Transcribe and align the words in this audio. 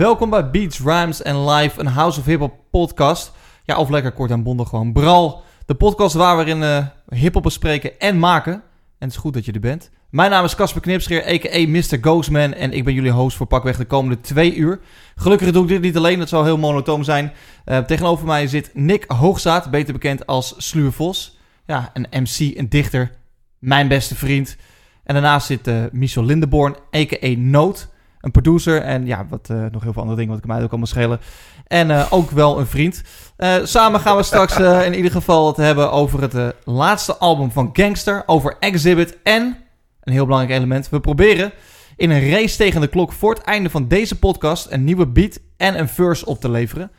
Welkom 0.00 0.30
bij 0.30 0.50
Beats, 0.50 0.78
Rhymes 0.78 1.24
and 1.24 1.50
Live, 1.50 1.80
een 1.80 1.86
House 1.86 2.20
of 2.20 2.26
Hip 2.26 2.40
Hop 2.40 2.54
podcast. 2.70 3.32
Ja, 3.64 3.76
of 3.78 3.88
lekker 3.88 4.12
kort 4.12 4.30
en 4.30 4.42
bondig 4.42 4.68
gewoon. 4.68 4.92
Bral, 4.92 5.42
de 5.66 5.74
podcast 5.74 6.14
waar 6.14 6.36
we 6.36 6.44
in 6.44 6.62
uh, 6.62 6.86
hip 7.08 7.34
hop 7.34 7.42
bespreken 7.42 7.98
en 7.98 8.18
maken. 8.18 8.52
En 8.52 8.62
het 8.98 9.10
is 9.10 9.16
goed 9.16 9.34
dat 9.34 9.44
je 9.44 9.52
er 9.52 9.60
bent. 9.60 9.90
Mijn 10.10 10.30
naam 10.30 10.44
is 10.44 10.54
Casper 10.54 10.80
Knipscheer, 10.80 11.26
a.k.a. 11.26 11.68
Mr. 11.68 11.98
Ghostman. 12.00 12.52
En 12.52 12.72
ik 12.72 12.84
ben 12.84 12.94
jullie 12.94 13.10
host 13.10 13.36
voor 13.36 13.46
pakweg 13.46 13.76
de 13.76 13.84
komende 13.84 14.20
twee 14.20 14.54
uur. 14.54 14.80
Gelukkig 15.16 15.50
doe 15.50 15.62
ik 15.62 15.68
dit 15.68 15.80
niet 15.80 15.96
alleen, 15.96 16.18
dat 16.18 16.28
zou 16.28 16.44
heel 16.44 16.58
monotoom 16.58 17.04
zijn. 17.04 17.32
Uh, 17.66 17.78
tegenover 17.78 18.26
mij 18.26 18.46
zit 18.46 18.70
Nick 18.74 19.04
Hoogzaat, 19.08 19.70
beter 19.70 19.92
bekend 19.92 20.26
als 20.26 20.54
Sluwe 20.56 20.92
Vos. 20.92 21.38
Ja, 21.66 21.90
een 21.92 22.22
MC, 22.22 22.56
een 22.58 22.68
dichter, 22.68 23.10
mijn 23.58 23.88
beste 23.88 24.14
vriend. 24.14 24.56
En 25.04 25.14
daarnaast 25.14 25.46
zit 25.46 25.68
uh, 25.68 25.84
Michel 25.92 26.24
Lindeborn, 26.24 26.76
a.k.a. 26.96 27.34
Noot. 27.36 27.88
Een 28.20 28.30
producer 28.30 28.82
en 28.82 29.06
ja, 29.06 29.26
wat, 29.28 29.48
uh, 29.50 29.64
nog 29.70 29.82
heel 29.82 29.92
veel 29.92 30.02
andere 30.02 30.18
dingen 30.18 30.34
wat 30.34 30.44
ik 30.44 30.50
mij 30.50 30.62
ook 30.62 30.70
allemaal 30.70 30.86
schelen. 30.86 31.20
En 31.66 31.90
uh, 31.90 32.06
ook 32.10 32.30
wel 32.30 32.58
een 32.58 32.66
vriend. 32.66 33.02
Uh, 33.38 33.54
samen 33.62 34.00
gaan 34.00 34.16
we 34.16 34.22
straks 34.22 34.58
in 34.58 34.94
ieder 34.94 35.10
geval 35.10 35.46
het 35.46 35.56
hebben 35.56 35.92
over 35.92 36.20
het 36.20 36.54
laatste 36.64 37.16
album 37.16 37.50
van 37.50 37.70
Gangster. 37.72 38.22
Over 38.26 38.56
Exhibit 38.60 39.18
en, 39.22 39.56
een 40.00 40.12
heel 40.12 40.24
belangrijk 40.24 40.58
element, 40.58 40.88
we 40.88 41.00
proberen 41.00 41.52
in 41.96 42.10
een 42.10 42.30
race 42.30 42.56
tegen 42.56 42.80
de 42.80 42.86
klok 42.86 43.12
voor 43.12 43.34
het 43.34 43.42
einde 43.42 43.70
van 43.70 43.88
deze 43.88 44.18
podcast 44.18 44.66
een 44.70 44.84
nieuwe 44.84 45.06
beat 45.06 45.40
en 45.56 45.78
een 45.78 45.88
verse 45.88 46.26
op 46.26 46.40
te 46.40 46.50
leveren. 46.50 46.90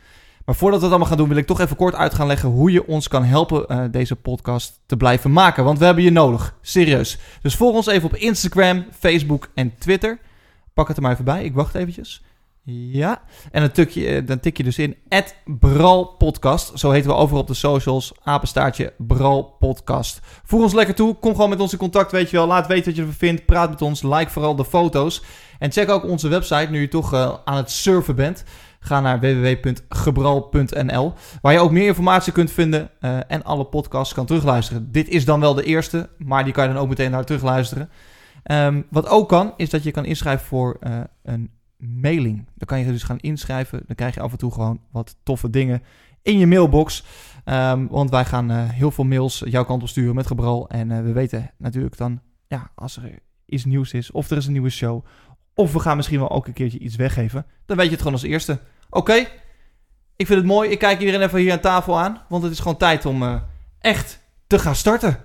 Maar 0.44 0.54
voordat 0.54 0.78
we 0.78 0.84
dat 0.84 0.94
allemaal 0.94 1.08
gaan 1.08 1.18
doen, 1.18 1.28
wil 1.28 1.42
ik 1.42 1.46
toch 1.46 1.60
even 1.60 1.76
kort 1.76 1.94
uit 1.94 2.14
gaan 2.14 2.26
leggen 2.26 2.48
hoe 2.48 2.72
je 2.72 2.86
ons 2.86 3.08
kan 3.08 3.24
helpen 3.24 3.90
deze 3.90 4.16
podcast 4.16 4.80
te 4.86 4.96
blijven 4.96 5.32
maken. 5.32 5.64
Want 5.64 5.78
we 5.78 5.84
hebben 5.84 6.04
je 6.04 6.10
nodig, 6.10 6.54
serieus. 6.60 7.18
Dus 7.42 7.56
volg 7.56 7.74
ons 7.74 7.86
even 7.86 8.08
op 8.08 8.16
Instagram, 8.16 8.84
Facebook 8.98 9.48
en 9.54 9.74
Twitter. 9.78 10.18
Pak 10.74 10.88
het 10.88 10.96
er 10.96 11.02
maar 11.02 11.12
even 11.12 11.24
bij. 11.24 11.44
Ik 11.44 11.54
wacht 11.54 11.74
eventjes. 11.74 12.22
Ja. 12.64 13.22
En 13.50 13.60
dan, 13.60 13.70
tik 13.70 13.90
je, 13.90 14.24
dan 14.24 14.40
tik 14.40 14.56
je 14.56 14.62
dus 14.62 14.78
in 14.78 14.96
Podcast. 16.18 16.78
Zo 16.78 16.90
heten 16.90 17.10
we 17.10 17.16
overal 17.16 17.40
op 17.40 17.46
de 17.46 17.54
socials. 17.54 18.12
Apenstaartje 18.22 18.92
Bral 18.98 19.56
Podcast. 19.58 20.20
Voer 20.44 20.62
ons 20.62 20.72
lekker 20.72 20.94
toe. 20.94 21.14
Kom 21.14 21.34
gewoon 21.34 21.50
met 21.50 21.60
ons 21.60 21.72
in 21.72 21.78
contact, 21.78 22.12
weet 22.12 22.30
je 22.30 22.36
wel. 22.36 22.46
Laat 22.46 22.66
weten 22.66 22.84
wat 22.84 22.94
je 22.94 23.00
ervan 23.00 23.16
vindt. 23.16 23.46
Praat 23.46 23.70
met 23.70 23.82
ons. 23.82 24.02
Like 24.02 24.30
vooral 24.30 24.56
de 24.56 24.64
foto's. 24.64 25.22
En 25.58 25.72
check 25.72 25.88
ook 25.88 26.04
onze 26.04 26.28
website, 26.28 26.70
nu 26.70 26.80
je 26.80 26.88
toch 26.88 27.14
uh, 27.14 27.34
aan 27.44 27.56
het 27.56 27.70
surfen 27.70 28.16
bent. 28.16 28.44
Ga 28.80 29.00
naar 29.00 29.20
www.gebral.nl, 29.20 31.12
waar 31.42 31.52
je 31.52 31.58
ook 31.58 31.70
meer 31.70 31.86
informatie 31.86 32.32
kunt 32.32 32.50
vinden 32.50 32.90
uh, 33.00 33.16
en 33.28 33.44
alle 33.44 33.64
podcasts 33.64 34.14
kan 34.14 34.26
terugluisteren. 34.26 34.92
Dit 34.92 35.08
is 35.08 35.24
dan 35.24 35.40
wel 35.40 35.54
de 35.54 35.62
eerste, 35.62 36.08
maar 36.18 36.44
die 36.44 36.52
kan 36.52 36.66
je 36.66 36.72
dan 36.72 36.82
ook 36.82 36.88
meteen 36.88 37.10
naar 37.10 37.24
terugluisteren. 37.24 37.90
Um, 38.50 38.86
wat 38.90 39.08
ook 39.08 39.28
kan, 39.28 39.52
is 39.56 39.70
dat 39.70 39.82
je 39.82 39.90
kan 39.90 40.04
inschrijven 40.04 40.46
voor 40.46 40.76
uh, 40.80 41.00
een 41.22 41.50
mailing. 41.76 42.36
Dan 42.54 42.66
kan 42.66 42.78
je 42.78 42.86
dus 42.86 43.02
gaan 43.02 43.18
inschrijven. 43.18 43.82
Dan 43.86 43.96
krijg 43.96 44.14
je 44.14 44.20
af 44.20 44.32
en 44.32 44.38
toe 44.38 44.52
gewoon 44.52 44.80
wat 44.90 45.16
toffe 45.22 45.50
dingen 45.50 45.82
in 46.22 46.38
je 46.38 46.46
mailbox. 46.46 47.04
Um, 47.44 47.88
want 47.88 48.10
wij 48.10 48.24
gaan 48.24 48.50
uh, 48.50 48.68
heel 48.70 48.90
veel 48.90 49.04
mails 49.04 49.42
jouw 49.44 49.64
kant 49.64 49.82
op 49.82 49.88
sturen 49.88 50.14
met 50.14 50.26
gebral. 50.26 50.68
En 50.68 50.90
uh, 50.90 51.00
we 51.00 51.12
weten 51.12 51.50
natuurlijk 51.58 51.96
dan, 51.96 52.20
ja, 52.46 52.70
als 52.74 52.96
er 52.96 53.18
iets 53.46 53.64
nieuws 53.64 53.92
is, 53.92 54.10
of 54.10 54.30
er 54.30 54.36
is 54.36 54.46
een 54.46 54.52
nieuwe 54.52 54.70
show, 54.70 55.04
of 55.54 55.72
we 55.72 55.78
gaan 55.78 55.96
misschien 55.96 56.18
wel 56.18 56.30
ook 56.30 56.46
een 56.46 56.52
keertje 56.52 56.78
iets 56.78 56.96
weggeven, 56.96 57.46
dan 57.66 57.76
weet 57.76 57.86
je 57.86 57.92
het 57.92 58.02
gewoon 58.02 58.16
als 58.16 58.26
eerste. 58.26 58.58
Oké, 58.90 59.14
ik 60.16 60.26
vind 60.26 60.38
het 60.38 60.44
mooi. 60.44 60.70
Ik 60.70 60.78
kijk 60.78 61.00
iedereen 61.00 61.22
even 61.22 61.38
hier 61.38 61.52
aan 61.52 61.60
tafel 61.60 61.98
aan, 61.98 62.22
want 62.28 62.42
het 62.42 62.52
is 62.52 62.60
gewoon 62.60 62.76
tijd 62.76 63.06
om 63.06 63.42
echt 63.78 64.20
te 64.46 64.58
gaan 64.58 64.74
starten. 64.74 65.18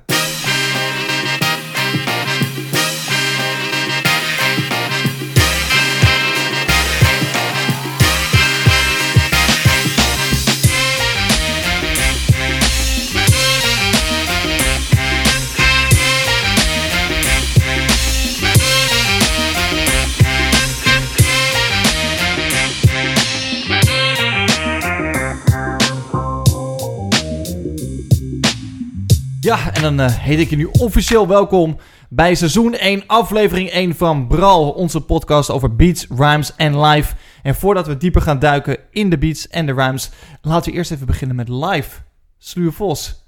Ja, 29.47 29.73
en 29.73 29.81
dan 29.81 29.99
uh, 29.99 30.11
heet 30.11 30.39
ik 30.39 30.49
je 30.49 30.55
nu 30.55 30.69
officieel 30.71 31.27
welkom 31.27 31.77
bij 32.09 32.35
seizoen 32.35 32.73
1, 32.73 33.03
aflevering 33.07 33.69
1 33.69 33.95
van 33.95 34.27
Bral, 34.27 34.69
onze 34.71 35.01
podcast 35.01 35.49
over 35.49 35.75
beats, 35.75 36.07
rhymes 36.09 36.55
en 36.55 36.79
live. 36.79 37.15
En 37.43 37.55
voordat 37.55 37.87
we 37.87 37.97
dieper 37.97 38.21
gaan 38.21 38.39
duiken 38.39 38.77
in 38.91 39.09
de 39.09 39.17
beats 39.17 39.47
en 39.47 39.65
de 39.65 39.73
rhymes, 39.73 40.09
laten 40.41 40.71
we 40.71 40.77
eerst 40.77 40.91
even 40.91 41.05
beginnen 41.05 41.35
met 41.35 41.49
live. 41.49 41.99
Sluwe 42.37 42.71
Vos, 42.71 43.23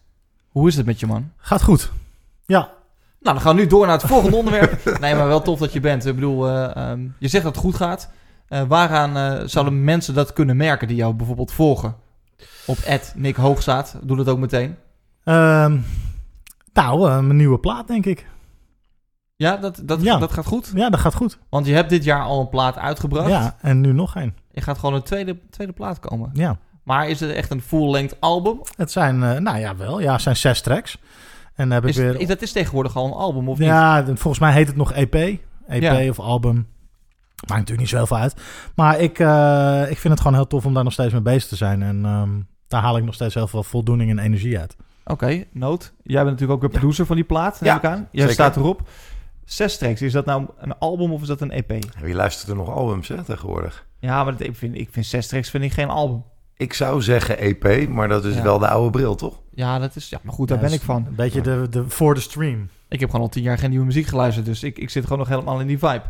hoe 0.50 0.68
is 0.68 0.75
het 0.75 0.85
met 0.85 1.00
je 1.00 1.06
man? 1.06 1.31
Gaat 1.38 1.62
goed, 1.62 1.91
ja. 2.46 2.59
Nou, 3.19 3.35
dan 3.35 3.41
gaan 3.41 3.56
we 3.56 3.62
nu 3.62 3.68
door 3.68 3.85
naar 3.85 3.97
het 3.97 4.08
volgende 4.08 4.38
onderwerp. 4.41 5.00
Nee, 5.00 5.16
maar 5.16 5.28
wel 5.28 5.41
tof 5.41 5.59
dat 5.59 5.74
je 5.74 5.79
bent. 5.79 6.06
Ik 6.06 6.16
bedoel, 6.16 6.50
uh, 6.50 6.90
um, 6.90 7.16
je 7.19 7.28
zegt 7.28 7.44
dat 7.44 7.56
het 7.56 7.63
goed 7.63 7.75
gaat. 7.75 8.09
Uh, 8.50 8.62
waaraan 8.68 9.50
zouden 9.50 9.84
mensen 9.84 10.13
dat 10.13 10.34
kunnen 10.34 10.58
merken 10.58 10.88
die 10.88 10.97
jou 10.97 11.13
bijvoorbeeld 11.13 11.52
volgen? 11.52 11.96
Op 12.66 12.78
Nick 13.16 13.35
Hoogstaat, 13.35 13.97
doe 14.02 14.18
dat 14.18 14.28
ook 14.28 14.40
meteen. 14.40 14.75
Um, 15.24 15.85
nou, 16.81 17.23
mijn 17.23 17.38
nieuwe 17.38 17.59
plaat, 17.59 17.88
denk 17.88 18.06
ik. 18.06 18.28
Ja 19.35 19.57
dat, 19.57 19.81
dat, 19.84 20.01
ja, 20.01 20.17
dat 20.17 20.31
gaat 20.31 20.45
goed? 20.45 20.72
Ja, 20.75 20.90
dat 20.90 21.00
gaat 21.00 21.13
goed. 21.13 21.40
Want 21.50 21.66
je 21.66 21.73
hebt 21.73 21.90
dit 21.90 22.03
jaar 22.03 22.23
al 22.23 22.40
een 22.40 22.50
plaat 22.50 22.78
uitgebracht. 22.78 23.29
Ja, 23.29 23.56
en 23.62 23.81
nu 23.81 23.94
nog 23.94 24.16
een. 24.16 24.34
Je 24.51 24.62
gaat 24.62 24.78
gewoon 24.78 24.95
een 24.95 25.03
tweede, 25.03 25.40
tweede 25.50 25.73
plaat 25.73 26.00
komen. 26.00 26.29
Ja. 26.34 26.57
Maar 26.84 27.09
is 27.09 27.19
het 27.19 27.31
echt 27.31 27.51
een 27.51 27.62
full-length 27.62 28.16
album? 28.19 28.62
Het 28.75 28.91
zijn, 28.91 29.16
uh, 29.16 29.38
nou 29.38 29.57
ja, 29.57 29.75
wel. 29.75 30.00
Ja, 30.00 30.12
het 30.12 30.22
zijn 30.22 30.35
zes 30.35 30.62
tracks. 30.62 30.97
En 31.56 31.72
heb 31.72 31.85
is, 31.85 31.97
ik 31.97 32.17
weer... 32.17 32.28
dat 32.28 32.41
is 32.41 32.51
tegenwoordig 32.51 32.96
al 32.96 33.06
een 33.06 33.11
album, 33.11 33.50
of 33.50 33.57
ja, 33.57 34.01
niet? 34.01 34.19
volgens 34.19 34.40
mij 34.40 34.53
heet 34.53 34.67
het 34.67 34.75
nog 34.75 34.94
EP. 34.94 35.16
EP 35.16 35.81
ja. 35.81 36.09
of 36.09 36.19
album. 36.19 36.56
Maakt 36.56 37.59
natuurlijk 37.59 37.79
niet 37.79 37.90
zoveel 37.90 38.17
uit. 38.17 38.35
Maar 38.75 39.00
ik, 39.00 39.19
uh, 39.19 39.81
ik 39.90 39.97
vind 39.97 40.13
het 40.13 40.22
gewoon 40.22 40.38
heel 40.38 40.47
tof 40.47 40.66
om 40.66 40.73
daar 40.73 40.84
nog 40.84 40.94
steeds 40.94 41.13
mee 41.13 41.22
bezig 41.22 41.50
te 41.50 41.56
zijn. 41.56 41.81
En 41.81 42.06
um, 42.06 42.47
daar 42.67 42.81
haal 42.81 42.97
ik 42.97 43.03
nog 43.03 43.13
steeds 43.13 43.34
heel 43.34 43.47
veel 43.47 43.63
voldoening 43.63 44.09
en 44.09 44.19
energie 44.19 44.59
uit. 44.59 44.75
Oké, 45.09 45.24
okay, 45.24 45.47
Noot. 45.52 45.94
Jij 46.03 46.24
bent 46.24 46.40
natuurlijk 46.40 46.64
ook 46.64 46.72
de 46.72 46.78
producer 46.78 47.02
ja. 47.02 47.08
van 47.08 47.16
die 47.16 47.25
plaat, 47.25 47.62
neem 47.62 47.72
ja, 47.72 47.78
ik 47.78 47.86
aan. 47.86 47.97
Jij 47.97 48.08
zeker. 48.12 48.34
staat 48.34 48.56
erop. 48.56 48.88
Zes 49.46 49.78
tracks, 49.78 50.02
is 50.02 50.12
dat 50.12 50.25
nou 50.25 50.46
een 50.58 50.78
album 50.78 51.12
of 51.12 51.22
is 51.22 51.28
dat 51.28 51.42
een 51.42 51.52
EP? 51.52 51.74
Wie 52.02 52.14
luistert 52.14 52.50
er 52.50 52.56
nog 52.56 52.70
albums 52.70 53.08
hè, 53.08 53.24
tegenwoordig? 53.24 53.86
Ja, 54.00 54.24
maar 54.24 54.38
dat, 54.38 54.47
ik, 54.47 54.56
vind, 54.56 54.75
ik 54.75 54.90
vind 54.92 55.06
zes 55.06 55.28
tracks 55.28 55.50
vind 55.50 55.64
ik 55.64 55.72
geen 55.72 55.90
album. 55.90 56.24
Ik 56.58 56.74
zou 56.74 57.02
zeggen 57.02 57.38
EP, 57.38 57.88
maar 57.90 58.08
dat 58.08 58.25
is 58.25 58.36
ja. 58.36 58.44
wel 58.44 58.59
de 58.59 58.68
oude 58.68 58.90
bril, 58.90 59.16
toch? 59.16 59.42
Ja, 59.53 59.80
dat 59.80 59.96
is, 59.96 60.09
ja 60.09 60.20
maar 60.24 60.34
goed, 60.34 60.47
daar 60.47 60.59
ben 60.59 60.74
ik 60.74 60.81
van. 60.81 61.06
Een 61.08 61.16
beetje 61.16 61.41
de, 61.41 61.68
de 61.70 61.90
voor 61.90 62.14
de 62.14 62.20
stream. 62.20 62.70
Ik 62.88 63.00
heb 63.00 63.09
gewoon 63.09 63.26
al 63.26 63.31
tien 63.31 63.44
jaar 63.44 63.58
geen 63.58 63.70
nieuwe 63.70 63.86
muziek 63.86 64.06
geluisterd, 64.06 64.46
dus 64.46 64.64
ik, 64.64 64.78
ik 64.78 64.90
zit 64.90 65.03
gewoon 65.03 65.20
nog 65.20 65.28
helemaal 65.28 65.59
in 65.59 65.68
die 65.68 65.80
vibe. 65.80 66.03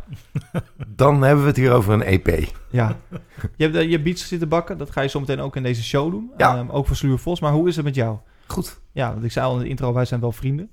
Dan 0.95 1.21
hebben 1.21 1.43
we 1.43 1.49
het 1.49 1.57
hier 1.57 1.71
over 1.71 1.93
een 1.93 2.03
EP. 2.03 2.49
Ja. 2.69 2.95
Je 3.55 3.67
hebt 3.67 3.89
je 3.89 4.01
beats 4.01 4.27
zitten 4.27 4.49
bakken, 4.49 4.77
dat 4.77 4.91
ga 4.91 5.01
je 5.01 5.09
zo 5.09 5.19
meteen 5.19 5.39
ook 5.39 5.55
in 5.55 5.63
deze 5.63 5.83
show 5.83 6.11
doen. 6.11 6.31
Ja. 6.37 6.57
Um, 6.57 6.69
ook 6.69 6.87
voor 6.87 6.95
Sluwe 6.95 7.17
Vos, 7.17 7.39
maar 7.39 7.51
hoe 7.51 7.67
is 7.67 7.75
het 7.75 7.85
met 7.85 7.95
jou? 7.95 8.17
Goed. 8.51 8.79
Ja, 8.91 9.11
want 9.11 9.23
ik 9.23 9.31
zei 9.31 9.45
al 9.45 9.53
in 9.53 9.59
de 9.59 9.67
intro, 9.67 9.93
wij 9.93 10.05
zijn 10.05 10.19
wel 10.19 10.31
vrienden. 10.31 10.69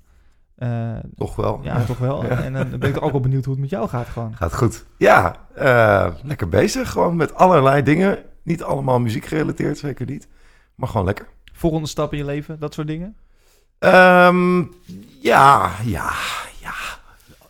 Uh, 0.57 0.97
toch 1.15 1.35
wel. 1.35 1.59
Ja, 1.63 1.85
toch 1.85 1.97
wel. 1.97 2.23
Ja. 2.25 2.43
En 2.43 2.53
dan 2.53 2.79
ben 2.79 2.89
ik 2.89 3.01
ook 3.01 3.11
wel 3.11 3.21
benieuwd 3.21 3.45
hoe 3.45 3.53
het 3.53 3.61
met 3.61 3.69
jou 3.69 3.89
gaat 3.89 4.07
gewoon. 4.07 4.35
Gaat 4.35 4.55
goed. 4.55 4.85
Ja, 4.97 5.35
uh, 5.57 6.07
lekker 6.23 6.49
bezig. 6.49 6.91
Gewoon 6.91 7.15
met 7.15 7.35
allerlei 7.35 7.83
dingen. 7.83 8.19
Niet 8.43 8.63
allemaal 8.63 8.99
muziek 8.99 9.25
gerelateerd, 9.25 9.77
zeker 9.77 10.05
niet. 10.05 10.27
Maar 10.75 10.89
gewoon 10.89 11.05
lekker. 11.05 11.27
Volgende 11.53 11.87
stap 11.87 12.11
in 12.11 12.17
je 12.17 12.25
leven, 12.25 12.59
dat 12.59 12.73
soort 12.73 12.87
dingen? 12.87 13.15
Um, 13.79 14.73
ja, 15.21 15.71
ja, 15.83 16.11
ja. 16.61 16.73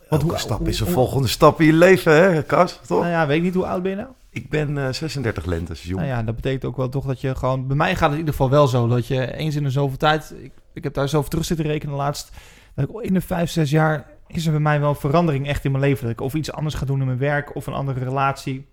Wat 0.08 0.22
hoe, 0.22 0.36
stap 0.36 0.58
hoe, 0.58 0.68
is 0.68 0.80
een 0.80 0.86
hoe, 0.86 0.94
volgende 0.94 1.28
stap 1.28 1.60
in 1.60 1.66
je 1.66 1.72
leven, 1.72 2.12
hè, 2.12 2.42
Kas? 2.42 2.80
Toch? 2.86 3.00
Nou 3.00 3.12
ja, 3.12 3.26
weet 3.26 3.36
ik 3.36 3.42
niet. 3.42 3.54
Hoe 3.54 3.66
oud 3.66 3.82
ben 3.82 3.90
je 3.90 3.96
nou? 3.96 4.08
Ik 4.30 4.50
ben 4.50 4.76
uh, 4.76 4.92
36 4.92 5.44
lentes, 5.44 5.82
jong. 5.82 5.96
Nou 5.96 6.12
ja, 6.12 6.22
dat 6.22 6.34
betekent 6.34 6.64
ook 6.64 6.76
wel 6.76 6.88
toch 6.88 7.06
dat 7.06 7.20
je 7.20 7.34
gewoon... 7.34 7.66
Bij 7.66 7.76
mij 7.76 7.90
gaat 7.90 8.00
het 8.00 8.12
in 8.12 8.18
ieder 8.18 8.34
geval 8.34 8.50
wel 8.50 8.66
zo, 8.66 8.88
dat 8.88 9.06
je 9.06 9.32
eens 9.32 9.56
in 9.56 9.62
de 9.62 9.70
zoveel 9.70 9.96
tijd... 9.96 10.34
Ik, 10.42 10.52
ik 10.72 10.84
heb 10.84 10.94
daar 10.94 11.08
zo 11.08 11.18
over 11.18 11.30
terug 11.30 11.44
zitten 11.44 11.66
rekenen 11.66 11.94
laatst. 11.94 12.32
Dat 12.74 12.88
ik 12.88 13.00
in 13.00 13.14
de 13.14 13.20
vijf, 13.20 13.50
zes 13.50 13.70
jaar 13.70 14.06
is 14.26 14.46
er 14.46 14.50
bij 14.50 14.60
mij 14.60 14.80
wel 14.80 14.94
verandering 14.94 15.46
echt 15.48 15.64
in 15.64 15.70
mijn 15.70 15.82
leven. 15.82 16.02
Dat 16.02 16.12
ik 16.12 16.20
of 16.20 16.34
iets 16.34 16.52
anders 16.52 16.74
ga 16.74 16.86
doen 16.86 17.00
in 17.00 17.06
mijn 17.06 17.18
werk, 17.18 17.54
of 17.54 17.66
een 17.66 17.72
andere 17.72 18.04
relatie, 18.04 18.66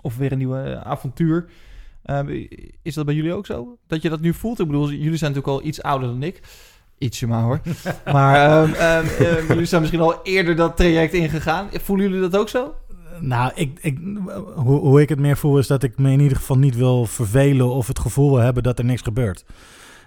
of 0.00 0.16
weer 0.16 0.32
een 0.32 0.38
nieuwe 0.38 0.84
avontuur. 0.84 1.48
Um, 2.04 2.48
is 2.82 2.94
dat 2.94 3.06
bij 3.06 3.14
jullie 3.14 3.32
ook 3.32 3.46
zo? 3.46 3.78
Dat 3.86 4.02
je 4.02 4.08
dat 4.08 4.20
nu 4.20 4.34
voelt? 4.34 4.60
Ik 4.60 4.66
bedoel, 4.66 4.90
jullie 4.90 5.16
zijn 5.16 5.32
natuurlijk 5.32 5.60
al 5.60 5.68
iets 5.68 5.82
ouder 5.82 6.08
dan 6.08 6.22
ik. 6.22 6.40
Ietsje 6.98 7.26
maar 7.26 7.42
hoor. 7.42 7.60
maar 8.12 8.62
um, 8.62 8.74
um, 8.80 9.46
jullie 9.48 9.64
zijn 9.64 9.80
misschien 9.80 10.02
al 10.02 10.22
eerder 10.22 10.56
dat 10.56 10.76
traject 10.76 11.12
ingegaan. 11.12 11.68
Voelen 11.72 12.08
jullie 12.08 12.30
dat 12.30 12.40
ook 12.40 12.48
zo? 12.48 12.74
Nou, 13.20 13.52
ik, 13.54 13.78
ik, 13.80 13.98
hoe, 14.54 14.78
hoe 14.78 15.00
ik 15.00 15.08
het 15.08 15.18
meer 15.18 15.36
voel 15.36 15.58
is 15.58 15.66
dat 15.66 15.82
ik 15.82 15.98
me 15.98 16.10
in 16.10 16.20
ieder 16.20 16.36
geval 16.36 16.58
niet 16.58 16.76
wil 16.76 17.06
vervelen 17.06 17.68
of 17.68 17.86
het 17.86 17.98
gevoel 17.98 18.30
wil 18.30 18.38
hebben 18.40 18.62
dat 18.62 18.78
er 18.78 18.84
niks 18.84 19.02
gebeurt. 19.02 19.44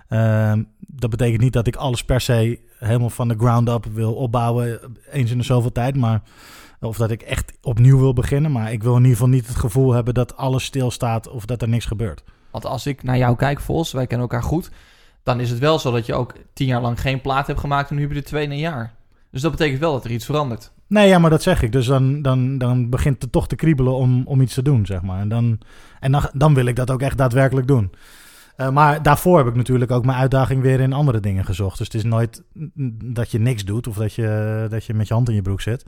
Ehm, 0.08 0.64
dat 0.78 1.10
betekent 1.10 1.42
niet 1.42 1.54
dat 1.54 1.68
ik 1.68 1.76
alles 1.76 2.04
per 2.04 2.22
se 2.22 2.60
helemaal 2.78 3.10
van 3.10 3.28
de 3.28 3.38
ground 3.38 3.70
up 3.70 3.86
wil 3.94 4.14
opbouwen, 4.14 4.80
eens 5.12 5.32
in 5.32 5.38
de 5.38 5.44
zoveel 5.44 5.72
tijd. 5.72 5.96
Maar, 5.96 6.22
of 6.80 6.98
dat 6.98 7.12
ik 7.12 7.22
echt 7.22 7.54
opnieuw 7.62 8.00
wil 8.00 8.14
beginnen. 8.14 8.52
Maar 8.52 8.72
ik 8.72 8.84
wil 8.84 8.96
in 8.96 9.02
ieder 9.02 9.12
geval 9.12 9.30
niet 9.30 9.48
het 9.48 9.56
gevoel 9.56 9.92
hebben 9.92 10.14
dat 10.14 10.38
alles 10.38 10.64
stilstaat 10.64 11.30
of 11.30 11.46
dat 11.46 11.62
er 11.62 11.70
niks 11.70 11.86
gebeurt. 11.86 12.24
Want 12.52 12.66
als 12.66 12.86
ik 12.86 13.04
naar 13.04 13.18
jou 13.18 13.36
kijk, 13.36 13.60
Vos, 13.60 13.92
wij 13.92 14.08
kennen 14.08 14.28
elkaar 14.30 14.48
goed. 14.48 14.72
Dan 15.24 15.40
is 15.40 15.50
het 15.50 15.60
wel 15.60 15.80
zo 15.80 15.92
dat 15.92 16.06
je 16.06 16.14
ook 16.14 16.34
tien 16.54 16.68
jaar 16.68 16.82
lang 16.82 17.02
geen 17.02 17.22
plaat 17.22 17.48
hebt 17.48 17.60
gemaakt 17.60 17.90
en 17.90 17.96
nu 17.96 18.02
heb 18.02 18.12
je 18.12 18.18
er 18.18 18.24
twee 18.24 18.44
in 18.44 18.52
een 18.52 18.58
jaar. 18.58 18.94
Dus 19.32 19.42
dat 19.42 19.52
betekent 19.52 19.80
wel 19.80 19.92
dat 19.92 20.06
er 20.06 20.12
iets 20.12 20.26
verandert. 20.26 20.72
Nee, 20.92 21.08
ja, 21.08 21.20
maar 21.20 21.30
dat 21.30 21.42
zeg 21.42 21.62
ik. 21.62 21.72
Dus 21.72 21.86
dan, 21.86 22.22
dan, 22.22 22.58
dan 22.58 22.90
begint 22.90 23.22
het 23.22 23.32
toch 23.32 23.48
te 23.48 23.56
kriebelen 23.56 23.94
om, 23.94 24.22
om 24.26 24.42
iets 24.42 24.54
te 24.54 24.62
doen, 24.62 24.86
zeg 24.86 25.02
maar. 25.02 25.20
En, 25.20 25.30
dan, 25.30 25.60
en 26.00 26.30
dan, 26.34 26.54
wil 26.54 26.66
ik 26.66 26.76
dat 26.76 26.92
ook 26.92 27.02
echt 27.02 27.18
daadwerkelijk 27.18 27.68
doen. 27.68 27.92
Uh, 28.58 28.70
maar 28.70 29.04
daarvoor 29.04 29.38
heb 29.38 29.48
ik 29.48 29.56
natuurlijk 29.56 29.92
ook 29.92 30.06
mijn 30.06 30.18
uitdaging 30.18 30.62
weer 30.62 30.80
in 30.80 30.94
andere 30.94 31.20
dingen 31.20 31.46
gezocht. 31.46 31.78
Dus 31.78 31.88
het 31.88 31.96
is 31.96 32.04
nooit 32.04 32.44
dat 33.14 33.32
je 33.32 33.40
niks 33.40 33.66
doet 33.66 33.88
of 33.88 33.96
dat 33.96 34.14
je, 34.14 34.68
dat 34.70 34.86
je 34.86 34.94
met 34.94 35.08
je 35.08 35.14
hand 35.14 35.30
in 35.30 35.36
je 35.36 35.42
broek 35.42 35.62
zit. 35.62 35.86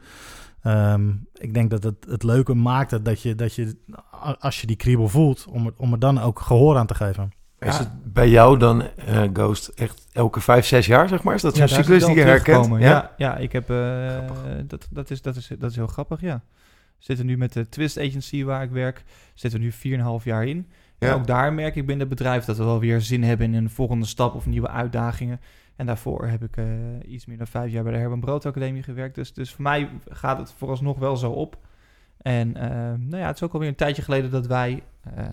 Um, 0.63 1.27
ik 1.33 1.53
denk 1.53 1.69
dat 1.69 1.83
het, 1.83 2.05
het 2.09 2.23
leuke 2.23 2.53
maakt 2.53 3.05
dat 3.05 3.21
je, 3.21 3.35
dat 3.35 3.55
je, 3.55 3.75
als 4.39 4.61
je 4.61 4.67
die 4.67 4.75
kriebel 4.75 5.07
voelt, 5.07 5.45
om 5.49 5.71
om 5.77 5.93
er 5.93 5.99
dan 5.99 6.19
ook 6.19 6.39
gehoor 6.39 6.77
aan 6.77 6.87
te 6.87 6.95
geven. 6.95 7.31
Is 7.65 7.77
het 7.77 8.13
bij 8.13 8.29
jou 8.29 8.57
dan, 8.57 8.81
uh, 9.09 9.23
Ghost, 9.33 9.67
echt 9.67 10.07
elke 10.11 10.41
vijf, 10.41 10.65
zes 10.65 10.85
jaar, 10.85 11.07
zeg 11.07 11.23
maar? 11.23 11.35
Is 11.35 11.41
dat 11.41 11.55
zo'n 11.55 11.67
ja, 11.67 11.73
cyclus 11.73 12.05
die 12.05 12.15
je 12.15 12.21
herkent? 12.21 12.67
Ja? 12.67 12.77
ja, 12.77 13.13
ja, 13.17 13.37
ik 13.37 13.51
heb... 13.51 13.69
Uh, 13.69 14.17
dat, 14.67 14.87
dat, 14.89 15.09
is, 15.09 15.21
dat, 15.21 15.35
is, 15.35 15.51
dat 15.59 15.69
is 15.69 15.75
heel 15.75 15.87
grappig, 15.87 16.21
ja. 16.21 16.41
We 16.97 17.09
zitten 17.09 17.25
nu 17.25 17.37
met 17.37 17.53
de 17.53 17.69
Twist 17.69 17.99
Agency 17.99 18.43
waar 18.43 18.63
ik 18.63 18.71
werk. 18.71 19.03
Zitten 19.33 19.59
we 19.59 19.65
nu 19.65 19.97
4,5 20.19 20.23
jaar 20.23 20.45
in. 20.45 20.67
Ja. 20.97 21.07
En 21.07 21.13
ook 21.13 21.27
daar 21.27 21.53
merk 21.53 21.75
ik 21.75 21.85
binnen 21.85 22.07
het 22.07 22.17
bedrijf 22.17 22.45
dat 22.45 22.57
we 22.57 22.63
wel 22.63 22.79
weer 22.79 23.01
zin 23.01 23.23
hebben 23.23 23.47
in 23.47 23.53
een 23.53 23.69
volgende 23.69 24.05
stap 24.05 24.35
of 24.35 24.45
nieuwe 24.45 24.69
uitdagingen. 24.69 25.39
En 25.75 25.85
daarvoor 25.85 26.27
heb 26.27 26.43
ik 26.43 26.57
uh, 26.57 26.65
iets 27.07 27.25
meer 27.25 27.37
dan 27.37 27.47
vijf 27.47 27.71
jaar 27.71 27.83
bij 27.83 27.91
de 27.91 27.97
Herman 27.97 28.19
Brood 28.19 28.45
Academie 28.45 28.83
gewerkt. 28.83 29.15
Dus, 29.15 29.33
dus 29.33 29.51
voor 29.51 29.63
mij 29.63 29.89
gaat 30.09 30.37
het 30.37 30.53
vooralsnog 30.57 30.99
wel 30.99 31.17
zo 31.17 31.31
op. 31.31 31.57
En 32.23 32.47
uh, 32.47 32.63
nou 33.09 33.17
ja, 33.17 33.27
het 33.27 33.35
is 33.35 33.43
ook 33.43 33.53
alweer 33.53 33.69
een 33.69 33.75
tijdje 33.75 34.01
geleden 34.01 34.31
dat 34.31 34.47
wij, 34.47 34.83
uh, 35.17 35.25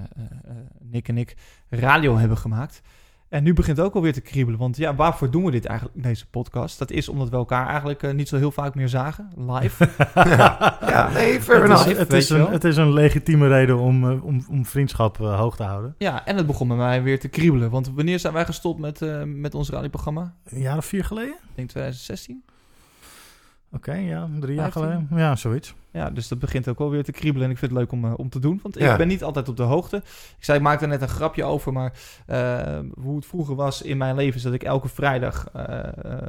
Nick 0.79 1.09
en 1.09 1.19
ik, 1.19 1.37
radio 1.69 2.17
hebben 2.17 2.39
gemaakt. 2.39 2.83
En 3.31 3.43
nu 3.43 3.55
begint 3.55 3.77
het 3.77 3.87
ook 3.87 3.95
alweer 3.95 4.13
te 4.13 4.21
kriebelen. 4.21 4.59
Want 4.59 4.77
ja, 4.77 4.95
waarvoor 4.95 5.31
doen 5.31 5.45
we 5.45 5.51
dit 5.51 5.65
eigenlijk, 5.65 6.03
deze 6.03 6.27
podcast? 6.27 6.79
Dat 6.79 6.91
is 6.91 7.09
omdat 7.09 7.29
we 7.29 7.37
elkaar 7.37 7.67
eigenlijk 7.67 8.03
uh, 8.03 8.13
niet 8.13 8.29
zo 8.29 8.37
heel 8.37 8.51
vaak 8.51 8.75
meer 8.75 8.89
zagen, 8.89 9.31
live. 9.37 9.89
ja, 10.15 10.79
ja, 10.87 11.11
nee, 11.13 11.41
fair 11.41 11.71
het 11.71 11.87
is, 11.87 11.97
het, 11.97 12.13
is 12.13 12.31
een, 12.31 12.47
het 12.47 12.65
is 12.65 12.77
een 12.77 12.93
legitieme 12.93 13.49
reden 13.49 13.79
om, 13.79 14.05
uh, 14.05 14.25
om, 14.25 14.45
om 14.49 14.67
vriendschap 14.67 15.19
uh, 15.21 15.39
hoog 15.39 15.57
te 15.57 15.63
houden. 15.63 15.95
Ja, 15.99 16.27
en 16.27 16.37
het 16.37 16.47
begon 16.47 16.69
bij 16.69 16.77
mij 16.77 17.03
weer 17.03 17.21
te 17.21 17.29
kriebelen. 17.29 17.71
Want 17.71 17.91
wanneer 17.95 18.19
zijn 18.19 18.33
wij 18.33 18.45
gestopt 18.45 18.81
met, 18.81 19.01
met 19.27 19.55
ons 19.55 19.71
radioprogramma? 19.71 20.35
Een 20.45 20.61
jaar 20.61 20.77
of 20.77 20.85
vier 20.85 21.05
geleden? 21.05 21.35
Ik 21.35 21.55
denk 21.55 21.69
2016. 21.69 22.45
Oké, 23.73 23.95
ja, 23.95 24.29
drie 24.41 24.55
jaar 24.55 24.73
geleden. 24.73 25.09
Ja, 25.15 25.37
zoiets. 25.37 25.75
Ja, 25.93 26.11
dus 26.11 26.29
dat 26.29 26.39
begint 26.39 26.69
ook 26.69 26.79
wel 26.79 26.91
weer 26.91 27.05
te 27.05 27.13
kriebelen 27.13 27.47
en 27.47 27.53
ik 27.53 27.59
vind 27.59 27.71
het 27.71 27.81
leuk 27.81 27.93
om, 27.93 28.05
uh, 28.05 28.13
om 28.17 28.29
te 28.29 28.39
doen. 28.39 28.61
Want 28.63 28.81
ik 28.81 28.97
ben 28.97 29.09
niet 29.09 29.23
altijd 29.23 29.49
op 29.49 29.57
de 29.57 29.63
hoogte. 29.63 29.97
Ik 29.97 30.45
zei, 30.45 30.59
ik 30.59 30.65
maakte 30.65 30.87
net 30.87 31.03
een 31.03 31.09
grapje 31.09 31.45
over, 31.45 31.73
maar 31.73 31.93
uh, 32.27 32.79
hoe 33.01 33.17
het 33.17 33.27
vroeger 33.27 33.55
was 33.55 33.83
in 33.83 33.97
mijn 33.97 34.15
leven... 34.15 34.37
is 34.37 34.43
dat 34.43 34.53
ik 34.53 34.63
elke 34.63 34.89
vrijdag 34.89 35.47
uh, 35.57 35.83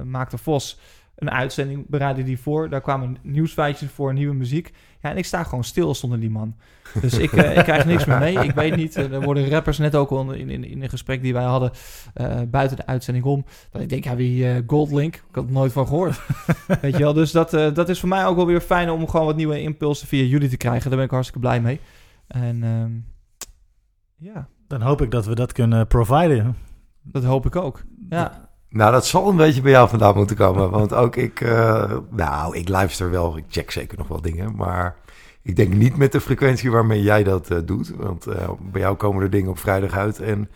maakte 0.04 0.38
Vos 0.38 0.80
een 1.16 1.32
uitzending, 1.32 1.86
bereidde 1.88 2.24
die 2.24 2.40
voor. 2.40 2.70
Daar 2.70 2.82
kwamen 2.82 3.18
nieuwsfeitjes 3.22 3.92
voor, 3.92 4.14
nieuwe 4.14 4.36
muziek. 4.36 4.74
Ja, 5.02 5.10
en 5.10 5.18
ik 5.18 5.26
sta 5.26 5.44
gewoon 5.44 5.64
stil 5.64 5.96
zonder 5.96 6.20
die 6.20 6.30
man. 6.30 6.56
Dus 7.02 7.18
ik, 7.18 7.32
uh, 7.32 7.58
ik 7.58 7.64
krijg 7.64 7.86
niks 7.86 8.06
meer 8.06 8.20
mee. 8.20 8.40
Ik 8.40 8.52
weet 8.52 8.76
niet, 8.76 8.98
uh, 8.98 9.14
er 9.14 9.22
worden 9.22 9.50
rappers 9.50 9.78
net 9.78 9.96
ook 9.96 10.10
al 10.10 10.32
in, 10.32 10.50
in, 10.50 10.64
in 10.64 10.84
een 10.84 10.90
gesprek 10.90 11.22
die 11.22 11.34
wij 11.34 11.44
hadden 11.44 11.72
uh, 12.16 12.42
buiten 12.48 12.78
de 12.78 12.86
uitzending 12.86 13.26
om. 13.26 13.46
Dat 13.72 13.82
ik 13.82 13.90
denk, 13.90 14.04
ja, 14.04 14.16
wie 14.16 14.64
Goldlink? 14.68 15.16
Ik 15.16 15.36
had 15.36 15.46
er 15.46 15.52
nooit 15.52 15.72
van 15.72 15.88
gehoord. 15.88 16.22
weet 16.82 16.98
je 16.98 17.04
wel, 17.04 17.14
dus 17.14 17.32
dat, 17.32 17.50
dat 17.52 17.90
is 17.90 18.00
voor 18.00 18.10
mij 18.10 18.26
ook 18.26 18.36
wel 18.36 18.46
weer 18.46 18.62
fijn 18.62 18.90
om 18.90 19.08
gewoon 19.08 19.26
wat 19.26 19.36
nieuwe 19.36 19.62
impulsen 19.62 20.08
via 20.08 20.24
jullie 20.24 20.50
te 20.50 20.58
krijgen. 20.58 20.90
Daar 20.90 20.98
ben 20.98 21.06
ik 21.06 21.12
hartstikke 21.12 21.48
blij 21.48 21.62
mee. 21.62 21.80
En 22.28 22.64
um, 22.64 23.06
ja. 24.18 24.48
Dan 24.68 24.82
hoop 24.82 25.02
ik 25.02 25.12
dat 25.12 25.26
we 25.26 25.36
dat 25.36 25.52
kunnen 25.52 25.88
providen. 25.88 26.56
Dat 27.04 27.24
hoop 27.24 27.46
ik 27.46 27.56
ook, 27.56 27.84
ja. 28.10 28.50
Nou, 28.72 28.92
dat 28.92 29.06
zal 29.06 29.30
een 29.30 29.36
beetje 29.36 29.62
bij 29.62 29.72
jou 29.72 29.90
vandaan 29.90 30.16
moeten 30.16 30.36
komen. 30.36 30.70
Want 30.70 30.94
ook 30.94 31.16
ik, 31.16 31.42
uh, 31.42 31.92
nou, 32.10 32.58
ik 32.58 32.70
luister 32.70 33.12
wel. 33.12 33.38
Ik 33.38 33.44
check 33.50 33.72
zeker 33.72 33.98
nog 33.98 34.08
wel 34.08 34.22
dingen. 34.22 34.56
Maar 34.56 34.96
ik 35.42 35.56
denk 35.56 35.74
niet 35.74 35.98
met 35.98 36.12
de 36.12 36.22
frequentie 36.22 36.72
waarmee 36.72 37.02
jij 37.02 37.24
dat 37.24 37.52
uh, 37.52 37.58
doet. 37.66 37.94
Want 37.98 38.28
uh, 38.28 38.50
bij 38.60 38.82
jou 38.82 38.96
komen 38.96 39.24
er 39.24 39.30
dingen 39.30 39.50
op 39.50 39.60
vrijdag 39.60 39.94
uit. 39.94 40.20
En 40.20 40.50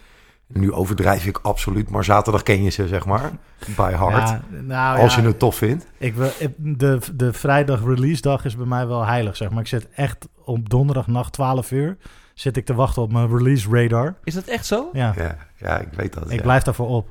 nu 0.47 0.71
overdrijf 0.71 1.25
ik 1.25 1.39
absoluut. 1.41 1.89
Maar 1.89 2.03
zaterdag 2.03 2.43
ken 2.43 2.63
je 2.63 2.69
ze, 2.69 2.87
zeg 2.87 3.05
maar. 3.05 3.31
By 3.75 3.91
heart. 3.91 4.29
Ja, 4.29 4.41
nou, 4.61 4.99
als 4.99 5.15
ja, 5.15 5.21
je 5.21 5.27
het 5.27 5.39
tof 5.39 5.55
vindt. 5.55 5.87
Ik, 5.97 6.15
de, 6.57 6.99
de 7.13 7.33
vrijdag 7.33 7.83
release 7.85 8.21
dag 8.21 8.45
is 8.45 8.55
bij 8.55 8.65
mij 8.65 8.87
wel 8.87 9.05
heilig, 9.05 9.35
zeg 9.35 9.49
maar. 9.49 9.59
Ik 9.59 9.67
zit 9.67 9.89
echt 9.89 10.27
op 10.43 10.69
donderdag 10.69 11.07
nacht 11.07 11.33
12 11.33 11.71
uur 11.71 11.97
zit 12.33 12.57
ik 12.57 12.65
te 12.65 12.73
wachten 12.73 13.01
op 13.01 13.11
mijn 13.11 13.37
release 13.37 13.69
radar. 13.69 14.15
Is 14.23 14.33
dat 14.33 14.43
echt 14.43 14.65
zo? 14.65 14.89
Ja. 14.93 15.13
Ja, 15.17 15.37
ja 15.55 15.79
ik 15.79 15.93
weet 15.95 16.13
dat. 16.13 16.31
Ik 16.31 16.41
blijf 16.41 16.63
daarvoor 16.63 16.87
op. 16.87 17.07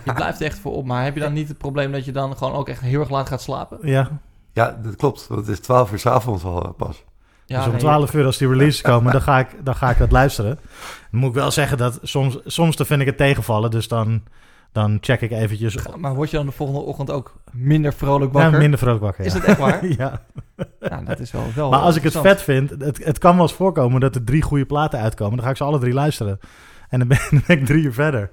Je 0.04 0.12
blijft 0.12 0.40
echt 0.40 0.58
voor 0.58 0.72
op. 0.72 0.86
Maar 0.86 1.04
heb 1.04 1.14
je 1.14 1.20
dan 1.20 1.32
niet 1.32 1.48
het 1.48 1.58
probleem 1.58 1.92
dat 1.92 2.04
je 2.04 2.12
dan 2.12 2.36
gewoon 2.36 2.52
ook 2.52 2.68
echt 2.68 2.80
heel 2.80 3.00
erg 3.00 3.10
laat 3.10 3.28
gaat 3.28 3.42
slapen? 3.42 3.78
Ja. 3.82 4.20
Ja, 4.52 4.78
dat 4.82 4.96
klopt. 4.96 5.28
Het 5.28 5.48
is 5.48 5.60
12 5.60 5.92
uur 5.92 5.98
s 5.98 6.06
avonds 6.06 6.44
al 6.44 6.64
eh, 6.64 6.70
pas. 6.76 7.04
Ja, 7.46 7.64
dus 7.64 7.72
om 7.72 7.78
12 7.78 8.14
uur 8.14 8.24
als 8.24 8.38
die 8.38 8.48
release 8.48 8.82
komen, 8.82 9.12
dan 9.12 9.22
ga 9.22 9.38
ik, 9.38 9.48
dan 9.62 9.74
ga 9.74 9.90
ik 9.90 9.98
dat 9.98 10.12
luisteren. 10.12 10.58
Dan 11.10 11.20
moet 11.20 11.28
ik 11.28 11.34
wel 11.34 11.50
zeggen 11.50 11.78
dat 11.78 11.98
soms, 12.02 12.38
soms 12.44 12.76
dan 12.76 12.86
vind 12.86 13.00
ik 13.00 13.06
het 13.06 13.16
tegenvallen. 13.16 13.70
Dus 13.70 13.88
dan, 13.88 14.22
dan 14.72 14.98
check 15.00 15.20
ik 15.20 15.30
eventjes. 15.30 15.76
Maar 15.96 16.14
word 16.14 16.30
je 16.30 16.36
dan 16.36 16.46
de 16.46 16.52
volgende 16.52 16.80
ochtend 16.80 17.10
ook 17.10 17.34
minder 17.50 17.92
vrolijk 17.92 18.32
wakker? 18.32 18.52
Ja, 18.52 18.58
minder 18.58 18.78
vrolijk 18.78 19.02
wakker. 19.02 19.24
Is 19.24 19.32
dat 19.32 19.44
echt 19.44 19.58
waar? 19.58 19.86
ja. 19.98 20.22
ja. 20.80 21.02
Dat 21.02 21.20
is 21.20 21.30
wel, 21.30 21.44
wel 21.54 21.70
maar 21.70 21.80
als 21.80 21.96
ik 21.96 22.02
het 22.02 22.18
vet 22.18 22.42
vind, 22.42 22.70
het, 22.70 23.04
het 23.04 23.18
kan 23.18 23.34
wel 23.34 23.42
eens 23.42 23.52
voorkomen 23.52 24.00
dat 24.00 24.14
er 24.14 24.24
drie 24.24 24.42
goede 24.42 24.66
platen 24.66 24.98
uitkomen. 24.98 25.36
Dan 25.36 25.44
ga 25.44 25.50
ik 25.50 25.56
ze 25.56 25.64
alle 25.64 25.78
drie 25.78 25.94
luisteren. 25.94 26.38
En 26.88 26.98
dan 26.98 27.08
ben, 27.08 27.18
dan 27.30 27.42
ben 27.46 27.58
ik 27.58 27.66
drie 27.66 27.84
uur 27.84 27.94
verder. 27.94 28.30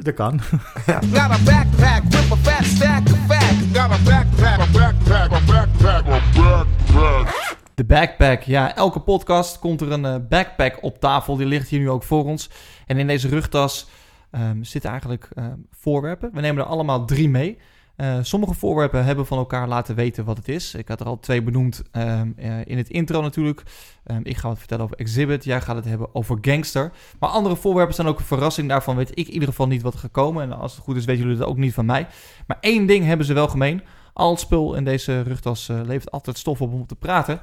Dat 0.00 0.14
kan. 0.14 0.40
Ja. 0.86 1.00
Got 1.12 1.30
a 1.30 1.38
backpack 1.44 2.02
with 2.02 2.32
a 2.32 2.36
fat 2.36 2.64
stack 2.64 3.02
of 3.06 3.18
facts. 3.26 3.64
Got 3.72 3.90
a 3.90 3.98
backpack, 4.04 4.60
a 4.60 4.66
backpack, 4.66 5.32
a 5.32 5.40
backpack, 5.46 6.06
a 6.08 6.20
backpack. 6.34 7.56
De 7.74 7.84
backpack. 7.84 8.42
Ja, 8.42 8.74
elke 8.76 9.00
podcast 9.00 9.58
komt 9.58 9.80
er 9.80 9.92
een 9.92 10.04
uh, 10.04 10.14
backpack 10.28 10.82
op 10.82 11.00
tafel. 11.00 11.36
Die 11.36 11.46
ligt 11.46 11.68
hier 11.68 11.80
nu 11.80 11.90
ook 11.90 12.02
voor 12.02 12.24
ons. 12.24 12.50
En 12.86 12.98
in 12.98 13.06
deze 13.06 13.28
rugtas 13.28 13.88
um, 14.30 14.64
zitten 14.64 14.90
eigenlijk 14.90 15.28
uh, 15.34 15.44
voorwerpen. 15.70 16.30
We 16.32 16.40
nemen 16.40 16.62
er 16.62 16.68
allemaal 16.68 17.04
drie 17.04 17.28
mee. 17.28 17.58
Uh, 18.00 18.18
sommige 18.22 18.54
voorwerpen 18.54 19.04
hebben 19.04 19.26
van 19.26 19.38
elkaar 19.38 19.68
laten 19.68 19.94
weten 19.94 20.24
wat 20.24 20.36
het 20.36 20.48
is. 20.48 20.74
Ik 20.74 20.88
had 20.88 21.00
er 21.00 21.06
al 21.06 21.20
twee 21.20 21.42
benoemd 21.42 21.82
um, 21.92 22.34
uh, 22.38 22.60
in 22.64 22.76
het 22.76 22.88
intro 22.88 23.20
natuurlijk. 23.20 23.62
Um, 24.04 24.20
ik 24.22 24.36
ga 24.36 24.48
het 24.48 24.58
vertellen 24.58 24.84
over 24.84 24.96
Exhibit. 24.96 25.44
Jij 25.44 25.60
gaat 25.60 25.76
het 25.76 25.84
hebben 25.84 26.14
over 26.14 26.38
Gangster. 26.40 26.92
Maar 27.18 27.30
andere 27.30 27.56
voorwerpen 27.56 27.94
zijn 27.94 28.06
ook 28.06 28.18
een 28.18 28.24
verrassing. 28.24 28.68
Daarvan 28.68 28.96
weet 28.96 29.10
ik 29.10 29.26
in 29.26 29.32
ieder 29.32 29.48
geval 29.48 29.66
niet 29.66 29.82
wat 29.82 29.92
er 29.92 29.98
gekomen. 29.98 30.42
En 30.42 30.52
als 30.52 30.74
het 30.74 30.84
goed 30.84 30.96
is, 30.96 31.04
weten 31.04 31.22
jullie 31.22 31.38
het 31.38 31.48
ook 31.48 31.56
niet 31.56 31.74
van 31.74 31.86
mij. 31.86 32.06
Maar 32.46 32.56
één 32.60 32.86
ding 32.86 33.04
hebben 33.04 33.26
ze 33.26 33.32
wel 33.32 33.48
gemeen. 33.48 33.82
Al 34.12 34.30
het 34.30 34.40
spul 34.40 34.74
in 34.74 34.84
deze 34.84 35.20
rugtas 35.20 35.68
uh, 35.68 35.80
levert 35.84 36.10
altijd 36.10 36.38
stof 36.38 36.60
op 36.60 36.72
om 36.72 36.86
te 36.86 36.96
praten. 36.96 37.40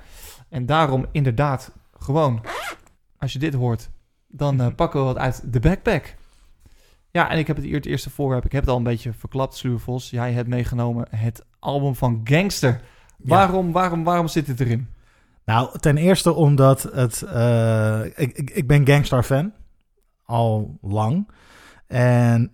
En 0.49 0.65
daarom 0.65 1.05
inderdaad 1.11 1.71
gewoon, 1.99 2.45
als 3.17 3.33
je 3.33 3.39
dit 3.39 3.53
hoort, 3.53 3.89
dan 4.27 4.75
pakken 4.75 4.99
we 4.99 5.05
wat 5.05 5.17
uit 5.17 5.53
de 5.53 5.59
backpack. 5.59 6.15
Ja, 7.15 7.29
en 7.29 7.37
ik 7.37 7.47
heb 7.47 7.55
het, 7.55 7.71
het 7.71 7.85
eerste 7.85 8.09
voorwerp. 8.09 8.45
Ik 8.45 8.51
heb 8.51 8.61
het 8.61 8.69
al 8.69 8.77
een 8.77 8.83
beetje 8.83 9.13
verklapt, 9.13 9.55
Sluwe 9.55 9.79
Vos. 9.79 10.09
Jij 10.09 10.31
hebt 10.31 10.47
meegenomen 10.47 11.07
het 11.09 11.45
album 11.59 11.95
van 11.95 12.21
Gangster. 12.23 12.81
Waarom, 13.17 13.71
waarom, 13.71 14.03
waarom 14.03 14.27
zit 14.27 14.47
het 14.47 14.59
erin? 14.59 14.87
Nou, 15.45 15.79
ten 15.79 15.97
eerste 15.97 16.33
omdat 16.33 16.83
het... 16.93 17.23
Uh, 17.25 18.05
ik, 18.05 18.37
ik, 18.37 18.49
ik 18.49 18.67
ben 18.67 18.87
Gangstar-fan. 18.87 19.53
Al 20.25 20.77
lang. 20.81 21.29
En 21.87 22.51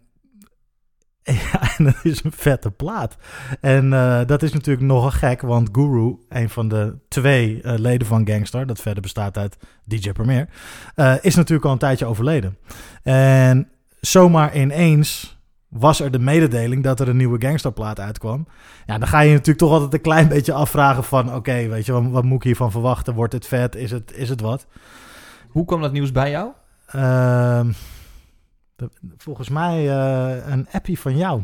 ja, 1.24 1.78
en 1.78 1.84
dat 1.84 2.00
is 2.04 2.24
een 2.24 2.32
vette 2.32 2.72
plaat. 2.72 3.18
En 3.62 3.86
uh, 3.86 4.26
dat 4.26 4.44
is 4.44 4.54
natuurlijk 4.54 4.86
nogal 4.86 5.12
gek, 5.12 5.42
want 5.42 5.70
Guru, 5.72 6.16
een 6.30 6.50
van 6.50 6.68
de 6.68 6.98
twee 7.08 7.62
uh, 7.64 7.74
leden 7.78 8.08
van 8.08 8.28
Gangstar, 8.28 8.66
dat 8.66 8.82
verder 8.82 9.02
bestaat 9.02 9.38
uit 9.38 9.58
DJ 9.86 10.12
Premier, 10.12 10.50
uh, 10.96 11.16
is 11.22 11.36
natuurlijk 11.36 11.66
al 11.66 11.72
een 11.72 11.78
tijdje 11.78 12.06
overleden. 12.06 12.58
En 13.04 13.72
zomaar 14.02 14.56
ineens 14.56 15.40
was 15.68 16.00
er 16.00 16.12
de 16.12 16.20
mededeling 16.20 16.84
dat 16.84 17.00
er 17.00 17.08
een 17.08 17.18
nieuwe 17.18 17.42
gangsterplaat 17.42 18.00
uitkwam. 18.00 18.48
Ja, 18.86 18.98
dan 18.98 19.08
ga 19.08 19.20
je 19.20 19.32
natuurlijk 19.32 19.58
toch 19.58 19.72
altijd 19.72 19.94
een 19.94 20.02
klein 20.02 20.28
beetje 20.28 20.54
afvragen 20.54 21.04
van... 21.04 21.36
oké, 21.36 21.68
weet 21.68 21.86
je, 21.86 21.92
wat, 21.92 22.04
wat, 22.10 22.24
moet 22.24 22.38
ik 22.38 22.44
hiervan 22.44 22.72
verwachten? 22.72 23.14
Wordt 23.14 23.34
het 23.34 23.48
vet? 23.48 23.76
Is 23.76 23.92
het, 23.92 24.12
is 24.16 24.30
het 24.30 24.42
wat? 24.42 24.66
Hoe 25.50 25.66
kwam 25.66 25.82
dat 25.82 25.92
nieuws 25.92 26.12
bij 26.12 26.30
jou? 26.30 26.50
Uh, 26.96 27.62
de, 28.76 28.90
volgens 29.18 29.50
mij 29.50 29.86
uh, 29.86 30.48
een 30.48 30.68
appie 30.72 31.00
van 31.00 31.18
jou. 31.18 31.42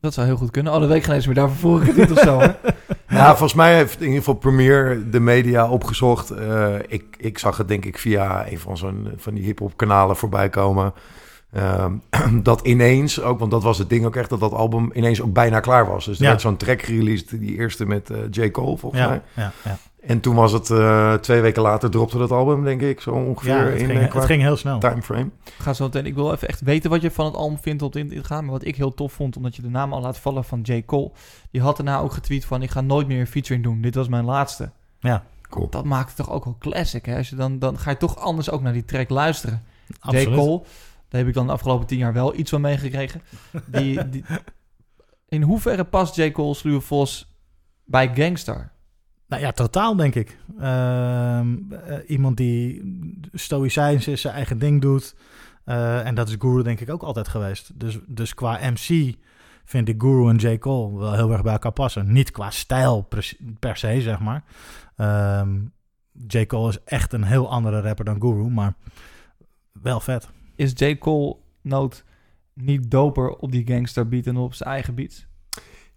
Dat 0.00 0.14
zou 0.14 0.26
heel 0.26 0.36
goed 0.36 0.50
kunnen. 0.50 0.72
Oh, 0.72 0.80
dat 0.80 0.88
weet 0.88 0.98
ik 0.98 1.04
geen 1.04 1.14
eens 1.14 1.26
meer. 1.26 1.34
Daarvoor 1.34 1.58
vroeg 1.58 1.80
ik 1.80 1.86
het 1.86 1.96
niet 1.96 2.18
of 2.18 2.24
zo, 2.24 2.38
hè? 2.38 2.52
Ja, 3.08 3.28
volgens 3.28 3.54
mij 3.54 3.74
heeft 3.74 3.96
in 3.96 4.02
ieder 4.06 4.18
geval 4.18 4.34
Premiere 4.34 5.08
de 5.10 5.20
media 5.20 5.68
opgezocht. 5.68 6.32
Uh, 6.32 6.74
ik, 6.86 7.16
ik 7.18 7.38
zag 7.38 7.56
het 7.56 7.68
denk 7.68 7.84
ik 7.84 7.98
via 7.98 8.50
een 8.50 8.58
van, 8.58 8.76
zo'n, 8.76 9.12
van 9.16 9.34
die 9.34 9.44
hip-hop 9.44 9.76
kanalen 9.76 10.16
voorbij 10.16 10.48
komen 10.48 10.92
Ehm, 11.52 11.92
dat 12.42 12.60
ineens 12.66 13.20
ook, 13.22 13.38
want 13.38 13.50
dat 13.50 13.62
was 13.62 13.78
het 13.78 13.88
ding 13.88 14.04
ook 14.06 14.16
echt, 14.16 14.30
dat 14.30 14.40
dat 14.40 14.52
album 14.52 14.90
ineens 14.94 15.20
ook 15.22 15.32
bijna 15.32 15.60
klaar 15.60 15.86
was. 15.88 16.04
Dus 16.04 16.16
er 16.16 16.22
Ja. 16.22 16.28
werd 16.28 16.40
zo'n 16.40 16.56
track 16.56 16.82
gereleased, 16.82 17.40
die 17.40 17.56
eerste 17.56 17.86
met 17.86 18.10
eh, 18.10 18.18
J. 18.30 18.50
Cole 18.50 18.76
volgens 18.76 19.02
mij. 19.06 19.20
Ja, 19.34 19.42
ja, 19.42 19.52
ja. 19.64 19.78
En 20.06 20.20
toen 20.20 20.34
was 20.34 20.52
het 20.52 20.70
eh, 20.70 21.14
twee 21.14 21.40
weken 21.40 21.62
later 21.62 21.90
dropte 21.90 22.18
dat 22.18 22.30
album, 22.30 22.64
denk 22.64 22.80
ik, 22.80 23.00
zo 23.00 23.10
ongeveer 23.10 23.52
ja 23.56 23.62
het, 23.64 23.80
in 23.80 23.86
ging, 23.86 24.00
eh, 24.00 24.08
qua 24.08 24.18
het 24.18 24.28
ging 24.28 24.42
heel 24.42 24.56
snel. 24.56 24.78
timeframe. 24.78 25.30
Ga 25.58 25.72
zo 25.72 25.84
meteen. 25.84 26.06
Ik 26.06 26.14
wil 26.14 26.32
even 26.32 26.48
echt 26.48 26.60
weten 26.60 26.90
wat 26.90 27.02
je 27.02 27.10
van 27.10 27.24
het 27.24 27.34
album 27.34 27.58
vindt 27.58 27.82
op 27.82 27.96
in 27.96 28.24
gaan. 28.24 28.44
Maar 28.44 28.52
wat 28.52 28.64
ik 28.64 28.76
heel 28.76 28.94
tof 28.94 29.12
vond, 29.12 29.36
omdat 29.36 29.56
je 29.56 29.62
de 29.62 29.68
naam 29.70 29.92
al 29.92 30.00
laat 30.00 30.18
vallen 30.18 30.44
van 30.44 30.60
J. 30.62 30.82
Cole. 30.86 31.10
Die 31.50 31.60
had 31.60 31.76
daarna 31.76 31.98
ook 31.98 32.12
getweet 32.12 32.44
van, 32.44 32.62
ik 32.62 32.70
ga 32.70 32.80
nooit 32.80 33.06
meer 33.06 33.20
een 33.20 33.26
featuring 33.26 33.64
doen. 33.64 33.80
Dit 33.80 33.94
was 33.94 34.08
mijn 34.08 34.24
laatste. 34.24 34.70
Ja, 35.00 35.24
Cool. 35.48 35.68
Dat 35.70 35.84
maakt 35.84 36.06
het 36.08 36.16
toch 36.16 36.30
ook 36.30 36.44
wel 36.44 36.56
classic, 36.58 37.06
hè? 37.06 37.16
Als 37.16 37.28
je 37.28 37.36
dan, 37.36 37.58
dan 37.58 37.78
ga 37.78 37.90
je 37.90 37.96
toch 37.96 38.16
anders 38.18 38.50
ook 38.50 38.62
naar 38.62 38.72
die 38.72 38.84
track 38.84 39.08
luisteren. 39.10 39.62
absoluut. 40.00 40.28
J. 40.28 40.34
Cole, 40.34 40.60
daar 41.10 41.20
heb 41.20 41.28
ik 41.28 41.34
dan 41.34 41.46
de 41.46 41.52
afgelopen 41.52 41.86
tien 41.86 41.98
jaar 41.98 42.12
wel 42.12 42.36
iets 42.36 42.50
van 42.50 42.60
meegekregen. 42.60 43.22
Die, 43.66 44.08
die, 44.08 44.24
in 45.28 45.42
hoeverre 45.42 45.84
past 45.84 46.16
J. 46.16 46.30
Cole 46.30 46.54
Sluwe 46.54 46.80
Vos 46.80 47.34
bij 47.84 48.10
Gangstar? 48.14 48.70
Nou 49.26 49.42
ja, 49.42 49.52
totaal 49.52 49.96
denk 49.96 50.14
ik. 50.14 50.38
Ehm, 50.58 51.56
eh, 51.72 51.98
iemand 52.06 52.36
die 52.36 52.82
stoïcijns 53.32 54.08
is, 54.08 54.20
zijn 54.20 54.34
eigen 54.34 54.58
ding 54.58 54.80
doet. 54.80 55.16
Eh, 55.64 56.06
en 56.06 56.14
dat 56.14 56.28
is 56.28 56.36
Guru 56.38 56.62
denk 56.62 56.80
ik 56.80 56.90
ook 56.90 57.02
altijd 57.02 57.28
geweest. 57.28 57.80
Dus, 57.80 57.98
dus 58.06 58.34
qua 58.34 58.58
MC 58.70 59.14
vind 59.64 59.88
ik 59.88 60.02
Guru 60.02 60.28
en 60.28 60.36
J. 60.36 60.58
Cole 60.58 60.98
wel 60.98 61.12
heel 61.12 61.32
erg 61.32 61.42
bij 61.42 61.52
elkaar 61.52 61.72
passen. 61.72 62.12
Niet 62.12 62.30
qua 62.30 62.50
stijl 62.50 63.02
per, 63.02 63.32
per 63.58 63.76
se, 63.76 64.00
zeg 64.00 64.20
maar. 64.20 64.44
Ehm, 64.96 65.58
J. 66.26 66.46
Cole 66.46 66.68
is 66.68 66.78
echt 66.84 67.12
een 67.12 67.24
heel 67.24 67.50
andere 67.50 67.80
rapper 67.80 68.04
dan 68.04 68.20
Guru, 68.20 68.48
maar 68.48 68.74
wel 69.72 70.00
vet. 70.00 70.28
Is 70.60 70.72
J. 70.74 70.98
Cole 70.98 71.36
nood 71.62 72.04
niet 72.54 72.90
doper 72.90 73.30
op 73.30 73.52
die 73.52 73.66
Gangstar 73.66 74.08
beat 74.08 74.26
en 74.26 74.36
op 74.36 74.54
zijn 74.54 74.70
eigen 74.70 74.94
beats? 74.94 75.26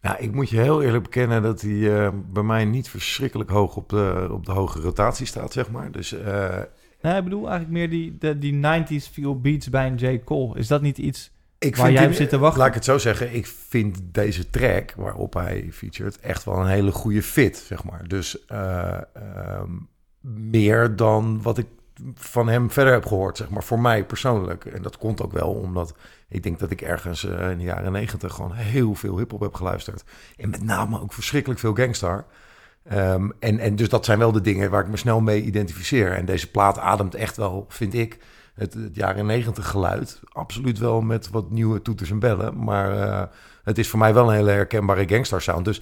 Nou, 0.01 0.17
ik 0.19 0.33
moet 0.33 0.49
je 0.49 0.59
heel 0.59 0.81
eerlijk 0.81 1.03
bekennen 1.03 1.41
dat 1.41 1.61
hij 1.61 2.05
eh, 2.05 2.13
bij 2.33 2.43
mij 2.43 2.65
niet 2.65 2.89
verschrikkelijk 2.89 3.49
hoog 3.49 3.75
op 3.75 3.89
de, 3.89 4.27
op 4.31 4.45
de 4.45 4.51
hoge 4.51 4.79
rotatie 4.79 5.25
staat, 5.25 5.53
zeg 5.53 5.71
maar. 5.71 5.91
Dus 5.91 6.13
eh, 6.13 6.61
Nee, 7.01 7.17
ik 7.17 7.23
bedoel 7.23 7.49
eigenlijk 7.49 7.71
meer 7.71 7.89
die, 7.89 8.17
de, 8.17 8.37
die 8.37 8.53
90s 8.53 9.11
feel 9.11 9.41
beats 9.41 9.69
bij 9.69 9.87
een 9.87 9.95
J. 9.95 10.21
Cole. 10.23 10.57
Is 10.57 10.67
dat 10.67 10.81
niet 10.81 10.97
iets... 10.97 11.31
ik 11.57 11.75
Waar 11.75 11.85
vind 11.85 11.97
jij 11.97 12.07
op 12.07 12.13
zit 12.13 12.29
te 12.29 12.37
wachten? 12.37 12.59
Laat 12.59 12.67
ik 12.67 12.73
het 12.73 12.85
zo 12.85 12.97
zeggen, 12.97 13.35
ik 13.35 13.47
vind 13.47 13.99
deze 14.01 14.49
track 14.49 14.93
waarop 14.97 15.33
hij 15.33 15.67
featured 15.71 16.19
echt 16.19 16.43
wel 16.43 16.59
een 16.59 16.67
hele 16.67 16.91
goede 16.91 17.23
fit, 17.23 17.57
zeg 17.57 17.83
maar. 17.83 18.07
Dus 18.07 18.45
eh, 18.45 19.01
ehm, 19.13 19.71
meer 20.51 20.95
dan 20.95 21.41
wat 21.41 21.57
ik 21.57 21.67
van 22.15 22.47
hem 22.47 22.71
verder 22.71 22.93
heb 22.93 23.05
gehoord, 23.05 23.37
zeg 23.37 23.49
maar, 23.49 23.63
voor 23.63 23.79
mij 23.79 24.05
persoonlijk. 24.05 24.65
En 24.65 24.81
dat 24.81 24.97
komt 24.97 25.21
ook 25.21 25.31
wel 25.31 25.49
omdat 25.49 25.95
ik 26.27 26.43
denk 26.43 26.59
dat 26.59 26.71
ik 26.71 26.81
ergens 26.81 27.25
eh, 27.25 27.51
in 27.51 27.57
de 27.57 27.63
jaren 27.63 27.91
negentig 27.91 28.33
gewoon 28.33 28.53
heel 28.53 28.95
veel 28.95 29.17
hip-hop 29.17 29.39
heb 29.39 29.53
geluisterd. 29.53 30.03
En 30.37 30.49
met 30.49 30.63
name 30.63 31.01
ook 31.01 31.13
verschrikkelijk 31.13 31.59
veel 31.59 31.73
gangstar. 31.73 32.25
Ehm, 32.83 33.29
en, 33.39 33.59
en 33.59 33.75
dus 33.75 33.89
dat 33.89 34.05
zijn 34.05 34.19
wel 34.19 34.31
de 34.31 34.41
dingen 34.41 34.69
waar 34.69 34.83
ik 34.83 34.89
me 34.89 34.97
snel 34.97 35.21
mee 35.21 35.43
identificeer. 35.43 36.11
En 36.11 36.25
deze 36.25 36.51
plaat 36.51 36.77
ademt 36.77 37.15
echt 37.15 37.37
wel, 37.37 37.65
vind 37.69 37.93
ik, 37.93 38.17
het, 38.53 38.77
jaren 38.93 39.25
negentig 39.25 39.67
geluid. 39.67 40.19
Absoluut 40.31 40.77
wel 40.77 41.01
met 41.01 41.29
wat 41.29 41.51
nieuwe 41.51 41.81
toeters 41.81 42.11
en 42.11 42.19
bellen. 42.19 42.63
Maar 42.63 42.97
eh, 42.97 43.23
het 43.63 43.77
is 43.77 43.89
voor 43.89 43.99
mij 43.99 44.13
wel 44.13 44.27
een 44.27 44.35
hele 44.35 44.51
herkenbare 44.51 45.09
gangstar 45.09 45.41
sound. 45.41 45.65
Dus 45.65 45.81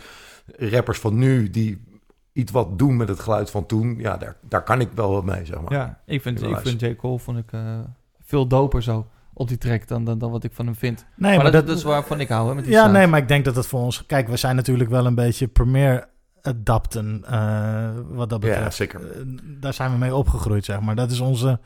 rappers 0.58 1.00
van 1.00 1.18
nu 1.18 1.50
die 1.50 1.90
iets 2.34 2.52
wat 2.52 2.80
doen 2.80 2.98
met 2.98 3.08
het 3.08 3.20
geluid 3.20 3.52
van 3.52 3.66
toen, 3.66 3.96
ja, 3.98 4.18
daar, 4.18 4.36
daar 4.50 4.64
kan 4.64 4.82
ik 4.82 4.90
wel 4.96 5.12
wat 5.12 5.24
mee, 5.24 5.46
zeg 5.46 5.62
maar. 5.62 5.74
Ja, 5.74 6.00
ik 6.06 6.22
vind, 6.22 6.42
Ik 6.44 6.58
vind 6.58 6.82
J. 6.82 6.96
Cole 6.96 7.20
vond 7.20 7.38
ik, 7.38 7.52
eh, 7.52 7.80
veel 8.24 8.48
doper 8.48 8.84
zo 8.84 9.08
op 9.34 9.48
die 9.48 9.58
track 9.58 9.88
dan, 9.88 10.04
dan, 10.04 10.18
dan 10.18 10.32
wat 10.32 10.44
ik 10.44 10.52
van 10.54 10.66
hem 10.66 10.76
vind. 10.76 11.06
Nee, 11.16 11.38
maar 11.38 11.52
dat, 11.52 11.68
dat 11.68 11.78
is 11.78 11.84
waarvan 11.84 12.20
ik 12.20 12.30
hou, 12.30 12.50
hè, 12.50 12.56
met 12.56 12.64
die 12.64 12.74
Ja, 12.74 12.80
sound. 12.82 12.94
nee, 12.94 13.08
maar 13.08 13.20
ik 13.20 13.28
denk 13.28 13.46
dat 13.46 13.56
het 13.56 13.68
voor 13.68 13.80
ons... 13.80 14.06
Kijk, 14.06 14.28
we 14.28 14.38
zijn 14.38 14.56
natuurlijk 14.56 14.90
wel 14.90 15.06
een 15.06 15.16
beetje 15.16 15.48
premier 15.48 16.08
adapten, 16.42 17.24
eh, 17.28 17.90
wat 18.10 18.30
dat 18.30 18.40
betreft. 18.40 18.62
Ja, 18.64 18.70
zeker. 18.72 19.12
Eh, 19.12 19.22
daar 19.44 19.74
zijn 19.74 19.92
we 19.92 19.98
mee 19.98 20.16
opgegroeid, 20.16 20.66
zeg 20.66 20.80
maar. 20.82 20.96
Dat 20.96 21.12
is 21.12 21.20
onze... 21.20 21.60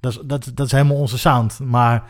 Dat 0.00 0.12
is, 0.12 0.18
dat, 0.24 0.50
dat 0.54 0.66
is 0.66 0.72
helemaal 0.72 0.96
onze 0.96 1.18
sound. 1.18 1.58
Maar 1.58 2.02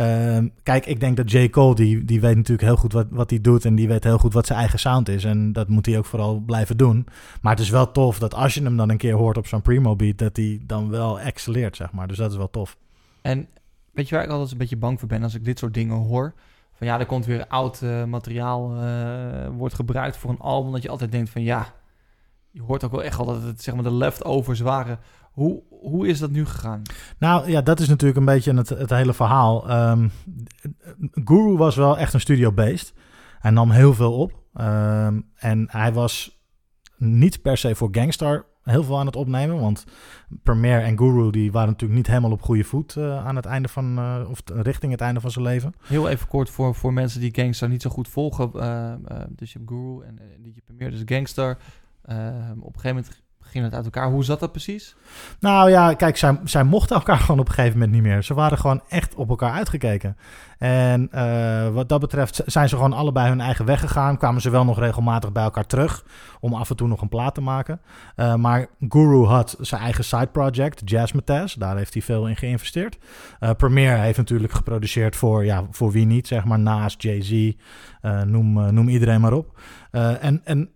ehm, 0.00 0.48
kijk, 0.62 0.86
ik 0.86 1.00
denk 1.00 1.16
dat 1.16 1.30
J. 1.30 1.48
Cole, 1.48 1.74
die, 1.74 2.04
die 2.04 2.20
weet 2.20 2.36
natuurlijk 2.36 2.68
heel 2.68 2.76
goed 2.76 2.92
wat, 2.92 3.06
wat 3.10 3.30
hij 3.30 3.40
doet... 3.40 3.64
en 3.64 3.74
die 3.74 3.88
weet 3.88 4.04
heel 4.04 4.18
goed 4.18 4.32
wat 4.32 4.46
zijn 4.46 4.58
eigen 4.58 4.78
sound 4.78 5.08
is. 5.08 5.24
En 5.24 5.52
dat 5.52 5.68
moet 5.68 5.86
hij 5.86 5.98
ook 5.98 6.06
vooral 6.06 6.40
blijven 6.40 6.76
doen. 6.76 7.06
Maar 7.42 7.52
het 7.52 7.62
is 7.62 7.70
wel 7.70 7.92
tof 7.92 8.18
dat 8.18 8.34
als 8.34 8.54
je 8.54 8.62
hem 8.62 8.76
dan 8.76 8.90
een 8.90 8.96
keer 8.96 9.14
hoort 9.14 9.36
op 9.36 9.46
zo'n 9.46 9.62
primo 9.62 9.96
beat... 9.96 10.18
dat 10.18 10.36
hij 10.36 10.60
dan 10.66 10.90
wel 10.90 11.20
excelleert, 11.20 11.76
zeg 11.76 11.92
maar. 11.92 12.08
Dus 12.08 12.16
dat 12.16 12.30
is 12.30 12.36
wel 12.36 12.50
tof. 12.50 12.76
En 13.22 13.48
weet 13.92 14.08
je 14.08 14.14
waar 14.14 14.24
ik 14.24 14.30
altijd 14.30 14.50
een 14.52 14.58
beetje 14.58 14.76
bang 14.76 14.98
voor 14.98 15.08
ben 15.08 15.22
als 15.22 15.34
ik 15.34 15.44
dit 15.44 15.58
soort 15.58 15.74
dingen 15.74 15.96
hoor? 15.96 16.34
Van 16.72 16.86
ja, 16.86 16.98
er 16.98 17.06
komt 17.06 17.26
weer 17.26 17.46
oud 17.46 17.82
eh, 17.82 18.04
materiaal, 18.04 18.76
eh, 18.76 19.48
wordt 19.56 19.74
gebruikt 19.74 20.16
voor 20.16 20.30
een 20.30 20.38
album. 20.38 20.72
Dat 20.72 20.82
je 20.82 20.88
altijd 20.88 21.12
denkt 21.12 21.30
van 21.30 21.42
ja, 21.42 21.66
je 22.50 22.62
hoort 22.62 22.84
ook 22.84 22.90
wel 22.90 23.02
echt 23.02 23.18
al 23.18 23.24
dat 23.24 23.42
het 23.42 23.62
zeg 23.62 23.74
maar 23.74 23.84
de 23.84 23.92
leftovers 23.92 24.60
waren. 24.60 24.98
Hoe, 25.32 25.62
hoe 25.80 26.08
is 26.08 26.18
dat 26.18 26.30
nu 26.30 26.46
gegaan? 26.46 26.82
Nou 27.18 27.50
ja, 27.50 27.60
dat 27.60 27.80
is 27.80 27.88
natuurlijk 27.88 28.18
een 28.18 28.24
beetje 28.24 28.54
het, 28.54 28.68
het 28.68 28.90
hele 28.90 29.12
verhaal. 29.14 29.68
Ehm, 29.68 30.08
Guru 31.24 31.56
was 31.56 31.76
wel 31.76 31.98
echt 31.98 32.14
een 32.14 32.20
studio-based. 32.20 32.92
Hij 33.38 33.50
nam 33.50 33.70
heel 33.70 33.94
veel 33.94 34.12
op. 34.18 34.42
Ehm, 34.54 35.20
en 35.34 35.66
hij 35.70 35.92
was 35.92 36.38
niet 36.96 37.42
per 37.42 37.56
se 37.56 37.74
voor 37.74 37.88
Gangstar 37.92 38.48
heel 38.62 38.84
veel 38.84 38.98
aan 38.98 39.06
het 39.06 39.16
opnemen. 39.16 39.60
Want 39.60 39.84
Premier 40.42 40.82
en 40.82 40.98
Guru 40.98 41.30
die 41.30 41.52
waren 41.52 41.68
natuurlijk 41.68 41.98
niet 41.98 42.06
helemaal 42.08 42.30
op 42.30 42.42
goede 42.42 42.64
voet 42.64 42.96
eh, 42.96 43.26
aan 43.26 43.36
het 43.36 43.44
einde 43.46 43.68
van, 43.68 43.98
eh, 43.98 44.30
of 44.30 44.40
richting 44.44 44.92
het 44.92 45.00
einde 45.00 45.20
van 45.20 45.30
zijn 45.30 45.44
leven. 45.44 45.74
Heel 45.86 46.08
even 46.08 46.28
kort 46.28 46.50
voor, 46.50 46.74
voor 46.74 46.92
mensen 46.92 47.20
die 47.20 47.34
Gangstar 47.34 47.68
niet 47.68 47.82
zo 47.82 47.90
goed 47.90 48.08
volgen. 48.08 48.50
eh, 48.54 48.92
eh, 48.92 48.98
dus 49.28 49.52
je 49.52 49.58
hebt 49.58 49.70
Guru 49.70 50.02
en 50.04 50.18
uh, 50.20 50.24
die 50.38 50.62
Premier, 50.64 50.90
dus 50.90 51.02
Gangstar. 51.04 51.58
Eh, 52.02 52.16
op 52.60 52.74
een 52.74 52.80
gegeven 52.80 52.96
moment 52.96 53.22
ging 53.50 53.64
het 53.64 53.74
uit 53.74 53.84
elkaar. 53.84 54.10
Hoe 54.10 54.24
zat 54.24 54.40
dat 54.40 54.52
precies? 54.52 54.96
Nou 55.40 55.70
ja, 55.70 55.94
kijk, 55.94 56.16
zij, 56.16 56.40
zij 56.44 56.64
mochten 56.64 56.96
elkaar 56.96 57.18
gewoon 57.24 57.40
op 57.40 57.48
een 57.48 57.54
gegeven 57.54 57.78
moment 57.78 57.92
niet 57.92 58.02
meer. 58.02 58.22
Ze 58.22 58.34
waren 58.34 58.58
gewoon 58.58 58.82
echt 58.88 59.14
op 59.14 59.28
elkaar 59.28 59.52
uitgekeken. 59.52 60.16
En 60.58 61.08
eh, 61.12 61.68
wat 61.68 61.88
dat 61.88 62.00
betreft 62.00 62.42
zijn 62.46 62.68
ze 62.68 62.74
gewoon 62.76 62.92
allebei 62.92 63.28
hun 63.28 63.40
eigen 63.40 63.64
weg 63.64 63.80
gegaan. 63.80 64.18
Kwamen 64.18 64.40
ze 64.40 64.50
wel 64.50 64.64
nog 64.64 64.78
regelmatig 64.78 65.32
bij 65.32 65.42
elkaar 65.42 65.66
terug 65.66 66.04
om 66.40 66.54
af 66.54 66.70
en 66.70 66.76
toe 66.76 66.88
nog 66.88 67.00
een 67.00 67.08
plaat 67.08 67.34
te 67.34 67.40
maken. 67.40 67.80
Uh, 68.16 68.34
maar 68.34 68.66
Guru 68.88 69.24
had 69.24 69.56
zijn 69.60 69.80
eigen 69.80 70.04
side 70.04 70.26
project, 70.26 70.82
Jazzmatazz. 70.84 71.54
Daar 71.54 71.76
heeft 71.76 71.92
hij 71.92 72.02
veel 72.02 72.28
in 72.28 72.36
geïnvesteerd. 72.36 72.98
Uh, 73.40 73.50
Premier 73.56 73.98
heeft 73.98 74.18
natuurlijk 74.18 74.52
geproduceerd 74.52 75.16
voor, 75.16 75.44
ja, 75.44 75.66
voor 75.70 75.90
wie 75.90 76.06
niet, 76.06 76.26
zeg 76.26 76.44
maar, 76.44 76.58
naast 76.58 77.02
Jay-Z. 77.02 77.52
Noem, 78.26 78.74
noem 78.74 78.88
iedereen 78.88 79.20
maar 79.20 79.32
op. 79.32 79.60
En, 79.90 80.40
en 80.44 80.70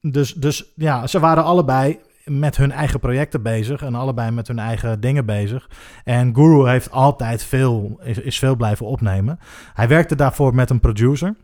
dus, 0.00 0.34
dus 0.34 0.72
ja, 0.76 1.06
ze 1.06 1.20
waren 1.20 1.44
allebei 1.44 1.98
met 2.24 2.56
hun 2.56 2.72
eigen 2.72 3.00
projecten 3.00 3.42
bezig 3.42 3.82
en 3.82 3.94
allebei 3.94 4.30
met 4.30 4.48
hun 4.48 4.58
eigen 4.58 5.00
dingen 5.00 5.26
bezig. 5.26 5.70
En 6.04 6.34
Guru 6.34 6.68
heeft 6.68 6.90
altijd 6.90 7.44
veel, 7.44 8.00
is, 8.02 8.18
is 8.18 8.38
veel 8.38 8.56
blijven 8.56 8.86
opnemen. 8.86 9.38
Hij 9.74 9.88
werkte 9.88 10.14
daarvoor 10.14 10.54
met 10.54 10.70
een 10.70 10.80
producer, 10.80 11.34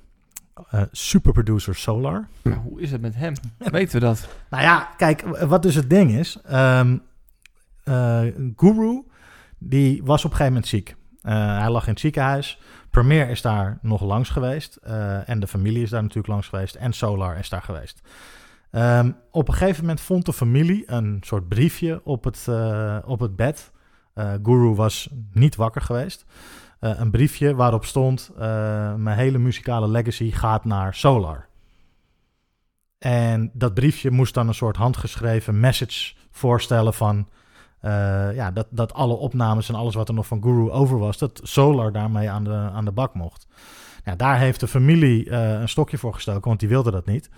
uh, 0.74 0.82
superproducer 0.92 1.74
Solar. 1.74 2.28
Maar 2.42 2.56
hoe 2.56 2.80
is 2.80 2.90
het 2.90 3.00
met 3.00 3.14
hem? 3.14 3.34
Weten 3.58 4.00
we 4.00 4.06
dat? 4.06 4.28
Nou 4.50 4.62
ja, 4.62 4.88
kijk, 4.96 5.22
wat 5.46 5.62
dus 5.62 5.74
het 5.74 5.90
ding 5.90 6.10
is. 6.10 6.38
Um, 6.52 7.02
uh, 7.84 8.20
Guru, 8.56 9.02
die 9.58 10.02
was 10.04 10.24
op 10.24 10.30
een 10.30 10.36
gegeven 10.36 10.52
moment 10.52 10.66
ziek. 10.66 10.94
Uh, 11.22 11.58
hij 11.58 11.70
lag 11.70 11.84
in 11.84 11.90
het 11.90 12.00
ziekenhuis. 12.00 12.60
Premier 12.90 13.28
is 13.28 13.42
daar 13.42 13.78
nog 13.82 14.02
langs 14.02 14.30
geweest. 14.30 14.76
En 15.24 15.40
de 15.40 15.46
familie 15.46 15.82
is 15.82 15.90
daar 15.90 16.02
natuurlijk 16.02 16.28
langs 16.28 16.48
geweest. 16.48 16.74
En 16.74 16.92
Solar 16.92 17.38
is 17.38 17.48
daar 17.48 17.62
geweest. 17.62 18.02
Um, 18.70 19.16
op 19.30 19.48
een 19.48 19.54
gegeven 19.54 19.80
moment 19.80 20.00
vond 20.00 20.26
de 20.26 20.32
familie 20.32 20.82
een 20.86 21.18
soort 21.20 21.48
briefje 21.48 22.00
op 22.04 22.24
het, 22.24 22.46
uh, 22.48 22.98
op 23.04 23.20
het 23.20 23.36
bed. 23.36 23.72
Uh, 24.14 24.32
Guru 24.42 24.74
was 24.74 25.08
niet 25.32 25.56
wakker 25.56 25.80
geweest. 25.80 26.24
Uh, 26.80 26.98
een 26.98 27.10
briefje 27.10 27.54
waarop 27.54 27.84
stond: 27.84 28.30
Mijn 28.96 29.18
hele 29.18 29.38
muzikale 29.38 29.88
legacy 29.88 30.30
gaat 30.30 30.64
naar 30.64 30.94
Solar. 30.94 31.48
En 32.98 33.50
dat 33.52 33.74
briefje 33.74 34.10
moest 34.10 34.34
dan 34.34 34.48
een 34.48 34.54
soort 34.54 34.76
handgeschreven 34.76 35.60
message 35.60 36.14
voorstellen 36.30 36.94
van. 36.94 37.28
ja, 38.34 38.50
dat, 38.50 38.66
dat 38.70 38.92
alle 38.94 39.14
opnames 39.14 39.68
en 39.68 39.74
alles 39.74 39.94
wat 39.94 40.08
er 40.08 40.14
nog 40.14 40.26
van 40.26 40.42
Guru 40.42 40.70
over 40.70 40.98
was, 40.98 41.18
dat 41.18 41.40
Solar 41.42 41.92
daarmee 41.92 42.30
aan 42.30 42.44
de, 42.44 42.54
aan 42.54 42.84
de 42.84 42.92
bak 42.92 43.14
mocht. 43.14 43.46
Ja, 44.06 44.16
daar 44.16 44.38
heeft 44.38 44.60
de 44.60 44.68
familie 44.68 45.26
uh, 45.26 45.60
een 45.60 45.68
stokje 45.68 45.98
voor 45.98 46.14
gestoken, 46.14 46.48
want 46.48 46.60
die 46.60 46.68
wilde 46.68 46.90
dat 46.90 47.06
niet. 47.06 47.30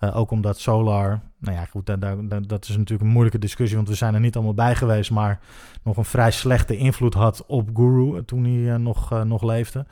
Uh, 0.00 0.16
ook 0.16 0.30
omdat 0.30 0.58
Solar, 0.58 1.20
nou 1.38 1.56
ja, 1.56 1.64
goed, 1.64 1.86
dat, 1.86 2.00
dat, 2.00 2.48
dat 2.48 2.68
is 2.68 2.76
natuurlijk 2.76 3.02
een 3.02 3.12
moeilijke 3.12 3.38
discussie, 3.38 3.76
want 3.76 3.88
we 3.88 3.94
zijn 3.94 4.14
er 4.14 4.20
niet 4.20 4.34
allemaal 4.34 4.54
bij 4.54 4.74
geweest, 4.74 5.10
maar 5.10 5.40
nog 5.82 5.96
een 5.96 6.04
vrij 6.04 6.30
slechte 6.30 6.76
invloed 6.76 7.14
had 7.14 7.44
op 7.46 7.70
Guru 7.74 8.24
toen 8.24 8.44
hij 8.44 8.52
uh, 8.52 8.74
nog, 8.74 9.24
nog 9.24 9.42
leefde. 9.42 9.86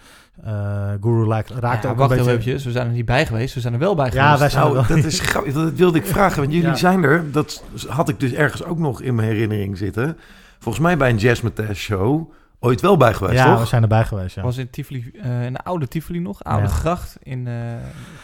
Guru 1.00 1.28
raakte 1.28 1.87
ja, 1.87 1.92
ook 1.92 1.99
wacht 1.99 2.10
een 2.10 2.16
beetje... 2.16 2.30
Eventjes, 2.30 2.64
we 2.64 2.70
zijn 2.70 2.87
er 2.87 2.92
niet 2.92 3.04
bij 3.04 3.26
geweest, 3.26 3.54
we 3.54 3.60
zijn 3.60 3.72
er 3.72 3.78
wel 3.78 3.94
bij 3.94 4.10
ja, 4.12 4.22
geweest. 4.22 4.38
Wij 4.38 4.49
zijn 4.50 4.62
nou, 4.64 4.75
wel... 4.75 4.96
dat 4.96 5.04
is 5.04 5.20
grappig, 5.30 5.52
dat 5.52 5.72
wilde 5.72 5.99
ik 5.99 6.06
vragen, 6.06 6.40
want 6.40 6.52
jullie 6.52 6.68
Ja. 6.68 6.75
zijn 6.75 7.02
er. 7.02 7.32
Dat 7.32 7.64
had 7.88 8.08
ik 8.08 8.20
dus 8.20 8.32
ergens 8.32 8.64
ook 8.64 8.78
nog 8.78 9.02
in 9.02 9.14
mijn 9.14 9.28
herinnering 9.28 9.78
zitten. 9.78 10.16
Volgens 10.58 10.84
mij 10.84 10.96
bij 10.96 11.10
een 11.10 11.16
Jazz 11.16 11.40
Matazz 11.40 11.80
show 11.80 12.32
ooit 12.61 12.81
wel 12.81 12.97
bij 12.97 13.14
geweest, 13.14 13.37
ja, 13.38 13.50
toch? 13.50 13.61
we 13.61 13.67
zijn 13.67 13.83
erbij 13.83 14.05
geweest, 14.05 14.35
ja. 14.35 14.43
Was 14.43 14.57
in 14.57 14.71
Tivoli, 14.71 15.11
eh, 15.23 15.45
in 15.45 15.52
de 15.52 15.64
oude 15.64 15.88
Tivoli 15.88 16.19
nog, 16.21 16.45
oude 16.45 16.67
Ja. 16.67 16.73
gracht. 16.73 17.17
In, 17.23 17.47
eh 17.47 17.55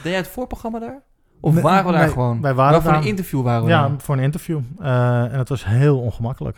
deed 0.02 0.12
jij 0.12 0.16
het 0.16 0.28
voorprogramma 0.28 0.78
daar? 0.78 1.02
Of 1.40 1.55
Nee, 1.55 1.62
waren 1.62 1.87
we 1.87 1.93
daar 1.93 2.00
nee, 2.00 2.11
gewoon? 2.11 2.40
wij 2.40 2.55
waren 2.55 2.73
Wel 2.73 2.81
voor 2.83 2.90
daar. 2.93 3.00
een 3.00 3.07
interview 3.07 3.43
waren 3.43 3.64
we 3.64 3.71
Ja, 3.71 3.95
voor 3.99 4.16
een 4.16 4.23
interview. 4.23 4.61
Eh, 4.78 5.23
en 5.33 5.38
het 5.38 5.49
was 5.49 5.64
heel 5.64 5.99
ongemakkelijk. 6.00 6.57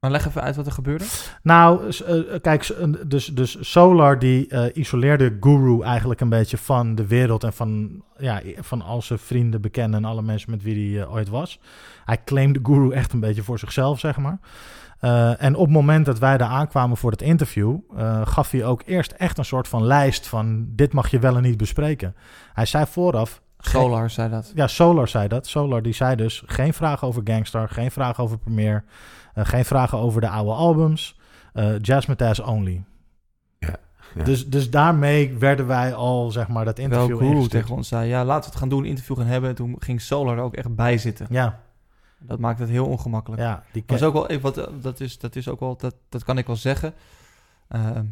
Maar 0.00 0.10
leg 0.10 0.26
even 0.26 0.42
uit 0.42 0.56
wat 0.56 0.66
er 0.66 0.72
gebeurde. 0.72 1.04
Nou, 1.42 1.92
s- 1.92 2.02
eh, 2.02 2.18
kijk, 2.42 2.62
s- 2.62 2.72
dus, 3.06 3.26
dus 3.26 3.56
Solar 3.72 4.18
die 4.18 4.48
eh, 4.48 4.76
isoleerde 4.76 5.36
Guru 5.40 5.82
eigenlijk 5.82 6.20
een 6.20 6.28
beetje 6.28 6.56
van 6.58 6.94
de 6.94 7.06
wereld 7.06 7.44
en 7.44 7.52
van, 7.52 8.02
ja, 8.16 8.40
van 8.58 8.82
al 8.82 9.02
zijn 9.02 9.18
vrienden, 9.18 9.60
bekenden 9.60 10.04
en 10.04 10.10
alle 10.10 10.22
mensen 10.22 10.50
met 10.50 10.62
wie 10.62 10.92
hij 10.94 11.02
eh, 11.04 11.12
ooit 11.12 11.28
was. 11.28 11.60
Hij 12.04 12.18
claimde 12.24 12.60
Guru 12.62 12.90
echt 12.92 13.12
een 13.12 13.20
beetje 13.20 13.42
voor 13.42 13.58
zichzelf, 13.58 13.98
zeg 13.98 14.16
maar. 14.16 14.38
Eh, 14.98 15.42
en 15.42 15.54
op 15.54 15.64
het 15.64 15.74
moment 15.74 16.06
dat 16.06 16.18
wij 16.18 16.36
daar 16.36 16.48
aankwamen 16.48 16.96
voor 16.96 17.10
het 17.10 17.22
interview, 17.22 17.76
eh, 17.96 18.20
gaf 18.26 18.50
hij 18.50 18.64
ook 18.64 18.82
eerst 18.86 19.12
echt 19.12 19.38
een 19.38 19.44
soort 19.44 19.68
van 19.68 19.84
lijst 19.84 20.26
van 20.26 20.66
dit 20.68 20.92
mag 20.92 21.10
je 21.10 21.18
wel 21.18 21.36
en 21.36 21.42
niet 21.42 21.56
bespreken. 21.56 22.14
Hij 22.52 22.66
zei 22.66 22.86
vooraf, 22.86 23.42
Solar 23.58 24.10
zei 24.10 24.30
dat. 24.30 24.52
ja, 24.54 24.66
Solar 24.66 25.08
zei 25.08 25.28
dat. 25.28 25.46
Solar 25.46 25.82
die 25.82 25.92
zei 25.94 26.16
dus 26.16 26.42
geen 26.46 26.74
vragen 26.74 27.08
over 27.08 27.22
Gangstar, 27.24 27.68
geen 27.68 27.90
vragen 27.90 28.24
over 28.24 28.38
Premiere, 28.38 28.82
eh, 29.34 29.44
geen 29.44 29.64
vragen 29.64 29.98
over 29.98 30.20
de 30.20 30.28
oude 30.28 30.52
albums. 30.52 31.18
eh 31.52 31.78
Jazz 31.80 32.06
Mataz 32.06 32.38
only. 32.40 32.84
Ja, 33.58 33.76
ja. 34.14 34.24
Dus, 34.24 34.48
dus 34.48 34.70
daarmee 34.70 35.34
werden 35.38 35.66
wij 35.66 35.94
al, 35.94 36.30
zeg 36.30 36.48
maar, 36.48 36.64
dat 36.64 36.78
interview 36.78 37.16
Guru 37.18 37.30
ingestuurd. 37.30 37.50
tegen 37.62 37.76
ons 37.76 37.88
zei, 37.88 38.08
ja, 38.08 38.24
laten 38.24 38.42
we 38.44 38.48
het 38.50 38.58
gaan 38.58 38.68
doen, 38.68 38.84
interview 38.84 39.16
gaan 39.16 39.26
hebben. 39.26 39.50
En 39.50 39.56
toen 39.56 39.76
ging 39.78 40.00
Solar 40.00 40.36
er 40.36 40.42
ook 40.42 40.54
echt 40.54 40.74
bij 40.74 40.98
zitten. 40.98 41.26
Ja, 41.30 41.60
Dat 42.20 42.38
maakt 42.38 42.58
het 42.58 42.68
heel 42.68 42.86
ongemakkelijk. 42.86 43.42
ja. 43.42 43.62
Die 43.72 43.82
Dat 43.86 43.96
is 43.96 44.02
ook 44.06 44.12
wel 44.12 44.28
even 44.28 44.42
wat, 44.42 44.56
eh, 44.58 44.74
dat 44.80 45.00
is, 45.00 45.18
dat 45.18 45.36
is 45.36 45.48
ook 45.48 45.60
wel, 45.60 45.76
dat, 45.76 45.94
dat 46.08 46.24
kan 46.24 46.38
ik 46.38 46.46
wel 46.46 46.56
zeggen. 46.56 46.94
Ehm 47.68 48.06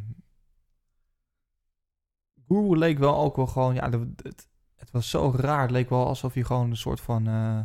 Guru 2.48 2.76
leek 2.78 2.98
wel 2.98 3.16
ook 3.16 3.36
wel 3.36 3.46
gewoon, 3.46 3.74
ja, 3.74 3.90
het, 3.90 4.48
het 4.76 4.90
was 4.90 5.10
zo 5.10 5.32
raar. 5.36 5.62
Het 5.62 5.70
leek 5.70 5.88
wel 5.90 6.06
alsof 6.06 6.34
hij 6.34 6.42
gewoon 6.42 6.70
een 6.70 6.76
soort 6.76 7.00
van, 7.00 7.26
eh, 7.26 7.60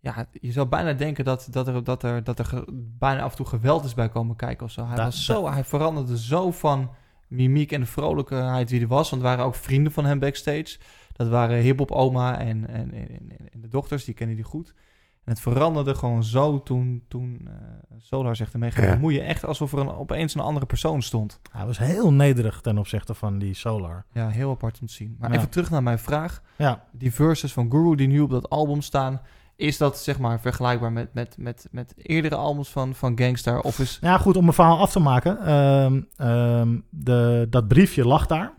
ja, 0.00 0.28
je 0.32 0.52
zou 0.52 0.66
bijna 0.68 0.92
denken 0.92 1.24
dat, 1.24 1.46
dat, 1.50 1.68
er, 1.68 1.84
dat, 1.84 2.02
er, 2.02 2.24
dat 2.24 2.38
er 2.38 2.44
ge- 2.44 2.64
bijna 2.98 3.22
af 3.22 3.30
en 3.30 3.36
toe 3.36 3.46
geweld 3.46 3.84
is 3.84 3.94
bij 3.94 4.08
komen 4.08 4.36
kijken 4.36 4.66
of 4.66 4.72
zo. 4.72 4.86
Hij, 4.86 4.96
was 5.04 5.24
zo, 5.24 5.48
hij 5.50 5.64
veranderde 5.64 6.18
zo 6.18 6.50
van 6.50 6.90
mimiek 7.28 7.72
en 7.72 7.80
de 7.80 7.86
vrolijkheid 7.86 8.70
wie 8.70 8.78
hij 8.78 8.88
was. 8.88 9.10
Want 9.10 9.22
er 9.22 9.28
waren 9.28 9.44
ook 9.44 9.54
vrienden 9.54 9.92
van 9.92 10.04
hem 10.04 10.18
backstage. 10.18 10.78
Dat 11.12 11.28
waren 11.28 11.58
hip-hop 11.60 11.90
oma 11.90 12.38
en, 12.38 12.68
en, 12.68 12.92
en, 12.92 13.08
en- 13.08 13.48
en 13.52 13.60
de 13.60 13.68
dochters, 13.68 14.04
die 14.04 14.14
kennen 14.14 14.36
die 14.36 14.44
goed. 14.44 14.74
En 15.24 15.30
het 15.32 15.40
veranderde 15.40 15.94
gewoon 15.94 16.24
zo 16.24 16.62
toen, 16.62 17.02
toen 17.08 17.40
eh, 17.46 17.52
Solar 17.98 18.36
zich 18.36 18.52
ermee 18.52 18.70
ging 18.70 18.86
Ja. 18.86 18.92
bemoeien. 18.92 19.24
Echt 19.24 19.44
alsof 19.44 19.72
er 19.72 19.78
een, 19.78 19.90
opeens 19.94 20.34
een 20.34 20.40
andere 20.40 20.66
persoon 20.66 21.02
stond. 21.02 21.40
Hij 21.52 21.66
was 21.66 21.78
heel 21.78 22.12
nederig 22.12 22.60
ten 22.60 22.78
opzichte 22.78 23.14
van 23.14 23.38
die 23.38 23.54
Solar. 23.54 24.04
Ja, 24.12 24.28
heel 24.28 24.50
apart 24.50 24.78
om 24.80 24.86
te 24.86 24.92
zien. 24.92 25.16
Maar 25.18 25.30
Ja. 25.32 25.36
even 25.36 25.48
terug 25.50 25.70
naar 25.70 25.82
mijn 25.82 25.98
vraag. 25.98 26.42
Ja, 26.56 26.84
Die 26.92 27.12
verses 27.14 27.52
van 27.52 27.70
Guru 27.70 27.94
die 27.96 28.08
nu 28.08 28.20
op 28.20 28.30
dat 28.30 28.50
album 28.50 28.80
staan... 28.82 29.20
Is 29.56 29.76
dat 29.78 29.98
zeg 29.98 30.18
maar 30.18 30.40
vergelijkbaar 30.40 30.92
met, 30.92 31.14
met, 31.14 31.36
met, 31.38 31.68
met 31.70 31.94
eerdere 31.96 32.34
albums 32.36 32.68
van, 32.70 32.94
van 32.94 33.18
Gangstar? 33.18 33.60
Of 33.60 33.78
is... 33.78 33.98
ja 34.00 34.18
goed, 34.18 34.36
om 34.36 34.42
mijn 34.42 34.54
verhaal 34.54 34.78
af 34.78 34.92
te 34.92 35.00
maken. 35.00 35.38
ehm, 35.38 36.00
ehm, 36.16 36.78
de, 36.90 37.46
dat 37.50 37.68
briefje 37.68 38.06
lag 38.06 38.26
daar. 38.26 38.52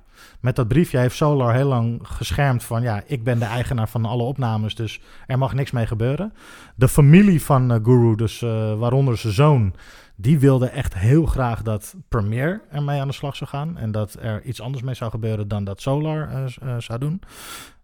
Met 0.46 0.56
dat 0.56 0.68
briefje 0.68 0.98
heeft 0.98 1.16
Solar 1.16 1.54
heel 1.54 1.68
lang 1.68 2.00
geschermd 2.04 2.64
van... 2.64 2.82
ja, 2.82 3.04
ik 3.06 3.24
ben 3.24 3.40
de 3.40 3.46
eigenaar 3.46 3.90
van 3.90 4.06
alle 4.06 4.24
opnames, 4.24 4.75
dus 4.75 5.02
er 5.28 5.38
mag 5.38 5.54
niks 5.54 5.72
mee 5.72 5.88
gebeuren. 5.88 6.34
De 6.75 6.88
familie 6.88 7.42
van 7.42 7.72
eh, 7.72 7.80
Guru, 7.84 8.16
dus 8.16 8.42
eh, 8.42 8.78
waaronder 8.78 9.18
zijn 9.18 9.34
zoon... 9.34 9.74
die 10.16 10.40
wilde 10.40 10.68
echt 10.68 10.94
heel 10.94 11.25
graag 11.25 11.62
dat 11.62 11.96
Premiere 12.10 12.62
ermee 12.72 13.00
aan 13.00 13.08
de 13.08 13.14
slag 13.14 13.36
zou 13.36 13.50
gaan... 13.50 13.78
en 13.78 13.92
dat 13.92 14.18
er 14.22 14.44
iets 14.44 14.62
anders 14.62 14.84
mee 14.84 14.94
zou 14.94 15.12
gebeuren 15.12 15.48
dan 15.48 15.64
dat 15.64 15.82
Solar 15.82 16.30
eh, 16.30 16.75
zou 16.78 17.00
doen. 17.00 17.22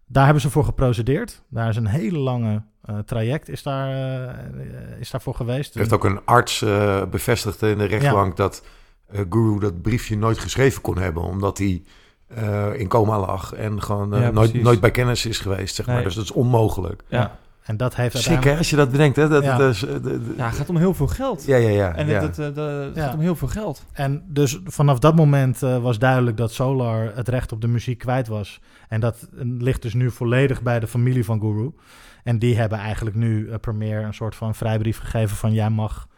Daar 0.06 0.24
hebben 0.24 0.42
ze 0.42 0.50
voor 0.50 0.64
geprocedeerd. 0.64 1.42
Daar 1.48 1.68
is 1.68 1.76
een 1.76 1.86
hele 1.86 2.18
lange 2.18 2.62
traject 3.04 3.48
is 3.48 3.62
daar, 3.62 3.88
is 4.98 5.10
daarvoor 5.10 5.34
geweest. 5.34 5.74
Er 5.74 5.80
heeft 5.80 5.92
ook 5.92 6.04
een 6.04 6.24
arts 6.24 6.64
bevestigd 7.10 7.62
in 7.62 7.78
de 7.78 7.84
rechtbank 7.84 8.36
dat 8.36 8.64
Guru 9.30 9.58
dat 9.58 9.82
briefje 9.82 10.16
nooit 10.16 10.38
geschreven 10.38 10.82
kon 10.82 10.98
hebben, 10.98 11.22
omdat 11.22 11.58
hij 11.58 11.82
eh, 12.34 12.80
in 12.80 12.88
coma 12.88 13.18
lag 13.18 13.52
en 13.52 13.82
gewoon 13.82 14.14
eh, 14.14 14.20
Ja, 14.20 14.30
nooit, 14.30 14.62
nooit 14.62 14.80
bij 14.80 14.90
kennis 14.90 15.26
is 15.26 15.38
geweest, 15.38 15.74
zeg 15.74 15.86
maar. 15.86 15.94
Nee. 15.94 16.04
Dus 16.04 16.14
dat 16.14 16.24
is 16.24 16.30
onmogelijk. 16.32 17.02
Ja, 17.08 17.38
En 17.62 17.76
dat 17.76 17.94
heeft 17.94 18.16
Sick, 18.16 18.16
uiteindelijk... 18.16 18.52
hè, 18.52 18.58
als 18.58 18.70
je 18.70 18.76
dat 18.76 18.90
bedenkt, 18.90 19.16
hè? 19.16 19.28
Dat, 19.28 19.42
Ja. 19.44 19.52
eh, 19.52 19.58
de- 19.80 20.00
de- 20.02 20.34
ja 20.36 20.46
het 20.46 20.54
gaat 20.56 20.68
om 20.68 20.76
heel 20.76 20.94
veel 20.94 21.06
geld. 21.06 21.44
ja, 21.44 21.56
ja, 21.56 21.68
ja. 21.68 21.94
En 21.94 22.06
ja. 22.06 22.20
het, 22.20 22.36
het, 22.36 22.48
eh, 22.48 22.54
de- 22.54 22.60
het 22.60 22.94
Ja. 22.96 23.04
gaat 23.04 23.14
om 23.14 23.20
heel 23.20 23.36
veel 23.36 23.48
geld. 23.48 23.86
En 23.92 24.24
dus 24.28 24.60
vanaf 24.64 24.98
dat 24.98 25.14
moment 25.16 25.62
eh, 25.62 25.78
was 25.82 25.98
duidelijk 25.98 26.36
dat 26.36 26.52
Solar 26.52 27.12
het 27.16 27.28
recht 27.28 27.52
op 27.52 27.60
de 27.60 27.68
muziek 27.68 27.98
kwijt 27.98 28.28
was. 28.28 28.60
En 28.88 29.00
dat 29.00 29.28
ligt 29.58 29.82
dus 29.82 29.94
nu 29.94 30.10
volledig 30.10 30.62
bij 30.62 30.80
de 30.80 30.86
familie 30.86 31.24
van 31.24 31.40
Guru. 31.40 31.70
En 32.24 32.38
die 32.38 32.56
hebben 32.58 32.78
eigenlijk 32.78 33.16
nu 33.16 33.46
uh, 33.46 33.54
Premiere 33.60 34.02
een 34.02 34.14
soort 34.14 34.34
van 34.34 34.54
vrijbrief 34.54 34.98
gegeven 34.98 35.36
van 35.36 35.52
jij 35.52 35.70
mag 35.70 36.08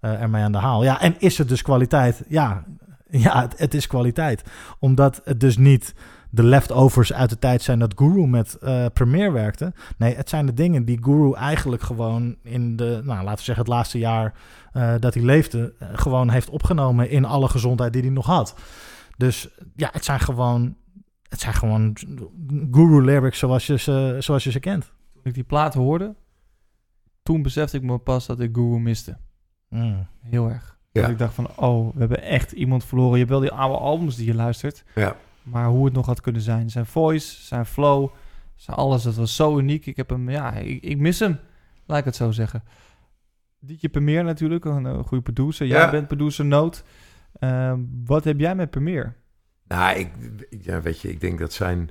eh, 0.00 0.20
ermee 0.22 0.42
aan 0.42 0.52
de 0.52 0.58
haal. 0.58 0.82
Ja, 0.84 1.00
en 1.00 1.14
is 1.18 1.38
het 1.38 1.48
dus 1.48 1.62
kwaliteit? 1.62 2.22
Ja, 2.28 2.64
ja 3.24 3.40
het, 3.40 3.58
het 3.58 3.74
is 3.74 3.86
kwaliteit. 3.86 4.42
Omdat 4.78 5.20
het 5.24 5.40
dus 5.40 5.56
niet 5.56 5.94
de 6.30 6.42
leftovers 6.42 7.12
uit 7.12 7.30
de 7.30 7.38
tijd 7.38 7.62
zijn 7.62 7.78
dat 7.78 7.92
Guru 7.96 8.26
met 8.26 8.54
eh 8.54 8.86
Premiere 8.92 9.30
werkte. 9.30 9.72
Nee, 9.96 10.14
het 10.14 10.28
zijn 10.28 10.46
de 10.46 10.54
dingen 10.54 10.84
die 10.84 10.98
Guru 11.02 11.32
eigenlijk 11.32 11.82
gewoon 11.82 12.36
in 12.42 12.76
de, 12.76 13.00
nou 13.04 13.22
laten 13.22 13.36
we 13.36 13.42
zeggen 13.42 13.64
het 13.64 13.74
laatste 13.74 13.98
jaar 13.98 14.34
eh, 14.72 14.94
dat 14.98 15.14
hij 15.14 15.22
leefde, 15.22 15.74
eh, 15.78 15.88
gewoon 15.92 16.30
heeft 16.30 16.50
opgenomen 16.50 17.10
in 17.10 17.24
alle 17.24 17.48
gezondheid 17.48 17.92
die 17.92 18.02
hij 18.02 18.10
nog 18.10 18.26
had. 18.26 18.54
Dus 19.16 19.48
ja, 19.76 19.88
het 19.92 20.04
zijn 20.04 20.20
gewoon, 20.20 20.76
het 21.28 21.40
zijn 21.40 21.54
gewoon 21.54 21.96
Guru 22.70 23.04
lyrics 23.04 23.38
zoals 23.38 23.66
je 23.66 23.78
ze, 23.78 24.16
zoals 24.18 24.44
je 24.44 24.50
ze 24.50 24.60
kent. 24.60 24.92
Toen 25.12 25.22
ik 25.22 25.34
die 25.34 25.44
platen 25.44 25.80
hoorde, 25.80 26.14
toen 27.22 27.42
besefte 27.42 27.76
ik 27.76 27.82
me 27.82 27.98
pas 27.98 28.26
dat 28.26 28.40
ik 28.40 28.54
Guru 28.56 28.80
miste. 28.80 29.16
Mm. 29.68 30.06
Heel 30.20 30.48
erg. 30.48 30.71
Ja. 30.92 31.00
Dat 31.02 31.10
ik 31.10 31.18
dacht 31.18 31.34
van, 31.34 31.48
oh, 31.56 31.92
we 31.94 31.98
hebben 31.98 32.22
echt 32.22 32.52
iemand 32.52 32.84
verloren. 32.84 33.12
Je 33.12 33.18
hebt 33.18 33.30
wel 33.30 33.40
die 33.40 33.52
oude 33.52 33.78
albums 33.78 34.16
die 34.16 34.26
je 34.26 34.34
luistert. 34.34 34.84
Ja. 34.94 35.16
Maar 35.42 35.66
hoe 35.68 35.84
het 35.84 35.94
nog 35.94 36.06
had 36.06 36.20
kunnen 36.20 36.42
zijn. 36.42 36.70
Zijn 36.70 36.86
voice, 36.86 37.42
zijn 37.42 37.66
flow, 37.66 38.08
zijn 38.56 38.76
alles. 38.76 39.02
Dat 39.02 39.14
was 39.14 39.36
zo 39.36 39.58
uniek. 39.58 39.86
Ik 39.86 39.96
heb 39.96 40.08
hem, 40.08 40.30
ja, 40.30 40.52
ik, 40.52 40.82
ik 40.82 40.98
mis 40.98 41.18
hem. 41.18 41.38
Laat 41.86 41.98
ik 41.98 42.04
het 42.04 42.16
zo 42.16 42.30
zeggen. 42.30 42.62
Dietje 43.60 43.88
Premier 43.88 44.24
natuurlijk, 44.24 44.64
een, 44.64 44.86
eh, 44.86 44.98
goede 44.98 45.22
producer. 45.22 45.66
Jij 45.66 45.78
Ja. 45.80 45.90
bent 45.90 46.06
producer 46.06 46.44
Noot. 46.44 46.84
Ehm, 47.38 47.80
wat 48.04 48.24
heb 48.24 48.38
jij 48.40 48.54
met 48.54 48.70
Premier? 48.70 49.16
Nou, 49.68 49.98
ik, 49.98 50.10
ja, 50.50 50.80
weet 50.80 51.00
je, 51.00 51.10
ik 51.10 51.20
denk 51.20 51.38
dat 51.38 51.52
zijn, 51.52 51.90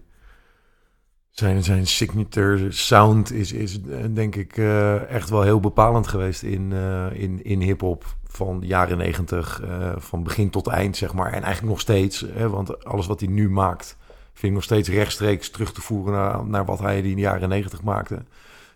zijn, 1.30 1.64
zijn 1.64 1.88
signature 1.88 2.72
sound 2.72 3.32
is, 3.32 3.52
is 3.54 3.82
eh, 3.82 3.98
denk 4.14 4.36
ik 4.36 4.58
eh, 4.58 5.10
echt 5.10 5.30
wel 5.30 5.42
heel 5.42 5.60
bepalend 5.60 6.08
geweest 6.08 6.44
in, 6.44 6.72
in, 7.14 7.44
in 7.44 7.62
hip-hop 7.62 8.16
van 8.32 8.60
de 8.60 8.66
jaren 8.66 8.98
negentig, 8.98 9.62
eh, 9.62 9.92
van 9.98 10.24
begin 10.24 10.50
tot 10.50 10.68
eind, 10.68 10.98
zeg 10.98 11.14
maar. 11.14 11.28
En 11.28 11.44
eigenlijk 11.44 11.74
nog 11.74 11.80
steeds, 11.80 12.26
hè, 12.34 12.50
want 12.50 12.86
alles 12.86 13.08
wat 13.08 13.20
hij 13.20 13.30
nu 13.30 13.50
maakt, 13.50 13.98
vind 14.34 14.44
ik 14.44 14.52
nog 14.52 14.64
steeds 14.64 14.90
rechtstreeks 14.90 15.50
terug 15.50 15.74
te 15.74 15.82
voeren 15.82 16.14
naar, 16.14 16.46
naar 16.46 16.66
wat 16.66 16.80
hij 16.80 16.98
in 16.98 17.16
de 17.16 17.22
jaren 17.22 17.50
negentig 17.50 17.82
maakte. 17.82 18.24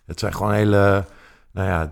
Het 0.05 0.19
zijn 0.19 0.33
gewoon 0.33 0.53
hele, 0.53 1.05
nou 1.51 1.67
ja, 1.67 1.91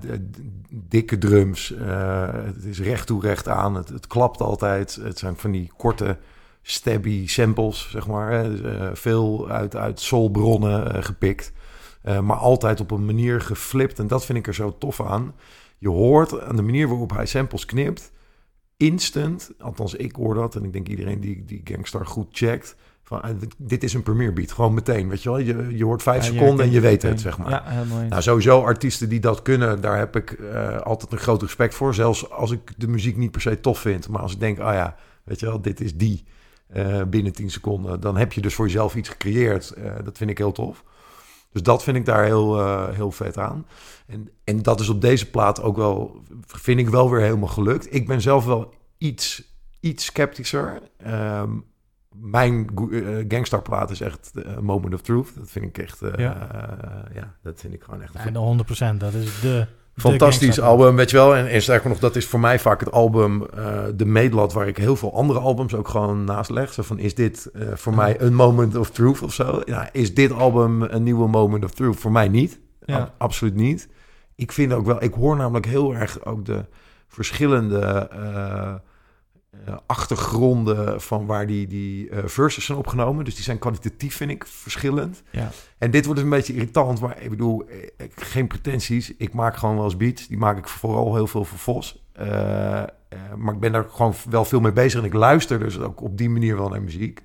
dikke 0.69 1.17
drums. 1.17 1.73
eh, 1.73 2.33
het 2.33 2.63
is 2.63 2.79
recht 2.79 3.07
toe, 3.07 3.21
recht 3.21 3.47
aan. 3.47 3.75
Het, 3.75 3.89
het 3.89 4.07
klapt 4.07 4.41
altijd. 4.41 4.95
Het 5.01 5.17
zijn 5.17 5.37
van 5.37 5.51
die 5.51 5.71
korte 5.77 6.17
stabby 6.61 7.27
samples, 7.27 7.89
zeg 7.89 8.07
maar. 8.07 8.31
Hè. 8.31 8.49
Dus, 8.49 8.61
eh, 8.61 8.89
veel 8.93 9.49
uit, 9.49 9.75
uit 9.75 9.99
soulbronnen 9.99 11.03
gepikt. 11.03 11.51
Maar 12.21 12.37
altijd 12.37 12.79
op 12.79 12.91
een 12.91 13.05
manier 13.05 13.41
geflipt. 13.41 13.99
En 13.99 14.07
dat 14.07 14.25
vind 14.25 14.37
ik 14.37 14.47
er 14.47 14.53
zo 14.53 14.77
tof 14.77 15.01
aan. 15.01 15.33
Je 15.83 15.89
hoort 15.89 16.41
aan 16.41 16.55
de 16.55 16.61
manier 16.61 16.87
waarop 16.87 17.11
hij 17.15 17.25
samples 17.25 17.65
knipt... 17.65 18.11
instant, 18.77 19.51
althans 19.59 19.93
ik 19.95 20.15
hoor 20.15 20.33
dat... 20.35 20.55
en 20.55 20.63
ik 20.63 20.73
denk 20.73 20.87
iedereen 20.87 21.19
die, 21.19 21.45
die 21.45 21.61
Gangstar 21.63 22.05
goed 22.05 22.27
checkt... 22.31 22.75
van 23.03 23.21
eh, 23.21 23.29
dit- 23.57 23.83
is 23.83 23.93
een 23.93 24.03
premiere 24.03 24.31
beat. 24.33 24.51
Gewoon 24.51 24.73
meteen, 24.73 25.09
weet 25.09 25.23
je 25.23 25.29
wel. 25.29 25.37
Je, 25.39 25.77
je 25.77 25.83
hoort 25.83 26.01
vijf 26.03 26.25
Ja, 26.27 26.31
seconden 26.33 26.65
en 26.65 26.71
je 26.71 26.79
weet 26.79 26.91
meteen. 26.91 27.11
het, 27.11 27.19
zeg 27.21 27.37
maar. 27.37 27.49
Ja, 27.49 27.63
helemaal 27.65 27.99
eens. 28.01 28.09
Nou, 28.09 28.21
sowieso 28.21 28.61
artiesten 28.63 29.09
die 29.09 29.19
dat 29.19 29.41
kunnen, 29.41 29.81
daar 29.81 29.97
heb 29.97 30.15
ik 30.15 30.31
eh, 30.31 30.77
altijd 30.77 31.11
een 31.11 31.17
groot 31.17 31.41
respect 31.41 31.73
voor. 31.75 31.93
Zelfs 31.93 32.29
als 32.29 32.51
ik 32.51 32.73
de 32.77 32.87
muziek 32.87 33.17
niet 33.17 33.31
per 33.31 33.41
se 33.41 33.59
tof 33.59 33.79
vind. 33.79 34.07
Maar 34.09 34.21
als 34.21 34.33
ik 34.33 34.39
denk, 34.39 34.59
ah 34.59 34.73
ja, 34.73 34.95
weet 35.23 35.39
je 35.39 35.45
wel, 35.45 35.61
dit 35.61 35.81
is 35.81 35.97
die 35.97 36.23
eh, 36.67 37.01
binnen 37.03 37.33
10 37.33 37.49
seconden. 37.51 37.99
Dan 37.99 38.17
heb 38.17 38.33
je 38.33 38.41
dus 38.41 38.53
voor 38.53 38.65
jezelf 38.65 38.95
iets 38.95 39.09
gecreëerd. 39.09 39.69
Eh, 39.71 39.91
dat 40.03 40.17
vind 40.17 40.29
ik 40.29 40.37
heel 40.37 40.51
tof. 40.51 40.83
Dus 41.53 41.63
dat 41.63 41.83
vind 41.83 41.97
ik 41.97 42.05
daar 42.05 42.23
heel, 42.23 42.59
eh, 42.59 42.89
heel 42.89 43.11
vet 43.11 43.37
aan. 43.37 43.65
En, 44.07 44.29
en 44.43 44.61
dat 44.61 44.79
is 44.79 44.89
op 44.89 45.01
deze 45.01 45.29
plaat 45.29 45.61
ook 45.61 45.75
wel, 45.75 46.23
vind 46.47 46.79
ik 46.79 46.89
wel 46.89 47.11
weer 47.11 47.21
helemaal 47.21 47.47
gelukt. 47.47 47.93
Ik 47.93 48.07
ben 48.07 48.21
zelf 48.21 48.45
wel 48.45 48.73
iets, 48.97 49.43
iets 49.79 50.05
sceptischer. 50.05 50.81
Ehm, 50.97 51.51
mijn 52.15 52.69
uh, 52.89 53.25
gangstarplaat 53.27 53.91
is 53.91 54.01
echt 54.01 54.31
uh, 54.33 54.57
Moment 54.57 54.93
of 54.93 55.01
Truth. 55.01 55.35
Dat 55.35 55.49
vind 55.51 55.65
ik 55.65 55.77
echt, 55.77 56.01
uh, 56.01 56.13
Ja. 56.17 57.35
dat 57.41 57.59
vind 57.59 57.73
ik 57.73 57.83
gewoon 57.83 58.01
echt. 58.01 58.15
En 58.15 58.33
de 58.33 58.39
100%, 58.39 58.97
dat 58.97 59.13
is 59.13 59.39
de 59.41 59.67
Fantastisch 59.95 60.59
album, 60.59 60.95
weet 60.95 61.09
je 61.09 61.17
wel. 61.17 61.35
En, 61.35 61.47
en 61.47 61.61
sterker 61.61 61.89
nog, 61.89 61.99
dat 61.99 62.15
is 62.15 62.25
voor 62.25 62.39
mij 62.39 62.59
vaak 62.59 62.79
het 62.79 62.91
album, 62.91 63.45
eh, 63.45 63.83
de 63.95 64.05
meetlat, 64.05 64.53
waar 64.53 64.67
ik 64.67 64.77
heel 64.77 64.95
veel 64.95 65.13
andere 65.15 65.39
albums 65.39 65.75
ook 65.75 65.87
gewoon 65.87 66.23
naast 66.23 66.49
leg. 66.49 66.73
Zo 66.73 66.81
van, 66.83 66.99
is 66.99 67.15
dit 67.15 67.45
eh, 67.53 67.67
voor 67.73 67.95
mij 67.95 68.21
een 68.21 68.33
moment 68.33 68.75
of 68.75 68.89
truth 68.89 69.21
of 69.21 69.33
zo? 69.33 69.61
Ja, 69.65 69.89
is 69.91 70.13
dit 70.13 70.31
album 70.31 70.81
een 70.81 71.03
nieuwe 71.03 71.27
moment 71.27 71.63
of 71.63 71.71
truth? 71.71 71.99
Voor 71.99 72.11
mij 72.11 72.27
niet. 72.27 72.59
Ja. 72.85 72.97
Ab- 72.99 73.13
absoluut 73.17 73.55
niet. 73.55 73.87
Ik 74.35 74.51
vind 74.51 74.73
ook 74.73 74.85
wel, 74.85 75.03
ik 75.03 75.13
hoor 75.13 75.35
namelijk 75.35 75.65
heel 75.65 75.95
erg 75.95 76.25
ook 76.25 76.45
de 76.45 76.65
verschillende 77.07 77.79
eh, 78.11 78.73
achtergronden 79.85 81.01
van 81.01 81.25
waar 81.25 81.47
die, 81.47 81.67
die 81.67 82.09
eh, 82.09 82.23
verses 82.25 82.65
zijn 82.65 82.77
opgenomen. 82.77 83.25
Dus 83.25 83.35
die 83.35 83.43
zijn 83.43 83.59
kwalitatief, 83.59 84.15
vind 84.15 84.31
ik, 84.31 84.45
verschillend. 84.47 85.23
Ja. 85.29 85.49
En 85.77 85.91
dit 85.91 86.05
wordt 86.05 86.19
dus 86.21 86.29
een 86.29 86.35
beetje 86.37 86.53
irritant, 86.53 86.99
maar 86.99 87.21
ik 87.21 87.29
bedoel, 87.29 87.65
eh, 87.67 87.83
ik- 87.97 88.11
geen 88.15 88.47
pretenties. 88.47 89.13
Ik 89.17 89.33
maak 89.33 89.55
gewoon 89.57 89.75
wel 89.75 89.83
eens 89.83 89.97
beats. 89.97 90.27
Die 90.27 90.37
maak 90.37 90.57
ik 90.57 90.67
vooral 90.67 91.15
heel 91.15 91.27
veel 91.27 91.45
voor 91.45 91.57
Vos. 91.57 92.03
Eh, 92.13 92.81
eh, 92.81 92.87
maar 93.37 93.53
ik 93.53 93.59
ben 93.59 93.71
daar 93.71 93.85
gewoon 93.91 94.13
wel 94.29 94.45
veel 94.45 94.59
mee 94.59 94.73
bezig 94.73 94.99
en 94.99 95.05
ik 95.05 95.13
luister 95.13 95.59
dus 95.59 95.79
ook 95.79 96.01
op 96.01 96.17
die 96.17 96.29
manier 96.29 96.55
wel 96.57 96.69
naar 96.69 96.81
muziek. 96.81 97.21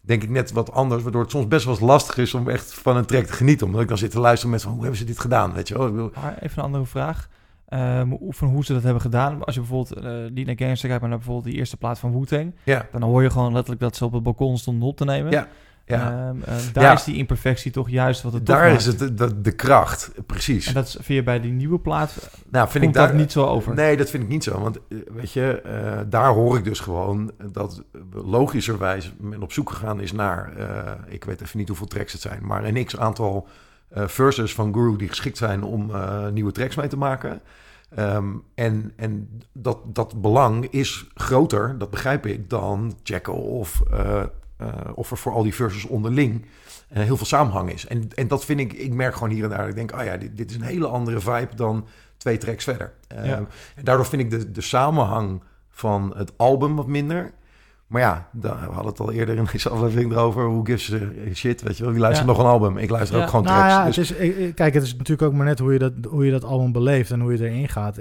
Denk 0.00 0.22
ik 0.22 0.28
net 0.30 0.52
wat 0.52 0.72
anders, 0.72 1.02
waardoor 1.02 1.22
het 1.22 1.30
soms 1.30 1.48
best 1.48 1.64
wel 1.64 1.74
eens 1.74 1.82
lastig 1.82 2.16
is 2.18 2.34
om 2.34 2.48
echt 2.48 2.74
van 2.74 2.96
een 2.96 3.04
track 3.04 3.24
te 3.24 3.32
genieten. 3.32 3.66
Omdat 3.66 3.80
ik 3.82 3.88
dan 3.88 3.98
zit 3.98 4.10
te 4.10 4.20
luisteren 4.20 4.50
met 4.52 4.62
van, 4.62 4.72
hoe 4.72 4.80
hebben 4.80 4.98
ze 4.98 5.04
dit 5.04 5.18
gedaan, 5.20 5.52
weet 5.52 5.68
je 5.68 5.78
wel? 5.78 6.10
Maar 6.22 6.36
even 6.40 6.58
een 6.58 6.64
andere 6.64 6.86
vraag. 6.86 7.28
Ehm, 7.68 8.12
van 8.28 8.48
hoe 8.48 8.64
ze 8.64 8.72
dat 8.72 8.82
hebben 8.82 9.00
gedaan. 9.02 9.44
Als 9.44 9.54
je 9.54 9.60
bijvoorbeeld 9.60 10.04
eh 10.04 10.12
niet 10.34 10.46
naar 10.46 10.56
Gangster 10.58 10.88
kijkt, 10.88 11.00
maar 11.00 11.10
naar 11.10 11.18
bijvoorbeeld 11.18 11.46
die 11.46 11.56
eerste 11.58 11.76
plaat 11.76 11.98
van 11.98 12.12
Wu-Tang. 12.12 12.54
ja, 12.64 12.86
Dan 12.92 13.02
hoor 13.02 13.22
je 13.22 13.30
gewoon 13.30 13.52
letterlijk 13.52 13.80
dat 13.80 13.96
ze 13.96 14.04
op 14.04 14.12
het 14.12 14.22
balkon 14.22 14.58
stonden 14.58 14.88
op 14.88 14.96
te 14.96 15.04
nemen. 15.04 15.30
Ja, 15.32 15.48
ja. 15.86 16.28
Ehm, 16.28 16.42
eh, 16.42 16.54
daar 16.72 16.84
Ja. 16.84 16.92
is 16.92 17.04
die 17.04 17.16
imperfectie 17.16 17.70
toch 17.70 17.90
juist 17.90 18.22
wat 18.22 18.32
het 18.32 18.46
daar 18.46 18.70
is 18.70 18.86
het 18.86 18.98
de, 18.98 19.14
de, 19.14 19.40
de 19.40 19.52
kracht, 19.52 20.12
precies. 20.26 20.66
En 20.66 20.74
dat 20.74 20.86
is, 20.86 20.92
vind 20.92 21.06
je 21.08 21.22
bij 21.22 21.40
die 21.40 21.52
nieuwe 21.52 21.78
plaat, 21.78 22.30
nou, 22.50 22.68
vind 22.68 22.84
ik 22.84 22.92
daar 22.92 23.06
dat 23.08 23.16
niet 23.16 23.32
zo 23.32 23.44
over? 23.46 23.74
Nee, 23.74 23.96
dat 23.96 24.10
vind 24.10 24.22
ik 24.22 24.28
niet 24.28 24.44
zo. 24.44 24.60
Want 24.60 24.78
eh, 24.88 24.98
weet 25.12 25.32
je, 25.32 25.60
eh, 25.60 26.00
daar 26.08 26.28
hoor 26.32 26.56
ik 26.58 26.64
dus 26.64 26.80
gewoon 26.80 27.30
dat 27.52 27.82
logischerwijs 28.12 29.12
men 29.20 29.42
op 29.42 29.52
zoek 29.52 29.70
gegaan 29.70 30.00
is 30.00 30.12
naar, 30.12 30.56
eh, 30.56 30.92
ik 31.08 31.24
weet 31.24 31.40
even 31.40 31.58
niet 31.58 31.68
hoeveel 31.68 31.86
tracks 31.86 32.12
het 32.12 32.20
zijn, 32.20 32.46
maar 32.46 32.64
een 32.64 32.84
x 32.84 32.96
eh 33.88 34.08
verses 34.08 34.54
van 34.54 34.74
Guru 34.74 34.96
die 34.96 35.08
geschikt 35.08 35.36
zijn 35.36 35.62
om 35.62 35.94
eh, 35.94 36.28
nieuwe 36.28 36.52
tracks 36.52 36.76
mee 36.76 36.88
te 36.88 36.96
maken. 36.96 37.40
Ehm, 37.94 38.28
en 38.54 38.92
en 38.96 39.40
dat, 39.52 39.78
dat 39.84 40.20
belang 40.20 40.66
is 40.70 41.06
groter, 41.14 41.78
dat 41.78 41.90
begrijp 41.90 42.26
ik, 42.26 42.50
dan 42.50 42.94
checken 43.02 43.34
of, 43.34 43.82
eh, 43.90 44.22
of 44.94 45.10
er 45.10 45.16
voor 45.16 45.32
al 45.32 45.42
die 45.42 45.54
verses 45.54 45.84
onderling 45.84 46.46
heel 46.88 47.16
veel 47.16 47.26
samenhang 47.26 47.72
is. 47.72 47.86
En, 47.86 48.08
en 48.14 48.28
dat 48.28 48.44
vind 48.44 48.60
ik, 48.60 48.72
ik 48.72 48.92
merk 48.92 49.14
gewoon 49.14 49.30
hier 49.30 49.44
en 49.44 49.50
daar, 49.50 49.68
ik 49.68 49.74
denk, 49.74 49.92
oh 49.94 50.04
ja, 50.04 50.16
dit, 50.16 50.36
dit 50.36 50.50
is 50.50 50.56
een 50.56 50.62
hele 50.62 50.86
andere 50.86 51.20
vibe 51.20 51.54
dan 51.54 51.86
twee 52.16 52.38
tracks 52.38 52.64
verder. 52.64 52.92
Eh, 53.08 53.26
Ja. 53.26 53.36
En 53.74 53.84
daardoor 53.84 54.06
vind 54.06 54.22
ik 54.22 54.30
de, 54.30 54.50
de 54.50 54.60
samenhang 54.60 55.42
van 55.68 56.12
het 56.16 56.32
album 56.36 56.76
wat 56.76 56.86
minder. 56.86 57.32
Maar 57.86 58.00
ja, 58.02 58.28
daar, 58.32 58.58
we 58.60 58.64
hadden 58.72 58.86
het 58.92 59.00
al 59.00 59.12
eerder 59.12 59.36
in 59.36 59.46
deze 59.52 59.68
aflevering 59.68 60.12
erover. 60.12 60.44
Hoe 60.44 60.66
gives 60.66 60.92
a 60.92 60.98
shit, 61.34 61.62
weet 61.62 61.76
je 61.76 61.82
wel? 61.82 61.92
Wie 61.92 62.00
luistert 62.00 62.26
Ja. 62.28 62.32
nog 62.34 62.42
een 62.42 62.50
album? 62.50 62.78
Ik 62.78 62.90
luister 62.90 63.16
Ja. 63.16 63.22
ook 63.22 63.30
gewoon 63.30 63.44
Nou 63.44 63.56
tracks. 63.58 63.74
ja, 63.74 63.84
dus, 63.84 63.96
het 64.08 64.18
is, 64.18 64.26
ik- 64.28 64.36
ik- 64.36 64.54
kijk, 64.54 64.74
het 64.74 64.82
is 64.82 64.92
natuurlijk 64.96 65.22
ook 65.22 65.32
maar 65.32 65.46
net 65.46 65.58
hoe 65.58 65.72
je 65.72 65.78
dat, 65.78 65.92
hoe 66.08 66.24
je 66.24 66.30
dat 66.30 66.44
album 66.44 66.72
beleeft 66.72 67.10
en 67.10 67.20
hoe 67.20 67.32
je 67.32 67.38
erin 67.50 67.68
gaat. 67.68 67.98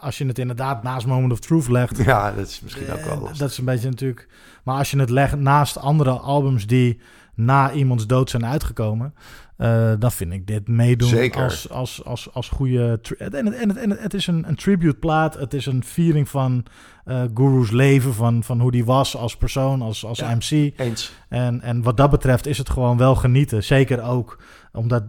Als 0.00 0.18
je 0.18 0.26
het 0.26 0.38
inderdaad 0.38 0.82
naast 0.82 1.06
Moment 1.06 1.32
of 1.32 1.40
Truth 1.40 1.68
legt, 1.68 2.04
ja, 2.04 2.32
dat 2.32 2.46
is 2.46 2.60
misschien 2.62 2.92
ook 2.92 3.00
wel 3.04 3.12
eh, 3.14 3.20
lastig. 3.20 3.38
dat 3.38 3.50
is 3.50 3.58
een 3.58 3.64
beetje 3.64 3.88
natuurlijk. 3.88 4.28
Maar 4.64 4.76
als 4.78 4.90
je 4.90 4.98
het 4.98 5.10
legt 5.10 5.36
naast 5.38 5.78
andere 5.78 6.10
albums 6.10 6.66
die 6.66 7.00
na 7.34 7.72
iemands 7.72 8.06
dood 8.06 8.30
zijn 8.30 8.46
uitgekomen, 8.46 9.14
eh, 9.56 9.92
dan 9.98 10.12
vind 10.12 10.32
ik 10.32 10.46
dit 10.46 10.68
meedoen 10.68 11.08
Zeker. 11.08 11.42
als, 11.42 11.70
als, 11.70 12.04
als, 12.04 12.32
als 12.32 12.48
goede. 12.48 13.00
En, 13.18 13.24
het, 13.24 13.34
en, 13.34 13.68
het, 13.68 13.76
en 13.76 13.90
het, 13.90 14.02
het 14.02 14.14
is 14.14 14.26
een, 14.26 14.48
een 14.48 14.56
tribute 14.56 14.98
plaat. 14.98 15.34
Het 15.34 15.54
is 15.54 15.66
een 15.66 15.84
viering 15.84 16.28
van 16.28 16.64
eh 17.04 17.22
Guru's 17.34 17.70
leven, 17.70 18.14
van, 18.14 18.42
van 18.44 18.60
hoe 18.60 18.70
die 18.70 18.84
was 18.84 19.16
als 19.16 19.36
persoon, 19.36 19.82
als, 19.82 20.04
als 20.04 20.18
Ja. 20.18 20.34
MC. 20.34 20.50
Eens. 20.76 21.12
En, 21.28 21.60
en 21.60 21.82
wat 21.82 21.96
dat 21.96 22.10
betreft 22.10 22.46
is 22.46 22.58
het 22.58 22.70
gewoon 22.70 22.96
wel 22.96 23.14
genieten. 23.14 23.64
Zeker 23.64 24.02
ook 24.02 24.42
omdat 24.72 25.02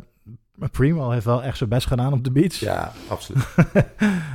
Primo 0.72 1.10
heeft 1.10 1.26
wel 1.26 1.44
echt 1.44 1.58
zijn 1.58 1.70
best 1.70 1.88
gedaan 1.88 2.14
op 2.14 2.24
de 2.24 2.32
beats. 2.32 2.60
Ja, 2.60 2.92
absoluut. 3.08 3.46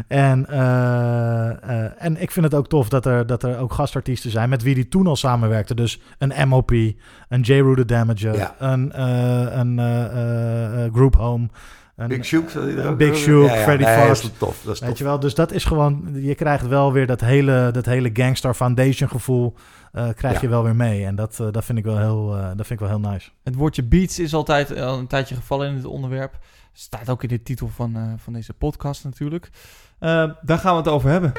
en, 0.08 0.48
eh, 0.48 1.50
eh, 1.50 1.90
en 1.98 2.22
ik 2.22 2.30
vind 2.30 2.44
het 2.44 2.54
ook 2.54 2.68
tof 2.68 2.88
dat 2.88 3.06
er, 3.06 3.26
dat 3.26 3.42
er 3.42 3.58
ook 3.58 3.72
gastartiesten 3.72 4.30
zijn 4.30 4.48
met 4.48 4.62
wie 4.62 4.74
die 4.74 4.88
toen 4.88 5.06
al 5.06 5.16
samenwerkte. 5.16 5.74
Dus 5.74 6.00
een 6.18 6.48
MOP, 6.48 6.70
een 6.70 7.40
J. 7.40 7.52
Rue 7.52 7.74
the 7.74 7.84
Damager, 7.84 8.34
Ja. 8.36 8.54
een, 8.58 8.92
eh, 8.92 9.56
een 9.56 10.92
Group 10.92 11.14
Home. 11.16 11.48
Een, 11.96 12.08
Big 12.08 12.24
Shook. 12.24 12.50
Big? 12.96 13.16
Shook, 13.16 13.50
Freddy 13.50 13.84
nee, 13.84 13.94
Fox. 13.96 14.22
Dat 14.22 14.30
is 14.30 14.38
tof. 14.38 14.60
Dat 14.64 14.74
is 14.74 14.80
Weet 14.80 14.88
tof. 14.88 14.98
je 14.98 15.04
wel, 15.04 15.20
dus 15.20 15.34
dat 15.34 15.52
is 15.52 15.64
gewoon, 15.64 16.08
je 16.14 16.34
krijgt 16.34 16.68
wel 16.68 16.92
weer 16.92 17.06
dat 17.06 17.20
hele, 17.20 17.68
dat 17.72 17.86
hele 17.86 18.10
Gangstar 18.12 18.54
Foundation 18.54 19.08
gevoel, 19.08 19.54
eh, 19.92 20.08
krijg 20.16 20.34
Ja. 20.34 20.40
je 20.40 20.48
wel 20.48 20.62
weer 20.62 20.76
mee. 20.76 21.04
En 21.06 21.14
dat, 21.14 21.40
eh, 21.40 21.46
dat, 21.50 21.64
vind 21.64 21.78
ik 21.78 21.84
wel 21.84 21.98
heel, 21.98 22.36
eh, 22.36 22.42
dat 22.56 22.66
vind 22.66 22.70
ik 22.70 22.88
wel 22.88 22.88
heel 23.00 23.10
nice. 23.10 23.30
Het 23.44 23.54
woordje 23.54 23.82
beats 23.82 24.18
is 24.18 24.34
altijd 24.34 24.76
al 24.80 24.98
een 24.98 25.06
tijdje 25.06 25.34
gevallen 25.34 25.68
in 25.68 25.74
het 25.74 25.84
onderwerp. 25.84 26.38
Staat 26.72 27.08
ook 27.10 27.22
in 27.22 27.28
de 27.28 27.42
titel 27.42 27.68
van, 27.68 27.96
eh, 27.96 28.02
van 28.16 28.32
deze 28.32 28.52
podcast 28.52 29.04
natuurlijk. 29.04 29.50
Eh, 29.98 30.30
daar 30.42 30.58
gaan 30.58 30.72
we 30.72 30.78
het 30.78 30.88
over 30.88 31.10
hebben. 31.10 31.32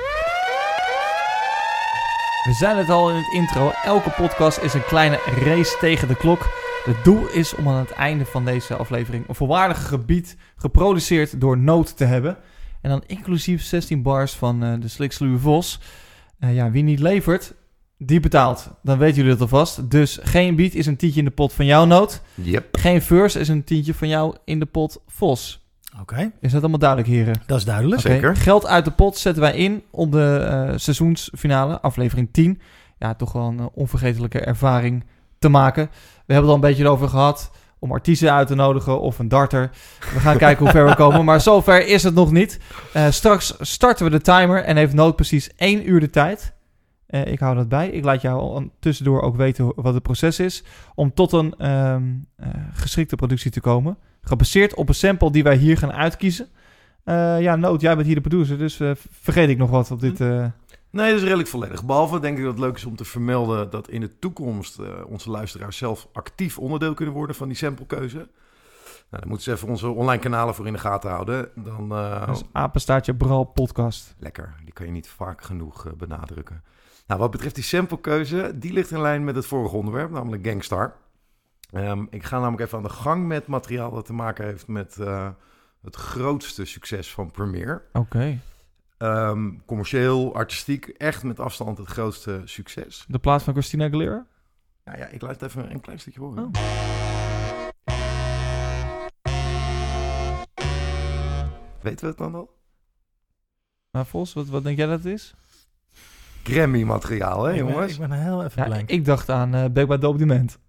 We 2.44 2.54
zijn 2.54 2.78
het 2.78 2.90
al 2.90 3.10
in 3.10 3.16
het 3.16 3.34
intro. 3.34 3.72
Elke 3.84 4.10
podcast 4.10 4.58
is 4.58 4.74
een 4.74 4.86
kleine 4.86 5.20
race 5.44 5.78
tegen 5.80 6.08
de 6.08 6.16
klok. 6.16 6.50
Het 6.86 7.04
doel 7.04 7.28
is 7.28 7.56
om 7.56 7.68
aan 7.68 7.76
het 7.80 7.92
einde 7.92 8.26
van 8.26 8.46
deze 8.46 8.76
aflevering 8.76 9.28
een 9.30 9.36
volwaardig 9.36 9.88
gebied 9.88 10.38
geproduceerd 10.56 11.42
door 11.42 11.58
Noot 11.58 11.98
te 11.98 12.06
hebben. 12.06 12.38
En 12.82 12.90
dan 12.90 13.04
inclusief 13.08 13.64
16 13.64 14.02
bars 14.02 14.34
van 14.34 14.64
eh, 14.64 14.74
de 14.80 14.88
Sliksluwe 14.88 15.40
Vos. 15.40 15.80
Eh, 16.40 16.56
ja, 16.56 16.72
wie 16.72 16.84
niet 16.84 17.00
levert, 17.00 17.54
die 18.06 18.20
betaalt. 18.20 18.70
Dan 18.82 18.98
weten 18.98 19.16
jullie 19.16 19.32
dat 19.32 19.42
alvast. 19.42 19.92
Dus 19.92 20.20
geen 20.22 20.56
beat 20.56 20.74
is 20.74 20.86
een 20.86 20.96
tientje 20.96 21.20
in 21.20 21.26
de 21.26 21.32
pot 21.32 21.54
van 21.54 21.66
jouw 21.66 21.86
Noot. 21.86 22.22
Yep. 22.34 22.78
Geen 22.78 23.02
verse 23.02 23.40
is 23.40 23.48
een 23.48 23.64
tientje 23.64 23.94
van 23.94 24.08
jou 24.08 24.36
in 24.46 24.60
de 24.60 24.66
pot 24.66 25.02
Vos. 25.08 25.62
Oké, 26.02 26.32
Is 26.42 26.52
dat 26.52 26.62
allemaal 26.62 26.80
duidelijk, 26.80 27.10
heren? 27.10 27.42
dat 27.46 27.58
is 27.58 27.66
duidelijk. 27.66 28.02
Zeker. 28.02 28.36
Geld 28.36 28.66
uit 28.66 28.86
de 28.86 28.92
pot 28.92 29.18
zetten 29.18 29.42
wij 29.42 29.56
in 29.56 29.84
om 29.92 30.12
de 30.12 30.48
eh, 30.50 30.74
seizoensfinale, 30.76 31.82
aflevering 31.82 32.30
10. 32.32 32.62
Ja, 33.00 33.14
toch 33.14 33.32
wel 33.32 33.48
een 33.48 33.60
eh, 33.60 33.66
onvergetelijke 33.74 34.40
ervaring 34.40 35.04
te 35.40 35.50
maken. 35.50 35.84
We 36.26 36.34
hebben 36.34 36.36
het 36.36 36.48
al 36.48 36.54
een 36.56 36.70
beetje 36.76 36.88
over 36.90 37.10
gehad 37.10 37.52
om 37.80 37.92
artiesten 37.92 38.34
uit 38.34 38.48
te 38.48 38.56
nodigen 38.56 39.02
of 39.02 39.20
een 39.20 39.28
darter. 39.28 39.70
We 40.14 40.20
gaan 40.20 40.38
kijken 40.38 40.64
hoe 40.64 40.74
ver 40.74 40.86
we 40.86 40.96
komen, 40.96 41.26
maar 41.26 41.42
zover 41.42 41.88
is 41.88 42.04
het 42.04 42.14
nog 42.14 42.32
niet. 42.32 42.60
Eh, 42.94 43.08
straks 43.10 43.54
starten 43.60 44.06
we 44.06 44.12
de 44.12 44.22
timer 44.22 44.64
en 44.64 44.78
heeft 44.78 44.94
Nood 44.94 45.16
precies 45.16 45.50
één 45.56 45.90
uur 45.90 46.00
de 46.00 46.10
tijd. 46.10 46.54
Eh, 47.14 47.26
ik 47.26 47.40
hou 47.40 47.56
dat 47.56 47.70
bij. 47.70 47.90
Ik 47.90 48.04
laat 48.04 48.22
jou 48.22 48.40
al 48.40 48.72
tussendoor 48.80 49.22
ook 49.22 49.36
weten 49.36 49.74
wat 49.76 49.94
het 49.94 50.04
proces 50.04 50.40
is 50.40 50.64
om 50.96 51.14
tot 51.14 51.32
een 51.32 51.56
ehm, 51.58 52.04
eh, 52.36 52.50
geschikte 52.74 53.16
productie 53.16 53.52
te 53.52 53.62
komen. 53.62 53.98
Gebaseerd 54.22 54.74
op 54.74 54.90
een 54.90 54.96
sample 54.96 55.32
die 55.32 55.44
wij 55.44 55.56
hier 55.56 55.78
gaan 55.78 55.92
uitkiezen. 55.92 56.48
Eh, 57.04 57.42
ja, 57.42 57.56
Noot, 57.56 57.82
jij 57.82 57.96
bent 57.96 58.06
hier 58.06 58.16
de 58.16 58.22
producer, 58.22 58.58
dus 58.58 58.80
vergeet 59.22 59.50
ik 59.50 59.58
nog 59.58 59.70
wat 59.70 59.92
op 59.92 60.00
dit... 60.00 60.20
Nee, 60.20 60.52
dat 61.10 61.18
is 61.18 61.24
redelijk 61.24 61.50
volledig. 61.50 61.86
Behalve 61.86 62.20
denk 62.20 62.38
ik 62.38 62.44
dat 62.44 62.54
het 62.54 62.62
leuk 62.62 62.76
is 62.76 62.86
om 62.86 62.96
te 62.96 63.06
vermelden 63.06 63.70
dat 63.70 63.90
in 63.90 64.02
de 64.02 64.20
toekomst 64.20 64.80
onze 65.08 65.30
luisteraars 65.30 65.78
zelf 65.78 66.08
actief 66.14 66.60
onderdeel 66.60 66.94
kunnen 66.94 67.14
worden 67.14 67.36
van 67.36 67.48
die 67.48 67.58
samplekeuze. 67.58 68.18
Nou, 68.18 68.28
dan 69.10 69.28
moeten 69.28 69.44
ze 69.44 69.52
even 69.52 69.68
onze 69.68 69.88
online 69.88 70.22
kanalen 70.22 70.56
voor 70.56 70.68
in 70.68 70.74
de 70.74 70.80
gaten 70.80 71.10
houden. 71.10 71.50
Dan, 71.56 71.90
dus 72.26 72.44
apenstaartje 72.52 73.16
Bral 73.16 73.44
podcast. 73.44 74.16
Lekker, 74.20 74.56
die 74.64 74.74
kan 74.74 74.86
je 74.86 74.92
niet 74.92 75.10
vaak 75.10 75.44
genoeg 75.44 75.88
benadrukken. 75.98 76.64
Nou, 77.08 77.20
wat 77.20 77.32
betreft 77.32 77.56
die 77.56 77.64
samplekeuze, 77.64 78.52
die 78.56 78.74
ligt 78.74 78.92
in 78.92 79.02
lijn 79.02 79.24
met 79.24 79.36
het 79.36 79.46
vorige 79.46 79.76
onderwerp, 79.76 80.12
namelijk 80.12 80.48
Gangstar. 80.48 80.96
Ehm, 81.72 82.06
ik 82.10 82.24
ga 82.24 82.40
namelijk 82.40 82.62
even 82.62 82.78
aan 82.78 82.84
de 82.84 82.90
gang 82.90 83.28
met 83.28 83.48
materiaal 83.48 83.92
dat 83.92 84.06
te 84.06 84.14
maken 84.14 84.46
heeft 84.46 84.68
met 84.68 85.00
eh, 85.00 85.30
het 85.82 85.96
grootste 85.96 86.66
succes 86.66 87.14
van 87.14 87.32
Premiere. 87.32 87.82
Oké. 87.94 88.40
Ehm, 88.98 89.52
commercieel, 89.66 90.36
artistiek, 90.36 90.88
echt 90.88 91.24
met 91.24 91.40
afstand 91.40 91.78
het 91.78 91.88
grootste 91.88 92.42
succes. 92.46 93.06
De 93.08 93.20
plaats 93.20 93.44
van 93.44 93.54
Christina 93.54 93.86
Aguilera? 93.86 94.26
Nou 94.84 94.98
ja, 94.98 95.06
ik 95.06 95.22
laat 95.22 95.32
het 95.32 95.42
even 95.42 95.72
een 95.72 95.82
klein 95.82 96.00
stukje 96.00 96.20
horen. 96.20 96.44
Oh. 96.44 96.52
Weten 101.82 102.00
we 102.00 102.08
het 102.08 102.18
dan 102.18 102.36
al? 102.36 102.58
Maar 103.92 104.06
Vos, 104.06 104.34
wat, 104.34 104.48
wat 104.48 104.64
denk 104.64 104.78
jij 104.78 104.88
dat 104.88 105.04
het 105.04 105.14
is? 105.14 105.36
Grammy-materiaal, 106.44 107.44
hè 107.44 107.54
ik, 107.54 107.64
ben, 107.64 107.74
jongens? 107.74 107.94
ik 107.94 108.00
ben 108.00 108.12
heel 108.12 108.44
even 108.44 108.62
Ja, 108.64 108.68
blank. 108.70 108.90
ik 108.90 109.06
dacht 109.06 109.30
aan 109.30 109.56
eh 109.56 109.66
Back 109.72 109.88
by 109.88 109.98
Dope 109.98 110.18
Dement. 110.18 110.60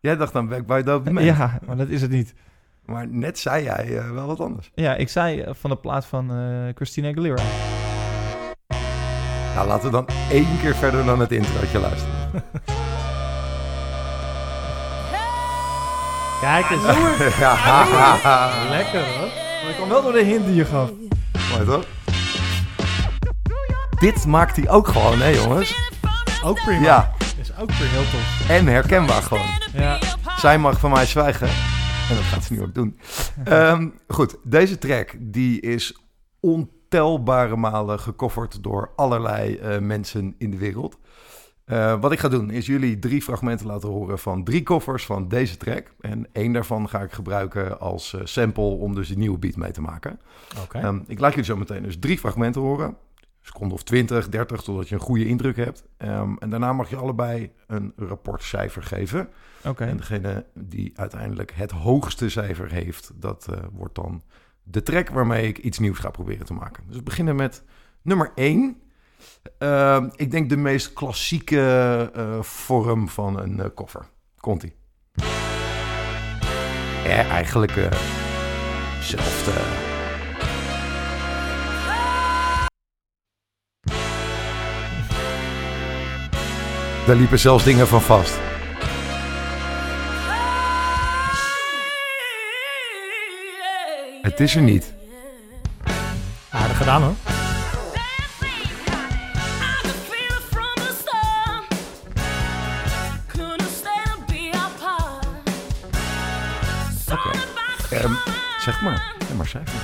Jij 0.00 0.16
dacht 0.16 0.34
aan 0.36 0.48
Back 0.48 0.66
by. 0.66 0.82
Ja, 1.20 1.58
maar 1.66 1.76
dat 1.76 1.88
is 1.88 2.02
het 2.02 2.10
niet. 2.10 2.34
Maar 2.84 3.08
net 3.08 3.38
zei 3.38 3.64
jij 3.64 3.96
eh, 3.98 4.10
wel 4.10 4.26
wat 4.26 4.40
anders. 4.40 4.70
Ja, 4.74 4.94
ik 4.94 5.08
zei 5.08 5.40
eh, 5.40 5.54
van 5.54 5.70
de 5.70 5.76
plaats 5.76 6.06
van 6.06 6.30
eh 6.30 6.74
Christina 6.74 7.08
Aguilera. 7.08 7.42
Nou, 9.54 9.68
laten 9.68 9.84
we 9.84 9.90
dan 9.90 10.06
één 10.30 10.58
keer 10.60 10.74
verder 10.74 11.04
dan 11.04 11.20
het 11.20 11.32
introotje 11.32 11.78
luisteren. 11.78 12.14
Kijk 16.40 16.70
eens. 16.70 16.82
ja, 17.38 17.54
Lekker 18.70 19.00
hoor. 19.06 19.28
Maar 19.62 19.70
ik 19.70 19.76
kwam 19.76 19.88
wel 19.88 20.02
door 20.02 20.12
de 20.12 20.22
hint 20.24 20.46
die 20.46 20.54
je 20.54 20.64
gaf. 20.64 20.90
mooi 21.52 21.64
toch? 21.64 21.84
Dit 24.00 24.26
maakt 24.26 24.56
hij 24.56 24.68
ook 24.68 24.88
gewoon, 24.88 25.18
hè 25.18 25.28
jongens? 25.28 25.90
Ook 26.44 26.60
prima. 26.64 26.82
Ja, 26.82 27.12
Is 27.40 27.56
ook 27.56 27.66
prima. 27.66 27.90
Heel 27.90 28.00
tof. 28.02 28.48
en 28.48 28.66
herkenbaar 28.66 29.22
gewoon. 29.22 29.46
Ja. 29.72 29.98
Zij 30.36 30.58
mag 30.58 30.80
van 30.80 30.90
mij 30.90 31.06
zwijgen. 31.06 31.46
En 32.08 32.14
dat 32.16 32.24
gaat 32.24 32.44
ze 32.44 32.52
nu 32.52 32.62
ook 32.62 32.74
doen. 32.74 32.98
Ehm, 33.44 33.88
goed, 34.08 34.36
deze 34.44 34.78
track 34.78 35.14
die 35.18 35.60
is 35.60 36.00
ontelbare 36.40 37.56
malen 37.56 38.00
gecoverd 38.00 38.62
door 38.62 38.92
allerlei 38.96 39.56
eh, 39.56 39.78
mensen 39.78 40.34
in 40.38 40.50
de 40.50 40.58
wereld. 40.58 40.98
Eh, 41.64 42.00
wat 42.00 42.12
ik 42.12 42.18
ga 42.18 42.28
doen 42.28 42.50
is 42.50 42.66
jullie 42.66 42.98
drie 42.98 43.22
fragmenten 43.22 43.66
laten 43.66 43.88
horen 43.88 44.18
van 44.18 44.44
drie 44.44 44.62
covers 44.62 45.06
van 45.06 45.28
deze 45.28 45.56
track. 45.56 45.92
En 46.00 46.26
één 46.32 46.52
daarvan 46.52 46.88
ga 46.88 47.00
ik 47.00 47.12
gebruiken 47.12 47.80
als 47.80 48.14
eh, 48.14 48.20
sample 48.24 48.62
om 48.62 48.94
dus 48.94 49.08
die 49.08 49.18
nieuwe 49.18 49.38
beat 49.38 49.56
mee 49.56 49.70
te 49.70 49.80
maken. 49.80 50.20
Oké. 50.62 50.78
Ehm, 50.78 50.98
ik 51.06 51.20
laat 51.20 51.30
jullie 51.30 51.46
zo 51.46 51.56
meteen 51.56 51.82
dus 51.82 51.98
drie 51.98 52.18
fragmenten 52.18 52.60
horen. 52.60 52.96
Seconde 53.40 53.74
of 53.74 53.82
20, 53.82 54.28
30, 54.28 54.62
totdat 54.62 54.88
je 54.88 54.94
een 54.94 55.00
goede 55.00 55.26
indruk 55.26 55.56
hebt. 55.56 55.84
Ehm, 55.96 56.34
en 56.38 56.50
daarna 56.50 56.72
mag 56.72 56.90
je 56.90 56.96
allebei 56.96 57.52
een 57.66 57.92
rapportcijfer 57.96 58.82
geven. 58.82 59.28
Oké. 59.64 59.84
En 59.84 59.96
degene 59.96 60.46
die 60.54 60.92
uiteindelijk 60.96 61.52
het 61.54 61.70
hoogste 61.70 62.28
cijfer 62.28 62.70
heeft, 62.70 63.12
dat 63.14 63.46
eh, 63.50 63.58
wordt 63.72 63.94
dan 63.94 64.22
de 64.62 64.82
track 64.82 65.08
waarmee 65.08 65.48
ik 65.48 65.58
iets 65.58 65.78
nieuws 65.78 65.98
ga 65.98 66.10
proberen 66.10 66.46
te 66.46 66.54
maken. 66.54 66.84
Dus 66.86 66.96
we 66.96 67.02
beginnen 67.02 67.36
met 67.36 67.62
nummer 68.02 68.32
1. 68.34 68.76
ik 70.16 70.30
denk 70.30 70.48
de 70.48 70.56
meest 70.56 70.92
klassieke 70.92 72.10
eh, 72.14 72.42
vorm 72.42 73.08
van 73.08 73.40
een 73.40 73.60
eh, 73.60 73.66
koffer. 73.74 74.06
Komt-ie. 74.36 74.74
Ja, 77.04 77.28
eigenlijk 77.28 77.76
eh 77.76 77.90
Daar 87.06 87.16
liepen 87.16 87.38
zelfs 87.38 87.64
dingen 87.64 87.88
van 87.88 88.02
vast. 88.02 88.38
Het 94.22 94.40
is 94.40 94.56
er 94.56 94.62
niet. 94.62 94.92
Aardig 96.50 96.76
gedaan 96.76 97.02
hoor. 97.02 97.14
Oké. 107.12 107.30
Ehm, 107.90 108.12
zeg 108.60 108.80
maar. 108.80 109.14
Zeg 109.26 109.36
maar 109.36 109.46
cijfer. 109.46 109.74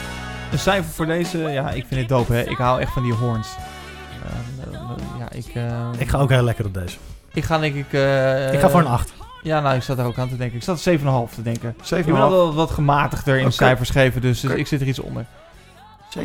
Een 0.53 0.59
cijfer 0.59 0.93
voor 0.93 1.07
deze, 1.07 1.39
ja, 1.39 1.71
ik 1.71 1.85
vind 1.89 2.01
het 2.01 2.09
dope, 2.09 2.33
hè. 2.33 2.43
Ik 2.43 2.57
hou 2.57 2.81
echt 2.81 2.93
van 2.93 3.03
die 3.03 3.13
horns. 3.13 3.49
Ja, 5.19 5.31
ik, 5.33 5.47
eh, 5.55 5.89
Ik 5.99 6.09
ga 6.09 6.19
ook 6.19 6.31
heel 6.31 6.43
lekker 6.43 6.65
op 6.65 6.75
deze. 6.75 6.97
ik 7.33 7.45
ga 7.45 7.59
denk 7.59 7.75
ik... 7.75 7.93
eh, 7.93 8.53
ik 8.53 8.61
ga 8.61 8.69
voor 8.69 8.81
een 8.81 8.87
8. 8.87 9.13
Ja, 9.43 9.61
nou, 9.61 9.77
ik 9.77 9.83
zat 9.83 9.97
daar 9.97 10.07
ook 10.07 10.19
aan 10.19 10.29
te 10.29 10.37
denken. 10.37 10.57
Ik 10.57 10.63
zat 10.63 10.89
7,5 10.89 11.35
te 11.35 11.43
denken. 11.43 11.69
Ik 11.69 11.77
ben 11.91 12.05
7,5 12.05 12.11
altijd 12.21 12.55
wat 12.55 12.71
gematigder 12.71 13.39
in 13.39 13.53
cijfers 13.53 13.91
geven, 13.91 14.21
dus, 14.21 14.41
dus 14.41 14.53
ik 14.53 14.67
zit 14.67 14.81
er 14.81 14.87
iets 14.87 14.99
onder. 14.99 15.27
7,5 16.19 16.23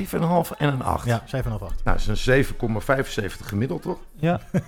en 0.58 0.68
een 0.68 0.84
8. 0.84 1.06
Ja, 1.06 1.22
7,5 1.26 1.30
8. 1.34 1.44
Nou, 1.84 1.84
dat 1.84 2.18
is 2.18 2.28
een 2.28 2.46
7,75 2.46 3.46
gemiddeld, 3.46 3.82
toch? 3.82 3.98
Ja. 4.16 4.40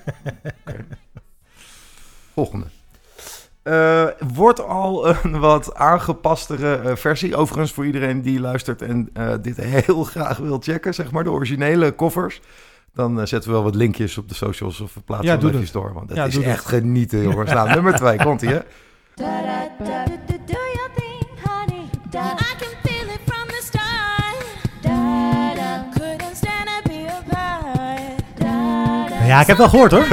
Volgende. 2.34 2.66
Eh, 3.64 4.08
wordt 4.34 4.66
al 4.66 5.08
een 5.08 5.40
wat 5.40 5.76
aangepastere 5.76 6.76
eh, 6.76 6.96
versie. 6.96 7.36
Overigens 7.36 7.72
voor 7.72 7.86
iedereen 7.86 8.22
die 8.22 8.40
luistert 8.40 8.82
en 8.82 9.10
eh, 9.14 9.34
dit 9.42 9.58
heel 9.58 10.04
graag 10.14 10.38
wil 10.38 10.58
checken, 10.62 10.94
zeg 10.94 11.12
maar, 11.12 11.24
de 11.24 11.32
originele 11.32 11.96
covers. 11.96 12.42
Dan 12.94 13.20
eh, 13.20 13.26
zetten 13.26 13.50
we 13.50 13.56
wel 13.56 13.64
wat 13.64 13.76
linkjes 13.76 14.18
op 14.18 14.30
de 14.30 14.36
socials 14.36 14.80
of 14.82 14.94
we 14.94 15.02
plaatsen 15.02 15.30
Ja, 15.32 15.38
doe 15.38 15.52
dat. 15.52 15.70
door. 15.72 15.94
Want 15.94 16.10
het 16.10 16.18
Ja, 16.18 16.26
is 16.26 16.34
doe 16.34 16.44
dat. 16.44 16.52
echt 16.54 16.66
genieten, 16.66 17.22
jongens. 17.22 17.52
Nou, 17.52 17.70
nummer 17.70 17.96
2, 17.96 18.18
komt 18.18 18.42
ie, 18.42 18.50
hè? 18.50 18.60
Da. 19.16 19.42
Ja, 29.26 29.42
ik 29.42 29.48
heb 29.48 29.58
wel 29.58 29.70
gehoord 29.70 29.92
hoor. 29.92 30.06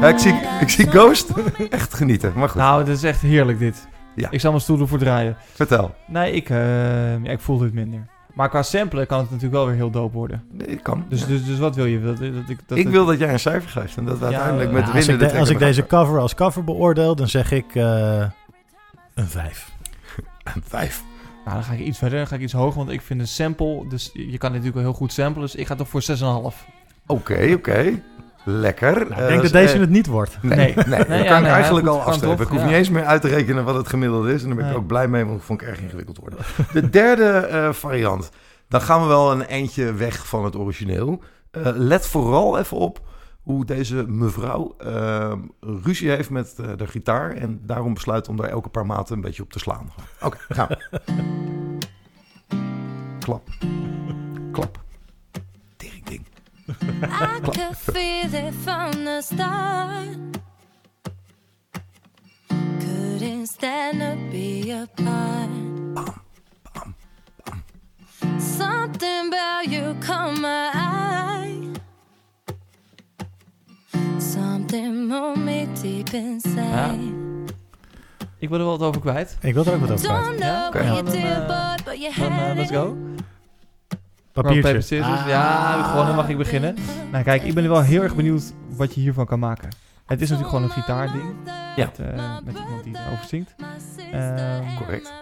Ja, 0.00 0.08
ik, 0.08 0.18
zie, 0.18 0.34
ik 0.60 0.68
zie 0.68 0.86
Ghost 0.90 1.30
echt 1.70 1.94
genieten. 1.94 2.32
Maar 2.36 2.48
goed, 2.48 2.60
Nou, 2.60 2.84
dit 2.84 2.96
is 2.96 3.02
echt 3.02 3.20
heerlijk 3.20 3.58
dit. 3.58 3.88
Ja. 4.14 4.30
Ik 4.30 4.40
zal 4.40 4.50
mijn 4.50 4.62
stoel 4.62 4.80
ervoor 4.80 4.98
draaien. 4.98 5.36
vertel. 5.54 5.94
Nee, 6.06 6.32
ik, 6.32 6.50
eh, 6.50 7.24
ja, 7.24 7.30
ik 7.30 7.40
voel 7.40 7.58
dit 7.58 7.72
minder. 7.72 8.06
Maar 8.38 8.48
qua 8.48 8.62
samplen 8.62 9.06
kan 9.06 9.18
het 9.18 9.26
natuurlijk 9.30 9.54
wel 9.54 9.66
weer 9.66 9.74
heel 9.74 9.90
dope 9.90 10.16
worden. 10.16 10.44
Nee, 10.50 10.66
ik 10.66 10.82
kan. 10.82 11.04
Dus, 11.08 11.26
dus, 11.26 11.44
dus 11.44 11.58
wat 11.58 11.74
wil 11.76 11.84
je? 11.84 12.00
Dat, 12.02 12.16
dat, 12.16 12.26
ik, 12.48 12.58
dat 12.66 12.78
ik 12.78 12.84
het- 12.84 12.92
wil 12.92 13.06
dat 13.06 13.18
jij 13.18 13.32
een 13.32 13.40
cijfer 13.40 13.70
geeft 13.70 13.96
en 13.96 14.04
dat 14.04 14.18
we 14.18 14.24
Ja, 14.24 14.30
uiteindelijk 14.30 14.70
met 14.72 14.80
Ja, 14.86 14.90
de 14.90 14.96
als 14.96 15.08
ik, 15.08 15.18
de- 15.18 15.38
als 15.38 15.48
ik 15.50 15.58
deze 15.58 15.86
cover 15.86 16.18
als 16.18 16.34
cover 16.34 16.64
beoordeel, 16.64 17.16
dan 17.16 17.28
zeg 17.28 17.50
ik 17.52 17.74
eh, 17.74 18.24
een 19.14 19.26
5. 19.26 19.72
gaan. 20.44 20.62
Vijf. 20.68 21.02
Nou, 21.44 21.56
dan 21.56 21.64
ga 21.64 21.72
ik 21.72 21.78
iets 21.80 21.98
verder. 21.98 22.18
Dan 22.18 22.26
ga 22.26 22.34
ik 22.34 22.40
iets 22.40 22.52
hoger. 22.52 22.76
Want 22.78 22.90
ik 22.90 23.00
vind 23.00 23.20
een 23.20 23.28
sample... 23.28 23.84
Dus 23.88 24.10
je 24.12 24.38
kan 24.38 24.50
natuurlijk 24.50 24.74
wel 24.76 24.84
heel 24.84 24.94
goed 24.94 25.12
samplen. 25.12 25.44
Dus 25.44 25.54
ik 25.54 25.66
ga 25.66 25.74
toch 25.74 25.88
voor 25.88 26.02
6,5. 26.52 26.66
Oké, 27.06 27.52
oké. 27.54 28.02
Lekker. 28.50 28.94
Nou, 29.08 29.12
Eh, 29.12 29.18
ik 29.20 29.26
denk 29.28 29.34
dat 29.36 29.44
is, 29.44 29.50
deze 29.50 29.74
eh, 29.74 29.80
het 29.80 29.90
niet 29.90 30.06
wordt. 30.06 30.38
Nee, 30.42 30.56
Nee. 30.56 30.74
nee, 30.74 30.84
Nee, 30.86 30.98
dat 30.98 31.08
ja, 31.08 31.24
kan 31.24 31.44
ik 31.44 31.50
eigenlijk 31.50 31.86
al 31.86 32.02
afstrepen. 32.02 32.44
Ik 32.44 32.50
hoef 32.50 32.60
ja. 32.60 32.66
niet 32.66 32.74
eens 32.74 32.90
meer 32.90 33.04
uit 33.04 33.20
te 33.20 33.28
rekenen 33.28 33.64
wat 33.64 33.74
het 33.74 33.88
gemiddelde 33.88 34.32
is. 34.32 34.42
En 34.42 34.48
daar 34.48 34.56
ben 34.56 34.70
ik 34.70 34.76
ook 34.76 34.86
blij 34.86 35.08
mee, 35.08 35.24
want 35.24 35.36
dat 35.36 35.44
vond 35.46 35.62
ik 35.62 35.68
erg 35.68 35.80
ingewikkeld 35.80 36.18
worden. 36.18 36.38
De 36.72 36.90
derde 36.90 37.24
eh, 37.24 37.72
variant. 37.72 38.30
Dan 38.68 38.80
gaan 38.80 39.00
we 39.00 39.06
wel 39.06 39.32
een 39.32 39.46
eindje 39.46 39.92
weg 39.92 40.26
van 40.26 40.44
het 40.44 40.56
origineel. 40.56 41.22
Eh, 41.50 41.62
let 41.74 42.06
vooral 42.06 42.58
even 42.58 42.76
op 42.76 43.00
hoe 43.42 43.64
deze 43.64 44.04
mevrouw 44.08 44.74
eh, 44.78 45.32
ruzie 45.82 46.10
heeft 46.10 46.30
met 46.30 46.54
eh, 46.60 46.66
de 46.76 46.86
gitaar. 46.86 47.30
En 47.32 47.60
daarom 47.62 47.94
besluit 47.94 48.28
om 48.28 48.36
daar 48.36 48.48
elke 48.48 48.68
paar 48.68 48.86
maten 48.86 49.14
een 49.14 49.20
beetje 49.20 49.42
op 49.42 49.52
te 49.52 49.58
slaan. 49.58 49.90
Oké, 50.22 50.36
gaan 50.48 50.68
we. 50.68 51.00
Klap. 53.24 53.48
I 56.68 57.40
could 57.42 57.76
feel 57.76 58.34
it 58.34 58.52
from 58.54 59.04
the 59.04 59.22
start. 59.22 60.18
Couldn't 62.80 63.46
stand 63.46 64.00
to 64.00 64.16
be 64.30 64.70
apart. 64.70 65.48
Something 68.38 69.28
about 69.28 69.68
you 69.68 69.96
caught 70.00 70.38
my 70.38 70.70
eye. 70.74 71.72
Something 74.18 75.06
moved 75.08 75.40
me 75.40 75.66
deep 75.82 76.12
inside. 76.12 77.14
Ik 78.38 78.48
wil 78.48 78.58
er 78.58 78.64
wel 78.64 78.78
wat 78.78 78.88
over 78.88 79.00
kwijt. 79.00 79.36
Ik 79.40 79.54
wil 79.54 79.64
er 79.64 79.74
ook 79.74 79.80
wat 79.80 79.90
over 79.90 80.08
kwijt. 80.08 80.38
Ja? 80.38 80.70
Dan, 80.70 81.04
did, 81.04 81.14
eh, 81.14 81.48
Dan 82.18 82.56
let's 82.56 82.70
go. 82.70 82.96
Papiertje. 84.42 84.62
paper, 84.62 84.82
scissors. 84.82 85.24
Ja, 85.26 85.82
gewoon 85.82 86.06
dan 86.06 86.14
mag 86.14 86.28
ik 86.28 86.36
beginnen. 86.36 86.76
Nou 87.12 87.24
kijk, 87.24 87.42
ik 87.42 87.54
ben 87.54 87.68
wel 87.68 87.82
heel 87.82 88.02
erg 88.02 88.14
benieuwd 88.14 88.52
wat 88.76 88.94
je 88.94 89.00
hiervan 89.00 89.26
kan 89.26 89.38
maken. 89.38 89.68
Het 90.06 90.20
is 90.20 90.28
natuurlijk 90.30 90.48
gewoon 90.56 90.64
een 90.64 90.82
gitaarding. 90.82 91.24
Ja. 91.76 91.84
Met, 91.84 91.98
eh, 91.98 92.36
met 92.44 92.56
iemand 92.58 92.84
die 92.84 92.96
erover 93.06 93.24
zingt. 93.28 93.54
Ehm, 94.12 94.76
Correct. 94.76 95.12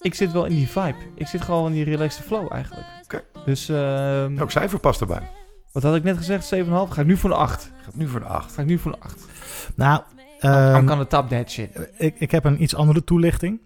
Ik 0.00 0.14
zit 0.14 0.32
wel 0.32 0.44
in 0.44 0.54
die 0.54 0.68
vibe. 0.68 0.94
Ik 1.14 1.26
zit 1.26 1.42
gewoon 1.42 1.66
in 1.66 1.72
die 1.72 1.84
relaxed 1.84 2.24
flow 2.24 2.52
eigenlijk. 2.52 2.86
Oké. 3.04 3.22
Dus 3.44 3.68
ehm, 3.68 4.38
Ook 4.40 4.50
cijfer 4.50 4.78
past 4.78 5.00
erbij. 5.00 5.28
wat 5.72 5.82
had 5.82 5.94
ik 5.94 6.02
net 6.02 6.16
gezegd? 6.16 6.44
7,5? 6.54 6.90
Ga 6.90 7.00
ik 7.00 7.06
nu 7.06 7.16
voor 7.16 7.30
een 7.30 7.36
8. 7.36 7.70
Gaat 7.84 7.94
nu 7.94 8.08
voor 8.08 8.20
de 8.20 8.26
8. 8.26 8.54
Ga 8.54 8.62
ik 8.62 8.68
nu 8.68 8.78
voor 8.78 8.92
een 8.92 9.00
8. 9.00 9.26
Nou, 9.74 10.00
I'm 10.40 10.50
ehm, 10.50 10.86
gonna 10.88 11.04
tap 11.04 11.28
that 11.28 11.50
shit. 11.50 11.88
ik, 11.96 12.14
ik 12.18 12.30
heb 12.30 12.44
een 12.44 12.62
iets 12.62 12.74
andere 12.74 13.04
toelichting. 13.04 13.60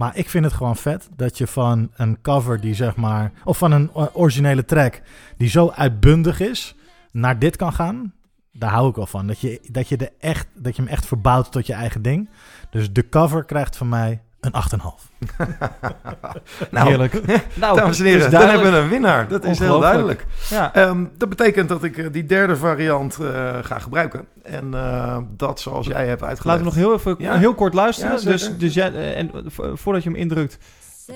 Maar 0.00 0.16
ik 0.16 0.28
vind 0.28 0.44
het 0.44 0.54
gewoon 0.54 0.76
vet 0.76 1.08
dat 1.16 1.38
je 1.38 1.46
van 1.46 1.90
een 1.94 2.20
cover 2.22 2.60
die 2.60 2.74
zeg 2.74 2.96
maar... 2.96 3.32
Of 3.44 3.58
van 3.58 3.72
een 3.72 3.90
o- 3.92 4.10
originele 4.12 4.64
track 4.64 5.00
die 5.36 5.48
zo 5.48 5.70
uitbundig 5.70 6.40
is... 6.40 6.74
naar 7.12 7.38
dit 7.38 7.56
kan 7.56 7.72
gaan. 7.72 8.12
Daar 8.52 8.70
hou 8.70 8.88
ik 8.88 8.94
wel 8.94 9.06
van. 9.06 9.26
Dat 9.26 9.40
je, 9.40 9.60
dat 9.70 9.88
je, 9.88 9.96
de 9.96 10.12
echt, 10.18 10.48
dat 10.54 10.76
je 10.76 10.82
hem 10.82 10.90
echt 10.90 11.06
verbouwt 11.06 11.52
tot 11.52 11.66
je 11.66 11.72
eigen 11.72 12.02
ding. 12.02 12.28
Dus 12.70 12.92
de 12.92 13.08
cover 13.08 13.44
krijgt 13.44 13.76
van 13.76 13.88
mij 13.88 14.22
een 14.40 14.52
8,5. 14.52 15.08
Nou, 16.70 16.88
Heerlijk. 16.88 17.20
nou, 17.54 17.76
dames 17.76 17.98
en 17.98 18.04
heren, 18.04 18.20
dan 18.20 18.30
duidelijk. 18.30 18.62
hebben 18.62 18.72
we 18.72 18.78
een 18.84 18.88
winnaar. 18.88 19.28
Dat 19.28 19.44
is 19.44 19.58
heel 19.58 19.80
duidelijk. 19.80 20.26
Ja, 20.50 20.74
Ehm, 20.74 21.04
dat 21.18 21.28
betekent 21.28 21.68
dat 21.68 21.84
ik 21.84 21.98
eh, 21.98 22.06
die 22.12 22.26
derde 22.26 22.56
variant 22.56 23.18
eh, 23.18 23.56
ga 23.62 23.78
gebruiken. 23.78 24.24
En 24.42 24.74
eh, 24.74 25.16
dat 25.36 25.60
zoals 25.60 25.86
jij 25.86 26.06
hebt 26.06 26.22
uitgelegd. 26.22 26.44
laten 26.44 26.60
we 26.60 26.64
nog 26.64 26.74
heel 26.74 26.94
even 26.94 27.14
Ja. 27.18 27.38
heel 27.38 27.54
kort 27.54 27.74
luisteren. 27.74 28.18
Ja, 28.18 28.24
dus, 28.30 28.56
dus 28.58 28.74
jij, 28.74 29.14
en 29.14 29.30
vo- 29.46 29.76
voordat 29.76 30.02
je 30.02 30.08
hem 30.10 30.18
indrukt, 30.18 30.58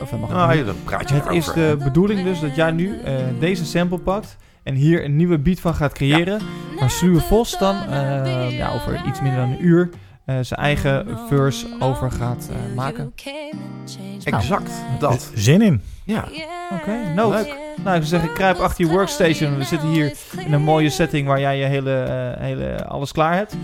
of 0.01 0.11
mag 0.13 0.29
ik 0.31 0.35
Nou, 0.37 0.65
dan 0.65 0.75
praat 0.85 1.09
je 1.09 1.15
Het 1.15 1.31
is 1.31 1.53
de 1.53 1.77
bedoeling 1.85 2.23
dus 2.25 2.41
dat 2.41 2.55
jij 2.57 2.71
nu 2.71 3.01
eh, 3.05 3.15
deze 3.39 3.65
sample 3.65 3.99
pakt 3.99 4.37
en 4.63 4.75
hier 4.75 5.05
een 5.05 5.17
nieuwe 5.17 5.39
beat 5.39 5.61
van 5.61 5.75
gaat 5.75 5.93
creëren. 5.93 6.41
Maar 6.81 6.91
Sluwe 6.91 7.21
Vos 7.21 7.59
dan, 7.59 7.77
eh, 7.91 8.57
ja, 8.57 8.73
over 8.73 9.03
iets 9.07 9.21
minder 9.21 9.41
dan 9.41 9.51
een 9.51 9.65
uur, 9.65 9.91
eh, 10.25 10.37
zijn 10.41 10.61
eigen 10.61 11.07
verse 11.29 11.67
over 11.79 12.11
gaat 12.11 12.49
eh, 12.51 12.75
maken. 12.77 13.13
Exact 14.25 14.71
dat. 14.99 15.31
Zin 15.35 15.63
in. 15.63 15.83
Ja. 16.05 16.25
Oké, 16.73 17.13
nood. 17.15 17.33
Nou, 17.85 17.97
ik 17.97 18.03
zou 18.03 18.05
zeggen, 18.05 18.33
kruip 18.33 18.59
achter 18.59 18.85
je 18.85 18.91
workstation. 18.91 19.57
We 19.57 19.65
zitten 19.65 19.89
hier 19.89 20.17
in 20.39 20.53
een 20.53 20.63
mooie 20.63 20.91
setting 20.91 21.27
waar 21.27 21.41
jij 21.41 21.59
je 21.59 21.65
hele, 21.65 22.03
eh, 22.03 22.43
hele 22.43 22.85
alles 22.85 23.13
klaar 23.13 23.35
hebt. 23.35 23.57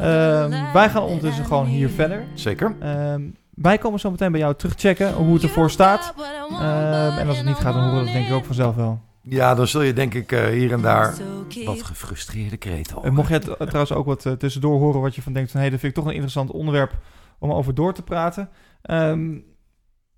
Ehm, 0.00 0.72
wij 0.72 0.90
gaan 0.90 1.02
ondertussen 1.02 1.44
gewoon 1.44 1.66
hier 1.66 1.88
verder. 1.88 2.24
Zeker. 2.34 2.74
Ehm, 2.80 3.22
wij 3.54 3.78
komen 3.78 4.00
zo 4.00 4.10
meteen 4.10 4.32
bij 4.32 4.40
jou 4.40 4.54
terugchecken 4.54 5.12
hoe 5.12 5.34
het 5.34 5.42
ervoor 5.42 5.70
staat. 5.70 6.14
Ehm, 6.50 7.18
en 7.18 7.28
als 7.28 7.36
het 7.36 7.46
niet 7.46 7.56
gaat, 7.56 7.74
dan 7.74 7.82
horen 7.82 7.98
we 7.98 8.04
dat 8.04 8.14
denk 8.14 8.26
ik 8.26 8.34
ook 8.34 8.44
vanzelf 8.44 8.74
wel. 8.74 9.00
Ja, 9.28 9.54
dan 9.54 9.66
zul 9.66 9.82
je 9.82 9.92
denk 9.92 10.14
ik 10.14 10.32
eh, 10.32 10.46
hier 10.46 10.72
en 10.72 10.80
daar 10.80 11.16
wat 11.64 11.82
gefrustreerde 11.82 12.56
kreten 12.56 12.90
En 12.90 12.98
horen. 12.98 13.14
mocht 13.14 13.28
je 13.28 13.38
eh, 13.38 13.66
trouwens 13.66 13.92
ook 13.92 14.06
wat 14.06 14.26
eh, 14.26 14.32
tussendoor 14.32 14.78
horen 14.78 15.00
wat 15.00 15.14
je 15.14 15.22
van 15.22 15.32
denkt 15.32 15.50
van... 15.50 15.60
hé, 15.60 15.66
hey, 15.66 15.70
dat 15.76 15.80
vind 15.80 15.92
ik 15.92 15.98
toch 15.98 16.08
een 16.08 16.14
interessant 16.14 16.50
onderwerp 16.50 16.98
om 17.38 17.52
over 17.52 17.74
door 17.74 17.94
te 17.94 18.02
praten. 18.02 18.50
Ehm, 18.82 19.38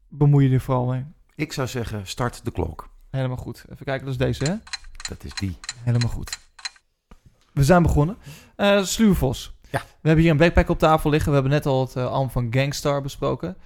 bemoei 0.09 0.49
je 0.49 0.55
er 0.55 0.61
vooral 0.61 0.87
mee. 0.87 1.05
Ik 1.35 1.53
zou 1.53 1.69
zeggen, 1.69 2.07
start 2.07 2.45
de 2.45 2.51
klok. 2.51 2.89
Helemaal 3.11 3.37
goed. 3.37 3.65
Even 3.73 3.85
kijken, 3.85 4.05
dat 4.05 4.15
is 4.15 4.21
deze, 4.21 4.45
hè? 4.45 4.55
Dat 5.09 5.25
is 5.25 5.35
die. 5.35 5.57
Helemaal 5.83 6.11
goed. 6.11 6.39
We 7.53 7.65
zijn 7.65 7.83
begonnen. 7.83 8.17
Eh 8.57 8.83
Sluwvos. 8.83 9.59
Ja. 9.71 9.79
We 9.79 10.07
hebben 10.09 10.23
hier 10.23 10.31
een 10.33 10.39
backpack 10.39 10.69
op 10.69 10.79
tafel 10.79 11.11
liggen. 11.11 11.29
We 11.29 11.35
hebben 11.35 11.53
net 11.53 11.67
al 11.67 11.81
het 11.81 11.97
album 11.97 12.31
van 12.31 12.47
Gangstar 12.51 13.03
besproken. 13.03 13.57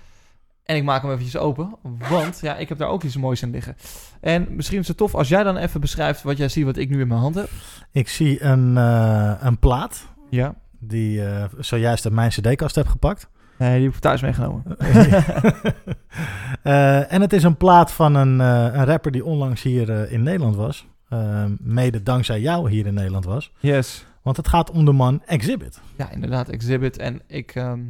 En 0.64 0.76
ik 0.76 0.84
maak 0.84 1.02
hem 1.02 1.10
eventjes 1.10 1.36
open, 1.36 1.76
want 2.08 2.38
ja, 2.40 2.56
ik 2.56 2.68
heb 2.68 2.78
daar 2.78 2.88
ook 2.88 3.02
iets 3.02 3.16
moois 3.16 3.42
in 3.42 3.50
liggen. 3.50 3.76
En 4.20 4.46
misschien 4.50 4.78
is 4.78 4.88
het 4.88 4.96
tof 4.96 5.14
als 5.14 5.28
jij 5.28 5.42
dan 5.42 5.56
even 5.56 5.80
beschrijft 5.80 6.22
wat 6.22 6.36
jij 6.36 6.48
ziet 6.48 6.64
wat 6.64 6.76
ik 6.76 6.88
nu 6.88 7.00
in 7.00 7.08
mijn 7.08 7.20
hand 7.20 7.34
heb. 7.34 7.48
Ik 7.92 8.08
zie 8.08 8.42
een, 8.42 8.76
eh, 8.76 9.32
een 9.40 9.58
plaat 9.58 10.06
Ja. 10.30 10.54
die 10.78 11.24
eh, 11.24 11.44
zojuist 11.58 12.04
uit 12.04 12.14
mijn 12.14 12.30
cd-kast 12.30 12.74
heb 12.74 12.86
gepakt. 12.86 13.28
Nee, 13.58 13.74
die 13.76 13.84
heb 13.84 13.94
ik 13.94 14.00
thuis 14.00 14.20
meegenomen. 14.22 14.62
Eh, 16.62 17.12
en 17.12 17.20
het 17.20 17.32
is 17.32 17.42
een 17.42 17.56
plaat 17.56 17.92
van 17.92 18.14
een, 18.14 18.38
een 18.38 18.84
rapper 18.84 19.12
die 19.12 19.24
onlangs 19.24 19.62
hier 19.62 20.10
in 20.12 20.22
Nederland 20.22 20.56
was. 20.56 20.86
Mede 21.58 22.02
dankzij 22.02 22.40
jou 22.40 22.70
hier 22.70 22.86
in 22.86 22.94
Nederland 22.94 23.24
was. 23.24 23.52
Yes. 23.58 24.06
Want 24.22 24.36
het 24.36 24.48
gaat 24.48 24.70
om 24.70 24.84
de 24.84 24.92
man 24.92 25.22
Exhibit. 25.26 25.80
Ja, 25.96 26.10
inderdaad, 26.10 26.48
Exhibit. 26.48 26.98
En 26.98 27.20
ik 27.26 27.54
ehm 27.54 27.80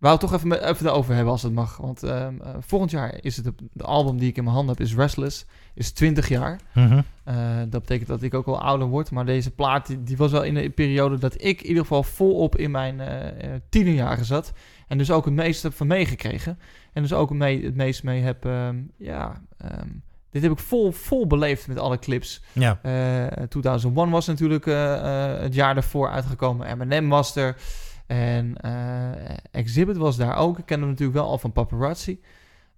wou 0.00 0.12
het 0.12 0.20
toch 0.20 0.32
even, 0.32 0.68
even 0.68 0.86
erover 0.86 1.14
hebben 1.14 1.32
als 1.32 1.42
het 1.42 1.52
mag. 1.52 1.76
Want 1.76 2.02
ehm, 2.02 2.40
eh, 2.40 2.54
volgend 2.60 2.90
jaar 2.90 3.18
is 3.20 3.36
het 3.36 3.44
de, 3.44 3.54
de 3.72 3.84
album 3.84 4.18
die 4.18 4.28
ik 4.28 4.36
in 4.36 4.44
mijn 4.44 4.56
hand 4.56 4.68
heb, 4.68 4.80
is 4.80 4.94
Restless. 4.94 5.46
Is 5.74 5.90
20 5.92 6.28
jaar. 6.28 6.60
Mhm. 6.74 7.00
Eh, 7.24 7.36
dat 7.68 7.80
betekent 7.80 8.08
dat 8.08 8.22
ik 8.22 8.34
ook 8.34 8.46
al 8.46 8.60
ouder 8.60 8.86
word. 8.86 9.10
Maar 9.10 9.26
deze 9.26 9.50
plaat 9.50 9.86
die, 9.86 10.02
die 10.02 10.16
was 10.16 10.30
wel 10.30 10.42
in 10.42 10.56
een 10.56 10.74
periode 10.74 11.18
dat 11.18 11.34
ik 11.42 11.60
in 11.60 11.66
ieder 11.68 11.82
geval 11.82 12.02
volop 12.02 12.56
in 12.56 12.70
mijn 12.70 13.00
eh 13.00 13.50
tienerjaren 13.68 14.24
zat. 14.24 14.52
En 14.88 14.98
dus 14.98 15.10
ook 15.10 15.24
het 15.24 15.34
meeste 15.34 15.66
heb 15.66 15.76
van 15.76 15.86
meegekregen. 15.86 16.58
En 16.92 17.02
dus 17.02 17.12
ook 17.12 17.30
mee, 17.30 17.64
het 17.64 17.74
meest 17.76 18.02
mee 18.02 18.22
heb... 18.22 18.44
ehm, 18.44 18.76
ja, 18.96 19.42
ehm, 19.58 19.88
dit 20.30 20.42
heb 20.42 20.52
ik 20.52 20.58
vol, 20.58 20.92
vol 20.92 21.26
beleefd 21.26 21.68
met 21.68 21.78
alle 21.78 21.98
clips. 21.98 22.42
Ja. 22.52 22.78
Eh 22.82 23.42
2001 23.48 24.10
was 24.10 24.26
natuurlijk 24.26 24.64
het 25.40 25.54
jaar 25.54 25.74
daarvoor 25.74 26.10
uitgekomen. 26.10 26.66
Eminem 26.66 27.08
was 27.08 27.36
er. 27.36 27.56
En 28.10 28.56
eh, 28.56 29.36
Exhibit 29.50 29.96
was 29.96 30.16
daar 30.16 30.36
ook. 30.36 30.58
Ik 30.58 30.66
ken 30.66 30.80
hem 30.80 30.88
natuurlijk 30.88 31.18
wel 31.18 31.28
al 31.28 31.38
van 31.38 31.52
Paparazzi. 31.52 32.20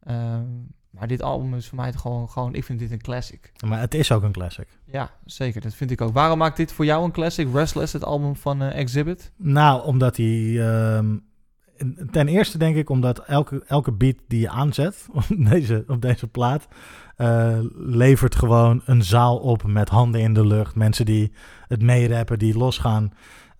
Ehm, 0.02 0.44
maar 0.90 1.08
dit 1.08 1.22
album 1.22 1.54
is 1.54 1.68
voor 1.68 1.78
mij 1.78 1.92
gewoon, 1.92 2.28
gewoon... 2.28 2.54
Ik 2.54 2.64
vind 2.64 2.78
dit 2.78 2.90
een 2.90 3.00
classic. 3.00 3.52
Maar 3.66 3.80
het 3.80 3.94
is 3.94 4.12
ook 4.12 4.22
een 4.22 4.32
classic. 4.32 4.68
Ja, 4.84 5.10
zeker. 5.24 5.60
Dat 5.60 5.74
vind 5.74 5.90
ik 5.90 6.00
ook. 6.00 6.12
Waarom 6.12 6.38
maakt 6.38 6.56
dit 6.56 6.72
voor 6.72 6.84
jou 6.84 7.04
een 7.04 7.10
classic? 7.10 7.48
Restless, 7.52 7.92
het 7.92 8.04
album 8.04 8.36
van 8.36 8.62
eh, 8.62 8.78
Exhibit? 8.78 9.32
Nou, 9.36 9.84
omdat 9.84 10.16
hij... 10.16 10.60
ehm, 10.60 11.16
ten 12.10 12.28
eerste 12.28 12.58
denk 12.58 12.76
ik 12.76 12.90
omdat 12.90 13.18
elke, 13.18 13.62
elke 13.66 13.92
beat 13.92 14.16
die 14.28 14.40
je 14.40 14.48
aanzet 14.48 15.06
op 15.12 15.24
deze, 15.28 15.84
op 15.88 16.02
deze 16.02 16.26
plaat... 16.26 16.68
eh, 17.16 17.58
levert 17.76 18.34
gewoon 18.34 18.82
een 18.84 19.02
zaal 19.02 19.38
op 19.38 19.66
met 19.66 19.88
handen 19.88 20.20
in 20.20 20.34
de 20.34 20.46
lucht. 20.46 20.74
Mensen 20.74 21.04
die 21.04 21.32
het 21.68 21.82
meerappen, 21.82 22.38
die 22.38 22.58
losgaan. 22.58 23.12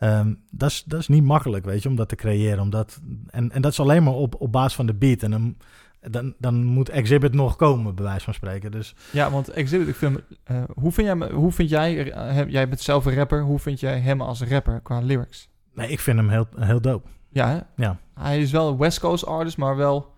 Ehm, 0.02 0.34
dat, 0.50 0.70
is, 0.70 0.84
dat 0.86 1.00
is 1.00 1.08
niet 1.08 1.24
makkelijk, 1.24 1.64
weet 1.64 1.82
je, 1.82 1.88
om 1.88 1.96
dat 1.96 2.08
te 2.08 2.16
creëren. 2.16 2.60
Omdat, 2.60 3.00
en, 3.30 3.52
en 3.52 3.62
dat 3.62 3.72
is 3.72 3.80
alleen 3.80 4.02
maar 4.02 4.14
op, 4.14 4.34
op 4.38 4.52
basis 4.52 4.74
van 4.74 4.86
de 4.86 4.94
beat. 4.94 5.22
En 5.22 5.30
dan, 5.30 5.56
dan, 6.00 6.34
dan 6.38 6.64
moet 6.64 6.88
Exhibit 6.88 7.34
nog 7.34 7.56
komen, 7.56 7.94
bij 7.94 8.04
wijze 8.04 8.24
van 8.24 8.34
spreken. 8.34 8.70
Dus 8.70 8.94
Ja, 9.10 9.30
want 9.30 9.48
Exhibit, 9.48 9.88
ik 9.88 9.94
vind, 9.94 10.20
eh, 10.44 10.62
hoe, 10.74 10.92
vind 10.92 11.06
jij, 11.06 11.30
hoe 11.30 11.52
vind 11.52 11.68
jij, 11.68 12.12
eh, 12.12 12.48
jij 12.48 12.68
bent 12.68 12.80
zelf 12.80 13.04
een 13.04 13.14
rapper, 13.14 13.42
hoe 13.42 13.58
vind 13.58 13.80
jij 13.80 14.00
hem 14.00 14.20
als 14.20 14.42
rapper 14.42 14.80
qua 14.80 15.00
lyrics? 15.00 15.48
nee, 15.74 15.88
ik 15.88 16.00
vind 16.00 16.16
hem 16.16 16.28
heel, 16.28 16.46
heel 16.56 16.80
dope. 16.80 17.08
Ja, 17.28 17.48
hè? 17.48 17.58
Ja. 17.84 17.98
Hij 18.14 18.40
is 18.40 18.50
wel 18.50 18.68
een 18.68 18.76
West 18.76 19.00
Coast 19.00 19.26
artist, 19.26 19.56
maar 19.56 19.76
wel... 19.76 20.14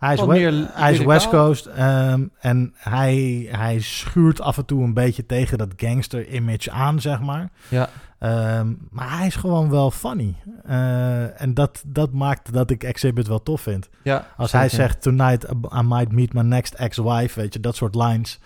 Hij 0.00 0.14
is, 0.14 0.20
we- 0.20 0.26
meer 0.26 0.68
hij 0.72 0.92
is. 0.92 0.98
West 0.98 1.28
Coast 1.28 1.66
ehm, 1.66 2.26
en 2.38 2.74
hij, 2.76 3.48
hij 3.50 3.80
schuurt 3.80 4.40
af 4.40 4.56
en 4.58 4.64
toe 4.64 4.82
een 4.82 4.94
beetje 4.94 5.26
tegen 5.26 5.58
dat 5.58 5.72
gangster-image 5.76 6.70
aan, 6.70 7.00
zeg 7.00 7.20
maar. 7.20 7.50
Ja, 7.68 7.88
Ehm, 8.18 8.72
maar 8.90 9.16
hij 9.18 9.26
is 9.26 9.34
gewoon 9.36 9.70
wel 9.70 9.90
funny. 9.90 10.34
Eh, 10.64 11.40
en 11.40 11.54
dat, 11.54 11.82
dat 11.86 12.12
maakt 12.12 12.52
dat 12.52 12.70
ik 12.70 12.84
Exhibit 12.84 13.26
wel 13.26 13.42
tof 13.42 13.60
vind. 13.60 13.88
ja 14.02 14.26
Als 14.36 14.52
hij 14.52 14.68
zegt, 14.68 15.02
tonight 15.02 15.44
I 15.74 15.82
might 15.82 16.12
meet 16.12 16.32
my 16.32 16.42
next 16.42 16.74
ex-wife, 16.74 17.40
weet 17.40 17.52
je, 17.54 17.60
dat 17.60 17.76
soort 17.76 17.94
lines. 17.94 18.40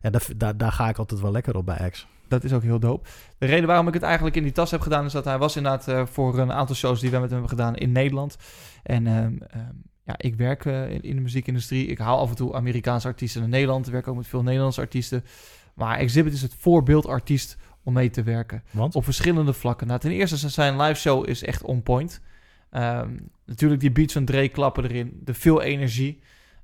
Ja, 0.00 0.10
daar, 0.10 0.22
daar, 0.36 0.56
daar 0.56 0.72
ga 0.72 0.88
ik 0.88 0.98
altijd 0.98 1.20
wel 1.20 1.30
lekker 1.32 1.56
op 1.56 1.66
bij 1.66 1.76
ex. 1.76 2.06
Dat 2.28 2.44
is 2.44 2.52
ook 2.52 2.62
heel 2.62 2.78
dope. 2.80 3.08
De 3.38 3.46
reden 3.46 3.66
waarom 3.66 3.88
ik 3.88 3.94
het 3.94 4.02
eigenlijk 4.02 4.36
in 4.36 4.42
die 4.42 4.52
tas 4.52 4.70
heb 4.70 4.80
gedaan... 4.80 5.04
is 5.04 5.12
dat 5.12 5.24
hij 5.24 5.38
was 5.38 5.56
inderdaad 5.56 5.88
eh, 5.88 6.02
voor 6.12 6.38
een 6.38 6.52
aantal 6.52 6.74
shows 6.76 7.00
die 7.00 7.10
we 7.10 7.18
met 7.18 7.30
hem 7.30 7.38
hebben 7.40 7.58
gedaan 7.58 7.76
in 7.76 7.92
Nederland. 7.92 8.36
En 8.82 9.06
ehm, 9.06 9.32
ja, 10.04 10.14
ik 10.16 10.34
werk 10.34 10.64
eh, 10.64 10.90
in, 10.90 11.02
in 11.02 11.14
de 11.14 11.22
muziekindustrie. 11.22 11.86
Ik 11.86 11.98
haal 11.98 12.18
af 12.18 12.28
en 12.28 12.36
toe 12.36 12.54
Amerikaanse 12.54 13.06
artiesten 13.06 13.40
naar 13.40 13.50
Nederland. 13.50 13.86
Ik 13.86 13.92
werk 13.92 14.08
ook 14.08 14.16
met 14.16 14.26
veel 14.26 14.42
Nederlandse 14.42 14.80
artiesten. 14.80 15.24
Maar 15.74 15.98
Exhibit 15.98 16.32
is 16.32 16.42
het 16.42 16.54
voorbeeldartiest 16.58 17.56
om 17.82 17.92
mee 17.92 18.10
te 18.10 18.22
werken. 18.22 18.62
Want? 18.70 18.94
Op 18.94 19.04
verschillende 19.04 19.52
vlakken. 19.52 19.86
Nou, 19.86 20.00
ten 20.00 20.10
eerste, 20.10 20.48
zijn 20.48 20.80
live 20.80 21.00
show 21.00 21.28
is 21.28 21.44
echt 21.44 21.62
on 21.62 21.82
point. 21.82 22.20
Ehm, 22.70 23.16
natuurlijk 23.46 23.80
die 23.80 23.90
beats 23.90 24.12
van 24.12 24.24
Dre 24.24 24.48
klappen 24.48 24.84
erin. 24.84 25.20
De 25.24 25.34
veel 25.34 25.62
energie. 25.62 26.20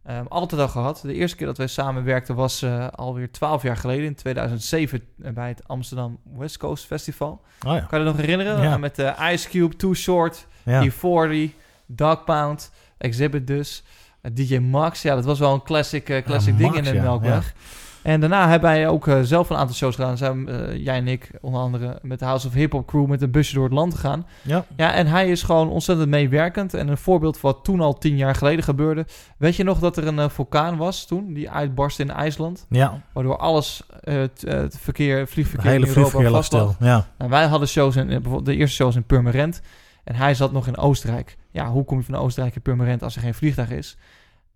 Ehm, 0.07 0.25
altijd 0.29 0.61
al 0.61 0.69
gehad. 0.69 1.01
De 1.03 1.15
eerste 1.15 1.37
keer 1.37 1.47
dat 1.47 1.57
wij 1.57 1.67
samenwerkten 1.67 2.35
was 2.35 2.63
eh, 2.63 2.89
alweer 2.89 3.31
12 3.31 3.63
jaar 3.63 3.77
geleden. 3.77 4.05
In 4.05 4.15
2007 4.15 5.03
eh, 5.23 5.33
bij 5.33 5.49
het 5.49 5.69
Amsterdam 5.69 6.19
West 6.37 6.57
Coast 6.57 6.87
Festival. 6.87 7.31
Oh 7.67 7.73
ja. 7.73 7.81
Kan 7.81 7.99
je 7.99 8.05
dat 8.05 8.15
nog 8.15 8.25
herinneren? 8.25 8.63
Ja. 8.63 8.77
Met 8.77 8.99
eh, 8.99 9.31
Ice 9.33 9.49
Cube, 9.49 9.77
Too 9.77 9.95
Short, 9.95 10.47
ja. 10.63 10.91
E40, 10.91 11.51
Dog 11.87 12.25
Pound, 12.25 12.71
Exhibit 12.99 13.47
dus. 13.47 13.83
Eh, 14.27 14.31
DJ 14.35 14.59
Max, 14.59 15.03
ja, 15.03 15.15
dat 15.15 15.25
was 15.25 15.39
wel 15.39 15.55
een 15.55 15.63
classic, 15.63 16.09
eh, 16.09 16.23
classic 16.25 16.53
Ja, 16.53 16.59
ding 16.59 16.75
Max, 16.75 16.87
in 16.87 16.93
de 16.93 16.99
ja, 16.99 17.03
Melkweg. 17.03 17.55
En 18.03 18.21
daarna 18.21 18.49
hebben 18.49 18.71
wij 18.71 18.89
ook 18.89 19.09
eh, 19.09 19.21
zelf 19.23 19.51
een 19.51 19.57
aantal 19.57 19.75
shows 19.75 19.95
gedaan. 19.95 20.17
Zijn 20.17 20.45
jij 20.83 20.97
en 20.97 21.09
ik 21.09 21.31
onder 21.41 21.61
andere 21.61 21.99
met 22.03 22.19
de 22.19 22.25
House 22.25 22.47
of 22.47 22.53
Hip 22.53 22.73
Hop 22.73 22.87
Crew 22.87 23.07
met 23.07 23.23
een 23.23 23.31
busje 23.31 23.55
door 23.55 23.65
het 23.65 23.73
land 23.73 23.95
gegaan. 23.95 24.27
ja. 24.43 24.65
Ja, 24.77 24.93
en 24.93 25.07
hij 25.07 25.31
is 25.31 25.43
gewoon 25.43 25.69
ontzettend 25.69 26.09
meewerkend. 26.09 26.75
En 26.75 26.89
een 26.89 26.97
voorbeeld 26.97 27.39
van 27.39 27.53
wat 27.53 27.65
toen 27.65 27.81
al 27.81 27.99
tien 27.99 28.17
jaar 28.17 28.35
geleden 28.35 28.65
gebeurde. 28.65 29.07
Weet 29.37 29.57
je 29.57 29.65
nog 29.65 29.79
dat 29.79 29.97
er 29.97 30.07
een 30.07 30.31
vulkaan 30.31 30.77
was 30.77 31.07
toen? 31.07 31.33
Die 31.33 31.51
uitbarstte 31.51 32.03
in 32.03 32.11
IJsland. 32.11 32.67
ja. 32.69 33.01
Waardoor 33.13 33.37
alles, 33.37 33.83
het, 34.01 34.45
het 34.47 34.79
verkeer, 34.81 35.29
vliegverkeer 35.29 35.71
hele 35.71 35.87
in 35.87 35.95
Europa 35.97 36.31
vast 36.31 36.53
lag. 36.53 36.77
Ja. 36.81 37.07
Nou, 37.19 37.31
wij 37.31 37.47
hadden 37.47 37.69
shows 37.69 37.97
in, 37.97 38.07
bijvoorbeeld 38.07 38.47
de 38.47 38.57
eerste 38.57 38.77
shows 38.77 38.97
in 38.97 39.05
Purmerend. 39.05 39.61
En 40.07 40.15
hij 40.15 40.35
zat 40.35 40.53
nog 40.53 40.67
in 40.67 40.77
Oostenrijk. 40.77 41.37
Ja, 41.51 41.71
hoe 41.71 41.85
kom 41.85 41.99
je 41.99 42.05
van 42.05 42.15
Oostenrijk 42.15 42.55
in 42.55 42.63
Purmerend 42.63 43.03
als 43.03 43.17
er 43.17 43.23
geen 43.23 43.35
vliegtuig 43.35 43.71
is? 43.71 43.97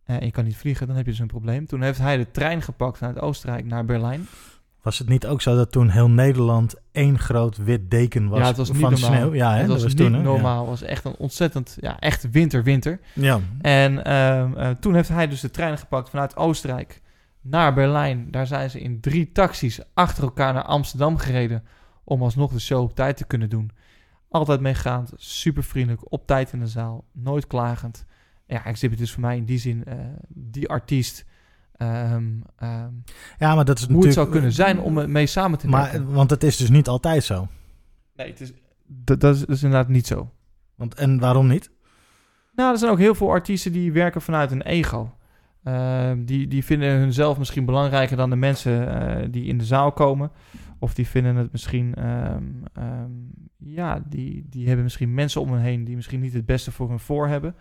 Eh, 0.05 0.17
en 0.17 0.25
je 0.25 0.31
kan 0.31 0.45
niet 0.45 0.57
vliegen, 0.57 0.87
dan 0.87 0.97
heb 0.97 1.05
je 1.05 1.11
dus 1.11 1.21
een 1.21 1.27
probleem. 1.27 1.67
Toen 1.67 1.83
heeft 1.83 1.99
hij 1.99 2.17
de 2.17 2.31
trein 2.31 2.63
gepakt 2.63 2.99
vanuit 2.99 3.21
Oostenrijk 3.21 3.65
naar 3.65 3.85
Berlijn. 3.85 4.27
Was 4.83 4.99
het 4.99 5.09
niet 5.09 5.27
ook 5.27 5.43
zo 5.43 5.57
dat 5.57 5.73
toen 5.73 5.89
heel 5.89 6.11
Nederland 6.11 6.75
één 6.93 7.19
groot 7.19 7.57
wit 7.57 7.91
deken 7.91 8.29
was, 8.29 8.39
ja, 8.39 8.47
het 8.47 8.57
was 8.57 8.71
niet 8.73 8.81
van 8.81 8.91
normaal. 8.93 9.11
sneeuw? 9.11 9.35
Ja, 9.35 9.51
hè, 9.51 9.59
het 9.59 9.67
dat 9.67 9.75
was, 9.75 9.83
was 9.83 9.95
niet 9.95 10.03
toen. 10.03 10.15
hè? 10.15 10.23
normaal. 10.23 10.61
Het 10.61 10.69
was 10.69 10.83
echt 10.83 11.05
een 11.05 11.17
ontzettend, 11.19 11.77
ja, 11.81 11.99
echt 11.99 12.31
winter, 12.31 12.63
winter. 12.63 13.01
Ja. 13.13 13.25
ja. 13.25 13.41
En 13.61 14.05
ehm, 14.05 14.57
eh, 14.57 14.71
toen 14.81 14.95
heeft 14.95 15.09
hij 15.09 15.29
dus 15.29 15.41
de 15.41 15.51
trein 15.51 15.79
gepakt 15.79 16.11
vanuit 16.11 16.37
Oostenrijk 16.37 17.01
naar 17.41 17.75
Berlijn. 17.75 18.31
Daar 18.31 18.47
zijn 18.47 18.71
ze 18.71 18.81
in 18.81 19.01
drie 19.01 19.33
taxis 19.33 19.81
achter 19.95 20.23
elkaar 20.23 20.55
naar 20.55 20.65
Amsterdam 20.65 21.17
gereden. 21.17 21.65
Om 22.05 22.23
alsnog 22.23 22.53
de 22.53 22.61
show 22.61 22.83
op 22.83 22.95
tijd 22.95 23.17
te 23.17 23.27
kunnen 23.27 23.51
doen. 23.51 23.71
Altijd 24.31 24.61
meegaand, 24.61 25.13
super 25.17 25.63
vriendelijk, 25.63 26.13
op 26.13 26.27
tijd 26.27 26.53
in 26.53 26.59
de 26.59 26.67
zaal, 26.67 27.05
nooit 27.13 27.47
klagend. 27.47 28.05
Ja, 28.47 28.65
Exhibit 28.65 29.01
is 29.01 29.13
voor 29.13 29.21
mij 29.21 29.37
in 29.37 29.45
die 29.45 29.59
zin 29.59 29.85
eh, 29.85 29.95
die 30.29 30.69
artiest. 30.69 31.25
ehm, 31.77 32.25
ehm, 32.57 32.91
Ja, 33.39 33.55
maar 33.55 33.65
dat 33.65 33.79
is 33.79 33.85
hoe 33.85 33.97
het 33.97 34.05
natuurlijk... 34.07 34.13
zou 34.13 34.29
kunnen 34.29 34.53
zijn 34.53 34.81
om 34.81 35.13
mee 35.13 35.27
samen 35.27 35.59
te 35.59 35.71
werken. 35.71 36.05
Maar, 36.05 36.13
want 36.15 36.31
het 36.31 36.43
is 36.43 36.57
dus 36.57 36.71
niet 36.71 36.89
altijd 36.89 37.25
zo. 37.25 37.49
nee, 38.17 38.27
het 38.31 38.41
is, 38.41 38.53
dat, 38.87 39.21
dat, 39.21 39.35
is, 39.35 39.41
dat 39.41 39.57
is 39.57 39.63
inderdaad 39.63 39.89
niet 39.89 40.07
zo. 40.07 40.31
Want, 40.75 40.95
en 40.95 41.19
waarom 41.19 41.47
niet? 41.47 41.71
Nou, 42.55 42.73
er 42.73 42.79
zijn 42.79 42.91
ook 42.91 42.99
heel 42.99 43.15
veel 43.15 43.31
artiesten 43.31 43.73
die 43.73 43.93
werken 43.93 44.23
vanuit 44.23 44.51
een 44.51 44.63
ego. 44.63 45.15
Ehm, 45.65 46.25
die, 46.25 46.49
die 46.49 46.65
vinden 46.65 46.99
hunzelf 46.99 47.39
misschien 47.39 47.65
belangrijker 47.65 48.17
dan 48.17 48.31
de 48.31 48.37
mensen 48.37 49.01
eh, 49.01 49.27
die 49.31 49.45
in 49.45 49.59
de 49.59 49.65
zaal 49.65 49.93
komen. 49.93 50.31
Of 50.83 50.95
die 50.95 51.07
vinden 51.07 51.37
het 51.37 51.53
misschien, 51.53 51.95
ehm, 51.95 52.45
ehm, 52.73 53.11
ja, 53.57 54.03
die, 54.09 54.47
die 54.49 54.67
hebben 54.67 54.85
misschien 54.85 55.15
mensen 55.15 55.41
om 55.41 55.53
hen 55.53 55.61
heen 55.61 55.85
die 55.85 55.97
misschien 55.97 56.21
niet 56.21 56.33
het 56.33 56.47
beste 56.47 56.73
voor 56.73 56.89
hun 56.89 57.01
voor 57.01 57.29
hebben. 57.29 57.55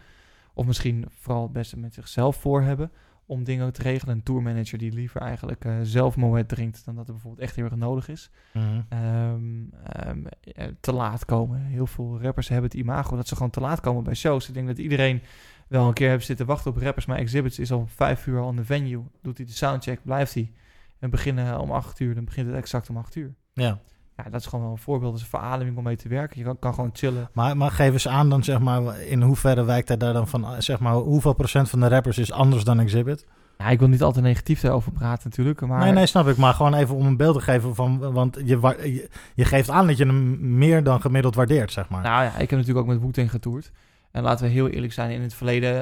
Of 0.53 0.65
misschien 0.65 1.05
vooral 1.09 1.43
het 1.43 1.51
beste 1.51 1.79
met 1.79 1.93
zichzelf 1.93 2.35
voor 2.35 2.61
hebben 2.61 2.91
om 3.25 3.43
dingen 3.43 3.73
te 3.73 3.81
regelen. 3.81 4.15
Een 4.15 4.23
tourmanager 4.23 4.77
die 4.77 4.91
liever 4.91 5.21
eigenlijk 5.21 5.65
eh, 5.65 5.73
zelf 5.81 6.15
Moet 6.15 6.47
drinkt 6.47 6.85
dan 6.85 6.95
dat 6.95 7.07
er 7.07 7.13
bijvoorbeeld 7.13 7.43
echt 7.43 7.55
heel 7.55 7.65
erg 7.65 7.75
nodig 7.75 8.07
is. 8.07 8.29
Mhm. 8.53 8.81
Ehm, 8.89 10.25
eh, 10.43 10.67
te 10.79 10.93
laat 10.93 11.25
komen. 11.25 11.61
Heel 11.61 11.87
veel 11.87 12.21
rappers 12.21 12.47
hebben 12.47 12.69
het 12.69 12.79
imago 12.79 13.15
dat 13.15 13.27
ze 13.27 13.35
gewoon 13.35 13.51
te 13.51 13.59
laat 13.59 13.79
komen 13.79 14.03
bij 14.03 14.13
shows. 14.13 14.47
Ik 14.47 14.53
denk 14.53 14.67
dat 14.67 14.77
iedereen 14.77 15.21
wel 15.67 15.87
een 15.87 15.93
keer 15.93 16.09
heeft 16.09 16.25
zitten 16.25 16.45
wachten 16.45 16.71
op 16.71 16.77
rappers. 16.77 17.05
Maar 17.05 17.17
Exhibits 17.17 17.59
is 17.59 17.71
al 17.71 17.87
vijf 17.87 18.27
uur 18.27 18.39
al 18.39 18.49
in 18.49 18.55
de 18.55 18.65
venue. 18.65 19.03
Doet 19.21 19.37
hij 19.37 19.45
de 19.45 19.51
soundcheck, 19.51 19.99
blijft 20.03 20.33
hij. 20.33 20.51
En 20.99 21.09
beginnen 21.09 21.59
om 21.59 21.71
acht 21.71 21.99
uur, 21.99 22.15
dan 22.15 22.25
begint 22.25 22.47
het 22.47 22.55
exact 22.55 22.89
om 22.89 22.97
acht 22.97 23.15
uur. 23.15 23.33
Ja. 23.53 23.79
Ja, 24.23 24.29
dat 24.29 24.39
is 24.39 24.45
gewoon 24.45 24.65
wel 24.65 24.73
een 24.73 24.81
voorbeeld. 24.81 25.11
Dat 25.11 25.21
is 25.21 25.25
een 25.31 25.39
verademing 25.39 25.77
om 25.77 25.83
mee 25.83 25.95
te 25.95 26.07
werken. 26.07 26.39
Je 26.39 26.43
kan, 26.43 26.59
kan 26.59 26.73
gewoon 26.73 26.89
chillen. 26.93 27.29
Maar, 27.33 27.57
maar 27.57 27.71
geef 27.71 27.91
eens 27.91 28.07
aan 28.07 28.29
dan, 28.29 28.43
zeg 28.43 28.59
maar, 28.59 29.01
in 29.01 29.21
hoeverre 29.21 29.63
wijkt 29.63 29.87
hij 29.87 29.97
daar 29.97 30.13
dan 30.13 30.27
van, 30.27 30.61
zeg 30.61 30.79
maar, 30.79 30.93
hoeveel 30.93 31.33
procent 31.33 31.69
van 31.69 31.79
de 31.79 31.87
rappers 31.87 32.17
is 32.17 32.31
anders 32.31 32.63
dan 32.63 32.79
Exhibit? 32.79 33.25
Ja, 33.57 33.69
ik 33.69 33.79
wil 33.79 33.87
niet 33.87 34.03
altijd 34.03 34.25
negatief 34.25 34.61
daarover 34.61 34.91
praten 34.91 35.29
natuurlijk. 35.29 35.61
Maar 35.61 35.79
Nee, 35.79 35.91
nee, 35.91 36.05
snap 36.05 36.27
ik. 36.27 36.37
Maar 36.37 36.53
gewoon 36.53 36.73
even 36.73 36.95
om 36.95 37.05
een 37.05 37.17
beeld 37.17 37.35
te 37.35 37.41
geven 37.41 37.75
van, 37.75 38.13
want 38.13 38.35
je, 38.45 38.59
je, 38.83 39.09
je 39.35 39.45
geeft 39.45 39.69
aan 39.69 39.87
dat 39.87 39.97
je 39.97 40.05
hem 40.05 40.57
meer 40.57 40.83
dan 40.83 41.01
gemiddeld 41.01 41.35
waardeert, 41.35 41.71
zeg 41.71 41.89
maar. 41.89 42.01
Nou 42.01 42.23
ja, 42.23 42.29
ik 42.29 42.49
heb 42.49 42.59
natuurlijk 42.59 42.77
ook 42.79 42.93
met 42.93 43.01
Wu-Tang 43.01 43.29
getoerd. 43.29 43.71
En 44.11 44.23
laten 44.23 44.45
we 44.45 44.51
heel 44.51 44.67
eerlijk 44.67 44.93
zijn, 44.93 45.11
in 45.11 45.21
het 45.21 45.33
verleden 45.33 45.75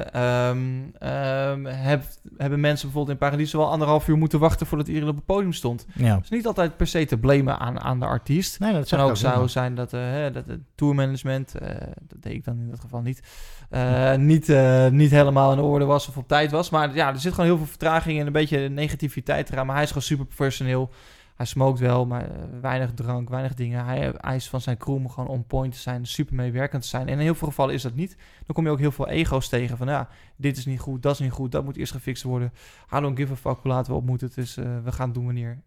heb, 1.74 2.02
hebben 2.36 2.60
mensen 2.60 2.86
bijvoorbeeld 2.86 3.08
in 3.08 3.26
Paradiso 3.28 3.58
wel 3.58 3.70
anderhalf 3.70 4.08
uur 4.08 4.16
moeten 4.16 4.38
wachten 4.38 4.66
voordat 4.66 4.86
iedereen 4.88 5.08
op 5.08 5.16
het 5.16 5.24
podium 5.24 5.52
stond. 5.52 5.86
ja. 5.94 6.18
Is 6.22 6.28
niet 6.28 6.46
altijd 6.46 6.76
per 6.76 6.86
se 6.86 7.04
te 7.04 7.18
blamen 7.18 7.58
aan, 7.58 7.80
aan 7.80 8.00
de 8.00 8.06
artiest. 8.06 8.60
Nee, 8.60 8.72
dat 8.72 8.92
ik 8.92 8.98
ook 8.98 9.16
zo 9.16 9.46
zijn 9.46 9.74
dat, 9.74 9.92
eh, 9.92 10.00
hè, 10.00 10.30
dat 10.30 10.46
het 10.46 10.60
tourmanagement, 10.74 11.54
eh, 11.54 11.68
dat 12.02 12.22
deed 12.22 12.32
ik 12.32 12.44
dan 12.44 12.58
in 12.58 12.70
dat 12.70 12.80
geval 12.80 13.00
niet, 13.00 13.22
eh, 13.70 14.14
niet, 14.14 14.48
eh, 14.48 14.88
niet 14.88 15.10
helemaal 15.10 15.52
in 15.52 15.58
orde 15.58 15.84
was 15.84 16.08
of 16.08 16.16
op 16.16 16.28
tijd 16.28 16.50
was. 16.50 16.70
Maar 16.70 16.94
ja, 16.94 17.08
er 17.08 17.18
zit 17.18 17.32
gewoon 17.32 17.46
heel 17.46 17.58
veel 17.58 17.66
vertraging 17.66 18.20
en 18.20 18.26
een 18.26 18.32
beetje 18.32 18.68
negativiteit 18.68 19.50
eraan. 19.50 19.66
Maar 19.66 19.74
hij 19.74 19.84
is 19.84 19.90
gewoon 19.90 20.04
super 20.04 20.26
professioneel. 20.26 20.90
Hij 21.38 21.46
smoked 21.46 21.80
wel, 21.80 22.06
maar 22.06 22.30
eh, 22.30 22.36
weinig 22.60 22.92
drank, 22.94 23.28
weinig 23.28 23.54
dingen. 23.54 23.84
Hij, 23.84 24.36
is 24.36 24.48
van 24.48 24.60
zijn 24.60 24.76
crew 24.76 24.94
om 24.94 25.08
gewoon 25.08 25.28
on 25.28 25.46
point 25.46 25.72
te 25.72 25.78
zijn, 25.78 26.06
super 26.06 26.34
meewerkend 26.34 26.82
te 26.82 26.88
zijn. 26.88 27.06
En 27.06 27.12
in 27.12 27.18
heel 27.18 27.34
veel 27.34 27.48
gevallen 27.48 27.74
is 27.74 27.82
dat 27.82 27.94
niet. 27.94 28.16
Dan 28.46 28.54
kom 28.54 28.64
je 28.64 28.70
ook 28.70 28.78
heel 28.78 28.92
veel 28.92 29.08
ego's 29.08 29.48
tegen 29.48 29.76
van, 29.76 29.88
ja, 29.88 30.08
dit 30.36 30.56
is 30.56 30.66
niet 30.66 30.80
goed, 30.80 31.02
dat 31.02 31.12
is 31.12 31.18
niet 31.18 31.30
goed, 31.30 31.52
dat 31.52 31.64
moet 31.64 31.76
eerst 31.76 31.92
gefixt 31.92 32.22
worden. 32.22 32.52
I 32.94 33.00
don't 33.00 33.18
give 33.18 33.32
a 33.32 33.36
fuck 33.36 33.58
hoe 33.62 33.72
laat 33.72 33.86
we 33.86 33.94
op 33.94 34.04
moeten, 34.04 34.30
dus 34.34 34.56
eh, 34.56 34.64
we 34.84 34.92
gaan 34.92 35.06
het 35.06 35.14
doen 35.14 35.24
wanneer 35.24 35.62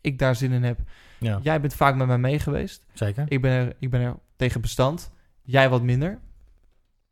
ik 0.00 0.18
daar 0.18 0.36
zin 0.36 0.52
in 0.52 0.62
heb. 0.62 0.78
Ja, 1.18 1.38
Jij 1.42 1.60
bent 1.60 1.74
vaak 1.74 1.94
met 1.94 2.06
mij 2.06 2.18
mee 2.18 2.38
geweest. 2.38 2.84
zeker. 2.92 3.24
Ik 3.28 3.40
ben 3.40 3.52
er, 3.52 3.76
ik 3.78 3.90
ben 3.90 4.00
er 4.00 4.16
tegen 4.36 4.60
bestand. 4.60 5.10
Jij 5.42 5.68
wat 5.68 5.82
minder. 5.82 6.18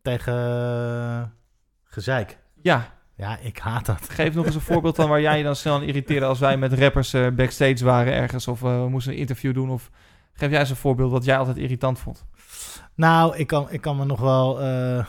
Tegen 0.03 0.35
eh, 0.35 1.23
gezeik. 1.85 2.39
Ja, 2.63 2.95
Ja, 3.17 3.39
ik 3.39 3.59
haat 3.59 3.87
dat. 3.87 4.09
geef 4.11 4.35
nog 4.35 4.47
eens 4.47 4.55
een 4.55 4.61
voorbeeld 4.61 4.97
van 4.97 5.09
waar 5.09 5.21
jij 5.21 5.39
je 5.39 5.45
dan 5.45 5.57
snel 5.57 5.75
aan 5.75 5.83
irriteerde 5.83 6.27
als 6.27 6.39
wij 6.39 6.57
met 6.57 6.73
rappers 6.73 7.13
eh, 7.13 7.29
backstage 7.29 7.85
waren 7.85 8.13
ergens 8.13 8.49
of 8.49 8.63
eh, 8.63 8.83
we 8.83 8.89
moesten 8.89 9.13
een 9.13 9.19
interview 9.19 9.55
doen. 9.55 9.71
Of 9.71 9.91
geef 10.33 10.51
jij 10.51 10.61
eens 10.61 10.71
een 10.71 10.77
voorbeeld 10.77 11.11
wat 11.11 11.25
jij 11.25 11.39
altijd 11.39 11.57
irritant 11.57 11.99
vond. 11.99 12.25
Nou, 12.95 13.37
ik 13.37 13.47
kan, 13.47 13.67
ik 13.71 13.81
kan 13.81 13.97
me 13.97 14.05
nog 14.05 14.21
wel, 14.21 14.61
eh, 14.61 15.07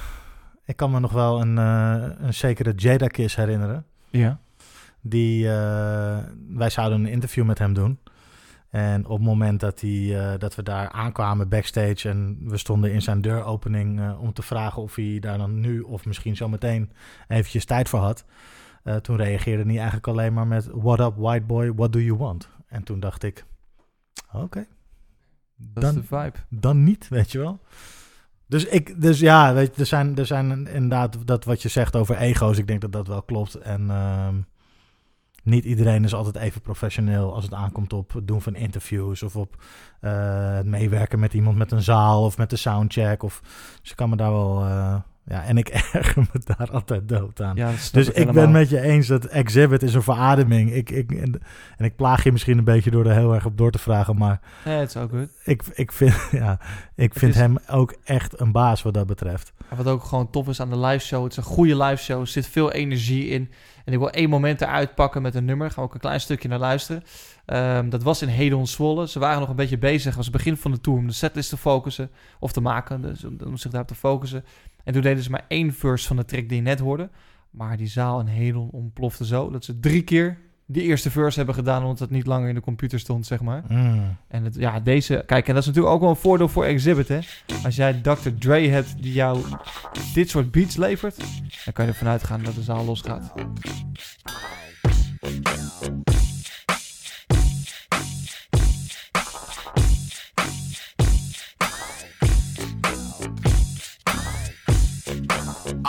ik 0.65 0.75
kan 0.75 0.91
me 0.91 0.99
nog 0.99 1.11
wel 1.11 1.41
een, 1.41 1.57
een 1.57 2.33
zekere 2.33 2.73
Jada 2.75 3.07
Kiss 3.07 3.35
herinneren. 3.35 3.85
Ja. 4.09 4.39
Die, 5.01 5.47
wij 6.49 6.69
zouden 6.69 6.99
een 6.99 7.11
interview 7.11 7.45
met 7.45 7.59
hem 7.59 7.73
doen. 7.73 7.99
En 8.69 9.05
op 9.05 9.17
het 9.17 9.27
moment 9.27 9.59
dat, 9.59 9.81
hij, 9.81 10.19
eh, 10.31 10.39
dat 10.39 10.55
we 10.55 10.63
daar 10.63 10.89
aankwamen 10.89 11.49
backstage 11.49 12.09
en 12.09 12.37
we 12.43 12.57
stonden 12.57 12.91
in 12.91 13.01
zijn 13.01 13.21
deuropening 13.21 13.99
eh, 13.99 14.21
om 14.21 14.33
te 14.33 14.41
vragen 14.41 14.81
of 14.81 14.95
hij 14.95 15.17
daar 15.19 15.37
dan 15.37 15.59
nu 15.59 15.79
of 15.81 16.05
misschien 16.05 16.35
zo 16.35 16.49
meteen 16.49 16.91
eventjes 17.27 17.65
tijd 17.65 17.89
voor 17.89 17.99
had. 17.99 18.25
eh, 18.83 18.95
toen 18.95 19.15
reageerde 19.15 19.63
hij 19.63 19.75
eigenlijk 19.75 20.07
alleen 20.07 20.33
maar 20.33 20.47
met 20.47 20.69
What 20.73 20.99
up 20.99 21.13
white 21.15 21.45
boy, 21.45 21.73
what 21.73 21.93
do 21.93 21.99
you 21.99 22.17
want? 22.17 22.49
En 22.67 22.83
toen 22.83 22.99
dacht 22.99 23.23
ik, 23.23 23.45
oké, 24.33 24.65
Dat 25.55 25.83
is 25.83 25.93
de 25.93 26.03
vibe. 26.03 26.37
dan 26.49 26.83
niet, 26.83 27.07
weet 27.07 27.31
je 27.31 27.37
wel. 27.39 27.59
Dus, 28.45 28.65
ik, 28.65 29.01
dus 29.01 29.19
ja, 29.19 29.53
weet 29.53 29.75
je, 29.75 29.81
er, 29.81 29.87
zijn, 29.87 30.17
er 30.17 30.25
zijn 30.25 30.67
inderdaad 30.67 31.27
dat 31.27 31.45
wat 31.45 31.61
je 31.61 31.69
zegt 31.69 31.95
over 31.95 32.17
ego's. 32.17 32.57
Ik 32.57 32.67
denk 32.67 32.81
dat 32.81 32.91
dat 32.91 33.07
wel 33.07 33.21
klopt. 33.23 33.55
En 33.55 33.89
ehm, 33.89 34.35
niet 35.47 35.65
iedereen 35.65 36.03
is 36.03 36.13
altijd 36.13 36.35
even 36.35 36.61
professioneel 36.61 37.33
als 37.33 37.43
het 37.43 37.53
aankomt 37.53 37.93
op 37.93 38.13
het 38.13 38.27
doen 38.27 38.41
van 38.41 38.55
interviews 38.55 39.23
of 39.23 39.35
op 39.35 39.55
eh, 39.99 40.11
het 40.55 40.65
meewerken 40.65 41.19
met 41.19 41.33
iemand 41.33 41.57
met 41.57 41.71
een 41.71 41.81
zaal 41.81 42.23
of 42.23 42.37
met 42.37 42.49
de 42.49 42.55
soundcheck. 42.55 43.23
Of, 43.23 43.41
dus 43.81 43.89
ik 43.91 43.95
kan 43.95 44.09
me 44.09 44.15
daar 44.15 44.31
wel. 44.31 44.63
eh, 44.65 44.95
ja, 45.29 45.43
en 45.43 45.57
ik 45.57 45.69
erger 45.93 46.27
me 46.33 46.41
daar 46.55 46.71
altijd 46.71 47.09
dood 47.09 47.41
aan. 47.41 47.55
Ja, 47.55 47.71
Dus 47.91 48.09
ik 48.09 48.31
ben 48.31 48.51
met 48.51 48.69
je 48.69 48.81
eens 48.81 49.07
dat 49.07 49.25
Exhibit 49.25 49.83
is 49.83 49.93
een 49.93 50.01
verademing. 50.03 50.71
Ik, 50.73 50.89
ik, 50.89 51.11
en, 51.11 51.41
en 51.77 51.85
ik 51.85 51.95
plaag 51.95 52.23
je 52.23 52.31
misschien 52.31 52.57
een 52.57 52.63
beetje 52.63 52.91
door 52.91 53.05
er 53.05 53.13
heel 53.15 53.33
erg 53.33 53.45
op 53.45 53.57
door 53.57 53.71
te 53.71 53.77
vragen. 53.79 54.17
Maar 54.17 54.39
Nee, 54.65 54.77
het 54.79 54.89
is 54.89 54.97
ook 54.97 55.09
goed. 55.09 55.27
ik, 55.43 55.63
ik 55.73 55.91
vind, 55.91 56.13
ja, 56.31 56.59
ik 56.95 57.13
vind 57.13 57.33
is- 57.33 57.39
hem 57.39 57.57
ook 57.69 57.95
echt 58.03 58.39
een 58.39 58.51
baas 58.51 58.81
wat 58.81 58.93
dat 58.93 59.07
betreft. 59.07 59.53
En 59.69 59.77
wat 59.77 59.87
ook 59.87 60.03
gewoon 60.03 60.29
tof 60.29 60.47
is 60.47 60.61
aan 60.61 60.69
de 60.69 60.79
live 60.79 61.05
show. 61.05 61.23
Het 61.23 61.31
is 61.31 61.37
een 61.37 61.43
goede 61.43 61.77
live 61.83 62.03
show. 62.03 62.19
Er 62.19 62.27
zit 62.27 62.47
veel 62.47 62.71
energie 62.71 63.27
in. 63.27 63.49
En 63.87 63.93
ik 63.93 63.99
wil 63.99 64.09
één 64.09 64.29
moment 64.29 64.61
eruit 64.61 64.95
pakken 64.95 65.21
met 65.21 65.35
een 65.35 65.45
nummer. 65.45 65.67
Gaan 65.67 65.83
we 65.83 65.89
ook 65.89 65.93
een 65.93 65.99
klein 65.99 66.21
stukje 66.21 66.47
naar 66.47 66.59
luisteren. 66.59 67.03
Ehm, 67.45 67.89
dat 67.89 68.03
was 68.03 68.21
in 68.21 68.27
Hedon 68.27 68.67
Zwolle. 68.67 69.07
Ze 69.07 69.19
waren 69.19 69.39
nog 69.39 69.49
een 69.49 69.55
beetje 69.55 69.77
bezig. 69.77 70.15
Was 70.15 70.25
het 70.25 70.35
begin 70.35 70.57
van 70.57 70.71
de 70.71 70.81
tour 70.81 70.99
om 70.99 71.07
de 71.07 71.13
setlist 71.13 71.49
te 71.49 71.57
focussen. 71.57 72.11
Of 72.39 72.51
te 72.51 72.61
maken. 72.61 73.01
Dus 73.01 73.23
om 73.23 73.57
zich 73.57 73.71
daarop 73.71 73.89
te 73.89 73.95
focussen. 73.95 74.45
En 74.83 74.93
toen 74.93 75.01
deden 75.01 75.23
ze 75.23 75.29
maar 75.29 75.45
één 75.47 75.73
verse 75.73 76.07
van 76.07 76.15
de 76.15 76.25
track 76.25 76.47
die 76.47 76.57
je 76.57 76.63
net 76.63 76.79
hoorde. 76.79 77.09
Maar 77.51 77.77
die 77.77 77.87
zaal 77.87 78.19
in 78.19 78.25
Hedon 78.25 78.69
ontplofte 78.69 79.25
zo. 79.25 79.49
Dat 79.49 79.65
ze 79.65 79.79
drie 79.79 80.03
keer 80.03 80.37
die 80.69 80.83
eerste 80.83 81.11
verse 81.11 81.37
hebben 81.37 81.55
gedaan. 81.55 81.81
Omdat 81.81 81.99
het 81.99 82.09
niet 82.09 82.25
langer 82.25 82.49
in 82.49 82.55
de 82.55 82.61
computer 82.61 82.99
stond, 82.99 83.25
zeg 83.25 83.41
maar. 83.41 83.63
Mm. 83.67 84.17
En 84.27 84.43
het, 84.43 84.55
ja, 84.55 84.79
deze... 84.79 85.23
Kijk, 85.25 85.47
en 85.47 85.53
dat 85.53 85.61
is 85.61 85.67
natuurlijk 85.67 85.95
ook 85.95 86.01
wel 86.01 86.09
een 86.09 86.15
voordeel 86.15 86.47
voor 86.47 86.65
Exhibit, 86.65 87.07
hè. 87.07 87.19
Als 87.63 87.75
jij 87.75 87.93
Dr. 88.01 88.29
Dre 88.39 88.67
hebt 88.69 89.03
die 89.03 89.13
jou 89.13 89.43
dit 90.13 90.29
soort 90.29 90.51
beats 90.51 90.75
levert... 90.75 91.17
dan 91.65 91.73
kan 91.73 91.85
je 91.85 91.91
ervan 91.91 92.07
uitgaan 92.07 92.43
dat 92.43 92.55
de 92.55 92.63
zaal 92.63 92.85
losgaat. 92.85 93.33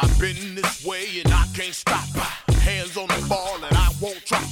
I've 0.03 0.19
been 0.21 0.55
this 0.55 0.85
way 0.85 1.23
and 1.25 1.33
I 1.33 1.59
can't 1.59 1.75
stop. 1.75 2.48
Hands 2.69 2.99
on 2.99 3.09
the 3.09 3.27
ball 3.31 3.55
and 3.57 3.75
I 3.75 3.91
won't 3.99 4.23
drop. 4.27 4.43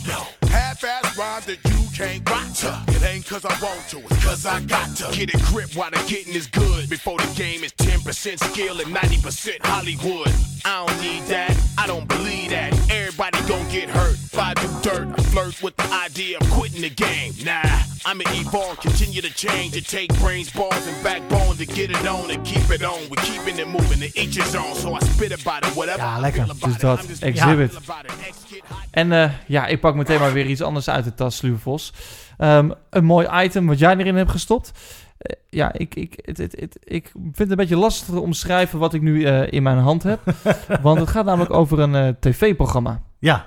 Half-ass 0.49 1.19
rhymes 1.19 1.45
that 1.45 1.59
you 1.65 1.87
can't 1.95 2.27
rock 2.31 2.96
ain't 3.07 3.27
cause 3.27 3.45
I 3.45 3.55
want 3.63 3.89
to, 3.91 3.99
it's 3.99 4.25
cause 4.25 4.47
I 4.47 4.61
got 4.63 4.95
to. 4.97 5.17
Get 5.17 5.35
a 5.35 5.39
grip 5.51 5.75
while 5.75 5.91
the 5.91 6.03
getting 6.09 6.35
is 6.35 6.47
good. 6.47 6.89
Before 6.91 7.19
the 7.19 7.33
game 7.35 7.65
is 7.65 7.73
10% 7.73 8.39
skill 8.51 8.81
and 8.81 8.95
90% 8.95 9.59
Hollywood. 9.63 10.33
I 10.65 10.85
don't 10.85 11.01
need 11.01 11.23
that, 11.25 11.57
I 11.79 11.87
don't 11.87 12.09
believe 12.09 12.51
that. 12.51 12.73
Everybody 12.91 13.39
gon' 13.49 13.69
get 13.71 13.89
hurt. 13.89 14.15
If 14.15 14.39
I 14.39 14.55
do 14.55 14.69
dirt, 14.83 15.09
I 15.17 15.23
flirt 15.23 15.63
with 15.63 15.77
the 15.77 15.89
idea 15.93 16.39
of 16.39 16.51
quitting 16.51 16.83
the 16.83 16.91
game. 16.91 17.33
Nah, 17.45 17.63
I'ma 18.05 18.25
evolve, 18.35 18.81
continue 18.81 19.23
to 19.23 19.33
change. 19.33 19.77
It 19.77 19.87
take 19.87 20.13
brains, 20.19 20.51
balls, 20.51 20.87
and 20.87 21.03
backbone 21.05 21.57
to 21.57 21.67
get 21.67 21.91
it 21.91 22.07
on 22.07 22.31
and 22.31 22.45
keep 22.45 22.69
it 22.71 22.83
on. 22.83 22.99
We're 23.09 23.23
keeping 23.23 23.59
it 23.59 23.69
moving, 23.69 24.01
to 24.01 24.21
each 24.21 24.37
his 24.37 24.55
own. 24.57 24.75
So 24.75 24.95
I 24.95 25.01
spit 25.01 25.33
about 25.41 25.65
it, 25.65 25.75
whatever 25.77 26.03
Ja, 26.03 26.17
I 26.17 26.21
lekker. 26.21 26.47
Dus 26.65 26.79
dat, 26.79 27.07
Exhibit. 27.21 27.71
feel 27.71 27.83
about 27.85 28.05
it. 28.05 28.27
Ex-kid 28.29 28.63
hot 28.69 28.87
En 28.91 29.13
eh, 29.13 29.31
ja, 29.47 29.67
ik 29.67 29.81
pak 29.81 29.95
meteen 29.95 30.21
maar 30.21 30.33
weer 30.33 30.47
iets 30.47 30.63
anders 30.63 30.89
uit 30.89 31.05
de 31.05 31.15
tas, 31.15 31.37
Sluwe 31.37 31.59
Vos. 31.59 31.93
Ehm, 32.39 32.71
een 32.91 33.05
mooi 33.05 33.29
item 33.45 33.67
wat 33.67 33.79
jij 33.79 33.97
erin 33.97 34.17
hebt 34.17 34.31
gestopt. 34.31 34.73
Eh, 35.19 35.37
ja, 35.49 35.73
ik, 35.73 35.95
ik, 35.95 36.19
het, 36.25 36.39
het, 36.39 36.61
het- 36.61 36.79
ik 36.85 37.11
vind 37.15 37.39
het 37.39 37.51
een 37.51 37.57
beetje 37.57 37.77
lastig 37.77 38.15
te 38.15 38.21
omschrijven 38.21 38.79
wat 38.79 38.95
ik 38.95 39.03
nu 39.03 39.25
eh, 39.25 39.53
in 39.53 39.63
mijn 39.63 39.79
hand 39.79 40.03
heb. 40.03 40.21
want 40.83 41.01
het 41.01 41.09
gaat 41.11 41.25
namelijk 41.25 41.53
over 41.53 41.79
een 41.79 41.95
eh, 41.95 42.09
tv-programma. 42.21 43.03
Ja. 43.19 43.47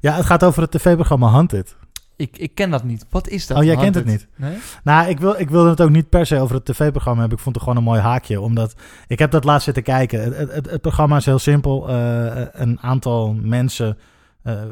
ja, 0.00 0.12
het 0.12 0.24
gaat 0.24 0.44
over 0.44 0.62
het 0.62 0.70
tv-programma 0.70 1.32
Hunted. 1.32 1.76
Ik, 2.16 2.38
ik 2.38 2.54
ken 2.54 2.70
dat 2.70 2.84
niet. 2.84 3.06
Wat 3.10 3.28
is 3.28 3.46
dat? 3.46 3.58
Oh, 3.58 3.64
jij 3.64 3.76
kent 3.76 3.94
het 3.94 4.04
niet? 4.04 4.26
Nee? 4.36 4.56
Nou, 4.84 5.08
ik, 5.08 5.20
wil, 5.20 5.34
ik 5.38 5.50
wilde 5.50 5.70
het 5.70 5.80
ook 5.80 5.90
niet 5.90 6.08
per 6.08 6.26
se 6.26 6.40
over 6.40 6.54
het 6.54 6.64
tv-programma 6.64 7.20
hebben. 7.20 7.36
Ik 7.38 7.44
vond 7.44 7.54
het 7.54 7.64
gewoon 7.64 7.78
een 7.78 7.88
mooi 7.88 8.00
haakje. 8.00 8.40
Omdat 8.40 8.74
ik 9.06 9.18
heb 9.18 9.30
dat 9.30 9.44
laatst 9.44 9.64
zitten 9.64 9.82
kijken. 9.82 10.22
Het, 10.22 10.52
het, 10.52 10.70
het, 10.70 10.80
programma 10.80 11.16
is 11.16 11.24
heel 11.24 11.38
simpel. 11.38 11.90
Een 12.52 12.78
aantal 12.80 13.34
mensen 13.40 13.98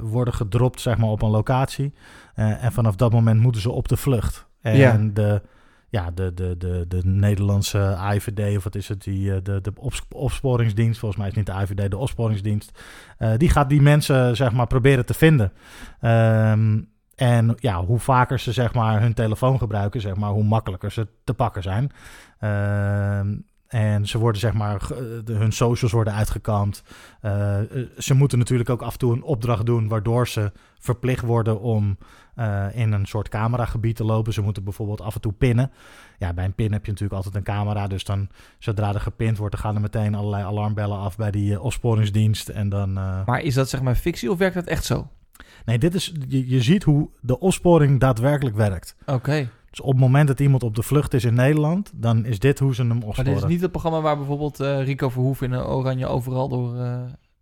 worden 0.02 0.34
gedropt 0.34 0.80
zeg 0.80 0.96
maar, 0.98 1.08
op 1.08 1.22
een 1.22 1.30
locatie. 1.30 1.94
Eh, 2.34 2.64
en 2.64 2.72
vanaf 2.72 2.96
dat 2.96 3.12
moment 3.12 3.40
moeten 3.40 3.60
ze 3.60 3.70
op 3.70 3.88
de 3.88 3.96
vlucht. 3.96 4.46
En 4.60 4.76
Ja. 4.76 4.96
de, 5.12 5.42
ja, 5.88 6.10
de, 6.10 6.34
de, 6.34 6.56
de, 6.56 6.84
de 6.88 7.00
Nederlandse 7.04 7.78
AIVD, 7.96 8.56
of 8.56 8.64
wat 8.64 8.74
is 8.74 8.88
het? 8.88 9.02
Die, 9.02 9.34
eh, 9.34 9.38
de, 9.42 9.60
de 9.60 9.72
ops- 9.76 10.06
opsporingsdienst, 10.10 10.98
volgens 10.98 11.20
mij 11.20 11.30
is 11.30 11.36
het 11.36 11.46
niet 11.46 11.56
de 11.56 11.62
AIVD, 11.62 11.90
de 11.90 11.96
opsporingsdienst. 11.96 12.78
eh, 13.18 13.32
die 13.36 13.48
gaat 13.50 13.68
die 13.68 13.82
mensen 13.82 14.36
zeg 14.36 14.52
maar, 14.52 14.66
proberen 14.66 15.06
te 15.06 15.14
vinden. 15.14 15.52
Ehm, 16.00 16.80
En 17.14 17.54
ja, 17.56 17.84
hoe 17.84 17.98
vaker 17.98 18.38
ze 18.38 18.52
zeg 18.52 18.74
maar 18.74 19.00
hun 19.00 19.14
telefoon 19.14 19.58
gebruiken, 19.58 20.00
zeg 20.00 20.14
maar, 20.16 20.30
hoe 20.30 20.44
makkelijker 20.44 20.92
ze 20.92 21.08
te 21.24 21.34
pakken 21.34 21.62
zijn. 21.62 21.90
Ehm, 22.38 23.36
en 23.68 24.06
ze 24.06 24.18
worden 24.18 24.40
zeg 24.40 24.52
maar, 24.52 24.88
hun 25.24 25.52
socials 25.52 25.92
worden 25.92 26.14
uitgekampt. 26.14 26.82
Eh, 27.20 27.58
ze 27.98 28.14
moeten 28.14 28.38
natuurlijk 28.38 28.70
ook 28.70 28.82
af 28.82 28.92
en 28.92 28.98
toe 28.98 29.12
een 29.12 29.22
opdracht 29.22 29.66
doen, 29.66 29.88
waardoor 29.88 30.28
ze 30.28 30.52
verplicht 30.78 31.24
worden 31.24 31.60
om 31.60 31.98
eh, 32.34 32.66
in 32.72 32.92
een 32.92 33.06
soort 33.06 33.28
cameragebied 33.28 33.96
te 33.96 34.04
lopen. 34.04 34.32
Ze 34.32 34.42
moeten 34.42 34.64
bijvoorbeeld 34.64 35.00
af 35.00 35.14
en 35.14 35.20
toe 35.20 35.32
pinnen. 35.32 35.70
Ja, 36.18 36.32
bij 36.32 36.44
een 36.44 36.54
pin 36.54 36.72
heb 36.72 36.84
je 36.84 36.90
natuurlijk 36.90 37.16
altijd 37.16 37.34
een 37.34 37.54
camera. 37.54 37.86
Dus 37.86 38.04
dan, 38.04 38.28
zodra 38.58 38.94
er 38.94 39.00
gepind 39.00 39.38
wordt, 39.38 39.54
dan 39.54 39.64
gaan 39.64 39.74
er 39.74 39.80
meteen 39.80 40.14
allerlei 40.14 40.44
alarmbellen 40.44 40.98
af 40.98 41.16
bij 41.16 41.30
die 41.30 41.54
eh, 41.54 41.64
opsporingsdienst. 41.64 42.48
En 42.48 42.68
dan. 42.68 42.92
Maar 42.92 43.40
is 43.40 43.54
dat 43.54 43.68
zeg 43.68 43.82
maar 43.82 43.94
fictie 43.94 44.30
of 44.30 44.38
werkt 44.38 44.54
dat 44.54 44.66
echt 44.66 44.84
zo? 44.84 45.08
Nee, 45.64 45.78
dit 45.78 45.94
is. 45.94 46.12
Je, 46.28 46.48
je 46.48 46.62
ziet 46.62 46.82
hoe 46.82 47.10
de 47.20 47.38
opsporing 47.38 48.00
daadwerkelijk 48.00 48.56
werkt. 48.56 48.96
Oké. 49.06 49.48
Dus 49.76 49.84
op 49.84 49.90
het 49.90 50.00
moment 50.00 50.28
dat 50.28 50.40
iemand 50.40 50.62
op 50.62 50.74
de 50.74 50.82
vlucht 50.82 51.14
is 51.14 51.24
in 51.24 51.34
Nederland, 51.34 51.90
dan 51.94 52.24
is 52.24 52.38
dit 52.38 52.58
hoe 52.58 52.74
ze 52.74 52.80
hem 52.82 52.88
Maar 52.98 53.06
opsporen. 53.06 53.32
dit 53.34 53.42
is 53.42 53.48
niet 53.48 53.60
het 53.60 53.70
programma 53.70 54.00
waar 54.00 54.16
bijvoorbeeld 54.16 54.60
eh, 54.60 54.84
Rico 54.84 55.08
Verhoeven 55.08 55.46
in 55.46 55.52
een 55.52 55.64
oranje 55.64 56.06
overal 56.06 56.48
door, 56.48 56.76
eh, 56.78 56.96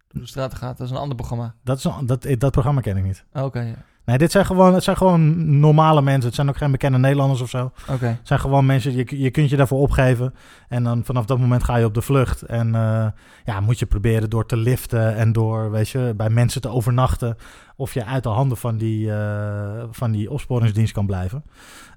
door 0.09 0.23
de 0.23 0.27
straten 0.29 0.59
gaat. 0.59 0.79
Dat 0.79 0.87
is 0.87 0.93
een 0.93 0.99
ander 1.01 1.17
programma. 1.17 1.55
dat, 1.65 1.79
is, 1.79 1.85
een- 1.85 2.07
dat, 2.07 2.27
dat 2.39 2.53
programma 2.53 2.81
ken 2.81 2.97
ik 2.97 3.05
niet. 3.05 3.25
Oké, 3.33 3.61
ja. 3.61 3.75
Nee, 4.05 4.19
dit 4.19 4.31
zijn 4.33 4.47
gewoon, 4.47 4.75
het 4.75 4.83
zijn 4.85 4.97
gewoon 4.97 5.59
normale 5.61 6.03
mensen. 6.03 6.25
Het 6.27 6.35
zijn 6.35 6.49
ook 6.49 6.57
geen 6.57 6.71
bekende 6.71 6.99
Nederlanders 6.99 7.41
of 7.41 7.49
zo. 7.51 7.73
Oké. 7.91 8.07
Het 8.07 8.19
zijn 8.23 8.41
gewoon 8.41 8.67
mensen, 8.67 8.93
je, 8.97 9.21
je 9.21 9.31
kunt 9.31 9.51
je 9.51 9.57
daarvoor 9.57 9.81
opgeven. 9.81 10.35
En 10.69 10.83
dan 10.85 11.05
vanaf 11.05 11.25
dat 11.25 11.39
moment 11.39 11.65
ga 11.65 11.77
je 11.77 11.85
op 11.85 11.95
de 11.95 12.03
vlucht. 12.03 12.43
En 12.43 12.75
eh, 12.75 13.07
ja, 13.45 13.61
moet 13.61 13.79
je 13.79 13.87
proberen 13.87 14.31
door 14.31 14.47
te 14.47 14.57
liften 14.57 15.17
en 15.17 15.33
door, 15.33 15.71
weet 15.71 15.89
je, 15.89 16.13
bij 16.17 16.31
mensen 16.31 16.61
te 16.61 16.69
overnachten. 16.69 17.37
Of 17.77 17.95
je 17.95 18.05
uit 18.05 18.23
de 18.23 18.29
handen 18.29 18.57
van 18.57 18.77
die, 18.77 19.13
eh, 19.13 19.85
van 19.91 20.11
die 20.11 20.31
opsporingsdienst 20.31 20.93
kan 20.93 21.07
blijven. 21.07 21.45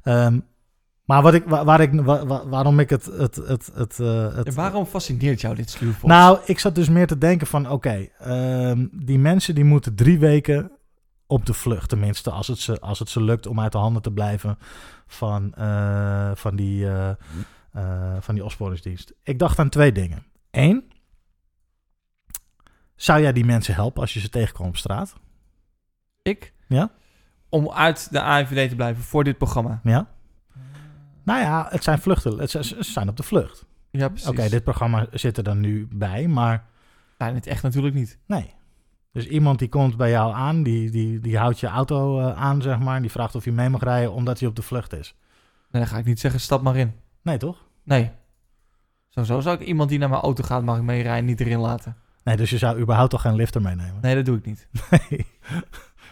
Ehm, 0.03 0.39
maar 1.05 1.21
wat 1.21 1.33
ik, 1.33 1.43
waar, 1.45 1.81
ik, 1.81 2.01
wa- 2.01 2.25
wa- 2.25 2.47
waarom 2.47 2.79
ik 2.79 2.89
het... 2.89 3.05
het, 3.05 3.35
het, 3.35 3.71
het, 3.73 3.99
eh, 3.99 4.35
het 4.35 4.47
En 4.47 4.53
waarom 4.55 4.85
fascineert 4.85 5.41
jou 5.41 5.55
dit 5.55 5.69
sluwvos? 5.69 6.09
nou, 6.09 6.37
ik 6.45 6.59
zat 6.59 6.75
dus 6.75 6.89
meer 6.89 7.07
te 7.07 7.17
denken 7.17 7.47
van, 7.47 7.69
oké, 7.69 8.07
ehm, 8.19 8.85
die 8.91 9.19
mensen 9.19 9.55
die 9.55 9.63
moeten 9.63 9.95
drie 9.95 10.19
weken 10.19 10.71
op 11.27 11.45
de 11.45 11.53
vlucht. 11.53 11.89
Tenminste, 11.89 12.31
als 12.31 12.47
het 12.47 12.59
ze, 12.59 12.79
als 12.79 12.99
het 12.99 13.09
ze 13.09 13.21
lukt 13.21 13.47
om 13.47 13.59
uit 13.59 13.71
de 13.71 13.77
handen 13.77 14.01
te 14.01 14.11
blijven 14.11 14.57
van, 15.07 15.53
eh, 15.53 16.31
van, 16.33 16.55
die, 16.55 16.89
eh, 16.89 17.11
van 18.19 18.35
die 18.35 18.43
opsporingsdienst. 18.43 19.13
Ik 19.23 19.39
dacht 19.39 19.59
aan 19.59 19.69
twee 19.69 19.91
dingen. 19.91 20.25
Eén, 20.51 20.91
zou 22.95 23.21
jij 23.21 23.33
die 23.33 23.45
mensen 23.45 23.73
helpen 23.73 24.01
als 24.01 24.13
je 24.13 24.19
ze 24.19 24.29
tegenkwam 24.29 24.67
op 24.67 24.77
straat? 24.77 25.15
ik? 26.21 26.53
Ja? 26.67 26.91
Om 27.49 27.71
uit 27.71 28.11
de 28.11 28.21
AIVD 28.21 28.69
te 28.69 28.75
blijven 28.75 29.03
voor 29.03 29.23
dit 29.23 29.37
programma. 29.37 29.79
Ja? 29.83 30.07
Nou 31.23 31.39
ja, 31.41 31.67
het 31.69 31.83
zijn 31.83 31.99
vluchten. 31.99 32.37
Het 32.37 32.49
zijn, 32.49 32.63
ze 32.63 32.83
zijn 32.83 33.09
op 33.09 33.17
de 33.17 33.23
vlucht. 33.23 33.65
Ja, 33.91 34.05
Oké, 34.05 34.31
precies. 34.31 34.51
dit 34.51 34.63
programma 34.63 35.07
zit 35.11 35.37
er 35.37 35.43
dan 35.43 35.59
nu 35.59 35.87
bij, 35.91 36.27
maar 36.27 36.65
Nee, 37.17 37.29
in 37.29 37.35
het 37.35 37.47
echt 37.47 37.63
natuurlijk 37.63 37.95
niet. 37.95 38.17
Nee. 38.25 38.53
Dus 39.15 39.27
iemand 39.27 39.59
die 39.59 39.69
komt 39.69 39.97
bij 39.97 40.09
jou 40.09 40.33
aan, 40.33 40.63
die, 40.63 40.89
die, 40.91 41.19
die 41.19 41.37
houdt 41.37 41.59
je 41.59 41.67
auto 41.67 42.19
eh, 42.19 42.37
aan, 42.41 42.61
zeg 42.61 42.79
maar. 42.79 43.01
Die 43.01 43.11
vraagt 43.11 43.35
of 43.35 43.45
je 43.45 43.51
mee 43.51 43.69
mag 43.69 43.83
rijden 43.83 44.13
omdat 44.13 44.39
hij 44.39 44.47
op 44.49 44.55
de 44.55 44.61
vlucht 44.61 44.93
is. 44.93 45.15
Nee, 45.71 45.81
dan 45.81 45.87
ga 45.91 45.97
ik 45.97 46.05
niet 46.05 46.19
zeggen, 46.19 46.39
stap 46.39 46.61
maar 46.61 46.75
in. 46.75 46.93
Nee, 47.21 47.37
toch? 47.37 47.57
Nee. 47.83 48.11
Sowieso 49.09 49.39
zou 49.39 49.55
ik 49.61 49.67
iemand 49.67 49.89
die 49.89 49.99
naar 49.99 50.09
mijn 50.09 50.21
auto 50.21 50.43
gaat, 50.43 50.63
mag 50.63 50.77
ik 50.77 50.83
meerijden, 50.83 51.25
niet 51.25 51.39
erin 51.39 51.59
laten. 51.59 51.95
Nee, 52.23 52.35
dus 52.37 52.49
je 52.49 52.57
zou 52.57 52.79
überhaupt 52.79 53.09
toch 53.11 53.21
geen 53.21 53.35
lifter 53.35 53.61
meenemen? 53.61 53.97
Nee, 54.01 54.15
dat 54.15 54.25
doe 54.25 54.37
ik 54.37 54.45
niet. 54.45 54.67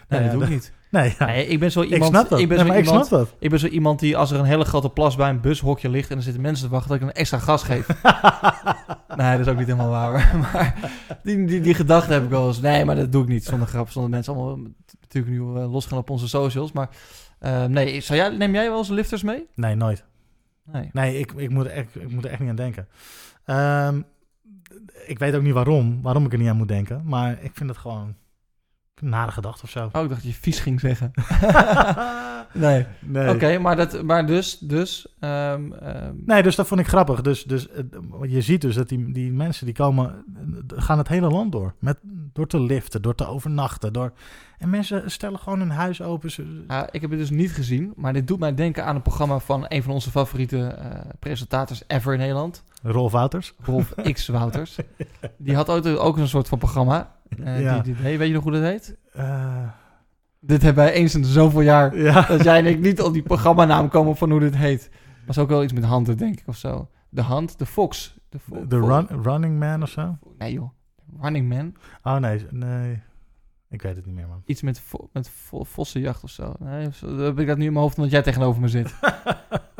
Nee. 0.10 0.22
Nee, 0.22 0.22
dat 0.22 0.32
doe 0.32 0.39
dat- 0.39 0.49
ik 0.49 0.54
niet. 0.56 0.74
Nee, 0.93 1.15
ja. 1.19 1.25
Nee, 1.25 1.47
ik 1.47 1.59
ben 1.59 1.71
zo 1.71 1.81
ik 1.81 1.89
iemand... 1.89 2.11
snap 2.11 2.29
dat. 2.29 2.39
Ik 2.39 2.47
ben, 2.47 2.59
zo 2.59 2.65
ik 2.65 2.85
iemand 2.85 3.11
ik 3.39 3.49
ben 3.49 3.59
zo 3.59 3.67
iemand 3.67 3.99
die 3.99 4.17
als 4.17 4.31
er 4.31 4.39
een 4.39 4.45
hele 4.45 4.65
grote 4.65 4.89
plas 4.89 5.15
bij 5.15 5.29
een 5.29 5.41
bushokje 5.41 5.89
ligt 5.89 6.09
en 6.09 6.17
er 6.17 6.23
zitten 6.23 6.41
mensen 6.41 6.65
te 6.65 6.71
wachten, 6.71 6.89
dat 6.89 7.01
ik 7.01 7.07
een 7.07 7.13
extra 7.13 7.37
gas 7.37 7.63
geef. 7.63 7.87
nee, 9.17 9.37
dat 9.37 9.39
is 9.39 9.47
ook 9.47 9.57
niet 9.57 9.67
helemaal 9.67 9.89
waar. 9.89 10.31
Maar 10.53 10.91
die, 11.23 11.45
die, 11.45 11.61
die 11.61 11.73
gedachte 11.73 12.13
heb 12.13 12.23
ik 12.23 12.29
wel 12.29 12.47
eens. 12.47 12.61
Nee, 12.61 12.85
maar 12.85 12.95
dat 12.95 13.11
doe 13.11 13.23
ik 13.23 13.27
niet. 13.27 13.43
Zonder 13.43 13.67
grap, 13.67 13.89
zonder 13.89 14.11
mensen 14.11 14.33
allemaal 14.33 14.57
natuurlijk 15.01 15.33
nu 15.33 15.39
eh, 15.39 15.71
losgaan 15.71 15.97
op 15.97 16.09
onze 16.09 16.27
socials. 16.27 16.71
Maar 16.71 16.89
eh, 17.39 17.65
nee, 17.65 18.01
zou 18.01 18.19
jij, 18.19 18.29
neem 18.29 18.53
jij 18.53 18.69
wel 18.69 18.77
eens 18.77 18.89
lifters 18.89 19.23
mee? 19.23 19.47
Nee, 19.55 19.75
nooit. 19.75 20.03
Nee. 20.71 20.89
Nee, 20.93 21.19
ik, 21.19 21.31
ik, 21.31 21.49
moet 21.49 21.65
er 21.65 21.71
echt, 21.71 21.95
ik 21.95 22.11
moet 22.11 22.25
er 22.25 22.31
echt 22.31 22.39
niet 22.39 22.49
aan 22.49 22.55
denken. 22.55 22.87
Ehm, 23.45 24.01
ik 25.05 25.19
weet 25.19 25.35
ook 25.35 25.43
niet 25.43 25.53
waarom, 25.53 26.01
waarom 26.01 26.25
ik 26.25 26.31
er 26.33 26.39
niet 26.39 26.49
aan 26.49 26.57
moet 26.57 26.67
denken. 26.67 27.01
Maar 27.05 27.37
ik 27.41 27.51
vind 27.53 27.69
het 27.69 27.77
gewoon 27.77 28.15
gedachte 29.01 29.63
of 29.63 29.69
zo. 29.69 29.79
Oh, 29.79 30.03
ik 30.03 30.09
dacht 30.09 30.09
dat 30.09 30.23
je 30.23 30.33
vies 30.33 30.59
ging 30.59 30.79
zeggen. 30.79 31.11
nee. 32.53 32.85
nee. 32.99 33.29
Oké, 33.33 33.57
maar, 33.57 33.75
dat, 33.75 34.03
maar 34.03 34.25
dus, 34.27 34.57
dus 34.59 35.07
ehm, 35.19 35.71
ehm, 35.71 36.13
Nee, 36.25 36.43
dus 36.43 36.55
dat 36.55 36.67
vond 36.67 36.79
ik 36.79 36.87
grappig. 36.87 37.21
Dus, 37.21 37.43
dus 37.43 37.69
eh, 37.69 37.83
je 38.27 38.41
ziet 38.41 38.61
dus 38.61 38.75
dat 38.75 38.89
die, 38.89 39.11
die 39.11 39.31
mensen 39.31 39.65
die 39.65 39.75
komen, 39.75 40.23
eh, 40.75 40.83
gaan 40.83 40.97
het 40.97 41.07
hele 41.07 41.29
land 41.29 41.51
door. 41.51 41.73
Met, 41.79 41.97
door 42.33 42.47
te 42.47 42.59
liften, 42.59 43.01
door 43.01 43.15
te 43.15 43.27
overnachten. 43.27 43.93
Door... 43.93 44.13
En 44.57 44.69
mensen 44.69 45.11
stellen 45.11 45.39
gewoon 45.39 45.59
hun 45.59 45.71
huis 45.71 46.01
open. 46.01 46.31
Ze- 46.31 46.63
Ah, 46.67 46.83
ik 46.91 47.01
heb 47.01 47.09
het 47.09 47.19
dus 47.19 47.29
niet 47.29 47.51
gezien, 47.51 47.93
maar 47.95 48.13
dit 48.13 48.27
doet 48.27 48.39
mij 48.39 48.53
denken 48.55 48.85
aan 48.85 48.95
een 48.95 49.01
programma 49.01 49.39
van 49.39 49.65
een 49.67 49.83
van 49.83 49.93
onze 49.93 50.09
favoriete 50.11 50.67
eh, 50.67 50.99
presentators 51.19 51.83
ever 51.87 52.13
in 52.13 52.19
Nederland. 52.19 52.63
Rolf 52.83 53.11
Wouters. 53.11 53.53
Rolf 53.61 53.93
X. 54.13 54.27
Wouters. 54.27 54.77
Die 55.37 55.55
had 55.55 55.69
ook, 55.69 55.85
ook 55.85 56.17
een 56.17 56.27
soort 56.27 56.47
van 56.47 56.57
programma. 56.57 57.11
Eh, 57.39 57.61
Ja. 57.61 57.73
die, 57.79 57.93
die, 57.93 58.03
hey, 58.03 58.17
weet 58.17 58.27
je 58.27 58.34
nog 58.34 58.43
hoe 58.43 58.51
dat 58.51 58.61
heet? 58.61 58.97
Eh, 59.13 59.67
Dit 60.39 60.61
hebben 60.61 60.84
wij 60.84 60.93
eens 60.93 61.15
in 61.15 61.25
zoveel 61.25 61.61
jaar. 61.61 61.97
ja. 61.97 62.21
Dat 62.21 62.43
jij 62.43 62.57
en 62.57 62.65
ik 62.65 62.79
niet 62.79 63.01
op 63.01 63.13
die 63.13 63.21
programmanaam 63.23 63.89
komen 63.89 64.15
van 64.15 64.31
hoe 64.31 64.39
dit 64.39 64.55
heet. 64.55 64.89
Was 65.25 65.38
ook 65.38 65.49
wel 65.49 65.63
iets 65.63 65.73
met 65.73 65.84
handen, 65.84 66.17
denk 66.17 66.39
ik, 66.39 66.47
of 66.47 66.57
zo. 66.57 66.89
De 67.09 67.21
hand, 67.21 67.59
de 67.59 67.65
Fox. 67.65 68.17
De, 68.67 68.79
run, 68.79 69.07
Running 69.23 69.59
Man 69.59 69.81
of 69.81 69.89
zo? 69.89 70.17
Nee 70.38 70.53
joh, 70.53 70.69
Running 71.21 71.49
Man. 71.49 71.73
Oh 72.03 72.15
nee, 72.17 72.45
nee. 72.49 73.01
Ik 73.74 73.82
weet 73.82 73.95
het 73.95 74.05
niet 74.05 74.15
meer, 74.15 74.28
man. 74.28 74.41
Iets 74.45 74.61
met, 74.61 74.80
vo- 74.80 75.09
met 75.13 75.30
vo- 75.30 75.63
vossenjacht 75.63 76.24
of 76.24 76.30
zo. 76.30 76.53
Nee, 76.59 76.89
heb 77.05 77.39
ik 77.39 77.47
dat 77.47 77.57
nu 77.57 77.65
in 77.65 77.71
mijn 77.71 77.84
hoofd 77.84 77.97
omdat 77.97 78.11
jij 78.11 78.21
tegenover 78.21 78.61
me 78.61 78.67
zit. 78.67 78.95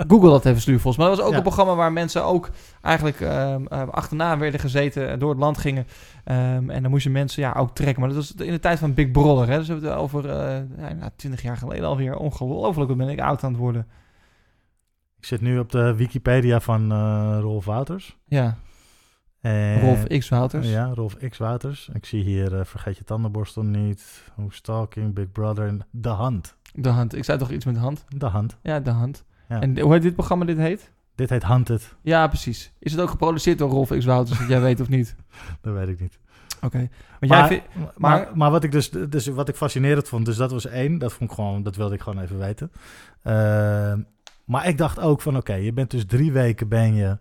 Google 0.08 0.30
dat 0.30 0.46
even, 0.46 0.62
Sluurvos. 0.62 0.98
Maar 0.98 1.08
dat 1.08 1.16
was 1.18 1.26
ook 1.26 1.32
Ja. 1.32 1.38
een 1.38 1.44
programma 1.44 1.76
waar 1.76 1.92
mensen 1.94 2.24
ook 2.24 2.50
eigenlijk 2.82 3.22
ehm, 3.22 3.66
achterna 3.68 4.38
werden 4.38 4.60
gezeten, 4.60 5.10
en 5.10 5.20
door 5.20 5.30
het 5.30 5.40
land 5.40 5.58
gingen. 5.58 5.88
Ehm, 6.24 6.70
en 6.70 6.82
dan 6.82 6.92
moesten 6.92 7.12
mensen 7.12 7.42
ja, 7.44 7.54
ook 7.58 7.76
trekken. 7.76 8.00
Maar 8.00 8.10
dat 8.14 8.18
was 8.18 8.46
in 8.48 8.52
de 8.52 8.60
tijd 8.60 8.80
van 8.80 8.94
Big 8.94 9.12
Brother. 9.12 9.50
Hè? 9.50 9.58
Dus 9.58 9.68
we 9.68 9.74
hebben 9.74 9.92
het 9.92 10.00
over 10.00 10.30
eh 10.30 10.62
ja, 10.78 10.94
nou, 10.94 11.12
20 11.16 11.42
jaar 11.42 11.58
geleden 11.58 11.86
alweer. 11.86 12.16
Ongelooflijk, 12.18 12.90
wat 12.90 12.98
ben 12.98 13.10
ik 13.10 13.20
oud 13.22 13.44
aan 13.44 13.52
het 13.52 13.60
worden. 13.60 13.88
Ik 15.18 15.26
zit 15.26 15.42
nu 15.42 15.60
op 15.60 15.72
de 15.72 15.96
Wikipedia 15.96 16.60
van 16.60 16.92
eh, 16.92 17.38
Rolf 17.42 17.66
Wouters. 17.66 18.18
Ja, 18.26 18.58
Rolf 19.82 20.04
X. 20.08 20.30
Wouters. 20.30 20.70
Ja, 20.70 20.92
Rolf 20.94 21.16
X. 21.30 21.38
Wouters. 21.38 21.90
Ik 21.94 22.06
zie 22.06 22.24
hier 22.24 22.60
eh, 22.60 22.66
Vergeet 22.66 22.98
je 22.98 23.04
tandenborstel 23.04 23.64
niet. 23.64 24.24
Hoe 24.36 24.54
Stalking, 24.54 25.14
Big 25.14 25.32
Brother 25.32 25.68
en 25.68 25.82
De 25.92 26.10
Hand. 26.10 26.56
De 26.74 26.90
hand. 26.90 27.16
Ik 27.16 27.24
zei 27.24 27.38
toch 27.38 27.52
iets 27.52 27.66
met 27.66 27.74
de 27.74 27.80
hand? 27.80 28.06
De 28.18 28.26
Hand. 28.26 28.58
Ja, 28.62 28.80
de 28.80 28.90
hand. 28.90 29.24
Ja. 29.50 29.62
En 29.62 29.80
hoe 29.80 29.94
heet 29.94 30.02
dit 30.02 30.14
programma 30.16 30.46
dit 30.46 30.58
heet? 30.58 30.92
Dit 31.16 31.30
heet 31.30 31.46
Hunted. 31.46 31.96
Ja, 32.02 32.28
precies. 32.28 32.72
Is 32.80 32.92
het 32.92 33.02
ook 33.02 33.10
geproduceerd 33.10 33.58
door 33.58 33.70
Rolf 33.70 33.90
X. 33.98 34.06
Wouters, 34.06 34.40
dat 34.40 34.48
jij 34.48 34.62
weet 34.62 34.80
of 34.82 34.90
niet? 34.90 35.16
Dat 35.62 35.74
weet 35.74 35.88
ik 35.88 36.00
niet. 36.00 36.20
Oké. 36.62 36.78
Maar, 37.20 37.30
Maar, 37.30 37.50
maar, 37.76 37.92
maar- 37.98 38.30
maar, 38.34 38.52
wat 38.52 38.64
ik 38.64 38.72
dus, 38.72 38.90
dus 38.90 39.28
wat 39.28 39.50
ik 39.50 39.56
fascinerend 39.56 40.08
vond, 40.08 40.26
dus 40.26 40.36
dat 40.38 40.52
was 40.52 40.66
één, 40.66 40.98
dat 40.98 41.14
vond 41.14 41.30
ik 41.30 41.36
gewoon, 41.36 41.64
dat 41.64 41.76
wilde 41.76 41.96
ik 41.96 42.02
gewoon 42.02 42.24
even 42.24 42.38
weten. 42.38 42.72
Ehm, 43.24 44.02
maar 44.46 44.68
ik 44.68 44.78
dacht 44.78 45.00
ook 45.00 45.22
van, 45.22 45.38
oké, 45.38 45.54
je 45.54 45.74
bent 45.74 45.92
dus 45.92 46.06
drie 46.06 46.32
weken 46.32 46.68
ben 46.68 46.94
je 46.96 47.18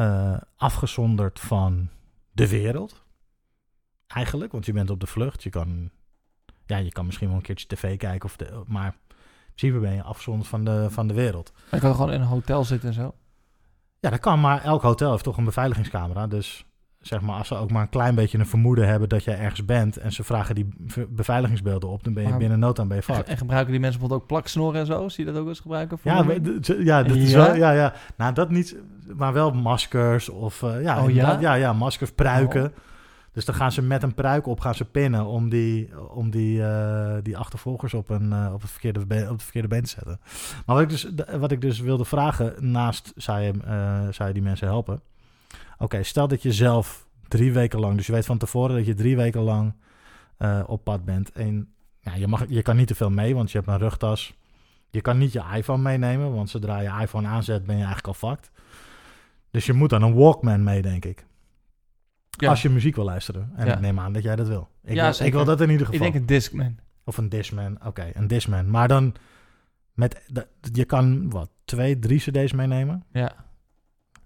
eh, 0.00 0.36
afgezonderd 0.56 1.40
van 1.40 1.88
de 2.32 2.48
wereld. 2.48 3.02
Eigenlijk, 4.06 4.52
want 4.52 4.66
je 4.66 4.72
bent 4.72 4.90
op 4.90 5.00
de 5.00 5.06
vlucht. 5.06 5.42
Je 5.42 5.50
kan, 5.50 5.90
ja, 6.66 6.76
je 6.76 6.92
kan 6.92 7.06
misschien 7.06 7.28
wel 7.28 7.36
een 7.36 7.42
keertje 7.42 7.66
tv 7.66 7.96
kijken, 7.96 8.28
of 8.28 8.36
de, 8.36 8.62
maar 8.66 8.86
in 8.86 9.54
principe 9.54 9.78
ben 9.78 9.94
je 9.94 10.02
afgezonderd 10.02 10.48
van 10.48 10.64
de, 10.64 10.86
van 10.90 11.06
de 11.06 11.14
wereld. 11.14 11.52
Ik 11.70 11.80
kan 11.80 11.94
gewoon 11.94 12.12
in 12.12 12.20
een 12.20 12.26
hotel 12.26 12.64
zitten 12.64 12.88
en 12.88 12.94
zo. 12.94 13.14
Ja, 13.98 14.10
dat 14.10 14.20
kan, 14.20 14.40
maar 14.40 14.62
elk 14.62 14.82
hotel 14.82 15.10
heeft 15.10 15.24
toch 15.24 15.36
een 15.36 15.44
beveiligingscamera. 15.44 16.26
Dus 16.26 16.64
zeg 17.00 17.20
maar, 17.20 17.36
als 17.36 17.48
ze 17.48 17.54
ook 17.54 17.70
maar 17.70 17.82
een 17.82 17.88
klein 17.88 18.14
beetje 18.14 18.38
een 18.38 18.46
vermoeden 18.46 18.88
hebben 18.88 19.08
dat 19.08 19.24
jij 19.24 19.38
ergens 19.38 19.64
bent 19.64 19.96
en 19.96 20.12
ze 20.12 20.24
vragen 20.24 20.54
die 20.54 20.68
be- 20.78 21.06
beveiligingsbeelden 21.10 21.88
op, 21.88 22.04
dan 22.04 22.14
ben 22.14 22.22
je 22.22 22.28
Maar- 22.28 22.38
binnen 22.38 22.58
no 22.58 22.72
time 22.72 22.88
ben 22.88 22.96
je 23.06 23.12
En, 23.24 23.36
gebruiken 23.36 23.70
die 23.70 23.80
mensen 23.80 24.00
bijvoorbeeld 24.00 24.20
ook 24.20 24.26
plaksnoren 24.26 24.80
en 24.80 24.86
zo? 24.86 25.08
Zie 25.08 25.24
je 25.26 25.32
dat 25.32 25.40
ook 25.40 25.48
eens 25.48 25.60
gebruiken? 25.60 25.98
voor 25.98 26.10
Ja, 26.10 26.24
ja, 26.78 27.02
dat 27.02 27.16
is 27.16 27.30
Ja? 27.30 27.36
wel, 27.46 27.54
ja, 27.54 27.70
ja. 27.70 27.92
Nou, 28.16 28.32
dat 28.34 28.50
niet, 28.50 28.76
maar 29.16 29.32
wel 29.32 29.50
maskers 29.50 30.28
of 30.28 30.62
uh, 30.62 30.82
ja, 30.82 31.02
Oh, 31.02 31.10
ja? 31.10 31.38
ja, 31.40 31.54
ja, 31.54 31.72
maskers, 31.72 32.12
pruiken. 32.12 32.64
Oh. 32.64 32.70
Dus 33.32 33.44
dan 33.44 33.54
gaan 33.54 33.72
ze 33.72 33.82
met 33.82 34.02
een 34.02 34.14
pruik 34.14 34.46
op 34.46 34.60
gaan 34.60 34.74
ze 34.74 34.84
pinnen 34.84 35.26
om 35.26 35.48
die, 35.48 35.90
om 36.10 36.30
die, 36.30 36.62
eh, 36.64 37.14
die 37.22 37.36
achtervolgers 37.36 37.94
op, 37.94 38.10
een, 38.10 38.32
eh, 38.32 38.50
op, 38.54 38.60
het 38.62 38.70
verkeerde 38.70 39.06
been, 39.06 39.24
op 39.24 39.32
het 39.32 39.42
verkeerde 39.42 39.68
been 39.68 39.82
te 39.82 39.88
zetten. 39.88 40.20
Maar 40.66 40.76
wat 40.76 40.80
ik 40.84 40.88
dus, 40.88 41.10
wat 41.38 41.50
ik 41.50 41.60
dus 41.60 41.80
wilde 41.80 42.04
vragen, 42.04 42.70
naast 42.70 43.12
eh, 43.64 44.00
zou 44.10 44.28
je 44.28 44.34
die 44.34 44.42
mensen 44.42 44.66
helpen? 44.66 45.00
Oké, 45.82 46.02
stel 46.02 46.28
dat 46.28 46.42
je 46.42 46.52
zelf 46.52 47.06
drie 47.28 47.52
weken 47.52 47.80
lang, 47.80 47.96
dus 47.96 48.06
je 48.06 48.12
weet 48.12 48.26
van 48.26 48.38
tevoren 48.38 48.76
dat 48.76 48.86
je 48.86 48.94
drie 48.94 49.16
weken 49.16 49.40
lang 49.40 49.74
eh, 50.36 50.60
op 50.66 50.84
pad 50.84 51.04
bent 51.04 51.32
en 51.32 51.68
ja, 52.00 52.14
je, 52.14 52.26
mag, 52.26 52.44
je 52.48 52.62
kan 52.62 52.76
niet 52.76 52.86
te 52.86 52.94
veel 52.94 53.10
mee, 53.10 53.34
want 53.34 53.50
je 53.50 53.58
hebt 53.58 53.70
een 53.70 53.78
rugtas. 53.78 54.34
Je 54.90 55.00
kan 55.00 55.18
niet 55.18 55.32
je 55.32 55.42
iPhone 55.54 55.82
meenemen, 55.82 56.34
want 56.34 56.50
zodra 56.50 56.78
je 56.80 57.00
iPhone 57.02 57.28
aanzet 57.28 57.64
ben 57.66 57.76
je 57.76 57.84
eigenlijk 57.84 58.06
al 58.22 58.28
fucked. 58.28 58.50
Dus 59.50 59.66
je 59.66 59.72
moet 59.72 59.90
dan 59.90 60.02
een 60.02 60.14
Walkman 60.14 60.62
mee, 60.64 60.82
denk 60.82 61.04
ik. 61.04 61.26
Ja. 62.30 62.48
Als 62.48 62.62
je 62.62 62.68
muziek 62.70 62.94
wil 62.94 63.04
luisteren. 63.04 63.52
En 63.56 63.66
Ja. 63.66 63.72
ik 63.74 63.80
neem 63.80 63.98
aan 64.00 64.12
dat 64.12 64.22
jij 64.22 64.36
dat 64.36 64.48
wil. 64.48 64.68
Ik, 64.84 64.94
Ja, 64.94 65.10
wil, 65.16 65.26
ik 65.26 65.32
wil 65.32 65.44
dat 65.44 65.60
in 65.60 65.70
ieder 65.70 65.86
Ik 65.86 65.92
geval. 65.92 66.10
denk 66.10 66.20
een 66.20 66.26
Discman. 66.26 66.78
Of 67.04 67.16
een 67.16 67.28
Discman. 67.28 67.78
Oké, 67.86 68.10
een 68.14 68.26
Discman. 68.26 68.70
Maar 68.70 68.88
dan 68.88 69.14
met... 69.94 70.22
de- 70.26 70.46
Je 70.72 70.84
kan, 70.84 71.30
wat, 71.30 71.50
twee, 71.64 71.98
drie 71.98 72.18
cd's 72.18 72.52
meenemen? 72.52 73.04
Ja. 73.12 73.32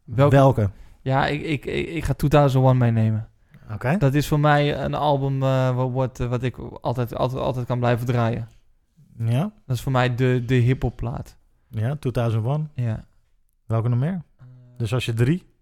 Welke? 0.05 0.35
Welke? 0.37 0.71
Ja, 1.05 1.27
ik, 1.27 1.43
ik, 1.43 1.65
ik, 1.65 1.89
ik 1.89 2.05
ga 2.05 2.13
2001 2.13 2.77
meenemen. 2.77 3.29
Oké. 3.73 3.97
Dat 3.97 4.15
is 4.15 4.29
voor 4.29 4.41
mij 4.41 4.79
een 4.79 4.95
album 4.95 5.43
eh, 5.43 5.77
wat, 5.77 5.91
wat, 5.93 6.19
wat 6.19 6.43
ik 6.43 6.59
altijd, 6.59 7.15
altijd, 7.15 7.43
altijd 7.43 7.67
kan 7.67 7.79
blijven 7.79 8.07
draaien. 8.07 8.49
Ja? 9.19 9.53
Dat 9.67 9.77
is 9.77 9.83
voor 9.83 9.93
mij 9.93 10.15
de, 10.15 10.43
de 10.47 10.55
hiphop 10.55 10.97
plaat. 10.97 11.37
Ja, 11.69 11.97
2001. 11.97 12.71
Ja. 12.75 13.05
Welke 13.67 13.89
nog 13.89 13.99
meer? 13.99 14.23
Dus 14.77 14.95
als 14.95 15.05
je 15.05 15.13
drie... 15.13 15.53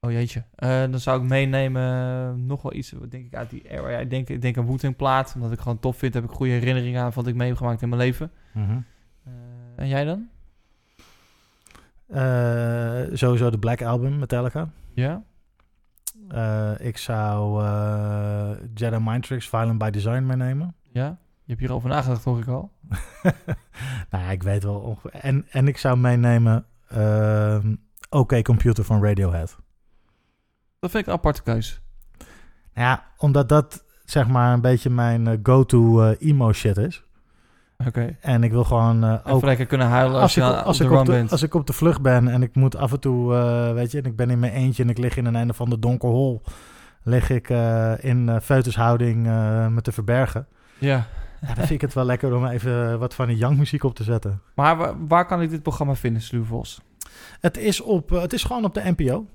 Oh 0.00 0.10
jeetje. 0.10 0.44
Eh, 0.54 0.68
dan 0.68 0.98
zou 0.98 1.22
ik 1.22 1.28
meenemen 1.28 1.82
eh, 1.82 2.34
nog 2.34 2.62
wel 2.62 2.74
iets, 2.74 2.92
wat 2.92 3.10
denk 3.10 3.26
ik, 3.26 3.34
uit 3.34 3.50
die 3.50 3.68
era. 3.68 3.90
Ja, 3.90 3.98
ik 3.98 4.10
denk, 4.10 4.28
ik 4.28 4.42
denk 4.42 4.56
een 4.56 4.66
Wu-Tang 4.66 4.96
plaat, 4.96 5.32
omdat 5.34 5.52
ik 5.52 5.60
gewoon 5.60 5.78
tof 5.78 5.96
vind. 5.96 6.14
Heb 6.14 6.24
ik 6.24 6.30
goede 6.30 6.52
herinneringen 6.52 7.02
aan 7.02 7.10
wat 7.14 7.26
ik 7.26 7.34
mee 7.34 7.48
heb 7.48 7.56
gemaakt 7.56 7.82
in 7.82 7.88
mijn 7.88 8.00
leven. 8.00 8.30
Mhm. 8.52 8.78
Eh, 9.24 9.32
en 9.76 9.88
jij 9.88 10.04
dan? 10.04 10.28
Eh, 12.14 13.16
sowieso 13.16 13.50
de 13.50 13.58
Black 13.58 13.82
Album, 13.82 14.18
Metallica. 14.18 14.68
Ja? 14.94 15.22
Eh, 16.28 16.86
ik 16.86 16.98
zou 16.98 17.64
eh, 17.64 18.50
Jedi 18.74 18.98
Mind 19.00 19.22
Tricks, 19.26 19.48
Violent 19.48 19.78
by 19.78 19.90
Design 19.90 20.22
meenemen. 20.26 20.74
Ja? 20.92 21.06
Je 21.44 21.50
hebt 21.50 21.60
hierover 21.60 21.88
nagedacht, 21.88 22.24
hoor 22.24 22.38
ik 22.38 22.46
al. 22.46 22.70
nou 24.10 24.24
ja, 24.24 24.30
ik 24.30 24.42
weet 24.42 24.62
wel. 24.62 24.74
onge- 24.80 25.10
En, 25.10 25.46
en 25.50 25.68
ik 25.68 25.78
zou 25.78 25.96
meenemen 25.96 26.66
ehm 26.88 27.74
OK 28.10 28.42
Computer 28.42 28.84
van 28.84 29.04
Radiohead. 29.04 29.56
Dat 30.78 30.90
vind 30.90 31.02
ik 31.02 31.06
een 31.08 31.18
aparte 31.18 31.42
keus. 31.42 31.80
Nou 32.74 32.88
ja, 32.88 33.04
omdat 33.16 33.48
dat 33.48 33.84
zeg 34.04 34.28
maar 34.28 34.52
een 34.52 34.60
beetje 34.60 34.90
mijn 34.90 35.40
go-to 35.42 36.10
emo 36.10 36.52
shit 36.52 36.76
is. 36.76 37.03
Oké. 37.86 38.16
En 38.20 38.42
ik 38.42 38.50
wil 38.50 38.64
gewoon 38.64 39.04
eh, 39.04 39.14
ook... 39.24 39.42
lekker 39.42 39.66
kunnen 39.66 39.86
huilen 39.86 40.20
als, 40.20 40.22
Als 40.22 40.34
je 40.34 40.40
ik, 40.40 40.64
als, 40.64 40.80
op 40.80 40.86
ik 40.86 40.92
de 40.92 40.98
op 40.98 41.06
de, 41.06 41.12
bent. 41.12 41.30
als 41.32 41.42
ik 41.42 41.54
op 41.54 41.66
de 41.66 41.72
vlucht 41.72 42.02
ben 42.02 42.28
en 42.28 42.42
ik 42.42 42.54
moet 42.54 42.76
af 42.76 42.92
en 42.92 43.00
toe, 43.00 43.34
eh, 43.34 43.72
weet 43.72 43.90
je, 43.90 43.98
en 43.98 44.04
ik 44.04 44.16
ben 44.16 44.30
in 44.30 44.38
mijn 44.38 44.52
eentje 44.52 44.82
en 44.82 44.88
ik 44.88 44.98
lig 44.98 45.16
in 45.16 45.24
een 45.24 45.36
einde 45.36 45.54
van 45.54 45.70
de 45.70 45.78
donker 45.78 46.08
hol, 46.08 46.42
lig 47.02 47.30
ik 47.30 47.50
eh, 47.50 47.92
in 48.00 48.28
uh, 48.28 48.36
feutushouding 48.42 49.22
me 49.70 49.80
te 49.82 49.92
verbergen. 49.92 50.46
Ja. 50.78 51.06
Ja, 51.40 51.54
dan 51.54 51.56
vind 51.56 51.70
ik 51.70 51.80
het 51.80 51.94
wel 51.94 52.04
lekker 52.04 52.34
om 52.34 52.46
even 52.46 52.98
wat 52.98 53.14
van 53.14 53.26
die 53.26 53.36
jankmuziek 53.36 53.84
op 53.84 53.94
te 53.94 54.02
zetten. 54.02 54.40
Maar 54.54 54.76
waar, 54.76 55.06
waar 55.06 55.26
kan 55.26 55.42
ik 55.42 55.50
dit 55.50 55.62
programma 55.62 55.94
vinden, 55.94 56.22
Sluw 56.22 56.44
Vos? 56.44 56.80
Het 57.40 57.56
is, 57.56 57.80
op, 57.80 58.10
het 58.10 58.32
is 58.32 58.44
gewoon 58.44 58.64
op 58.64 58.74
de 58.74 58.94
NPO. 58.96 59.26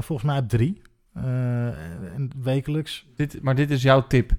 Volgens 0.00 0.22
mij 0.22 0.38
op 0.38 0.48
drie. 0.48 0.82
En 1.14 2.30
wekelijks. 2.42 3.06
Dit, 3.16 3.42
maar 3.42 3.54
dit 3.54 3.70
is 3.70 3.82
jouw 3.82 4.06
tip. 4.06 4.32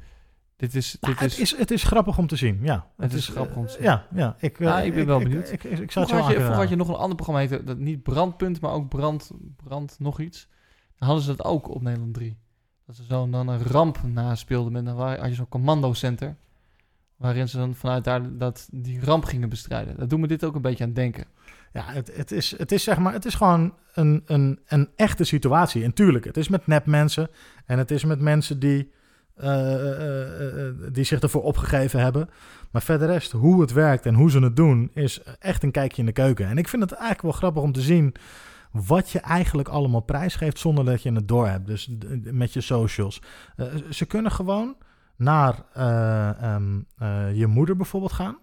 Dit 0.58 0.76
is... 0.76 0.98
Nou, 1.00 1.14
Dit 1.14 1.22
het, 1.22 1.32
is, 1.32 1.40
is, 1.40 1.58
het 1.60 1.72
is 1.72 1.84
grappig 1.84 2.18
om 2.18 2.28
te 2.28 2.36
zien, 2.36 2.60
ja. 2.62 2.88
Het 2.98 3.14
is 3.14 3.28
grappig 3.28 3.56
om 3.56 3.66
te 3.66 3.72
eh, 3.72 3.76
zien. 3.76 3.84
Ja, 3.84 4.08
ja. 4.14 4.36
Ik, 4.40 4.60
eh, 4.60 4.68
Ja, 4.68 4.82
ik 4.82 4.94
ben 4.94 5.06
wel 5.06 5.20
benieuwd. 5.20 5.52
Ik, 5.52 5.64
ik, 5.64 5.80
ik, 5.80 5.92
zou 5.92 6.06
het 6.06 6.14
vroeger, 6.14 6.16
zo 6.16 6.16
had 6.16 6.32
je, 6.32 6.38
aan 6.38 6.44
vroeger 6.44 6.54
had 6.54 6.62
je 6.62 6.68
kunnen 6.68 6.88
nog 6.88 6.96
een 6.96 7.02
ander 7.02 7.16
programma, 7.16 7.42
heette 7.42 7.64
dat 7.64 7.78
niet 7.78 8.04
Brandpunt, 8.04 8.62
maar 8.62 8.72
ook 8.72 8.90
Brand, 8.90 9.32
brand 9.64 9.96
nog 10.00 10.20
iets. 10.20 10.48
Dan 10.98 11.08
hadden 11.08 11.26
ze 11.26 11.36
dat 11.36 11.46
ook 11.46 11.70
op 11.70 11.82
Nederland 11.82 12.14
3. 12.14 12.38
Dat 12.86 12.96
ze 12.96 13.04
zo 13.04 13.30
dan 13.30 13.48
een 13.48 13.64
ramp 13.64 14.00
naspeelden 14.04 14.72
met 14.72 14.86
dan 14.86 14.98
had 14.98 15.28
je 15.28 15.34
zo'n 15.34 15.50
commandocenter. 15.50 16.36
Waarin 17.18 17.50
ze 17.50 17.58
dan 17.58 17.76
vanuit 17.76 18.04
daar 18.04 18.38
dat, 18.38 18.68
die 18.72 19.06
ramp 19.06 19.24
gingen 19.24 19.50
bestrijden. 19.50 19.98
Dat 19.98 20.10
doet 20.10 20.20
me 20.20 20.28
dit 20.28 20.44
ook 20.44 20.56
een 20.56 20.62
beetje 20.62 20.84
aan 20.84 20.94
denken. 20.94 21.26
Ja, 21.74 21.84
het, 21.86 22.16
het, 22.16 22.32
is, 22.32 22.58
het 22.58 22.72
is 22.72 22.84
zeg 22.84 22.98
maar, 22.98 23.14
het 23.14 23.26
is 23.26 23.36
gewoon 23.36 23.74
een, 23.94 24.24
een, 24.26 24.60
een 24.68 24.90
echte 24.96 25.24
situatie. 25.24 25.84
En 25.84 25.94
tuurlijk, 25.94 26.26
het 26.26 26.38
is 26.38 26.48
met 26.48 26.68
nep 26.68 26.86
mensen 26.86 27.30
en 27.66 27.78
het 27.78 27.92
is 27.92 28.04
met 28.04 28.20
mensen 28.20 28.60
die, 28.60 28.76
eh, 28.76 28.82
eh, 28.82 28.88
eh, 28.88 28.97
die 30.92 31.04
zich 31.04 31.20
ervoor 31.20 31.44
opgegeven 31.44 32.00
hebben. 32.00 32.30
Maar 32.72 32.82
verder 32.82 33.08
rest, 33.08 33.32
hoe 33.32 33.62
het 33.62 33.72
werkt 33.72 34.06
en 34.06 34.14
hoe 34.14 34.32
ze 34.32 34.40
het 34.40 34.56
doen, 34.56 34.92
is 34.94 35.22
echt 35.40 35.64
een 35.64 35.72
kijkje 35.72 36.00
in 36.00 36.06
de 36.06 36.12
keuken. 36.12 36.48
En 36.48 36.58
ik 36.58 36.68
vind 36.68 36.82
het 36.82 36.92
eigenlijk 36.92 37.22
wel 37.22 37.32
grappig 37.32 37.62
om 37.64 37.72
te 37.72 37.82
zien 37.82 38.14
wat 38.72 39.10
je 39.10 39.20
eigenlijk 39.20 39.68
allemaal 39.68 40.02
prijsgeeft 40.02 40.60
zonder 40.60 40.86
dat 40.86 41.02
je 41.02 41.12
het 41.12 41.28
doorhebt. 41.28 41.68
Dus 41.68 41.90
d- 42.00 42.32
met 42.32 42.54
je 42.54 42.62
socials. 42.62 43.22
Eh, 43.56 43.66
ze 43.90 44.06
kunnen 44.06 44.32
gewoon 44.32 44.76
naar 45.16 45.64
eh, 45.74 46.42
ehm, 46.44 46.80
eh, 46.98 47.36
je 47.38 47.48
moeder 47.48 47.76
bijvoorbeeld 47.76 48.12
gaan. 48.14 48.38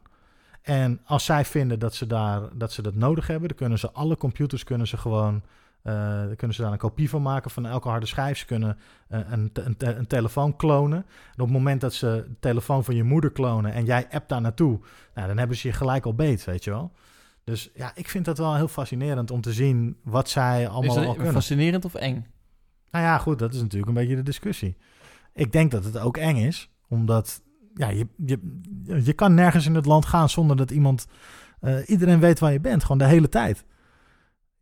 En 0.62 1.00
als 1.04 1.24
zij 1.24 1.44
vinden 1.44 1.78
dat 1.78 1.94
ze, 1.94 2.06
daar, 2.06 2.40
dat 2.52 2.72
ze 2.72 2.82
dat 2.82 2.94
nodig 2.94 3.26
hebben, 3.26 3.48
dan 3.48 3.56
kunnen 3.56 3.78
ze 3.78 3.90
alle 3.90 4.16
computers 4.16 4.64
kunnen 4.64 4.86
ze 4.86 4.96
gewoon. 4.96 5.42
Eh, 5.84 5.94
dan 6.26 6.36
kunnen 6.36 6.56
ze 6.56 6.62
daar 6.62 6.72
een 6.72 6.78
kopie 6.78 7.08
van 7.08 7.22
maken 7.22 7.50
van 7.50 7.66
elke 7.66 7.88
harde 7.88 8.06
schijf. 8.06 8.38
Ze 8.38 8.46
kunnen 8.46 8.78
eh, 9.08 9.20
een, 9.30 9.50
een, 9.52 9.76
een 9.78 10.06
telefoon 10.06 10.56
klonen. 10.56 10.98
En 10.98 11.40
op 11.40 11.46
het 11.46 11.50
moment 11.56 11.80
dat 11.80 11.94
ze 11.94 12.24
de 12.28 12.36
telefoon 12.40 12.84
van 12.84 12.94
je 12.94 13.02
moeder 13.02 13.32
klonen 13.32 13.72
en 13.72 13.84
jij 13.84 14.06
appt 14.10 14.28
daar 14.28 14.40
naartoe, 14.40 14.80
nou, 15.14 15.28
dan 15.28 15.38
hebben 15.38 15.56
ze 15.56 15.68
je 15.68 15.74
gelijk 15.74 16.04
al 16.04 16.14
beet, 16.14 16.44
weet 16.44 16.64
je 16.64 16.70
wel. 16.70 16.92
Dus 17.44 17.70
ja, 17.74 17.92
ik 17.94 18.08
vind 18.08 18.24
dat 18.24 18.38
wel 18.38 18.54
heel 18.54 18.68
fascinerend 18.68 19.30
om 19.30 19.40
te 19.40 19.52
zien 19.52 19.96
wat 20.02 20.28
zij 20.28 20.68
allemaal 20.68 20.98
is 20.98 21.06
al 21.06 21.14
kunnen. 21.14 21.32
fascinerend 21.32 21.84
of 21.84 21.94
eng? 21.94 22.26
Nou 22.90 23.04
ja, 23.04 23.18
goed, 23.18 23.38
dat 23.38 23.54
is 23.54 23.60
natuurlijk 23.60 23.88
een 23.88 23.94
beetje 23.94 24.16
de 24.16 24.22
discussie. 24.22 24.76
Ik 25.32 25.52
denk 25.52 25.70
dat 25.70 25.84
het 25.84 25.98
ook 25.98 26.16
eng 26.16 26.36
is, 26.36 26.70
omdat 26.88 27.42
ja, 27.74 27.88
je, 27.88 28.06
je, 28.16 28.40
je 29.04 29.12
kan 29.12 29.34
nergens 29.34 29.66
in 29.66 29.74
het 29.74 29.86
land 29.86 30.06
gaan 30.06 30.28
zonder 30.28 30.56
dat 30.56 30.70
iemand... 30.70 31.06
eh, 31.60 31.88
iedereen 31.88 32.20
weet 32.20 32.38
waar 32.38 32.52
je 32.52 32.60
bent, 32.60 32.82
gewoon 32.82 32.98
de 32.98 33.04
hele 33.04 33.28
tijd. 33.28 33.64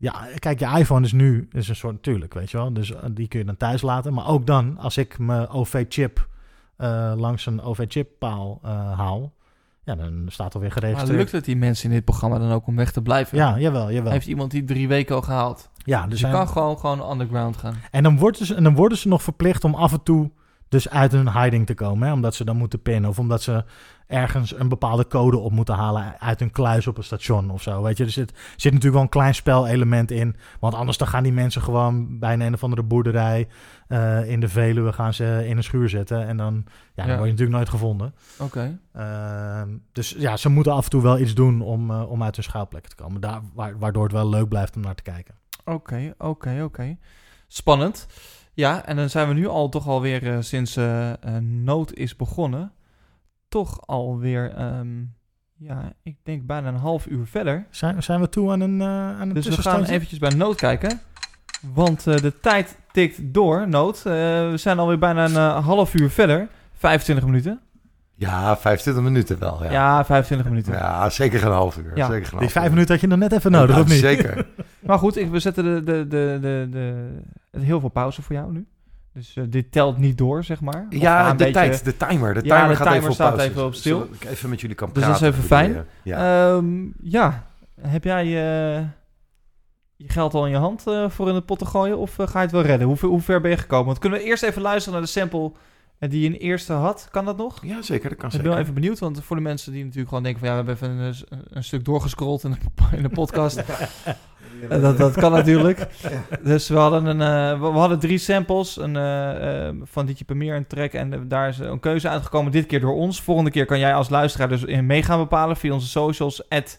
Ja, 0.02 0.26
kijk, 0.38 0.58
je 0.58 0.78
iPhone 0.78 1.04
is 1.04 1.12
nu 1.12 1.48
is 1.52 1.68
een 1.68 1.76
soort 1.76 1.92
natuurlijk, 1.94 2.34
weet 2.34 2.50
je 2.50 2.56
wel. 2.56 2.72
Dus 2.72 2.92
eh, 2.94 3.02
die 3.10 3.28
kun 3.28 3.38
je 3.38 3.44
dan 3.44 3.56
thuis 3.56 3.82
laten. 3.82 4.14
Maar 4.14 4.26
ook 4.26 4.46
dan, 4.46 4.78
als 4.78 4.96
ik 4.96 5.18
mijn 5.18 5.48
OV-chip 5.48 6.28
eh, 6.76 7.12
langs 7.16 7.46
een 7.46 7.60
OV-chip-paal 7.60 8.60
eh, 8.62 8.98
haal... 8.98 9.32
Ja, 9.84 9.94
dan 9.94 10.24
staat 10.28 10.54
alweer 10.54 10.70
Maar 10.70 10.78
geregistreerd. 10.78 11.18
lukt 11.18 11.32
het 11.32 11.44
die 11.44 11.56
mensen 11.56 11.88
in 11.88 11.94
dit 11.94 12.04
programma 12.04 12.38
dan 12.38 12.50
ook 12.52 12.66
om 12.66 12.76
weg 12.76 12.92
te 12.92 13.02
blijven? 13.02 13.38
Ja, 13.38 13.58
jawel, 13.58 13.90
jawel. 13.92 14.12
Heeft 14.12 14.26
iemand 14.26 14.50
die 14.50 14.64
drie 14.64 14.88
weken 14.88 15.14
al 15.14 15.22
gehaald? 15.22 15.70
ja, 15.76 16.02
Dus 16.02 16.10
je 16.12 16.16
zijn- 16.26 16.32
kan 16.32 16.48
gewoon, 16.48 16.78
gewoon 16.78 17.10
underground 17.10 17.56
gaan. 17.56 17.74
En 17.90 18.02
dan, 18.02 18.18
worden 18.18 18.46
ze, 18.46 18.54
en 18.54 18.62
dan 18.64 18.74
worden 18.74 18.98
ze 18.98 19.08
nog 19.08 19.22
verplicht 19.22 19.64
om 19.64 19.74
af 19.74 19.92
en 19.92 20.02
toe 20.02 20.30
dus 20.72 20.88
uit 20.90 21.12
hun 21.12 21.32
hiding 21.32 21.66
te 21.66 21.74
komen. 21.74 22.06
Hè? 22.08 22.12
Omdat 22.14 22.34
ze 22.34 22.44
dan 22.44 22.56
moeten 22.56 22.82
pinnen. 22.82 23.10
Of 23.10 23.18
omdat 23.18 23.42
ze 23.42 23.64
ergens 24.06 24.58
een 24.58 24.68
bepaalde 24.68 25.06
code 25.06 25.36
op 25.38 25.52
moeten 25.52 25.74
halen 25.74 26.20
uit 26.20 26.40
een 26.40 26.50
kluis 26.50 26.86
op 26.86 26.96
een 26.96 27.04
station 27.04 27.50
of 27.50 27.62
zo. 27.62 27.82
Weet 27.82 27.96
je, 27.96 28.04
er 28.04 28.10
zit, 28.10 28.30
zit 28.56 28.64
natuurlijk 28.72 28.92
wel 28.92 29.02
een 29.02 29.08
klein 29.08 29.34
spelelement 29.34 30.10
in. 30.10 30.36
Want 30.60 30.74
anders 30.74 30.98
dan 30.98 31.08
gaan 31.08 31.22
die 31.22 31.32
mensen 31.32 31.62
gewoon 31.62 32.18
bij 32.18 32.32
een, 32.32 32.40
een 32.40 32.54
of 32.54 32.62
andere 32.62 32.82
boerderij 32.82 33.48
eh, 33.88 34.30
in 34.30 34.40
de 34.40 34.48
Veluwe 34.48 34.92
gaan 34.92 35.14
ze 35.14 35.42
in 35.46 35.56
een 35.56 35.62
schuur 35.64 35.88
zetten. 35.88 36.26
En 36.26 36.36
dan, 36.36 36.54
ja, 36.94 37.02
dan 37.02 37.06
Ja. 37.06 37.12
word 37.12 37.24
je 37.24 37.30
natuurlijk 37.30 37.56
nooit 37.56 37.68
gevonden. 37.68 38.14
Oké. 38.38 38.78
Ehm, 38.92 39.68
dus 39.92 40.14
ja, 40.18 40.36
ze 40.36 40.48
moeten 40.48 40.72
af 40.72 40.84
en 40.84 40.90
toe 40.90 41.02
wel 41.02 41.18
iets 41.18 41.34
doen 41.34 41.60
om, 41.60 41.90
eh, 41.90 42.10
om 42.10 42.22
uit 42.22 42.34
hun 42.34 42.44
schuilplek 42.44 42.86
te 42.86 42.94
komen. 42.96 43.20
Daar, 43.20 43.40
wa- 43.54 43.76
waardoor 43.78 44.02
het 44.02 44.12
wel 44.12 44.28
leuk 44.28 44.48
blijft 44.48 44.76
om 44.76 44.82
naar 44.82 44.94
te 44.94 45.02
kijken. 45.02 45.34
Oké, 45.64 46.14
oké, 46.18 46.60
oké. 46.64 46.96
Spannend. 47.48 48.06
Ja, 48.54 48.84
en 48.86 48.96
dan 48.96 49.10
zijn 49.10 49.28
we 49.28 49.34
nu 49.34 49.46
al 49.48 49.68
toch 49.68 49.88
alweer 49.88 50.26
eh, 50.32 50.36
sinds 50.40 50.76
eh, 50.76 51.10
eh, 51.10 51.16
Nood 51.40 51.94
is 51.94 52.16
begonnen, 52.16 52.72
toch 53.48 53.86
alweer, 53.86 54.52
ehm 54.56 54.88
ja, 55.58 55.92
ik 56.02 56.16
denk 56.22 56.46
bijna 56.46 56.68
een 56.68 56.74
half 56.76 57.06
uur 57.06 57.26
verder. 57.26 57.66
Zijn, 57.70 58.02
zijn 58.02 58.20
we 58.20 58.28
toe 58.28 58.50
aan 58.50 58.60
een, 58.60 58.82
aan 58.82 59.20
een 59.20 59.34
Dus 59.34 59.46
we 59.48 59.62
gaan 59.62 59.84
eventjes 59.84 60.18
bij 60.18 60.30
Nood 60.30 60.56
kijken. 60.56 61.00
Want 61.74 62.06
eh, 62.06 62.16
de 62.16 62.40
tijd 62.40 62.76
tikt 62.92 63.18
door, 63.34 63.68
Nood. 63.68 63.96
Eh, 63.96 64.12
we 64.50 64.54
zijn 64.56 64.78
alweer 64.78 64.98
bijna 64.98 65.24
een 65.24 65.62
half 65.62 65.94
uur 65.94 66.10
verder. 66.10 66.48
25 66.72 67.24
minuten. 67.24 67.60
Ja, 68.14 68.56
25 68.56 69.02
minuten 69.04 69.38
wel. 69.38 69.64
Ja, 69.64 69.70
Ja, 69.70 70.04
25 70.04 70.48
minuten. 70.48 70.72
Ja, 70.72 71.10
zeker 71.10 71.38
geen 71.38 71.50
half 71.50 71.76
uur. 71.78 71.96
Ja. 71.96 72.06
Zeker 72.06 72.26
geen 72.26 72.38
Die 72.38 72.48
vijf 72.48 72.64
uur. 72.66 72.72
minuten 72.72 72.92
had 72.92 73.00
je 73.00 73.06
nog 73.08 73.18
net 73.18 73.32
even 73.32 73.50
nodig, 73.50 73.74
Ja, 73.76 73.82
of 73.82 73.88
niet? 73.88 73.98
Zeker. 73.98 74.46
Maar 74.86 74.98
goed, 74.98 75.16
ik, 75.16 75.30
we 75.30 75.38
zetten 75.38 75.64
de, 75.64 75.82
de, 75.82 76.06
de, 76.08 76.38
de, 76.40 76.68
de, 76.70 77.08
heel 77.60 77.80
veel 77.80 77.88
pauze 77.88 78.22
voor 78.22 78.34
jou 78.36 78.52
nu. 78.52 78.66
Dus 79.12 79.36
eh, 79.36 79.44
dit 79.48 79.72
telt 79.72 79.98
niet 79.98 80.18
door, 80.18 80.44
zeg 80.44 80.60
maar. 80.60 80.86
Of 80.90 80.98
Ja, 81.00 81.24
een 81.30 81.30
de 81.36 81.44
beetje- 81.44 81.52
tijd, 81.52 81.84
de 81.84 81.96
timer. 81.96 82.34
De 82.34 82.40
Ja, 82.44 82.54
timer 82.56 82.68
de 82.68 82.76
gaat 82.76 82.82
timer 82.86 82.94
even 82.98 83.08
op 83.08 83.14
staat 83.14 83.34
pauze. 83.34 83.50
even 83.50 83.64
op 83.64 83.74
stil. 83.74 83.98
Zodat 83.98 84.14
ik 84.14 84.24
even 84.24 84.50
met 84.50 84.60
jullie 84.60 84.76
kan 84.76 84.90
Dus 84.92 85.02
praten. 85.02 85.20
dat 85.20 85.30
is 85.32 85.36
even 85.36 85.48
fijn. 85.48 85.72
je? 85.72 85.84
Ja. 86.02 86.54
Ehm, 86.56 86.84
ja, 87.02 87.46
heb 87.80 88.04
jij 88.04 88.22
eh, 88.24 88.84
je 89.96 90.08
geld 90.08 90.34
al 90.34 90.44
in 90.44 90.50
je 90.50 90.56
hand 90.58 90.86
eh, 90.86 91.08
voor 91.10 91.28
in 91.28 91.34
de 91.34 91.40
pot 91.40 91.58
te 91.58 91.66
gooien? 91.66 91.98
Of 91.98 92.18
eh, 92.18 92.26
ga 92.26 92.38
je 92.38 92.44
het 92.44 92.54
wel 92.54 92.62
redden? 92.62 92.86
Hoe, 92.86 92.96
ver- 92.96 93.08
hoe 93.08 93.20
ver 93.20 93.40
ben 93.40 93.50
je 93.50 93.56
gekomen? 93.56 93.86
Want 93.86 93.98
kunnen 93.98 94.18
we 94.18 94.24
eerst 94.24 94.42
even 94.42 94.62
luisteren 94.62 94.92
naar 94.98 95.06
de 95.06 95.12
sample 95.12 95.52
eh, 95.98 96.10
die 96.10 96.20
je 96.20 96.26
in 96.26 96.32
eerste 96.32 96.72
had? 96.72 97.08
Kan 97.10 97.24
dat 97.24 97.36
nog? 97.36 97.64
ja, 97.64 97.82
zeker. 97.82 98.08
Dat 98.08 98.18
kan 98.18 98.28
Ik 98.28 98.30
ben 98.30 98.30
zeker. 98.30 98.48
wel 98.50 98.58
even 98.58 98.74
benieuwd, 98.74 98.98
want 98.98 99.24
voor 99.24 99.36
de 99.36 99.42
mensen 99.42 99.72
die 99.72 99.82
natuurlijk 99.82 100.08
gewoon 100.08 100.22
denken 100.22 100.40
van... 100.46 100.48
ja, 100.56 100.62
we 100.64 100.68
hebben 100.70 100.88
even 100.90 101.04
een, 101.30 101.46
een 101.56 101.64
stuk 101.64 101.84
doorgescrolld 101.84 102.44
in 102.44 102.50
de, 102.50 102.56
in 102.96 103.02
de 103.02 103.08
podcast. 103.08 103.62
Eh, 104.68 104.80
dat, 104.80 104.98
dat 104.98 105.12
kan 105.12 105.32
natuurlijk. 105.32 105.86
Dus 106.42 106.68
we 106.68 106.76
hadden, 106.76 107.06
een, 107.06 107.20
eh, 107.20 107.60
we, 107.60 107.78
hadden 107.78 107.98
drie 107.98 108.18
samples 108.18 108.76
een, 108.76 108.96
eh, 108.96 109.68
eh, 109.68 109.74
van 109.82 110.06
Dietje 110.06 110.24
Premier, 110.24 110.56
een 110.56 110.66
track. 110.66 110.92
En 110.92 111.28
daar 111.28 111.48
is 111.48 111.58
een 111.58 111.80
keuze 111.80 112.08
uitgekomen, 112.08 112.52
dit 112.52 112.66
keer 112.66 112.80
door 112.80 112.94
ons. 112.94 113.22
Volgende 113.22 113.50
keer 113.50 113.66
kan 113.66 113.78
jij 113.78 113.94
als 113.94 114.08
luisteraar 114.08 114.48
dus 114.48 114.64
in 114.64 114.86
mee 114.86 115.02
gaan 115.02 115.18
bepalen 115.18 115.56
via 115.56 115.72
onze 115.72 115.88
socials. 115.88 116.48
At, 116.48 116.78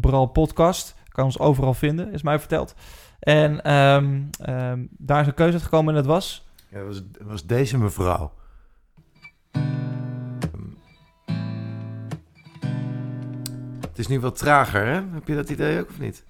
Bral 0.00 0.26
Podcast. 0.26 0.94
Kan 1.08 1.24
ons 1.24 1.38
overal 1.38 1.74
vinden, 1.74 2.12
is 2.12 2.22
mij 2.22 2.38
verteld. 2.38 2.74
En 3.20 3.62
ehm, 3.62 4.22
ehm, 4.40 4.84
daar 4.90 5.20
is 5.20 5.26
een 5.26 5.34
keuze 5.34 5.52
uitgekomen 5.52 5.94
en 5.94 6.02
dat 6.02 6.12
was... 6.12 6.46
Ja, 6.70 6.78
dat 6.78 6.86
was, 6.86 7.02
dat 7.12 7.26
was 7.26 7.46
deze 7.46 7.78
mevrouw. 7.78 8.32
Het 13.98 14.06
is 14.06 14.12
nu 14.12 14.20
wat 14.20 14.38
trager, 14.38 14.86
hè? 14.86 14.92
Heb 14.92 15.26
je 15.26 15.34
dat 15.34 15.50
idee 15.50 15.80
ook 15.80 15.88
of 15.88 15.98
niet? 15.98 16.24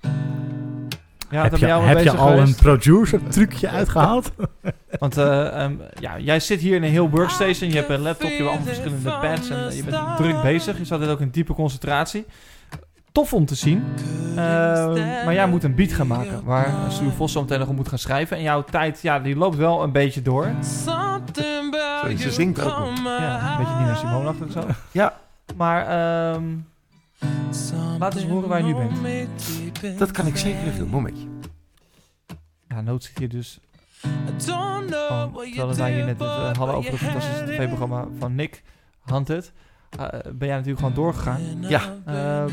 Ja, 1.30 1.42
heb 1.42 1.56
je, 1.56 1.66
heb 1.66 2.06
al 2.16 2.30
een 2.30 2.38
geweest. 2.38 2.62
producer 2.62 3.20
trucje 3.28 3.68
uitgehaald? 3.68 4.32
Want 4.98 5.16
eh, 5.16 5.62
ehm, 5.62 5.74
ja, 6.00 6.18
jij 6.18 6.40
zit 6.40 6.60
hier 6.60 6.76
in 6.76 6.82
een 6.82 6.90
heel 6.90 7.10
workstation. 7.10 7.70
Je 7.70 7.76
hebt 7.76 7.88
een 7.88 8.00
laptop, 8.00 8.30
je 8.30 8.36
hebt 8.36 8.48
allemaal 8.48 8.66
verschillende 8.66 9.10
pads. 9.10 9.50
En 9.50 9.68
eh, 9.68 9.76
je 9.76 9.84
bent 9.84 10.16
druk 10.16 10.42
bezig. 10.42 10.78
Je 10.78 10.84
zat 10.84 10.92
altijd 10.92 11.10
ook 11.10 11.20
in 11.20 11.30
diepe 11.30 11.54
concentratie. 11.54 12.26
Tof 13.12 13.32
om 13.32 13.46
te 13.46 13.54
zien. 13.54 13.84
Ehm, 14.36 15.24
maar 15.24 15.34
jij 15.34 15.48
moet 15.48 15.64
een 15.64 15.74
beat 15.74 15.92
gaan 15.92 16.06
maken. 16.06 16.44
Waar 16.44 16.92
Stuur 16.92 17.10
Vos 17.10 17.32
zo 17.32 17.40
meteen 17.40 17.58
nog 17.58 17.68
op 17.68 17.76
moet 17.76 17.88
gaan 17.88 17.98
schrijven. 17.98 18.36
En 18.36 18.42
jouw 18.42 18.64
tijd, 18.64 19.02
ja, 19.02 19.20
die 19.20 19.36
loopt 19.36 19.56
wel 19.56 19.82
een 19.82 19.92
beetje 19.92 20.22
door. 20.22 20.50
Zo, 20.84 21.20
ze 22.18 22.30
zingt 22.30 22.62
ook. 22.62 22.96
Ja, 23.04 23.50
een 23.50 23.58
beetje 23.58 23.74
Nina 23.78 23.94
Simone 23.94 24.28
achter 24.28 24.50
zo. 24.50 24.66
Ja. 24.90 25.14
Maar 25.56 25.86
ehm, 25.86 26.44
laat 27.98 28.14
eens 28.14 28.24
horen 28.24 28.48
waar 28.48 28.58
je 28.58 28.74
nu 28.74 28.74
bent. 28.74 29.98
Dat 29.98 30.10
kan 30.10 30.26
ik 30.26 30.36
zeker 30.36 30.60
even 30.66 30.78
doen. 30.78 30.88
Momentje. 30.88 31.26
Ja, 32.68 32.80
hier 33.18 33.28
dus 33.28 33.58
Van, 34.38 34.86
terwijl 34.86 35.74
wij 35.76 35.92
hier 35.94 36.04
net 36.04 36.18
het 36.20 36.28
eh, 36.28 36.56
hadden 36.56 36.74
over 36.76 36.90
het 36.90 37.00
fantastische 37.00 37.44
tv-programma 37.44 38.06
van 38.18 38.34
Nick 38.34 38.62
Hunted, 39.04 39.52
eh, 39.98 40.08
ben 40.32 40.46
jij 40.48 40.56
natuurlijk 40.56 40.78
gewoon 40.78 40.94
doorgegaan. 40.94 41.40
Ja. 41.60 41.96
Eh, 42.04 42.42
eh, 42.44 42.50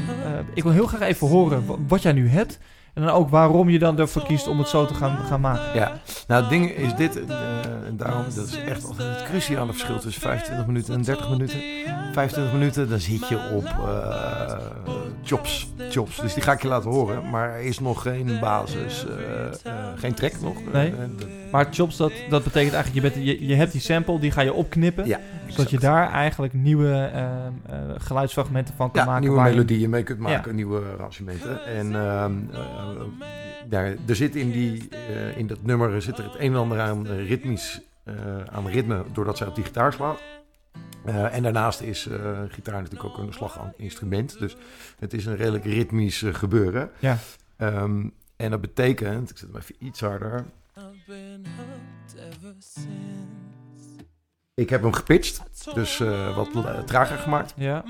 ik 0.53 0.63
wil 0.63 0.72
heel 0.72 0.88
graag 0.88 1.01
even 1.01 1.28
horen 1.28 1.66
wa- 1.66 1.76
wat 1.88 2.01
jij 2.01 2.11
nu 2.11 2.28
hebt. 2.30 2.59
En 2.95 3.01
dan 3.01 3.09
ook 3.11 3.29
waarom 3.29 3.69
je 3.69 3.79
dan 3.79 3.99
ervoor 3.99 4.23
kiest 4.23 4.47
om 4.47 4.57
het 4.59 4.67
zo 4.67 4.85
te 4.85 4.93
gaan, 4.93 5.17
gaan 5.17 5.41
maken. 5.41 5.73
Ja, 5.73 5.91
nou 6.27 6.41
het 6.41 6.49
ding 6.49 6.69
is 6.69 6.95
dit, 6.95 7.25
eh, 7.25 7.37
en 7.85 7.97
daarom, 7.97 8.23
dat 8.35 8.47
is 8.47 8.57
echt 8.57 8.87
het 8.97 9.23
cruciale 9.23 9.71
verschil 9.71 9.99
tussen 9.99 10.21
25 10.21 10.67
minuten 10.67 10.93
en 10.93 11.01
30 11.01 11.29
minuten. 11.29 11.59
25 12.13 12.53
minuten, 12.53 12.89
dan 12.89 12.99
zit 12.99 13.27
je 13.27 13.39
op 13.55 13.65
eh 13.65 14.94
chops, 15.28 15.69
chops, 15.89 16.21
dus 16.21 16.34
die 16.34 16.43
ga 16.43 16.51
ik 16.51 16.61
je 16.61 16.67
laten 16.67 16.89
horen. 16.89 17.30
Maar 17.30 17.49
er 17.49 17.61
is 17.61 17.80
nog 17.80 18.01
geen 18.01 18.38
basis, 18.41 19.05
eh, 19.07 19.45
eh, 19.71 19.86
geen 19.95 20.13
track 20.13 20.41
nog. 20.41 20.57
Nee. 20.73 20.89
Eh, 20.89 20.95
Maar 21.51 21.67
chops, 21.71 21.97
dat, 21.97 22.11
dat 22.30 22.43
betekent 22.43 22.73
eigenlijk, 22.73 23.05
je, 23.05 23.11
bent, 23.13 23.26
je, 23.28 23.47
je 23.47 23.55
hebt 23.55 23.71
die 23.71 23.82
sample, 23.82 24.19
die 24.19 24.32
ga 24.32 24.41
je 24.41 24.53
opknippen. 24.53 25.05
ja, 25.07 25.19
Zodat 25.47 25.69
je 25.69 25.80
daar 25.80 26.11
eigenlijk 26.11 26.53
nieuwe 26.53 26.91
ehm, 27.13 27.51
geluidsfragmenten 27.97 28.73
van 28.76 28.91
kan 28.91 29.01
ja, 29.01 29.07
maken. 29.07 29.21
nieuwe 29.21 29.38
waar 29.38 29.47
je- 29.47 29.53
melodieën 29.53 29.89
mee 29.89 30.03
kunt 30.03 30.19
maken, 30.19 30.55
nieuwe 30.55 30.82
arrangementen. 30.97 31.65
En 31.65 31.95
ehm, 31.95 32.34
eh, 32.51 32.59
ja, 33.69 33.80
er 34.07 34.15
zit 34.15 34.36
in, 34.36 34.51
die, 34.51 34.89
in 35.36 35.47
dat 35.47 35.57
nummer 35.61 36.01
zit 36.01 36.17
er 36.17 36.23
het 36.23 36.34
een 36.38 36.51
en 36.53 36.59
ander 36.59 36.80
aan 36.80 37.07
ritmisch, 37.07 37.82
aan 38.51 38.67
ritme, 38.67 39.03
doordat 39.13 39.38
zij 39.38 39.47
op 39.47 39.55
die 39.55 39.63
gitaar 39.63 39.93
slaat. 39.93 40.19
Eh, 41.05 41.36
en 41.36 41.43
daarnaast 41.43 41.82
is 41.82 42.07
eh, 42.07 42.41
gitaar 42.49 42.82
natuurlijk 42.82 43.03
ook 43.03 43.17
een 43.17 43.34
slaginstrument. 43.34 44.39
Dus 44.39 44.55
het 44.99 45.13
is 45.13 45.26
een 45.26 45.36
redelijk 45.36 45.65
ritmisch 45.65 46.23
eh, 46.23 46.34
gebeuren. 46.34 46.91
Ja. 46.99 47.17
Ehm, 47.57 48.09
en 48.36 48.51
dat 48.51 48.61
betekent, 48.61 49.30
ik 49.30 49.38
zet 49.38 49.47
hem 49.47 49.57
even 49.57 49.76
iets 49.80 49.99
harder. 49.99 50.45
Ik 54.62 54.70
heb 54.70 54.82
hem 54.82 54.93
gepitcht, 54.93 55.41
dus 55.74 55.99
eh, 55.99 56.36
wat 56.36 56.47
trager 56.86 57.18
gemaakt. 57.18 57.53
Ja, 57.58 57.84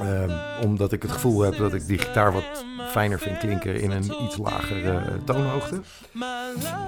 Ehm, 0.00 0.30
omdat 0.62 0.92
ik 0.92 1.02
het 1.02 1.10
gevoel 1.10 1.40
heb 1.40 1.56
dat 1.56 1.74
ik 1.74 1.86
die 1.86 1.98
gitaar 1.98 2.32
wat 2.32 2.44
fijner 2.90 3.18
vind 3.18 3.38
klinken 3.38 3.80
in 3.80 3.90
een 3.90 4.12
iets 4.24 4.36
lagere 4.36 4.90
eh, 4.90 5.02
toonhoogte. 5.24 5.80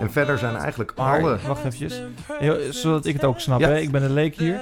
En 0.01 0.13
verder 0.13 0.39
zijn 0.39 0.57
eigenlijk 0.57 0.93
maar, 0.97 1.19
alle... 1.21 1.39
wacht 1.47 1.59
eventjes. 1.59 2.03
Heel- 2.39 2.73
zodat 2.73 3.07
ik 3.07 3.15
het 3.15 3.25
ook 3.25 3.41
snap, 3.41 3.61
Ja. 3.61 3.69
hè. 3.69 3.79
Ik 3.79 3.91
ben 3.91 4.03
een 4.03 4.13
leek 4.13 4.37
hier. 4.37 4.61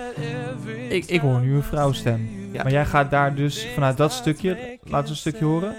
Ik, 0.88 1.04
ik 1.06 1.20
hoor 1.20 1.40
nu 1.40 1.54
een 1.54 1.62
vrouwstem. 1.62 2.28
Ja. 2.52 2.62
Maar 2.62 2.72
jij 2.72 2.86
gaat 2.86 3.10
daar 3.10 3.34
dus 3.34 3.66
vanuit 3.74 3.96
dat 3.96 4.12
stukje, 4.12 4.78
laten 4.84 5.04
we 5.04 5.10
een 5.10 5.16
stukje 5.16 5.44
horen. 5.44 5.74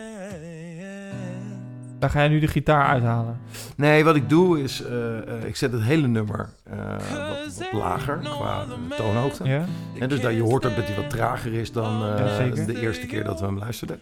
Daar 2.06 2.14
ga 2.14 2.20
jij 2.20 2.30
nu 2.30 2.40
de 2.40 2.48
gitaar 2.48 2.88
uithalen. 2.88 3.40
Nee, 3.76 4.04
wat 4.04 4.16
ik 4.16 4.30
doe 4.30 4.62
is, 4.62 4.82
eh, 4.82 5.18
eh, 5.18 5.44
ik 5.44 5.56
zet 5.56 5.72
het 5.72 5.82
hele 5.82 6.08
nummer 6.08 6.50
eh, 6.64 6.78
wat, 6.88 7.58
wat 7.58 7.72
lager 7.72 8.18
qua 8.18 8.66
toonhoogte. 8.98 9.44
Ja? 9.44 9.66
En 10.00 10.10
dus 10.10 10.22
dat 10.22 10.34
je 10.34 10.42
hoort 10.42 10.66
ook 10.66 10.76
dat 10.76 10.86
hij 10.86 10.96
wat 10.96 11.10
trager 11.10 11.54
is 11.54 11.72
dan 11.72 12.00
Ja, 12.00 12.66
de 12.66 12.80
eerste 12.80 13.06
keer 13.06 13.24
dat 13.24 13.40
we 13.40 13.46
hem 13.46 13.58
luisterden. 13.58 14.02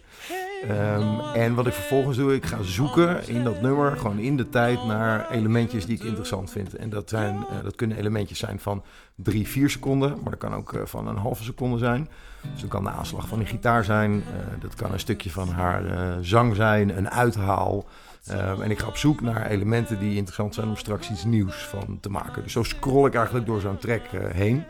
Ehm, 0.69 1.19
en 1.33 1.53
wat 1.53 1.67
ik 1.67 1.73
vervolgens 1.73 2.17
doe, 2.17 2.35
ik 2.35 2.45
ga 2.45 2.61
zoeken 2.61 3.27
in 3.27 3.43
dat 3.43 3.61
nummer, 3.61 3.97
gewoon 3.97 4.19
in 4.19 4.37
de 4.37 4.49
tijd, 4.49 4.85
naar 4.85 5.31
elementjes 5.31 5.85
die 5.85 5.95
ik 5.95 6.03
interessant 6.03 6.51
vind. 6.51 6.75
En 6.75 6.89
dat, 6.89 7.09
zijn, 7.09 7.45
dat 7.63 7.75
kunnen 7.75 7.97
elementjes 7.97 8.39
zijn 8.39 8.59
van 8.59 8.83
drie, 9.15 9.47
vier 9.47 9.69
seconden, 9.69 10.09
maar 10.21 10.31
dat 10.31 10.39
kan 10.39 10.53
ook 10.53 10.81
van 10.83 11.07
een 11.07 11.17
halve 11.17 11.43
seconde 11.43 11.77
zijn. 11.77 12.09
Dus 12.51 12.61
dat 12.61 12.69
kan 12.69 12.83
de 12.83 12.89
aanslag 12.89 13.27
van 13.27 13.39
een 13.39 13.45
gitaar 13.45 13.83
zijn, 13.83 14.23
eh, 14.27 14.61
dat 14.61 14.75
kan 14.75 14.91
een 14.91 14.99
stukje 14.99 15.31
van 15.31 15.49
haar 15.49 15.85
eh, 15.85 16.17
zang 16.21 16.55
zijn, 16.55 16.97
een 16.97 17.09
uithaal. 17.09 17.85
Ehm, 18.27 18.61
en 18.61 18.71
ik 18.71 18.79
ga 18.79 18.87
op 18.87 18.97
zoek 18.97 19.21
naar 19.21 19.45
elementen 19.45 19.99
die 19.99 20.15
interessant 20.15 20.53
zijn 20.53 20.67
om 20.67 20.77
straks 20.77 21.09
iets 21.09 21.23
nieuws 21.23 21.55
van 21.55 21.97
te 21.99 22.09
maken. 22.09 22.43
Dus 22.43 22.51
zo 22.51 22.63
scroll 22.63 23.07
ik 23.07 23.15
eigenlijk 23.15 23.45
door 23.45 23.61
zo'n 23.61 23.77
track 23.77 24.05
eh, 24.05 24.29
heen. 24.31 24.63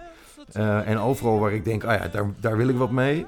Eh, 0.51 0.87
en 0.87 0.97
overal 0.97 1.39
waar 1.39 1.53
ik 1.53 1.65
denk, 1.65 1.83
ah 1.83 1.99
ja, 1.99 2.07
daar, 2.07 2.25
daar 2.39 2.57
wil 2.57 2.67
ik 2.67 2.75
wat 2.75 2.91
mee, 2.91 3.25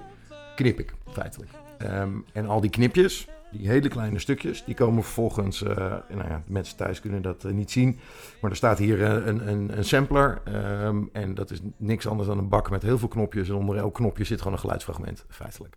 knip 0.56 0.80
ik 0.80 0.94
feitelijk. 1.12 1.52
Ehm, 1.78 2.10
en 2.34 2.48
al 2.48 2.62
die 2.62 2.70
knipjes, 2.70 3.28
die 3.58 3.68
hele 3.68 3.88
kleine 3.88 4.20
stukjes, 4.20 4.64
die 4.64 4.76
komen 4.76 5.04
vervolgens, 5.04 5.64
eh, 5.64 5.76
nou 6.10 6.30
ja, 6.30 6.44
mensen 6.48 6.78
thuis 6.78 7.00
kunnen 7.00 7.22
dat 7.22 7.44
eh, 7.44 7.52
niet 7.52 7.72
zien, 7.72 8.00
maar 8.42 8.52
er 8.52 8.58
staat 8.58 8.78
hier 8.78 9.04
eh, 9.04 9.26
een, 9.26 9.48
een, 9.48 9.78
een 9.78 9.86
sampler 9.86 10.42
ehm, 10.44 11.04
en 11.12 11.34
dat 11.34 11.52
is 11.52 11.60
niks 11.78 12.08
anders 12.08 12.28
dan 12.28 12.38
een 12.38 12.50
bak 12.50 12.70
met 12.70 12.82
heel 12.82 12.98
veel 12.98 13.08
knopjes 13.08 13.50
en 13.50 13.56
onder 13.56 13.78
elk 13.78 13.94
knopje 13.94 14.24
zit 14.24 14.38
gewoon 14.38 14.54
een 14.54 14.60
geluidsfragment, 14.60 15.26
feitelijk. 15.30 15.76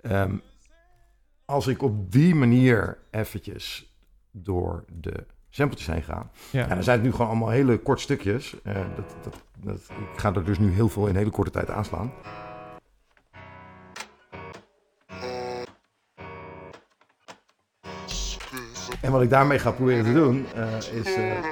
Ehm, 0.00 0.36
als 1.44 1.66
ik 1.66 1.82
op 1.82 2.12
die 2.12 2.34
manier 2.34 2.98
eventjes 3.10 3.96
door 4.30 4.84
de 4.92 5.26
sampletjes 5.50 5.88
heen 5.88 6.02
ga, 6.02 6.30
Ja. 6.50 6.60
ja, 6.60 6.74
dan 6.74 6.82
zijn 6.82 6.96
het 6.96 7.06
nu 7.06 7.12
gewoon 7.12 7.26
allemaal 7.26 7.48
hele 7.48 7.78
korte 7.78 8.02
stukjes. 8.02 8.56
Dat, 8.62 9.16
dat, 9.22 9.42
dat, 9.60 9.76
ik 10.12 10.18
ga 10.18 10.34
er 10.34 10.44
dus 10.44 10.58
nu 10.58 10.70
heel 10.70 10.88
veel 10.88 11.06
in 11.06 11.16
hele 11.16 11.30
korte 11.30 11.50
tijd 11.50 11.70
aanslaan. 11.70 12.12
En 19.00 19.12
wat 19.12 19.22
ik 19.22 19.30
daarmee 19.30 19.58
ga 19.58 19.70
proberen 19.70 20.04
te 20.04 20.12
doen, 20.12 20.46
eh, 20.54 20.76
is 20.76 21.14
eh, 21.14 21.42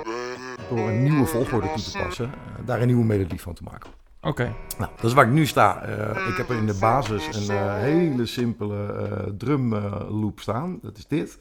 door 0.68 0.88
een 0.88 1.02
nieuwe 1.02 1.26
volgorde 1.26 1.68
toe 1.74 1.82
te 1.82 1.98
passen, 1.98 2.24
eh, 2.24 2.66
daar 2.66 2.80
een 2.80 2.86
nieuwe 2.86 3.04
melodie 3.04 3.40
van 3.40 3.54
te 3.54 3.62
maken. 3.62 3.90
Oké. 4.20 4.54
Nou, 4.78 4.90
dat 4.96 5.04
is 5.04 5.12
waar 5.12 5.26
ik 5.26 5.32
nu 5.32 5.46
sta. 5.46 5.82
Ik 6.28 6.36
heb 6.36 6.48
er 6.48 6.56
in 6.56 6.66
de 6.66 6.74
basis 6.74 7.48
een 7.48 7.78
hele 7.78 8.26
simpele 8.26 9.34
drum 9.38 9.74
loop 10.08 10.40
staan. 10.40 10.78
Dat 10.82 10.98
is 10.98 11.06
dit. 11.06 11.38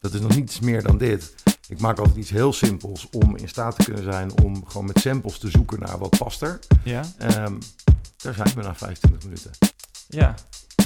Dat 0.00 0.14
is 0.14 0.20
nog 0.20 0.34
niets 0.34 0.60
meer 0.60 0.82
dan 0.82 0.98
dit. 0.98 1.34
Ik 1.68 1.80
maak 1.80 1.98
altijd 1.98 2.16
iets 2.16 2.30
heel 2.30 2.52
simpels 2.52 3.08
om 3.10 3.36
in 3.36 3.48
staat 3.48 3.76
te 3.76 3.84
kunnen 3.84 4.12
zijn 4.12 4.38
om 4.42 4.66
gewoon 4.66 4.86
met 4.86 4.98
samples 4.98 5.38
te 5.38 5.50
zoeken 5.50 5.80
naar 5.80 5.98
wat 5.98 6.18
past 6.18 6.42
er. 6.42 6.58
Ja. 6.82 7.02
Ehm, 7.18 7.54
daar 8.16 8.34
zijn 8.34 8.54
we 8.54 8.62
na 8.62 8.74
25 8.74 9.22
minuten. 9.22 9.50
Ja. 10.08 10.34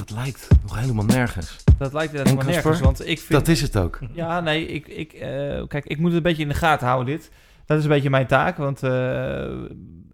Dat 0.07 0.11
lijkt 0.11 0.49
nog 0.63 0.79
helemaal 0.79 1.05
nergens. 1.05 1.57
Dat 1.79 1.93
lijkt 1.93 2.13
helemaal 2.13 2.45
nergens. 2.45 2.81
Want 2.81 3.01
ik 3.07 3.19
vind... 3.19 3.31
Dat 3.39 3.49
is 3.49 3.61
het 3.61 3.77
ook. 3.77 3.99
Ja, 4.13 4.41
nee, 4.41 4.67
ik, 4.67 4.89
ik, 4.89 5.13
eh, 5.13 5.63
kijk, 5.69 5.85
ik 5.85 5.99
moet 5.99 6.07
het 6.07 6.17
een 6.17 6.23
beetje 6.23 6.43
in 6.43 6.49
de 6.49 6.55
gaten 6.55 6.87
houden, 6.87 7.15
dit. 7.15 7.31
Dat 7.67 7.79
is 7.79 7.85
een 7.85 7.91
beetje 7.91 8.11
mijn 8.11 8.27
taak, 8.27 8.57
want 8.57 8.83
eh, 8.83 9.45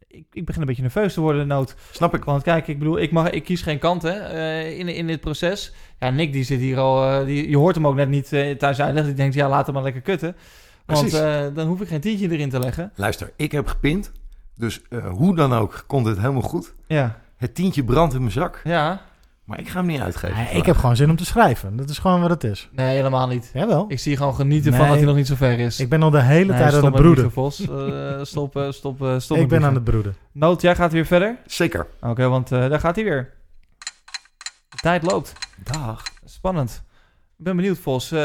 ik, 0.09 0.24
ik 0.32 0.45
begin 0.45 0.61
een 0.61 0.66
beetje 0.66 0.82
nerveus 0.82 1.14
te 1.14 1.20
worden, 1.20 1.47
Noot. 1.47 1.74
Snap 1.91 2.14
ik. 2.14 2.24
Want 2.24 2.43
kijk, 2.43 2.68
ik 2.68 2.78
bedoel, 2.78 2.99
ik, 2.99 3.12
mag, 3.12 3.30
ik 3.30 3.45
kies 3.45 3.62
geen 3.62 3.78
kant 3.78 4.03
hè, 4.03 4.11
eh, 4.11 4.78
in, 4.78 4.89
in 4.89 5.07
dit 5.07 5.20
proces. 5.20 5.72
Ja, 5.99 6.11
Nick 6.11 6.32
die 6.32 6.45
zit 6.45 6.61
hier 6.61 6.78
al, 6.78 7.24
die, 7.24 7.49
je 7.49 7.57
hoort 7.57 7.74
hem 7.74 7.87
ook 7.87 7.95
net 7.95 8.09
niet 8.09 8.28
thuis 8.28 8.80
uitleggen. 8.80 9.05
Die 9.05 9.14
denkt, 9.14 9.34
ja, 9.34 9.49
laat 9.49 9.66
hem 9.66 9.74
maar 9.74 9.84
lekker 9.84 10.03
kutten. 10.03 10.37
Want 10.87 11.11
dan 11.55 11.66
hoef 11.66 11.80
ik 11.80 11.89
geen 11.89 12.01
tientje 12.01 12.30
erin 12.30 12.51
te 12.51 12.59
leggen. 12.59 12.93
Luister, 12.95 13.32
ik 13.37 13.53
heb 13.53 13.66
gepind. 13.66 14.12
Dus 14.57 14.80
hoe 15.11 15.37
dan 15.37 15.53
ook 15.53 15.84
komt 15.87 16.07
het 16.07 16.18
helemaal 16.18 16.43
goed. 16.43 16.74
Ja, 16.87 17.20
Het 17.37 17.55
tientje 17.55 17.84
brandt 17.84 18.14
in 18.14 18.20
mijn 18.20 18.32
zak. 18.32 18.61
ja. 18.64 19.01
Maar 19.47 19.59
ik 19.59 19.69
ga 19.69 19.79
hem 19.79 19.87
niet 19.87 20.01
uitgeven. 20.01 20.37
Nee, 20.37 20.49
ik 20.55 20.67
heb 20.67 20.77
gewoon 20.77 20.97
zin 20.97 21.11
om 21.11 21.17
te 21.17 21.25
schrijven. 21.25 21.77
Dat 21.77 21.89
is 21.91 21.99
gewoon 21.99 22.21
wat 22.21 22.31
het 22.31 22.45
is. 22.45 22.69
Nee, 22.73 22.97
helemaal 22.97 23.27
niet. 23.27 23.51
Jawel. 23.55 23.85
Ik 23.89 23.99
zie 23.99 24.17
gewoon 24.17 24.35
genieten 24.35 24.73
van 24.75 24.87
dat 24.89 24.97
hij 24.97 25.05
nog 25.05 25.17
niet 25.17 25.27
zo 25.27 25.35
ver 25.35 25.59
is. 25.59 25.81
Ik 25.81 25.89
ben 25.89 26.03
al 26.03 26.11
de 26.11 26.23
hele 26.23 26.53
Nee, 26.53 26.61
tijd 26.61 26.75
aan 26.75 26.85
het 26.85 26.95
broeden. 26.95 27.33
Vos. 27.33 27.69
Eh, 27.69 28.19
stop, 28.23 28.57
eh, 28.57 28.71
stop, 28.71 29.03
eh, 29.03 29.19
stop 29.19 29.37
Ik 29.37 29.43
met 29.43 29.59
ben 29.59 29.69
aan 29.69 29.75
het 29.75 29.85
broeden. 29.85 30.17
Noot, 30.33 30.61
jij 30.63 30.75
gaat 30.75 30.93
weer 30.93 31.07
verder? 31.07 31.39
Zeker. 31.47 31.87
Oké, 32.01 32.29
want 32.29 32.53
eh, 32.53 32.69
daar 32.69 32.81
gaat 32.81 32.95
hij 32.95 33.05
weer. 33.05 33.33
De 34.69 34.77
tijd 34.77 35.03
loopt. 35.03 35.33
Dag. 35.63 36.03
Spannend. 36.25 36.83
Ik 37.39 37.45
ben 37.45 37.57
benieuwd, 37.57 37.79
Vos. 37.79 38.13
Eh, 38.13 38.19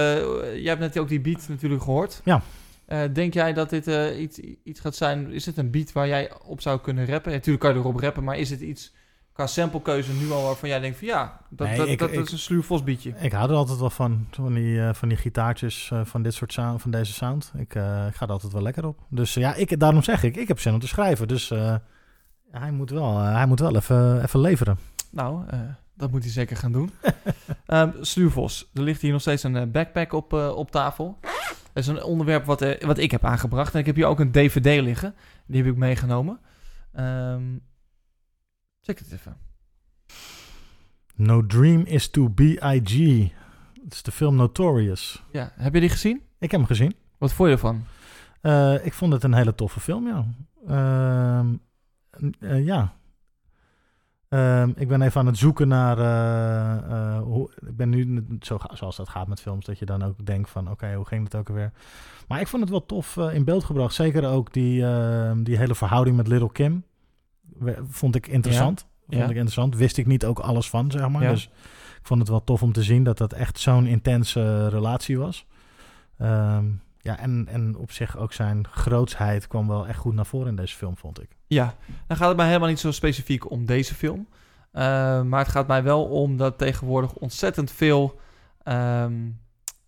jij 0.56 0.70
hebt 0.70 0.80
net 0.80 0.98
ook 1.00 1.08
die 1.08 1.22
beat 1.22 1.48
natuurlijk 1.50 1.84
gehoord. 1.84 2.22
Ja. 2.24 2.42
Eh, 2.86 3.00
denk 3.14 3.34
jij 3.34 3.54
dat 3.54 3.70
dit 3.70 3.88
eh, 3.88 4.22
iets, 4.22 4.40
iets 4.64 4.80
gaat 4.80 4.96
zijn... 4.96 5.32
Is 5.32 5.46
het 5.46 5.58
een 5.58 5.72
beat 5.72 5.92
waar 5.92 6.08
jij 6.08 6.32
op 6.46 6.62
zou 6.62 6.80
kunnen 6.80 7.06
rappen? 7.06 7.32
natuurlijk 7.32 7.64
kan 7.64 7.74
je 7.74 7.80
erop 7.80 8.00
rappen, 8.00 8.24
maar 8.24 8.38
is 8.38 8.50
het 8.50 8.62
iets 8.62 8.94
qua 9.34 9.48
samplekeuze 9.48 10.14
nu 10.14 10.32
al 10.32 10.44
waarvan 10.44 10.70
jij 10.70 10.80
denkt 10.80 10.98
van 10.98 11.08
ja, 11.08 11.40
dat, 11.50 11.76
dat, 11.76 12.00
dat, 12.00 12.12
is 12.12 12.32
een 12.32 12.40
sluivolsbietje. 12.40 13.14
Ik 13.20 13.32
hou 13.32 13.50
er 13.50 13.56
altijd 13.56 13.80
wel 13.80 13.90
van, 13.90 14.28
van 14.32 14.54
die, 14.54 14.82
eh, 14.82 14.94
van 14.94 15.08
die 15.08 15.18
gitaartjes 15.18 15.90
eh, 15.92 16.02
van 16.04 16.22
dit 16.22 16.34
soort 16.34 16.54
sound, 16.54 16.82
van 16.82 16.92
deze 16.92 17.14
sound. 17.14 17.52
Ik, 17.58 17.76
eh, 17.76 18.08
ik, 18.08 18.16
ga 18.16 18.26
er 18.26 18.32
altijd 18.32 18.54
wel 18.54 18.62
lekker 18.62 18.86
op. 18.86 19.00
Dus 19.10 19.34
ja, 19.34 19.54
ik, 19.54 19.80
daarom 19.80 20.04
zeg 20.04 20.24
ik, 20.24 20.36
ik 20.36 20.48
heb 20.48 20.60
zin 20.60 20.74
om 20.74 20.80
te 20.80 20.88
schrijven. 20.88 21.28
Dus 21.28 21.50
hij 22.52 22.72
moet 22.72 22.90
wel, 22.90 23.18
hij 23.18 23.46
moet 23.46 23.60
wel 23.60 23.76
even, 23.76 24.24
even 24.24 24.40
leveren. 24.40 24.78
Nou, 25.12 25.44
dat 25.94 26.12
moet 26.12 26.24
hij 26.24 26.32
zeker 26.32 26.58
gaan 26.58 26.72
doen. 26.72 26.92
um, 27.68 27.94
er 28.74 28.82
ligt 28.84 29.02
hier 29.02 29.12
nog 29.12 29.22
steeds 29.22 29.44
een 29.44 29.72
backpack 29.72 30.14
op, 30.14 30.34
op 30.34 30.72
tafel. 30.72 31.18
Dat 31.74 31.84
is 31.84 31.88
een 31.88 32.04
onderwerp 32.04 32.46
wat, 32.46 32.66
wat 32.80 32.98
ik 32.98 33.12
heb 33.12 33.26
aangebracht. 33.26 33.74
En 33.74 33.80
ik 33.80 33.86
heb 33.86 33.96
hier 33.96 34.06
ook 34.06 34.20
een 34.20 34.32
dvd 34.32 34.82
liggen. 34.82 35.16
Die 35.46 35.64
heb 35.64 35.72
ik 35.72 35.78
meegenomen. 35.78 36.40
Ehm, 36.94 37.44
check 38.82 39.00
het 39.00 39.12
even. 39.12 39.38
No 41.16 41.46
Dream 41.46 41.82
is 41.82 42.10
to 42.10 42.28
B.I.G. 42.30 43.30
Het 43.84 43.94
is 43.94 44.04
de 44.04 44.12
film 44.12 44.36
Notorious. 44.36 45.24
Ja, 45.32 45.52
heb 45.56 45.74
je 45.74 45.80
die 45.80 45.90
gezien? 45.90 46.22
Ik 46.40 46.52
heb 46.52 46.60
hem 46.60 46.70
gezien. 46.70 46.96
Wat 47.18 47.34
vond 47.34 47.50
je 47.50 47.56
ervan? 47.56 47.84
Eh, 48.42 48.86
ik 48.86 48.94
vond 48.94 49.14
het 49.14 49.24
een 49.24 49.34
hele 49.34 49.56
toffe 49.56 49.80
film, 49.80 50.08
ja. 50.08 50.26
Ehm, 50.68 51.54
eh, 52.40 52.66
ja. 52.66 52.94
Ehm, 54.30 54.72
ik 54.76 54.88
ben 54.88 55.02
even 55.02 55.20
aan 55.22 55.26
het 55.28 55.38
zoeken 55.38 55.68
naar. 55.68 55.98
eh, 56.00 57.22
hoe, 57.22 57.52
ik 57.68 57.76
ben 57.76 57.90
nu, 57.90 58.26
zo, 58.40 58.58
zoals 58.74 58.96
dat 58.96 59.10
gaat 59.10 59.28
met 59.28 59.42
films, 59.42 59.66
dat 59.66 59.80
je 59.80 59.86
dan 59.86 60.04
ook 60.04 60.26
denkt 60.26 60.50
van: 60.50 60.70
oké, 60.72 60.94
hoe 60.94 61.06
ging 61.06 61.24
het 61.24 61.36
ook 61.36 61.50
alweer? 61.50 61.72
Maar 62.28 62.40
ik 62.40 62.48
vond 62.48 62.62
het 62.62 62.72
wel 62.72 62.86
tof 62.86 63.18
in 63.18 63.44
beeld 63.46 63.64
gebracht. 63.64 63.94
Zeker 63.94 64.26
ook 64.30 64.54
die, 64.54 64.86
ehm, 64.86 65.44
die 65.44 65.58
hele 65.58 65.76
verhouding 65.76 66.16
met 66.18 66.28
Little 66.28 66.52
Kim. 66.52 66.84
Vond 67.88 68.16
ik 68.16 68.28
interessant. 68.28 68.88
Ja. 69.08 69.18
Vond 69.18 69.30
ik 69.30 69.36
interessant. 69.36 69.76
Wist 69.76 69.98
ik 69.98 70.06
niet 70.06 70.26
ook 70.26 70.40
alles 70.40 70.70
van, 70.70 70.92
zeg 70.92 71.10
maar. 71.10 71.30
Dus 71.30 71.44
ik 72.00 72.08
vond 72.08 72.20
het 72.20 72.30
wel 72.30 72.44
tof 72.44 72.64
om 72.64 72.72
te 72.72 72.84
zien 72.84 73.04
dat 73.04 73.18
dat 73.18 73.34
echt 73.34 73.60
zo'n 73.60 73.86
intense 73.86 74.68
relatie 74.68 75.18
was. 75.18 75.46
Ehm, 76.18 76.66
ja, 77.00 77.18
en, 77.18 77.48
en 77.50 77.76
op 77.78 77.92
zich 77.92 78.18
ook 78.18 78.34
zijn 78.34 78.68
grootsheid 78.68 79.48
kwam 79.48 79.68
wel 79.68 79.88
echt 79.88 80.00
goed 80.00 80.14
naar 80.14 80.26
voren 80.26 80.48
in 80.48 80.56
deze 80.56 80.76
film, 80.76 80.98
vond 80.98 81.22
ik. 81.22 81.30
Ja, 81.48 81.76
dan 82.08 82.18
gaat 82.18 82.28
het 82.28 82.38
mij 82.38 82.48
helemaal 82.48 82.70
niet 82.70 82.80
zo 82.80 82.92
specifiek 82.92 83.52
om 83.52 83.66
deze 83.66 83.96
film. 83.96 84.28
Eh, 84.72 85.22
maar 85.22 85.40
het 85.40 85.52
gaat 85.52 85.68
mij 85.68 85.84
wel 85.84 86.04
om 86.04 86.38
dat 86.38 86.58
tegenwoordig 86.58 87.14
ontzettend 87.14 87.72
veel 87.72 88.20
ehm 88.64 89.14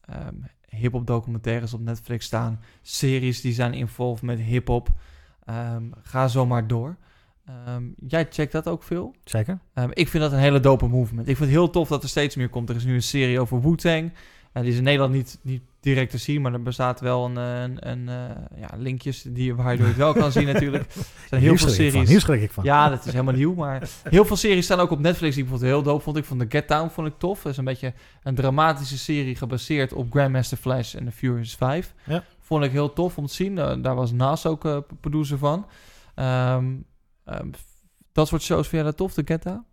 ehm, 0.02 0.36
hip-hop 0.68 1.08
documentaires 1.08 1.74
op 1.74 1.82
Netflix 1.82 2.26
staan. 2.26 2.60
Series 2.82 3.42
die 3.42 3.54
zijn 3.54 3.74
involved 3.74 4.22
met 4.22 4.40
hip-hop. 4.40 4.90
Ehm, 5.46 5.84
ga 6.02 6.28
zo 6.28 6.46
maar 6.46 6.68
door. 6.68 6.98
Ehm, 7.46 7.84
jij 8.08 8.28
checkt 8.30 8.52
dat 8.52 8.68
ook 8.68 8.84
veel? 8.84 9.16
Zeker? 9.24 9.60
Ehm, 9.74 9.90
ik 9.94 10.08
vind 10.08 10.24
dat 10.24 10.32
een 10.32 10.40
hele 10.40 10.60
dope 10.60 10.88
movement. 10.88 11.28
Ik 11.28 11.38
vind 11.38 11.50
het 11.50 11.58
heel 11.60 11.70
tof 11.70 11.88
dat 11.88 12.04
er 12.04 12.10
steeds 12.10 12.36
meer 12.36 12.50
komt. 12.50 12.70
Er 12.70 12.76
is 12.76 12.86
nu 12.86 12.94
een 12.94 13.04
serie 13.04 13.40
over 13.40 13.62
Wu-Tang. 13.62 14.12
Eh, 14.52 14.62
die 14.62 14.72
is 14.72 14.78
in 14.78 14.84
Nederland 14.84 15.14
niet, 15.14 15.40
niet 15.42 15.62
direct 15.80 16.12
te 16.12 16.18
zien, 16.18 16.42
maar 16.42 16.54
er 16.54 16.62
bestaat 16.62 17.00
wel 17.00 17.26
een, 17.26 17.36
een, 17.36 17.90
een 17.90 18.10
eh, 18.10 18.60
ja, 18.60 18.70
linkjes 18.78 19.26
die, 19.28 19.56
waar 19.56 19.78
je 19.78 19.84
het 19.84 19.96
wel 19.96 20.14
kan 20.14 20.32
zien 20.32 20.46
natuurlijk. 20.54 20.84
Er 20.96 21.06
zijn 21.30 21.42
heel 21.42 21.58
veel 21.58 21.68
van, 21.68 21.76
series. 21.76 22.10
Hier 22.10 22.20
schrik 22.20 22.42
ik 22.42 22.52
van. 22.52 22.64
Ja, 22.64 22.90
dat 22.90 23.06
is 23.06 23.12
helemaal 23.12 23.34
nieuw, 23.34 23.54
maar 23.54 23.90
heel 24.10 24.26
veel 24.26 24.36
series 24.36 24.66
staan 24.66 24.80
ook 24.80 24.92
op 24.92 25.00
Netflix 25.00 25.36
die 25.36 25.44
ik 25.44 25.50
bijvoorbeeld 25.50 25.84
heel 25.84 25.92
dope 25.92 26.04
vond. 26.04 26.18
Ik 26.18 26.26
vond 26.26 26.40
The 26.40 26.46
Get 26.50 26.68
Down 26.68 26.90
vond 26.90 27.08
ik 27.08 27.14
tof. 27.18 27.42
Dat 27.42 27.52
is 27.52 27.58
een 27.58 27.64
beetje 27.64 27.94
een 28.24 28.36
dramatische 28.36 28.98
serie 28.98 29.36
gebaseerd 29.36 29.94
op 29.94 30.12
Grandmaster 30.12 30.58
Flash 30.58 30.96
en 30.96 31.06
The 31.06 31.12
Furious 31.12 31.56
5. 31.56 31.94
Ja. 32.04 32.24
Vond 32.40 32.64
ik 32.64 32.72
heel 32.72 32.94
tof 32.94 33.18
om 33.18 33.26
te 33.26 33.34
zien. 33.34 33.58
Eh, 33.58 33.76
daar 33.82 33.96
was 33.96 34.12
Nas 34.12 34.46
ook 34.46 34.66
eh, 34.66 34.78
producer 35.00 35.38
van. 35.38 35.66
Ehm, 36.16 36.66
ehm, 37.26 37.50
dat 38.12 38.28
soort 38.28 38.42
shows 38.42 38.68
vind 38.68 38.82
jij 38.82 38.84
dat 38.84 38.98
tof, 38.98 39.14
The 39.14 39.22
Get 39.26 39.44
Down? 39.44 39.66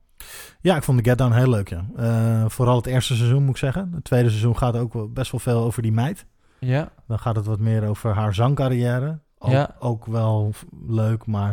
Ja, 0.60 0.76
ik 0.76 0.82
vond 0.82 0.98
de 1.04 1.08
Get 1.10 1.18
Down 1.18 1.32
heel 1.32 1.48
leuk, 1.50 1.68
ja. 1.68 1.84
Eh, 1.96 2.44
vooral 2.48 2.76
het 2.76 2.86
eerste 2.86 3.14
seizoen, 3.16 3.40
moet 3.42 3.50
ik 3.50 3.56
zeggen. 3.56 3.90
Het 3.94 4.04
tweede 4.04 4.28
seizoen 4.28 4.56
gaat 4.58 4.76
ook 4.76 4.92
wel 4.92 5.08
best 5.12 5.30
wel 5.30 5.40
veel 5.40 5.62
over 5.62 5.82
die 5.82 5.92
meid. 5.92 6.26
Ja. 6.58 6.92
Dan 7.06 7.18
gaat 7.18 7.36
het 7.36 7.46
wat 7.46 7.58
meer 7.58 7.86
over 7.88 8.14
haar 8.14 8.34
zangcarrière. 8.34 9.18
Ook, 9.38 9.50
Ja. 9.50 9.76
ook 9.78 10.06
wel 10.06 10.52
leuk, 10.86 11.26
maar 11.26 11.50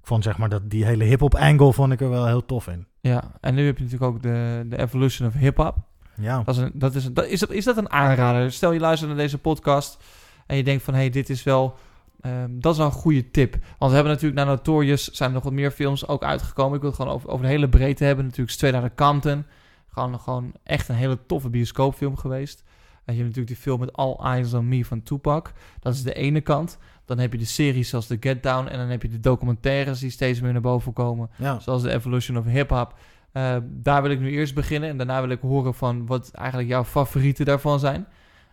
ik 0.00 0.06
vond 0.06 0.24
zeg 0.24 0.38
maar 0.38 0.48
dat 0.48 0.70
die 0.70 0.84
hele 0.84 1.04
hip-hop 1.04 1.34
angle 1.34 1.72
vond 1.72 1.92
ik 1.92 2.00
er 2.00 2.10
wel 2.10 2.26
heel 2.26 2.46
tof 2.46 2.66
in. 2.68 2.86
Ja, 3.00 3.22
en 3.40 3.54
nu 3.54 3.66
heb 3.66 3.76
je 3.78 3.84
natuurlijk 3.84 4.12
ook 4.12 4.22
de, 4.22 4.64
de 4.68 4.78
Evolution 4.78 5.28
of 5.28 5.34
Hip 5.34 5.56
Hop. 5.56 5.76
Ja, 6.16 6.42
Dat 6.42 6.54
is, 6.56 6.60
een, 6.60 6.70
dat 6.74 6.94
is, 6.94 7.04
een- 7.04 7.14
dat, 7.14 7.26
is, 7.26 7.40
dat, 7.40 7.50
is 7.50 7.64
dat 7.64 7.76
een 7.76 7.90
aanrader? 7.90 8.52
Stel 8.52 8.72
je 8.72 8.80
luistert 8.80 9.10
naar 9.10 9.18
deze 9.20 9.38
podcast 9.38 10.02
en 10.46 10.56
je 10.56 10.62
denkt 10.64 10.82
van... 10.82 10.94
hé, 10.94 11.00
hey, 11.00 11.10
dit 11.10 11.30
is 11.30 11.42
wel... 11.42 11.74
ehm, 12.20 12.50
dat 12.58 12.72
is 12.72 12.78
wel 12.78 12.86
een 12.86 12.92
goede 12.92 13.30
tip. 13.30 13.52
Want 13.52 13.90
we 13.90 13.96
hebben 13.96 14.12
natuurlijk 14.12 14.40
na 14.40 14.44
Notorious... 14.44 15.10
zijn 15.10 15.28
er 15.28 15.34
nog 15.34 15.44
wat 15.44 15.52
meer 15.52 15.70
films 15.70 16.08
ook 16.08 16.22
uitgekomen. 16.22 16.74
Ik 16.74 16.80
wil 16.80 16.90
het 16.90 16.98
gewoon 16.98 17.14
over, 17.14 17.28
over 17.28 17.44
de 17.44 17.50
hele 17.50 17.68
breedte 17.68 18.04
hebben. 18.04 18.24
Natuurlijk 18.24 18.50
Straight 18.50 18.80
Outta 18.80 19.04
Compton. 19.04 19.44
Gewoon, 19.88 20.20
gewoon 20.20 20.52
echt 20.62 20.88
een 20.88 20.94
hele 20.94 21.18
toffe 21.26 21.50
bioscoopfilm 21.50 22.16
geweest. 22.16 22.64
En 23.04 23.16
je 23.16 23.22
hebt 23.22 23.36
natuurlijk 23.36 23.46
die 23.46 23.56
film 23.56 23.80
met 23.80 23.92
All 23.92 24.14
Eyes 24.14 24.54
on 24.54 24.68
Me 24.68 24.84
van 24.84 25.02
Tupac. 25.02 25.52
Dat 25.80 25.94
is 25.94 26.02
de 26.02 26.14
ene 26.14 26.40
kant. 26.40 26.78
Dan 27.04 27.18
heb 27.18 27.32
je 27.32 27.38
de 27.38 27.44
series 27.44 27.88
zoals 27.88 28.06
The 28.06 28.16
Get 28.20 28.42
Down. 28.42 28.66
En 28.66 28.78
dan 28.78 28.88
heb 28.88 29.02
je 29.02 29.08
de 29.08 29.20
documentaires 29.20 30.00
die 30.00 30.10
steeds 30.10 30.40
meer 30.40 30.52
naar 30.52 30.60
boven 30.60 30.92
komen. 30.92 31.30
ja. 31.36 31.58
Zoals 31.58 31.82
de 31.82 31.92
Evolution 31.92 32.38
of 32.38 32.44
Hip 32.44 32.70
Hop. 32.70 32.94
Eh, 33.32 33.56
daar 33.64 34.02
wil 34.02 34.10
ik 34.10 34.20
nu 34.20 34.30
eerst 34.30 34.54
beginnen. 34.54 34.88
En 34.88 34.96
daarna 34.96 35.20
wil 35.20 35.30
ik 35.30 35.40
horen 35.40 35.74
van 35.74 36.06
wat 36.06 36.30
eigenlijk 36.30 36.68
jouw 36.68 36.84
favorieten 36.84 37.44
daarvan 37.44 37.78
zijn. 37.78 38.06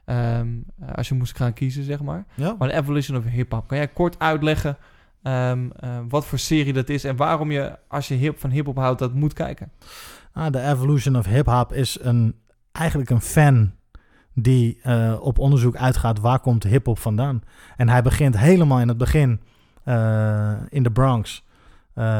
Ehm, 0.07 0.47
eh, 0.79 0.93
als 0.95 1.07
je 1.07 1.15
moest 1.15 1.35
gaan 1.35 1.53
kiezen, 1.53 1.83
zeg 1.83 2.01
maar. 2.01 2.25
ja. 2.35 2.55
Maar 2.59 2.67
de 2.67 2.73
Evolution 2.73 3.17
of 3.17 3.23
Hip 3.25 3.51
Hop. 3.51 3.67
Kan 3.67 3.77
jij 3.77 3.87
kort 3.87 4.19
uitleggen 4.19 4.77
ehm, 5.23 5.69
eh, 5.79 5.99
wat 6.09 6.25
voor 6.25 6.39
serie 6.39 6.73
dat 6.73 6.89
is 6.89 7.03
en 7.03 7.15
waarom 7.15 7.51
je, 7.51 7.77
als 7.87 8.07
je 8.07 8.13
hip, 8.13 8.39
van 8.39 8.49
hip 8.49 8.65
hop 8.65 8.77
houdt, 8.77 8.99
dat 8.99 9.13
moet 9.13 9.33
kijken? 9.33 9.71
Ah, 10.33 10.51
de 10.51 10.61
Evolution 10.61 11.17
of 11.17 11.25
Hip 11.25 11.45
Hop 11.45 11.73
is 11.73 11.97
een, 12.01 12.35
eigenlijk 12.71 13.09
een 13.09 13.21
fan 13.21 13.71
die 14.33 14.79
eh, 14.81 15.17
op 15.19 15.39
onderzoek 15.39 15.75
uitgaat 15.75 16.19
waar 16.19 16.39
komt 16.39 16.63
hip 16.63 16.85
hop 16.85 16.99
vandaan. 16.99 17.41
En 17.75 17.89
hij 17.89 18.01
begint 18.01 18.37
helemaal 18.37 18.79
in 18.79 18.87
het 18.87 18.97
begin 18.97 19.41
in 20.69 20.83
de 20.83 20.91
Bronx 20.93 21.45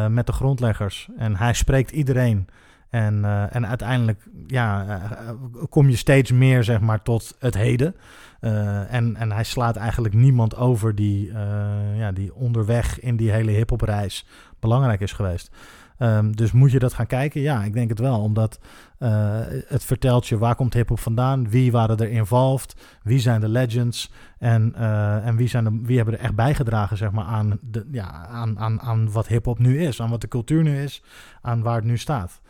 met 0.10 0.26
de 0.26 0.32
grondleggers. 0.32 1.10
En 1.18 1.36
hij 1.36 1.54
spreekt 1.54 1.92
iedereen. 1.92 2.48
En, 2.90 3.26
eh, 3.26 3.56
en 3.56 3.68
uiteindelijk 3.68 4.28
ja, 4.48 4.86
eh, 4.88 5.30
kom 5.70 5.90
je 5.90 5.96
steeds 5.96 6.32
meer 6.32 6.64
zeg 6.64 6.80
maar, 6.80 7.02
tot 7.02 7.36
het 7.40 7.54
heden. 7.54 7.96
Eh, 8.40 8.94
en, 8.94 9.16
en 9.16 9.32
hij 9.32 9.44
slaat 9.44 9.76
eigenlijk 9.76 10.14
niemand 10.14 10.56
over 10.56 10.96
die, 10.96 11.32
eh, 11.32 11.98
ja, 11.98 12.12
die 12.12 12.36
onderweg 12.36 13.00
in 13.00 13.16
die 13.16 13.32
hele 13.32 13.52
hip-hop 13.52 13.82
reis 13.82 14.26
belangrijk 14.60 15.00
is 15.00 15.12
geweest. 15.12 15.52
Ehm, 15.98 16.32
dus 16.32 16.52
moet 16.52 16.72
je 16.72 16.80
dat 16.80 16.94
gaan 16.94 17.08
kijken? 17.08 17.42
Ja, 17.42 17.64
ik 17.64 17.74
denk 17.74 17.90
het 17.90 18.00
wel. 18.00 18.20
Omdat 18.20 18.60
eh, 18.98 19.40
het 19.68 19.86
vertelt 19.86 20.28
je 20.28 20.38
waar 20.38 20.56
komt 20.56 20.74
hip-hop 20.74 21.00
vandaan, 21.00 21.50
wie 21.50 21.72
waren 21.72 21.98
er 21.98 22.10
involved, 22.10 22.76
wie 23.04 23.20
zijn 23.20 23.42
de 23.42 23.50
legends 23.50 24.12
en, 24.40 24.74
eh, 24.76 25.28
en 25.28 25.36
wie, 25.36 25.48
zijn 25.48 25.64
de, 25.64 25.80
wie 25.84 25.96
hebben 25.96 26.18
er 26.18 26.24
echt 26.24 26.36
bijgedragen 26.36 26.98
zeg 26.98 27.12
maar, 27.12 27.26
aan, 27.26 27.60
de, 27.62 27.88
ja, 27.92 28.28
aan, 28.28 28.60
aan, 28.60 28.82
aan 28.82 29.12
wat 29.12 29.28
hip-hop 29.28 29.60
nu 29.60 29.80
is, 29.80 30.02
aan 30.02 30.10
wat 30.10 30.22
de 30.22 30.28
cultuur 30.28 30.64
nu 30.64 30.82
is, 30.82 31.04
aan 31.42 31.62
waar 31.62 31.76
het 31.76 31.84
nu 31.84 31.98
staat. 31.98 32.42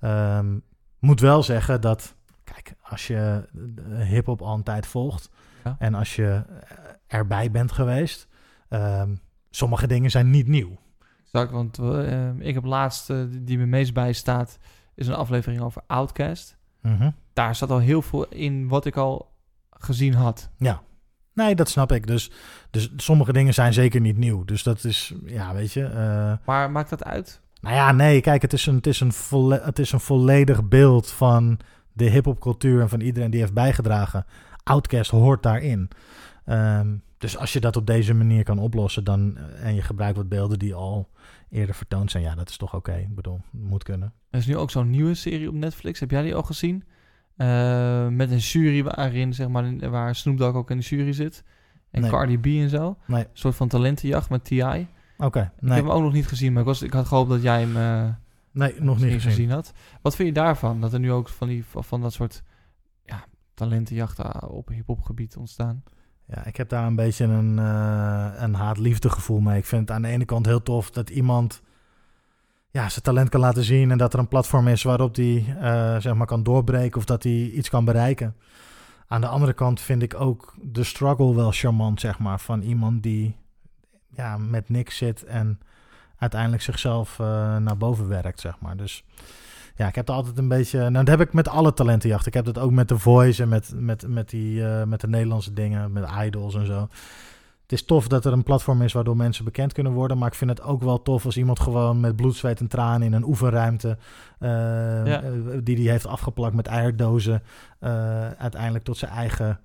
Ehm, 0.00 0.58
moet 0.98 1.20
wel 1.20 1.42
zeggen 1.42 1.80
dat, 1.80 2.14
kijk, 2.44 2.74
als 2.82 3.06
je 3.06 3.48
hip-hop 4.04 4.42
al 4.42 4.54
een 4.54 4.62
tijd 4.62 4.86
volgt 4.86 5.30
Ja. 5.64 5.76
en 5.78 5.94
als 5.94 6.16
je 6.16 6.24
eh, 6.46 6.76
erbij 7.06 7.50
bent 7.50 7.72
geweest, 7.72 8.28
ehm, 8.68 9.14
sommige 9.50 9.86
dingen 9.86 10.10
zijn 10.10 10.30
niet 10.30 10.46
nieuw. 10.48 10.78
Exact, 11.24 11.50
want 11.50 11.78
eh, 11.78 12.38
ik 12.38 12.54
heb 12.54 12.64
laatst, 12.64 13.10
eh, 13.10 13.16
die 13.30 13.58
me 13.58 13.66
meest 13.66 13.94
bijstaat, 13.94 14.58
is 14.94 15.06
een 15.06 15.14
aflevering 15.14 15.60
over 15.62 15.82
Outcast. 15.86 16.56
Mhm. 16.82 17.10
Daar 17.32 17.54
zat 17.54 17.70
al 17.70 17.78
heel 17.78 18.02
veel 18.02 18.28
in 18.28 18.68
wat 18.68 18.84
ik 18.86 18.96
al 18.96 19.34
gezien 19.70 20.14
had. 20.14 20.50
Ja. 20.56 20.82
Nee, 21.34 21.54
dat 21.54 21.68
snap 21.68 21.92
ik. 21.92 22.06
Dus, 22.06 22.30
dus 22.70 22.90
sommige 22.96 23.32
dingen 23.32 23.54
zijn 23.54 23.72
zeker 23.72 24.00
niet 24.00 24.16
nieuw. 24.16 24.44
Dus 24.44 24.62
dat 24.62 24.84
is, 24.84 25.14
ja, 25.24 25.54
weet 25.54 25.72
je. 25.72 26.38
Maar 26.44 26.70
maakt 26.70 26.90
dat 26.90 27.04
uit? 27.04 27.40
Nou 27.60 27.74
ja, 27.74 27.92
nee, 27.92 28.20
kijk, 28.20 28.42
het 28.42 28.52
is 28.52 28.66
een, 28.66 28.74
het 28.74 28.86
is 28.86 29.00
een, 29.00 29.12
volle, 29.12 29.60
het 29.64 29.78
is 29.78 29.92
een 29.92 30.00
volledig 30.00 30.68
beeld 30.68 31.10
van 31.10 31.58
de 31.92 32.04
hip-hop-cultuur 32.10 32.80
en 32.80 32.88
van 32.88 33.00
iedereen 33.00 33.30
die 33.30 33.40
heeft 33.40 33.54
bijgedragen. 33.54 34.24
Outcast 34.62 35.10
hoort 35.10 35.42
daarin. 35.42 35.88
Ehm, 36.44 36.88
dus 37.18 37.36
als 37.36 37.52
je 37.52 37.60
dat 37.60 37.76
op 37.76 37.86
deze 37.86 38.14
manier 38.14 38.42
kan 38.44 38.58
oplossen 38.58 39.04
dan, 39.04 39.36
eh, 39.36 39.66
en 39.66 39.74
je 39.74 39.82
gebruikt 39.82 40.16
wat 40.16 40.28
beelden 40.28 40.58
die 40.58 40.74
al 40.74 41.08
eerder 41.50 41.74
vertoond 41.74 42.10
zijn, 42.10 42.22
ja, 42.22 42.34
dat 42.34 42.48
is 42.48 42.56
toch 42.56 42.74
oké. 42.74 42.92
Ik 42.92 43.14
bedoel, 43.14 43.40
moet 43.50 43.82
kunnen. 43.82 44.12
Er 44.30 44.38
is 44.38 44.46
nu 44.46 44.56
ook 44.56 44.70
zo'n 44.70 44.90
nieuwe 44.90 45.14
serie 45.14 45.48
op 45.48 45.54
Netflix. 45.54 46.00
Heb 46.00 46.10
jij 46.10 46.22
die 46.22 46.34
al 46.34 46.42
gezien? 46.42 46.84
Eh, 47.36 48.08
met 48.08 48.30
een 48.30 48.38
jury 48.38 48.82
waarin, 48.82 49.34
zeg 49.34 49.48
maar, 49.48 49.90
waar 49.90 50.14
Snoop 50.14 50.38
Dogg 50.38 50.54
ook 50.56 50.70
in 50.70 50.76
de 50.78 50.82
jury 50.82 51.12
zit. 51.12 51.44
En 51.90 52.00
Nee. 52.00 52.10
Cardi 52.10 52.38
B 52.38 52.46
en 52.46 52.68
zo. 52.68 52.96
Nee. 53.06 53.22
Een 53.22 53.28
soort 53.32 53.54
van 53.54 53.68
talentenjacht 53.68 54.30
met 54.30 54.44
T.I. 54.44 54.86
Oké, 55.20 55.40
Ik 55.56 55.62
nee, 55.62 55.74
heb 55.74 55.84
hem 55.84 55.92
ook 55.92 56.02
nog 56.02 56.12
niet 56.12 56.26
gezien, 56.26 56.52
maar 56.52 56.60
ik, 56.60 56.68
was, 56.68 56.82
ik 56.82 56.92
had 56.92 57.06
gehoopt 57.06 57.30
dat 57.30 57.42
jij 57.42 57.60
hem 57.60 57.76
eh, 57.76 58.14
nee, 58.50 58.74
nog 58.80 59.00
niet 59.00 59.22
gezien. 59.22 59.50
had. 59.50 59.72
Wat 60.02 60.16
vind 60.16 60.28
je 60.28 60.34
daarvan? 60.34 60.80
Dat 60.80 60.92
er 60.92 61.00
nu 61.00 61.12
ook 61.12 61.28
van, 61.28 61.48
die, 61.48 61.64
van 61.66 62.00
dat 62.00 62.12
soort 62.12 62.42
ja, 63.04 63.24
talentenjachten 63.54 64.48
op 64.48 64.68
hip-hop 64.68 65.02
gebied 65.02 65.36
ontstaan. 65.36 65.82
Ja, 66.26 66.44
ik 66.44 66.56
heb 66.56 66.68
daar 66.68 66.86
een 66.86 66.96
beetje 66.96 67.24
een, 67.24 67.58
eh, 67.58 68.30
een 68.36 68.54
haat-liefde 68.54 69.10
gevoel 69.10 69.40
mee. 69.40 69.58
Ik 69.58 69.66
vind 69.66 69.80
het 69.80 69.90
aan 69.90 70.02
de 70.02 70.08
ene 70.08 70.24
kant 70.24 70.46
heel 70.46 70.62
tof 70.62 70.90
dat 70.90 71.10
iemand 71.10 71.62
ja, 72.70 72.88
zijn 72.88 73.04
talent 73.04 73.28
kan 73.28 73.40
laten 73.40 73.64
zien 73.64 73.90
en 73.90 73.98
dat 73.98 74.12
er 74.12 74.18
een 74.18 74.28
platform 74.28 74.68
is 74.68 74.82
waarop 74.82 75.14
die 75.14 75.54
eh, 75.54 75.96
zeg 75.98 76.14
maar 76.14 76.26
kan 76.26 76.42
doorbreken 76.42 76.98
of 76.98 77.04
dat 77.04 77.22
hij 77.22 77.32
iets 77.32 77.68
kan 77.68 77.84
bereiken. 77.84 78.36
Aan 79.06 79.20
de 79.20 79.26
andere 79.26 79.52
kant 79.52 79.80
vind 79.80 80.02
ik 80.02 80.20
ook 80.20 80.54
de 80.62 80.84
struggle 80.84 81.34
wel 81.34 81.50
charmant, 81.50 82.00
zeg 82.00 82.18
maar, 82.18 82.40
van 82.40 82.62
iemand 82.62 83.02
die 83.02 83.36
ja, 84.20 84.38
met 84.38 84.68
niks 84.68 84.96
zit 84.96 85.24
en 85.24 85.60
uiteindelijk 86.18 86.62
zichzelf 86.62 87.18
eh, 87.18 87.56
naar 87.56 87.76
boven 87.76 88.08
werkt, 88.08 88.40
zeg 88.40 88.58
maar. 88.60 88.76
Dus 88.76 89.04
ja, 89.76 89.88
ik 89.88 89.94
heb 89.94 90.08
er 90.08 90.14
altijd 90.14 90.38
een 90.38 90.48
beetje. 90.48 90.78
Nou, 90.78 91.04
dat 91.04 91.18
heb 91.18 91.20
ik 91.28 91.32
met 91.32 91.48
alle 91.48 91.72
talentenjachten. 91.74 92.28
Ik 92.28 92.34
heb 92.34 92.44
dat 92.44 92.58
ook 92.58 92.70
met 92.70 92.88
The 92.88 92.98
Voice 92.98 93.42
en 93.42 93.48
met, 93.48 93.72
met, 93.76 94.08
met, 94.08 94.30
die, 94.30 94.66
eh, 94.66 94.84
met 94.84 95.00
de 95.00 95.08
Nederlandse 95.08 95.52
dingen, 95.52 95.92
met 95.92 96.08
Idols 96.24 96.54
en 96.54 96.66
zo. 96.66 96.88
Het 97.62 97.78
is 97.78 97.84
tof 97.84 98.08
dat 98.08 98.24
er 98.24 98.32
een 98.32 98.42
platform 98.42 98.82
is 98.82 98.92
waardoor 98.92 99.16
mensen 99.16 99.44
bekend 99.44 99.72
kunnen 99.72 99.92
worden. 99.92 100.18
Maar 100.18 100.28
ik 100.28 100.34
vind 100.34 100.50
het 100.50 100.62
ook 100.62 100.82
wel 100.82 101.02
tof 101.02 101.24
als 101.24 101.36
iemand 101.36 101.60
gewoon 101.60 102.00
met 102.00 102.16
bloed, 102.16 102.36
zweet 102.36 102.60
en 102.60 102.68
tranen 102.68 103.06
in 103.06 103.12
een 103.12 103.24
oefenruimte. 103.24 103.98
eh, 104.38 104.48
Ja. 105.06 105.22
die 105.62 105.76
die 105.76 105.90
heeft 105.90 106.06
afgeplakt 106.06 106.54
met 106.54 106.66
eierdozen. 106.66 107.42
uiteindelijk 108.38 108.84
tot 108.84 108.96
zijn 108.96 109.10
eigen 109.10 109.60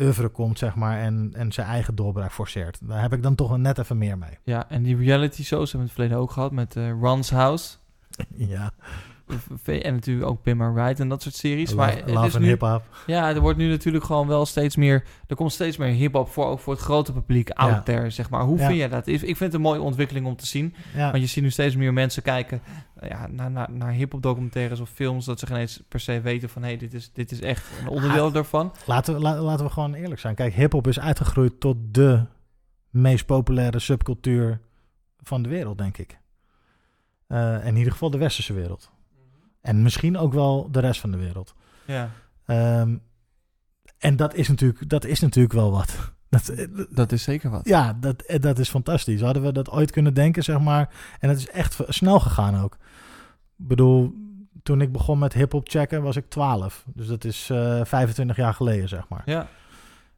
oeuvre 0.00 0.28
komt, 0.28 0.58
zeg 0.58 0.74
maar. 0.74 0.98
En, 0.98 1.30
en 1.34 1.52
zijn 1.52 1.66
eigen 1.66 1.94
doorbraak 1.94 2.32
forceert. 2.32 2.78
Daar 2.82 3.00
heb 3.00 3.12
ik 3.12 3.22
dan 3.22 3.34
toch 3.34 3.58
net 3.58 3.78
even 3.78 3.98
meer 3.98 4.18
mee. 4.18 4.38
Ja, 4.42 4.70
en 4.70 4.82
die 4.82 4.96
reality 4.96 5.42
shows 5.42 5.72
hebben 5.72 5.72
we 5.72 5.78
in 5.78 5.82
het 5.84 5.92
verleden 5.92 6.18
ook 6.18 6.30
gehad 6.30 6.52
met 6.52 6.76
eh 6.76 6.90
Ron's 7.00 7.30
House. 7.30 7.76
ja, 8.34 8.72
En 9.66 9.94
natuurlijk 9.94 10.26
ook 10.28 10.42
Pim 10.42 10.62
and 10.62 10.76
Ride 10.76 11.02
en 11.02 11.08
dat 11.08 11.22
soort 11.22 11.34
series. 11.34 11.74
maar 11.74 12.02
love, 12.06 12.26
is 12.26 12.36
nu, 12.38 12.46
hip-hop. 12.46 12.82
ja, 13.06 13.28
er 13.34 13.40
wordt 13.40 13.58
nu 13.58 13.68
natuurlijk 13.68 14.04
gewoon 14.04 14.26
wel 14.26 14.46
steeds 14.46 14.76
meer... 14.76 15.04
Er 15.26 15.36
komt 15.36 15.52
steeds 15.52 15.76
meer 15.76 15.88
hip-hop 15.88 16.28
voor, 16.28 16.46
ook 16.46 16.58
voor 16.60 16.72
het 16.72 16.82
grote 16.82 17.12
publiek 17.12 17.50
out 17.50 17.70
Ja. 17.70 17.82
there, 17.82 18.10
zeg 18.10 18.30
maar. 18.30 18.42
Hoe 18.42 18.58
Ja. 18.58 18.66
vind 18.66 18.78
jij 18.78 18.88
dat? 18.88 19.06
Ik 19.06 19.18
vind 19.20 19.38
het 19.38 19.54
een 19.54 19.60
mooie 19.60 19.80
ontwikkeling 19.80 20.26
om 20.26 20.36
te 20.36 20.46
zien. 20.46 20.74
Ja. 20.94 21.10
Want 21.10 21.22
je 21.22 21.28
ziet 21.28 21.42
nu 21.42 21.50
steeds 21.50 21.76
meer 21.76 21.92
mensen 21.92 22.22
kijken 22.22 22.60
eh, 22.94 23.08
ja, 23.08 23.26
naar, 23.26 23.50
naar, 23.50 23.70
naar 23.70 23.92
hip-hop 23.92 24.22
documentaires 24.22 24.80
of 24.80 24.90
films... 24.90 25.24
dat 25.24 25.38
ze 25.38 25.46
geen 25.46 25.56
eens 25.56 25.82
per 25.88 26.00
se 26.00 26.20
weten 26.20 26.48
van... 26.48 26.62
hé, 26.62 26.68
hey, 26.68 26.76
dit, 26.76 26.94
is, 26.94 27.10
dit 27.12 27.32
is 27.32 27.40
echt 27.40 27.66
een 27.80 27.88
onderdeel 27.88 28.30
daarvan. 28.32 28.72
Laten 28.86 29.14
we, 29.14 29.20
la- 29.20 29.40
laten 29.42 29.64
we 29.66 29.70
gewoon 29.72 29.94
eerlijk 29.94 30.20
zijn. 30.20 30.34
Kijk, 30.34 30.54
hip-hop 30.54 30.86
is 30.86 31.00
uitgegroeid 31.00 31.60
tot 31.60 31.76
de 31.90 32.24
meest 32.90 33.26
populaire 33.26 33.78
subcultuur 33.78 34.60
van 35.22 35.42
de 35.42 35.48
wereld, 35.48 35.78
denk 35.78 35.98
ik. 35.98 36.18
Eh, 37.26 37.66
in 37.66 37.76
ieder 37.76 37.92
geval 37.92 38.10
de 38.10 38.18
westerse 38.18 38.52
wereld. 38.52 38.90
En 39.64 39.82
misschien 39.82 40.18
ook 40.18 40.32
wel 40.32 40.68
de 40.70 40.80
rest 40.80 41.00
van 41.00 41.10
de 41.10 41.16
wereld. 41.16 41.54
Ja, 41.84 42.10
Ehm, 42.46 42.96
en 43.98 44.16
dat 44.16 44.34
is, 44.34 44.48
natuurlijk, 44.48 44.88
dat 44.88 45.04
is 45.04 45.20
natuurlijk 45.20 45.54
wel 45.54 45.70
wat. 45.70 45.94
Dat, 46.28 46.48
eh, 46.48 46.66
dat 46.90 47.12
is 47.12 47.22
zeker 47.22 47.50
wat. 47.50 47.66
ja, 47.68 47.96
dat, 48.00 48.22
eh, 48.22 48.40
dat 48.40 48.58
is 48.58 48.68
fantastisch. 48.68 49.20
Hadden 49.20 49.42
we 49.42 49.52
dat 49.52 49.70
ooit 49.70 49.90
kunnen 49.90 50.14
denken, 50.14 50.42
zeg 50.42 50.60
maar. 50.60 50.90
En 51.20 51.28
het 51.28 51.38
is 51.38 51.48
echt 51.50 51.78
snel 51.88 52.20
gegaan 52.20 52.60
ook. 52.62 52.74
Ik 53.58 53.66
bedoel, 53.68 54.14
toen 54.62 54.80
ik 54.80 54.92
begon 54.92 55.18
met 55.18 55.32
hip-hop 55.32 55.68
checken, 55.68 56.02
was 56.02 56.16
ik 56.16 56.28
12. 56.28 56.84
Dus 56.94 57.06
dat 57.06 57.24
is 57.24 57.50
eh 57.50 57.80
25 57.84 58.36
jaar 58.36 58.54
geleden, 58.54 58.88
zeg 58.88 59.08
maar. 59.08 59.22
Ja, 59.24 59.46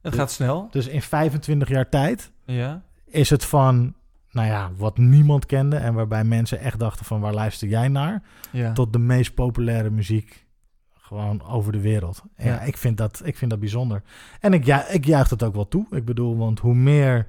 het 0.03 0.15
gaat 0.15 0.31
snel. 0.31 0.69
Dus 0.71 0.87
in 0.87 1.03
25 1.03 1.69
jaar 1.69 1.89
tijd 1.89 2.31
Ja, 2.45 2.83
is 3.05 3.31
het 3.31 3.45
van, 3.45 3.95
nou 4.37 4.49
ja, 4.49 4.71
wat 4.77 4.99
niemand 4.99 5.47
kende 5.47 5.77
en 5.77 5.95
waarbij 5.95 6.25
mensen 6.25 6.61
echt 6.61 6.79
dachten 6.79 7.05
van 7.05 7.21
waar 7.21 7.35
luister 7.35 7.69
jij 7.69 7.89
naar, 7.89 8.23
ja. 8.53 8.73
tot 8.73 8.93
de 8.93 8.99
meest 8.99 9.35
populaire 9.35 9.91
muziek 9.91 10.47
gewoon 10.93 11.43
over 11.47 11.73
de 11.73 11.81
wereld. 11.81 12.23
En 12.35 12.47
ja, 12.47 12.61
ik, 12.61 12.77
vind 12.77 12.97
dat, 12.97 13.21
ik 13.25 13.37
vind 13.37 13.51
dat 13.51 13.61
bijzonder. 13.61 14.03
En 14.41 14.53
ik, 14.53 14.65
ja, 14.65 14.89
ik 14.89 15.05
juich 15.05 15.31
het 15.31 15.43
ook 15.43 15.55
wel 15.55 15.69
toe. 15.69 15.87
Ik 15.91 16.05
bedoel, 16.05 16.37
want 16.37 16.59
hoe 16.59 16.75
meer 16.75 17.27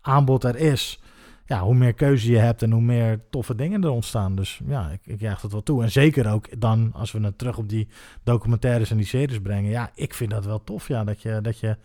aanbod 0.00 0.44
er 0.44 0.56
is, 0.56 1.02
ja, 1.46 1.60
hoe 1.60 1.74
meer 1.74 1.94
keuze 1.94 2.30
je 2.30 2.38
hebt 2.38 2.62
en 2.62 2.70
hoe 2.70 2.82
meer 2.82 3.20
toffe 3.30 3.54
dingen 3.54 3.84
er 3.84 3.90
ontstaan. 3.90 4.34
Dus 4.36 4.60
ja, 4.66 4.90
ik, 4.90 5.00
ik 5.04 5.20
juich 5.20 5.42
het 5.42 5.52
wel 5.52 5.62
toe. 5.62 5.82
En 5.82 5.90
zeker 5.90 6.32
ook 6.32 6.60
dan, 6.60 6.90
als 6.92 7.12
we 7.12 7.20
het 7.20 7.38
terug 7.38 7.58
op 7.58 7.68
die 7.68 7.88
documentaires 8.22 8.90
en 8.90 8.96
die 8.96 9.06
series 9.06 9.40
brengen. 9.40 9.70
Ja, 9.70 9.90
ik 9.94 10.14
vind 10.14 10.30
dat 10.30 10.44
wel 10.44 10.64
tof, 10.64 10.88
ja, 10.88 11.04
dat 11.04 11.22
je... 11.22 11.40
Dat 11.42 11.58
je 11.58 11.76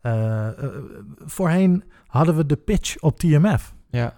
eh, 0.00 0.48
eh, 0.48 0.54
voorheen 1.24 1.84
hadden 2.06 2.36
we 2.36 2.46
de 2.46 2.56
pitch 2.56 2.98
op 3.00 3.18
TMF. 3.18 3.74
Ja. 3.96 4.14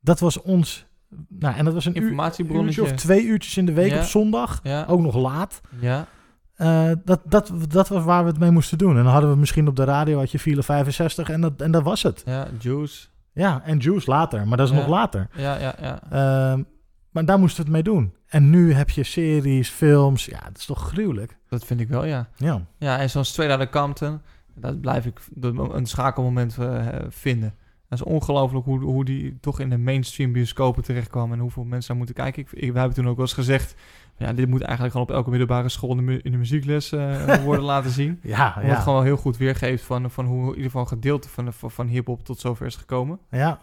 Dat 0.00 0.20
was 0.20 0.40
ons... 0.42 0.86
Nou, 1.28 1.56
en 1.56 1.64
dat 1.64 1.74
was 1.74 1.84
een 1.84 1.94
Informatiebronnetje. 1.94 2.80
uurtje 2.80 2.94
of 2.94 3.00
twee 3.00 3.24
uurtjes 3.24 3.56
in 3.56 3.66
de 3.66 3.72
week 3.72 3.90
Ja. 3.90 3.98
op 3.98 4.04
zondag. 4.04 4.60
Ja, 4.62 4.84
Ook 4.88 5.00
nog 5.00 5.14
laat. 5.16 5.60
ja. 5.78 6.06
Eh, 6.54 6.90
dat, 7.04 7.20
dat, 7.24 7.52
dat 7.68 7.88
was 7.88 8.04
waar 8.04 8.22
we 8.24 8.30
het 8.30 8.38
mee 8.38 8.50
moesten 8.50 8.78
doen. 8.78 8.96
En 8.96 9.02
dan 9.02 9.12
hadden 9.12 9.30
we 9.30 9.36
misschien 9.36 9.68
op 9.68 9.76
de 9.76 9.84
radio 9.84 10.18
had 10.18 10.30
je 10.30 10.38
file 10.38 10.62
65 10.62 11.28
en 11.30 11.40
dat, 11.40 11.60
en 11.60 11.70
dat 11.70 11.82
was 11.82 12.02
het. 12.02 12.22
ja, 12.26 12.46
Juice. 12.58 13.06
Ja, 13.32 13.62
en 13.64 13.78
Juice 13.78 14.10
later, 14.10 14.46
maar 14.48 14.56
dat 14.56 14.68
is 14.68 14.74
Ja. 14.74 14.80
nog 14.80 14.88
later. 14.88 15.28
Ja, 15.36 15.58
ja, 15.58 15.74
ja. 15.80 16.00
Ehm, 16.10 16.62
maar 17.10 17.24
daar 17.24 17.38
moesten 17.38 17.56
we 17.64 17.70
het 17.70 17.72
mee 17.84 17.94
doen. 17.94 18.14
En 18.26 18.50
nu 18.50 18.72
heb 18.72 18.90
je 18.90 19.02
series, 19.02 19.68
films. 19.68 20.24
Ja, 20.24 20.40
dat 20.40 20.56
is 20.58 20.64
toch 20.66 20.88
gruwelijk. 20.88 21.38
Dat 21.48 21.64
vind 21.64 21.80
ik 21.80 21.88
wel, 21.88 22.04
ja. 22.04 22.28
Ja, 22.36 22.66
Ja, 22.78 22.98
en 22.98 23.10
zo'n 23.10 23.24
Straight 23.24 23.58
Outta 23.58 23.78
Compton, 23.80 24.20
dat 24.54 24.80
blijf 24.80 25.06
ik 25.06 25.20
de- 25.30 25.68
een 25.72 25.86
schakelmoment 25.86 26.58
eh, 26.58 26.86
vinden. 27.08 27.54
Dat 27.88 27.98
is 27.98 28.04
ongelooflijk 28.04 28.64
hoe, 28.64 28.80
hoe 28.80 29.04
die 29.04 29.38
toch 29.40 29.60
in 29.60 29.70
de 29.70 29.78
mainstream 29.78 30.32
bioscopen 30.32 30.82
terechtkwam 30.82 31.32
en 31.32 31.38
hoeveel 31.38 31.64
mensen 31.64 31.88
daar 31.88 31.96
moeten 31.96 32.14
kijken. 32.14 32.42
Ik, 32.42 32.52
ik, 32.52 32.72
we 32.72 32.78
hebben 32.78 32.96
toen 32.96 33.08
ook 33.08 33.16
wel 33.16 33.24
eens 33.24 33.34
gezegd, 33.34 33.74
ja, 34.16 34.32
dit 34.32 34.48
moet 34.48 34.60
eigenlijk 34.62 34.92
gewoon 34.92 35.06
op 35.08 35.14
elke 35.14 35.30
middelbare 35.30 35.68
school 35.68 35.90
in 35.90 35.96
de, 35.96 36.02
mu- 36.02 36.20
in 36.22 36.30
de 36.30 36.36
muziekles 36.38 36.92
eh, 36.92 37.34
worden 37.44 37.64
laten 37.64 37.90
zien. 37.90 38.20
ja, 38.22 38.46
Omdat 38.46 38.62
het 38.62 38.70
ja. 38.76 38.80
gewoon 38.80 39.04
heel 39.04 39.16
goed 39.16 39.36
weergeeft 39.36 39.84
van, 39.84 40.10
van 40.10 40.24
hoe 40.26 40.40
in 40.42 40.48
ieder 40.48 40.64
geval 40.64 40.80
een 40.80 40.88
gedeelte 40.88 41.28
van, 41.28 41.52
van, 41.52 41.70
van 41.70 41.86
hip-hop 41.86 42.24
tot 42.24 42.40
zover 42.40 42.66
is 42.66 42.76
gekomen. 42.76 43.18
ja. 43.30 43.58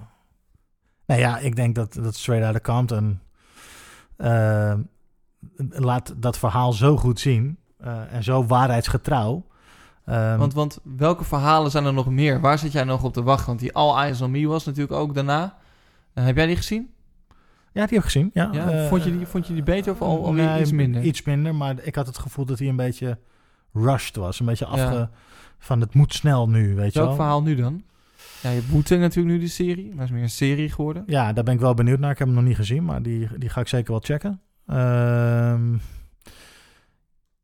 Nou 1.05 1.19
ja, 1.19 1.37
ik 1.39 1.55
denk 1.55 1.75
dat, 1.75 1.93
dat 1.93 2.15
Straight 2.15 2.45
Outta 2.45 2.71
Compton 2.73 3.19
ehm, 4.17 4.81
laat 5.69 6.13
dat 6.17 6.37
verhaal 6.37 6.73
zo 6.73 6.97
goed 6.97 7.19
zien. 7.19 7.57
eh, 7.77 8.13
en 8.13 8.23
zo 8.23 8.45
waarheidsgetrouw. 8.45 9.45
Ehm, 10.05 10.37
Want, 10.37 10.53
want 10.53 10.79
welke 10.97 11.23
verhalen 11.23 11.71
zijn 11.71 11.85
er 11.85 11.93
nog 11.93 12.09
meer? 12.09 12.39
Waar 12.41 12.57
zit 12.59 12.71
jij 12.71 12.83
nog 12.83 13.03
op 13.03 13.13
te 13.13 13.23
wachten? 13.23 13.47
Want 13.47 13.59
die 13.59 13.73
All 13.73 13.97
Eyes 14.03 14.21
on 14.21 14.31
Me 14.31 14.47
was 14.47 14.65
natuurlijk 14.65 14.93
ook 14.99 15.13
daarna. 15.13 15.57
Eh, 16.13 16.25
heb 16.25 16.35
jij 16.35 16.45
die 16.45 16.55
gezien? 16.55 16.89
ja, 17.73 17.85
die 17.85 17.95
heb 17.97 18.05
ik 18.07 18.11
gezien. 18.11 18.29
Ja, 18.33 18.49
Ja, 18.51 18.69
Eh, 18.69 18.87
vond, 18.87 19.03
je 19.03 19.17
die, 19.17 19.25
vond 19.27 19.47
je 19.47 19.53
die 19.53 19.63
beter 19.63 19.91
of 19.91 20.01
al, 20.01 20.25
alweer 20.25 20.45
nee, 20.45 20.61
iets 20.61 20.71
minder? 20.71 21.01
Iets 21.01 21.23
minder, 21.23 21.55
maar 21.55 21.75
ik 21.81 21.95
had 21.95 22.07
het 22.07 22.17
gevoel 22.17 22.45
dat 22.45 22.59
hij 22.59 22.67
een 22.67 22.75
beetje 22.75 23.17
rushed 23.73 24.15
was. 24.15 24.39
Een 24.39 24.45
beetje 24.45 24.65
Ja. 24.65 24.71
afge... 24.71 25.09
Van 25.57 25.81
het 25.81 25.93
moet 25.93 26.13
snel 26.13 26.49
nu, 26.49 26.75
weet 26.75 26.93
je 26.93 26.99
Welk 26.99 27.07
wel. 27.07 27.15
verhaal 27.17 27.41
nu 27.41 27.55
dan? 27.55 27.83
Ja, 28.41 28.49
je 28.49 28.61
Wu-Tang 28.71 29.01
natuurlijk 29.01 29.35
nu 29.35 29.39
die 29.39 29.49
serie. 29.49 29.95
Maar 29.95 30.03
is 30.05 30.11
meer 30.11 30.21
een 30.21 30.29
serie 30.29 30.69
geworden. 30.69 31.03
Ja, 31.05 31.33
daar 31.33 31.43
ben 31.43 31.53
ik 31.53 31.59
wel 31.59 31.73
benieuwd 31.73 31.99
naar. 31.99 32.11
Ik 32.11 32.17
heb 32.17 32.27
hem 32.27 32.35
nog 32.35 32.45
niet 32.45 32.55
gezien, 32.55 32.85
maar 32.85 33.01
die, 33.01 33.27
die 33.37 33.49
ga 33.49 33.61
ik 33.61 33.67
zeker 33.67 33.91
wel 33.91 34.01
checken. 34.03 34.41
Ehm, 34.67 35.75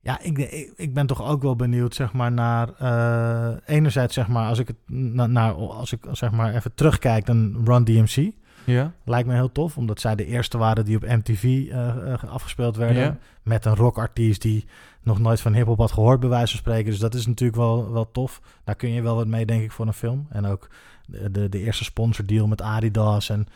ja, 0.02 0.20
ik, 0.22 0.38
ik, 0.76 0.94
ben 0.94 1.08
toch 1.08 1.24
ook 1.24 1.42
wel 1.42 1.56
benieuwd, 1.56 1.96
zeg 1.96 2.14
maar, 2.14 2.32
naar... 2.32 2.70
eh, 2.78 3.58
enerzijds, 3.66 4.14
zeg 4.14 4.28
maar, 4.28 4.48
als 4.48 4.60
ik 4.60 4.68
het 4.68 4.78
na- 4.86 5.28
naar, 5.28 5.54
als 5.54 5.92
ik 5.92 6.00
zeg 6.12 6.32
maar 6.32 6.56
even 6.56 6.74
terugkijk, 6.74 7.26
dan 7.26 7.62
Run 7.66 7.84
DMC. 7.84 8.32
Ja. 8.66 8.94
Lijkt 9.06 9.28
me 9.28 9.34
heel 9.34 9.52
tof, 9.52 9.78
omdat 9.78 10.00
zij 10.00 10.16
de 10.16 10.26
eerste 10.26 10.58
waren 10.58 10.86
die 10.86 10.96
op 10.96 11.02
MTV 11.02 11.44
eh, 11.44 12.14
eh, 12.14 12.24
afgespeeld 12.24 12.76
werden. 12.76 13.04
Ja. 13.04 13.18
Met 13.44 13.66
een 13.66 13.76
rockartiest 13.76 14.42
die 14.42 14.66
nog 15.02 15.20
nooit 15.20 15.42
van 15.42 15.54
hip-hop 15.54 15.78
had 15.78 15.92
gehoord, 15.92 16.20
bij 16.20 16.30
wijze 16.30 16.48
van 16.52 16.60
spreken. 16.60 16.92
Dus 16.92 17.00
dat 17.00 17.14
is 17.14 17.26
natuurlijk 17.28 17.58
wel, 17.60 17.92
wel 17.92 18.12
tof. 18.12 18.42
Daar 18.64 18.76
kun 18.76 18.90
je 18.90 19.02
wel 19.02 19.16
wat 19.16 19.28
mee, 19.28 19.46
denk 19.46 19.64
ik, 19.64 19.72
voor 19.72 19.88
een 19.88 19.94
film. 19.94 20.28
En 20.30 20.46
ook 20.46 20.68
de, 21.06 21.32
de, 21.32 21.50
de 21.50 21.60
eerste 21.60 21.84
sponsordeal 21.84 22.48
met 22.48 22.62
Adidas. 22.62 23.30
En 23.30 23.48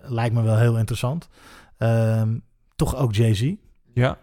lijkt 0.00 0.34
me 0.34 0.42
wel 0.42 0.56
heel 0.58 0.78
interessant. 0.78 1.28
Ehm, 1.78 2.38
toch 2.76 2.96
ook 2.96 3.14
Jay-Z. 3.14 3.52
Ja. 3.94 4.18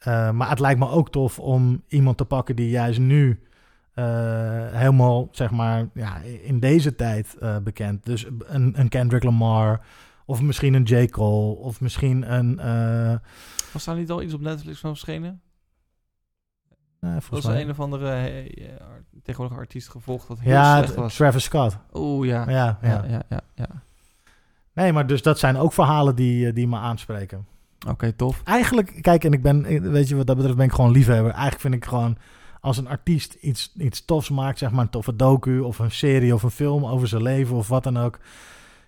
Eh, 0.00 0.30
maar 0.30 0.48
het 0.48 0.58
lijkt 0.58 0.78
me 0.78 0.88
ook 0.88 1.10
tof 1.10 1.38
om 1.38 1.82
iemand 1.88 2.16
te 2.16 2.24
pakken 2.24 2.56
die 2.56 2.70
juist 2.70 2.98
nu 2.98 3.42
eh, 3.94 4.04
helemaal, 4.70 5.28
zeg 5.30 5.50
maar, 5.50 5.88
ja, 5.94 6.16
in 6.42 6.60
deze 6.60 6.94
tijd 6.94 7.36
eh, 7.40 7.56
bekend. 7.58 8.04
Dus 8.04 8.26
een, 8.38 8.80
een 8.80 8.88
Kendrick 8.88 9.22
Lamar, 9.22 9.80
of 10.24 10.42
misschien 10.42 10.74
een 10.74 10.82
J. 10.82 11.06
Cole, 11.06 11.54
of 11.56 11.80
misschien 11.80 12.32
een. 12.32 12.56
Was 13.72 13.84
daar 13.84 13.96
niet 13.96 14.10
al 14.10 14.22
iets 14.22 14.34
op 14.34 14.40
Netflix 14.40 14.80
van 14.80 14.90
verschenen? 14.90 15.40
Dat 17.00 17.10
volgens 17.10 17.30
was 17.30 17.44
mij. 17.54 17.62
een 17.62 17.70
of 17.70 17.80
andere 17.80 18.10
eh, 18.10 18.74
tegenwoordig 19.22 19.58
artiest 19.58 19.88
gevolgd 19.88 20.28
wat 20.28 20.40
heel 20.40 20.52
Ja, 20.52 20.76
slecht 20.76 20.94
was. 20.94 21.16
Travis 21.16 21.44
Scott. 21.44 21.78
Oeh, 21.92 22.26
ja. 22.26 22.50
Ja, 22.50 22.78
ja. 22.82 22.88
Ja, 22.88 23.04
ja, 23.08 23.22
ja. 23.28 23.40
ja. 23.54 23.68
Nee, 24.72 24.92
maar 24.92 25.06
dus 25.06 25.22
dat 25.22 25.38
zijn 25.38 25.56
ook 25.56 25.72
verhalen 25.72 26.14
die, 26.14 26.52
die 26.52 26.68
me 26.68 26.76
aanspreken. 26.76 27.46
Oké, 27.88 28.12
tof. 28.12 28.40
Eigenlijk, 28.44 28.98
kijk, 29.00 29.24
en 29.24 29.32
ik 29.32 29.42
ben, 29.42 29.64
eh, 29.64 29.80
weet 29.80 30.08
je, 30.08 30.16
wat 30.16 30.26
dat 30.26 30.36
betreft 30.36 30.56
ben 30.56 30.66
ik 30.66 30.72
gewoon 30.72 30.90
liefhebber. 30.90 31.30
Eigenlijk 31.30 31.60
vind 31.60 31.74
ik 31.74 31.84
gewoon, 31.84 32.16
als 32.60 32.76
een 32.76 32.88
artiest 32.88 33.34
iets, 33.40 33.72
iets 33.76 34.04
tofs 34.04 34.30
maakt, 34.30 34.58
zeg 34.58 34.70
maar 34.70 34.80
een 34.84 34.90
toffe 34.90 35.16
docu 35.16 35.58
of 35.60 35.78
een 35.78 35.90
serie 35.90 36.34
of 36.34 36.42
een 36.42 36.50
film 36.50 36.84
over 36.86 37.08
zijn 37.08 37.22
leven 37.22 37.56
of 37.56 37.68
wat 37.68 37.82
dan 37.84 37.98
ook. 37.98 38.18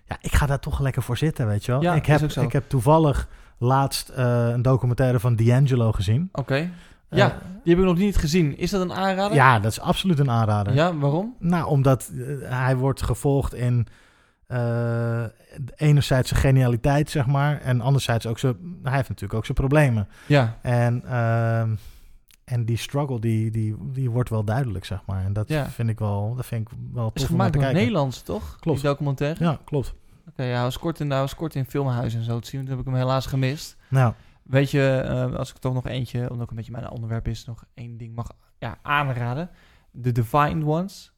Ja, 0.07 0.17
ik 0.21 0.31
ga 0.33 0.45
daar 0.45 0.59
toch 0.59 0.79
lekker 0.79 1.01
voor 1.03 1.17
zitten, 1.17 1.47
weet 1.47 1.65
je 1.65 1.71
wel. 1.71 1.81
Ja, 1.81 1.93
ik, 1.95 2.05
heb, 2.05 2.31
zo. 2.31 2.41
ik 2.41 2.51
heb 2.51 2.69
toevallig 2.69 3.27
laatst 3.57 4.09
eh, 4.09 4.47
een 4.47 4.61
documentaire 4.61 5.19
van 5.19 5.35
D'Angelo 5.35 5.91
gezien. 5.91 6.29
Oké. 6.31 6.69
Ja, 7.09 7.31
Eh, 7.31 7.37
Die 7.63 7.73
heb 7.75 7.83
ik 7.83 7.89
nog 7.89 7.97
niet 7.97 8.17
gezien. 8.17 8.57
Is 8.57 8.69
dat 8.69 8.81
een 8.81 8.93
aanrader? 8.93 9.35
ja, 9.35 9.59
dat 9.59 9.71
is 9.71 9.79
absoluut 9.79 10.19
een 10.19 10.29
aanrader. 10.31 10.73
Ja, 10.73 10.95
waarom? 10.97 11.35
Nou, 11.39 11.65
omdat 11.67 12.11
hij 12.41 12.75
wordt 12.77 13.01
gevolgd 13.01 13.53
in 13.53 13.87
eh, 14.47 15.23
enerzijds 15.75 16.29
zijn 16.29 16.39
genialiteit, 16.41 17.09
zeg 17.09 17.25
maar, 17.25 17.61
en 17.61 17.81
anderzijds 17.81 18.25
ook 18.27 18.39
zijn, 18.39 18.55
hij 18.83 18.95
heeft 18.95 19.09
natuurlijk 19.09 19.33
ook 19.33 19.45
zijn 19.45 19.57
problemen. 19.57 20.07
Ja, 20.27 20.57
En, 20.61 21.05
ehm, 21.05 21.75
en 22.43 22.65
die 22.65 22.77
struggle, 22.77 23.19
die, 23.19 23.51
die, 23.51 23.75
die 23.91 24.09
wordt 24.09 24.29
wel 24.29 24.43
duidelijk, 24.43 24.85
zeg 24.85 25.01
maar. 25.05 25.23
En 25.23 25.33
dat 25.33 25.47
Ja. 25.49 25.65
vind 25.69 25.89
ik 25.89 25.99
wel, 25.99 26.35
dat 26.35 26.45
vind 26.45 26.69
ik 26.69 26.77
wel 26.93 27.11
is 27.13 27.21
tof 27.21 27.29
om 27.31 27.37
naar 27.37 27.45
gemaakt 27.45 27.51
te 27.51 27.57
door 27.57 27.61
kijken. 27.67 27.79
Nederlands, 27.83 28.21
toch? 28.21 28.55
Klopt. 28.59 28.81
Die 28.81 28.89
documentaire? 28.89 29.43
Ja, 29.43 29.59
klopt. 29.65 29.93
Oké, 30.29 30.43
ja, 30.43 30.53
hij 30.53 30.63
was 30.63 30.79
kort 30.79 30.99
in, 30.99 31.09
hij 31.11 31.19
was 31.19 31.35
kort 31.35 31.55
in 31.55 31.65
filmhuis 31.65 32.15
en 32.15 32.23
zo 32.23 32.39
te 32.39 32.47
zien. 32.49 32.59
Toen 32.61 32.69
heb 32.69 32.79
ik 32.79 32.85
hem 32.85 32.95
helaas 32.95 33.25
gemist. 33.25 33.77
Nou, 33.89 34.13
Weet 34.43 34.71
je, 34.71 35.03
eh, 35.07 35.35
als 35.35 35.49
ik 35.49 35.57
toch 35.57 35.73
nog 35.73 35.87
eentje, 35.87 36.19
omdat 36.21 36.41
ook 36.41 36.49
een 36.49 36.55
beetje 36.55 36.71
mijn 36.71 36.89
onderwerp 36.89 37.27
is, 37.27 37.45
nog 37.45 37.63
één 37.73 37.97
ding 37.97 38.15
mag 38.15 38.27
ja, 38.57 38.77
aanraden. 38.81 39.49
The 40.01 40.11
Defined 40.11 40.63
Ones. 40.63 41.12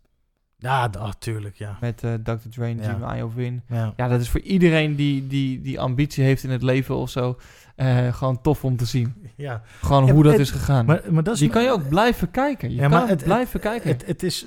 Ja, 0.58 0.90
d- 0.90 0.96
oh, 0.98 1.10
tuurlijk, 1.20 1.56
ja. 1.56 1.78
Met 1.82 2.04
eh, 2.04 2.14
Dr. 2.14 2.32
Dre 2.50 2.66
en 2.66 2.78
Ja. 2.78 2.90
Jimmy 2.90 3.18
Iovine. 3.18 3.62
ja. 3.68 3.94
Ja, 3.96 4.08
dat 4.08 4.22
is 4.22 4.30
voor 4.30 4.40
iedereen 4.42 4.96
die, 4.96 5.28
die, 5.28 5.62
die 5.62 5.80
ambitie 5.80 6.24
heeft 6.24 6.44
in 6.44 6.50
het 6.50 6.64
leven 6.64 6.96
of 6.96 7.10
zo. 7.10 7.38
eh, 7.76 8.14
gewoon 8.14 8.42
tof 8.42 8.64
om 8.64 8.78
te 8.78 8.86
zien. 8.86 9.14
ja. 9.36 9.62
Gewoon 9.82 10.06
Ja, 10.06 10.14
hoe 10.14 10.24
dat 10.24 10.32
het- 10.32 10.42
is 10.42 10.52
gegaan. 10.52 10.86
Maar, 10.86 11.02
maar 11.10 11.24
dat 11.24 11.34
is 11.34 11.40
die 11.40 11.50
kan 11.50 11.64
je 11.64 11.70
ook 11.72 11.88
blijven 11.90 12.32
kijken. 12.32 12.70
Je 12.70 12.76
Ja, 12.76 12.88
maar 12.88 13.00
kan 13.00 13.10
het- 13.10 13.24
blijven 13.24 13.60
kijken. 13.60 13.90
Het, 13.90 14.06
het, 14.06 14.24
is, 14.24 14.46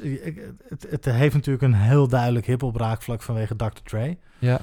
het, 0.68 0.86
het 0.90 1.04
heeft 1.04 1.34
natuurlijk 1.34 1.62
een 1.64 1.74
heel 1.74 2.08
duidelijk 2.08 2.46
hip-hop 2.46 2.76
raakvlak 2.76 3.22
vanwege 3.22 3.56
Dr. 3.56 3.66
Dre. 3.84 4.16
ja. 4.38 4.60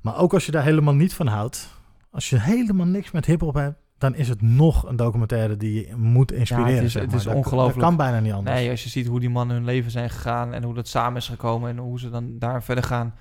Maar 0.00 0.16
ook 0.18 0.34
als 0.34 0.46
je 0.46 0.52
daar 0.52 0.62
helemaal 0.64 0.94
niet 0.94 1.14
van 1.14 1.26
houdt, 1.26 1.68
als 2.10 2.30
je 2.30 2.40
helemaal 2.40 2.86
niks 2.86 3.10
met 3.10 3.26
hip-hop 3.26 3.54
hebt, 3.54 3.78
dan 4.00 4.14
is 4.14 4.28
het 4.28 4.42
nog 4.42 4.88
een 4.88 4.96
documentaire 4.96 5.56
die 5.56 5.86
je 5.88 5.96
moet 5.96 6.32
inspireren. 6.32 6.70
Ja, 6.70 6.76
het 6.76 6.86
is- 6.86 6.92
zeg 6.92 7.02
het 7.02 7.12
is 7.12 7.26
ongelooflijk. 7.26 7.78
Dat 7.78 7.84
kan 7.88 7.96
bijna 7.96 8.20
niet 8.20 8.32
anders. 8.32 8.56
Nee, 8.56 8.70
als 8.70 8.82
je 8.82 8.88
ziet 8.88 9.06
hoe 9.06 9.20
die 9.20 9.30
mannen 9.30 9.56
hun 9.56 9.64
leven 9.64 9.90
zijn 9.90 10.10
gegaan 10.10 10.52
en 10.54 10.62
hoe 10.62 10.74
dat 10.74 10.88
samen 10.88 11.16
is 11.16 11.28
gekomen 11.28 11.70
en 11.70 11.78
hoe 11.78 11.98
ze 12.00 12.10
dan 12.10 12.38
daar 12.38 12.62
verder 12.62 12.84
gaan. 12.84 13.14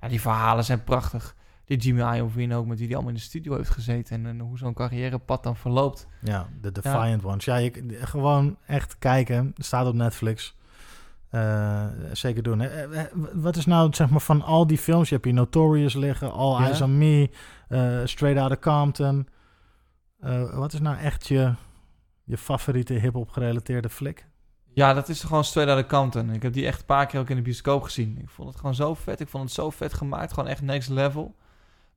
Ja, 0.00 0.08
die 0.08 0.20
verhalen 0.20 0.64
zijn 0.64 0.84
prachtig. 0.84 1.34
Die 1.64 1.76
Jimmy 1.78 2.16
Iovine 2.16 2.54
ook, 2.56 2.66
met 2.66 2.78
wie 2.78 2.86
die 2.86 2.94
allemaal 2.96 3.12
in 3.14 3.18
de 3.18 3.24
studio 3.24 3.56
heeft 3.56 3.70
gezeten 3.70 4.16
en, 4.16 4.26
en 4.26 4.40
hoe 4.40 4.58
zo'n 4.58 4.74
carrièrepad 4.74 5.42
dan 5.42 5.56
verloopt. 5.56 6.06
Ja, 6.20 6.46
de 6.60 6.72
Defiant 6.72 7.24
Ones. 7.24 7.44
Ja, 7.44 7.56
je, 7.56 7.72
gewoon 8.00 8.56
echt 8.66 8.96
kijken. 8.98 9.52
Staat 9.56 9.86
op 9.86 9.94
Netflix. 9.94 10.56
Eh, 11.30 11.84
zeker 12.12 12.42
doen. 12.42 12.58
hè. 12.60 12.66
Eh, 12.68 13.00
eh, 13.00 13.06
Wat 13.32 13.56
is 13.56 13.66
nou, 13.66 13.94
zeg 13.94 14.10
maar, 14.10 14.20
van 14.20 14.42
al 14.42 14.66
die 14.66 14.78
films? 14.78 15.08
Je 15.08 15.14
hebt 15.14 15.26
hier 15.26 15.34
Notorious 15.34 15.94
liggen, 15.94 16.32
All 16.32 16.58
Ja. 16.58 16.64
Eyes 16.64 16.80
on 16.80 16.98
Me, 16.98 17.30
eh, 17.68 17.98
Straight 18.04 18.40
Outta 18.40 18.70
Compton. 18.70 19.26
Eh, 20.22 20.54
wat 20.54 20.72
is 20.72 20.80
nou 20.80 20.96
echt 20.96 21.28
je, 21.28 21.54
je 22.24 22.36
favoriete 22.36 22.94
hip-hop 22.94 23.28
gerelateerde 23.30 23.88
flik? 23.88 24.26
Ja, 24.74 24.94
dat 24.94 25.08
is 25.08 25.22
gewoon 25.22 25.44
straight 25.44 25.72
out 25.72 25.84
of 25.84 25.90
Compton. 25.90 26.30
Ik 26.30 26.42
heb 26.42 26.52
die 26.52 26.66
echt 26.66 26.80
een 26.80 26.86
paar 26.86 27.06
keer 27.06 27.20
ook 27.20 27.30
in 27.30 27.36
de 27.36 27.42
bioscoop 27.42 27.82
gezien. 27.82 28.18
Ik 28.20 28.28
vond 28.28 28.48
het 28.48 28.56
gewoon 28.56 28.74
zo 28.74 28.94
vet. 28.94 29.20
Ik 29.20 29.28
vond 29.28 29.44
het 29.44 29.52
zo 29.52 29.70
vet 29.70 29.94
gemaakt. 29.94 30.32
Gewoon 30.32 30.48
echt 30.48 30.62
next 30.62 30.88
level. 30.88 31.34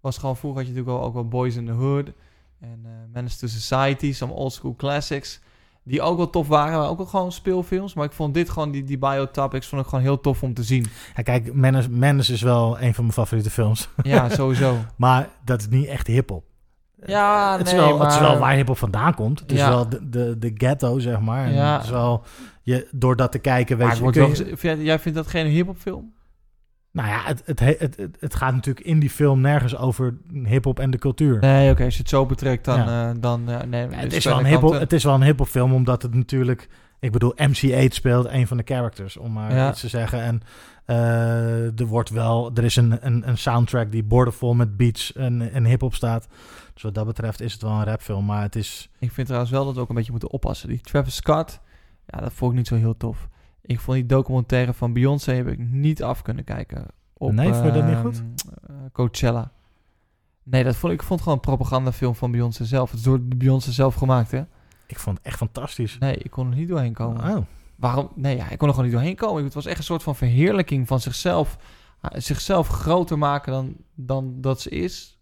Was 0.02 0.18
gewoon 0.18 0.38
vroeger 0.38 0.60
had 0.62 0.70
je 0.70 0.76
natuurlijk 0.76 1.04
ook, 1.04 1.08
ook 1.08 1.14
wel 1.14 1.28
Boys 1.28 1.56
in 1.56 1.66
the 1.66 1.72
Hood. 1.72 2.12
En 2.60 2.80
eh 2.84 2.92
Menace 3.14 3.38
to 3.38 3.48
Society. 3.48 4.14
Some 4.14 4.34
old 4.34 4.54
school 4.54 4.76
classics. 4.76 5.40
Die 5.84 6.02
ook 6.02 6.18
wel 6.18 6.30
tof 6.30 6.48
waren. 6.48 6.80
Maar 6.80 6.90
ook 6.90 6.98
wel 6.98 7.06
gewoon 7.06 7.32
speelfilms. 7.32 7.94
Maar 7.94 8.06
ik 8.06 8.12
vond 8.12 8.34
dit 8.34 8.50
gewoon, 8.50 8.72
die, 8.72 8.84
die 8.84 8.98
biotopics, 8.98 9.68
vond 9.68 9.82
ik 9.82 9.88
gewoon 9.88 10.04
heel 10.04 10.22
tof 10.22 10.44
om 10.44 10.54
te 10.54 10.64
zien. 10.64 10.86
Ja, 11.16 11.24
kijk, 11.24 11.54
Menace, 11.54 11.90
Menace 11.90 12.34
is 12.34 12.42
wel 12.42 12.82
een 12.82 12.94
van 12.94 13.04
mijn 13.04 13.16
favoriete 13.16 13.50
films. 13.50 13.90
Ja, 14.04 14.30
sowieso. 14.40 14.78
Maar 14.96 15.30
dat 15.44 15.60
is 15.60 15.68
niet 15.68 15.88
echt 15.88 16.08
hip-hop. 16.08 16.55
Ja, 17.06 17.58
het, 17.58 17.68
is 17.68 17.74
nee, 17.74 17.82
wel, 17.82 18.00
het 18.00 18.12
is 18.12 18.20
maar- 18.20 18.30
wel 18.30 18.40
waar 18.40 18.54
hip-hop 18.56 18.78
vandaan 18.78 19.14
komt. 19.16 19.40
Het 19.40 19.52
is 19.52 19.58
Ja. 19.58 19.70
wel 19.70 19.90
de, 19.90 20.10
de, 20.10 20.36
de 20.40 20.52
ghetto, 20.54 21.00
zeg 21.00 21.20
maar. 21.20 21.46
En 21.46 21.54
Ja. 21.54 21.74
Het 21.76 21.84
is 21.84 21.90
wel, 21.90 22.24
je, 22.62 22.88
door 22.92 23.16
dat 23.16 23.32
te 23.32 23.40
kijken, 23.40 23.78
weet 23.78 23.88
Maar 23.88 23.96
je... 24.14 24.20
wel 24.20 24.56
vind 24.58 24.82
jij, 24.82 25.00
vindt 25.00 25.18
dat 25.18 25.28
geen 25.28 25.46
hip-hop 25.48 25.78
film? 25.78 26.14
Nou 26.92 27.08
ja, 27.08 27.22
het, 27.24 27.42
het, 27.46 27.60
he- 27.60 27.76
het, 27.80 27.98
het, 27.98 28.18
het 28.20 28.36
gaat 28.36 28.54
natuurlijk 28.54 28.86
in 28.86 29.00
die 29.00 29.10
film 29.10 29.42
nergens 29.42 29.78
over 29.78 30.18
hip-hop 30.44 30.80
en 30.80 30.92
de 30.92 30.98
cultuur. 30.98 31.40
Nee, 31.40 31.72
oké. 31.72 31.84
als 31.84 31.94
je 31.94 32.00
het 32.00 32.10
zo 32.10 32.26
betrekt, 32.26 32.66
dan... 32.66 32.78
Ja. 32.80 33.10
eh, 33.10 33.16
dan 33.20 33.50
eh, 33.50 33.62
nee, 33.62 33.82
Ja, 33.82 33.88
dus 33.88 34.00
het, 34.02 34.14
is 34.14 34.26
wel 34.26 34.40
een 34.46 34.60
Compton- 34.60 34.80
het 34.80 34.94
is 34.94 35.04
wel 35.04 35.14
een 35.14 35.24
hip-hop 35.24 35.48
film, 35.48 35.74
omdat 35.74 36.02
het 36.02 36.14
natuurlijk... 36.14 36.70
Ik 37.00 37.12
bedoel, 37.12 37.34
MC8 37.42 37.88
speelt 37.88 38.28
een 38.30 38.48
van 38.48 38.58
de 38.58 38.64
characters, 38.66 39.18
om 39.18 39.34
maar 39.34 39.54
Ja. 39.56 39.70
iets 39.70 39.80
te 39.80 39.88
zeggen. 39.90 40.22
En 40.22 40.42
eh, 40.86 41.80
er 41.80 41.86
wordt 41.86 42.10
wel... 42.10 42.52
Er 42.54 42.64
is 42.64 42.76
een, 42.76 42.98
een, 43.02 43.28
een 43.28 43.38
soundtrack 43.38 43.92
die 43.92 44.04
bordenvol 44.04 44.54
met 44.54 44.78
beats 44.78 45.14
en, 45.14 45.52
en 45.54 45.66
hip-hop 45.66 45.94
staat. 45.96 46.28
Dus 46.76 46.84
wat 46.84 46.94
dat 46.96 47.06
betreft 47.06 47.42
is 47.42 47.54
het 47.54 47.62
wel 47.62 47.72
een 47.72 47.84
rapfilm, 47.84 48.26
maar 48.26 48.42
het 48.42 48.56
is... 48.56 48.90
Ik 49.00 49.12
vind 49.12 49.26
trouwens 49.28 49.52
wel 49.54 49.66
dat 49.66 49.76
we 49.76 49.82
ook 49.82 49.90
een 49.90 49.96
beetje 49.96 50.12
moeten 50.12 50.32
oppassen. 50.32 50.70
Die 50.70 50.82
Travis 50.82 51.16
Scott, 51.16 51.60
ja, 52.06 52.20
dat 52.20 52.34
vond 52.34 52.52
ik 52.52 52.58
niet 52.58 52.68
zo 52.68 52.76
heel 52.76 52.98
tof. 52.98 53.28
Ik 53.62 53.80
vond 53.80 53.98
die 53.98 54.06
documentaire 54.06 54.74
van 54.74 54.94
Beyoncé 54.94 55.32
heb 55.34 55.48
ik 55.48 55.60
niet 55.60 56.04
af 56.04 56.22
kunnen 56.22 56.44
kijken. 56.44 56.86
Op, 57.14 57.32
Nee, 57.32 57.54
vond 57.54 57.66
je 57.66 57.72
dat 57.72 57.84
niet 57.84 57.94
ehm, 57.94 58.02
goed? 58.02 58.24
eh, 58.68 58.76
Coachella. 58.92 59.52
Nee, 60.44 60.64
dat 60.64 60.76
vond 60.76 60.94
ik, 60.94 61.00
ik 61.00 61.06
vond 61.06 61.20
gewoon 61.20 61.34
een 61.36 61.42
propagandafilm 61.42 62.16
van 62.16 62.32
Beyoncé 62.32 62.66
zelf. 62.66 62.90
Het 62.90 63.00
is 63.00 63.06
door 63.06 63.28
de 63.28 63.36
Beyoncé 63.36 63.72
zelf 63.72 63.96
gemaakt, 63.96 64.32
hè? 64.32 64.44
Ik 64.88 65.00
vond 65.00 65.18
het 65.18 65.26
echt 65.26 65.38
fantastisch. 65.38 65.98
Nee, 66.00 66.16
ik 66.18 66.32
kon 66.32 66.50
er 66.52 66.56
niet 66.56 66.68
doorheen 66.68 66.94
komen. 66.94 67.36
Oh. 67.38 67.46
Waarom? 67.76 68.12
Nee, 68.16 68.36
ja, 68.36 68.50
ik 68.50 68.58
kon 68.58 68.68
er 68.68 68.74
gewoon 68.74 68.90
niet 68.90 68.98
doorheen 69.00 69.16
komen. 69.16 69.44
Het 69.44 69.54
was 69.54 69.66
echt 69.66 69.78
een 69.78 69.84
soort 69.84 70.04
van 70.04 70.16
verheerlijking 70.16 70.88
van 70.88 71.00
zichzelf. 71.00 71.58
Ah, 72.02 72.12
Zichzelf 72.20 72.68
groter 72.68 73.18
maken 73.18 73.52
dan, 73.52 73.76
dan 73.96 74.42
dat 74.42 74.62
ze 74.62 74.70
is. 74.70 75.15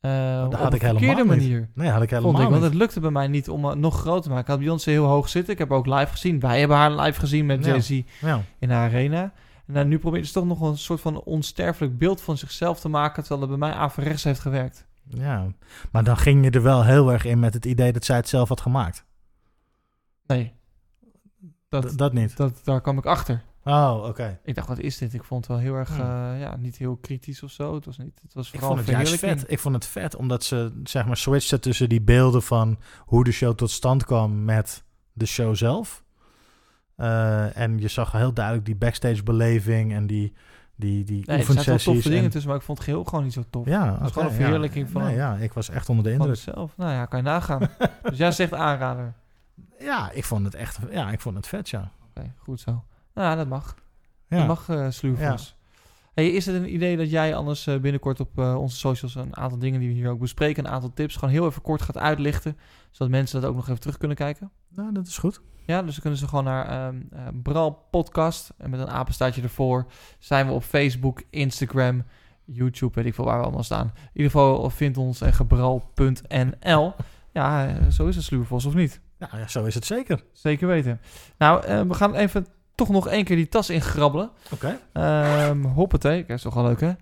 Eh, 0.00 0.42
op 0.46 0.54
had 0.54 0.66
een 0.66 0.74
ik 0.74 0.80
helemaal 0.82 1.02
verkeerde 1.02 1.30
niet. 1.34 1.40
manier. 1.40 1.70
Nee, 1.74 1.90
had 1.90 2.02
ik 2.02 2.10
helemaal 2.10 2.30
Vond 2.30 2.42
ik, 2.44 2.50
want 2.50 2.62
niet. 2.62 2.70
het 2.70 2.80
lukte 2.80 3.00
bij 3.00 3.10
mij 3.10 3.28
niet 3.28 3.48
om 3.48 3.64
het 3.64 3.78
nog 3.78 4.00
groter 4.00 4.22
te 4.22 4.28
maken. 4.28 4.44
Ik 4.44 4.50
had 4.50 4.58
Beyoncé 4.58 4.90
heel 4.90 5.04
hoog 5.04 5.28
zitten. 5.28 5.52
Ik 5.52 5.58
heb 5.58 5.68
haar 5.68 5.78
ook 5.78 5.86
live 5.86 6.06
gezien. 6.10 6.40
Wij 6.40 6.58
hebben 6.58 6.76
haar 6.76 6.90
live 6.92 7.20
gezien 7.20 7.46
met 7.46 7.64
Ja. 7.64 7.70
Jay-Z 7.70 8.02
Ja. 8.20 8.40
in 8.58 8.68
de 8.68 8.74
arena. 8.74 9.32
En 9.66 9.74
dan 9.74 9.88
nu 9.88 9.98
probeert 9.98 10.26
ze 10.26 10.32
toch 10.32 10.44
nog 10.44 10.60
een 10.60 10.78
soort 10.78 11.00
van 11.00 11.20
onsterfelijk 11.22 11.98
beeld 11.98 12.20
van 12.20 12.36
zichzelf 12.38 12.80
te 12.80 12.88
maken... 12.88 13.22
terwijl 13.22 13.40
dat 13.48 13.58
bij 13.58 13.68
mij 13.68 13.78
averechts 13.78 14.24
heeft 14.24 14.40
gewerkt. 14.40 14.86
ja, 15.08 15.46
maar 15.92 16.04
dan 16.04 16.16
ging 16.16 16.44
je 16.44 16.50
er 16.50 16.62
wel 16.62 16.84
heel 16.84 17.12
erg 17.12 17.24
in 17.24 17.38
met 17.40 17.54
het 17.54 17.64
idee 17.64 17.92
dat 17.92 18.04
zij 18.04 18.16
het 18.16 18.28
zelf 18.28 18.48
had 18.48 18.60
gemaakt. 18.60 19.04
Nee, 20.26 20.52
dat, 21.68 21.82
Dat, 21.82 21.98
dat 21.98 22.12
niet. 22.12 22.36
dat, 22.36 22.60
daar 22.64 22.80
kwam 22.80 22.98
ik 22.98 23.06
achter. 23.06 23.42
Oh, 23.68 24.04
oké. 24.08 24.38
Ik 24.44 24.54
dacht, 24.54 24.68
wat 24.68 24.78
is 24.78 24.98
dit? 24.98 25.14
Ik 25.14 25.24
vond 25.24 25.40
het 25.46 25.52
wel 25.54 25.62
heel 25.64 25.74
erg, 25.74 25.88
Hmm. 25.96 26.00
eh, 26.00 26.40
ja, 26.40 26.56
niet 26.56 26.76
heel 26.76 26.96
kritisch 26.96 27.42
of 27.42 27.50
zo. 27.50 27.74
Het 27.74 27.84
was, 27.84 27.98
niet, 27.98 28.18
het 28.22 28.34
was 28.34 28.46
Ik 28.46 28.52
vooral 28.52 28.68
vond 28.68 28.80
het 28.80 28.88
juist 28.90 29.10
verheerlijking. 29.10 29.40
vet. 29.48 29.56
Ik 29.56 29.62
vond 29.62 29.74
het 29.74 29.86
vet 29.86 30.16
omdat 30.16 30.44
ze 30.44 30.80
zeg 30.84 31.06
maar 31.06 31.16
switchten 31.16 31.60
tussen 31.60 31.88
die 31.88 32.00
beelden 32.00 32.42
van 32.42 32.78
hoe 32.98 33.24
de 33.24 33.32
show 33.32 33.54
tot 33.54 33.70
stand 33.70 34.04
kwam 34.04 34.44
met 34.44 34.84
de 35.12 35.26
show 35.26 35.54
zelf. 35.56 36.04
Eh, 36.96 37.56
en 37.56 37.78
je 37.78 37.88
zag 37.88 38.12
heel 38.12 38.32
duidelijk 38.32 38.66
die 38.66 38.76
backstage 38.76 39.22
beleving 39.22 39.92
en 39.92 40.06
die, 40.06 40.32
die, 40.76 41.04
die 41.04 41.22
Nee, 41.26 41.36
er 41.38 41.44
zaten 41.44 41.46
wel 41.46 41.56
oefensessies. 41.56 41.84
toffe 41.84 42.08
dingen 42.08 42.24
en- 42.24 42.30
tussen, 42.30 42.48
maar 42.50 42.58
ik 42.58 42.64
vond 42.64 42.78
het 42.78 42.86
geheel 42.86 43.04
gewoon 43.04 43.24
niet 43.24 43.32
zo 43.32 43.42
tof. 43.50 43.66
ja, 43.66 43.90
was 43.90 43.98
oké, 43.98 44.08
gewoon 44.12 44.24
een 44.28 44.34
ja. 44.34 44.38
verheerlijking 44.40 44.90
van- 44.90 45.02
Nee, 45.02 45.14
ja, 45.14 45.36
ik 45.36 45.52
was 45.52 45.68
echt 45.68 45.88
onder 45.88 46.04
de 46.04 46.10
indruk. 46.12 46.34
zichzelf. 46.36 46.76
Nou 46.76 46.92
ja, 46.92 47.06
kan 47.06 47.18
je 47.18 47.24
nagaan. 47.24 47.60
dus 48.02 48.18
jij 48.18 48.32
zegt 48.32 48.52
aanrader. 48.54 49.12
Ja, 49.78 50.10
ik 50.10 50.24
vond 50.24 50.44
het 50.44 50.54
echt 50.54 50.78
ja, 50.90 51.10
ik 51.10 51.20
vond 51.20 51.36
het 51.36 51.46
vet, 51.46 51.68
ja. 51.68 51.90
Oké, 52.08 52.32
goed 52.38 52.60
zo. 52.60 52.84
Nou 53.18 53.30
ja, 53.30 53.36
dat 53.36 53.48
mag. 53.48 53.74
ja. 54.28 54.36
Dat 54.36 54.46
mag, 54.46 54.68
eh 54.68 54.86
Sluwvos. 54.90 55.56
Hey, 56.14 56.28
is 56.28 56.46
het 56.46 56.54
een 56.54 56.74
idee 56.74 56.96
dat 56.96 57.10
jij 57.10 57.34
anders 57.34 57.66
eh, 57.66 57.78
binnenkort 57.78 58.20
op 58.20 58.38
eh, 58.38 58.60
onze 58.60 58.76
socials 58.76 59.14
een 59.14 59.36
aantal 59.36 59.58
dingen 59.58 59.80
die 59.80 59.88
we 59.88 59.94
hier 59.94 60.10
ook 60.10 60.18
bespreken, 60.18 60.64
een 60.64 60.70
aantal 60.70 60.92
tips, 60.94 61.14
gewoon 61.14 61.30
heel 61.30 61.46
even 61.46 61.62
kort 61.62 61.82
gaat 61.82 61.98
uitlichten, 61.98 62.56
zodat 62.90 63.12
mensen 63.12 63.40
dat 63.40 63.50
ook 63.50 63.56
nog 63.56 63.68
even 63.68 63.80
terug 63.80 63.96
kunnen 63.96 64.16
kijken? 64.16 64.50
Nou, 64.68 64.92
dat 64.92 65.06
is 65.06 65.18
goed. 65.18 65.40
Ja, 65.66 65.82
dus 65.82 65.92
dan 65.92 66.00
kunnen 66.00 66.18
ze 66.18 66.28
gewoon 66.28 66.44
naar 66.44 66.68
ehm 66.68 66.96
eh, 67.10 67.26
Bral 67.42 67.86
Podcast 67.90 68.52
en 68.58 68.70
met 68.70 68.80
een 68.80 68.88
apenstaartje 68.88 69.42
ervoor 69.42 69.86
zijn 70.18 70.46
we 70.46 70.52
op 70.52 70.62
Facebook, 70.62 71.22
Instagram, 71.30 72.04
YouTube, 72.44 72.94
weet 72.94 73.06
ik 73.06 73.14
veel 73.14 73.24
waar 73.24 73.38
we 73.38 73.44
allemaal 73.44 73.62
staan. 73.62 73.92
In 73.94 74.10
ieder 74.12 74.30
geval 74.30 74.70
vind 74.70 74.96
ons 74.96 75.20
en 75.20 75.32
gebral.nl. 75.32 76.94
Ja, 77.32 77.76
zo 77.90 78.06
is 78.06 78.16
het 78.16 78.24
Sluwvos 78.24 78.64
of 78.64 78.74
niet? 78.74 79.00
Nou, 79.18 79.38
ja, 79.38 79.48
zo 79.48 79.64
is 79.64 79.74
het 79.74 79.84
zeker. 79.84 80.24
Zeker 80.32 80.66
weten. 80.66 81.00
Nou, 81.38 81.86
we 81.88 81.94
gaan 81.94 82.14
even 82.14 82.46
toch 82.78 82.88
nog 82.88 83.08
één 83.08 83.24
keer 83.24 83.36
die 83.36 83.48
tas 83.48 83.70
ingrabbelen. 83.70 84.30
Oké. 84.52 84.78
Ehm 84.92 85.62
hoppatee, 85.62 86.24
kijk, 86.24 86.28
is 86.28 86.42
toch 86.42 86.54
wel 86.54 86.64
leuk 86.64 86.80
hè? 86.80 86.92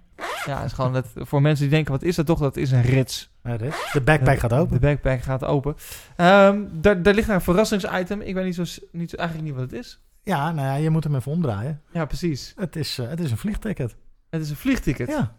Ja, 0.44 0.62
is 0.62 0.72
gewoon 0.72 0.92
net, 0.92 1.06
voor 1.14 1.42
mensen 1.42 1.64
die 1.64 1.74
denken, 1.74 1.92
wat 1.92 2.02
is 2.02 2.16
dat 2.16 2.26
toch? 2.26 2.38
Dat 2.38 2.56
is 2.56 2.70
een 2.70 2.82
rits. 2.82 3.30
De 3.92 4.00
backpack 4.04 4.38
gaat 4.38 4.52
open. 4.52 4.74
De 4.74 4.86
backpack 4.86 5.22
gaat 5.22 5.44
open. 5.44 5.76
Ehm 6.16 6.60
daar, 6.72 7.02
daar 7.02 7.14
ligt 7.14 7.28
een 7.28 7.40
verrassingsitem. 7.40 8.20
Ik 8.20 8.34
weet 8.34 8.44
niet 8.44 8.54
zo, 8.54 8.82
niet, 8.92 9.14
eigenlijk 9.14 9.48
niet 9.48 9.58
wat 9.58 9.70
het 9.70 9.80
is. 9.80 10.00
Ja, 10.22 10.52
nou 10.52 10.66
ja, 10.66 10.74
je 10.74 10.90
moet 10.90 11.04
hem 11.04 11.14
even 11.14 11.32
omdraaien. 11.32 11.82
Ja, 11.92 12.04
precies. 12.04 12.52
Het 12.56 12.76
is, 12.76 12.98
eh, 12.98 13.08
het 13.08 13.20
is 13.20 13.30
een 13.30 13.36
vliegticket. 13.36 13.96
Het 14.30 14.42
is 14.42 14.50
een 14.50 14.56
vliegticket. 14.56 15.08
Ja. 15.08 15.32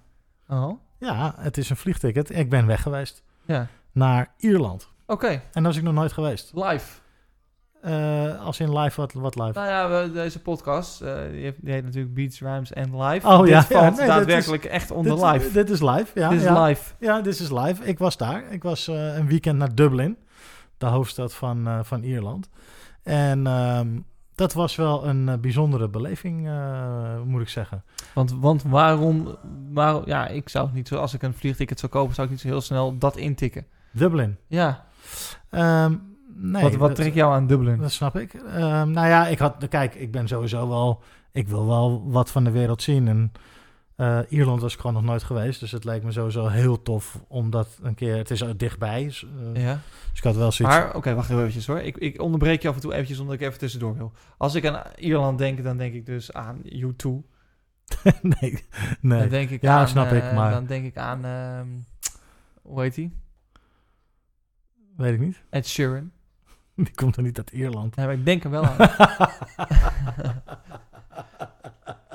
Oh, 0.47 0.79
ja, 0.99 1.35
het 1.37 1.57
is 1.57 1.69
een 1.69 1.77
vliegticket. 1.77 2.35
Ik 2.37 2.49
ben 2.49 2.65
weg 2.65 2.81
geweest 2.81 3.23
ja. 3.45 3.67
naar 3.91 4.33
Ierland. 4.37 4.89
Oké, 5.05 5.27
En 5.27 5.41
daar 5.53 5.63
was 5.63 5.77
ik 5.77 5.83
nog 5.83 5.93
nooit 5.93 6.11
geweest. 6.11 6.51
live. 6.53 6.85
Eh, 7.81 8.45
als 8.45 8.59
in 8.59 8.77
live, 8.79 9.01
wat, 9.01 9.13
wat 9.13 9.35
live? 9.35 9.51
Nou 9.51 9.67
ja, 9.67 9.89
we- 9.89 10.11
deze 10.11 10.41
podcast, 10.41 11.01
eh, 11.01 11.15
die, 11.31 11.41
heeft, 11.41 11.65
die 11.65 11.73
heet 11.73 11.83
natuurlijk 11.83 12.13
Beats, 12.13 12.39
Rhymes 12.39 12.73
en 12.73 13.01
Live. 13.01 13.27
Oh, 13.27 13.39
dit 13.39 13.49
ja, 13.49 13.55
ja, 13.55 13.63
valt 13.63 13.97
nee, 13.97 14.07
dat 14.07 14.15
daadwerkelijk 14.15 14.65
echt 14.65 14.91
onder 14.91 15.15
dit, 15.15 15.23
live. 15.23 15.51
Dit 15.51 15.69
is 15.69 15.81
live, 15.81 16.19
ja. 16.19 16.29
dit 16.29 16.39
is 16.39 16.45
ja. 16.45 16.63
live. 16.63 16.93
Ja, 16.99 17.21
dit 17.21 17.39
is 17.39 17.51
live. 17.51 17.83
Ik 17.83 17.97
was 17.99 18.17
daar. 18.17 18.43
Ik 18.51 18.63
was 18.63 18.87
eh, 18.87 19.15
een 19.17 19.27
weekend 19.27 19.57
naar 19.57 19.75
Dublin. 19.75 20.17
de 20.77 20.85
hoofdstad 20.85 21.33
van, 21.33 21.85
van 21.85 22.03
Ierland. 22.03 22.49
En 23.03 23.47
ehm, 23.47 23.87
dat 24.35 24.53
was 24.53 24.75
wel 24.75 25.07
een 25.07 25.41
bijzondere 25.41 25.89
beleving, 25.89 26.49
moet 27.25 27.41
ik 27.41 27.49
zeggen. 27.49 27.83
Want, 28.13 28.33
want 28.39 28.63
waarom, 28.63 29.35
waarom... 29.73 30.03
Ja, 30.05 30.27
ik 30.27 30.49
zou 30.49 30.69
niet 30.73 30.87
zo... 30.87 30.95
Als 30.95 31.13
ik 31.13 31.21
een 31.21 31.33
vliegticket 31.33 31.79
zou 31.79 31.91
kopen, 31.91 32.15
zou 32.15 32.27
ik 32.27 32.33
niet 32.33 32.41
zo 32.41 32.47
heel 32.47 32.61
snel 32.61 32.97
dat 32.97 33.17
intikken. 33.17 33.65
Dublin. 33.91 34.37
Ja. 34.47 34.85
Ehm, 35.49 35.93
nee, 36.37 36.61
wat 36.63 36.75
wat 36.75 36.87
dat- 36.87 36.97
trekt 36.97 37.15
jou 37.15 37.33
aan 37.33 37.47
Dublin? 37.47 37.77
Dat 37.77 37.91
snap 37.91 38.15
ik. 38.17 38.33
Ehm, 38.33 38.91
nou 38.91 39.07
ja, 39.07 39.27
ik 39.27 39.39
had, 39.39 39.67
kijk, 39.69 39.95
ik 39.95 40.11
ben 40.11 40.27
sowieso 40.27 40.67
wel, 40.69 41.01
ik 41.31 41.47
wil 41.47 41.67
wel 41.67 42.03
wat 42.11 42.31
van 42.31 42.43
de 42.43 42.51
wereld 42.51 42.81
zien. 42.81 43.07
En 43.07 43.31
eh, 43.95 44.19
Ierland 44.29 44.61
was 44.61 44.73
ik 44.73 44.79
gewoon 44.79 44.95
nog 44.95 45.03
nooit 45.03 45.23
geweest, 45.23 45.59
dus 45.59 45.71
het 45.71 45.83
leek 45.83 46.03
me 46.03 46.11
sowieso 46.11 46.47
heel 46.47 46.81
tof 46.81 47.23
om 47.27 47.49
dat 47.49 47.79
een 47.81 47.95
keer. 47.95 48.15
Het 48.17 48.31
is 48.31 48.43
dichtbij, 48.57 49.03
dus, 49.03 49.25
eh, 49.53 49.61
Ja. 49.63 49.79
dus 50.09 50.17
ik 50.17 50.23
had 50.23 50.35
wel 50.35 50.51
zoiets. 50.51 50.77
Maar, 50.77 50.95
oké, 50.95 51.13
wacht 51.15 51.29
even 51.29 51.73
hoor. 51.73 51.81
Ik, 51.83 51.97
ik 51.97 52.21
onderbreek 52.21 52.61
je 52.61 52.67
af 52.67 52.75
en 52.75 52.81
toe 52.81 52.93
eventjes 52.93 53.19
omdat 53.19 53.35
ik 53.35 53.41
even 53.41 53.57
tussendoor 53.59 53.97
wil. 53.97 54.11
Als 54.37 54.55
ik 54.55 54.65
aan 54.65 54.81
Ierland 54.95 55.37
denk, 55.37 55.63
dan 55.63 55.77
denk 55.77 55.93
ik 55.93 56.05
dus 56.05 56.33
aan 56.33 56.61
U2. 56.63 57.07
nee, 58.21 58.63
nee. 59.01 59.19
Dan 59.19 59.29
denk 59.29 59.49
ik 59.49 59.61
Ja, 59.61 59.77
aan, 59.79 59.87
snap 59.87 60.11
ik, 60.11 60.23
eh, 60.23 60.35
maar- 60.35 60.51
Dan 60.51 60.65
denk 60.65 60.85
ik 60.85 60.97
aan... 60.97 61.25
ehm, 61.25 61.67
hoe 62.61 62.81
heet 62.81 62.95
die? 62.95 63.13
weet 64.97 65.13
ik 65.13 65.19
niet. 65.19 65.43
Ed 65.49 65.67
Sheeran. 65.67 66.11
Die 66.85 66.95
komt 66.95 67.15
er 67.17 67.23
niet 67.23 67.37
uit 67.37 67.49
Ierland. 67.51 67.95
Nee, 67.95 68.05
maar 68.05 68.15
ik 68.15 68.25
denk 68.25 68.43
er 68.43 68.49
wel 68.49 68.63
aan. 68.65 68.75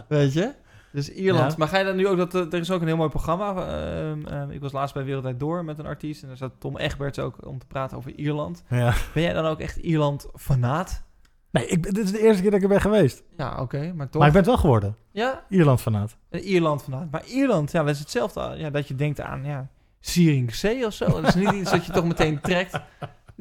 Weet 0.08 0.32
je? 0.32 0.52
Dus 0.92 1.10
Ierland. 1.12 1.50
Ja. 1.50 1.56
Maar 1.58 1.68
ga 1.68 1.78
je 1.78 1.84
dan 1.84 1.96
nu 1.96 2.06
ook 2.08 2.16
dat... 2.16 2.34
eh, 2.34 2.40
Er 2.52 2.54
is 2.60 2.70
ook 2.70 2.80
een 2.80 2.86
heel 2.86 2.96
mooi 2.96 3.08
programma. 3.08 3.54
ehm, 3.54 4.26
ehm, 4.26 4.50
ik 4.50 4.60
was 4.60 4.72
laatst 4.72 4.94
bij 4.94 5.04
Wereldwijd 5.04 5.40
Door 5.40 5.64
met 5.64 5.78
een 5.78 5.86
artiest. 5.86 6.22
En 6.22 6.28
daar 6.28 6.36
zat 6.36 6.52
Tom 6.58 6.76
Egberts 6.76 7.18
ook 7.18 7.46
om 7.46 7.58
te 7.58 7.66
praten 7.66 7.96
over 7.96 8.14
Ierland. 8.14 8.62
ja. 8.68 8.94
Ben 9.14 9.22
jij 9.22 9.32
dan 9.32 9.44
ook 9.44 9.60
echt 9.60 9.76
Ierland-fanaat? 9.76 11.02
Nee, 11.50 11.66
ik, 11.66 11.82
dit 11.82 11.98
is 11.98 12.10
de 12.12 12.20
eerste 12.20 12.42
keer 12.42 12.50
dat 12.50 12.58
ik 12.58 12.64
er 12.66 12.72
ben 12.72 12.80
geweest. 12.80 13.22
Ja, 13.36 13.60
oké. 13.60 13.92
maar 13.94 14.08
toch... 14.08 14.18
Maar 14.20 14.26
ik 14.26 14.32
ben 14.34 14.42
het 14.42 14.50
wel 14.50 14.56
geworden. 14.60 14.96
Ja, 15.10 15.44
Ierland 15.48 15.80
fanaat. 15.80 16.16
een 16.30 16.40
Ierland-fanaat. 16.40 17.10
Maar 17.10 17.24
Ierland, 17.26 17.72
ja, 17.72 17.82
dat 17.82 17.94
is 17.94 17.98
hetzelfde. 17.98 18.54
Ja, 18.56 18.70
dat 18.70 18.88
je 18.88 18.94
denkt 18.94 19.20
aan, 19.20 19.44
ja, 19.44 19.68
Zierikzee 20.00 20.86
of 20.86 20.92
zo. 20.92 21.06
Dat 21.20 21.26
is 21.26 21.34
niet 21.34 21.52
iets 21.52 21.70
dat 21.70 21.86
je 21.86 21.92
toch 21.92 22.04
meteen 22.04 22.40
trekt. 22.40 22.80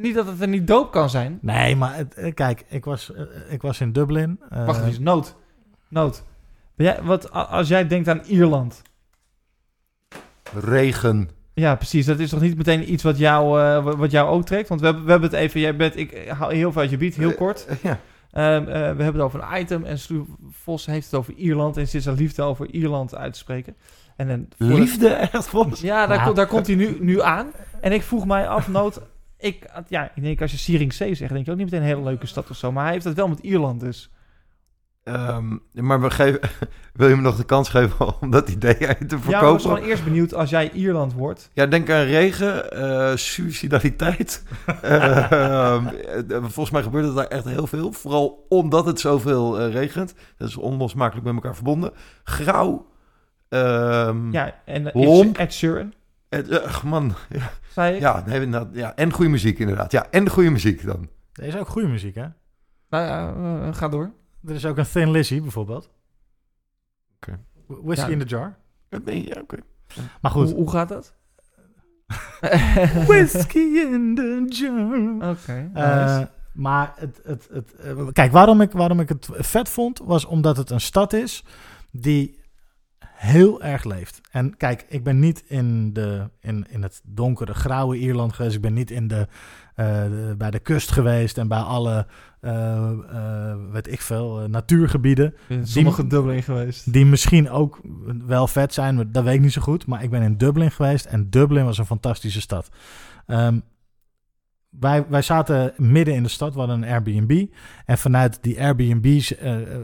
Niet 0.01 0.15
dat 0.15 0.25
het 0.27 0.41
er 0.41 0.47
niet 0.47 0.67
doop 0.67 0.91
kan 0.91 1.09
zijn. 1.09 1.37
Nee, 1.41 1.75
maar 1.75 1.95
het, 1.95 2.13
eh, 2.13 2.33
kijk, 2.33 2.65
ik 2.67 2.85
was, 2.85 3.13
eh, 3.13 3.23
ik 3.49 3.61
was 3.61 3.79
in 3.81 3.91
Dublin. 3.91 4.39
eh, 4.49 4.65
Wacht 4.65 4.85
even, 4.85 5.03
nood. 5.03 5.35
Nood. 5.87 6.23
Ben 6.75 6.85
jij, 6.85 6.99
wat, 7.03 7.31
als 7.31 7.67
jij 7.67 7.87
denkt 7.87 8.07
aan 8.07 8.21
Ierland... 8.25 8.81
Regen. 10.53 11.29
Ja, 11.53 11.75
precies. 11.75 12.05
Dat 12.05 12.19
is 12.19 12.29
toch 12.29 12.41
niet 12.41 12.57
meteen 12.57 12.91
iets 12.91 13.03
wat 13.03 13.17
jou, 13.17 13.61
eh, 13.61 13.83
wat- 13.95 14.11
jou 14.11 14.29
ook 14.29 14.45
trekt? 14.45 14.69
Want 14.69 14.79
we 14.81 14.85
hebben, 14.85 15.05
we 15.05 15.11
hebben 15.11 15.29
het 15.29 15.39
even... 15.39 15.59
Jij 15.59 15.75
bent, 15.75 15.97
ik 15.97 16.27
haal 16.27 16.49
heel 16.49 16.71
veel 16.71 16.81
uit 16.81 16.89
je 16.89 16.97
bied, 16.97 17.15
heel 17.15 17.33
kort. 17.33 17.65
Eh, 17.65 17.75
ja. 17.83 17.99
Ehm, 18.31 18.61
eh, 18.61 18.65
we 18.73 18.73
hebben 19.03 19.05
het 19.13 19.21
over 19.21 19.43
een 19.43 19.59
item 19.61 19.83
en 19.83 19.99
Stu 19.99 20.25
Vos 20.49 20.85
heeft 20.85 21.05
het 21.05 21.15
over 21.19 21.33
Ierland 21.33 21.77
en 21.77 21.87
zit 21.87 22.03
zijn 22.03 22.15
liefde 22.15 22.41
over 22.41 22.69
Ierland 22.71 23.15
uit 23.15 23.33
te 23.33 23.39
spreken. 23.39 23.75
En 24.15 24.27
de- 24.57 24.65
Liefde 24.65 25.07
echt 25.33 25.47
volgens. 25.47 25.81
ja, 25.81 26.07
daar, 26.07 26.17
Ja. 26.17 26.23
komt- 26.23 26.35
daar 26.35 26.47
komt 26.47 26.67
hij 26.67 26.75
nu, 26.75 26.97
nu 26.99 27.21
aan. 27.21 27.51
En 27.81 27.91
ik 27.91 28.01
vroeg 28.03 28.25
mij 28.25 28.47
af, 28.47 28.67
nood, 28.67 29.01
ik, 29.41 29.65
ja, 29.87 30.11
ik 30.15 30.23
denk 30.23 30.41
als 30.41 30.51
je 30.51 30.57
Sieringzee 30.57 31.15
zegt, 31.15 31.33
denk 31.33 31.45
je 31.45 31.51
ook 31.51 31.57
niet 31.57 31.65
meteen 31.65 31.81
een 31.81 31.87
hele 31.95 32.03
leuke 32.09 32.27
stad 32.27 32.49
of 32.49 32.57
zo. 32.57 32.71
Maar 32.71 32.83
hij 32.83 32.93
heeft 32.93 33.05
het 33.05 33.15
wel 33.15 33.27
met 33.27 33.39
Ierland 33.39 33.79
dus. 33.79 34.09
Ehm, 35.03 35.57
maar 35.73 36.01
we 36.01 36.09
geven, 36.09 36.39
wil 36.93 37.07
je 37.07 37.15
me 37.15 37.21
nog 37.21 37.35
de 37.35 37.43
kans 37.43 37.69
geven 37.69 38.21
om 38.21 38.29
dat 38.31 38.49
idee 38.49 38.75
je 38.77 38.77
te 38.77 38.85
Ja, 38.87 38.95
maar 38.95 39.05
ik 39.07 39.19
was 39.19 39.21
verkopen? 39.21 39.61
gewoon 39.61 39.83
eerst 39.83 40.03
benieuwd 40.03 40.33
als 40.33 40.49
jij 40.49 40.71
Ierland 40.71 41.13
wordt. 41.13 41.49
Ja, 41.53 41.65
denk 41.65 41.89
aan 41.89 42.03
regen, 42.03 42.71
eh 42.71 43.15
suicidaliteit. 43.15 44.43
Eh, 44.81 45.83
volgens 46.41 46.69
mij 46.71 46.81
gebeurt 46.83 47.05
het 47.05 47.15
daar 47.15 47.27
echt 47.27 47.45
heel 47.45 47.67
veel. 47.67 47.91
Vooral 47.91 48.45
omdat 48.49 48.85
het 48.85 48.99
zoveel 48.99 49.59
eh, 49.59 49.71
regent. 49.73 50.13
Dat 50.37 50.47
is 50.47 50.57
onlosmakelijk 50.57 51.25
met 51.25 51.35
elkaar 51.35 51.55
verbonden. 51.55 51.91
Grauw. 52.23 52.85
ehm, 53.49 54.31
Ja, 54.31 54.55
en. 54.65 54.91
Ed 55.33 55.53
Sheeran, 55.53 55.93
eh, 56.39 56.49
ugh, 56.49 56.83
man. 56.83 57.13
Ja, 57.29 57.51
zei 57.69 57.95
ik. 57.95 58.01
ja, 58.01 58.23
nee, 58.25 58.41
inderdaad, 58.41 58.75
ja, 58.75 58.95
en 58.95 59.11
goede 59.13 59.29
muziek 59.31 59.59
inderdaad. 59.59 59.91
Ja, 59.91 60.07
en 60.09 60.23
de 60.23 60.29
goede 60.29 60.49
muziek 60.49 60.85
dan. 60.85 61.09
Er 61.33 61.43
is 61.43 61.55
ook 61.57 61.67
goede 61.67 61.87
muziek, 61.87 62.15
hè? 62.15 62.25
Nou 62.89 63.05
ja, 63.05 63.33
eh, 63.67 63.73
ga 63.75 63.87
door. 63.89 64.11
Er 64.45 64.53
is 64.55 64.65
ook 64.65 64.77
een 64.77 64.85
Thin 64.91 65.11
Lizzy, 65.11 65.41
bijvoorbeeld. 65.41 65.89
Oké. 67.15 67.39
Whiskey 67.67 68.07
Ja. 68.09 68.13
in 68.13 68.19
the 68.19 68.25
Jar. 68.25 68.57
Nee, 69.05 69.27
ja, 69.27 69.41
oké. 69.41 69.57
Maar 70.21 70.31
goed. 70.31 70.45
Hoe, 70.47 70.55
hoe 70.55 70.69
gaat 70.69 70.89
dat? 70.89 71.13
Whiskey 73.07 73.61
in 73.91 74.15
the 74.15 74.45
Jar. 74.49 75.29
Oké, 75.31 75.69
Eh, 75.73 76.05
nice. 76.05 76.29
maar 76.53 76.93
het, 76.95 77.21
het, 77.23 77.47
het, 77.51 77.73
eh, 77.75 78.07
kijk, 78.11 78.31
waarom 78.31 78.61
ik, 78.61 78.71
waarom 78.71 78.99
ik 78.99 79.09
het 79.09 79.27
vet 79.31 79.69
vond, 79.69 79.99
was 80.03 80.25
omdat 80.25 80.57
het 80.57 80.69
een 80.69 80.81
stad 80.81 81.13
is 81.13 81.45
die 81.91 82.39
heel 83.21 83.61
erg 83.61 83.83
leeft. 83.83 84.21
En 84.31 84.57
kijk, 84.57 84.85
ik 84.89 85.03
ben 85.03 85.19
niet 85.19 85.43
in, 85.47 85.93
de, 85.93 86.29
in, 86.39 86.65
in 86.69 86.83
het 86.83 87.01
donkere, 87.05 87.53
grauwe 87.53 87.97
Ierland 87.97 88.33
geweest. 88.33 88.55
Ik 88.55 88.61
ben 88.61 88.73
niet 88.73 88.91
in 88.91 89.07
de, 89.07 89.27
eh, 89.75 90.03
de- 90.03 90.35
bij 90.37 90.51
de 90.51 90.59
kust 90.59 90.91
geweest 90.91 91.37
en 91.37 91.47
bij 91.47 91.59
alle, 91.59 92.05
eh, 92.39 92.91
eh, 93.09 93.55
weet 93.71 93.91
ik 93.91 94.01
veel, 94.01 94.47
natuurgebieden. 94.49 95.33
In 95.47 95.67
sommige 95.67 96.07
Dublin 96.07 96.43
geweest. 96.43 96.93
Die 96.93 97.05
misschien 97.05 97.49
ook 97.49 97.81
wel 98.25 98.47
vet 98.47 98.73
zijn, 98.73 98.95
maar 98.95 99.11
dat 99.11 99.23
weet 99.23 99.33
ik 99.35 99.41
niet 99.41 99.53
zo 99.53 99.61
goed. 99.61 99.85
Maar 99.85 100.03
ik 100.03 100.09
ben 100.09 100.21
in 100.21 100.37
Dublin 100.37 100.71
geweest 100.71 101.05
en 101.05 101.29
Dublin 101.29 101.65
was 101.65 101.77
een 101.77 101.85
fantastische 101.85 102.41
stad. 102.41 102.69
Ehm, 103.27 103.59
wij, 104.79 105.05
wij 105.07 105.21
zaten 105.21 105.73
midden 105.77 106.13
in 106.13 106.23
de 106.23 106.29
stad, 106.29 106.53
we 106.53 106.59
hadden 106.59 106.83
een 106.83 106.89
Airbnb. 106.89 107.45
En 107.85 107.97
vanuit 107.97 108.43
die 108.43 108.61
Airbnb's 108.61 109.35
eh, 109.35 109.61
eh, 109.61 109.79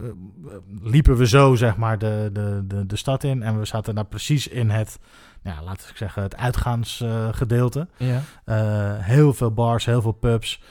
liepen 0.81 1.17
we 1.17 1.27
zo, 1.27 1.55
zeg 1.55 1.77
maar, 1.77 1.97
de, 1.97 2.29
de, 2.33 2.63
de, 2.67 2.85
de 2.85 2.95
stad 2.95 3.23
in. 3.23 3.43
En 3.43 3.59
we 3.59 3.65
zaten 3.65 3.95
daar 3.95 4.05
precies 4.05 4.47
in 4.47 4.69
het, 4.69 4.99
ja, 5.41 5.63
laten 5.63 5.87
we 5.87 5.97
zeggen, 5.97 6.23
het 6.23 6.35
uitgaansgedeelte. 6.35 7.87
Ja. 7.97 8.21
Eh, 8.45 9.05
heel 9.05 9.33
veel 9.33 9.51
bars, 9.51 9.85
heel 9.85 10.01
veel 10.01 10.11
pubs. 10.11 10.61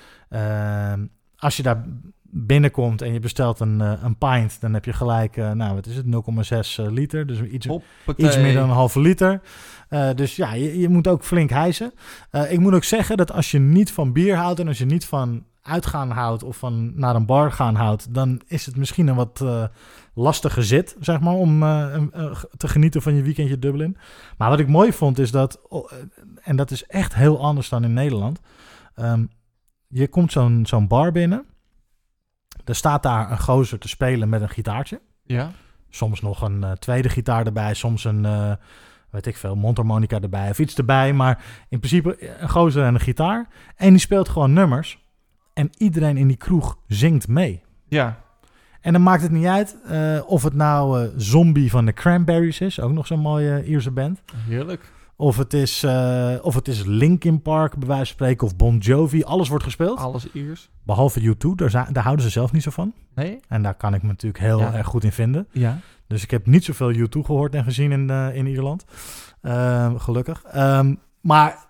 Als 1.36 1.56
je 1.56 1.62
daar 1.62 1.84
binnenkomt 2.30 3.02
en 3.02 3.12
je 3.12 3.20
bestelt 3.20 3.60
een, 3.60 3.80
eh, 3.80 3.92
een 4.02 4.16
pint, 4.18 4.60
dan 4.60 4.74
heb 4.74 4.84
je 4.84 4.92
gelijk, 4.92 5.36
eh, 5.36 5.50
nou 5.50 5.74
wat 5.74 5.86
is 5.86 5.96
het, 5.96 6.06
0,6 6.06 6.78
liter. 6.90 7.26
Dus 7.26 7.40
iets, 7.42 7.66
Hoppatee. 7.66 8.26
iets 8.26 8.36
meer 8.36 8.54
dan 8.54 8.62
een 8.68 8.74
halve 8.74 9.00
liter. 9.00 9.40
Eh, 9.88 10.10
dus 10.14 10.36
ja, 10.36 10.52
je, 10.54 10.78
je 10.78 10.88
moet 10.88 11.08
ook 11.08 11.24
flink 11.24 11.50
hijsen. 11.50 11.92
Eh, 12.30 12.52
ik 12.52 12.58
moet 12.58 12.74
ook 12.74 12.84
zeggen 12.84 13.16
dat 13.16 13.32
als 13.32 13.50
je 13.50 13.58
niet 13.58 13.92
van 13.92 14.12
bier 14.12 14.36
houdt 14.36 14.60
en 14.60 14.68
als 14.68 14.78
je 14.78 14.86
niet 14.86 15.04
van 15.06 15.44
uitgaan 15.62 16.10
houdt 16.10 16.42
of 16.42 16.56
van 16.56 16.92
naar 16.94 17.14
een 17.14 17.26
bar 17.26 17.52
gaan 17.52 17.74
houdt, 17.74 18.14
dan 18.14 18.40
is 18.46 18.66
het 18.66 18.76
misschien 18.76 19.06
een 19.06 19.14
wat 19.14 19.40
eh, 19.40 19.64
lastige 20.14 20.62
zit, 20.62 20.96
zeg 21.00 21.20
maar, 21.20 21.34
om 21.34 21.62
eh, 21.62 21.94
eh, 21.94 22.42
te 22.56 22.68
genieten 22.68 23.02
van 23.02 23.14
je 23.14 23.22
weekendje 23.22 23.58
Dublin. 23.58 23.96
Maar 24.38 24.50
wat 24.50 24.58
ik 24.58 24.68
mooi 24.68 24.92
vond 24.92 25.18
is 25.18 25.30
dat, 25.30 25.60
oh, 25.68 25.92
eh, 25.92 25.98
en 26.42 26.56
dat 26.56 26.70
is 26.70 26.84
echt 26.86 27.14
heel 27.14 27.40
anders 27.40 27.68
dan 27.68 27.84
in 27.84 27.92
Nederland. 27.92 28.40
ehm, 28.94 29.24
je 29.88 30.08
komt 30.08 30.32
zo'n 30.32 30.66
zo'n 30.66 30.86
bar 30.88 31.12
binnen. 31.12 31.44
Er 32.66 32.74
staat 32.74 33.02
daar 33.02 33.30
een 33.30 33.38
gozer 33.38 33.78
te 33.78 33.88
spelen 33.88 34.28
met 34.28 34.40
een 34.40 34.48
gitaartje. 34.48 35.01
Ja. 35.24 35.51
Soms 35.90 36.20
nog 36.20 36.43
een 36.43 36.64
eh, 36.64 36.70
tweede 36.70 37.09
gitaar 37.09 37.47
erbij, 37.47 37.74
soms 37.74 38.05
een, 38.05 38.24
eh, 38.24 38.52
weet 39.10 39.26
ik 39.26 39.36
veel, 39.36 39.56
mondharmonica 39.56 40.20
erbij 40.20 40.51
of 40.51 40.59
iets 40.59 40.74
erbij. 40.76 41.12
Maar 41.12 41.44
in 41.68 41.78
principe 41.78 42.16
eh, 42.16 42.30
een 42.40 42.48
gozer 42.48 42.84
en 42.84 42.94
een 42.94 43.01
gitaar. 43.01 43.48
En 43.76 43.90
die 43.90 43.98
speelt 43.98 44.28
gewoon 44.28 44.52
nummers. 44.52 44.98
En 45.52 45.70
iedereen 45.76 46.16
in 46.16 46.26
die 46.26 46.36
kroeg 46.36 46.78
zingt 46.86 47.28
mee. 47.28 47.62
Ja. 47.88 48.20
En 48.80 48.93
dan 48.93 49.02
maakt 49.02 49.22
het 49.22 49.30
niet 49.30 49.47
uit 49.47 49.76
of 50.26 50.43
het 50.43 50.55
nou 50.55 51.10
Zombie 51.16 51.70
van 51.70 51.86
de 51.86 51.93
Cranberries 51.93 52.60
is, 52.60 52.80
ook 52.80 52.93
nog 52.93 53.06
zo'n 53.06 53.20
mooie 53.20 53.64
Ierse 53.64 53.90
band. 53.90 54.22
Heerlijk. 54.48 54.93
Of 55.16 55.36
het 55.36 55.52
is, 55.52 55.82
eh, 55.82 56.34
of 56.43 56.55
het 56.55 56.68
is 56.68 56.84
Linkin 56.84 57.43
Park, 57.43 57.76
bij 57.76 57.88
wijze 57.88 58.05
van 58.05 58.14
spreken, 58.14 58.47
of 58.47 58.56
Bon 58.56 58.78
Jovi. 58.78 59.22
Alles 59.24 59.48
wordt 59.48 59.64
gespeeld. 59.64 59.98
Alles 59.98 60.32
Iers. 60.32 60.70
Behalve 60.82 61.20
U2, 61.20 61.48
daar, 61.55 61.93
daar 61.93 62.02
houden 62.02 62.24
ze 62.24 62.30
zelf 62.30 62.52
niet 62.52 62.62
zo 62.62 62.70
van. 62.70 62.93
Nee? 63.14 63.40
En 63.48 63.62
daar 63.62 63.74
kan 63.74 63.94
ik 63.94 64.02
me 64.02 64.09
natuurlijk 64.09 64.44
heel 64.44 64.59
Ja. 64.59 64.74
erg 64.74 64.86
goed 64.86 65.05
in 65.05 65.12
vinden. 65.12 65.48
Ja. 65.52 65.78
Dus 66.06 66.22
ik 66.22 66.30
heb 66.30 66.47
niet 66.47 66.64
zoveel 66.64 66.93
U2 66.93 67.24
gehoord 67.24 67.55
en 67.55 67.64
gezien 67.64 67.93
in, 67.93 68.10
eh, 68.10 68.34
in 68.34 68.47
Ierland. 68.47 68.84
Ehm, 69.43 69.97
gelukkig. 69.97 70.43
Ehm, 70.44 70.94
maar 71.20 71.66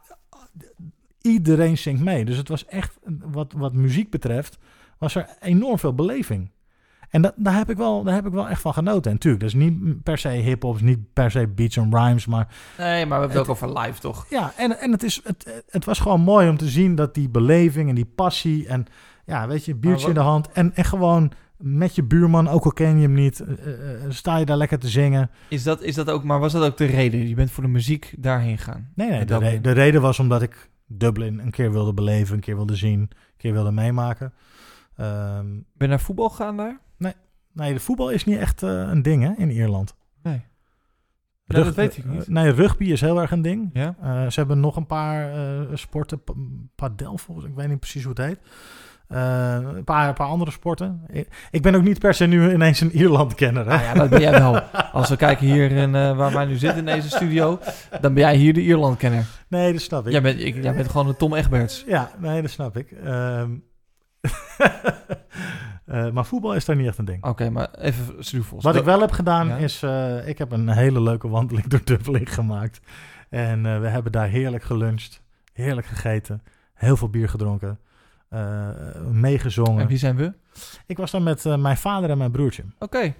iedereen 1.22 1.78
zingt 1.78 2.02
mee. 2.02 2.24
Dus 2.24 2.36
het 2.36 2.48
was 2.48 2.66
echt, 2.66 2.98
wat, 3.24 3.52
wat 3.56 3.72
muziek 3.72 4.10
betreft, 4.10 4.58
was 4.98 5.14
er 5.14 5.28
enorm 5.40 5.78
veel 5.78 5.94
beleving. 5.94 6.50
En 7.10 7.22
dat, 7.22 7.32
daar, 7.36 7.56
heb 7.56 7.70
ik 7.70 7.76
wel, 7.76 8.02
daar 8.02 8.14
heb 8.14 8.26
ik 8.26 8.32
wel 8.32 8.48
echt 8.48 8.60
van 8.60 8.72
genoten. 8.72 9.04
En 9.10 9.12
natuurlijk, 9.12 9.42
dat 9.42 9.52
is 9.54 9.58
niet 9.58 10.02
per 10.02 10.18
se 10.18 10.28
hip-hop, 10.28 10.80
niet 10.80 11.12
per 11.12 11.30
se 11.30 11.46
beats 11.48 11.78
and 11.78 11.94
rhymes. 11.94 12.26
Maar 12.26 12.48
Nee, 12.78 13.06
maar 13.06 13.18
we 13.20 13.24
hebben 13.26 13.28
het 13.30 13.38
ook 13.48 13.48
over 13.62 13.78
live, 13.78 14.00
toch? 14.00 14.26
ja, 14.30 14.52
en, 14.56 14.78
en 14.80 14.92
het, 14.92 15.02
is, 15.02 15.20
het, 15.24 15.62
het 15.68 15.84
was 15.84 15.98
gewoon 15.98 16.20
mooi 16.20 16.48
om 16.48 16.56
te 16.56 16.68
zien 16.68 16.94
dat 16.94 17.14
die 17.14 17.28
beleving 17.28 17.88
en 17.88 17.94
die 17.94 18.10
passie 18.14 18.66
en 18.68 18.86
ja, 19.26 19.46
weet 19.48 19.64
je, 19.64 19.74
biertje 19.74 20.08
in 20.08 20.14
de 20.14 20.20
hand 20.20 20.52
en, 20.52 20.74
en 20.74 20.84
gewoon 20.84 21.32
met 21.56 21.94
je 21.94 22.02
buurman, 22.02 22.48
ook 22.48 22.64
al 22.64 22.72
ken 22.72 22.96
je 22.96 23.02
hem 23.02 23.12
niet, 23.14 23.40
eh, 23.40 23.94
eh, 24.04 24.10
sta 24.10 24.36
je 24.36 24.44
daar 24.46 24.56
lekker 24.56 24.78
te 24.78 24.88
zingen. 24.88 25.30
Is 25.48 25.62
dat, 25.62 25.82
is 25.82 25.94
dat 25.94 26.10
ook, 26.10 26.24
maar 26.24 26.38
was 26.40 26.52
dat 26.52 26.64
ook 26.64 26.76
de 26.76 26.84
reden? 26.84 27.28
Je 27.28 27.34
bent 27.34 27.50
voor 27.50 27.62
de 27.62 27.68
muziek 27.68 28.14
daarheen 28.18 28.58
gaan? 28.58 28.88
Nee, 28.94 29.10
nee, 29.10 29.24
de, 29.24 29.38
re- 29.38 29.60
de 29.60 29.70
reden 29.72 30.00
was 30.00 30.18
omdat 30.18 30.42
ik 30.42 30.70
Dublin 30.86 31.38
een 31.38 31.50
keer 31.50 31.72
wilde 31.72 31.94
beleven, 31.94 32.34
een 32.34 32.40
keer 32.40 32.56
wilde 32.56 32.76
zien, 32.76 33.00
een 33.00 33.08
keer 33.36 33.52
wilde 33.52 33.72
meemaken. 33.72 34.32
Ehm, 34.96 35.44
Ben 35.44 35.64
je 35.78 35.86
naar 35.86 36.00
voetbal 36.00 36.28
gegaan 36.28 36.56
daar? 36.56 36.80
Nee, 37.56 37.72
de 37.72 37.80
voetbal 37.80 38.10
is 38.10 38.24
niet 38.24 38.38
echt 38.38 38.62
eh, 38.62 38.70
een 38.70 39.02
ding 39.02 39.22
hè, 39.22 39.32
in 39.36 39.50
Ierland. 39.50 39.94
Nee. 40.22 40.44
Dat 41.46 41.74
weet 41.74 41.96
ik 41.96 42.04
niet. 42.04 42.22
eh, 42.22 42.28
nee, 42.28 42.50
rugby 42.52 42.84
is 42.84 43.00
heel 43.00 43.20
erg 43.20 43.30
een 43.30 43.42
ding. 43.42 43.70
Ja. 43.72 43.94
Eh, 44.02 44.26
ze 44.30 44.38
hebben 44.38 44.60
nog 44.60 44.76
een 44.76 44.86
paar 44.86 45.32
eh, 45.32 45.60
sporten, 45.74 46.22
pa- 46.24 46.32
padel 46.74 47.18
volgens, 47.18 47.46
ik 47.46 47.54
weet 47.54 47.68
niet 47.68 47.80
precies 47.80 48.02
hoe 48.04 48.12
het 48.16 48.24
heet. 48.26 48.38
Een, 49.08 49.84
paar, 49.84 50.08
een 50.08 50.14
paar 50.14 50.26
andere 50.26 50.50
sporten. 50.50 51.02
Ik, 51.08 51.48
ik 51.50 51.62
ben 51.62 51.74
ook 51.74 51.82
niet 51.82 51.98
per 51.98 52.14
se 52.14 52.26
nu 52.26 52.52
ineens 52.52 52.80
een 52.80 52.90
Ierland-kenner. 52.96 53.62
Hè? 53.64 53.68
Nou 53.70 53.82
ja, 53.82 53.94
dat 53.94 54.10
ben 54.10 54.20
jij 54.20 54.30
wel. 54.30 54.60
Als 54.92 55.08
we 55.08 55.16
kijken 55.16 55.46
hier 55.46 55.70
in, 55.70 55.92
waar 55.92 56.32
wij 56.32 56.44
nu 56.44 56.56
zitten 56.56 56.78
in 56.78 56.84
deze 56.94 57.08
studio, 57.08 57.58
dan 58.00 58.14
ben 58.14 58.22
jij 58.22 58.36
hier 58.36 58.52
de 58.54 58.60
Ierland-kenner. 58.62 59.26
Nee, 59.48 59.72
dat 59.72 59.80
snap 59.80 60.06
ik. 60.06 60.12
Jij 60.12 60.22
bent, 60.22 60.40
ik, 60.40 60.62
jij 60.62 60.74
bent 60.74 60.88
gewoon 60.90 61.08
een 61.08 61.16
Tom 61.16 61.34
Egberts. 61.34 61.84
Ja, 61.86 62.10
nee, 62.18 62.42
dat 62.42 62.50
snap 62.50 62.76
ik. 62.76 62.90
Ehm, 62.90 63.50
eh, 65.84 66.10
maar 66.10 66.24
voetbal 66.24 66.54
is 66.54 66.64
daar 66.64 66.76
niet 66.76 66.86
echt 66.86 66.98
een 66.98 67.04
ding. 67.04 67.24
Oké, 67.24 67.50
maar 67.50 67.68
even 67.74 68.24
Sluvels. 68.24 68.64
Wat 68.64 68.76
ik 68.76 68.84
wel 68.84 69.00
heb 69.00 69.10
gedaan 69.10 69.48
Ja. 69.48 69.56
is, 69.56 69.82
eh, 69.82 70.28
ik 70.28 70.38
heb 70.38 70.52
een 70.52 70.68
hele 70.68 71.00
leuke 71.00 71.28
wandeling 71.28 71.66
door 71.66 71.84
Dublin 71.84 72.26
gemaakt. 72.26 72.80
En 73.28 73.66
eh, 73.66 73.80
we 73.80 73.88
hebben 73.88 74.12
daar 74.12 74.28
heerlijk 74.28 74.62
geluncht, 74.62 75.22
heerlijk 75.52 75.86
gegeten, 75.86 76.42
heel 76.74 76.96
veel 76.96 77.08
bier 77.10 77.28
gedronken, 77.28 77.78
meegezongen. 79.10 79.80
En 79.80 79.86
wie 79.88 79.98
zijn 79.98 80.16
we? 80.16 80.32
Ik 80.86 80.96
was 80.96 81.10
dan 81.10 81.22
met 81.22 81.44
mijn 81.44 81.76
vader 81.76 82.10
en 82.10 82.18
mijn 82.18 82.30
broertje. 82.30 82.64
Oké. 82.78 83.14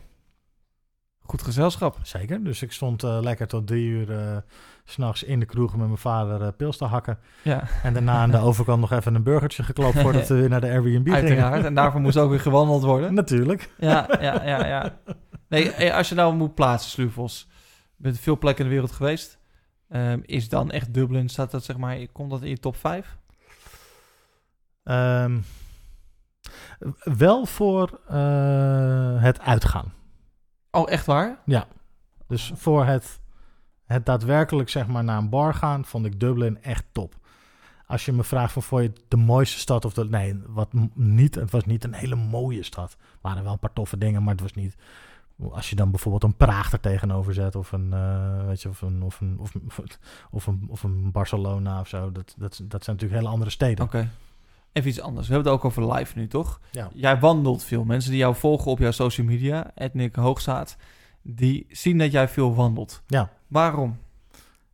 Goed 1.26 1.42
gezelschap. 1.42 1.98
Zeker, 2.02 2.44
dus 2.44 2.62
ik 2.62 2.72
stond 2.72 3.02
eh, 3.02 3.18
lekker 3.20 3.46
tot 3.46 3.66
drie 3.66 3.86
uur 3.86 4.18
eh, 4.18 4.36
s 4.84 4.92
s'nachts 4.92 5.22
in 5.22 5.40
de 5.40 5.46
kroeg 5.46 5.76
met 5.76 5.86
mijn 5.86 5.98
vader 5.98 6.42
eh, 6.42 6.48
pils 6.56 6.76
te 6.76 6.84
hakken. 6.84 7.18
Ja, 7.42 7.62
En 7.82 7.92
daarna 7.92 8.12
aan 8.12 8.30
de 8.30 8.38
overkant 8.48 8.80
nog 8.80 8.92
even 8.92 9.14
een 9.14 9.22
burgertje 9.22 9.62
geklopt 9.62 9.98
voordat 9.98 10.28
we 10.28 10.34
weer 10.34 10.48
naar 10.48 10.60
de 10.60 10.70
Airbnb 10.70 11.08
uiteraard. 11.08 11.52
gingen. 11.52 11.64
En 11.66 11.74
daarvoor 11.74 12.00
moest 12.00 12.16
ook 12.16 12.30
weer 12.30 12.40
gewandeld 12.40 12.82
worden. 12.82 13.14
Natuurlijk. 13.14 13.70
Ja, 13.78 14.06
ja, 14.20 14.44
ja, 14.44 14.66
ja. 14.66 14.98
Nee, 15.48 15.70
eh, 15.70 15.96
als 15.96 16.08
je 16.08 16.14
nou 16.14 16.34
moet 16.34 16.54
plaatsen, 16.54 16.90
Sluvels. 16.90 17.48
Je 17.96 18.02
bent 18.02 18.18
veel 18.18 18.38
plekken 18.38 18.64
in 18.64 18.70
de 18.70 18.76
wereld 18.76 18.96
geweest. 18.96 19.38
Ehm, 19.88 20.20
is 20.22 20.48
dan 20.48 20.70
echt 20.70 20.94
Dublin, 20.94 21.28
staat 21.28 21.50
dat 21.50 21.64
zeg 21.64 21.76
maar, 21.76 22.06
komt 22.12 22.30
dat 22.30 22.42
in 22.42 22.48
je 22.48 22.58
top 22.58 22.76
5? 22.76 23.16
Ehm, 24.84 25.38
wel 27.18 27.46
voor 27.46 28.00
eh, 28.08 29.22
het 29.22 29.40
uitgaan. 29.40 29.92
Oh, 30.76 30.90
echt 30.90 31.06
waar? 31.06 31.38
Dus 32.26 32.52
voor 32.54 32.84
het, 32.84 33.20
het 33.84 34.06
daadwerkelijk 34.06 34.68
zeg 34.68 34.86
maar 34.86 35.04
naar 35.04 35.18
een 35.18 35.28
bar 35.28 35.54
gaan, 35.54 35.84
vond 35.84 36.06
ik 36.06 36.20
Dublin 36.20 36.62
echt 36.62 36.84
top. 36.92 37.14
Als 37.86 38.04
je 38.04 38.12
me 38.12 38.24
vraagt 38.24 38.52
van 38.52 38.62
vond 38.62 38.82
je 38.82 38.92
de 39.08 39.16
mooiste 39.16 39.58
stad 39.58 39.84
of 39.84 39.94
de... 39.94 40.04
Nee, 40.04 40.40
wat 40.46 40.68
niet, 40.94 41.34
het 41.34 41.50
was 41.50 41.64
niet 41.64 41.84
een 41.84 41.94
hele 41.94 42.14
mooie 42.14 42.62
stad. 42.62 42.92
Er 42.92 43.18
waren 43.20 43.42
wel 43.42 43.52
een 43.52 43.58
paar 43.58 43.72
toffe 43.72 43.98
dingen, 43.98 44.22
maar 44.22 44.32
het 44.32 44.42
was 44.42 44.52
niet... 44.52 44.76
Als 45.50 45.70
je 45.70 45.76
dan 45.76 45.90
bijvoorbeeld 45.90 46.22
een 46.22 46.36
Praag 46.36 46.72
er 46.72 46.80
tegenover 46.80 47.34
zet 47.34 47.56
of 47.56 47.72
een, 47.72 47.92
eh, 47.92 48.46
weet 48.46 48.62
je, 48.62 48.68
of 48.68 48.82
een, 48.82 49.02
of 49.02 49.20
een, 49.20 49.38
of, 49.38 49.52
of 50.30 50.46
een, 50.46 50.66
of 50.68 50.82
een 50.82 51.12
Barcelona 51.12 51.80
of 51.80 51.88
zo. 51.88 52.12
Dat, 52.12 52.34
dat, 52.38 52.60
dat 52.64 52.84
zijn 52.84 52.96
natuurlijk 52.96 53.20
hele 53.20 53.28
andere 53.28 53.50
steden. 53.50 53.84
Oké. 53.84 54.08
Even 54.76 54.90
iets 54.90 55.00
anders. 55.00 55.26
We 55.26 55.34
hebben 55.34 55.52
het 55.52 55.60
ook 55.60 55.66
over 55.70 55.94
live 55.94 56.18
nu, 56.18 56.26
toch? 56.26 56.60
Ja. 56.70 56.90
Jij 56.94 57.18
wandelt 57.18 57.64
veel. 57.64 57.84
Mensen 57.84 58.10
die 58.10 58.20
jou 58.20 58.34
volgen 58.34 58.70
op 58.70 58.78
jouw 58.78 58.90
social 58.90 59.26
media, 59.26 59.70
Etnik 59.74 60.14
Hoogstaat, 60.14 60.76
die 61.22 61.66
zien 61.70 61.98
dat 61.98 62.12
jij 62.12 62.28
veel 62.28 62.54
wandelt. 62.54 63.02
Ja. 63.06 63.30
Waarom? 63.46 63.98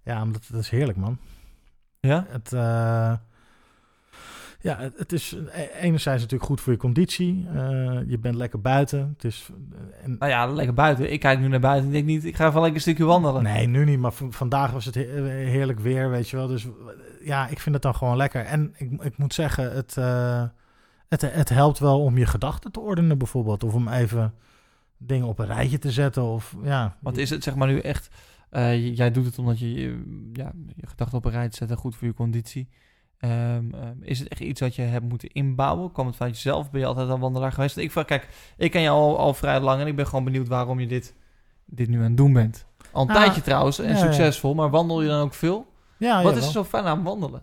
Ja, 0.05 0.23
omdat 0.23 0.49
dat 0.51 0.61
is 0.61 0.69
heerlijk, 0.70 0.99
man. 0.99 1.19
Ja? 2.01 2.27
Het, 2.29 2.53
eh, 2.53 3.12
ja, 4.62 4.78
het, 4.78 4.98
het 4.98 5.12
is 5.12 5.32
e- 5.52 5.68
enerzijds 5.80 6.22
natuurlijk 6.22 6.51
goed 6.51 6.60
voor 6.60 6.72
je 6.72 6.78
conditie. 6.78 7.47
Eh, 7.55 7.98
je 8.06 8.18
bent 8.18 8.34
lekker 8.34 8.60
buiten. 8.60 9.12
Het 9.14 9.24
is, 9.24 9.48
eh, 9.72 10.05
en, 10.05 10.16
Nou 10.18 10.30
ja, 10.30 10.47
lekker 10.47 10.74
buiten. 10.74 11.12
Ik 11.12 11.20
kijk 11.20 11.39
nu 11.40 11.48
naar 11.48 11.60
buiten 11.60 11.86
en 11.86 11.93
denk 11.93 12.05
niet, 12.06 12.24
ik 12.24 12.36
ga 12.36 12.47
even 12.47 12.55
lekker 12.55 12.74
een 12.74 12.80
stukje 12.80 13.05
wandelen. 13.05 13.43
nee, 13.43 13.66
nu 13.66 13.84
niet, 13.84 13.98
maar 13.98 14.12
vandaag 14.12 14.70
was 14.70 14.84
het 14.84 14.94
he- 14.94 15.22
heerlijk 15.30 15.80
weer, 15.80 16.10
weet 16.10 16.28
je 16.28 16.36
wel. 16.36 16.47
Dus 16.47 16.64
eh, 16.64 16.70
ja, 17.26 17.48
ik 17.48 17.59
vind 17.60 17.74
het 17.74 17.84
dan 17.84 17.94
gewoon 17.94 18.16
lekker. 18.16 18.44
En 18.44 18.72
ik, 18.76 19.02
ik 19.02 19.18
moet 19.18 19.34
zeggen, 19.34 19.72
het, 19.72 19.97
eh, 19.97 20.44
het, 21.09 21.20
het 21.34 21.48
helpt 21.48 21.78
wel 21.78 22.01
om 22.02 22.18
je 22.18 22.26
gedachten 22.26 22.72
te 22.72 22.80
ordenen 22.80 23.18
bijvoorbeeld. 23.18 23.64
Of 23.64 23.74
om 23.74 23.89
even 23.89 24.34
dingen 24.98 25.26
op 25.26 25.39
een 25.39 25.47
rijtje 25.47 25.78
te 25.78 25.90
zetten. 25.90 26.22
Of, 26.22 26.56
ja, 26.62 26.97
Wat 27.01 27.16
is 27.16 27.30
het 27.30 27.43
zeg 27.43 27.55
maar 27.55 27.68
nu 27.68 27.78
echt... 27.78 28.09
eh, 28.51 28.97
jij 28.97 29.10
doet 29.10 29.24
het 29.24 29.39
omdat 29.39 29.59
je 29.59 29.66
eh, 29.66 29.93
ja, 30.32 30.52
je 30.76 30.86
gedachten 30.86 31.18
op 31.18 31.24
een 31.24 31.30
rij 31.30 31.48
zet 31.51 31.70
en 31.70 31.76
goed 31.76 31.97
voor 31.97 32.06
je 32.06 32.14
conditie. 32.14 32.68
Ehm, 33.23 33.74
ehm, 33.74 33.97
is 34.01 34.19
het 34.19 34.28
echt 34.28 34.40
iets 34.40 34.61
wat 34.61 34.74
je 34.74 34.82
hebt 34.82 35.09
moeten 35.09 35.28
inbouwen? 35.32 35.93
Kwam 35.93 36.07
het 36.07 36.16
vanuit 36.16 36.35
jezelf? 36.35 36.70
Ben 36.70 36.81
je 36.81 36.86
altijd 36.86 37.09
een 37.09 37.19
wandelaar 37.20 37.53
geweest? 37.53 37.77
Ik 37.77 37.90
vraag, 37.93 38.05
kijk, 38.05 38.28
ik 38.57 38.70
ken 38.70 38.82
jou 38.82 38.99
al, 38.99 39.19
al 39.19 39.35
vrij 39.35 39.61
lang 39.61 39.81
en 39.81 39.86
ik 39.86 39.97
ben 39.97 40.07
gewoon 40.07 40.24
benieuwd 40.24 40.49
waarom 40.49 40.81
je 40.81 40.86
dit, 40.86 41.15
dit 41.65 41.89
nu 41.89 41.97
aan 41.99 42.03
het 42.05 42.16
doen 42.16 42.32
bent. 42.32 42.66
Al 42.93 43.01
een 43.03 43.07
Nou, 43.09 43.20
tijdje 43.24 43.43
trouwens 43.43 43.78
en 43.78 43.85
ja, 43.89 43.90
ja. 43.90 43.99
succesvol, 43.99 44.55
maar 44.55 44.70
wandel 44.70 45.03
je 45.03 45.09
dan 45.09 45.20
ook 45.23 45.35
veel? 45.35 45.66
ja 45.97 46.15
wat 46.15 46.23
jawel. 46.24 46.39
is 46.39 46.47
er 46.47 46.53
zo 46.53 46.65
fijn 46.65 46.85
aan 46.85 47.03
wandelen? 47.03 47.43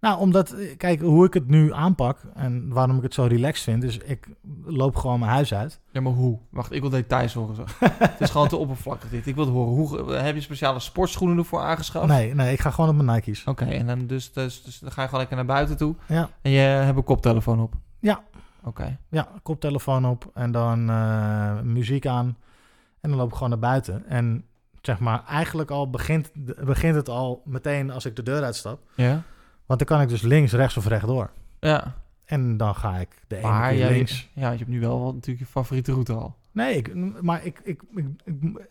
Nou, 0.00 0.18
omdat, 0.18 0.52
eh, 0.52 0.76
kijk, 0.76 1.00
hoe 1.00 1.26
ik 1.26 1.34
het 1.34 1.48
nu 1.48 1.72
aanpak 1.72 2.20
en 2.34 2.68
waarom 2.68 2.96
ik 2.96 3.02
het 3.02 3.14
zo 3.14 3.24
relaxed 3.24 3.64
vind, 3.64 3.82
is 3.82 3.98
ik 3.98 4.28
loop 4.64 4.96
gewoon 4.96 5.18
mijn 5.18 5.30
huis 5.32 5.54
uit. 5.54 5.80
Ja, 5.92 6.00
maar 6.00 6.12
hoe? 6.12 6.38
Wacht, 6.50 6.72
ik 6.72 6.80
wil 6.80 6.90
details 6.90 7.34
horen 7.34 7.54
zo. 7.54 7.64
het 7.98 8.20
is 8.20 8.30
gewoon 8.30 8.48
te 8.48 8.56
oppervlakkig 8.56 9.10
dit. 9.10 9.26
Ik 9.26 9.34
wil 9.34 9.44
het 9.44 9.52
horen. 9.52 9.74
Hoe, 9.74 10.12
heb 10.12 10.34
je 10.34 10.40
speciale 10.40 10.80
sportschoenen 10.80 11.38
ervoor 11.38 11.60
aangeschaft? 11.60 12.06
Nee, 12.06 12.34
nee, 12.34 12.52
ik 12.52 12.60
ga 12.60 12.70
gewoon 12.70 12.90
op 12.90 13.04
mijn 13.04 13.16
Nike's. 13.16 13.44
Oké, 13.46 13.64
en 13.64 13.86
dan 13.86 14.06
dus, 14.06 14.32
dus, 14.32 14.62
dus 14.62 14.78
dan 14.78 14.92
ga 14.92 15.00
je 15.00 15.06
gewoon 15.08 15.20
lekker 15.20 15.36
naar 15.36 15.56
buiten 15.56 15.76
toe. 15.76 15.94
Ja, 16.06 16.28
En 16.42 16.50
je 16.50 16.58
hebt 16.58 16.96
een 16.96 17.04
koptelefoon 17.04 17.60
op. 17.60 17.74
Ja. 17.98 18.22
Oké. 18.64 18.98
ja, 19.10 19.28
koptelefoon 19.42 20.06
op 20.06 20.30
en 20.34 20.52
dan 20.52 20.90
eh, 20.90 21.60
muziek 21.60 22.06
aan. 22.06 22.36
En 23.00 23.10
dan 23.10 23.18
loop 23.18 23.28
ik 23.28 23.34
gewoon 23.34 23.50
naar 23.50 23.58
buiten. 23.58 24.06
En 24.08 24.44
zeg 24.80 24.98
maar, 24.98 25.24
eigenlijk 25.28 25.70
al 25.70 25.90
begint, 25.90 26.30
begint 26.64 26.94
het 26.94 27.08
al 27.08 27.42
meteen 27.44 27.90
als 27.90 28.04
ik 28.04 28.16
de 28.16 28.22
deur 28.22 28.42
uitstap. 28.42 28.80
Ja. 28.94 29.22
Want 29.66 29.78
dan 29.78 29.88
kan 29.88 30.00
ik 30.00 30.08
dus 30.08 30.22
links, 30.22 30.52
rechts 30.52 30.76
of 30.76 30.86
rechtdoor. 30.86 31.30
Ja. 31.60 31.94
En 32.24 32.56
dan 32.56 32.74
ga 32.74 32.96
ik 32.96 33.08
de 33.26 33.36
ene 33.36 33.46
Maar 33.48 33.68
keer 33.70 33.78
jij, 33.78 33.90
links. 33.92 34.28
ja, 34.32 34.50
je 34.50 34.58
hebt 34.58 34.70
nu 34.70 34.80
wel 34.80 35.12
natuurlijk 35.14 35.38
je 35.38 35.46
favoriete 35.52 35.92
route 35.92 36.12
al. 36.12 36.34
Nee, 36.52 36.76
ik, 36.76 36.94
maar 37.22 37.44
ik, 37.44 37.60
ik, 37.64 37.82
ik, 37.94 38.04
ik- 38.24 38.66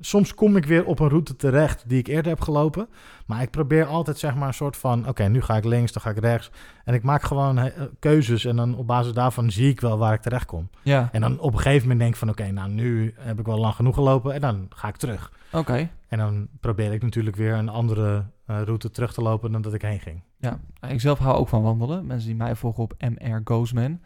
soms 0.00 0.34
kom 0.34 0.56
ik 0.56 0.64
weer 0.64 0.84
op 0.84 0.98
een 0.98 1.08
route 1.08 1.36
terecht 1.36 1.88
die 1.88 1.98
ik 1.98 2.06
eerder 2.06 2.30
heb 2.30 2.40
gelopen. 2.40 2.88
Maar 3.26 3.42
ik 3.42 3.50
probeer 3.50 3.84
altijd 3.86 4.18
zeg 4.18 4.34
maar 4.34 4.48
een 4.48 4.54
soort 4.54 4.76
van... 4.76 5.08
Oké, 5.08 5.24
nu 5.28 5.42
ga 5.42 5.56
ik 5.56 5.64
links, 5.64 5.92
dan 5.92 6.02
ga 6.02 6.10
ik 6.10 6.18
rechts. 6.18 6.50
En 6.84 6.94
ik 6.94 7.02
maak 7.02 7.22
gewoon 7.22 7.58
eh, 7.58 7.82
keuzes. 7.98 8.44
En 8.44 8.56
dan 8.56 8.76
op 8.76 8.86
basis 8.86 9.12
daarvan 9.12 9.50
zie 9.50 9.68
ik 9.68 9.80
wel 9.80 9.98
waar 9.98 10.12
ik 10.14 10.20
terecht 10.20 10.46
kom. 10.46 10.68
Ja. 10.82 11.08
En 11.12 11.20
dan 11.20 11.38
op 11.40 11.52
een 11.52 11.58
gegeven 11.58 11.82
moment 11.82 11.98
denk 12.00 12.12
ik 12.12 12.18
van... 12.18 12.28
Oké, 12.28 12.50
nou 12.50 12.70
nu 12.70 13.14
heb 13.18 13.38
ik 13.38 13.46
wel 13.46 13.58
lang 13.58 13.74
genoeg 13.74 13.94
gelopen. 13.94 14.34
En 14.34 14.40
dan 14.40 14.66
ga 14.74 14.88
ik 14.88 14.96
terug. 14.96 15.32
Oké. 15.52 15.88
En 16.08 16.18
dan 16.18 16.48
probeer 16.60 16.92
ik 16.92 17.02
natuurlijk 17.02 17.36
weer 17.36 17.52
een 17.54 17.68
andere 17.68 18.24
route 18.56 18.90
terug 18.90 19.12
te 19.12 19.22
lopen 19.22 19.52
dan 19.52 19.62
dat 19.62 19.74
ik 19.74 19.82
heen 19.82 20.00
ging. 20.00 20.22
Ja. 20.36 20.58
Ik 20.88 21.00
zelf 21.00 21.18
hou 21.18 21.36
ook 21.36 21.48
van 21.48 21.62
wandelen. 21.62 22.06
Mensen 22.06 22.28
die 22.28 22.36
mij 22.36 22.54
volgen 22.54 22.82
op 22.82 22.94
MR 22.98 23.40
Goesman. 23.44 24.00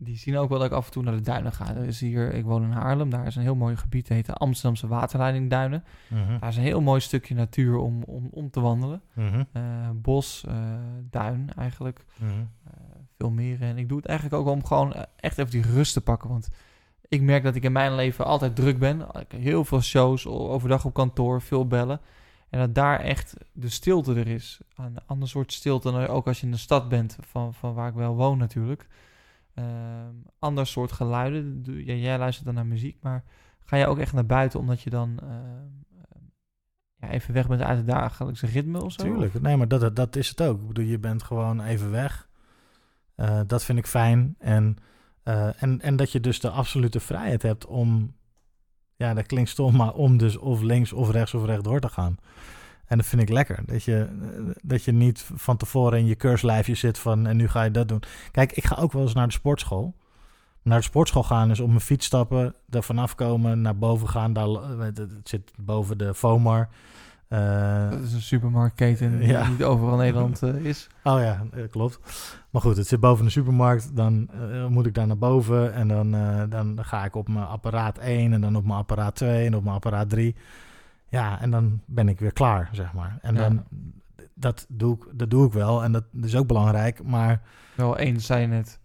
Die 0.00 0.16
zien 0.16 0.36
ook 0.36 0.48
wel 0.48 0.58
dat 0.58 0.66
ik 0.66 0.72
af 0.76 0.86
en 0.86 0.92
toe 0.92 1.02
naar 1.02 1.14
de 1.14 1.20
duinen 1.20 1.52
ga. 1.52 1.74
Er 1.74 1.84
is 1.84 2.00
hier, 2.00 2.34
ik 2.34 2.44
woon 2.44 2.62
in 2.62 2.70
Haarlem. 2.70 3.10
Daar 3.10 3.26
is 3.26 3.36
een 3.36 3.42
heel 3.42 3.54
mooi 3.54 3.76
gebied. 3.76 4.08
Dat 4.08 4.16
heet 4.16 4.26
de 4.26 4.32
Amsterdamse 4.34 4.86
Waterleidingduinen. 4.86 5.84
Mhm, 6.08 6.38
Daar 6.40 6.48
is 6.48 6.56
een 6.56 6.62
heel 6.62 6.80
mooi 6.80 7.00
stukje 7.00 7.34
natuur 7.34 7.76
om, 7.76 8.02
om, 8.02 8.28
om 8.30 8.50
te 8.50 8.60
wandelen. 8.60 9.02
mhm, 9.14 9.42
Eh, 9.52 9.62
bos, 9.94 10.44
eh, 10.48 10.54
duin 11.10 11.50
eigenlijk. 11.56 12.04
mhm. 12.18 12.30
eh, 12.64 12.72
veel 13.16 13.30
meer. 13.30 13.62
En 13.62 13.78
ik 13.78 13.88
doe 13.88 13.96
het 13.98 14.06
eigenlijk 14.06 14.40
ook 14.40 14.46
om 14.54 14.64
gewoon 14.64 14.94
eh, 14.94 15.02
echt 15.16 15.38
even 15.38 15.50
die 15.50 15.62
rust 15.72 15.92
te 15.92 16.00
pakken. 16.00 16.28
Want 16.28 16.48
ik 17.08 17.22
merk 17.22 17.42
dat 17.42 17.54
ik 17.54 17.62
in 17.62 17.72
mijn 17.72 17.94
leven 17.94 18.24
altijd 18.24 18.56
druk 18.56 18.78
ben. 18.78 19.00
Ik 19.00 19.32
heb 19.32 19.40
heel 19.40 19.64
veel 19.64 19.80
shows, 19.80 20.26
overdag 20.26 20.84
op 20.84 20.94
kantoor, 20.94 21.42
veel 21.42 21.66
bellen. 21.66 22.00
En 22.50 22.58
dat 22.58 22.74
daar 22.74 23.00
echt 23.00 23.34
de 23.52 23.68
stilte 23.68 24.14
er 24.14 24.26
is. 24.26 24.60
Een 24.76 24.98
ander 25.06 25.28
soort 25.28 25.52
stilte 25.52 25.90
dan 25.90 26.06
ook 26.06 26.26
als 26.26 26.40
je 26.40 26.46
in 26.46 26.52
de 26.52 26.58
stad 26.58 26.88
bent, 26.88 27.16
van, 27.20 27.54
van 27.54 27.74
waar 27.74 27.88
ik 27.88 27.94
wel 27.94 28.14
woon 28.14 28.38
natuurlijk. 28.38 28.86
Ehm, 29.54 30.14
ander 30.38 30.66
soort 30.66 30.92
geluiden. 30.92 31.62
Jij 31.84 32.18
luistert 32.18 32.46
dan 32.46 32.54
naar 32.54 32.66
muziek, 32.66 32.96
maar 33.00 33.24
ga 33.64 33.76
je 33.76 33.86
ook 33.86 33.98
echt 33.98 34.12
naar 34.12 34.26
buiten 34.26 34.60
omdat 34.60 34.80
je 34.80 34.90
dan 34.90 35.18
ehm, 35.22 35.30
ehm, 35.30 36.24
ja, 36.96 37.08
even 37.08 37.34
weg 37.34 37.48
bent 37.48 37.62
uit 37.62 37.76
het 37.76 37.86
dagelijkse 37.86 38.46
ritme 38.46 38.82
of 38.82 38.92
zo? 38.92 39.02
Tuurlijk, 39.02 39.40
nee, 39.40 39.56
maar 39.56 39.68
dat, 39.68 39.96
dat 39.96 40.16
is 40.16 40.28
het 40.28 40.42
ook. 40.42 40.60
Ik 40.60 40.66
bedoel, 40.66 40.84
je 40.84 40.98
bent 40.98 41.22
gewoon 41.22 41.60
even 41.60 41.90
weg. 41.90 42.28
Eh, 43.14 43.40
dat 43.46 43.64
vind 43.64 43.78
ik 43.78 43.86
fijn. 43.86 44.34
En, 44.38 44.76
eh, 45.22 45.62
en, 45.62 45.80
en 45.80 45.96
dat 45.96 46.12
je 46.12 46.20
dus 46.20 46.40
de 46.40 46.50
absolute 46.50 47.00
vrijheid 47.00 47.42
hebt 47.42 47.66
om, 47.66 48.14
ja, 48.98 49.14
dat 49.14 49.26
klinkt 49.26 49.50
stom, 49.50 49.76
maar 49.76 49.92
om 49.92 50.16
dus 50.16 50.36
of 50.36 50.60
links 50.60 50.92
of 50.92 51.10
rechts 51.10 51.34
of 51.34 51.44
rechtdoor 51.44 51.80
te 51.80 51.88
gaan. 51.88 52.18
En 52.86 52.96
dat 52.96 53.06
vind 53.06 53.22
ik 53.22 53.28
lekker. 53.28 53.62
Dat 53.66 53.84
je, 53.84 54.08
dat 54.62 54.84
je 54.84 54.92
niet 54.92 55.26
van 55.34 55.56
tevoren 55.56 55.98
in 55.98 56.06
je 56.06 56.14
keurslijfje 56.14 56.74
zit 56.74 56.98
van 56.98 57.26
en 57.26 57.36
nu 57.36 57.48
ga 57.48 57.62
je 57.62 57.70
dat 57.70 57.88
doen. 57.88 58.02
Kijk, 58.30 58.52
ik 58.52 58.64
ga 58.64 58.76
ook 58.76 58.92
wel 58.92 59.02
eens 59.02 59.14
naar 59.14 59.26
de 59.26 59.32
sportschool. 59.32 59.94
Naar 60.62 60.78
de 60.78 60.84
sportschool 60.84 61.22
gaan 61.22 61.50
is 61.50 61.60
op 61.60 61.68
mijn 61.68 61.80
fiets 61.80 62.06
stappen, 62.06 62.54
er 62.70 62.82
vanaf 62.82 63.14
komen, 63.14 63.60
naar 63.60 63.78
boven 63.78 64.08
gaan. 64.08 64.32
Daar, 64.32 64.48
eh, 64.48 64.78
het 64.80 65.10
zit 65.22 65.52
boven 65.56 65.98
de 65.98 66.14
FOMAR. 66.14 66.68
Eh, 67.28 67.90
Dat 67.90 68.00
is 68.00 68.12
een 68.12 68.20
supermarktketen 68.22 69.18
die 69.18 69.28
Ja. 69.28 69.48
niet 69.48 69.62
overal 69.64 69.92
in 69.92 69.98
Nederland 69.98 70.42
eh, 70.42 70.54
is. 70.54 70.86
Oh 71.04 71.20
ja, 71.20 71.42
eh, 71.52 71.62
klopt. 71.70 71.98
Maar 72.50 72.62
goed, 72.62 72.76
het 72.76 72.86
zit 72.86 73.00
boven 73.00 73.24
de 73.24 73.30
supermarkt. 73.30 73.96
Dan 73.96 74.28
moet 74.68 74.86
ik 74.86 74.94
daar 74.94 75.06
naar 75.06 75.18
boven. 75.18 75.72
En 75.74 75.88
dan, 75.88 76.10
dan 76.50 76.78
ga 76.84 77.04
ik 77.04 77.14
op 77.14 77.28
mijn 77.28 77.46
apparaat 77.46 77.98
1. 77.98 78.32
En 78.32 78.40
dan 78.40 78.56
op 78.56 78.64
mijn 78.64 78.78
apparaat 78.78 79.14
2. 79.14 79.46
En 79.46 79.54
op 79.56 79.62
mijn 79.62 79.74
apparaat 79.74 80.08
3. 80.10 80.36
Ja, 81.08 81.40
en 81.40 81.50
dan 81.50 81.80
ben 81.86 82.08
ik 82.08 82.20
weer 82.20 82.32
klaar, 82.32 82.68
zeg 82.72 82.92
maar. 82.92 83.18
En 83.22 83.34
Ja. 83.34 83.40
dan, 83.40 83.64
dat 84.34 84.66
doe, 84.68 84.94
ik, 84.94 85.18
dat 85.18 85.30
doe 85.30 85.46
ik 85.46 85.52
wel. 85.52 85.82
En 85.84 85.92
dat 85.92 86.04
is 86.22 86.36
ook 86.36 86.46
belangrijk. 86.46 87.02
Maar 87.04 87.40
Wel 87.74 87.98
één 87.98 88.20
zei 88.20 88.40
je 88.40 88.46
net. 88.46 88.80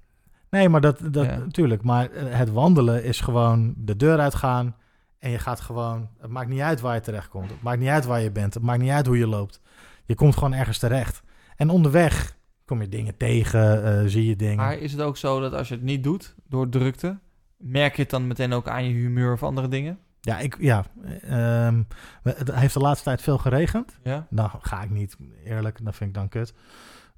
nee, 0.50 0.70
maar 0.70 0.82
dat, 0.82 1.00
dat 1.12 1.26
Ja. 1.26 1.38
natuurlijk. 1.38 1.84
Maar 1.84 2.10
het 2.14 2.52
wandelen 2.52 3.04
is 3.04 3.22
gewoon 3.22 3.74
de 3.78 3.96
deur 3.96 4.20
uitgaan. 4.20 4.76
En 5.24 5.30
je 5.30 5.40
gaat 5.40 5.62
gewoon... 5.62 6.10
Het 6.20 6.30
maakt 6.32 6.50
niet 6.50 6.60
uit 6.60 6.82
waar 6.82 6.96
je 6.96 7.02
terecht 7.02 7.28
komt. 7.28 7.50
Het 7.50 7.62
maakt 7.62 7.80
niet 7.80 7.90
uit 7.90 8.06
waar 8.06 8.22
je 8.22 8.32
bent. 8.32 8.54
Het 8.54 8.64
maakt 8.64 8.82
niet 8.82 8.92
uit 8.92 9.06
hoe 9.06 9.18
je 9.18 9.28
loopt. 9.28 9.62
Je 10.06 10.16
komt 10.16 10.34
gewoon 10.34 10.54
ergens 10.54 10.78
terecht. 10.78 11.24
En 11.56 11.70
onderweg 11.70 12.38
kom 12.66 12.82
je 12.82 12.90
dingen 12.90 13.18
tegen, 13.18 13.84
eh, 13.84 14.08
zie 14.08 14.26
je 14.26 14.36
dingen. 14.36 14.56
Maar 14.56 14.78
is 14.78 14.92
het 14.92 15.02
ook 15.02 15.18
zo 15.18 15.40
dat 15.40 15.54
als 15.54 15.68
je 15.68 15.74
het 15.74 15.84
niet 15.84 16.04
doet, 16.04 16.36
door 16.48 16.70
drukte, 16.70 17.20
merk 17.58 17.96
je 17.96 18.02
het 18.02 18.12
dan 18.12 18.28
meteen 18.28 18.54
ook 18.54 18.68
aan 18.68 18.84
je 18.84 18.94
humeur 18.94 19.34
of 19.34 19.44
andere 19.44 19.68
dingen? 19.68 20.00
Ja, 20.22 20.40
ik, 20.40 20.58
ja 20.60 20.86
ehm, 21.22 21.84
het 22.24 22.54
heeft 22.54 22.74
de 22.74 22.80
laatste 22.80 23.04
tijd 23.04 23.22
veel 23.22 23.38
geregend. 23.38 23.98
Ja. 24.04 24.28
Dan 24.30 24.52
ga 24.62 24.82
ik 24.82 24.90
niet, 24.90 25.18
eerlijk, 25.44 25.80
dat 25.84 25.96
vind 25.96 26.10
ik 26.10 26.16
dan 26.16 26.30
kut. 26.30 26.54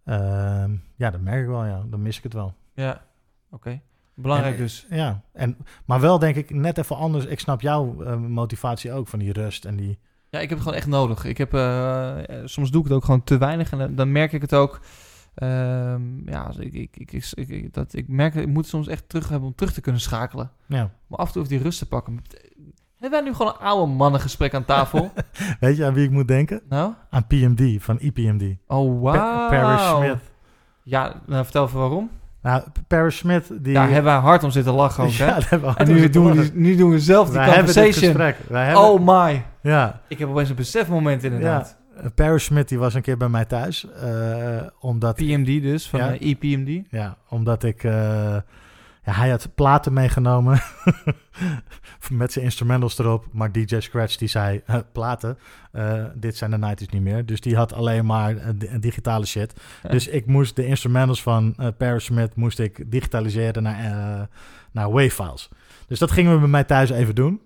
Ehm, 0.04 0.76
ja, 0.96 1.12
dat 1.12 1.22
merk 1.22 1.42
ik 1.42 1.48
wel, 1.48 1.66
ja. 1.66 1.84
Dan 1.88 2.02
mis 2.02 2.18
ik 2.18 2.24
het 2.24 2.34
wel. 2.34 2.54
Ja. 2.74 3.06
Oké. 3.52 3.82
Belangrijk 4.16 4.56
En, 4.56 4.62
dus. 4.62 4.86
Ja, 4.90 5.22
en, 5.34 5.58
maar 5.86 6.00
wel 6.00 6.20
denk 6.20 6.36
ik 6.36 6.50
net 6.50 6.78
even 6.78 6.96
anders. 6.96 7.26
Ik 7.26 7.40
snap 7.40 7.62
jouw 7.62 8.02
eh, 8.04 8.16
motivatie 8.16 8.92
ook 8.92 9.08
van 9.08 9.20
die 9.20 9.34
rust 9.34 9.66
en 9.66 9.76
die... 9.76 9.98
Ja, 10.30 10.40
ik 10.40 10.50
heb 10.50 10.58
het 10.58 10.68
gewoon 10.68 10.78
echt 10.78 10.88
nodig. 10.88 11.24
Ik 11.24 11.38
heb, 11.38 11.54
eh, 11.54 12.30
eh, 12.30 12.46
soms 12.46 12.72
doe 12.72 12.82
ik 12.82 12.88
het 12.88 12.96
ook 12.96 13.06
gewoon 13.06 13.24
te 13.24 13.38
weinig 13.38 13.72
en 13.72 13.78
dan, 13.78 13.96
dan 13.96 14.12
merk 14.12 14.34
ik 14.34 14.42
het 14.42 14.54
ook. 14.54 14.80
Ehm, 15.36 16.30
ja, 16.30 16.52
ik, 16.60 16.74
ik, 16.74 17.12
ik, 17.12 17.34
ik, 17.36 17.74
dat, 17.74 17.94
ik 17.94 18.08
merk, 18.08 18.36
ik 18.36 18.48
moet 18.48 18.68
soms 18.68 18.88
echt 18.88 19.10
terug 19.10 19.30
hebben 19.30 19.48
om 19.48 19.56
terug 19.56 19.74
te 19.74 19.82
kunnen 19.82 20.02
schakelen. 20.02 20.52
Ja. 20.66 20.92
Maar 21.08 21.20
af 21.20 21.28
en 21.28 21.34
toe 21.34 21.42
even 21.42 21.56
die 21.56 21.64
rust 21.64 21.80
te 21.80 21.88
pakken. 21.88 22.22
Hebben 23.00 23.20
wij 23.20 23.30
nu 23.30 23.36
gewoon 23.36 23.54
een 23.54 23.66
oude 23.66 23.92
mannengesprek 23.94 24.54
aan 24.54 24.66
tafel? 24.66 25.12
Weet 25.60 25.78
je 25.78 25.86
aan 25.86 25.94
wie 25.94 26.06
ik 26.06 26.12
moet 26.12 26.28
denken? 26.28 26.62
nou? 26.70 26.94
Aan 27.10 27.28
PMD, 27.28 27.84
van 27.84 28.00
IPMD. 28.00 28.56
Oh, 28.68 29.04
Pa- 29.04 29.12
wauw. 29.12 29.50
Paris 29.50 30.08
Smith. 30.08 30.32
Ja, 30.84 31.22
nou, 31.26 31.44
vertel 31.44 31.66
even 31.66 31.80
waarom. 31.80 32.10
Nou, 32.46 32.64
Paris 32.88 33.18
Smith, 33.18 33.48
die... 33.62 33.74
Daar 33.74 33.90
hebben 33.90 34.12
wij 34.12 34.22
hard 34.22 34.44
om 34.44 34.52
zitten 34.52 34.74
lachen 34.74 35.04
ook, 35.04 35.12
hè? 35.24 35.26
Ja, 35.26 35.34
daar 35.34 35.48
hebben 35.50 35.70
we 35.74 35.78
en 35.80 35.88
nu 35.94 36.10
doen, 36.10 36.34
we, 36.36 36.50
nu 36.54 36.76
doen 36.76 36.90
we 36.92 37.00
zelf 37.00 37.30
die 37.30 37.38
Wij 37.38 37.48
conversation. 37.56 38.22
hebben, 38.22 38.78
Oh 38.78 39.24
my. 39.24 39.44
ja, 39.62 40.02
Ik 40.08 40.20
heb 40.20 40.30
opeens 40.30 40.50
een 40.50 40.56
besefmoment 40.56 41.24
inderdaad. 41.24 41.78
ja. 42.04 42.10
Paris 42.16 42.44
Smith 42.44 42.70
die 42.70 42.80
was 42.80 42.94
een 42.94 43.02
keer 43.02 43.18
bij 43.18 43.30
mij 43.30 43.46
thuis. 43.46 43.88
eh, 44.02 44.10
omdat 44.80 45.16
PMD 45.16 45.46
dus, 45.62 45.90
van 45.90 46.00
Ja. 46.00 46.14
EPMD. 46.20 46.82
Ja, 46.90 47.18
omdat 47.30 47.64
ik... 47.64 47.84
eh, 47.84 48.36
ja, 49.06 49.12
hij 49.14 49.30
had 49.30 49.56
platen 49.56 49.94
meegenomen 49.94 50.62
met 52.10 52.32
zijn 52.32 52.46
instrumentals 52.46 52.98
erop. 53.00 53.26
Maar 53.32 53.52
DJ 53.52 53.80
Scratch 53.80 54.16
die 54.16 54.28
zei, 54.28 54.62
"Eh, 54.66 54.78
platen, 54.92 55.38
eh, 55.72 56.04
dit 56.16 56.38
zijn 56.38 56.52
de 56.52 56.58
90s 56.58 56.90
niet 56.92 57.02
meer. 57.02 57.26
Dus 57.26 57.42
die 57.42 57.56
had 57.56 57.74
alleen 57.74 58.06
maar 58.06 58.38
eh, 58.38 58.50
di- 58.56 58.80
digitale 58.80 59.26
shit. 59.26 59.54
Ja. 59.84 59.90
Dus 59.90 60.08
ik 60.08 60.26
moest 60.26 60.56
de 60.56 60.66
instrumentals 60.66 61.22
van 61.22 61.54
eh 61.58 61.68
Paris 61.78 62.04
Smith 62.06 62.36
moest 62.36 62.60
ik 62.60 62.92
digitaliseren 62.92 63.64
naar, 63.64 63.80
eh 64.20 64.22
naar 64.72 64.92
WAV-files. 64.92 65.50
Dus 65.88 66.00
dat 66.00 66.12
gingen 66.12 66.34
we 66.34 66.40
bij 66.40 66.48
mij 66.48 66.64
thuis 66.64 66.90
even 66.90 67.16
doen. 67.16 67.42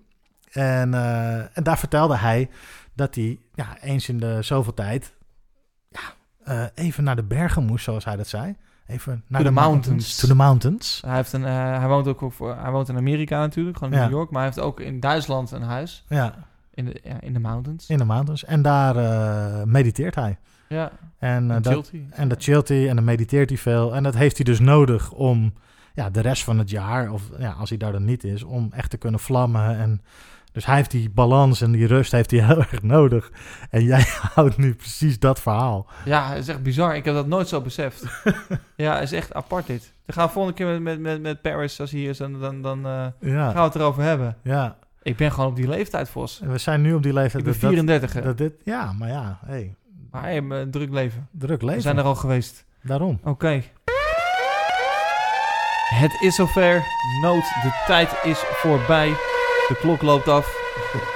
En, 0.51 0.93
eh, 0.93 1.57
en 1.57 1.63
daar 1.63 1.77
vertelde 1.79 2.17
hij 2.17 2.49
dat 2.93 3.15
hij 3.15 3.39
ja, 3.53 3.77
eens 3.81 4.09
in 4.09 4.17
de 4.19 4.37
zoveel 4.41 4.73
tijd 4.73 5.13
ja, 5.89 5.99
eh, 6.43 6.65
even 6.85 7.03
naar 7.03 7.15
de 7.15 7.23
bergen 7.23 7.63
moest, 7.65 7.83
zoals 7.83 8.05
hij 8.05 8.15
dat 8.15 8.27
zei. 8.27 8.55
Even 8.89 9.23
naar 9.27 9.41
the 9.41 9.47
de 9.47 9.53
mountains. 9.53 10.15
To 10.15 10.27
the 10.27 10.35
mountains. 10.35 11.01
Hij, 11.05 11.15
heeft 11.15 11.33
een, 11.33 11.45
eh, 11.45 11.77
hij, 11.79 11.87
woont 11.87 12.07
ook, 12.07 12.21
op- 12.21 12.55
hij 12.61 12.71
woont 12.71 12.89
in 12.89 12.97
Amerika 12.97 13.39
natuurlijk, 13.39 13.77
gewoon 13.77 13.93
in 13.93 13.99
Ja. 13.99 14.05
New 14.05 14.13
York. 14.15 14.29
Maar 14.31 14.41
hij 14.43 14.51
heeft 14.53 14.65
ook 14.67 14.79
in 14.79 14.99
Duitsland 14.99 15.51
een 15.51 15.61
huis. 15.61 16.05
Ja, 16.09 16.33
In 16.73 16.85
de, 16.85 16.99
ja, 17.03 17.21
in 17.21 17.33
de 17.33 17.39
mountains. 17.39 17.89
in 17.89 17.97
de 17.97 18.05
mountains. 18.05 18.45
En 18.45 18.61
daar 18.61 18.95
eh, 18.95 19.63
mediteert 19.63 20.15
hij. 20.15 20.37
Ja, 20.67 20.91
En, 21.17 21.49
eh, 21.49 21.55
en 21.55 21.61
dat, 21.61 21.91
en 22.09 22.27
dat 22.27 22.43
chillt 22.43 22.67
hij 22.67 22.89
en 22.89 22.95
dan 22.95 23.03
mediteert 23.05 23.49
hij 23.49 23.57
veel. 23.57 23.95
En 23.95 24.03
dat 24.03 24.15
heeft 24.15 24.35
hij 24.35 24.45
dus 24.45 24.59
nodig 24.59 25.11
om 25.11 25.53
ja, 25.93 26.09
de 26.09 26.21
rest 26.21 26.43
van 26.43 26.57
het 26.59 26.69
jaar, 26.69 27.11
of 27.11 27.23
ja, 27.39 27.51
als 27.51 27.69
hij 27.69 27.77
daar 27.77 27.91
dan 27.91 28.05
niet 28.05 28.23
is, 28.23 28.43
om 28.43 28.67
echt 28.71 28.89
te 28.89 28.97
kunnen 28.97 29.19
vlammen. 29.19 29.77
En 29.77 30.01
dus 30.51 30.65
hij 30.65 30.75
heeft 30.75 30.91
die 30.91 31.09
balans 31.09 31.61
en 31.61 31.71
die 31.71 31.87
rust 31.87 32.11
heeft 32.11 32.31
hij 32.31 32.39
heel 32.47 32.57
erg 32.57 32.81
nodig. 32.81 33.31
En 33.69 33.83
jij 33.83 34.05
houdt 34.33 34.57
nu 34.57 34.75
precies 34.75 35.19
dat 35.19 35.39
verhaal. 35.41 35.87
Ja, 36.05 36.29
het 36.29 36.37
is 36.37 36.47
echt 36.47 36.63
bizar. 36.63 36.95
Ik 36.95 37.05
heb 37.05 37.13
dat 37.13 37.27
nooit 37.27 37.47
zo 37.47 37.61
beseft. 37.61 38.03
ja, 38.75 38.93
het 38.93 39.03
is 39.03 39.11
echt 39.11 39.33
apart 39.33 39.67
dit. 39.67 39.93
Dan 40.05 40.15
gaan 40.15 40.25
we 40.27 40.31
volgende 40.33 40.57
keer 40.57 40.67
met, 40.67 40.81
met, 40.81 40.99
met, 40.99 41.21
met 41.21 41.41
Paris, 41.41 41.79
als 41.79 41.91
hij 41.91 41.99
hier 41.99 42.09
is, 42.09 42.17
dan, 42.17 42.39
dan, 42.39 42.61
dan 42.61 42.85
eh, 42.85 42.91
gaan 43.21 43.53
we 43.53 43.59
het 43.59 43.75
erover 43.75 44.03
hebben. 44.03 44.37
ja. 44.43 44.77
Ik 45.03 45.17
ben 45.17 45.31
gewoon 45.31 45.49
op 45.49 45.55
die 45.55 45.67
leeftijd, 45.67 46.09
Vos. 46.09 46.41
En 46.41 46.51
we 46.51 46.57
zijn 46.57 46.81
nu 46.81 46.93
op 46.93 47.03
die 47.03 47.13
leeftijd. 47.13 47.45
Ik 47.45 47.51
ben 47.51 47.59
dat- 47.59 47.69
34, 47.69 48.13
hè. 48.13 48.21
dat, 48.21 48.37
dit, 48.37 48.53
ja, 48.63 48.93
maar 48.93 49.07
ja, 49.09 49.39
hey, 49.45 49.75
Maar 50.11 50.21
hij 50.21 50.31
heeft 50.31 50.45
een 50.49 50.71
druk 50.71 50.89
leven. 50.91 51.27
druk 51.31 51.59
We 51.59 51.65
leven. 51.65 51.81
zijn 51.81 51.97
er 51.97 52.03
al 52.03 52.15
geweest. 52.15 52.65
Daarom. 52.83 53.19
Oké. 53.23 53.61
Het 55.95 56.11
is 56.21 56.35
zover. 56.35 56.83
Nood, 57.21 57.43
de 57.43 57.83
tijd 57.87 58.09
is 58.23 58.37
voorbij. 58.39 59.13
De 59.69 59.75
klok 59.75 60.01
loopt 60.01 60.27
af. 60.27 60.57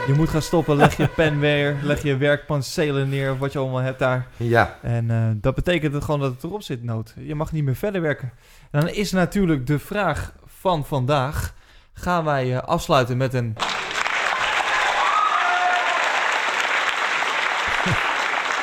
Je 0.07 0.13
moet 0.13 0.29
gaan 0.29 0.41
stoppen. 0.41 0.75
Leg 0.75 0.97
je 0.97 1.07
pen 1.07 1.39
weer. 1.39 1.77
Leg 1.81 2.03
je 2.03 2.17
werkpancelen 2.17 3.09
neer. 3.09 3.31
Of 3.31 3.37
wat 3.37 3.53
je 3.53 3.59
allemaal 3.59 3.81
hebt 3.81 3.99
daar. 3.99 4.27
Ja, 4.37 4.77
En 4.81 5.11
eh, 5.11 5.17
dat 5.33 5.55
betekent 5.55 5.93
het 5.93 6.03
gewoon 6.03 6.19
dat 6.19 6.31
het 6.31 6.43
erop 6.43 6.61
zit, 6.61 6.83
Nood. 6.83 7.13
Je 7.17 7.35
mag 7.35 7.51
niet 7.51 7.63
meer 7.63 7.75
verder 7.75 8.01
werken. 8.01 8.31
En 8.71 8.79
dan 8.79 8.89
is 8.89 9.11
natuurlijk 9.11 9.67
de 9.67 9.79
vraag 9.79 10.33
van 10.45 10.85
vandaag. 10.85 11.53
Gaan 11.93 12.25
wij 12.25 12.55
eh, 12.55 12.61
afsluiten 12.61 13.17
met 13.17 13.33
een... 13.33 13.55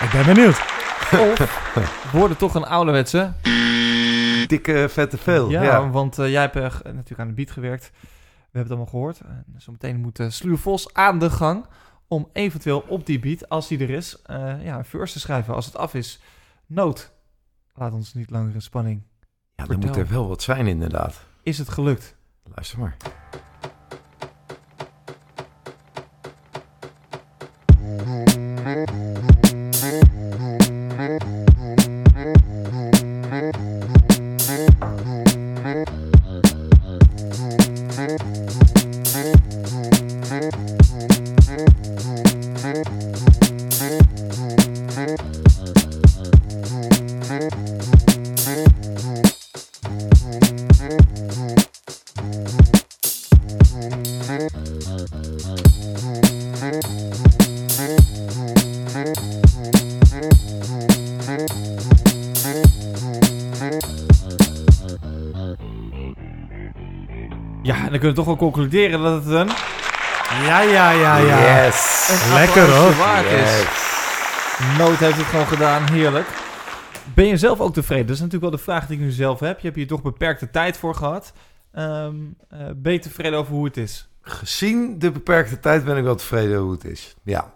Ik 0.04 0.10
ben 0.12 0.24
benieuwd. 0.34 0.60
Of 1.10 2.10
worden 2.12 2.36
toch 2.36 2.54
een 2.54 2.66
ouderwetse? 2.66 3.32
dikke 4.46 4.86
vette 4.88 5.18
veel. 5.18 5.50
Ja, 5.50 5.62
Ja, 5.62 5.90
want 5.90 6.18
eh, 6.18 6.30
jij 6.30 6.40
hebt 6.40 6.54
natuurlijk 6.84 7.20
aan 7.20 7.28
de 7.28 7.34
beat 7.34 7.50
gewerkt. 7.50 7.90
We 8.52 8.58
hebben 8.58 8.76
het 8.76 8.92
allemaal 8.92 9.00
gehoord. 9.00 9.20
En 9.20 9.60
zometeen 9.60 10.00
moet 10.00 10.18
uh, 10.18 10.30
Sluur 10.30 10.58
Vos 10.58 10.94
aan 10.94 11.18
de 11.18 11.30
gang 11.30 11.66
om 12.08 12.28
eventueel 12.32 12.84
op 12.88 13.06
die 13.06 13.18
beat, 13.18 13.48
als 13.48 13.68
die 13.68 13.78
er 13.78 13.90
is, 13.90 14.22
eh, 14.22 14.64
ja, 14.64 14.78
een 14.78 14.84
verse 14.84 15.12
te 15.12 15.20
schrijven 15.20 15.54
als 15.54 15.66
het 15.66 15.76
af 15.76 15.94
is. 15.94 16.20
Nood. 16.66 17.12
Laat 17.74 17.92
ons 17.92 18.14
niet 18.14 18.30
langer 18.30 18.54
in 18.54 18.62
spanning. 18.62 19.02
Ja, 19.56 19.64
dan 19.64 19.78
moet 19.78 19.96
er 19.96 20.08
wel 20.08 20.28
wat 20.28 20.42
zijn 20.42 20.66
inderdaad. 20.66 21.26
Is 21.42 21.58
het 21.58 21.68
gelukt? 21.68 22.16
Luister 22.44 22.78
maar. 22.78 22.96
Kunnen 68.00 68.08
we 68.10 68.14
toch 68.24 68.26
wel 68.26 68.36
concluderen 68.50 69.02
dat 69.02 69.24
het 69.24 69.32
een, 69.34 69.48
Ja, 70.46 70.60
ja, 70.60 70.90
ja, 70.90 71.16
ja. 71.16 71.64
Yes. 71.64 72.08
een 72.26 72.34
Lekker, 72.34 72.70
hoor. 72.76 72.94
waard 72.96 73.26
is. 73.26 73.64
Nood 74.78 74.96
heeft 74.98 75.16
het 75.16 75.26
gewoon 75.26 75.46
gedaan, 75.46 75.90
heerlijk. 75.92 76.26
Ben 77.14 77.26
je 77.26 77.36
zelf 77.36 77.60
ook 77.60 77.72
tevreden? 77.74 78.06
Dat 78.06 78.14
is 78.16 78.22
natuurlijk 78.22 78.50
wel 78.50 78.58
de 78.60 78.64
vraag 78.64 78.86
die 78.86 78.96
ik 78.98 79.02
nu 79.02 79.10
zelf 79.10 79.40
heb. 79.40 79.56
Je 79.58 79.64
hebt 79.64 79.76
hier 79.76 79.86
toch 79.86 80.02
beperkte 80.02 80.50
tijd 80.50 80.76
voor 80.76 80.94
gehad. 80.94 81.32
Ehm, 81.72 82.14
eh, 82.48 82.58
ben 82.76 82.92
je 82.92 82.98
tevreden 82.98 83.38
over 83.38 83.52
hoe 83.54 83.64
het 83.64 83.76
is? 83.76 84.08
Gezien 84.22 84.98
de 84.98 85.10
beperkte 85.10 85.60
tijd 85.60 85.84
ben 85.84 85.96
ik 85.96 86.04
wel 86.04 86.14
tevreden 86.14 86.58
hoe 86.58 86.72
het 86.72 86.84
is. 86.84 87.16
Ja. 87.22 87.52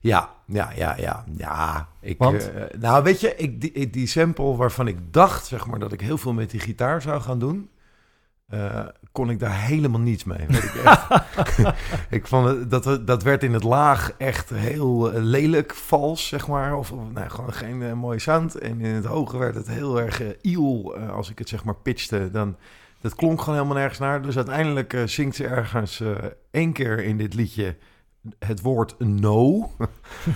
Ja, 0.00 0.30
ja, 0.46 0.70
ja, 0.76 0.94
ja. 0.98 1.24
ja 1.36 1.88
ik, 2.00 2.18
Want? 2.18 2.50
eh, 2.52 2.62
nou, 2.80 3.02
weet 3.02 3.20
je, 3.20 3.36
ik, 3.36 3.60
die, 3.60 3.90
die 3.90 4.06
sample 4.06 4.56
waarvan 4.56 4.86
ik 4.88 4.96
dacht, 5.12 5.46
zeg 5.46 5.66
maar, 5.66 5.78
dat 5.78 5.92
ik 5.92 6.00
heel 6.00 6.18
veel 6.18 6.32
met 6.32 6.50
die 6.50 6.60
gitaar 6.60 7.02
zou 7.02 7.20
gaan 7.20 7.38
doen. 7.38 7.70
eh, 8.48 8.80
kon 9.14 9.30
ik 9.30 9.40
daar 9.40 9.60
helemaal 9.60 10.00
niets 10.00 10.24
mee. 10.24 10.46
Weet 10.48 10.62
ik, 10.62 10.74
echt. 10.74 11.06
ik 12.18 12.26
vond 12.26 12.46
het, 12.46 12.70
dat, 12.70 13.06
dat 13.06 13.22
werd 13.22 13.42
in 13.42 13.52
het 13.52 13.62
laag 13.62 14.12
echt 14.18 14.50
heel 14.50 15.12
eh, 15.12 15.22
lelijk, 15.22 15.74
vals, 15.74 16.28
zeg 16.28 16.48
maar. 16.48 16.76
Of, 16.76 16.92
nou, 17.12 17.30
gewoon 17.30 17.52
geen 17.52 17.82
eh, 17.82 17.92
mooie 17.92 18.18
sound. 18.18 18.58
En 18.58 18.80
in 18.80 18.94
het 18.94 19.04
hoge 19.04 19.38
werd 19.38 19.54
het 19.54 19.68
heel 19.68 20.00
erg 20.00 20.22
eh, 20.22 20.28
iel. 20.40 20.96
als 20.96 21.30
ik 21.30 21.38
het 21.38 21.48
zeg 21.48 21.64
maar 21.64 21.74
pitchte, 21.74 22.30
dan... 22.30 22.56
Dat 23.00 23.14
klonk 23.14 23.40
gewoon 23.40 23.54
helemaal 23.54 23.78
nergens 23.78 23.98
naar. 23.98 24.22
Dus 24.22 24.36
uiteindelijk 24.36 25.02
zingt 25.04 25.36
ze 25.36 25.46
ergens 25.46 26.02
één 26.50 26.72
keer 26.72 27.04
in 27.04 27.16
dit 27.16 27.34
liedje 27.34 27.76
het 28.38 28.60
woord 28.60 28.94
no. 28.98 29.70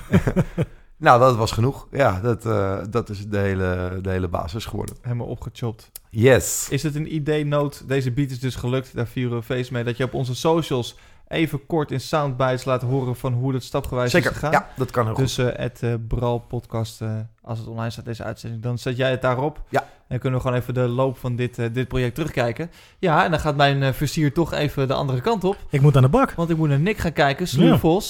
nou, 0.99 1.21
dat 1.21 1.37
was 1.37 1.53
genoeg. 1.53 1.87
Ja, 1.91 2.21
dat, 2.21 2.47
eh, 2.47 2.79
dat 2.91 3.09
is 3.09 3.29
de 3.29 3.39
hele, 3.39 3.99
de 4.03 4.11
hele 4.11 4.29
basis 4.29 4.65
geworden. 4.65 4.97
Helemaal 5.03 5.27
opgechopt. 5.27 5.91
Yes. 6.11 6.69
Is 6.71 6.83
het 6.83 6.95
een 6.95 7.15
idee-noot? 7.15 7.89
Deze 7.89 8.11
beat 8.11 8.31
is 8.31 8.41
dus 8.41 8.55
gelukt. 8.55 8.95
Daar 8.95 9.07
vieren 9.07 9.37
we 9.37 9.43
feest 9.43 9.71
mee. 9.71 9.85
Dat 9.85 9.97
je 9.97 10.05
op 10.05 10.15
onze 10.15 10.35
socials 10.35 10.97
even 11.29 11.67
kort 11.67 11.91
in 11.91 12.01
soundbites 12.01 12.65
laat 12.65 12.83
horen 12.83 13.17
van 13.17 13.33
hoe 13.33 13.55
het 13.55 13.65
stapgewijs 13.65 14.11
Zeker. 14.11 14.31
is 14.31 14.37
gegaan. 14.37 14.53
Ja, 14.53 14.69
dat 14.77 14.91
kan 14.91 15.05
heel 15.05 15.15
goed. 15.15 15.25
Dus 15.25 15.39
eh 15.39 15.47
het 15.57 15.83
eh, 15.83 15.95
Bral 16.09 16.39
podcast, 16.39 17.01
eh, 17.01 17.11
als 17.43 17.59
het 17.59 17.69
online 17.69 17.91
staat, 17.91 18.05
deze 18.05 18.25
uitzending, 18.25 18.63
dan 18.63 18.79
zet 18.79 18.97
jij 18.97 19.11
het 19.11 19.23
daarop. 19.23 19.63
Ja. 19.69 19.81
En 19.81 19.89
dan 20.09 20.19
kunnen 20.19 20.39
we 20.39 20.47
gewoon 20.47 20.61
even 20.61 20.75
de 20.75 20.89
loop 20.89 21.19
van 21.19 21.37
dit, 21.37 21.59
eh, 21.59 21.67
dit 21.73 21.89
project 21.89 22.15
terugkijken. 22.15 22.71
Ja, 22.99 23.25
en 23.25 23.31
dan 23.31 23.41
gaat 23.41 23.57
mijn 23.57 23.95
versier 23.95 24.33
toch 24.33 24.53
even 24.53 24.89
de 24.89 24.95
andere 24.95 25.21
kant 25.21 25.45
op. 25.45 25.57
Ik 25.71 25.81
moet 25.81 25.97
aan 25.97 26.03
de 26.03 26.09
bak. 26.09 26.31
Want 26.31 26.51
ik 26.51 26.57
moet 26.57 26.69
naar 26.69 26.81
Nick 26.81 26.99
gaan 26.99 27.13
kijken. 27.13 27.49
Sloer 27.49 27.79
Ja. 27.83 28.01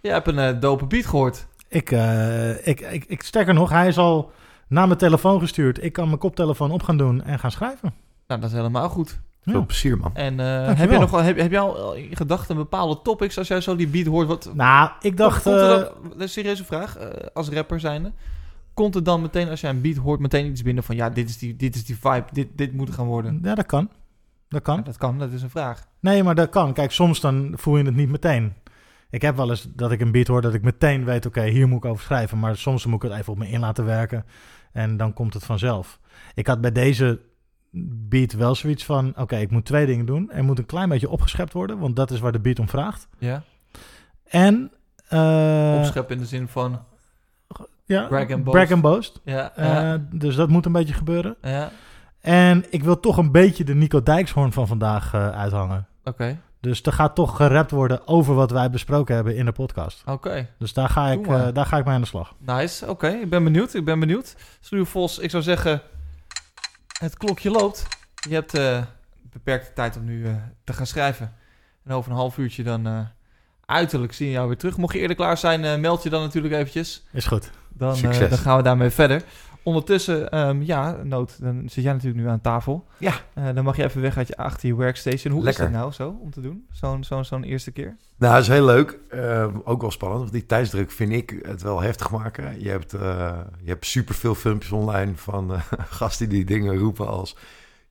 Jij 0.00 0.12
hebt 0.12 0.26
een 0.26 0.60
dope 0.60 0.86
beat 0.86 1.06
gehoord. 1.06 1.46
Ik, 1.68 1.90
eh, 1.90 2.66
ik, 2.66 2.80
ik, 2.80 3.04
ik 3.04 3.22
sterker 3.22 3.54
nog, 3.54 3.70
hij 3.70 3.88
is 3.88 3.98
al 3.98 4.32
naar 4.68 4.86
mijn 4.86 4.98
telefoon 4.98 5.40
gestuurd. 5.40 5.82
Ik 5.84 5.92
kan 5.92 6.06
mijn 6.06 6.18
koptelefoon 6.18 6.70
op 6.70 6.82
gaan 6.82 6.96
doen 6.96 7.22
en 7.22 7.38
gaan 7.38 7.50
schrijven. 7.50 7.94
Nou, 8.26 8.40
dat 8.40 8.50
is 8.50 8.56
helemaal 8.56 8.88
goed. 8.88 9.20
Veel 9.42 9.52
Ja. 9.52 9.60
plezier, 9.60 9.98
man. 9.98 10.14
En 10.14 10.40
eh, 10.40 10.74
heb, 10.78 10.90
je 10.90 10.98
nog, 10.98 11.10
wel- 11.10 11.22
heb, 11.22 11.38
heb 11.38 11.50
jij 11.50 11.60
al 11.60 11.94
in 11.94 12.16
gedachten 12.16 12.56
bepaalde 12.56 13.02
topics 13.02 13.38
als 13.38 13.48
jij 13.48 13.60
zo 13.60 13.76
die 13.76 13.88
beat 13.88 14.06
hoort? 14.06 14.28
Wat, 14.28 14.50
Nou, 14.54 14.90
ik 15.00 15.16
dacht... 15.16 15.44
er 15.46 15.52
eh, 15.62 15.68
dan, 15.68 15.78
dat 16.02 16.14
is 16.16 16.22
een 16.22 16.28
serieuze 16.28 16.64
vraag, 16.64 16.96
eh, 16.96 17.08
als 17.34 17.48
rapper 17.48 17.80
zijnde. 17.80 18.12
Komt 18.74 18.94
er 18.94 19.02
dan 19.04 19.20
meteen, 19.22 19.48
als 19.48 19.60
jij 19.60 19.70
een 19.70 19.80
beat 19.80 19.96
hoort, 19.96 20.20
meteen 20.20 20.46
iets 20.46 20.62
binnen 20.62 20.84
van... 20.84 20.96
ja, 20.96 21.10
dit 21.10 21.28
is 21.28 21.38
die, 21.38 21.56
dit 21.56 21.74
is 21.74 21.84
die 21.84 21.96
vibe, 22.00 22.24
dit, 22.32 22.48
dit 22.54 22.72
moet 22.72 22.90
gaan 22.90 23.06
worden? 23.06 23.40
ja, 23.42 23.54
dat 23.54 23.66
kan. 23.66 23.88
Dat 24.48 24.62
kan. 24.62 24.76
Ja, 24.76 24.82
dat 24.82 24.96
kan, 24.96 25.18
dat 25.18 25.32
is 25.32 25.42
een 25.42 25.50
vraag. 25.50 25.86
Nee, 26.00 26.22
maar 26.22 26.34
dat 26.34 26.48
kan. 26.50 26.72
Kijk, 26.72 26.90
soms 26.92 27.20
dan 27.20 27.52
voel 27.56 27.76
je 27.76 27.84
het 27.84 27.96
niet 27.96 28.08
meteen. 28.08 28.52
Ik 29.14 29.22
heb 29.22 29.36
wel 29.36 29.50
eens 29.50 29.68
dat 29.74 29.92
ik 29.92 30.00
een 30.00 30.12
beat 30.12 30.26
hoor 30.26 30.40
dat 30.40 30.54
ik 30.54 30.62
meteen 30.62 31.04
weet, 31.04 31.26
oké, 31.26 31.42
hier 31.42 31.68
moet 31.68 31.84
ik 31.84 31.90
over 31.90 32.04
schrijven. 32.04 32.38
Maar 32.38 32.56
soms 32.56 32.86
moet 32.86 33.02
ik 33.02 33.10
het 33.10 33.18
even 33.20 33.32
op 33.32 33.38
me 33.38 33.48
in 33.48 33.60
laten 33.60 33.84
werken 33.84 34.24
en 34.72 34.96
dan 34.96 35.12
komt 35.12 35.34
het 35.34 35.44
vanzelf. 35.44 36.00
Ik 36.34 36.46
had 36.46 36.60
bij 36.60 36.72
deze 36.72 37.20
beat 38.08 38.32
wel 38.32 38.54
zoiets 38.54 38.84
van, 38.84 39.12
oké, 39.16 39.36
ik 39.36 39.50
moet 39.50 39.64
twee 39.64 39.86
dingen 39.86 40.06
doen. 40.06 40.30
Er 40.30 40.44
moet 40.44 40.58
een 40.58 40.66
klein 40.66 40.88
beetje 40.88 41.10
opgeschept 41.10 41.52
worden, 41.52 41.78
want 41.78 41.96
dat 41.96 42.10
is 42.10 42.20
waar 42.20 42.32
de 42.32 42.40
beat 42.40 42.58
om 42.58 42.68
vraagt. 42.68 43.08
Ja? 43.18 43.42
En... 44.24 44.72
Opschep 45.78 46.10
in 46.10 46.18
de 46.18 46.26
zin 46.26 46.48
van... 46.48 46.84
ja, 47.84 48.06
brag 48.06 48.30
and 48.30 48.44
boast. 48.44 48.56
brag 48.56 48.72
and 48.72 48.82
boast. 48.82 49.20
Ja, 49.24 49.56
Eh, 49.56 49.66
ja, 49.66 50.06
Dus 50.10 50.34
dat 50.34 50.48
moet 50.48 50.66
een 50.66 50.72
beetje 50.72 50.94
gebeuren. 50.94 51.36
ja. 51.42 51.70
En 52.20 52.64
ik 52.70 52.84
wil 52.84 53.00
toch 53.00 53.16
een 53.16 53.32
beetje 53.32 53.64
de 53.64 53.74
Nico 53.74 54.02
Dijkshoorn 54.02 54.52
van 54.52 54.66
vandaag 54.66 55.14
eh, 55.14 55.28
uithangen. 55.30 55.86
oké. 56.04 56.38
Dus 56.64 56.82
er 56.82 56.92
gaat 56.92 57.14
toch 57.14 57.36
gerapt 57.36 57.70
worden 57.70 58.06
over 58.08 58.34
wat 58.34 58.50
wij 58.50 58.70
besproken 58.70 59.14
hebben 59.14 59.36
in 59.36 59.44
de 59.44 59.52
podcast. 59.52 60.02
Oké, 60.06 60.48
Dus 60.58 60.72
daar 60.72 60.88
ga 60.88 61.08
ik, 61.08 61.26
eh, 61.26 61.46
daar 61.52 61.66
ga 61.66 61.78
ik 61.78 61.84
mee 61.84 61.94
aan 61.94 62.00
de 62.00 62.06
slag. 62.06 62.34
nice. 62.38 62.86
Oké, 62.88 63.08
ik 63.08 63.30
ben 63.30 63.44
benieuwd, 63.44 63.74
ik 63.74 63.84
ben 63.84 64.00
benieuwd. 64.00 64.36
Sluwe 64.60 64.84
Vos, 64.84 65.18
ik 65.18 65.30
zou 65.30 65.42
zeggen... 65.42 65.82
Het 66.98 67.16
klokje 67.16 67.50
loopt. 67.50 67.86
Je 68.28 68.34
hebt 68.34 68.54
eh, 68.54 68.82
beperkte 69.32 69.72
tijd 69.72 69.96
om 69.96 70.04
nu 70.04 70.26
eh, 70.26 70.32
te 70.64 70.72
gaan 70.72 70.86
schrijven. 70.86 71.32
En 71.84 71.92
over 71.92 72.10
een 72.10 72.16
half 72.16 72.38
uurtje 72.38 72.62
dan... 72.62 72.86
eh, 72.86 72.98
uiterlijk 73.66 74.12
zien 74.12 74.26
we 74.28 74.34
jou 74.34 74.46
weer 74.48 74.56
terug. 74.56 74.76
Mocht 74.76 74.94
je 74.94 75.00
eerder 75.00 75.16
klaar 75.16 75.36
zijn, 75.36 75.80
meld 75.80 76.02
je 76.02 76.10
dan 76.10 76.22
natuurlijk 76.22 76.54
eventjes. 76.54 77.02
Is 77.12 77.26
goed. 77.26 77.50
Dan, 77.68 77.96
Succes. 77.96 78.28
dan 78.28 78.38
gaan 78.38 78.56
we 78.56 78.62
daarmee 78.62 78.90
verder. 78.90 79.22
Ondertussen, 79.64 80.30
ehm, 80.30 80.62
ja, 80.62 80.96
Noot, 81.02 81.40
dan 81.40 81.62
zit 81.66 81.84
jij 81.84 81.92
natuurlijk 81.92 82.24
nu 82.24 82.28
aan 82.30 82.40
tafel. 82.40 82.86
Ja. 82.98 83.12
Eh, 83.34 83.44
dan 83.54 83.64
mag 83.64 83.76
je 83.76 83.84
even 83.84 84.00
weg 84.00 84.16
uit 84.16 84.28
je, 84.28 84.36
achter 84.36 84.68
je 84.68 84.74
workstation. 84.74 85.32
Hoe 85.32 85.42
Lekker. 85.42 85.64
is 85.64 85.70
dat 85.70 85.80
nou 85.80 85.92
zo 85.92 86.18
om 86.20 86.30
te 86.30 86.40
doen? 86.40 86.66
Zo'n 86.70 87.04
zo'n 87.04 87.24
zo'n 87.24 87.44
eerste 87.44 87.70
keer? 87.70 87.96
Nou, 88.16 88.34
dat 88.34 88.42
is 88.42 88.48
heel 88.48 88.64
leuk. 88.64 88.98
Eh, 89.10 89.48
ook 89.64 89.80
wel 89.80 89.90
spannend, 89.90 90.20
want 90.20 90.32
die 90.32 90.46
tijdsdruk 90.46 90.90
vind 90.90 91.12
ik 91.12 91.40
het 91.42 91.62
wel 91.62 91.80
heftig 91.80 92.10
maken. 92.10 92.60
Je 92.60 92.68
hebt, 92.68 92.92
eh, 92.94 93.38
je 93.62 93.68
hebt 93.68 93.86
superveel 93.86 94.34
filmpjes 94.34 94.72
online 94.72 95.12
van 95.14 95.52
gasten 96.00 96.28
die 96.28 96.44
dingen 96.44 96.76
roepen 96.76 97.08
als... 97.08 97.36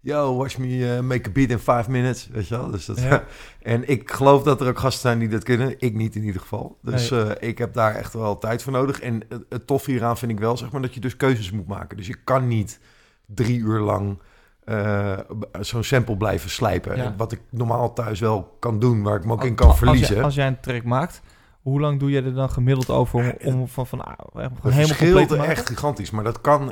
Yo, 0.05 0.35
watch 0.37 0.57
me 0.57 0.95
eh, 0.95 0.99
make 1.01 1.29
a 1.29 1.31
beat 1.31 1.49
in 1.49 1.59
five 1.59 1.91
minutes, 1.91 2.27
weet 2.31 2.47
je 2.47 2.57
wel. 2.57 2.71
Dus 2.71 2.85
dat, 2.85 2.99
Ja. 2.99 3.23
en 3.61 3.89
ik 3.89 4.11
geloof 4.11 4.43
dat 4.43 4.61
er 4.61 4.67
ook 4.67 4.79
gasten 4.79 5.01
zijn 5.01 5.19
die 5.19 5.27
dat 5.27 5.43
kunnen. 5.43 5.75
Ik 5.77 5.93
niet 5.93 6.15
in 6.15 6.23
ieder 6.23 6.41
geval. 6.41 6.77
Dus 6.81 7.09
Nee. 7.09 7.23
eh, 7.23 7.49
ik 7.49 7.57
heb 7.57 7.73
daar 7.73 7.95
echt 7.95 8.13
wel 8.13 8.37
tijd 8.37 8.63
voor 8.63 8.71
nodig. 8.73 8.99
En 9.01 9.21
het, 9.29 9.43
het 9.49 9.67
tof 9.67 9.85
hieraan 9.85 10.17
vind 10.17 10.31
ik 10.31 10.39
wel, 10.39 10.57
zeg 10.57 10.71
maar, 10.71 10.81
dat 10.81 10.93
je 10.93 10.99
dus 10.99 11.15
keuzes 11.17 11.51
moet 11.51 11.67
maken. 11.67 11.97
Dus 11.97 12.07
je 12.07 12.15
kan 12.23 12.47
niet 12.47 12.79
drie 13.25 13.59
uur 13.59 13.79
lang 13.79 14.19
eh, 14.63 15.17
zo'n 15.59 15.83
sample 15.83 16.17
blijven 16.17 16.49
slijpen. 16.49 16.97
Ja. 16.97 17.13
Wat 17.17 17.31
ik 17.31 17.41
normaal 17.49 17.93
thuis 17.93 18.19
wel 18.19 18.55
kan 18.59 18.79
doen, 18.79 19.03
waar 19.03 19.15
ik 19.17 19.25
me 19.25 19.31
ook 19.33 19.43
in 19.43 19.49
Als- 19.49 19.55
kan 19.59 19.67
als 19.67 19.77
verliezen. 19.77 20.15
jij- 20.15 20.23
Als 20.23 20.35
jij 20.35 20.47
een 20.47 20.59
track 20.59 20.83
maakt, 20.83 21.21
hoe 21.61 21.79
lang 21.79 21.99
doe 21.99 22.09
je 22.11 22.21
er 22.21 22.33
dan 22.33 22.49
gemiddeld 22.49 22.89
over 22.89 23.35
om, 23.43 23.53
om 23.53 23.67
van, 23.67 23.87
van 23.87 24.05
ah, 24.05 24.17
Het 24.17 24.33
helemaal 24.73 24.97
compleet 24.97 25.27
te 25.27 25.35
verschilt 25.35 25.43
echt 25.57 25.67
gigantisch, 25.67 26.11
maar 26.11 26.23
dat 26.23 26.41
kan, 26.41 26.71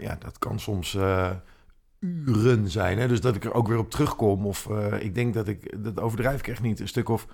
ja, 0.00 0.16
dat 0.18 0.38
kan 0.38 0.60
soms 0.60 0.98
uren 2.02 2.70
zijn. 2.70 2.98
Hè? 2.98 3.08
Dus 3.08 3.20
dat 3.20 3.36
ik 3.36 3.44
er 3.44 3.54
ook 3.54 3.68
weer 3.68 3.78
op 3.78 3.90
terugkom. 3.90 4.46
Of 4.46 4.70
eh, 4.70 5.02
ik 5.02 5.14
denk 5.14 5.34
dat 5.34 5.48
ik, 5.48 5.84
dat 5.84 6.00
overdrijf 6.00 6.38
ik 6.38 6.48
echt 6.48 6.62
niet, 6.62 6.80
een 6.80 6.88
stuk 6.88 7.08
of 7.08 7.26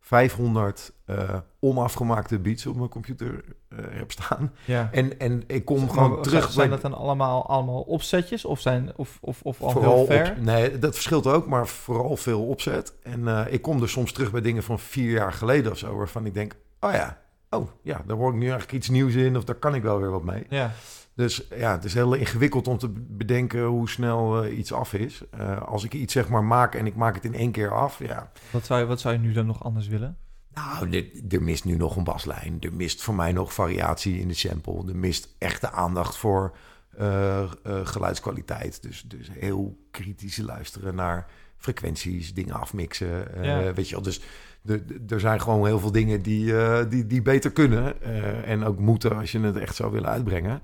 500 0.00 0.92
eh, 1.04 1.36
onafgemaakte 1.60 2.38
beats 2.38 2.66
op 2.66 2.76
mijn 2.76 2.88
computer 2.88 3.44
eh, 3.68 3.78
heb 3.90 4.10
staan. 4.12 4.52
Ja. 4.64 4.88
En, 4.92 5.18
en 5.18 5.42
ik 5.46 5.64
kom 5.64 5.90
gewoon 5.90 6.22
terug 6.22 6.52
Zijn 6.52 6.70
dat 6.70 6.80
dan 6.80 6.94
allemaal, 6.94 7.48
allemaal 7.48 7.80
opzetjes? 7.80 8.44
Of, 8.44 8.60
zijn, 8.60 8.92
of, 8.96 9.18
of, 9.20 9.40
of 9.42 9.60
al 9.60 9.70
vooral 9.70 9.96
heel 9.96 10.06
ver? 10.06 10.30
op, 10.30 10.38
nee, 10.38 10.78
dat 10.78 10.94
verschilt 10.94 11.26
ook, 11.26 11.46
maar 11.46 11.66
vooral 11.66 12.16
veel 12.16 12.46
opzet. 12.46 12.94
En 13.02 13.46
ik 13.50 13.62
kom 13.62 13.80
dus 13.80 13.92
soms 13.92 14.12
terug 14.12 14.30
bij 14.30 14.40
dingen 14.40 14.62
van 14.62 14.78
vier 14.78 15.10
jaar 15.10 15.32
geleden 15.32 15.72
of 15.72 15.78
zo, 15.78 15.96
waarvan 15.96 16.26
ik 16.26 16.34
denk, 16.34 16.54
oh 16.80 16.92
ja, 16.92 17.18
oh 17.50 17.68
ja, 17.82 18.02
daar 18.06 18.16
hoor 18.16 18.30
ik 18.30 18.38
nu 18.38 18.48
eigenlijk 18.48 18.72
iets 18.72 18.88
nieuws 18.88 19.14
in, 19.14 19.36
of 19.36 19.44
daar 19.44 19.54
kan 19.54 19.74
ik 19.74 19.82
wel 19.82 20.00
weer 20.00 20.10
wat 20.10 20.24
mee. 20.24 20.46
Ja. 20.48 20.72
Dus 21.18 21.42
ja, 21.56 21.72
het 21.72 21.84
is 21.84 21.94
heel 21.94 22.14
ingewikkeld 22.14 22.68
om 22.68 22.78
te 22.78 22.88
bedenken 23.08 23.64
hoe 23.64 23.88
snel 23.88 24.42
eh, 24.44 24.58
iets 24.58 24.72
af 24.72 24.94
is. 24.94 25.22
Eh, 25.30 25.62
als 25.62 25.84
ik 25.84 25.94
iets 25.94 26.12
zeg 26.12 26.28
maar 26.28 26.44
maak 26.44 26.74
en 26.74 26.86
ik 26.86 26.94
maak 26.94 27.14
het 27.14 27.24
in 27.24 27.34
één 27.34 27.50
keer 27.50 27.72
af, 27.74 27.98
ja. 27.98 28.30
Wat, 28.50 28.64
zou 28.66 28.80
je, 28.80 28.86
wat 28.86 29.00
zou 29.00 29.14
je 29.14 29.20
nu 29.20 29.32
dan 29.32 29.46
nog 29.46 29.64
anders 29.64 29.88
willen? 29.88 30.16
Nou, 30.54 31.06
er, 31.28 31.42
mist 31.42 31.64
nu 31.64 31.76
nog 31.76 31.96
een 31.96 32.04
baslijn. 32.04 32.56
Er 32.60 32.72
mist 32.72 33.02
voor 33.02 33.14
mij 33.14 33.32
nog 33.32 33.52
variatie 33.52 34.20
in 34.20 34.28
de 34.28 34.34
sample. 34.34 34.88
Er 34.88 34.96
mist 34.96 35.34
echte 35.38 35.70
aandacht 35.70 36.16
voor 36.16 36.56
eh, 36.96 37.50
geluidskwaliteit. 37.82 38.82
Dus, 38.82 39.02
dus 39.06 39.28
heel 39.32 39.78
kritisch 39.90 40.36
luisteren 40.36 40.94
naar 40.94 41.26
frequenties, 41.56 42.34
dingen 42.34 42.54
afmixen. 42.54 43.24
Ja. 43.42 43.72
Weet 43.72 43.88
je 43.88 43.94
wel, 43.94 44.04
dus 44.04 44.20
er- 44.64 44.82
er 45.08 45.20
zijn 45.20 45.40
gewoon 45.40 45.66
heel 45.66 45.78
veel 45.80 45.92
dingen 45.92 46.22
die, 46.22 46.54
die, 46.88 47.06
die 47.06 47.22
beter 47.22 47.50
kunnen. 47.52 48.02
en 48.44 48.64
ook 48.64 48.78
moeten 48.78 49.16
als 49.16 49.32
je 49.32 49.40
het 49.40 49.56
echt 49.56 49.76
zou 49.76 49.92
willen 49.92 50.08
uitbrengen. 50.10 50.62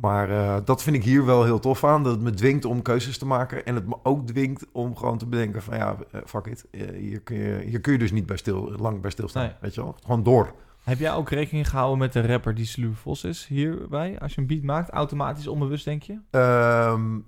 Maar 0.00 0.30
eh, 0.30 0.56
dat 0.64 0.82
vind 0.82 0.96
ik 0.96 1.04
hier 1.04 1.24
wel 1.24 1.44
heel 1.44 1.58
tof 1.58 1.84
aan. 1.84 2.02
Dat 2.02 2.12
het 2.12 2.22
me 2.22 2.30
dwingt 2.30 2.64
om 2.64 2.82
keuzes 2.82 3.18
te 3.18 3.26
maken. 3.26 3.66
En 3.66 3.74
het 3.74 3.86
me 3.86 3.96
ook 4.02 4.26
dwingt 4.26 4.66
om 4.72 4.96
gewoon 4.96 5.18
te 5.18 5.26
bedenken 5.26 5.62
van 5.62 5.76
ja, 5.76 5.96
eh, 6.10 6.20
fuck 6.26 6.46
it. 6.46 6.66
Eh, 6.70 6.88
hier, 6.88 7.20
kun 7.20 7.36
je, 7.36 7.62
hier 7.64 7.80
kun 7.80 7.92
je 7.92 7.98
dus 7.98 8.12
niet 8.12 8.26
bij 8.26 8.36
stil, 8.36 8.72
lang 8.76 9.00
bij 9.00 9.10
stilstaan. 9.10 9.42
Nee. 9.42 9.52
Weet 9.60 9.74
je 9.74 9.82
wel? 9.82 9.96
Gewoon 10.02 10.22
door. 10.22 10.54
Heb 10.84 10.98
jij 10.98 11.12
ook 11.12 11.30
rekening 11.30 11.68
gehouden 11.68 11.98
met 11.98 12.12
de 12.12 12.26
rapper 12.26 12.54
die 12.54 12.66
Sluwe 12.66 12.94
Vos 12.94 13.24
is 13.24 13.46
hierbij? 13.46 14.18
Als 14.18 14.34
je 14.34 14.40
een 14.40 14.46
beat 14.46 14.62
maakt, 14.62 14.90
automatisch 14.90 15.46
onbewust 15.46 15.84
denk 15.84 16.02
je? 16.02 16.18
Ehm, 16.30 17.18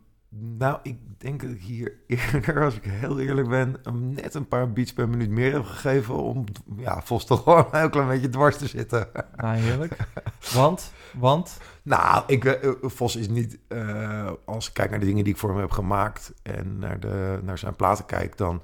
nou, 0.58 0.78
ik 0.82 0.98
denk 1.18 1.42
dat 1.42 1.50
ik 1.50 1.62
hier 1.62 1.98
eerder, 2.06 2.64
als 2.64 2.74
ik 2.74 2.84
heel 2.84 3.20
eerlijk 3.20 3.48
ben, 3.48 3.76
net 3.92 4.34
een 4.34 4.48
paar 4.48 4.72
beats 4.72 4.92
per 4.92 5.08
minuut 5.08 5.30
meer 5.30 5.52
heb 5.52 5.64
gegeven 5.64 6.14
om 6.14 6.44
ja, 6.76 7.02
Vos 7.02 7.26
toch 7.26 7.42
gewoon 7.42 7.66
een 7.70 7.78
heel 7.78 7.88
klein 7.88 8.08
beetje 8.08 8.28
dwars 8.28 8.56
te 8.56 8.66
zitten. 8.66 9.08
Nou, 9.36 9.56
heerlijk. 9.56 9.96
Want, 10.54 10.92
want, 11.18 11.58
Nou, 11.90 12.24
ik, 12.26 12.44
eh, 12.44 12.70
Vos 12.82 13.16
is 13.16 13.28
niet, 13.28 13.58
eh, 13.68 14.32
als 14.44 14.68
ik 14.68 14.74
kijk 14.74 14.90
naar 14.90 15.00
de 15.00 15.06
dingen 15.06 15.24
die 15.24 15.32
ik 15.32 15.38
voor 15.38 15.50
hem 15.50 15.58
heb 15.58 15.70
gemaakt 15.70 16.32
en 16.42 16.78
naar, 16.78 17.00
de, 17.00 17.40
naar 17.42 17.58
zijn 17.58 17.76
platen 17.76 18.04
kijk, 18.04 18.36
dan, 18.36 18.62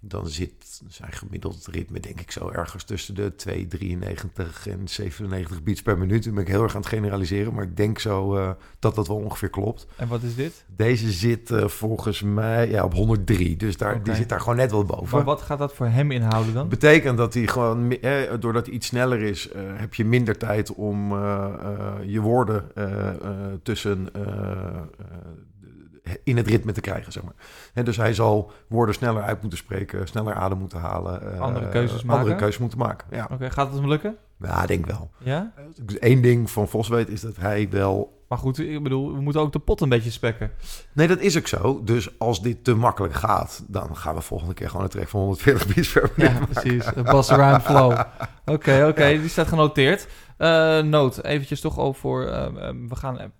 dan 0.00 0.28
zit 0.28 0.52
zijn 0.86 1.12
gemiddeld 1.12 1.66
ritme 1.66 2.00
denk 2.00 2.20
ik 2.20 2.30
zo 2.30 2.50
ergens 2.50 2.84
tussen 2.84 3.14
de 3.14 3.32
2,93 3.48 4.70
en 4.70 4.88
97 4.88 5.62
beats 5.62 5.82
per 5.82 5.98
minuut. 5.98 6.24
Dan 6.24 6.34
ben 6.34 6.42
ik 6.42 6.48
heel 6.48 6.62
erg 6.62 6.74
aan 6.74 6.80
het 6.80 6.90
generaliseren, 6.90 7.54
maar 7.54 7.64
ik 7.64 7.76
denk 7.76 7.98
zo 7.98 8.36
eh, 8.36 8.50
dat 8.78 8.94
dat 8.94 9.08
wel 9.08 9.16
ongeveer 9.16 9.50
klopt. 9.50 9.86
en 9.96 10.08
wat 10.08 10.22
is 10.22 10.34
dit? 10.34 10.64
Deze 10.76 11.10
zit 11.10 11.50
eh, 11.50 11.68
volgens 11.68 12.22
mij 12.22 12.70
ja, 12.70 12.84
op 12.84 12.94
103, 12.94 13.56
dus 13.56 13.76
daar, 13.76 14.02
die 14.02 14.14
zit 14.14 14.28
daar 14.28 14.40
gewoon 14.40 14.56
net 14.56 14.70
wel 14.70 14.84
boven. 14.84 15.16
Maar 15.16 15.24
wat 15.24 15.42
gaat 15.42 15.58
dat 15.58 15.74
voor 15.74 15.86
hem 15.86 16.10
inhouden 16.10 16.54
dan? 16.54 16.68
Betekent 16.68 17.18
dat 17.18 17.34
hij 17.34 17.46
gewoon, 17.46 17.90
eh, 17.90 18.32
doordat 18.40 18.66
hij 18.66 18.74
iets 18.74 18.86
sneller 18.86 19.22
is, 19.22 19.48
eh, 19.48 19.62
heb 19.64 19.94
je 19.94 20.04
minder 20.04 20.38
tijd 20.38 20.74
om 20.74 21.12
je 22.04 22.20
woorden 22.20 22.64
tussen 23.62 24.08
in 26.24 26.36
het 26.36 26.46
ritme 26.46 26.72
te 26.72 26.80
krijgen, 26.80 27.12
zeg 27.12 27.22
maar. 27.22 27.34
Hè, 27.72 27.82
dus 27.82 27.96
hij 27.96 28.14
zal 28.14 28.50
woorden 28.68 28.94
sneller 28.94 29.22
uit 29.22 29.40
moeten 29.40 29.58
spreken, 29.58 30.08
sneller 30.08 30.34
adem 30.34 30.58
moeten 30.58 30.78
halen. 30.80 31.32
eh, 31.34 31.40
Andere 31.40 31.68
keuzes 31.68 32.00
Andere 32.02 32.18
maken? 32.22 32.36
keuzes 32.36 32.58
moeten 32.60 32.78
maken, 32.78 33.06
ja. 33.10 33.28
Oké, 33.32 33.50
gaat 33.50 33.66
het 33.70 33.78
hem 33.78 33.88
lukken? 33.88 34.16
Ja, 34.40 34.62
ik 34.62 34.68
denk 34.68 34.86
wel. 34.86 35.10
Ja? 35.18 35.52
Eén 35.98 36.20
ding 36.20 36.50
van 36.50 36.68
Vos 36.68 36.88
weet 36.88 37.08
is 37.08 37.20
dat 37.20 37.36
hij 37.36 37.68
wel 37.70 38.22
Maar 38.28 38.38
goed, 38.38 38.58
ik 38.58 38.82
bedoel, 38.82 39.14
we 39.14 39.20
moeten 39.20 39.40
ook 39.40 39.52
de 39.52 39.58
pot 39.58 39.80
een 39.80 39.88
beetje 39.88 40.10
spekken. 40.10 40.50
Nee, 40.92 41.06
dat 41.08 41.18
is 41.18 41.38
ook 41.38 41.46
zo. 41.46 41.80
Dus 41.84 42.18
als 42.18 42.42
dit 42.42 42.64
te 42.64 42.74
makkelijk 42.74 43.14
gaat, 43.14 43.64
dan 43.66 43.96
gaan 43.96 44.14
we 44.14 44.20
volgende 44.20 44.54
keer 44.54 44.68
gewoon 44.68 44.82
een 44.84 44.90
track 44.90 45.08
van 45.08 45.20
140 45.20 45.74
beats 45.74 45.92
per 45.92 46.10
minuut 46.16 46.32
Ja, 46.38 46.46
precies. 46.46 46.92
Bas 47.02 47.30
Around 47.30 47.62
Flow. 47.62 47.98
Oké, 48.46 48.86
oké, 48.88 49.08
die 49.08 49.28
staat 49.28 49.48
genoteerd. 49.48 50.06
Eh 50.36 50.80
noot, 50.80 51.24
eventjes 51.24 51.60
toch 51.60 51.78
over... 51.78 52.28
eh, 52.28 52.44
eh, 52.68 52.74
we 52.88 52.96
gaan 52.96 53.32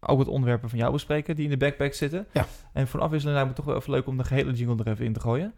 ook 0.00 0.18
het 0.18 0.28
onderwerpen 0.28 0.68
van 0.68 0.78
jou 0.78 0.92
bespreken 0.92 1.34
die 1.36 1.44
in 1.44 1.50
de 1.50 1.56
backpack 1.56 1.92
zitten. 1.94 2.26
Ja. 2.32 2.46
En 2.72 2.88
voor 2.88 3.00
afwisseling 3.00 3.36
lijkt 3.38 3.50
me 3.50 3.56
toch 3.56 3.66
wel 3.72 3.76
even 3.80 3.92
leuk 3.92 4.06
om 4.06 4.16
de 4.16 4.24
gehele 4.24 4.52
jingle 4.52 4.84
er 4.84 4.90
even 4.92 5.04
in 5.04 5.12
te 5.12 5.20
gooien. 5.20 5.54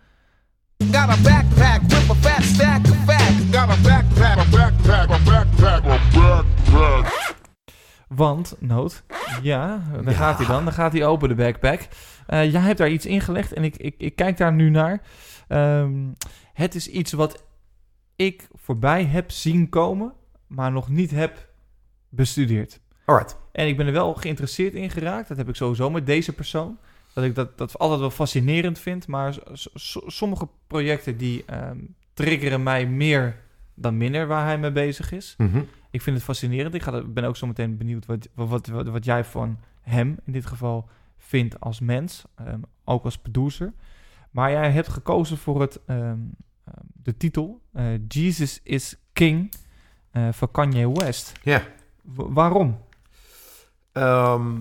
Got 0.79 0.95
a 0.95 1.17
backpack 1.23 1.81
with 1.83 2.11
a 2.11 2.15
fat 2.15 2.43
stack 2.43 2.81
of 2.85 3.05
facts. 3.05 3.57
Got 3.59 3.69
a 3.71 3.77
backpack, 3.83 4.39
a 4.39 4.45
backpack, 4.51 5.11
a 5.11 5.19
backpack, 5.25 5.85
a 5.85 5.99
backpack. 6.15 7.35
Want, 8.09 8.57
Noot, 8.59 9.03
ja, 9.43 9.83
daar 9.93 10.05
Ja. 10.05 10.13
gaat 10.13 10.39
hij 10.39 10.47
dan. 10.47 10.65
Dan 10.65 10.73
gaat 10.73 10.93
hij 10.93 11.07
open, 11.07 11.29
de 11.29 11.35
backpack. 11.35 11.81
Eh, 12.27 12.53
jij 12.53 12.61
hebt 12.61 12.79
daar 12.79 12.89
iets 12.91 13.07
ingelegd 13.07 13.53
en 13.53 13.65
ik, 13.65 13.77
ik, 13.77 13.95
ik 13.99 14.17
kijk 14.17 14.37
daar 14.37 14.53
nu 14.53 14.71
naar. 14.71 15.03
Ehm, 15.49 15.93
het 16.53 16.75
is 16.75 16.89
iets 16.89 17.13
wat 17.13 17.45
ik 18.17 18.49
voorbij 18.55 19.05
heb 19.05 19.31
zien 19.31 19.69
komen, 19.69 20.13
maar 20.47 20.73
nog 20.73 20.89
niet 20.89 21.11
heb 21.11 21.49
bestudeerd. 22.09 22.81
Alright. 23.11 23.37
En 23.53 23.67
ik 23.67 23.77
ben 23.77 23.87
er 23.87 23.93
wel 23.93 24.15
geïnteresseerd 24.15 24.75
in 24.75 24.91
geraakt. 24.91 25.29
Dat 25.29 25.37
heb 25.37 25.49
ik 25.49 25.55
sowieso 25.55 25.91
met 25.91 26.07
deze 26.07 26.33
persoon. 26.33 26.79
Dat 27.13 27.25
ik 27.25 27.35
dat, 27.35 27.59
dat 27.59 27.79
altijd 27.79 28.01
wel 28.01 28.11
fascinerend 28.11 28.79
vind. 28.79 29.07
Maar 29.07 29.39
sommige 30.07 30.49
projecten 30.67 31.17
die 31.17 31.45
ehm, 31.47 31.79
triggeren 32.15 32.63
mij 32.63 32.87
meer 32.87 33.37
dan 33.75 33.97
minder 33.97 34.27
waar 34.27 34.45
hij 34.45 34.59
mee 34.59 34.73
bezig 34.73 35.13
is. 35.13 35.35
Mhm. 35.39 35.63
Ik 35.91 36.03
vind 36.03 36.17
het 36.17 36.25
fascinerend. 36.25 36.75
Ik 36.75 36.83
ga, 36.83 37.03
ben 37.03 37.25
ook 37.25 37.37
zo 37.37 37.47
meteen 37.47 37.77
benieuwd 37.77 38.07
wat, 38.07 38.29
wat, 38.35 38.67
wat, 38.67 38.89
wat 38.89 39.05
jij 39.05 39.25
van 39.25 39.59
hem 39.81 40.19
in 40.27 40.33
dit 40.33 40.47
geval 40.47 40.89
vindt 41.19 41.61
als 41.61 41.81
mens. 41.81 42.25
ehm, 42.37 42.61
ook 42.85 43.05
als 43.05 43.19
producer. 43.19 43.73
Maar 44.31 44.51
jij 44.51 44.71
hebt 44.71 44.89
gekozen 44.89 45.37
voor 45.39 45.61
het, 45.61 45.81
ehm, 45.87 46.19
de 46.93 47.17
titel 47.17 47.61
eh, 47.73 47.85
Jesus 48.09 48.61
is 48.63 48.97
King 49.13 49.53
eh, 50.11 50.29
van 50.31 50.51
Kanye 50.51 50.93
West. 50.93 51.33
Ja. 51.43 51.63
Waarom? 52.03 52.79
Ehm, 54.01 54.53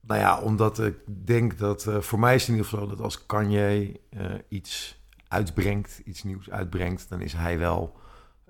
nou 0.00 0.20
ja, 0.20 0.40
omdat 0.40 0.78
ik 0.78 0.96
denk 1.06 1.58
dat 1.58 1.86
eh, 1.86 2.00
voor 2.00 2.18
mij 2.18 2.34
is 2.34 2.40
het 2.40 2.50
in 2.50 2.56
ieder 2.56 2.70
geval 2.70 2.88
dat 2.88 3.00
als 3.00 3.26
Kanye 3.26 4.00
eh, 4.10 4.24
iets 4.48 5.02
uitbrengt, 5.28 6.00
iets 6.04 6.22
nieuws 6.22 6.50
uitbrengt, 6.50 7.08
dan 7.08 7.20
is 7.20 7.32
hij 7.32 7.58
wel 7.58 7.96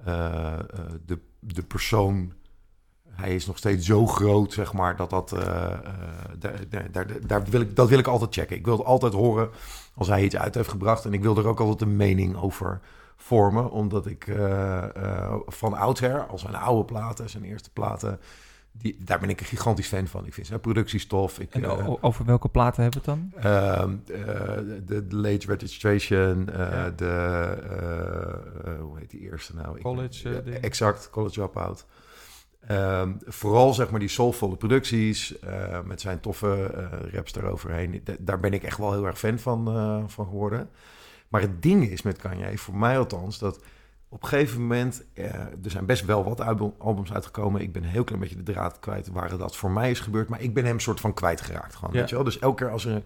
eh, 0.05 0.59
de, 1.07 1.19
de 1.41 1.63
persoon. 1.63 2.33
Hij 3.09 3.35
is 3.35 3.47
nog 3.47 3.59
steeds 3.59 3.87
zo 3.87 4.07
groot, 4.07 4.53
zeg 4.53 4.73
maar, 4.73 4.97
dat 4.97 5.11
dat. 5.11 5.29
daar, 6.39 6.91
daar, 6.91 7.07
daar, 7.27 7.45
wil 7.45 7.61
ik, 7.61 7.77
dat 7.77 7.89
wil 7.89 7.99
ik 7.99 8.07
altijd 8.07 8.35
checken. 8.35 8.57
Ik 8.57 8.65
wil 8.65 8.85
altijd 8.85 9.13
horen 9.13 9.51
als 9.95 10.09
hij 10.09 10.25
iets 10.25 10.37
uit 10.37 10.55
heeft 10.55 10.69
gebracht. 10.69 11.05
En 11.05 11.13
ik 11.13 11.23
wil 11.23 11.37
er 11.37 11.47
ook 11.47 11.61
altijd 11.61 11.81
een 11.81 11.97
mening 11.97 12.37
over 12.37 12.81
vormen. 13.17 13.71
Omdat 13.71 14.07
ik 14.07 14.37
van 15.47 15.75
oudsher, 15.75 16.27
als 16.27 16.41
zijn 16.41 16.55
oude 16.55 16.85
platen, 16.85 17.31
zijn 17.31 17.45
eerste 17.45 17.71
platen. 17.71 18.21
Die, 18.78 18.97
daar 19.05 19.20
ben 19.20 19.28
ik 19.31 19.40
een 19.40 19.47
gigantisch 19.47 19.86
fan 19.89 20.07
van. 20.07 20.27
Ik 20.27 20.35
vind 20.35 20.47
zijn 20.47 20.61
productiestof. 20.61 21.39
Ik, 21.39 21.55
En 21.55 21.65
eh, 21.65 21.89
o- 21.89 21.98
over 22.01 22.24
welke 22.24 22.48
platen 22.48 22.82
hebben 22.82 23.03
we 23.05 23.11
het 23.11 23.20
dan? 23.32 23.43
Ehm, 23.43 23.97
eh, 24.28 24.57
de, 24.86 25.07
de 25.07 25.16
late 25.16 25.47
registration, 25.47 26.51
eh, 26.51 26.59
Ja. 26.59 26.90
de, 26.90 28.77
hoe 28.81 28.98
heet 28.98 29.11
die 29.11 29.20
eerste 29.20 29.55
nou? 29.55 29.77
Ik- 29.77 29.82
College, 29.82 30.28
ja, 30.31 30.40
ding. 30.40 30.57
exact, 30.57 31.11
College 31.11 31.35
Dropout. 31.35 31.86
Ehm, 32.66 33.12
vooral 33.27 33.74
zeg 33.74 33.90
maar 33.90 34.01
die 34.01 34.09
soulvolle 34.09 34.57
producties 34.57 35.35
met 35.85 36.01
zijn 36.01 36.20
toffe 36.20 36.70
eh, 36.74 37.12
raps 37.12 37.35
eroverheen. 37.35 38.01
Da- 38.05 38.16
daar 38.19 38.40
ben 38.40 38.53
ik 38.53 38.62
echt 38.62 38.78
wel 38.78 38.93
heel 38.93 39.07
erg 39.07 39.19
fan 39.19 39.39
van, 39.39 39.65
van 40.11 40.24
geworden. 40.27 40.69
Maar 41.28 41.40
het 41.40 41.62
ding 41.62 41.89
is 41.90 42.03
met 42.03 42.16
Kanye, 42.19 42.59
voor 42.59 42.77
mij 42.77 42.98
althans, 42.98 43.39
dat 43.39 43.61
op 44.09 44.23
een 44.23 44.28
gegeven 44.28 44.61
moment... 44.61 45.05
eh, 45.15 45.24
er 45.35 45.70
zijn 45.70 45.87
best 45.87 46.05
wel 46.05 46.24
wat 46.24 46.41
album- 46.41 46.74
albums 46.78 47.12
uitgekomen. 47.12 47.61
Ik 47.61 47.73
ben 47.73 47.83
een 47.83 47.89
heel 47.89 48.05
klein 48.05 48.20
beetje 48.20 48.37
de 48.43 48.53
draad 48.53 48.78
kwijt 48.81 49.09
waar 49.09 49.37
dat 49.39 49.57
voor 49.57 49.70
mij 49.70 49.91
is 49.91 50.01
gebeurd. 50.01 50.28
Maar 50.28 50.41
ik 50.41 50.55
ben 50.55 50.65
hem 50.65 50.81
soort 50.81 51.01
van 51.01 51.15
kwijtgeraakt 51.15 51.74
gewoon, 51.74 51.91
Ja. 51.93 52.01
weet 52.01 52.09
je 52.09 52.15
wel? 52.15 52.24
Dus 52.24 52.39
elke 52.39 52.62
keer 52.65 52.73
als 52.73 52.85
er... 52.85 53.03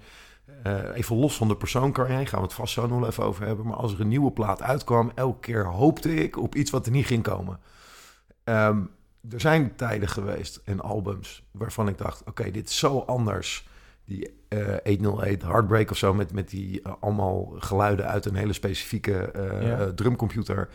eh, 0.62 0.96
even 0.96 1.16
los 1.16 1.36
van 1.36 1.48
de 1.48 1.56
persoon 1.56 1.92
Kanye, 1.92 2.26
gaan 2.26 2.38
we 2.40 2.44
het 2.46 2.54
vast 2.54 2.72
zo 2.72 2.86
nog 2.86 3.06
even 3.06 3.24
over 3.24 3.46
hebben. 3.46 3.66
Maar 3.66 3.76
als 3.76 3.92
er 3.92 4.00
een 4.00 4.08
nieuwe 4.08 4.30
plaat 4.32 4.62
uitkwam, 4.62 5.12
elke 5.14 5.40
keer 5.40 5.66
hoopte 5.66 6.14
ik 6.14 6.36
op 6.38 6.54
iets 6.54 6.70
wat 6.70 6.86
er 6.86 6.92
niet 6.92 7.06
ging 7.06 7.22
komen. 7.22 7.58
Ehm, 8.44 8.80
er 9.30 9.40
zijn 9.40 9.76
tijden 9.76 10.08
geweest 10.08 10.60
en 10.64 10.80
albums 10.80 11.42
waarvan 11.50 11.88
ik 11.88 11.98
dacht: 11.98 12.22
oké, 12.24 12.50
dit 12.50 12.68
is 12.68 12.78
zo 12.78 12.98
anders. 12.98 13.68
Die 14.10 14.30
eh 14.48 14.76
808 14.84 15.42
Heartbreak 15.42 15.90
of 15.90 15.96
zo, 15.96 16.14
met, 16.14 16.32
met 16.32 16.50
die 16.50 16.82
eh, 16.82 16.92
allemaal 17.00 17.54
geluiden 17.58 18.06
uit 18.06 18.24
een 18.26 18.34
hele 18.34 18.52
specifieke 18.52 19.30
eh, 19.30 19.66
Ja. 19.66 19.78
eh, 19.78 19.86
drumcomputer. 19.88 20.68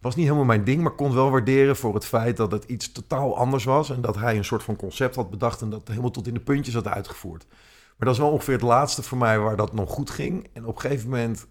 Was 0.00 0.14
niet 0.14 0.24
helemaal 0.24 0.46
mijn 0.46 0.64
ding, 0.64 0.82
maar 0.82 0.92
kon 0.92 1.14
wel 1.14 1.30
waarderen 1.30 1.76
voor 1.76 1.94
het 1.94 2.04
feit 2.04 2.36
dat 2.36 2.52
het 2.52 2.64
iets 2.64 2.92
totaal 2.92 3.36
anders 3.36 3.64
was. 3.64 3.90
En 3.90 4.00
dat 4.00 4.16
hij 4.16 4.36
een 4.36 4.44
soort 4.44 4.62
van 4.62 4.76
concept 4.76 5.14
had 5.14 5.30
bedacht 5.30 5.60
en 5.60 5.70
dat 5.70 5.88
helemaal 5.88 6.10
tot 6.10 6.26
in 6.26 6.34
de 6.34 6.40
puntjes 6.40 6.74
had 6.74 6.86
uitgevoerd. 6.88 7.46
Maar 7.48 8.08
dat 8.08 8.12
is 8.16 8.18
wel 8.18 8.30
ongeveer 8.30 8.54
het 8.54 8.62
laatste 8.62 9.02
voor 9.02 9.18
mij 9.18 9.38
waar 9.38 9.56
dat 9.56 9.72
nog 9.72 9.90
goed 9.90 10.10
ging. 10.10 10.48
En 10.52 10.64
op 10.66 10.74
een 10.74 10.80
gegeven 10.80 11.08
moment 11.10 11.46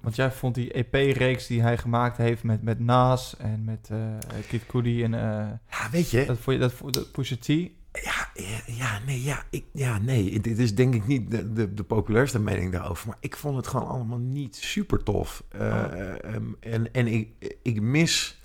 Want 0.00 0.16
jij 0.16 0.32
vond 0.32 0.54
die 0.54 0.72
EP-reeks 0.72 1.46
die 1.46 1.62
hij 1.62 1.78
gemaakt 1.78 2.16
heeft 2.16 2.42
met, 2.42 2.62
met 2.62 2.78
Nas 2.78 3.36
en 3.36 3.64
met 3.64 3.88
eh 3.90 3.98
Kid 4.48 4.66
Cudi 4.66 5.02
en 5.02 5.14
eh, 5.14 5.20
Ja, 5.70 5.90
weet 5.90 6.10
je, 6.10 6.24
dat, 6.24 6.38
vond 6.38 6.56
je, 6.56 6.62
dat, 6.62 6.94
dat 6.94 7.12
Pusha 7.12 7.36
T. 7.40 7.48
ja, 8.02 8.28
ja, 8.66 8.98
nee, 9.06 9.22
ja, 9.22 9.42
ik, 9.50 9.64
ja, 9.72 9.98
nee, 9.98 10.40
dit 10.40 10.58
is 10.58 10.74
denk 10.74 10.94
ik 10.94 11.06
niet 11.06 11.30
de, 11.30 11.52
de, 11.52 11.74
de 11.74 11.84
populairste 11.84 12.40
mening 12.40 12.72
daarover, 12.72 13.06
maar 13.08 13.16
ik 13.20 13.36
vond 13.36 13.56
het 13.56 13.66
gewoon 13.66 13.86
allemaal 13.88 14.18
niet 14.18 14.56
super 14.56 15.02
tof. 15.02 15.42
Eh, 15.48 16.24
ehm, 16.24 16.44
en 16.60 16.92
en 16.92 17.06
ik, 17.06 17.28
ik 17.62 17.80
mis, 17.80 18.42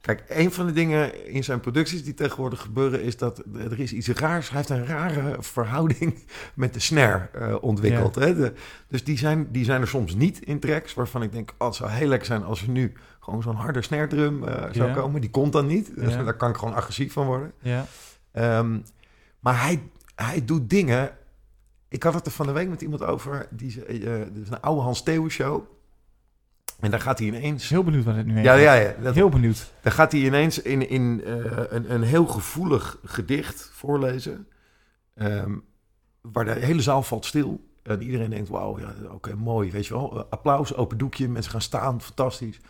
kijk, 0.00 0.24
een 0.28 0.52
van 0.52 0.66
de 0.66 0.72
dingen 0.72 1.26
in 1.32 1.44
zijn 1.44 1.60
producties 1.60 2.04
die 2.04 2.14
tegenwoordig 2.14 2.60
gebeuren 2.60 3.02
is 3.02 3.16
dat 3.16 3.42
er 3.58 3.80
is 3.80 3.92
iets 3.92 4.08
raars, 4.08 4.48
hij 4.48 4.56
heeft 4.58 4.70
een 4.70 4.86
rare 4.86 5.36
verhouding 5.42 6.24
met 6.54 6.74
de 6.74 6.80
snare 6.80 7.28
eh, 7.32 7.56
ontwikkeld. 7.60 8.14
Hè? 8.14 8.34
De, 8.34 8.52
dus 8.88 9.04
die 9.04 9.18
zijn, 9.18 9.48
die 9.52 9.64
zijn 9.64 9.80
er 9.80 9.88
soms 9.88 10.14
niet 10.14 10.40
in 10.42 10.60
tracks, 10.60 10.94
waarvan 10.94 11.22
ik 11.22 11.32
denk, 11.32 11.54
oh, 11.58 11.66
het 11.66 11.76
zou 11.76 11.90
heel 11.90 12.08
lekker 12.08 12.26
zijn 12.26 12.42
als 12.44 12.62
er 12.62 12.68
nu 12.68 12.92
gewoon 13.20 13.42
zo'n 13.42 13.56
harde 13.56 13.82
snare 13.82 14.06
drum 14.06 14.44
eh, 14.44 14.62
zou 14.72 14.88
Ja. 14.88 14.94
komen. 14.94 15.20
Die 15.20 15.30
komt 15.30 15.52
dan 15.52 15.66
niet, 15.66 15.92
dus 15.96 16.12
Ja. 16.14 16.22
daar 16.22 16.36
kan 16.36 16.50
ik 16.50 16.56
gewoon 16.56 16.74
agressief 16.74 17.12
van 17.12 17.26
worden. 17.26 17.52
Ja. 17.60 17.86
Ehm, 18.34 18.78
maar 19.40 19.62
hij, 19.62 19.82
hij 20.14 20.44
doet 20.44 20.70
dingen. 20.70 21.10
Ik 21.88 22.02
had 22.02 22.14
het 22.14 22.26
er 22.26 22.32
van 22.32 22.46
de 22.46 22.52
week 22.52 22.68
met 22.68 22.82
iemand 22.82 23.02
over. 23.02 23.46
Die, 23.50 23.70
ze- 23.70 23.84
eh, 23.84 24.20
er 24.20 24.40
is 24.42 24.48
een 24.50 24.60
oude 24.60 24.80
Hans 24.80 25.02
Theo 25.02 25.28
show. 25.28 25.62
En 26.80 26.90
daar 26.90 27.00
gaat 27.00 27.18
hij 27.18 27.26
ineens. 27.28 27.68
heel 27.68 27.84
benieuwd 27.84 28.04
waar 28.04 28.14
dit 28.14 28.26
nu 28.26 28.34
heen 28.34 28.42
Ja, 28.42 28.54
ja, 28.54 28.74
ja. 28.74 28.94
Dat, 29.02 29.14
Heel 29.14 29.28
benieuwd. 29.28 29.72
daar 29.82 29.92
gaat 29.92 30.12
hij 30.12 30.20
ineens 30.20 30.62
in, 30.62 30.88
in 30.88 31.22
eh, 31.24 31.34
een, 31.68 31.92
een 31.94 32.02
heel 32.02 32.26
gevoelig 32.26 32.98
gedicht 33.04 33.70
voorlezen. 33.72 34.48
Ehm, 35.14 35.56
waar 36.20 36.44
de 36.44 36.50
hele 36.52 36.82
zaal 36.82 37.02
valt 37.02 37.24
stil. 37.26 37.68
En 37.82 38.02
iedereen 38.02 38.30
denkt, 38.30 38.48
wauw, 38.48 38.78
ja, 38.78 38.94
oké, 39.10 39.34
mooi. 39.34 39.70
Weet 39.70 39.86
je 39.86 39.94
wel, 39.94 40.24
applaus, 40.30 40.74
open 40.74 40.98
doekje, 40.98 41.28
mensen 41.28 41.50
gaan 41.52 41.60
staan, 41.60 42.00
fantastisch. 42.00 42.60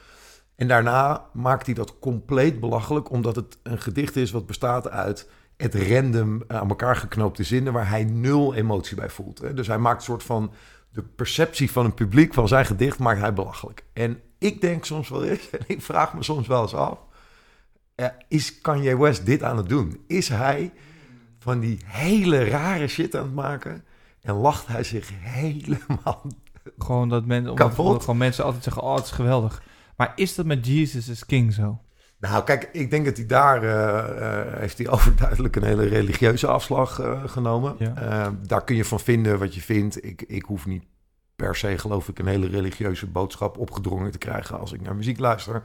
En 0.57 0.69
daarna 0.69 1.25
maakt 1.33 1.67
hij 1.67 1.75
dat 1.75 1.99
compleet 1.99 2.61
belachelijk, 2.61 3.11
omdat 3.11 3.37
het 3.37 3.59
een 3.63 3.81
gedicht 3.81 4.17
is 4.17 4.31
wat 4.31 4.47
bestaat 4.47 4.89
uit 4.91 5.31
het 5.57 5.75
random 5.75 6.43
aan 6.47 6.69
elkaar 6.69 6.97
geknoopte 6.97 7.45
zinnen 7.45 7.73
waar 7.73 7.89
hij 7.89 8.05
nul 8.05 8.55
emotie 8.55 8.97
bij 8.97 9.11
voelt. 9.11 9.39
Hè? 9.39 9.55
Dus 9.55 9.67
hij 9.67 9.79
maakt 9.79 9.97
een 9.97 10.05
soort 10.05 10.23
van 10.23 10.53
de 10.91 11.03
perceptie 11.03 11.71
van 11.71 11.85
een 11.85 11.95
publiek 11.95 12.35
van 12.35 12.49
zijn 12.49 12.67
gedicht 12.67 12.99
maakt 12.99 13.21
hij 13.21 13.33
belachelijk. 13.33 13.85
En 13.93 14.21
ik 14.39 14.61
denk 14.61 14.85
soms 14.85 15.09
wel 15.09 15.25
eens, 15.25 15.51
en 15.59 15.65
ik 15.67 15.83
vraag 15.83 16.15
me 16.15 16.23
soms 16.23 16.47
wel 16.47 16.63
eens 16.63 16.75
af, 16.75 16.99
eh, 17.95 18.07
is 18.29 18.61
Kanye 18.61 18.99
West 18.99 19.27
dit 19.27 19.43
aan 19.43 19.57
het 19.57 19.69
doen? 19.69 20.05
Is 20.07 20.29
hij 20.29 20.73
van 21.39 21.61
die 21.61 21.79
hele 21.85 22.45
rare 22.45 22.89
shit 22.89 23.17
aan 23.17 23.25
het 23.25 23.35
maken 23.35 23.85
en 24.21 24.35
lacht 24.35 24.67
hij 24.67 24.85
zich 24.85 25.11
helemaal 25.21 26.23
Gewoon 26.79 27.09
dat 27.09 27.25
men, 27.25 27.55
Kapot. 27.55 28.01
gewoon 28.01 28.17
mensen 28.17 28.45
altijd 28.45 28.65
zeggen, 28.65 28.83
oh, 28.83 28.95
het 28.95 29.05
is 29.05 29.11
geweldig. 29.11 29.63
Maar 29.97 30.13
is 30.17 30.35
dat 30.35 30.47
met 30.47 30.67
Jesus 30.67 31.09
is 31.09 31.27
King 31.27 31.53
zo? 31.53 31.81
Nou, 32.31 32.45
kijk, 32.45 32.69
ik 32.73 32.91
denk 32.91 33.05
dat 33.05 33.17
hij 33.17 33.27
daar 33.27 33.63
eh, 33.63 34.59
heeft 34.61 34.79
hij 34.79 34.89
overduidelijk 34.97 35.57
een 35.57 35.65
hele 35.65 35.87
religieuze 35.87 36.47
afslag 36.47 37.01
eh, 37.01 37.23
genomen. 37.27 37.75
Ja. 37.79 38.33
Daar 38.47 38.65
kun 38.65 38.77
je 38.77 38.85
van 38.85 39.01
vinden 39.01 39.39
wat 39.39 39.55
je 39.55 39.61
vindt. 39.61 40.05
Ik, 40.05 40.23
ik 40.23 40.45
hoef 40.45 40.67
niet 40.67 40.85
per 41.37 41.57
se, 41.57 41.79
geloof 41.79 42.09
ik, 42.09 42.19
een 42.19 42.27
hele 42.27 42.47
religieuze 42.47 43.07
boodschap 43.07 43.59
opgedrongen 43.59 44.11
te 44.11 44.19
krijgen 44.19 44.59
als 44.59 44.73
ik 44.73 44.81
naar 44.83 44.97
muziek 44.97 45.19
luister. 45.19 45.63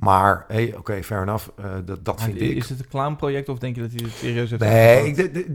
Maar, 0.00 0.44
hey, 0.48 0.74
oké, 0.76 1.02
fair 1.02 1.22
enough. 1.22 1.48
dat, 1.84 2.04
dat 2.04 2.22
vind 2.22 2.40
ik. 2.40 2.56
Is 2.56 2.68
het 2.68 2.78
een 2.78 2.88
clownproject 2.88 3.48
of 3.48 3.58
denk 3.58 3.76
je 3.76 3.82
dat 3.82 3.90
hij 3.90 4.00
het 4.04 4.12
serieus 4.12 4.50
heeft 4.50 4.62
Nee, 4.62 5.12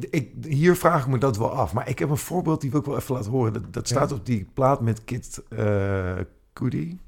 ik, 0.09 0.29
hier 0.47 0.75
vraag 0.75 1.01
ik 1.01 1.07
me 1.07 1.17
dat 1.17 1.37
wel 1.37 1.51
af. 1.51 1.73
Maar 1.73 1.89
ik 1.89 1.99
heb 1.99 2.09
een 2.09 2.17
voorbeeld 2.17 2.61
die 2.61 2.71
wil 2.71 2.79
ik 2.79 2.85
wel 2.85 2.97
even 2.97 3.15
laten 3.15 3.31
horen. 3.31 3.53
Dat, 3.53 3.73
dat 3.73 3.89
Ja. 3.89 3.95
staat 3.95 4.11
op 4.11 4.25
die 4.25 4.47
plaat 4.53 4.81
met 4.81 5.03
Kid 5.03 5.43
uh, 5.49 6.11
Cudi. 6.53 6.99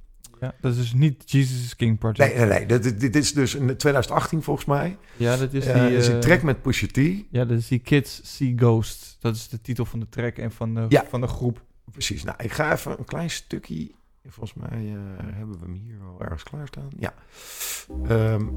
Ja, 0.43 0.53
dat 0.61 0.71
is 0.71 0.77
dus 0.77 0.93
niet 0.93 1.31
Jesus 1.31 1.63
is 1.63 1.75
King 1.75 1.97
Project. 1.99 2.17
Nee, 2.35 2.35
nee, 2.45 2.57
nee. 2.57 2.65
Dit, 2.65 2.83
dit- 2.83 2.99
dit 2.99 3.15
is 3.15 3.33
dus 3.33 3.55
in 3.55 3.77
2018 3.77 4.41
volgens 4.43 4.65
mij. 4.65 4.97
Ja, 5.17 5.37
dat 5.37 5.53
is 5.53 5.65
Eh, 5.65 5.73
die... 5.73 5.81
dat 5.83 5.91
is 6.01 6.07
een 6.07 6.13
eh, 6.13 6.19
track 6.19 6.41
met 6.41 6.61
Pusha 6.61 6.87
T. 6.91 6.97
Ja, 7.29 7.45
dat 7.45 7.57
is 7.57 7.67
die 7.67 7.79
Kids 7.79 8.21
See 8.35 8.53
Ghosts. 8.55 9.17
Dat 9.19 9.35
is 9.35 9.49
de 9.49 9.61
titel 9.61 9.85
van 9.85 9.99
de 9.99 10.09
track 10.09 10.37
en 10.37 10.51
van 10.51 10.73
de, 10.73 10.85
Ja. 10.89 11.05
van 11.09 11.21
de 11.21 11.27
groep. 11.27 11.61
Precies. 11.91 12.23
Nou, 12.23 12.37
ik 12.43 12.51
ga 12.51 12.71
even 12.73 12.95
een 12.99 13.05
klein 13.05 13.29
stukje. 13.29 13.91
Volgens 14.27 14.53
mij 14.53 14.79
eh, 14.87 14.95
hebben 15.35 15.59
we 15.59 15.65
hem 15.65 15.73
hier 15.73 15.95
al 16.07 16.21
ergens 16.21 16.43
klaarstaan. 16.43 16.89
Ja. 16.99 17.13
Ehm, 18.07 18.47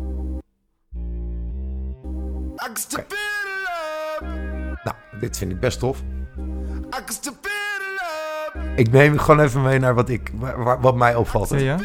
Oké. 2.93 3.05
Nou, 4.85 4.97
dit 5.21 5.37
vind 5.37 5.53
ik 5.53 5.61
best 5.61 5.79
tof. 5.79 6.03
Ik 8.77 8.91
neem 8.91 9.19
gewoon 9.19 9.41
even 9.41 9.63
mee 9.63 9.79
naar 9.79 9.95
wat, 9.95 10.09
ik, 10.09 10.31
wat 10.81 10.95
mij 10.97 11.15
opvalt. 11.15 11.51
Ja, 11.51 11.57
ja? 11.59 11.79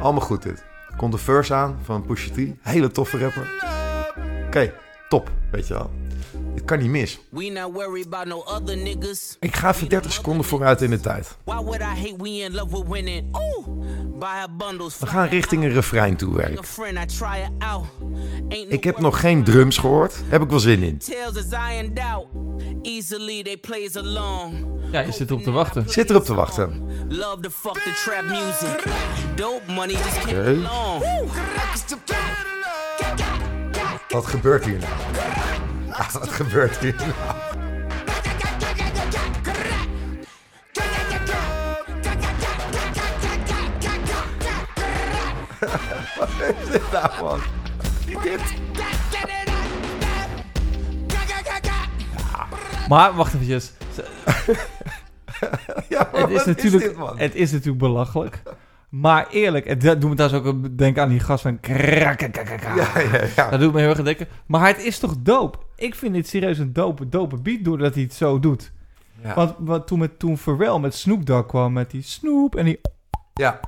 Allemaal 0.00 0.22
goed 0.22 0.42
dit. 0.42 0.64
Komt 0.96 1.12
de 1.12 1.18
verse 1.18 1.54
aan 1.54 1.78
van 1.82 2.02
Pusha 2.02 2.32
T. 2.34 2.38
Hele 2.60 2.90
toffe 2.90 3.18
rapper. 3.18 3.48
Oké, 4.46 4.72
top. 5.10 5.30
Weet 5.50 5.68
je 5.68 5.74
wel. 5.74 5.90
Dit 6.54 6.64
kan 6.64 6.78
niet 6.78 6.90
mis. 6.90 7.20
Ik 9.40 9.56
ga 9.56 9.68
even 9.68 9.88
30 9.88 10.12
seconden 10.12 10.44
vooruit 10.44 10.82
in 10.82 10.90
de 10.90 11.00
tijd. 11.00 11.36
We 14.98 15.06
gaan 15.06 15.28
richting 15.28 15.62
een 15.64 15.72
refrein 15.72 16.16
toe 16.16 16.36
werken. 16.36 16.54
Ik 18.68 18.84
heb 18.84 18.98
nog 18.98 19.20
geen 19.20 19.44
drums 19.44 19.78
gehoord. 19.78 20.14
Heb 20.28 20.42
ik 20.42 20.50
wel 20.50 20.58
zin 20.58 20.82
in. 20.82 21.00
Ja, 24.92 25.00
je 25.00 25.12
zit 25.12 25.30
erop 25.30 25.42
te 25.42 25.50
wachten. 25.50 25.88
Zit 25.88 26.10
erop 26.10 26.24
te 26.24 26.34
wachten. 26.34 26.88
Love 27.08 27.40
the 27.40 27.50
Wat 34.10 34.26
gebeurt 34.26 34.64
hier 34.64 34.78
nou? 34.78 34.92
Ja, 35.86 36.06
wat 36.12 36.28
gebeurt 36.28 36.78
hier 36.78 36.94
nou? 36.96 37.12
Wat 46.18 46.28
is 46.62 46.70
dit 46.70 46.92
nou, 46.92 47.22
man? 47.22 47.40
Dit. 48.22 48.40
Maar 52.88 53.14
wacht 53.14 53.34
eventjes. 53.34 53.72
Ja, 55.88 56.08
maar 56.12 56.20
Het 56.20 56.30
is, 56.30 56.44
natuurlijk, 56.44 56.84
dit, 56.84 57.18
het 57.18 57.34
is 57.34 57.50
natuurlijk 57.50 57.78
belachelijk. 57.78 58.42
Maar 58.90 59.28
eerlijk, 59.28 59.68
het 59.68 59.80
dat 59.80 60.00
doet 60.00 60.10
me 60.10 60.16
trouwens 60.16 60.48
ook 60.48 60.78
denken 60.78 61.02
aan 61.02 61.08
die 61.08 61.20
gast 61.20 61.42
van... 61.42 61.58
Ja, 62.76 63.00
ja, 63.00 63.24
ja. 63.36 63.50
Dat 63.50 63.60
doet 63.60 63.72
me 63.72 63.80
heel 63.80 63.88
erg 63.88 64.02
denken. 64.02 64.28
Maar 64.46 64.66
het 64.66 64.84
is 64.84 64.98
toch 64.98 65.16
dope? 65.18 65.58
Ik 65.76 65.94
vind 65.94 66.14
dit 66.14 66.28
serieus 66.28 66.58
een 66.58 66.72
dope, 66.72 67.08
dope 67.08 67.36
beat 67.36 67.64
doordat 67.64 67.94
hij 67.94 68.02
het 68.02 68.14
zo 68.14 68.40
doet. 68.40 68.72
Ja. 69.22 69.34
Want 69.34 69.54
wat, 69.58 69.86
toen, 69.86 69.98
met, 69.98 70.18
toen 70.18 70.38
Pharrell 70.38 70.78
met 70.78 70.94
Snoop 70.94 71.26
Dogg 71.26 71.46
kwam 71.46 71.72
met 71.72 71.90
die 71.90 72.02
Snoop 72.02 72.54
en 72.56 72.64
die... 72.64 72.80
ja. 73.34 73.60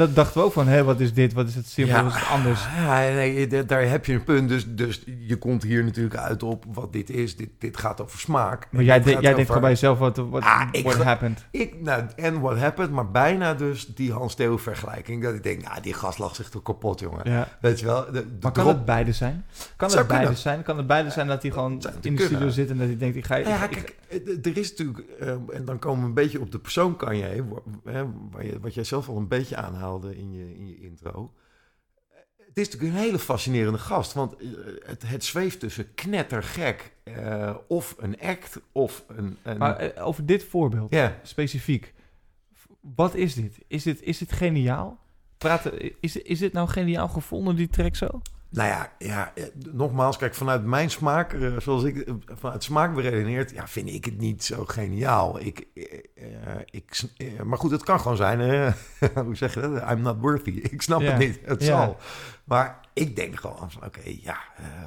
Dat 0.00 0.14
dachten 0.14 0.40
we 0.40 0.46
ook 0.46 0.52
van, 0.52 0.66
hé, 0.68 0.84
wat 0.84 1.00
is 1.00 1.14
dit? 1.14 1.32
Wat 1.32 1.48
is 1.48 1.54
het 1.54 1.66
simpel? 1.66 1.96
Ja. 1.96 2.02
Wat 2.04 2.14
is 2.14 2.20
het 2.20 2.28
anders? 2.28 2.60
Ja, 2.76 2.98
nee, 2.98 3.64
daar 3.64 3.88
heb 3.88 4.04
je 4.06 4.12
een 4.12 4.24
punt. 4.24 4.48
Dus, 4.48 4.64
dus 4.68 5.02
je 5.18 5.36
komt 5.36 5.62
hier 5.62 5.84
natuurlijk 5.84 6.16
uit 6.16 6.42
op 6.42 6.64
wat 6.72 6.92
dit 6.92 7.10
is. 7.10 7.36
Dit, 7.36 7.48
dit 7.58 7.76
gaat 7.76 8.00
over 8.00 8.18
smaak. 8.18 8.66
Maar 8.70 8.82
jij, 8.82 9.00
de- 9.00 9.10
jij 9.10 9.20
denkt 9.34 9.46
gewoon 9.46 9.60
bij 9.60 9.70
jezelf, 9.70 9.98
wat 9.98 10.16
what, 10.16 10.42
Ah, 10.42 10.68
ik 10.72 10.84
what 10.84 11.02
happened? 11.02 11.46
Ik, 11.50 11.80
nou, 11.80 12.02
en 12.16 12.40
what 12.40 12.58
happened, 12.58 12.90
maar 12.90 13.10
bijna 13.10 13.54
dus 13.54 13.86
die 13.94 14.12
Hans 14.12 14.34
Theo 14.34 14.56
vergelijking. 14.56 15.22
Dat 15.22 15.34
ik 15.34 15.42
denk, 15.42 15.62
nou, 15.62 15.80
die 15.80 15.94
gast 15.94 16.18
lag 16.18 16.34
zich 16.34 16.48
toch 16.48 16.62
kapot, 16.62 17.00
jongen. 17.00 17.30
Ja. 17.30 17.48
Weet 17.60 17.80
je 17.80 17.86
wel? 17.86 18.04
De, 18.04 18.12
de 18.12 18.26
Maar 18.40 18.52
kan 18.52 18.62
drop- 18.64 18.76
het 18.76 18.84
beide 18.84 19.12
zijn? 19.12 19.44
Kan 19.76 19.88
het 19.90 20.06
beide 20.06 20.16
kunnen. 20.24 20.36
zijn? 20.40 20.62
Kan 20.62 20.76
het 20.76 20.86
beide 20.86 21.10
zijn 21.10 21.26
dat 21.26 21.42
hij 21.42 21.50
gewoon 21.50 21.82
in 22.00 22.16
de 22.16 22.22
studio 22.24 22.48
zit 22.48 22.70
en 22.70 22.78
dat 22.78 22.86
hij 22.86 22.96
denkt, 22.96 23.16
ik 23.16 23.24
ga... 23.24 23.34
Nou 23.36 23.48
ja, 23.48 23.64
ik- 23.64 23.70
kijk, 23.70 23.96
eh, 24.26 24.46
er 24.52 24.58
is 24.58 24.70
natuurlijk, 24.70 24.98
eh, 25.20 25.28
en 25.28 25.64
dan 25.64 25.78
komen 25.78 26.00
we 26.00 26.06
een 26.06 26.14
beetje 26.14 26.40
op 26.40 26.52
de 26.52 26.58
persoon 26.58 26.96
kan 26.96 27.16
je, 27.16 27.22
hè, 27.22 27.42
waar 28.30 28.44
je, 28.46 28.58
wat 28.60 28.74
jij 28.74 28.84
zelf 28.84 29.08
al 29.08 29.16
een 29.16 29.28
beetje 29.28 29.56
aanhaalde 29.90 30.16
in 30.16 30.32
je, 30.32 30.54
in 30.54 30.66
je 30.66 30.80
intro. 30.80 31.32
Het 32.36 32.58
is 32.58 32.68
natuurlijk 32.70 32.94
een 32.94 33.04
hele 33.04 33.18
fascinerende 33.18 33.78
gast, 33.78 34.12
want 34.12 34.36
eh, 34.36 34.48
het, 34.84 35.02
het 35.06 35.24
zweeft 35.24 35.60
tussen 35.60 35.94
knettergek 35.94 36.92
eh, 37.02 37.56
of 37.68 37.94
een 37.98 38.20
act 38.20 38.60
of 38.72 39.04
een... 39.08 39.36
een 39.42 39.58
Maar 39.58 39.76
eh, 39.76 40.06
over 40.06 40.26
dit 40.26 40.44
voorbeeld, 40.44 40.92
ja, 40.92 41.18
specifiek. 41.22 41.94
Wat 42.80 43.14
is 43.14 43.34
dit? 43.34 43.58
Is 43.66 43.82
dit, 43.82 44.02
is 44.02 44.18
dit 44.18 44.32
geniaal? 44.32 44.98
Praten, 45.38 46.00
is, 46.00 46.16
is 46.16 46.38
dit 46.38 46.52
nou 46.52 46.68
geniaal 46.68 47.08
gevonden, 47.08 47.56
die 47.56 47.68
track 47.68 47.96
zo? 47.96 48.20
Nou 48.50 48.68
ja, 48.68 48.92
ja, 48.98 49.32
eh, 49.34 49.44
nogmaals, 49.72 50.16
kijk, 50.16 50.34
vanuit 50.34 50.64
mijn 50.64 50.90
smaak, 50.90 51.32
eh, 51.32 51.56
zoals 51.58 51.82
ik 51.84 51.96
eh, 51.96 52.14
vanuit 52.26 52.62
smaak 52.64 52.94
beredeneerd, 52.94 53.50
ja, 53.50 53.68
vind 53.68 53.88
ik 53.88 54.04
het 54.04 54.18
niet 54.18 54.44
zo 54.44 54.64
geniaal. 54.64 55.40
Ik, 55.40 55.66
ik, 56.70 57.02
maar 57.44 57.58
goed, 57.58 57.70
het 57.70 57.82
kan 57.82 58.00
gewoon 58.00 58.16
zijn, 58.16 58.40
eh, 58.40 58.72
hoe 59.24 59.36
zeg 59.36 59.54
je 59.54 59.60
dat? 59.60 59.90
I'm 59.90 60.00
not 60.00 60.20
worthy. 60.20 60.50
Ik 60.70 60.82
snap 60.82 61.00
Ja. 61.00 61.06
het 61.10 61.18
niet, 61.18 61.38
het 61.44 61.60
Ja. 61.60 61.66
zal. 61.66 61.96
Maar 62.44 62.80
ik 62.92 63.16
denk 63.16 63.36
gewoon 63.40 63.70
van, 63.70 63.84
oké, 63.84 64.00
ja, 64.04 64.38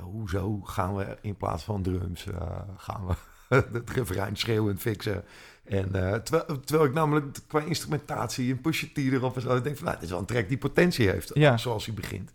hoezo 0.02 0.60
gaan 0.64 0.96
we 0.96 1.18
in 1.22 1.36
plaats 1.36 1.64
van 1.64 1.82
drums, 1.82 2.26
gaan 2.78 3.06
we 3.08 3.14
het 3.74 3.90
refrein 3.90 4.36
schreeuwend 4.36 4.80
fixen. 4.82 5.24
En 5.64 5.92
terwijl, 6.24 6.60
terwijl 6.60 6.90
ik 6.90 6.94
namelijk 6.94 7.38
qua 7.48 7.60
instrumentatie 7.62 8.52
en 8.52 8.62
Pusha 8.62 8.88
T 8.94 8.98
erop 8.98 9.36
en 9.36 9.42
zo, 9.42 9.56
ik 9.56 9.64
denk 9.64 9.76
van, 9.76 9.86
nou, 9.86 9.96
dit 9.98 10.06
is 10.06 10.12
wel 10.12 10.20
een 10.20 10.26
track 10.26 10.48
die 10.48 10.58
potentie 10.58 11.10
heeft, 11.10 11.32
Ja. 11.34 11.58
zoals 11.58 11.86
hij 11.86 11.96
begint. 11.96 12.32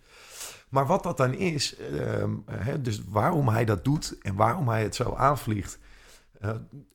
Maar 0.68 0.86
wat 0.86 1.02
dat 1.02 1.16
dan 1.16 1.34
is, 1.34 1.76
ehm, 1.76 2.30
hè, 2.50 2.80
dus 2.80 3.02
waarom 3.08 3.48
hij 3.48 3.64
dat 3.64 3.84
doet 3.84 4.16
en 4.22 4.34
waarom 4.34 4.68
hij 4.68 4.82
het 4.82 4.94
zo 4.94 5.14
aanvliegt, 5.14 5.78
eh, 6.40 6.50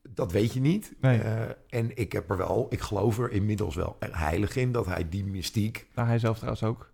dat 0.09 0.31
weet 0.31 0.53
je 0.53 0.59
niet. 0.59 0.93
Nee. 1.01 1.19
Eh, 1.19 1.41
en 1.69 1.97
ik 1.97 2.11
heb 2.11 2.29
er 2.29 2.37
wel, 2.37 2.67
ik 2.69 2.81
geloof 2.81 3.19
er 3.19 3.31
inmiddels 3.31 3.75
wel 3.75 3.97
heilig 3.99 4.55
in 4.55 4.71
dat 4.71 4.85
hij 4.85 5.09
die 5.09 5.25
mystiek, 5.25 5.87
Nou, 5.95 6.07
hij 6.07 6.19
zelf 6.19 6.35
trouwens 6.35 6.63
ook. 6.63 6.91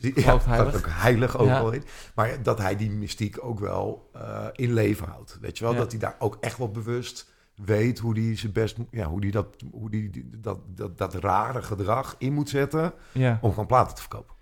die, 0.00 0.20
ja, 0.20 0.38
heilig. 0.40 0.72
dat 0.72 0.80
ook 0.84 0.90
heilig 0.90 1.38
ook 1.38 1.46
Ja. 1.46 1.62
wel 1.62 1.70
in, 1.72 1.82
maar 2.14 2.42
dat 2.42 2.58
hij 2.58 2.76
die 2.76 2.90
mystiek 2.90 3.44
ook 3.44 3.58
wel 3.60 4.10
eh, 4.12 4.46
in 4.52 4.72
leven 4.72 5.08
houdt. 5.08 5.38
Weet 5.40 5.58
je 5.58 5.64
wel, 5.64 5.72
Ja. 5.72 5.78
dat 5.78 5.90
hij 5.90 6.00
daar 6.00 6.16
ook 6.18 6.36
echt 6.40 6.58
wel 6.58 6.70
bewust 6.70 7.34
weet 7.54 7.98
hoe 7.98 8.18
hij 8.20 8.36
zijn 8.36 8.52
best, 8.52 8.76
ja, 8.90 9.06
hoe 9.06 9.20
hij 9.20 9.30
dat, 9.30 9.46
hoe 9.70 9.90
die, 9.90 10.10
die- 10.10 10.30
dat, 10.40 10.58
dat, 10.66 10.98
dat 10.98 11.14
rare 11.14 11.62
gedrag 11.62 12.14
in 12.18 12.32
moet 12.32 12.48
zetten 12.48 12.92
om 13.40 13.50
gewoon 13.50 13.66
platen 13.66 13.94
te 13.94 14.00
verkopen. 14.00 14.34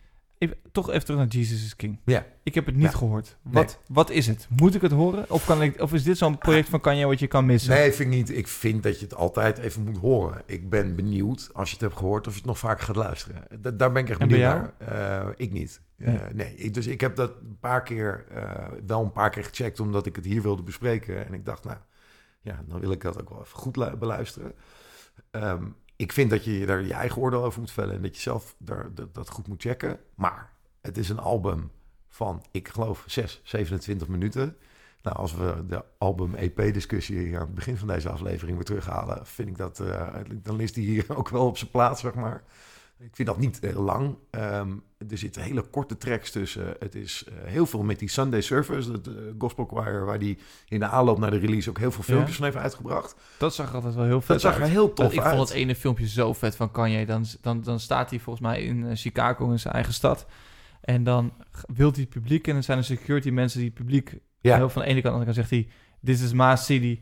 Even, 0.45 0.57
toch 0.73 0.89
even 0.91 1.05
terug 1.05 1.21
naar 1.21 1.29
Jesus 1.29 1.65
is 1.65 1.77
King. 1.77 2.01
Ja. 2.05 2.27
Ik 2.43 2.55
heb 2.55 2.67
het 2.67 2.75
niet 2.75 2.85
Ja. 2.85 2.91
gehoord. 2.99 3.37
Nee. 3.43 3.53
Wat, 3.55 3.81
wat 3.89 4.11
is 4.11 4.27
het? 4.27 4.49
Moet 4.57 4.75
ik 4.75 4.81
het 4.83 4.93
horen? 4.93 5.31
Of, 5.31 5.45
kan 5.47 5.63
ik, 5.63 5.81
of 5.81 5.93
is 5.93 6.03
dit 6.03 6.19
zo'n 6.19 6.39
project 6.39 6.69
van 6.69 6.81
Kanye 6.81 7.07
wat 7.07 7.19
je 7.19 7.27
kan 7.27 7.47
missen? 7.47 7.71
Nee, 7.71 7.93
vind 7.93 8.13
ik 8.13 8.17
niet. 8.19 8.37
Ik 8.37 8.49
vind 8.49 8.83
dat 8.83 8.99
je 8.99 9.05
het 9.05 9.15
altijd 9.15 9.59
even 9.59 9.83
moet 9.85 9.97
horen. 9.97 10.43
Ik 10.47 10.71
ben 10.71 10.97
benieuwd, 10.97 11.51
als 11.53 11.69
je 11.69 11.75
het 11.75 11.85
hebt 11.85 11.97
gehoord, 11.97 12.27
of 12.27 12.33
je 12.33 12.39
het 12.39 12.49
nog 12.49 12.59
vaker 12.59 12.85
gaat 12.85 12.97
luisteren. 12.97 13.43
Da- 13.61 13.71
daar 13.71 13.93
ben 13.93 14.03
ik 14.03 14.09
echt 14.11 14.19
benieuwd 14.19 14.41
naar. 14.41 14.73
Eh, 14.79 15.29
ik 15.37 15.53
niet. 15.53 15.81
Eh, 15.99 16.07
Nee. 16.13 16.19
nee, 16.35 16.55
ik, 16.57 16.75
dus 16.75 16.87
ik 16.87 17.01
heb 17.01 17.17
dat 17.17 17.31
een 17.41 17.57
paar 17.61 17.83
keer, 17.83 18.25
eh, 18.31 18.67
wel 18.87 19.03
een 19.03 19.13
paar 19.13 19.31
keer 19.31 19.45
gecheckt, 19.45 19.81
omdat 19.81 20.07
ik 20.07 20.17
het 20.17 20.25
hier 20.25 20.43
wilde 20.43 20.63
bespreken. 20.63 21.27
En 21.27 21.35
ik 21.35 21.45
dacht, 21.45 21.65
nou, 21.65 21.77
ja, 22.41 22.63
dan 22.69 22.81
wil 22.81 22.91
ik 22.93 23.01
dat 23.03 23.21
ook 23.21 23.29
wel 23.31 23.41
even 23.41 23.59
goed 23.59 23.77
lu- 23.77 23.97
beluisteren. 23.97 24.53
Ehm, 25.31 25.65
ik 25.97 26.13
vind 26.13 26.31
dat 26.31 26.45
je 26.45 26.67
daar 26.67 26.83
je 26.83 26.93
eigen 26.93 27.23
oordeel 27.23 27.45
over 27.45 27.61
moet 27.61 27.71
vellen 27.71 27.95
en 27.95 28.03
dat 28.03 28.15
je 28.17 28.23
zelf 28.23 28.55
daar, 28.59 28.91
dat, 29.13 29.29
goed 29.29 29.49
moet 29.49 29.63
checken. 29.63 30.01
Maar 30.15 30.53
het 30.81 30.99
is 30.99 31.09
een 31.09 31.19
album 31.19 31.71
van, 32.09 32.45
ik 32.51 32.69
geloof, 32.69 33.05
6, 33.07 33.41
27 33.45 34.09
minuten. 34.09 34.57
Nou, 35.03 35.17
als 35.17 35.35
we 35.35 35.65
de 35.67 35.85
album-EP-discussie 35.99 37.35
aan 37.35 37.41
het 37.41 37.55
begin 37.55 37.77
van 37.77 37.89
deze 37.89 38.09
aflevering 38.09 38.57
weer 38.57 38.67
terughalen, 38.67 39.27
vind 39.27 39.49
ik 39.49 39.57
dat, 39.57 39.81
eh, 39.81 40.15
dan 40.33 40.61
is 40.61 40.73
die 40.73 40.87
hier 40.87 41.05
ook 41.17 41.29
wel 41.29 41.47
op 41.47 41.59
zijn 41.59 41.71
plaats, 41.71 42.01
zeg 42.01 42.15
maar. 42.15 42.43
Ik 43.05 43.17
vind 43.17 43.29
dat 43.29 43.39
niet 43.39 43.59
heel 43.61 43.83
lang. 43.83 44.17
Ehm, 44.31 44.73
er 45.09 45.19
zitten 45.19 45.43
hele 45.43 45.63
korte 45.63 45.97
tracks 45.97 46.31
tussen. 46.31 46.75
Het 46.79 46.95
is 46.95 47.25
eh, 47.25 47.35
heel 47.45 47.67
veel 47.67 47.83
met 47.83 47.99
die 47.99 48.09
Sunday 48.09 48.41
Service, 48.41 48.93
het 48.93 49.07
eh, 49.07 49.13
gospel 49.39 49.65
choir, 49.65 50.05
waar 50.05 50.19
die 50.19 50.39
in 50.69 50.79
de 50.79 50.87
aanloop 50.87 51.19
naar 51.19 51.31
de 51.31 51.37
release 51.39 51.71
ook 51.71 51.79
heel 51.79 51.91
veel 51.93 52.03
filmpjes 52.03 52.31
Ja. 52.31 52.37
van 52.37 52.45
heeft 52.45 52.57
uitgebracht. 52.65 53.15
Dat 53.39 53.55
zag 53.55 53.69
er 53.69 53.75
altijd 53.75 53.95
wel 53.95 54.05
heel 54.05 54.21
vet 54.21 54.29
Dat 54.29 54.41
zag 54.41 54.61
er 54.61 54.67
heel 54.67 54.93
tof 54.93 55.13
ik 55.13 55.21
uit. 55.21 55.37
vond 55.37 55.49
het 55.49 55.57
ene 55.59 55.75
filmpje 55.75 56.09
zo 56.09 56.33
vet 56.33 56.57
van 56.57 56.71
Kanye. 56.71 57.07
Dan, 57.07 57.25
dan, 57.41 57.61
dan 57.63 57.81
staat 57.81 58.11
hij 58.11 58.19
volgens 58.19 58.47
mij 58.47 58.63
in 58.63 58.87
eh, 58.87 58.97
Chicago 58.97 59.51
in 59.51 59.59
zijn 59.61 59.75
eigen 59.75 59.93
stad. 59.93 60.27
En 60.81 61.05
dan 61.05 61.33
wil 61.75 61.91
hij 61.91 62.01
het 62.01 62.11
publiek. 62.11 62.47
En 62.47 62.53
dan 62.53 62.63
zijn 62.63 62.79
er 62.79 62.85
security 62.85 63.31
mensen 63.31 63.59
die 63.59 63.69
het 63.69 63.79
publiek... 63.79 64.19
Ja. 64.41 64.57
Heel 64.57 64.69
van 64.69 64.83
de 64.83 64.89
ene 64.89 65.03
kant. 65.03 65.19
En 65.19 65.25
dan 65.25 65.35
zegt 65.35 65.51
hij... 65.51 65.69
This 66.05 66.23
is 66.23 66.33
my 66.33 66.57
city. 66.57 67.01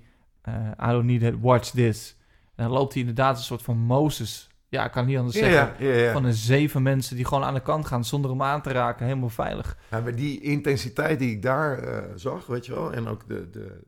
Uh, 0.48 0.54
I 0.80 0.86
don't 0.90 1.04
need 1.04 1.22
it. 1.22 1.34
Watch 1.40 1.70
this. 1.70 2.16
En 2.54 2.64
dan 2.64 2.72
loopt 2.72 2.92
hij 2.92 3.00
inderdaad 3.00 3.36
een 3.36 3.44
soort 3.44 3.62
van 3.62 3.78
Mozes 3.78 4.48
ja, 4.72 4.84
ik 4.84 4.90
kan 4.92 5.06
niet 5.06 5.16
anders 5.18 5.36
zeggen. 5.36 5.74
ja, 5.86 5.92
ja, 5.92 5.94
ja. 6.02 6.12
Van 6.12 6.24
een 6.24 6.32
zeven 6.32 6.82
mensen 6.82 7.16
die 7.16 7.24
gewoon 7.24 7.44
aan 7.44 7.54
de 7.54 7.60
kant 7.62 7.86
gaan 7.86 8.04
zonder 8.04 8.30
hem 8.30 8.42
aan 8.42 8.62
te 8.62 8.72
raken, 8.72 9.06
helemaal 9.06 9.28
veilig. 9.28 9.76
Ja, 9.90 10.00
maar 10.00 10.14
die 10.14 10.40
intensiteit 10.40 11.18
die 11.18 11.30
ik 11.30 11.42
daar 11.42 11.78
eh, 11.78 12.02
zag, 12.14 12.46
weet 12.46 12.66
je 12.66 12.74
wel, 12.74 12.92
en 12.92 13.06
ook 13.06 13.28
de, 13.28 13.50
de, 13.50 13.80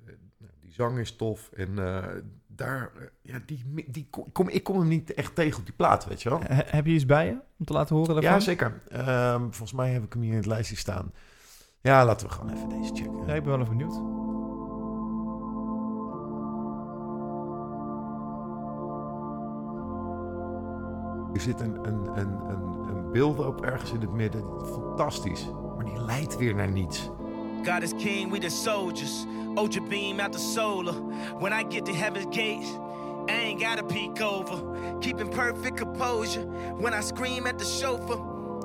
die 0.60 0.72
zang 0.72 0.98
is 0.98 1.16
tof. 1.16 1.50
En 1.56 1.78
eh, 1.86 2.02
daar, 2.46 2.90
eh, 2.98 3.02
ja, 3.22 3.38
die, 3.46 3.84
die 3.88 4.08
kom, 4.32 4.48
ik 4.48 4.62
kom 4.64 4.78
hem 4.78 4.88
niet 4.88 5.14
echt 5.14 5.34
tegen 5.34 5.58
op 5.58 5.64
die 5.64 5.74
plaat, 5.74 6.06
weet 6.06 6.22
je 6.22 6.28
wel. 6.28 6.40
He- 6.46 6.62
heb 6.66 6.86
je 6.86 6.92
iets 6.92 7.06
bij 7.06 7.26
je 7.26 7.36
om 7.58 7.64
te 7.64 7.72
laten 7.72 7.96
horen 7.96 8.14
daarvan? 8.14 8.32
Ja, 8.32 8.40
zeker. 8.40 8.80
Ehm, 8.88 9.40
volgens 9.40 9.72
mij 9.72 9.90
heb 9.92 10.02
ik 10.04 10.12
hem 10.12 10.22
hier 10.22 10.30
in 10.30 10.36
het 10.36 10.46
lijstje 10.46 10.76
staan. 10.76 11.12
Ja, 11.80 12.04
laten 12.04 12.26
we 12.26 12.32
gewoon 12.32 12.52
even 12.56 12.68
deze 12.68 12.94
checken. 12.94 13.26
Ja, 13.26 13.34
ik 13.34 13.42
ben 13.42 13.52
wel 13.52 13.60
even 13.60 13.76
benieuwd. 13.76 13.94
Er 21.34 21.40
zit 21.40 21.60
een, 21.60 21.78
een, 21.82 22.18
een, 22.18 22.40
een, 22.48 22.88
een 22.88 23.12
beeld 23.12 23.38
op 23.38 23.64
ergens 23.64 23.92
in 23.92 24.00
het 24.00 24.12
midden. 24.12 24.44
Fantastisch. 24.72 25.46
Maar 25.76 25.84
die 25.84 26.00
leidt 26.00 26.36
weer 26.36 26.54
naar 26.54 26.70
niets. 26.70 27.10
God 27.64 27.82
is 27.82 27.92
king, 27.96 28.30
we 28.30 28.38
the 28.38 28.48
soldiers. 28.48 29.26
Ultra 29.56 29.82
beam 29.88 30.20
out 30.20 30.32
the 30.32 30.38
solar. 30.38 30.94
When 31.38 31.52
I 31.52 31.64
get 31.68 31.84
to 31.84 31.92
heaven's 31.92 32.36
gates, 32.36 32.68
I 33.28 33.32
ain't 33.32 33.60
gotta 33.60 33.82
peek 33.82 34.20
over. 34.20 34.62
Keeping 35.00 35.28
perfect 35.28 35.76
composure. 35.76 36.46
When 36.78 36.92
I 36.92 37.00
scream 37.00 37.46
at 37.46 37.58
the 37.58 37.64
chauffeur, 37.64 38.18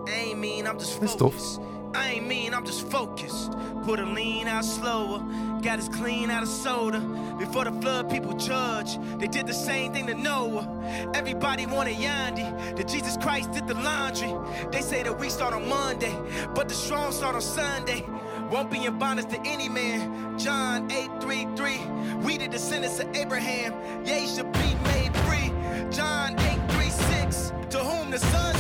I 0.08 0.30
ain't 0.30 0.40
mean, 0.40 0.68
I'm 0.68 0.78
just 0.78 1.00
focused. 1.00 1.60
I 1.94 2.12
ain't 2.12 2.28
mean, 2.28 2.54
I'm 2.54 2.66
just 2.66 2.88
focused. 2.88 3.52
Put 3.84 4.00
a 4.00 4.06
lean 4.06 4.48
out 4.48 4.66
slower. 4.66 5.20
Got 5.62 5.80
us 5.80 5.90
clean 5.90 6.30
out 6.30 6.44
of 6.44 6.50
soda. 6.50 7.00
Before 7.38 7.66
the 7.66 7.72
flood, 7.82 8.10
people 8.10 8.34
judge. 8.34 8.98
They 9.18 9.28
did 9.28 9.48
the 9.48 9.54
same 9.54 9.94
thing 9.94 10.08
to 10.08 10.14
Noah. 10.14 10.68
Everybody 11.14 11.66
wanted 11.66 11.96
Yandy. 11.98 12.78
That 12.78 12.88
Jesus 12.88 13.18
Christ 13.18 13.52
did 13.52 13.68
the 13.68 13.74
laundry. 13.74 14.34
They 14.72 14.82
say 14.82 15.04
that 15.04 15.20
we 15.20 15.30
start 15.30 15.54
on 15.54 15.68
Monday, 15.68 16.16
but 16.54 16.70
the 16.70 16.76
strong 16.76 17.12
start 17.12 17.36
on 17.36 17.42
Sunday. 17.42 18.06
Won't 18.52 18.72
be 18.72 18.86
in 18.86 18.98
bondage 18.98 19.30
to 19.30 19.40
any 19.46 19.70
man. 19.70 20.38
John 20.40 20.90
8:33. 20.90 21.80
We 22.24 22.38
the 22.38 22.48
descendants 22.48 23.00
of 23.00 23.16
Abraham. 23.16 23.74
Ye 24.06 24.28
should 24.28 24.52
be 24.52 24.76
made 24.86 25.16
free. 25.26 25.52
John 25.92 26.36
8:36. 26.40 27.54
To 27.70 27.80
whom 27.80 28.10
the 28.10 28.20
Son 28.20 28.59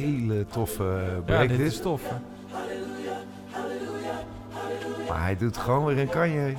Hele 0.00 0.46
toffe 0.46 0.84
Ja, 1.14 1.20
break 1.24 1.48
dit 1.48 1.58
dit. 1.58 1.66
is 1.66 1.80
tof. 1.80 2.02
hè. 2.04 2.16
Maar 5.08 5.22
hij 5.22 5.36
doet 5.36 5.56
gewoon 5.56 5.84
weer 5.84 5.98
een 5.98 6.08
kanje. 6.08 6.54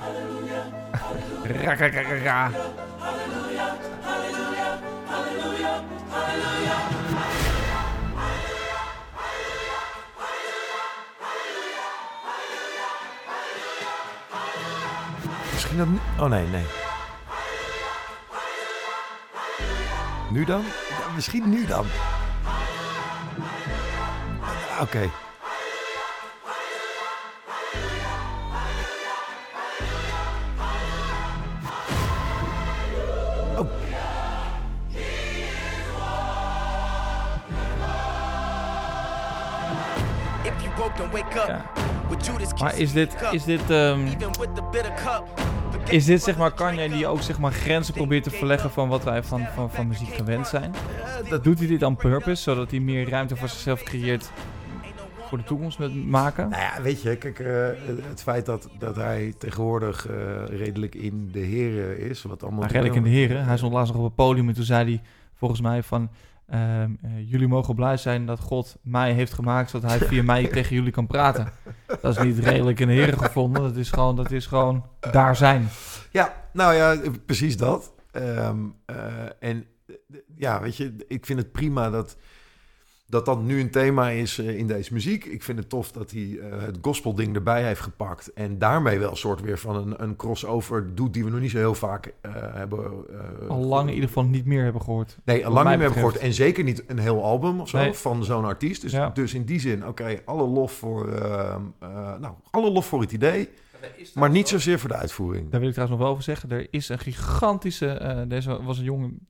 Ra, 1.44 1.74
ra, 1.74 1.86
ra, 1.88 2.02
ra, 2.02 2.22
ra. 2.22 2.50
Misschien 15.52 15.76
dat... 15.78 15.86
nu- 15.86 16.00
Oh 16.20 16.28
nee, 16.28 16.46
nee. 16.46 16.64
Nu 20.30 20.44
dan? 20.44 20.60
Ja, 20.88 21.14
misschien 21.14 21.48
nu 21.50 21.66
dan. 21.66 21.86
Oké. 24.80 25.10
Oh. 33.58 33.68
Ja. 41.46 41.64
Maar 42.58 42.78
is 42.78 42.92
dit, 42.92 43.14
cup. 43.14 43.32
is 43.32 43.44
dit, 43.44 43.70
ehm, 43.70 44.06
is 45.88 46.04
dit 46.04 46.22
zeg 46.22 46.36
maar 46.36 46.52
Kanye 46.52 46.88
die 46.88 47.06
ook 47.06 47.22
zeg 47.22 47.38
maar 47.38 47.52
grenzen 47.52 47.94
probeert 47.94 48.22
te 48.24 48.30
verleggen 48.30 48.70
van 48.70 48.88
wat 48.88 49.04
wij 49.04 49.22
van, 49.22 49.46
van, 49.54 49.70
van 49.70 49.86
muziek 49.86 50.14
gewend 50.14 50.48
zijn? 50.48 50.74
Dat 51.28 51.44
Doet 51.44 51.58
hij 51.58 51.68
dit 51.68 51.82
on 51.82 51.96
purpose, 51.96 52.42
zodat 52.42 52.70
hij 52.70 52.80
meer 52.80 53.08
ruimte 53.08 53.36
voor 53.36 53.48
zichzelf 53.48 53.82
creëert 53.82 54.30
voor 55.32 55.40
de 55.40 55.46
toekomst 55.46 55.78
met 55.78 55.94
maken? 55.94 56.48
Nou 56.48 56.62
ja, 56.62 56.82
weet 56.82 57.02
je, 57.02 57.16
kijk, 57.16 57.38
eh, 57.38 57.66
het 58.08 58.22
feit 58.22 58.46
dat, 58.46 58.68
dat 58.78 58.96
hij 58.96 59.34
tegenwoordig 59.38 60.08
eh, 60.08 60.44
redelijk 60.46 60.94
in 60.94 61.28
de 61.32 61.38
heren 61.38 61.98
is, 61.98 62.22
wat 62.22 62.42
allemaal... 62.42 62.66
Redelijk 62.66 62.94
in 62.94 63.02
de 63.02 63.08
heren. 63.08 63.44
Hij 63.44 63.56
stond 63.56 63.72
laatst 63.72 63.92
nog 63.92 64.02
op 64.02 64.06
het 64.06 64.14
podium 64.14 64.48
en 64.48 64.54
toen 64.54 64.64
zei 64.64 64.84
hij 64.84 65.02
volgens 65.34 65.60
mij 65.60 65.82
van... 65.82 66.10
ehm, 66.48 66.90
eh, 67.02 67.30
jullie 67.30 67.48
mogen 67.48 67.74
blij 67.74 67.96
zijn 67.96 68.26
dat 68.26 68.40
God 68.40 68.76
mij 68.82 69.12
heeft 69.12 69.32
gemaakt... 69.32 69.70
zodat 69.70 69.90
hij 69.90 69.98
via 69.98 70.22
mij 70.22 70.46
tegen 70.56 70.76
jullie 70.76 70.92
kan 70.92 71.06
praten. 71.06 71.48
Dat 72.00 72.16
is 72.16 72.22
niet 72.22 72.38
redelijk 72.38 72.80
in 72.80 72.86
de 72.86 72.92
heren 72.92 73.18
gevonden. 73.18 73.62
Dat 73.62 73.76
is 73.76 73.90
gewoon, 73.90 74.16
dat 74.16 74.30
is 74.30 74.46
gewoon 74.46 74.86
daar 75.10 75.36
zijn. 75.36 75.68
Ja, 76.10 76.34
nou 76.52 76.74
ja, 76.74 76.96
precies 77.26 77.56
dat. 77.56 77.92
Ehm, 78.10 78.58
eh, 78.84 78.96
en 79.38 79.64
ja, 80.36 80.60
weet 80.60 80.76
je, 80.76 80.94
ik 81.08 81.26
vind 81.26 81.38
het 81.38 81.52
prima 81.52 81.90
dat 81.90 82.16
dat, 83.12 83.24
dat 83.26 83.42
nu 83.42 83.60
een 83.60 83.70
thema 83.70 84.08
is 84.08 84.38
eh, 84.38 84.58
in 84.58 84.66
deze 84.66 84.92
muziek. 84.92 85.24
Ik 85.24 85.42
vind 85.42 85.58
het 85.58 85.68
tof 85.68 85.92
dat 85.92 86.10
hij 86.10 86.38
eh, 86.40 86.60
het 86.60 86.78
gospelding 86.82 87.34
erbij 87.34 87.64
heeft 87.64 87.80
gepakt. 87.80 88.32
En 88.32 88.58
daarmee 88.58 88.98
wel 88.98 89.10
een 89.10 89.16
soort 89.16 89.40
weer 89.40 89.58
van 89.58 89.76
een, 89.76 90.02
een 90.02 90.16
crossover 90.16 90.94
doet 90.94 91.12
die 91.14 91.24
we 91.24 91.30
nog 91.30 91.40
niet 91.40 91.50
zo 91.50 91.58
heel 91.58 91.74
vaak 91.74 92.14
eh, 92.20 92.32
hebben. 92.34 92.90
eh, 93.40 93.48
Al 93.48 93.58
lang 93.60 93.88
in 93.88 93.94
ieder 93.94 94.08
geval 94.08 94.24
niet 94.24 94.44
meer 94.46 94.62
hebben 94.64 94.82
gehoord. 94.82 95.18
Nee, 95.24 95.46
al 95.46 95.52
lang 95.52 95.68
niet 95.68 95.76
meer 95.78 95.86
hebben 95.86 96.02
gehoord. 96.02 96.22
En 96.22 96.32
zeker 96.32 96.64
niet 96.64 96.84
een 96.86 96.98
heel 96.98 97.22
album 97.24 97.60
of 97.60 97.68
zo 97.68 97.78
Nee. 97.78 97.92
van 97.92 98.24
zo'n 98.24 98.44
artiest. 98.44 98.82
Dus, 98.82 98.92
Ja. 98.92 99.08
dus 99.10 99.34
in 99.34 99.44
die 99.44 99.60
zin, 99.60 99.86
oké, 99.86 100.20
alle 100.24 100.46
lof 100.46 100.72
voor, 100.72 101.08
nou, 102.20 102.34
alle 102.50 102.70
lof 102.70 102.86
voor 102.86 103.00
het 103.00 103.12
idee. 103.12 103.48
Maar 104.14 104.30
niet 104.30 104.48
zozeer 104.48 104.78
voor 104.78 104.88
de 104.88 104.96
uitvoering. 104.96 105.50
Daar 105.50 105.60
wil 105.60 105.68
ik 105.68 105.74
trouwens 105.74 105.98
nog 105.98 106.06
wel 106.08 106.16
over 106.18 106.22
zeggen. 106.32 106.50
Er 106.50 106.66
is 106.70 106.88
een 106.88 106.98
gigantische... 106.98 108.24
deze 108.28 108.62
was 108.62 108.78
een 108.78 108.84
jongen 108.84 109.26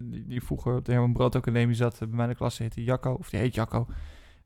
die, 0.00 0.26
die 0.26 0.42
vroeger 0.42 0.76
op 0.76 0.84
de 0.84 0.92
Herman 0.92 1.12
Brood 1.12 1.36
Academie 1.36 1.74
zat. 1.74 1.92
eh, 1.92 1.98
bij 1.98 2.08
mij 2.16 2.24
in 2.24 2.30
de 2.30 2.36
klas 2.36 2.58
heet 2.58 2.74
hij 2.74 2.84
Jacco. 2.84 3.12
Of 3.12 3.30
die 3.30 3.40
heet 3.40 3.54
Jacco. 3.54 3.86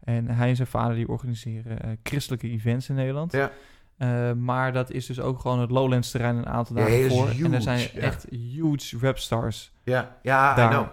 En 0.01 0.29
hij 0.29 0.49
en 0.49 0.57
zijn 0.57 0.69
vader 0.69 0.97
die 0.97 1.09
organiseren 1.09 1.83
eh, 1.83 1.91
christelijke 2.03 2.49
events 2.49 2.89
in 2.89 2.95
Nederland. 2.95 3.33
Ja. 3.33 3.51
Eh, 3.97 4.33
maar 4.33 4.73
dat 4.73 4.91
is 4.91 5.07
dus 5.07 5.21
ook 5.21 5.41
gewoon 5.41 5.61
het 5.61 5.71
Lowlands 5.71 6.11
terrein 6.11 6.37
een 6.37 6.47
aantal 6.47 6.77
dagen 6.77 7.11
voor. 7.11 7.29
en 7.29 7.53
er 7.55 7.63
zijn 7.63 7.79
ja. 7.79 8.01
echt 8.01 8.27
huge 8.31 8.99
rapstars. 8.99 9.73
Ja, 9.85 10.17
ja, 10.23 10.55
Daar. 10.55 10.73
I 10.73 10.75
know. 10.75 10.87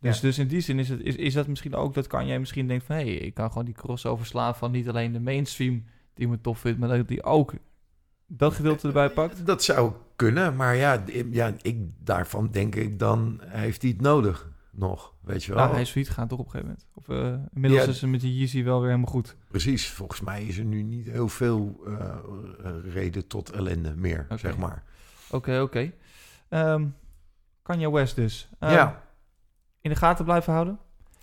Dus, 0.00 0.16
Ja. 0.16 0.22
dus 0.22 0.38
in 0.38 0.46
die 0.46 0.60
zin 0.60 0.78
is, 0.78 0.88
het, 0.88 1.00
is, 1.00 1.16
is 1.16 1.34
dat 1.34 1.46
misschien 1.46 1.74
ook 1.74 1.94
dat 1.94 2.06
kan 2.06 2.26
jij 2.26 2.38
misschien 2.38 2.66
denken 2.66 2.86
van... 2.86 2.96
hé, 2.96 3.02
hey, 3.02 3.14
ik 3.14 3.34
kan 3.34 3.48
gewoon 3.48 3.64
die 3.64 3.74
crossover 3.74 4.26
slaan 4.26 4.54
van 4.54 4.70
niet 4.70 4.88
alleen 4.88 5.12
de 5.12 5.20
mainstream 5.20 5.84
die 6.14 6.28
me 6.28 6.40
tof 6.40 6.58
vindt... 6.58 6.78
maar 6.78 6.88
dat 6.88 7.08
die 7.08 7.22
ook 7.22 7.54
dat 8.26 8.54
gedeelte 8.54 8.86
erbij 8.86 9.10
pakt. 9.10 9.46
Dat 9.46 9.62
zou 9.62 9.92
kunnen, 10.16 10.56
maar 10.56 10.76
ja, 10.76 11.02
ja 11.30 11.52
ik, 11.62 11.78
daarvan 11.98 12.50
denk 12.50 12.74
ik 12.74 12.98
dan 12.98 13.40
heeft 13.44 13.82
hij 13.82 13.90
het 13.90 14.00
nodig 14.00 14.50
nog, 14.70 15.14
weet 15.20 15.44
je 15.44 15.52
wel. 15.52 15.60
Nou, 15.60 15.72
hij 15.72 15.82
is 15.82 15.90
failliet 15.90 16.08
gegaan 16.10 16.28
toch 16.28 16.38
op 16.38 16.44
een 16.44 16.50
gegeven 16.50 16.76
moment. 16.76 16.86
Of 16.94 17.08
eh, 17.08 17.48
inmiddels 17.54 17.84
Ja. 17.84 17.90
is 17.90 18.00
het 18.00 18.10
met 18.10 18.20
die 18.20 18.36
Yeezy 18.38 18.62
wel 18.64 18.78
weer 18.80 18.88
helemaal 18.88 19.10
goed. 19.12 19.36
Precies, 19.48 19.88
volgens 19.90 20.20
mij 20.20 20.44
is 20.44 20.58
er 20.58 20.64
nu 20.64 20.82
niet 20.82 21.06
heel 21.06 21.28
veel 21.28 21.80
eh, 21.86 22.16
reden 22.92 23.26
tot 23.26 23.50
ellende 23.50 23.94
meer, 23.96 24.26
zeg 24.34 24.56
maar. 24.56 24.82
Oké, 25.30 25.60
oké. 25.60 25.92
Ehm 26.48 26.86
Kanye 27.62 27.90
West 27.90 28.16
dus. 28.16 28.48
Ehm, 28.58 28.72
ja, 28.72 29.02
In 29.80 29.90
de 29.90 29.96
gaten 29.96 30.24
blijven 30.24 30.52
houden. 30.52 30.78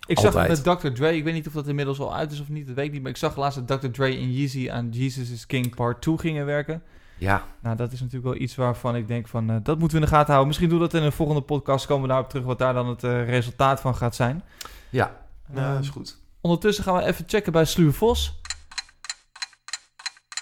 Ik 0.06 0.18
zag 0.18 0.34
Altijd. 0.34 0.58
het 0.58 0.66
met 0.66 0.80
Dr. 0.80 0.88
Dre. 0.88 1.16
Ik 1.16 1.24
weet 1.24 1.34
niet 1.34 1.46
of 1.46 1.52
dat 1.52 1.66
inmiddels 1.68 1.98
al 2.00 2.14
uit 2.14 2.32
is 2.32 2.40
of 2.40 2.48
niet. 2.48 2.66
Dat 2.66 2.76
weet 2.76 2.86
ik 2.86 2.92
niet. 2.92 3.02
Maar 3.02 3.10
ik 3.10 3.16
zag 3.16 3.36
laatst 3.36 3.66
dat 3.66 3.80
Dr. 3.80 3.88
Dre 3.88 4.06
en 4.06 4.32
Yeezy 4.32 4.70
aan 4.70 4.88
Jesus 4.90 5.30
is 5.30 5.46
King 5.46 5.74
Part 5.74 6.02
2 6.02 6.18
gingen 6.18 6.46
werken. 6.46 6.82
ja, 7.18 7.44
Nou, 7.62 7.76
dat 7.76 7.92
is 7.92 8.00
natuurlijk 8.00 8.32
wel 8.32 8.42
iets 8.42 8.54
waarvan 8.54 8.96
ik 8.96 9.08
denk 9.08 9.28
van... 9.28 9.50
eh, 9.50 9.56
dat 9.62 9.78
moeten 9.78 9.98
we 9.98 10.04
in 10.04 10.10
de 10.10 10.14
gaten 10.16 10.26
houden. 10.28 10.46
Misschien 10.46 10.68
doen 10.68 10.78
we 10.78 10.84
dat 10.88 10.94
in 11.00 11.06
een 11.06 11.12
volgende 11.12 11.42
podcast. 11.42 11.86
Komen 11.86 12.02
we 12.02 12.08
daarop 12.08 12.28
terug 12.28 12.44
wat 12.44 12.58
daar 12.58 12.74
dan 12.74 12.88
het 12.88 13.04
eh, 13.04 13.28
resultaat 13.28 13.80
van 13.80 13.94
gaat 13.96 14.14
zijn. 14.14 14.42
ja. 14.90 15.22
Nou, 15.48 15.64
Ehm, 15.66 15.74
dat 15.74 15.82
is 15.82 15.88
goed. 15.90 16.18
Ondertussen 16.40 16.84
gaan 16.84 16.94
we 16.96 17.02
even 17.04 17.24
checken 17.28 17.52
bij 17.52 17.64
Sluwe 17.64 17.92
Vos. 17.92 18.40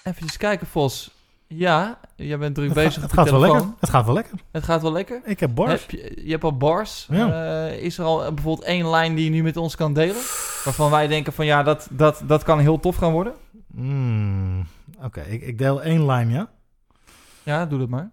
Even 0.03 0.37
kijken, 0.37 0.67
Vos. 0.67 1.11
Ja, 1.47 1.99
jij 2.15 2.37
bent 2.37 2.55
druk 2.55 2.67
Het, 2.67 2.75
bezig 2.75 2.93
gaat, 2.93 3.01
het 3.01 3.13
gaat 3.13 3.29
wel 3.29 3.39
lekker. 3.39 3.69
Het 3.79 3.89
gaat 3.89 4.05
wel 4.05 4.13
lekker. 4.13 4.39
Het 4.51 4.63
gaat 4.63 4.81
wel 4.81 4.91
lekker. 4.91 5.21
Ik 5.25 5.39
heb 5.39 5.55
bars. 5.55 5.81
Heb 5.81 5.91
je, 5.91 6.21
je 6.25 6.31
hebt 6.31 6.43
al 6.43 6.57
bars. 6.57 7.07
Ja. 7.09 7.67
Eh, 7.67 7.81
is 7.81 7.97
er 7.97 8.05
al 8.05 8.33
bijvoorbeeld 8.33 8.67
één 8.67 8.89
lijn 8.89 9.15
die 9.15 9.23
je 9.23 9.29
nu 9.29 9.43
met 9.43 9.57
ons 9.57 9.75
kan 9.75 9.93
delen? 9.93 10.21
Waarvan 10.63 10.91
wij 10.91 11.07
denken 11.07 11.33
van 11.33 11.45
ja, 11.45 11.63
dat, 11.63 11.87
dat, 11.91 12.23
dat 12.27 12.43
kan 12.43 12.59
heel 12.59 12.79
tof 12.79 12.95
gaan 12.95 13.11
worden. 13.11 13.33
Mm, 13.67 14.65
Oké, 15.03 15.21
ik, 15.21 15.41
ik 15.41 15.57
deel 15.57 15.81
één 15.81 16.05
lijn, 16.05 16.29
ja. 16.29 16.49
Ja, 17.43 17.65
doe 17.65 17.79
dat 17.79 17.89
maar. 17.89 18.09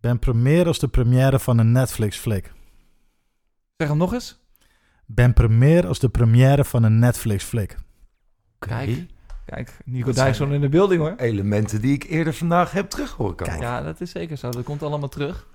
Ben 0.00 0.18
premier 0.18 0.66
als 0.66 0.78
de 0.78 0.88
première 0.88 1.38
van 1.38 1.58
een 1.58 1.72
Netflix-flik. 1.72 2.52
Zeg 3.76 3.88
hem 3.88 3.96
nog 3.96 4.12
eens. 4.12 4.38
Ben 5.06 5.32
premier 5.32 5.86
als 5.86 5.98
de 5.98 6.08
première 6.08 6.64
van 6.64 6.82
een 6.82 6.98
Netflix-flik. 6.98 7.76
Kijk. 8.58 9.06
Kijk, 9.46 9.76
Nico 9.84 10.12
Dijkshoorn 10.12 10.52
in 10.52 10.60
de 10.60 10.68
building 10.68 11.00
hoor. 11.00 11.14
Elementen 11.16 11.80
die 11.80 11.94
ik 11.94 12.04
eerder 12.04 12.34
vandaag 12.34 12.70
heb 12.72 12.90
terug 12.90 13.10
horen 13.12 13.34
komen. 13.36 13.60
Ja, 13.60 13.82
dat 13.82 14.00
is 14.00 14.10
zeker 14.10 14.36
zo. 14.36 14.50
Dat 14.50 14.64
komt 14.64 14.82
allemaal 14.82 15.08
terug. 15.08 15.46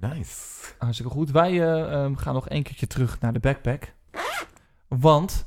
Nice. 0.00 0.34
Hartstikke 0.78 1.12
goed. 1.12 1.30
Wij 1.30 1.50
eh, 1.50 1.92
ehm, 1.92 2.14
gaan 2.14 2.34
nog 2.34 2.48
één 2.48 2.62
keertje 2.62 2.86
terug 2.86 3.20
naar 3.20 3.32
de 3.32 3.38
backpack. 3.38 3.92
Want 4.88 5.46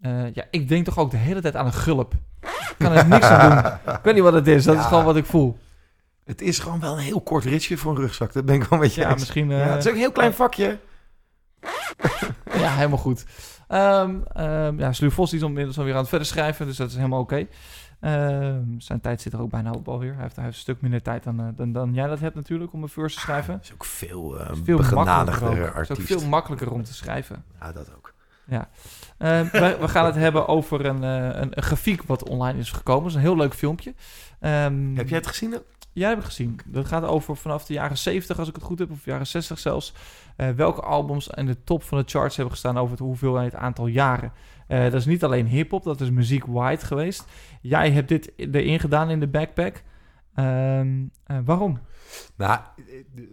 eh, 0.00 0.34
ja, 0.34 0.44
ik 0.50 0.68
denk 0.68 0.84
toch 0.84 0.98
ook 0.98 1.10
de 1.10 1.16
hele 1.16 1.40
tijd 1.40 1.56
aan 1.56 1.66
een 1.66 1.72
gulp. 1.72 2.14
Ik 2.40 2.74
kan 2.78 2.92
er 2.92 3.06
niks 3.08 3.26
aan 3.26 3.50
doen. 3.50 3.72
Ik 3.94 4.00
weet 4.02 4.14
niet 4.14 4.22
wat 4.22 4.32
het 4.32 4.46
is. 4.46 4.64
Dat 4.64 4.76
is 4.78 4.84
gewoon 4.84 5.04
wat 5.04 5.16
ik 5.16 5.24
voel. 5.26 5.58
Het 6.24 6.40
is 6.40 6.58
gewoon 6.58 6.80
wel 6.80 6.92
een 6.92 7.02
heel 7.04 7.20
kort 7.20 7.44
ritje 7.44 7.76
voor 7.76 7.90
een 7.90 8.00
rugzak. 8.00 8.32
Dat 8.32 8.44
ben 8.44 8.54
ik 8.54 8.64
wel 8.64 8.78
met 8.78 8.94
je 8.94 9.00
Ja, 9.00 9.10
eens. 9.10 9.20
misschien... 9.20 9.50
eh, 9.50 9.58
Ja, 9.58 9.64
het 9.64 9.78
is 9.78 9.86
ook 9.86 9.92
een 9.92 9.98
heel 10.00 10.12
klein 10.12 10.34
vakje. 10.34 10.78
Ja, 12.52 12.74
helemaal 12.74 12.98
goed. 12.98 13.24
Ehm 13.68 14.78
ja, 14.78 14.92
Sluw 14.92 15.10
Vos 15.10 15.32
is 15.32 15.42
inmiddels 15.42 15.78
alweer 15.78 15.92
aan 15.92 16.00
het 16.00 16.08
verder 16.08 16.26
schrijven, 16.26 16.66
dus 16.66 16.76
dat 16.76 16.88
is 16.90 16.96
helemaal 16.96 17.20
oké. 17.20 17.46
Ehm, 18.00 18.62
zijn 18.78 19.00
tijd 19.00 19.20
zit 19.20 19.32
er 19.32 19.40
ook 19.40 19.50
bijna 19.50 19.70
op 19.70 19.88
alweer. 19.88 20.12
Hij 20.12 20.22
heeft, 20.22 20.34
hij 20.34 20.44
heeft 20.44 20.56
een 20.56 20.62
stuk 20.62 20.80
minder 20.80 21.02
tijd 21.02 21.24
dan, 21.24 21.40
eh, 21.40 21.46
dan, 21.56 21.72
dan 21.72 21.94
jij 21.94 22.06
dat 22.06 22.20
hebt 22.20 22.34
natuurlijk 22.34 22.72
om 22.72 22.82
een 22.82 22.88
verse 22.88 23.16
te 23.16 23.22
schrijven. 23.22 23.52
Dat 23.52 23.64
is 23.64 23.72
ook 23.72 23.84
veel, 23.84 24.40
uh, 24.40 24.50
is 24.50 24.58
veel 24.64 24.78
makkelijker 24.78 25.48
Het 25.48 25.66
is 25.66 25.68
ook 25.68 25.74
artiest. 25.74 26.08
veel 26.08 26.28
makkelijker 26.28 26.72
om 26.72 26.82
te 26.82 26.94
schrijven. 26.94 27.44
Ja, 27.60 27.72
dat 27.72 27.94
ook. 27.96 28.14
Ehm, 29.18 29.48
we, 29.50 29.76
we 29.80 29.88
gaan 29.88 30.04
het 30.06 30.14
hebben 30.14 30.48
over 30.48 30.86
een, 30.86 31.04
eh, 31.04 31.40
een, 31.40 31.50
een 31.50 31.62
grafiek 31.62 32.02
wat 32.02 32.28
online 32.28 32.58
is 32.58 32.70
gekomen. 32.70 33.02
Dat 33.02 33.10
is 33.10 33.16
een 33.16 33.22
heel 33.22 33.36
leuk 33.36 33.54
filmpje. 33.54 33.94
Heb 34.94 35.08
jij 35.08 35.18
het 35.18 35.26
gezien? 35.26 35.58
Ja, 35.92 36.08
heb 36.08 36.18
ik 36.18 36.24
gezien. 36.24 36.60
Dat 36.64 36.86
gaat 36.86 37.04
over 37.04 37.36
vanaf 37.36 37.64
de 37.64 37.72
jaren 37.72 37.98
70, 37.98 38.38
als 38.38 38.48
ik 38.48 38.54
het 38.54 38.64
goed 38.64 38.78
heb, 38.78 38.90
of 38.90 39.04
jaren 39.04 39.26
60 39.26 39.58
zelfs. 39.58 39.92
Eh, 40.38 40.50
welke 40.50 40.80
albums 40.80 41.28
in 41.28 41.46
de 41.46 41.64
top 41.64 41.82
van 41.82 41.98
de 41.98 42.04
charts 42.06 42.36
hebben 42.36 42.54
gestaan 42.54 42.78
over 42.78 42.90
het 42.90 43.00
hoeveelheid 43.00 43.54
aantal 43.54 43.86
jaren. 43.86 44.32
Eh, 44.66 44.82
dat 44.82 44.94
is 44.94 45.06
niet 45.06 45.24
alleen 45.24 45.46
hip-hop, 45.46 45.82
dat 45.84 46.00
is 46.00 46.10
muziek 46.10 46.46
wide 46.46 46.84
geweest. 46.86 47.24
Jij 47.60 47.90
hebt 47.90 48.08
dit 48.08 48.32
erin 48.36 48.80
gedaan 48.80 49.10
in 49.10 49.20
de 49.20 49.26
backpack. 49.28 49.82
Ehm, 50.34 51.04
eh, 51.24 51.38
waarom? 51.44 51.78
Nou, 52.36 52.60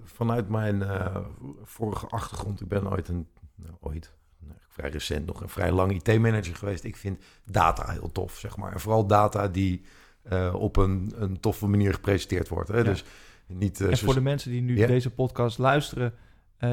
vanuit 0.03 0.49
mijn 0.49 0.83
vorige 1.63 2.07
achtergrond, 2.07 2.61
ik 2.61 2.67
ben 2.67 2.91
ooit 2.91 3.07
een, 3.07 3.27
nou, 3.55 3.73
ooit, 3.79 4.13
nou, 4.39 4.59
vrij 4.67 4.89
recent 4.89 5.25
nog 5.25 5.41
een 5.41 5.49
vrij 5.49 5.71
lang 5.71 5.91
IT-manager 5.91 6.55
geweest. 6.55 6.83
Ik 6.83 6.95
vind 6.95 7.23
data 7.43 7.91
heel 7.91 8.11
tof, 8.11 8.37
zeg 8.37 8.57
maar. 8.57 8.73
En 8.73 8.79
vooral 8.79 9.07
data 9.07 9.47
die 9.47 9.81
op 10.53 10.77
een, 10.77 11.13
een 11.15 11.39
toffe 11.39 11.67
manier 11.67 11.93
gepresenteerd 11.93 12.47
wordt. 12.47 12.69
Hè? 12.69 12.77
Ja. 12.77 12.83
Dus 12.83 13.03
niet... 13.47 13.81
eh, 13.81 13.89
en 13.89 13.97
voor 13.97 14.13
de 14.13 14.21
mensen 14.21 14.51
die 14.51 14.61
nu 14.61 14.77
Ja. 14.77 14.87
deze 14.87 15.09
podcast 15.09 15.57
luisteren, 15.57 16.13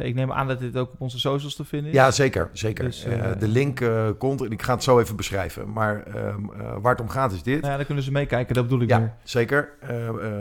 eh, 0.01 0.07
ik 0.07 0.15
neem 0.15 0.33
aan 0.33 0.47
dat 0.49 0.59
dit 0.59 0.77
ook 0.77 0.93
op 0.93 1.01
onze 1.01 1.19
socials 1.19 1.55
te 1.55 1.65
vinden 1.65 1.91
is. 1.91 1.97
Ja, 1.97 2.11
zeker. 2.11 2.51
zeker. 2.53 2.85
Dus, 2.85 3.05
Eh, 3.05 3.31
eh, 3.31 3.39
de 3.39 3.49
link 3.49 3.85
komt, 4.19 4.53
ik 4.53 4.63
ga 4.63 4.75
het 4.75 4.83
zo 4.83 4.99
even 4.99 5.17
beschrijven. 5.17 5.73
Maar 5.73 6.03
ehm, 6.03 6.51
eh, 6.51 6.77
waar 6.81 6.93
het 6.93 7.01
om 7.01 7.09
gaat 7.09 7.33
is 7.33 7.43
dit. 7.43 7.61
Nou 7.61 7.71
ja, 7.71 7.77
dan 7.77 7.87
kunnen 7.87 8.05
ze 8.05 8.13
meekijken, 8.13 8.55
dat 8.55 8.65
bedoel 8.65 8.81
ik 8.81 8.89
Ja, 8.89 8.99
meer. 8.99 9.15
zeker. 9.25 9.71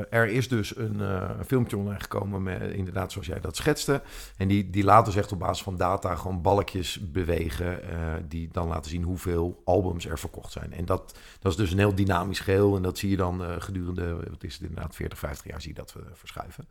Er 0.10 0.28
is 0.28 0.48
dus 0.48 0.78
een, 0.78 1.02
filmpje 1.46 1.78
online 1.78 2.00
gekomen, 2.00 2.44
met, 2.44 2.62
inderdaad 2.62 3.12
zoals 3.12 3.28
jij 3.28 3.40
dat 3.40 3.56
schetste. 3.56 4.02
En 4.38 4.48
die, 4.48 4.70
die 4.70 4.84
laat 4.84 5.06
dus 5.06 5.16
echt 5.16 5.32
op 5.32 5.40
basis 5.40 5.64
van 5.64 5.78
data 5.78 6.16
gewoon 6.16 6.42
balkjes 6.42 7.12
bewegen, 7.12 7.80
die 8.28 8.50
dan 8.52 8.68
laten 8.68 8.92
zien 8.92 9.04
hoeveel 9.04 9.62
albums 9.66 10.06
er 10.06 10.20
verkocht 10.20 10.52
zijn. 10.52 10.74
En 10.74 10.86
dat, 10.86 11.20
dat 11.40 11.52
is 11.52 11.58
dus 11.58 11.72
een 11.72 11.78
heel 11.78 11.96
dynamisch 11.96 12.40
geheel. 12.40 12.76
En 12.76 12.82
dat 12.82 12.98
zie 12.98 13.10
je 13.10 13.18
dan 13.18 13.42
gedurende, 13.62 14.16
wat 14.30 14.44
is 14.44 14.54
het 14.54 14.62
inderdaad, 14.62 14.96
40, 14.96 15.20
50 15.20 15.48
jaar 15.48 15.62
zie 15.62 15.70
je 15.70 15.76
dat 15.76 15.96
verschuiven. 16.14 16.68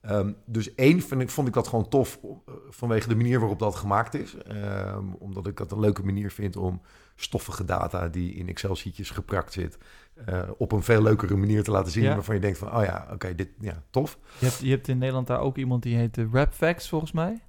Ehm, 0.00 0.32
dus 0.46 0.74
één 0.74 1.02
vind 1.02 1.20
ik, 1.20 1.30
vond 1.30 1.48
ik 1.48 1.54
dat 1.54 1.68
gewoon 1.68 1.88
tof 1.88 2.11
eh, 2.22 2.52
vanwege 2.70 3.08
de 3.08 3.16
manier 3.16 3.38
waarop 3.38 3.58
dat 3.58 3.74
gemaakt 3.74 4.14
is. 4.14 4.36
Ehm, 4.36 5.04
omdat 5.18 5.46
ik 5.46 5.56
dat 5.56 5.72
een 5.72 5.80
leuke 5.80 6.04
manier 6.04 6.30
vind 6.30 6.56
om 6.56 6.80
stoffige 7.16 7.64
data 7.64 8.08
die 8.08 8.34
in 8.34 8.48
Excel-sheetjes 8.48 9.10
geprakt 9.10 9.52
zit, 9.52 9.78
eh, 10.24 10.42
op 10.56 10.72
een 10.72 10.82
veel 10.82 11.02
leukere 11.02 11.36
manier 11.36 11.62
te 11.62 11.70
laten 11.70 11.92
zien. 11.92 12.02
Ja. 12.02 12.14
Waarvan 12.14 12.34
je 12.34 12.40
denkt 12.40 12.58
van, 12.58 12.76
oh 12.76 12.84
ja, 12.84 13.06
oké, 13.12 13.34
dit, 13.34 13.48
ja, 13.60 13.82
tof. 13.90 14.18
Je 14.38 14.46
hebt, 14.46 14.58
je 14.58 14.70
hebt 14.70 14.88
in 14.88 14.98
Nederland 14.98 15.26
daar 15.26 15.40
ook 15.40 15.56
iemand 15.56 15.82
die 15.82 15.96
heet 15.96 16.18
eh, 16.18 16.24
Rap 16.32 16.52
Facts, 16.52 16.88
volgens 16.88 17.12
mij. 17.12 17.40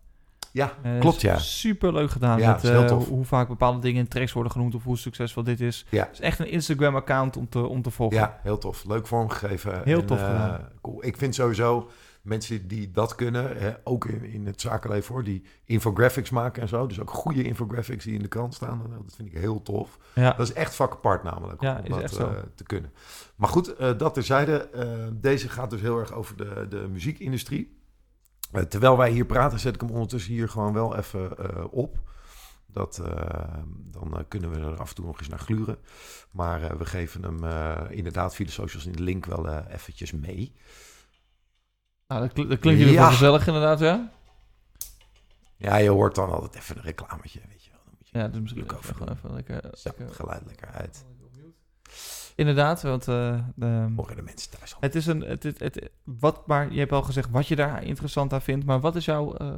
Ja, 0.52 0.74
klopt 1.00 1.22
ja. 1.22 1.38
Super 1.38 1.94
leuk 1.94 2.10
gedaan. 2.10 2.40
Ja, 2.40 2.52
met 2.52 2.64
is 2.64 2.70
heel 2.70 2.86
tof. 2.86 3.08
hoe 3.08 3.26
vaak 3.26 3.48
bepaalde 3.48 3.80
dingen 3.80 4.00
in 4.00 4.08
tracks 4.08 4.32
worden 4.32 4.52
genoemd 4.52 4.76
of 4.76 4.84
hoe 4.84 4.98
succesvol 4.98 5.44
dit 5.44 5.62
is. 5.62 5.86
Ja. 5.90 6.04
Het 6.04 6.14
is 6.14 6.20
echt 6.20 6.40
een 6.40 6.48
Instagram-account 6.48 7.38
om 7.38 7.50
te, 7.50 7.68
om 7.68 7.82
te 7.82 7.90
volgen. 7.90 8.18
Ja, 8.18 8.40
heel 8.42 8.58
tof. 8.58 8.86
Leuk 8.86 9.08
vormgegeven. 9.08 9.82
Heel 9.84 10.00
En, 10.00 10.06
tof 10.06 10.20
gedaan. 10.20 10.70
Cool. 10.82 11.06
Ik 11.06 11.18
vind 11.18 11.36
sowieso 11.36 11.90
mensen 12.24 12.68
die 12.68 12.92
dat 12.92 13.16
kunnen, 13.16 13.58
hè, 13.58 13.74
ook 13.84 14.06
in, 14.06 14.24
in 14.24 14.46
het 14.46 14.62
zakenleven 14.62 15.14
hoor, 15.14 15.24
die 15.24 15.44
infographics 15.66 16.30
maken 16.30 16.62
en 16.62 16.68
zo. 16.68 16.88
Dus 16.88 17.00
ook 17.00 17.10
goede 17.10 17.44
infographics 17.44 18.04
die 18.04 18.14
in 18.14 18.22
de 18.22 18.28
krant 18.28 18.54
staan. 18.54 18.90
Dat 19.06 19.16
vind 19.16 19.28
ik 19.34 19.38
heel 19.38 19.62
tof. 19.62 19.98
Ja. 20.16 20.34
Dat 20.34 20.48
is 20.48 20.54
echt 20.54 20.76
vak 20.76 20.92
apart 20.92 21.24
namelijk, 21.24 21.62
Ja, 21.62 21.78
om 21.78 21.84
is 21.84 21.90
dat 21.90 22.02
echt 22.02 22.14
zo. 22.14 22.28
eh, 22.30 22.42
te 22.56 22.64
kunnen. 22.64 22.92
Maar 23.36 23.50
goed, 23.50 23.76
eh, 23.76 23.98
dat 23.98 24.14
terzijde. 24.14 24.58
eh 24.70 25.08
deze 25.14 25.50
gaat 25.50 25.70
dus 25.70 25.82
heel 25.82 26.00
erg 26.00 26.12
over 26.14 26.38
de, 26.38 26.66
de 26.70 26.88
muziekindustrie. 26.92 27.82
Terwijl 28.70 28.98
wij 28.98 29.12
hier 29.12 29.26
praten, 29.26 29.60
zet 29.60 29.76
ik 29.76 29.82
hem 29.82 29.90
ondertussen 29.90 30.34
hier 30.34 30.50
gewoon 30.50 30.74
wel 30.74 30.96
even 30.98 31.72
op. 31.72 31.98
Dat, 32.68 33.02
dan 33.92 34.26
kunnen 34.28 34.50
we 34.52 34.60
er 34.60 34.78
af 34.80 34.90
en 34.90 34.96
toe 34.96 35.06
nog 35.06 35.20
eens 35.20 35.28
naar 35.28 35.40
gluren. 35.40 35.78
Maar 36.32 36.78
we 36.78 36.86
geven 36.86 37.24
hem 37.24 37.44
inderdaad 37.90 38.36
via 38.36 38.46
de 38.46 38.52
socials 38.52 38.86
in 38.86 38.92
de 38.92 39.02
link 39.04 39.26
wel 39.26 39.50
eventjes 39.50 40.12
mee. 40.12 40.54
Nou, 42.08 42.22
dat, 42.22 42.34
kl- 42.34 42.48
dat 42.48 42.60
klinkt 42.60 42.82
Ja. 42.82 42.88
geval 42.88 43.08
gezellig 43.10 43.48
inderdaad, 43.48 43.80
ja? 43.80 44.12
Ja, 45.58 45.76
je 45.78 45.90
hoort 45.90 46.16
dan 46.16 46.30
altijd 46.32 46.56
even 46.56 46.78
een 46.78 46.84
reclametje, 46.84 47.40
weet 47.50 47.64
je 47.64 47.70
wel. 47.72 47.80
Dan 47.86 47.94
moet 47.98 48.10
je 48.10 48.18
Ja, 48.18 48.28
dus 48.28 48.42
misschien 48.42 48.66
Druk 48.66 48.80
even, 48.84 49.12
even 49.12 49.34
lekker... 49.34 49.60
Lekker- 49.84 50.10
geluid 50.16 50.42
lekker 50.46 50.68
uit. 50.68 51.06
Inderdaad, 52.36 52.82
want 52.82 53.08
eh, 53.08 53.40
de, 53.56 53.88
Horen 53.96 54.16
de 54.16 54.22
mensen 54.22 54.52
thuis 54.52 54.74
al. 54.76 54.82
het 54.82 54.96
is 54.96 55.06
een... 55.06 55.22
Het, 55.22 55.44
het, 55.44 55.60
het- 55.60 55.90
wat, 56.04 56.48
maar 56.48 56.72
je 56.74 56.80
hebt 56.80 56.92
al 56.92 57.02
gezegd 57.02 57.30
wat 57.30 57.48
je 57.48 57.56
daar 57.56 57.84
interessant 57.84 58.34
aan 58.34 58.42
vindt, 58.42 58.66
maar 58.66 58.80
wat 58.80 58.96
is 58.96 59.06
jouw... 59.06 59.36
eh, 59.36 59.56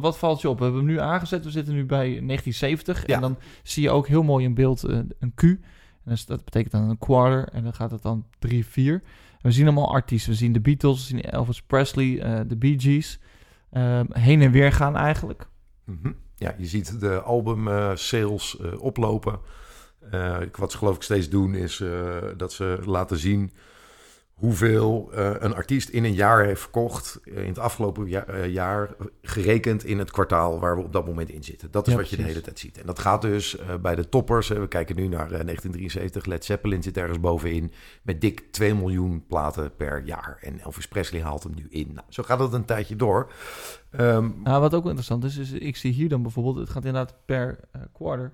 wat 0.00 0.18
valt 0.18 0.40
je 0.40 0.48
op? 0.48 0.58
We 0.58 0.64
hebben 0.64 0.82
hem 0.82 0.90
nu 0.90 1.00
aangezet, 1.00 1.44
we 1.44 1.50
zitten 1.50 1.74
nu 1.74 1.86
bij 1.86 1.98
1970 2.04 3.06
Ja. 3.06 3.14
en 3.14 3.20
dan 3.20 3.38
zie 3.62 3.82
je 3.82 3.90
ook 3.90 4.06
heel 4.08 4.22
mooi 4.22 4.44
in 4.44 4.54
beeld 4.54 4.84
eh, 4.84 4.98
een 5.18 5.32
Q. 5.34 5.42
En 5.42 5.60
dus 6.04 6.26
dat 6.26 6.44
betekent 6.44 6.72
dan 6.72 6.90
een 6.90 6.98
quarter 6.98 7.48
en 7.48 7.62
dan 7.62 7.74
gaat 7.74 7.90
het 7.90 8.02
dan 8.02 8.26
3, 8.38 8.66
4. 8.66 9.02
We 9.40 9.50
zien 9.50 9.66
allemaal 9.66 9.92
artiesten. 9.92 10.30
We 10.30 10.38
zien 10.38 10.52
de 10.52 10.60
Beatles, 10.60 10.98
we 10.98 11.04
zien 11.04 11.20
Elvis 11.20 11.62
Presley, 11.62 12.20
eh, 12.20 12.40
de 12.46 12.56
Bee 12.56 12.80
Gees. 12.80 13.20
Ehm, 13.70 14.06
heen 14.12 14.42
en 14.42 14.50
weer 14.50 14.72
gaan 14.72 14.96
eigenlijk. 14.96 15.46
Mhm. 15.84 16.12
Ja, 16.36 16.54
je 16.58 16.66
ziet 16.66 17.00
de 17.00 17.20
album 17.20 17.68
eh, 17.68 17.90
sales 17.94 18.58
eh, 18.58 18.82
oplopen. 18.82 19.40
Wat 20.52 20.72
ze 20.72 20.78
geloof 20.78 20.96
ik 20.96 21.02
steeds 21.02 21.28
doen 21.28 21.54
is 21.54 21.82
dat 22.36 22.52
ze 22.52 22.78
laten 22.84 23.18
zien 23.18 23.52
hoeveel 24.40 25.12
eh, 25.12 25.30
een 25.38 25.54
artiest 25.54 25.88
in 25.88 26.04
een 26.04 26.14
jaar 26.14 26.44
heeft 26.44 26.60
verkocht. 26.60 27.20
eh, 27.24 27.42
in 27.42 27.48
het 27.48 27.58
afgelopen 27.58 28.26
eh, 28.26 28.52
jaar 28.52 28.94
gerekend 29.22 29.84
in 29.84 29.98
het 29.98 30.10
kwartaal 30.10 30.60
waar 30.60 30.76
we 30.76 30.82
op 30.82 30.92
dat 30.92 31.06
moment 31.06 31.30
in 31.30 31.44
zitten. 31.44 31.70
Dat 31.70 31.86
is 31.86 31.92
Ja, 31.92 31.98
wat 31.98 32.10
je 32.10 32.16
de 32.16 32.22
hele 32.22 32.40
tijd 32.40 32.58
ziet. 32.58 32.78
En 32.78 32.86
dat 32.86 32.98
gaat 32.98 33.22
dus 33.22 33.56
bij 33.80 33.94
de 33.94 34.08
toppers. 34.08 34.48
we 34.48 34.68
kijken 34.68 34.96
nu 34.96 35.08
naar 35.08 35.24
eh, 35.24 35.28
1973. 35.28 36.24
Led 36.24 36.44
Zeppelin 36.44 36.82
zit 36.82 36.96
ergens 36.96 37.20
bovenin 37.20 37.72
met 38.02 38.20
dik 38.20 38.40
2 38.52 38.74
miljoen 38.74 39.26
platen 39.26 39.76
per 39.76 40.04
jaar. 40.04 40.38
En 40.40 40.60
Elvis 40.60 40.88
Presley 40.88 41.22
haalt 41.22 41.42
hem 41.42 41.54
nu 41.54 41.66
in. 41.68 41.90
Nou, 41.94 42.06
zo 42.08 42.22
gaat 42.22 42.38
het 42.38 42.52
een 42.52 42.64
tijdje 42.64 42.96
door. 42.96 43.32
Nou, 44.42 44.60
wat 44.60 44.74
ook 44.74 44.84
interessant 44.84 45.24
is, 45.24 45.36
is 45.36 45.52
ik 45.52 45.76
zie 45.76 45.92
hier 45.92 46.08
dan 46.08 46.22
bijvoorbeeld, 46.22 46.56
het 46.56 46.70
gaat 46.70 46.84
inderdaad 46.84 47.16
per 47.24 47.60
eh, 47.72 47.80
quarter. 47.92 48.32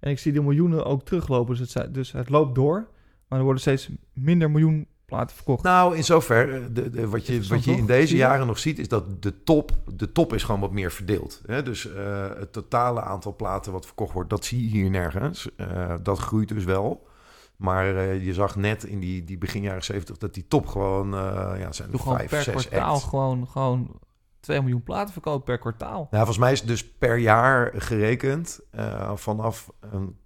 En 0.00 0.10
ik 0.10 0.18
zie 0.18 0.32
de 0.32 0.42
miljoenen 0.42 0.84
ook 0.84 1.04
teruglopen. 1.04 1.56
Dus 1.56 1.74
het, 1.74 1.94
dus 1.94 2.12
het 2.12 2.28
loopt 2.28 2.54
door, 2.54 2.88
maar 3.28 3.38
er 3.38 3.44
worden 3.44 3.62
steeds 3.62 3.88
minder 4.12 4.50
miljoen 4.50 4.86
platen 5.08 5.36
verkocht. 5.36 5.62
Nou, 5.62 5.96
in 5.96 6.04
zover, 6.04 6.54
eh, 6.54 6.60
de, 6.70 6.90
de, 6.90 7.08
wat, 7.08 7.26
je, 7.26 7.46
wat 7.46 7.64
je 7.64 7.76
in 7.76 7.86
deze 7.86 8.16
jaren 8.16 8.46
nog 8.46 8.58
ziet, 8.58 8.78
is 8.78 8.88
dat 8.88 9.22
de 9.22 9.42
top, 9.42 9.70
de 9.94 10.12
top 10.12 10.34
is 10.34 10.42
gewoon 10.42 10.60
wat 10.60 10.72
meer 10.72 10.92
verdeeld. 10.92 11.42
Hè? 11.46 11.62
Dus 11.62 11.92
eh, 11.92 12.28
het 12.38 12.52
totale 12.52 13.02
aantal 13.02 13.36
platen 13.36 13.72
wat 13.72 13.86
verkocht 13.86 14.12
wordt, 14.12 14.30
dat 14.30 14.44
zie 14.44 14.62
je 14.62 14.68
hier 14.68 14.90
nergens. 14.90 15.48
Eh, 15.56 15.94
dat 16.02 16.18
groeit 16.18 16.48
dus 16.48 16.64
wel. 16.64 17.06
Maar 17.56 18.14
je 18.14 18.34
zag 18.34 18.56
net 18.56 18.84
in 18.84 19.00
die, 19.00 19.24
die 19.24 19.38
begin 19.38 19.62
jaren 19.62 19.84
70 19.84 20.16
dat 20.16 20.34
die 20.34 20.46
top 20.48 20.66
gewoon, 20.66 21.10
ja, 21.58 21.72
zijn 21.72 21.98
gewoon 21.98 22.16
vijf, 22.16 22.30
per 22.30 22.42
zes 22.42 22.68
kwartaal 22.68 22.96
gewoon, 22.96 23.48
gewoon 23.48 24.00
2 24.40 24.60
miljoen 24.60 24.82
platen 24.82 25.12
verkopen 25.12 25.44
per 25.44 25.58
kwartaal. 25.58 25.92
Nou, 25.92 26.06
volgens 26.10 26.38
mij 26.38 26.52
is 26.52 26.58
het 26.58 26.68
dus 26.68 26.90
per 26.90 27.16
jaar 27.16 27.72
gerekend 27.76 28.60
vanaf 29.14 29.72
een, 29.80 30.16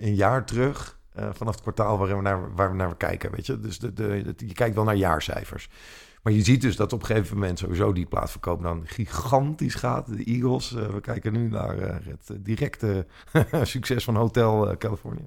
een 0.00 0.14
jaar 0.14 0.44
terug. 0.44 0.95
Eh, 1.16 1.28
vanaf 1.32 1.54
het 1.54 1.62
kwartaal 1.62 1.98
waar 1.98 2.16
we 2.16 2.22
naar, 2.22 2.54
waar 2.54 2.70
we 2.70 2.76
naar 2.76 2.96
kijken, 2.96 3.30
weet 3.30 3.46
je. 3.46 3.60
Dus 3.60 3.78
de, 3.78 3.92
de, 3.92 4.34
je 4.36 4.52
kijkt 4.52 4.74
wel 4.74 4.84
naar 4.84 4.96
jaarcijfers. 4.96 5.68
Maar 6.22 6.32
je 6.32 6.42
ziet 6.42 6.60
dus 6.60 6.76
dat 6.76 6.92
op 6.92 7.00
een 7.00 7.06
gegeven 7.06 7.38
moment 7.38 7.58
sowieso 7.58 7.92
die 7.92 8.06
plaatsverkoop 8.06 8.62
dan 8.62 8.82
gigantisch 8.86 9.74
gaat. 9.74 10.16
De 10.16 10.24
Eagles, 10.24 10.74
eh, 10.74 10.86
we 10.86 11.00
kijken 11.00 11.32
nu 11.32 11.48
naar 11.48 11.78
eh, 11.78 11.96
het 12.06 12.44
directe 12.44 13.06
succes 13.62 14.04
van 14.04 14.16
Hotel 14.16 14.76
California. 14.78 15.26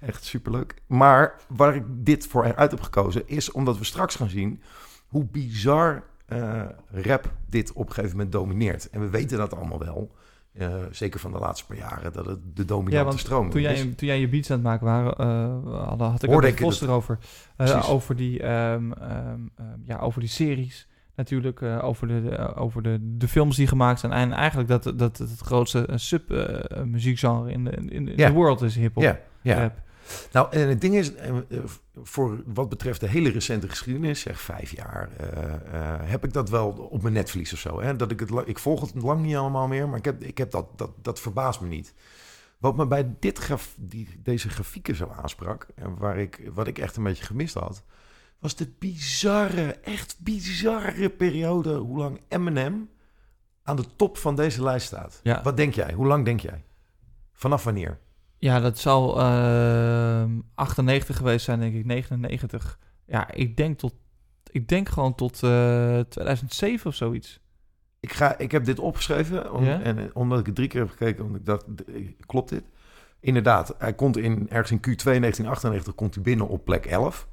Echt 0.00 0.24
superleuk. 0.24 0.74
Maar 0.86 1.34
waar 1.48 1.74
ik 1.74 1.84
dit 1.86 2.26
voor 2.26 2.54
uit 2.54 2.70
heb 2.70 2.80
gekozen 2.80 3.28
is 3.28 3.50
omdat 3.50 3.78
we 3.78 3.84
straks 3.84 4.14
gaan 4.14 4.30
zien 4.30 4.62
hoe 5.08 5.24
bizar 5.24 6.02
rap 6.90 7.32
dit 7.46 7.72
op 7.72 7.88
een 7.88 7.94
gegeven 7.94 8.16
moment 8.16 8.32
domineert. 8.32 8.90
En 8.90 9.00
we 9.00 9.08
weten 9.08 9.38
dat 9.38 9.54
allemaal 9.54 9.78
wel. 9.78 10.10
Eh, 10.58 10.74
zeker 10.90 11.20
van 11.20 11.32
de 11.32 11.38
laatste 11.38 11.66
paar 11.66 11.76
jaren, 11.76 12.12
dat 12.12 12.26
het 12.26 12.38
de 12.54 12.62
Ja, 12.62 12.64
dominante 12.68 13.04
want 13.04 13.18
stroom 13.20 13.50
toen 13.50 13.60
is. 13.60 13.80
jij, 13.80 13.92
toen 13.94 14.08
jij 14.08 14.20
je 14.20 14.28
beats 14.28 14.50
aan 14.50 14.56
het 14.56 14.66
maken 14.66 14.86
waren, 14.86 15.16
eh, 15.16 15.88
had 15.98 16.22
ik 16.22 16.30
het 16.30 16.58
Vos 16.60 16.80
het. 16.80 16.88
erover. 16.88 17.18
Eh, 17.56 17.90
over, 17.90 18.16
die, 18.16 18.42
ehm, 18.42 18.92
ehm, 18.92 19.40
ehm, 19.56 19.66
ja, 19.84 19.98
over 19.98 20.20
die 20.20 20.28
series 20.28 20.88
natuurlijk, 21.14 21.62
over, 21.62 22.06
de, 22.08 22.54
over 22.54 22.82
de, 22.82 22.98
de 23.16 23.28
films 23.28 23.56
die 23.56 23.66
gemaakt 23.66 24.00
zijn. 24.00 24.12
En 24.12 24.32
eigenlijk 24.32 24.68
dat, 24.68 24.92
dat 24.96 25.18
het 25.18 25.38
grootste 25.40 25.88
sub-muziekgenre 25.94 27.50
in 27.52 27.64
de, 27.64 27.70
in, 27.70 27.90
in 27.90 28.12
Ja. 28.16 28.26
de 28.28 28.32
world 28.34 28.62
is 28.62 28.76
hip-hop. 28.76 29.02
Ja, 29.02 29.18
ja. 29.42 29.60
rap. 29.60 29.80
Nou, 30.32 30.52
en 30.52 30.68
het 30.68 30.80
ding 30.80 30.94
is, 30.94 31.14
eh, 31.14 31.34
voor 32.02 32.42
wat 32.46 32.68
betreft 32.68 33.00
de 33.00 33.08
hele 33.08 33.30
recente 33.30 33.68
geschiedenis, 33.68 34.20
zeg 34.20 34.40
vijf 34.40 34.70
jaar, 34.70 35.10
eh, 35.16 35.54
eh, 35.54 36.00
heb 36.10 36.24
ik 36.24 36.32
dat 36.32 36.50
wel 36.50 36.68
op 36.68 37.02
mijn 37.02 37.14
netvlies 37.14 37.52
of 37.52 37.58
zo. 37.58 37.80
Hè? 37.80 37.96
Dat 37.96 38.10
ik, 38.10 38.20
het, 38.20 38.30
ik 38.44 38.58
volg 38.58 38.80
het 38.80 39.02
lang 39.02 39.22
niet 39.22 39.36
allemaal 39.36 39.68
meer, 39.68 39.88
maar 39.88 39.98
ik 39.98 40.04
heb, 40.04 40.22
ik 40.22 40.38
heb 40.38 40.50
dat, 40.50 40.78
dat, 40.78 40.90
dat 41.02 41.20
verbaast 41.20 41.60
me 41.60 41.68
niet. 41.68 41.94
Wat 42.58 42.76
me 42.76 42.86
bij 42.86 43.14
dit 43.18 43.38
graf, 43.38 43.74
die, 43.76 44.20
deze 44.22 44.48
grafieken 44.48 44.94
zo 44.94 45.08
aansprak, 45.22 45.66
en 45.74 45.96
waar 45.96 46.18
ik, 46.18 46.50
wat 46.54 46.66
ik 46.66 46.78
echt 46.78 46.96
een 46.96 47.02
beetje 47.02 47.24
gemist 47.24 47.54
had, 47.54 47.82
was 48.38 48.56
de 48.56 48.72
bizarre, 48.78 49.72
echt 49.72 50.16
bizarre 50.20 51.10
periode 51.10 51.74
hoe 51.74 51.98
lang 51.98 52.20
Eminem 52.28 52.90
aan 53.62 53.76
de 53.76 53.96
top 53.96 54.18
van 54.18 54.36
deze 54.36 54.62
lijst 54.62 54.86
staat. 54.86 55.20
Ja. 55.22 55.42
Wat 55.42 55.56
denk 55.56 55.74
jij? 55.74 55.92
Hoe 55.92 56.06
lang 56.06 56.24
denk 56.24 56.40
jij? 56.40 56.64
Vanaf 57.32 57.64
wanneer? 57.64 57.98
Ja, 58.38 58.60
dat 58.60 58.78
zal 58.78 59.20
ehm 59.20 60.30
98 60.54 61.16
geweest 61.16 61.44
zijn, 61.44 61.60
denk 61.60 61.74
ik. 61.74 61.84
99. 61.84 62.78
Ja, 63.06 63.32
ik 63.32 63.56
denk 63.56 63.78
tot... 63.78 63.94
Ik 64.50 64.68
denk 64.68 64.88
gewoon 64.88 65.14
tot 65.14 65.42
eh 65.42 66.00
2007 66.00 66.90
of 66.90 66.94
zoiets. 66.94 67.40
Ik, 68.00 68.12
ga, 68.12 68.38
ik 68.38 68.50
heb 68.50 68.64
dit 68.64 68.78
opgeschreven, 68.78 69.52
om, 69.52 69.66
en, 69.66 69.98
eh, 69.98 70.04
omdat 70.12 70.38
ik 70.38 70.46
het 70.46 70.54
drie 70.54 70.68
keer 70.68 70.80
heb 70.80 70.90
gekeken, 70.90 71.24
omdat 71.24 71.40
ik 71.40 71.46
dacht, 71.46 71.64
eh, 71.84 72.08
klopt 72.26 72.48
dit? 72.48 72.62
Inderdaad, 73.20 73.74
hij 73.78 73.94
komt 73.94 74.16
in, 74.16 74.50
ergens 74.50 74.70
in 74.70 74.78
Q2 74.78 75.02
1998 75.02 75.94
komt 75.94 76.14
hij 76.14 76.22
binnen 76.22 76.48
op 76.48 76.64
plek 76.64 76.86
11. 76.86 77.28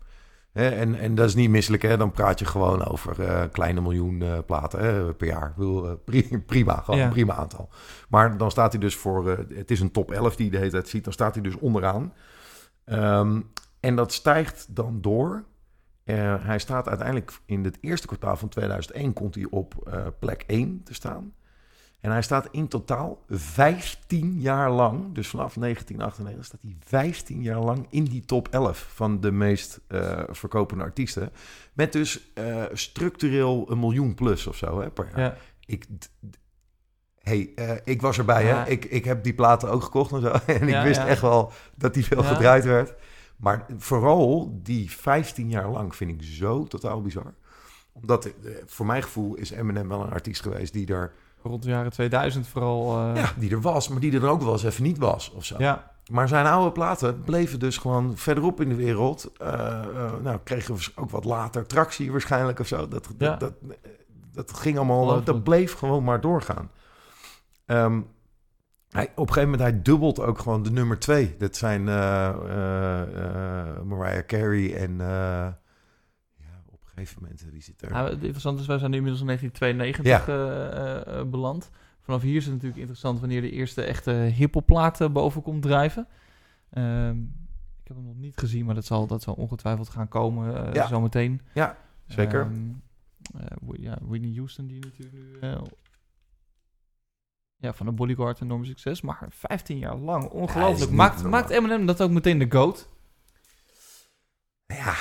Hè, 0.55 0.69
en, 0.69 0.95
en 0.95 1.15
dat 1.15 1.27
is 1.27 1.35
niet 1.35 1.49
misselijk, 1.49 1.83
hè? 1.83 1.97
dan 1.97 2.11
praat 2.11 2.39
je 2.39 2.45
gewoon 2.45 2.85
over 2.85 3.21
eh, 3.21 3.43
kleine 3.51 3.81
miljoen 3.81 4.21
eh, 4.21 4.37
platen 4.45 4.79
hè, 4.79 5.13
per 5.13 5.27
jaar. 5.27 5.49
Ik 5.49 5.55
bedoel, 5.55 5.87
eh, 5.89 5.93
pri- 6.05 6.37
prima, 6.45 6.75
gewoon 6.75 6.99
Ja. 6.99 7.05
een 7.05 7.11
prima 7.11 7.33
aantal. 7.33 7.69
Maar 8.09 8.37
dan 8.37 8.51
staat 8.51 8.71
hij 8.71 8.81
dus 8.81 8.95
voor, 8.95 9.27
het 9.53 9.71
is 9.71 9.79
een 9.79 9.91
top 9.91 10.11
11 10.11 10.35
die 10.35 10.45
je 10.45 10.51
de 10.51 10.57
hele 10.57 10.69
tijd 10.69 10.87
ziet, 10.87 11.03
dan 11.03 11.13
staat 11.13 11.33
hij 11.33 11.43
dus 11.43 11.55
onderaan. 11.57 12.13
Ehm, 12.85 13.41
en 13.79 13.95
dat 13.95 14.13
stijgt 14.13 14.75
dan 14.75 15.01
door. 15.01 15.43
Hij 16.39 16.59
staat 16.59 16.87
uiteindelijk 16.87 17.39
in 17.45 17.63
het 17.63 17.77
eerste 17.81 18.07
kwartaal 18.07 18.35
van 18.37 18.49
2001 18.49 19.13
komt 19.13 19.35
hij 19.35 19.47
op 19.49 19.99
plek 20.19 20.43
1 20.47 20.81
te 20.83 20.93
staan. 20.93 21.33
En 21.99 22.11
hij 22.11 22.21
staat 22.21 22.47
in 22.51 22.67
totaal 22.67 23.23
15 23.29 24.39
jaar 24.39 24.71
lang, 24.71 25.13
dus 25.13 25.27
vanaf 25.27 25.53
1998 25.53 26.45
staat 26.45 26.59
hij 26.61 26.75
15 26.79 27.41
jaar 27.41 27.59
lang 27.59 27.87
in 27.89 28.03
die 28.03 28.25
top 28.25 28.47
11 28.47 28.89
van 28.93 29.21
de 29.21 29.31
meest 29.31 29.79
eh, 29.87 30.23
verkopende 30.29 30.83
artiesten. 30.83 31.31
Met 31.73 31.93
dus 31.93 32.31
eh, 32.33 32.63
structureel 32.73 33.71
een 33.71 33.79
miljoen 33.79 34.13
plus 34.13 34.47
of 34.47 34.55
zo 34.55 34.81
hè, 34.81 34.89
per 34.89 35.07
jaar. 35.09 35.19
Ja. 35.19 35.37
Ik, 35.65 35.85
hey, 37.19 37.51
eh, 37.55 37.71
ik 37.83 38.01
was 38.01 38.17
erbij, 38.17 38.45
Ja. 38.45 38.63
hè? 38.63 38.69
Ik, 38.69 38.85
ik 38.85 39.05
heb 39.05 39.23
die 39.23 39.33
platen 39.33 39.69
ook 39.69 39.83
gekocht 39.83 40.11
en 40.11 40.21
zo. 40.21 40.31
En 40.45 40.67
ik 40.67 40.83
wist 40.83 40.99
echt 40.99 41.21
wel 41.21 41.51
dat 41.75 41.93
die 41.93 42.05
veel 42.05 42.23
gedraaid 42.23 42.63
werd. 42.63 42.93
Maar 43.37 43.65
vooral 43.77 44.59
die 44.63 44.91
15 44.91 45.49
jaar 45.49 45.69
lang 45.69 45.95
vind 45.95 46.11
ik 46.11 46.27
zo 46.27 46.63
totaal 46.63 47.01
bizar. 47.01 47.33
Omdat, 47.91 48.29
voor 48.65 48.85
mijn 48.85 49.03
gevoel, 49.03 49.35
is 49.35 49.49
Eminem 49.49 49.87
wel 49.87 50.01
een 50.01 50.11
artiest 50.11 50.41
geweest 50.41 50.73
die 50.73 50.87
er, 50.87 51.13
Rond 51.45 51.63
de 51.63 51.69
jaren 51.69 51.91
2000 51.91 52.47
vooral. 52.47 52.97
eh, 52.97 53.15
ja, 53.15 53.31
die 53.37 53.51
er 53.51 53.61
was, 53.61 53.87
maar 53.89 53.99
die 53.99 54.13
er 54.15 54.27
ook 54.27 54.41
wel 54.41 54.51
eens 54.51 54.63
even 54.63 54.83
niet 54.83 54.97
was 54.97 55.31
of 55.31 55.45
zo. 55.45 55.55
ja. 55.57 55.93
Maar 56.11 56.27
zijn 56.27 56.45
oude 56.45 56.71
platen 56.71 57.21
bleven 57.21 57.59
dus 57.59 57.77
gewoon 57.77 58.17
verderop 58.17 58.61
in 58.61 58.69
de 58.69 58.75
wereld. 58.75 59.31
Eh, 59.37 59.53
eh, 59.79 60.11
nou, 60.23 60.39
kregen 60.43 60.75
we 60.75 60.91
ook 60.95 61.09
wat 61.09 61.23
later 61.25 61.65
tractie 61.67 62.11
waarschijnlijk 62.11 62.59
of 62.59 62.67
zo. 62.67 62.77
Dat, 62.87 62.89
dat, 63.03 63.13
Ja. 63.17 63.35
dat, 63.35 63.53
dat 64.33 64.53
ging 64.53 64.77
allemaal, 64.77 65.23
dat 65.23 65.43
bleef 65.43 65.73
gewoon 65.73 66.03
maar 66.03 66.21
doorgaan. 66.21 66.69
Ehm, 67.65 68.01
hij, 68.89 69.05
op 69.15 69.27
een 69.27 69.33
gegeven 69.33 69.49
moment, 69.49 69.69
hij 69.69 69.81
dubbelt 69.81 70.19
ook 70.19 70.39
gewoon 70.39 70.63
de 70.63 70.71
nummer 70.71 70.99
twee. 70.99 71.35
Dat 71.37 71.55
zijn 71.55 71.83
Mariah 73.87 74.25
Carey 74.25 74.75
en... 74.75 75.01
eh, 75.01 75.07
ja, 76.37 76.63
op 76.69 76.79
een 76.83 76.84
gegeven 76.95 77.21
moment, 77.21 77.51
die 77.51 77.61
zit 77.61 77.81
er... 77.81 77.91
Nou, 77.91 78.09
het 78.09 78.21
interessante 78.21 78.61
is, 78.61 78.67
wij 78.67 78.77
zijn 78.77 78.91
nu 78.91 78.97
inmiddels 78.97 79.21
in 79.21 79.27
1992 79.27 80.27
eh, 80.35 81.19
eh, 81.19 81.27
beland. 81.27 81.69
Vanaf 81.99 82.21
hier 82.21 82.35
is 82.35 82.43
het 82.43 82.53
natuurlijk 82.53 82.79
interessant 82.79 83.19
wanneer 83.19 83.41
de 83.41 83.51
eerste 83.51 83.81
echte 83.81 84.11
hippelplaat 84.11 85.01
eh, 85.01 85.09
boven 85.09 85.41
komt 85.41 85.61
drijven. 85.61 86.07
Ehm, 86.69 87.19
ik 87.81 87.87
heb 87.87 87.97
hem 87.97 88.05
nog 88.05 88.17
niet 88.17 88.37
gezien, 88.37 88.65
maar 88.65 88.75
dat 88.75 88.85
zal, 88.85 89.07
dat 89.07 89.21
zal 89.21 89.33
ongetwijfeld 89.33 89.89
gaan 89.89 90.07
komen 90.07 90.73
Ja. 90.73 90.87
zometeen. 90.87 91.41
Ja, 91.53 91.77
zeker. 92.07 92.51
Whi- 93.61 93.81
ja, 93.81 93.97
Whitney 94.01 94.33
Houston, 94.35 94.67
die 94.67 94.79
natuurlijk 94.79 95.17
nu... 95.41 95.57
ja, 97.55 97.73
van 97.73 97.85
de 97.85 97.91
Bodyguard 97.91 98.41
enorm 98.41 98.65
succes. 98.65 99.01
Maar 99.01 99.25
15 99.29 99.77
jaar 99.77 99.97
lang, 99.97 100.29
ongelooflijk. 100.29 100.91
maakt, 100.91 101.23
maakt 101.23 101.49
Eminem 101.49 101.85
dat 101.85 102.01
ook 102.01 102.11
meteen 102.11 102.37
de 102.37 102.51
GOAT? 102.51 102.89
Ja, 104.67 104.93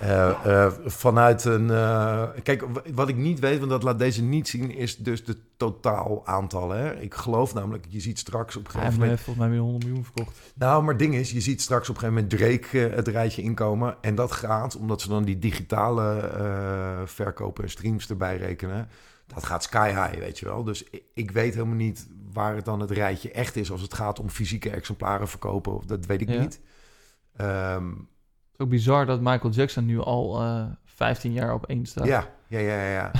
eh, 0.00 0.64
eh, 0.64 0.72
vanuit 0.84 1.44
een... 1.44 1.70
eh, 1.70 2.28
kijk, 2.42 2.64
wat 2.94 3.08
ik 3.08 3.16
niet 3.16 3.38
weet, 3.38 3.58
want 3.58 3.70
dat 3.70 3.82
laat 3.82 3.98
deze 3.98 4.22
niet 4.22 4.48
zien... 4.48 4.70
is 4.70 4.96
dus 4.96 5.24
de 5.24 5.36
totaal 5.56 6.26
aantallen. 6.26 6.78
Hè? 6.78 6.94
Ik 7.00 7.14
geloof 7.14 7.54
namelijk, 7.54 7.86
je 7.88 8.00
ziet 8.00 8.18
straks 8.18 8.56
op 8.56 8.64
een 8.66 8.72
Hij 8.72 8.80
gegeven 8.80 8.88
heeft 8.90 8.98
moment... 8.98 9.20
volgens 9.20 9.46
mij 9.46 9.54
weer 9.54 9.64
100 9.64 9.84
miljoen 9.84 10.04
verkocht. 10.04 10.40
Nou, 10.54 10.80
maar 10.82 10.90
het 10.90 10.98
ding 10.98 11.14
is, 11.14 11.30
je 11.30 11.40
ziet 11.40 11.60
straks 11.62 11.88
op 11.88 11.94
een 11.94 12.00
gegeven 12.00 12.28
moment 12.38 12.60
Drake 12.70 12.94
het 12.94 13.08
rijtje 13.08 13.42
inkomen. 13.42 13.96
En 14.00 14.14
dat 14.14 14.32
gaat, 14.32 14.76
omdat 14.76 15.00
ze 15.00 15.08
dan 15.08 15.24
die 15.24 15.38
digitale 15.38 16.30
verkopen 17.04 17.64
en 17.64 17.70
streams 17.70 18.08
erbij 18.08 18.36
rekenen... 18.36 18.88
dat 19.26 19.44
gaat 19.44 19.62
sky 19.62 19.88
high, 19.88 20.18
weet 20.18 20.38
je 20.38 20.44
wel. 20.46 20.64
Dus 20.64 20.84
ik, 20.84 21.02
ik 21.14 21.30
weet 21.30 21.54
helemaal 21.54 21.74
niet 21.76 22.06
waar 22.32 22.54
het 22.54 22.64
dan 22.64 22.80
het 22.80 22.90
rijtje 22.90 23.30
echt 23.30 23.56
is... 23.56 23.70
als 23.70 23.80
het 23.82 23.94
gaat 23.94 24.18
om 24.20 24.28
fysieke 24.30 24.70
exemplaren 24.70 25.28
verkopen. 25.28 25.74
Of, 25.74 25.84
dat 25.84 26.06
weet 26.06 26.20
ik 26.20 26.28
Ja. 26.28 26.40
niet. 26.40 26.60
Ehm, 27.36 27.84
is 28.58 28.64
ook 28.64 28.70
bizar 28.70 29.06
dat 29.06 29.20
Michael 29.20 29.52
Jackson 29.52 29.86
nu 29.86 30.00
al 30.00 30.40
eh 30.42 30.64
15 30.84 31.32
jaar 31.32 31.54
op 31.54 31.66
één 31.66 31.86
staat. 31.86 32.06
Ja, 32.06 32.28
ja, 32.46 32.58
ja, 32.58 32.82
ja. 32.82 33.10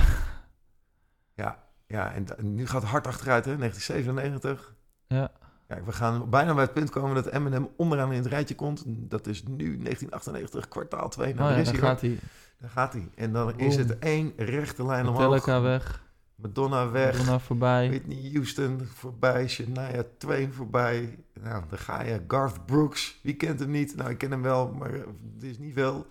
Ja, 1.33 1.59
ja, 1.97 2.13
en, 2.13 2.25
nu 2.55 2.67
gaat 2.67 2.81
het 2.81 2.91
hard 2.91 3.07
achteruit, 3.07 3.45
hè? 3.45 3.57
1997. 3.57 4.75
Ja. 5.07 5.31
Ja, 5.67 5.83
we 5.83 5.91
gaan 5.91 6.29
bijna 6.29 6.53
bij 6.53 6.63
het 6.63 6.73
punt 6.73 6.89
komen 6.89 7.15
dat 7.15 7.25
Eminem 7.25 7.69
onderaan 7.77 8.11
in 8.11 8.17
het 8.17 8.27
rijtje 8.27 8.55
komt. 8.55 8.83
Dat 8.85 9.27
is 9.27 9.43
nu 9.43 9.57
1998, 9.57 10.67
kwartaal 10.67 11.09
2. 11.09 11.33
Nou, 11.33 11.39
Oh 11.39 11.47
daar 11.47 11.55
ja, 11.55 11.61
is 11.61 11.65
daar 11.65 11.79
hij, 11.79 11.89
gaat 11.89 12.01
hij. 12.01 12.19
Daar 12.59 12.69
gaat 12.69 12.93
hij. 12.93 13.09
En 13.15 13.33
dan 13.33 13.59
is 13.59 13.75
het 13.75 13.99
één 13.99 14.33
rechte 14.35 14.85
lijn 14.85 15.07
omhoog. 15.07 15.17
Metallica 15.17 15.61
weg. 15.61 16.05
Madonna 16.35 16.89
weg. 16.89 17.17
Madonna 17.17 17.39
voorbij. 17.39 17.89
Whitney 17.89 18.29
Houston 18.33 18.81
voorbij. 18.93 19.47
Shania 19.47 20.03
Twain 20.17 20.53
voorbij. 20.53 21.17
Nou, 21.43 21.63
dan 21.69 21.77
ga 21.79 22.03
je. 22.03 22.21
Garth 22.27 22.65
Brooks. 22.65 23.19
Wie 23.23 23.33
kent 23.33 23.59
hem 23.59 23.71
niet? 23.71 23.95
Nou, 23.95 24.09
ik 24.09 24.17
ken 24.17 24.31
hem 24.31 24.41
wel, 24.41 24.73
maar 24.77 24.91
het 24.91 25.43
is 25.43 25.57
niet 25.59 25.73
veel. 25.73 26.05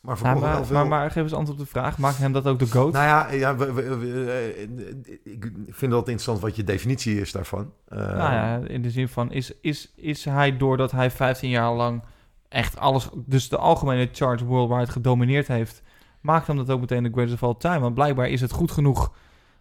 Maar 0.00 0.14
Ja, 0.14 0.20
verkocht 0.20 0.44
wel 0.44 0.52
maar, 0.54 0.64
veel. 0.66 0.76
maar, 0.76 0.86
maar 0.86 1.10
geef 1.10 1.22
eens 1.22 1.32
antwoord 1.32 1.58
op 1.58 1.64
de 1.64 1.70
vraag. 1.70 1.98
Maakt 1.98 2.18
hem 2.18 2.32
dat 2.32 2.46
ook 2.46 2.58
de 2.58 2.66
GOAT? 2.66 2.92
Nou 2.92 3.04
ja, 3.04 3.30
ja 3.32 3.56
we- 3.56 3.72
we- 3.72 3.96
we- 3.96 4.30
eh, 4.30 5.32
ik 5.32 5.42
vind 5.52 5.80
het 5.80 5.82
altijd 5.92 5.92
interessant 5.92 6.40
wat 6.40 6.56
je 6.56 6.64
definitie 6.64 7.20
is 7.20 7.32
daarvan. 7.32 7.72
Eh, 7.88 7.98
nou 7.98 8.16
ja, 8.18 8.56
in 8.66 8.82
de 8.82 8.90
zin 8.90 9.08
van, 9.08 9.32
is, 9.32 9.52
is, 9.60 9.92
is 9.96 10.24
hij 10.24 10.56
doordat 10.56 10.90
hij 10.90 11.10
15 11.10 11.50
jaar 11.50 11.72
lang 11.72 12.02
echt 12.48 12.78
alles, 12.78 13.08
dus 13.14 13.48
de 13.48 13.56
algemene 13.56 14.08
charts 14.12 14.42
worldwide 14.42 14.92
gedomineerd 14.92 15.48
heeft, 15.48 15.82
maakt 16.20 16.46
hem 16.46 16.56
dat 16.56 16.70
ook 16.70 16.80
meteen 16.80 17.02
de 17.02 17.10
greatest 17.12 17.42
of 17.42 17.48
all 17.48 17.54
time? 17.58 17.78
Want 17.80 17.94
blijkbaar 17.94 18.28
is 18.28 18.40
het 18.40 18.52
goed 18.52 18.70
genoeg 18.70 19.12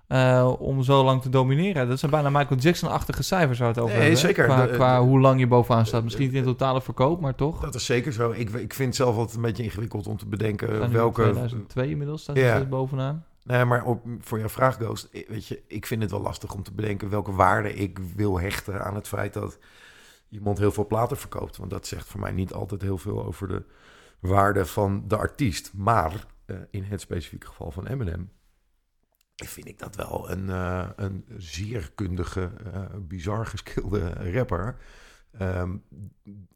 eh, 0.07 0.53
om 0.59 0.83
zo 0.83 1.03
lang 1.03 1.21
te 1.21 1.29
domineren. 1.29 1.87
Dat 1.87 1.99
zijn 1.99 2.11
bijna 2.11 2.29
Michael 2.29 2.59
Jackson-achtige 2.59 3.23
cijfers 3.23 3.57
zou 3.57 3.69
het 3.69 3.79
over 3.79 3.91
Nee, 3.93 4.01
hebben, 4.01 4.19
zeker. 4.19 4.45
Qua, 4.45 4.65
De- 4.65 4.71
qua 4.73 4.97
de- 4.99 5.03
hoe 5.05 5.19
lang 5.19 5.39
je 5.39 5.47
bovenaan 5.47 5.85
staat. 5.85 6.03
Misschien 6.03 6.25
niet 6.25 6.35
in 6.35 6.43
totale 6.43 6.81
verkoop, 6.81 7.21
maar 7.21 7.35
toch? 7.35 7.59
Dat 7.59 7.75
is 7.75 7.85
zeker 7.85 8.13
zo. 8.13 8.31
Ik, 8.31 8.49
ik 8.49 8.73
vind 8.73 8.95
zelf 8.95 9.15
altijd 9.17 9.35
een 9.35 9.41
beetje 9.41 9.63
ingewikkeld 9.63 10.07
om 10.07 10.17
te 10.17 10.25
bedenken 10.25 10.91
welke... 10.91 11.21
2002 11.21 11.89
inmiddels 11.89 12.21
staat 12.21 12.37
steeds 12.37 12.69
bovenaan. 12.69 13.25
Nee, 13.43 13.65
maar 13.65 13.83
op, 13.85 14.05
voor 14.19 14.39
jouw 14.39 14.49
vraag, 14.49 14.75
Ghost, 14.75 15.09
weet 15.27 15.47
je, 15.47 15.61
ik 15.67 15.85
vind 15.85 16.01
het 16.01 16.11
wel 16.11 16.21
lastig 16.21 16.53
om 16.53 16.63
te 16.63 16.73
bedenken 16.73 17.09
welke 17.09 17.31
waarde 17.31 17.73
ik 17.73 17.99
wil 18.15 18.39
hechten 18.39 18.83
aan 18.85 18.95
het 18.95 19.07
feit 19.07 19.33
dat 19.33 19.57
iemand 20.29 20.57
heel 20.57 20.71
veel 20.71 20.87
platen 20.87 21.17
verkoopt. 21.17 21.57
Want 21.57 21.69
dat 21.71 21.87
zegt 21.87 22.07
voor 22.07 22.19
mij 22.19 22.31
niet 22.31 22.53
altijd 22.53 22.81
heel 22.81 22.97
veel 22.97 23.25
over 23.25 23.47
de 23.47 23.63
waarde 24.19 24.65
van 24.65 25.03
de 25.07 25.17
artiest. 25.17 25.71
Maar 25.75 26.25
eh, 26.45 26.55
in 26.71 26.83
het 26.83 27.01
specifieke 27.01 27.47
geval 27.47 27.71
van 27.71 27.87
Eminem 27.87 28.29
vind 29.35 29.67
ik 29.67 29.79
dat 29.79 29.95
wel 29.95 30.31
een, 30.31 30.49
eh, 30.49 30.89
een 30.95 31.25
zeer 31.37 31.91
kundige, 31.95 32.51
eh, 32.73 32.81
bizar 32.99 33.45
geskilde 33.45 34.31
rapper. 34.31 34.75
Ehm, 35.37 35.75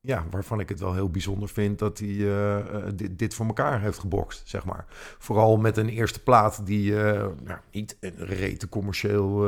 ja, 0.02 0.26
waarvan 0.30 0.60
ik 0.60 0.70
het 0.70 0.80
wel 0.80 0.94
heel 0.94 1.10
bijzonder 1.10 1.50
vind 1.50 1.80
dat 1.80 2.00
hij 2.00 2.30
eh, 2.32 2.92
dit, 3.12 3.34
voor 3.34 3.46
elkaar 3.46 3.82
heeft 3.82 4.00
gebokst, 4.00 4.50
zeg 4.50 4.66
maar. 4.66 4.86
Vooral 5.18 5.58
met 5.58 5.78
een 5.78 5.90
eerste 5.90 6.24
plaat 6.24 6.66
die 6.66 6.94
nou, 6.94 7.60
niet 7.72 7.98
een 8.00 8.16
rete 8.16 8.70
commercieel 8.70 9.46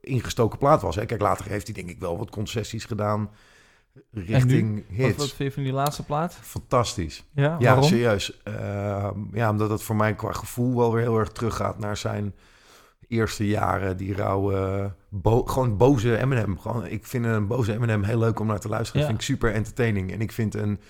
ingestoken 0.00 0.58
plaat 0.58 0.82
was. 0.82 0.96
Hè. 0.96 1.06
Kijk, 1.06 1.20
later 1.20 1.46
heeft 1.46 1.66
hij 1.66 1.74
denk 1.74 1.88
ik 1.88 2.00
wel 2.00 2.18
wat 2.18 2.30
concessies 2.30 2.84
gedaan 2.84 3.30
richting 4.12 4.84
hits. 4.88 5.16
wat 5.16 5.26
vind 5.32 5.48
je 5.48 5.52
van 5.52 5.62
die 5.62 5.72
laatste 5.72 6.04
plaat? 6.04 6.34
Fantastisch. 6.40 7.24
Ja, 7.34 7.42
Ja, 7.42 7.58
waarom? 7.58 7.84
serieus. 7.84 8.40
Ehm, 8.42 9.18
ja, 9.32 9.50
omdat 9.50 9.70
het 9.70 9.82
voor 9.82 9.96
mij 9.96 10.14
qua 10.14 10.32
gevoel 10.32 10.76
wel 10.76 10.92
weer 10.92 11.02
heel 11.02 11.18
erg 11.18 11.28
teruggaat 11.28 11.78
naar 11.78 11.96
zijn 11.96 12.34
eerste 13.08 13.46
jaren. 13.46 13.96
Die 13.96 14.14
rauwe, 14.14 14.92
bo- 15.08 15.42
gewoon 15.44 15.76
boze 15.76 16.18
Eminem. 16.18 16.58
Gewoon, 16.58 16.86
ik 16.86 17.06
vind 17.06 17.24
een 17.24 17.46
boze 17.46 17.72
Eminem 17.72 18.02
heel 18.02 18.18
leuk 18.18 18.40
om 18.40 18.46
naar 18.46 18.60
te 18.60 18.68
luisteren. 18.68 19.00
Ja. 19.02 19.06
Dat 19.08 19.16
vind 19.16 19.28
ik 19.30 19.36
super 19.36 19.54
entertaining. 19.56 20.12
En 20.12 20.20
ik 20.20 20.32
vind 20.32 20.54
een, 20.54 20.80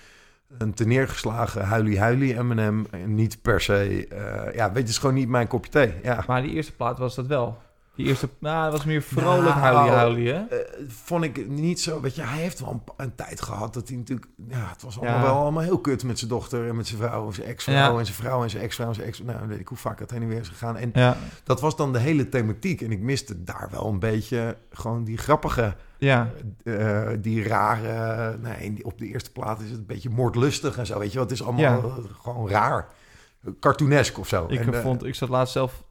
een 0.57 0.73
teneergeslagen 0.73 1.65
huilie-huilie 1.65 2.37
Eminem 2.37 2.85
niet 3.05 3.41
per 3.41 3.61
se... 3.61 4.07
eh, 4.09 4.55
ja, 4.55 4.65
weet 4.65 4.73
je, 4.73 4.79
het 4.79 4.89
is 4.89 4.97
gewoon 4.97 5.15
niet 5.15 5.29
mijn 5.29 5.47
kopje 5.47 5.71
thee. 5.71 5.93
Ja. 6.03 6.23
Maar 6.27 6.41
die 6.41 6.51
eerste 6.51 6.75
plaat 6.75 6.97
was 6.97 7.15
dat 7.15 7.27
wel. 7.27 7.57
Die 7.95 8.05
eerste, 8.05 8.29
nou, 8.39 8.63
dat 8.63 8.71
was 8.71 8.85
meer 8.85 9.01
vrolijk 9.01 9.55
Nou, 9.55 9.59
huilie 9.59 9.91
huilie, 9.91 10.31
hè? 10.31 10.39
Eh, 10.45 10.85
vond 10.87 11.23
ik 11.23 11.47
niet 11.47 11.79
zo. 11.81 12.01
Weet 12.01 12.15
je, 12.15 12.21
hij 12.21 12.39
heeft 12.41 12.59
wel 12.59 12.83
een, 12.97 13.15
tijd 13.15 13.41
gehad 13.41 13.73
dat 13.73 13.87
hij 13.87 13.97
natuurlijk. 13.97 14.27
Ja, 14.47 14.69
het 14.69 14.81
was 14.81 14.97
allemaal 14.99 15.15
Ja. 15.17 15.21
wel 15.23 15.35
allemaal 15.35 15.63
heel 15.63 15.79
kut 15.79 16.03
met 16.03 16.17
zijn 16.19 16.29
dochter 16.29 16.67
en 16.67 16.75
met 16.75 16.87
zijn 16.87 17.01
vrouw 17.01 17.27
en 17.27 17.33
zijn 17.33 17.47
ex-vrouw 17.47 17.75
Ja. 17.93 17.99
en 17.99 18.05
zijn 18.05 18.17
vrouw 18.17 18.43
en 18.43 18.49
zijn 18.49 18.63
ex-vrouw 18.63 18.87
en 18.87 18.95
zijn 18.95 19.07
ex. 19.07 19.21
Nou, 19.21 19.47
weet 19.47 19.59
ik 19.59 19.67
hoe 19.67 19.77
vaak 19.77 19.99
het 19.99 20.11
heen 20.11 20.21
en 20.21 20.27
weer 20.27 20.39
is 20.39 20.47
gegaan. 20.47 20.77
En 20.77 20.89
Ja, 20.93 21.17
dat 21.43 21.61
was 21.61 21.75
dan 21.75 21.93
de 21.93 21.99
hele 21.99 22.29
thematiek. 22.29 22.81
En 22.81 22.91
ik 22.91 22.99
miste 22.99 23.43
daar 23.43 23.67
wel 23.71 23.87
een 23.87 23.99
beetje 23.99 24.57
gewoon 24.71 25.03
die 25.03 25.17
grappige, 25.17 25.75
ja. 25.97 26.29
eh, 26.63 27.07
die 27.19 27.47
rare. 27.47 28.37
Nee, 28.37 28.73
die- 28.73 28.85
op 28.85 28.97
de 28.97 29.07
eerste 29.07 29.31
plaat 29.31 29.61
is 29.61 29.69
het 29.69 29.77
een 29.79 29.85
beetje 29.85 30.09
moordlustig 30.09 30.77
en 30.77 30.85
zo. 30.85 30.99
Weet 30.99 31.11
je, 31.11 31.19
wat 31.19 31.31
is 31.31 31.43
allemaal 31.43 31.93
gewoon 32.21 32.49
raar, 32.49 32.87
cartoonesk 33.59 34.17
of 34.19 34.27
zo. 34.27 34.45
Ik, 34.49 34.59
En, 34.59 34.73
eh, 34.73 34.81
vond, 34.81 35.05
ik 35.05 35.15
zat 35.15 35.29
laatst 35.29 35.53
zelf 35.53 35.83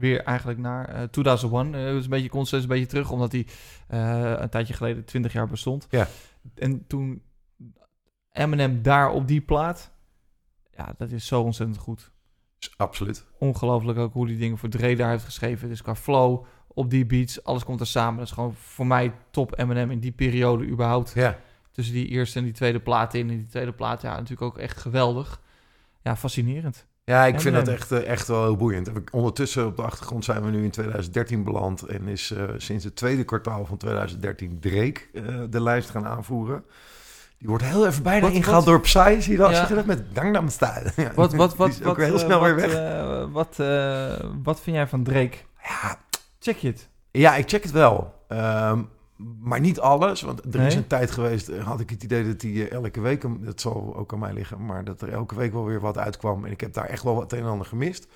weer 0.00 0.22
eigenlijk 0.24 0.58
naar 0.58 0.88
eh 0.88 1.02
2001. 1.02 1.74
Eh, 1.74 1.84
Het 1.84 1.94
was 1.94 2.04
een 2.04 2.10
beetje 2.10 2.28
constant, 2.28 2.62
een 2.62 2.68
beetje 2.68 2.86
terug, 2.86 3.10
omdat 3.10 3.32
hij 3.32 3.46
eh, 3.88 4.40
een 4.40 4.48
tijdje 4.48 4.74
geleden 4.74 5.04
20 5.04 5.32
jaar 5.32 5.46
bestond. 5.46 5.86
Ja. 5.90 6.08
En 6.54 6.86
toen 6.86 7.22
Eminem 8.32 8.82
daar 8.82 9.10
op 9.10 9.28
die 9.28 9.40
plaat, 9.40 9.90
ja, 10.76 10.94
dat 10.98 11.10
is 11.10 11.26
zo 11.26 11.42
ontzettend 11.42 11.78
goed. 11.78 12.10
absoluut. 12.76 13.26
Ongelooflijk 13.38 13.98
ook 13.98 14.12
hoe 14.12 14.26
die 14.26 14.38
dingen 14.38 14.58
voor 14.58 14.68
Dre 14.68 14.96
daar 14.96 15.10
heeft 15.10 15.24
geschreven. 15.24 15.68
Dus 15.68 15.82
qua 15.82 15.94
flow, 15.94 16.44
op 16.68 16.90
die 16.90 17.06
beats, 17.06 17.44
alles 17.44 17.64
komt 17.64 17.80
er 17.80 17.86
samen. 17.86 18.18
Dat 18.18 18.26
is 18.26 18.32
gewoon 18.32 18.54
voor 18.54 18.86
mij 18.86 19.12
top 19.30 19.58
Eminem 19.58 19.90
in 19.90 20.00
die 20.00 20.12
periode 20.12 20.66
überhaupt. 20.66 21.12
Ja. 21.14 21.38
Tussen 21.70 21.94
die 21.94 22.06
eerste 22.06 22.38
en 22.38 22.44
die 22.44 22.52
tweede 22.52 22.80
plaat 22.80 23.14
in. 23.14 23.30
En 23.30 23.36
die 23.36 23.46
tweede 23.48 23.72
plaat, 23.72 24.02
ja, 24.02 24.10
natuurlijk 24.10 24.42
ook 24.42 24.58
echt 24.58 24.76
geweldig. 24.76 25.40
Ja, 26.02 26.16
fascinerend. 26.16 26.86
Ja, 27.10 27.26
ik 27.26 27.40
vind 27.40 27.54
dat 27.54 27.64
dan- 27.64 27.74
echt, 27.74 27.92
eh, 27.92 28.06
echt 28.08 28.28
wel 28.28 28.42
heel 28.42 28.56
boeiend. 28.56 28.90
Ondertussen 29.12 29.66
op 29.66 29.76
de 29.76 29.82
achtergrond 29.82 30.24
zijn 30.24 30.42
we 30.44 30.50
nu 30.50 30.64
in 30.64 30.70
2013 30.70 31.44
beland. 31.44 31.82
En 31.82 32.08
is 32.08 32.30
eh, 32.30 32.42
sinds 32.56 32.84
het 32.84 32.96
tweede 32.96 33.24
kwartaal 33.24 33.66
van 33.66 33.76
2013 33.76 34.58
Drake 34.60 35.00
eh, 35.14 35.22
de 35.50 35.62
lijst 35.62 35.90
gaan 35.90 36.06
aanvoeren. 36.06 36.64
Die 37.38 37.48
wordt 37.48 37.64
heel 37.64 37.86
even 37.86 38.02
bijna 38.02 38.26
Wat- 38.26 38.32
ingehaald 38.34 38.64
wat- 38.64 38.72
door 38.74 38.80
Psy. 38.80 39.20
Zie 39.20 39.32
je 39.32 39.38
dat? 39.38 39.50
Ja. 39.50 39.56
Zeg 39.56 39.68
je 39.68 39.74
dat 39.74 39.84
met 39.86 40.02
Gangnam 40.14 40.48
Style? 40.48 40.92
Ja, 40.96 41.12
Wat, 41.14 41.34
wat, 41.34 41.56
wat, 41.56 41.68
is 41.68 41.78
ook 41.78 41.84
wat, 41.84 41.96
weer 41.96 42.06
heel 42.06 42.14
eh, 42.14 42.24
snel 42.24 42.40
wat, 42.40 42.48
weer 42.48 42.56
weg. 42.56 42.74
eh, 42.74 43.24
wat, 43.32 43.58
eh, 43.58 44.30
wat 44.42 44.60
vind 44.60 44.76
jij 44.76 44.86
van 44.86 45.02
Drake? 45.02 45.36
Ja, 45.64 45.98
Check 46.40 46.56
je 46.56 46.66
het? 46.68 46.88
Ja, 47.10 47.34
ik 47.36 47.48
check 47.48 47.62
het 47.62 47.72
wel. 47.72 48.14
Ehm, 48.28 48.78
maar 49.40 49.60
niet 49.60 49.80
alles. 49.80 50.20
Want 50.22 50.54
er 50.54 50.60
is 50.60 50.74
een 50.74 50.86
tijd 50.86 51.10
geweest, 51.10 51.48
eh, 51.48 51.64
had 51.66 51.80
ik 51.80 51.90
het 51.90 52.02
idee 52.02 52.26
dat 52.26 52.42
hij 52.42 52.50
eh, 52.50 52.70
elke 52.70 53.00
week, 53.00 53.24
dat 53.44 53.60
zal 53.60 53.96
ook 53.96 54.12
aan 54.12 54.18
mij 54.18 54.32
liggen, 54.32 54.64
maar 54.66 54.84
dat 54.84 55.02
er 55.02 55.08
elke 55.12 55.34
week 55.34 55.52
wel 55.52 55.64
weer 55.64 55.80
wat 55.80 55.98
uitkwam. 55.98 56.44
En 56.44 56.50
ik 56.50 56.60
heb 56.60 56.72
daar 56.72 56.86
echt 56.86 57.02
wel 57.02 57.14
wat 57.14 57.32
een 57.32 57.38
en 57.38 57.44
ander 57.44 57.66
gemist. 57.66 58.06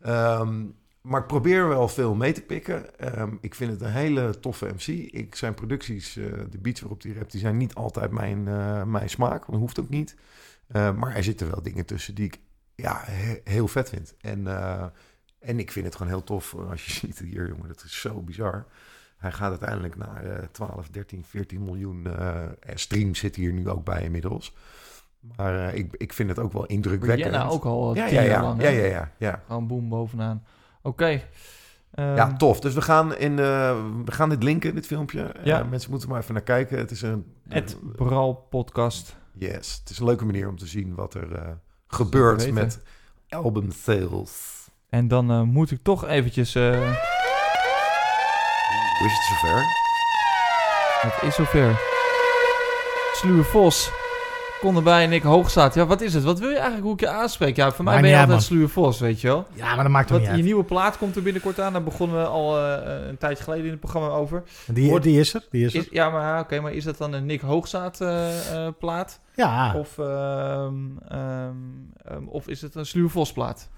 Ehm, 0.00 0.64
maar 1.00 1.20
ik 1.20 1.26
probeer 1.26 1.68
wel 1.68 1.88
veel 1.88 2.14
mee 2.14 2.32
te 2.32 2.40
pikken. 2.42 2.98
Ehm, 2.98 3.34
ik 3.40 3.54
vind 3.54 3.70
het 3.72 3.80
een 3.80 3.90
hele 3.92 4.40
toffe 4.40 4.66
MC. 4.66 4.86
Ik, 5.12 5.34
zijn 5.34 5.54
producties, 5.54 6.16
eh, 6.16 6.24
de 6.50 6.58
beats 6.58 6.80
waarop 6.80 7.02
hij 7.02 7.12
rapt, 7.12 7.30
die 7.30 7.40
zijn 7.40 7.56
niet 7.56 7.74
altijd 7.74 8.10
mijn, 8.10 8.42
mijn 8.90 9.10
smaak. 9.10 9.46
Dat 9.46 9.56
hoeft 9.60 9.80
ook 9.80 9.88
niet. 9.88 10.16
Eh, 10.66 10.96
maar 10.96 11.16
er 11.16 11.24
zitten 11.24 11.50
wel 11.50 11.62
dingen 11.62 11.86
tussen 11.86 12.14
die 12.14 12.24
ik 12.24 12.38
ja, 12.74 13.00
he- 13.04 13.40
heel 13.44 13.68
vet 13.68 13.88
vind. 13.88 14.14
En, 14.20 14.46
en 15.38 15.58
ik 15.58 15.70
vind 15.70 15.84
het 15.86 15.94
gewoon 15.96 16.12
heel 16.12 16.24
tof 16.24 16.54
als 16.70 16.84
je 16.84 16.92
ziet 17.06 17.18
hier, 17.18 17.48
jongen, 17.48 17.68
dat 17.68 17.82
is 17.84 18.00
zo 18.00 18.20
bizar. 18.22 18.66
Hij 19.24 19.32
gaat 19.32 19.50
uiteindelijk 19.50 19.96
naar 19.96 20.24
eh 20.24 20.46
12, 20.52 20.88
13, 20.88 21.24
14 21.24 21.64
miljoen 21.64 22.06
eh, 22.06 22.42
en 22.42 22.78
streams 22.78 23.18
zit 23.18 23.36
hier 23.36 23.52
nu 23.52 23.68
ook 23.68 23.84
bij 23.84 24.02
inmiddels. 24.02 24.54
Maar 25.36 25.68
eh, 25.68 25.78
ik, 25.78 25.94
ik 25.96 26.12
vind 26.12 26.28
het 26.28 26.38
ook 26.38 26.52
wel 26.52 26.66
indrukwekkend. 26.66 27.28
Rihanna 27.28 27.50
ook 27.52 27.64
al 27.64 27.94
eh, 27.94 27.96
ja, 27.96 28.06
ja, 28.06 28.30
ja, 28.30 28.42
lang. 28.42 28.62
ja, 28.62 28.68
ja, 28.68 28.84
ja, 28.84 29.10
ja. 29.18 29.42
Gewoon 29.46 29.66
boom 29.66 29.88
bovenaan. 29.88 30.44
Oké. 30.82 31.20
Ehm, 31.94 32.16
ja, 32.16 32.32
tof. 32.36 32.60
Dus 32.60 32.74
we 32.74 32.82
gaan, 32.82 33.16
in, 33.16 33.38
eh, 33.38 33.76
we 34.04 34.12
gaan 34.12 34.28
dit 34.28 34.42
linken, 34.42 34.74
dit 34.74 34.86
filmpje. 34.86 35.34
Ja. 35.42 35.60
Eh, 35.60 35.68
mensen 35.68 35.90
moeten 35.90 36.08
maar 36.08 36.20
even 36.20 36.34
naar 36.34 36.42
kijken. 36.42 36.78
Het 36.78 36.90
is 36.90 37.02
een... 37.02 37.24
Het 37.48 37.76
Bral 37.96 38.34
podcast. 38.50 39.16
Yes, 39.32 39.78
het 39.80 39.90
is 39.90 39.98
een 39.98 40.04
leuke 40.04 40.24
manier 40.24 40.48
om 40.48 40.58
te 40.58 40.66
zien 40.66 40.94
wat 40.94 41.14
er 41.14 41.34
eh, 41.34 41.48
gebeurt 41.86 42.52
met 42.52 42.82
album 43.28 43.70
sales. 43.70 44.68
En 44.88 45.08
dan 45.08 45.30
eh, 45.30 45.42
moet 45.42 45.70
ik 45.70 45.82
toch 45.82 46.06
eventjes... 46.06 46.54
Hoe 48.98 49.06
is 49.06 49.12
het 49.12 49.22
zover? 49.24 49.64
het 51.00 51.22
is 51.22 51.34
zover. 51.34 51.80
Sluwe 53.12 53.44
Vos. 53.44 53.90
Kon 54.64 54.76
erbij 54.76 55.04
en 55.04 55.12
ik 55.12 55.22
hoog 55.22 55.50
staat. 55.50 55.74
Ja, 55.74 55.86
wat 55.86 56.00
is 56.00 56.14
het? 56.14 56.24
Wat 56.24 56.38
wil 56.38 56.48
je 56.48 56.54
eigenlijk 56.54 56.84
hoe 56.84 56.92
ik 56.94 57.00
je 57.00 57.08
aanspreek? 57.08 57.56
Ja, 57.56 57.72
voor 57.72 57.84
mij 57.84 58.00
ben 58.00 58.10
je 58.10 58.18
altijd 58.18 58.42
Sluwe 58.42 58.68
Vos, 58.68 59.00
weet 59.00 59.20
je 59.20 59.26
wel. 59.26 59.46
Ja, 59.52 59.74
maar 59.74 59.84
dat 59.84 59.92
maakt 59.92 60.08
toch 60.08 60.16
niet 60.18 60.26
je 60.26 60.32
uit. 60.32 60.42
nieuwe 60.42 60.64
plaat 60.64 60.98
komt 60.98 61.16
er 61.16 61.22
binnenkort 61.22 61.60
aan. 61.60 61.72
Daar 61.72 61.82
begonnen 61.82 62.16
we 62.20 62.26
al 62.26 62.58
eh, 62.58 63.06
een 63.08 63.18
tijdje 63.18 63.44
geleden 63.44 63.64
in 63.64 63.70
het 63.70 63.80
programma 63.80 64.08
over. 64.08 64.42
Die, 64.66 64.88
Wordt- 64.88 65.04
die 65.04 65.20
is 65.20 65.34
er, 65.34 65.46
die 65.50 65.64
is 65.64 65.74
er. 65.74 65.80
Is, 65.80 65.88
ja, 65.90 66.10
maar 66.10 66.40
oké, 66.40 66.60
maar 66.60 66.72
is 66.72 66.84
dat 66.84 66.98
dan 66.98 67.12
een 67.12 67.26
Nick 67.26 67.40
Hoogstaat 67.40 68.00
eh, 68.00 68.66
eh, 68.66 68.72
plaat? 68.78 69.20
Ja, 69.34 69.74
Of, 69.74 69.98
ehm, 69.98 70.74
ehm, 71.08 71.52
ehm, 72.04 72.26
of 72.26 72.48
is 72.48 72.62
het 72.62 72.74
een 72.74 72.86
Sluwe 72.86 73.08
Vos 73.08 73.32
plaat? 73.32 73.68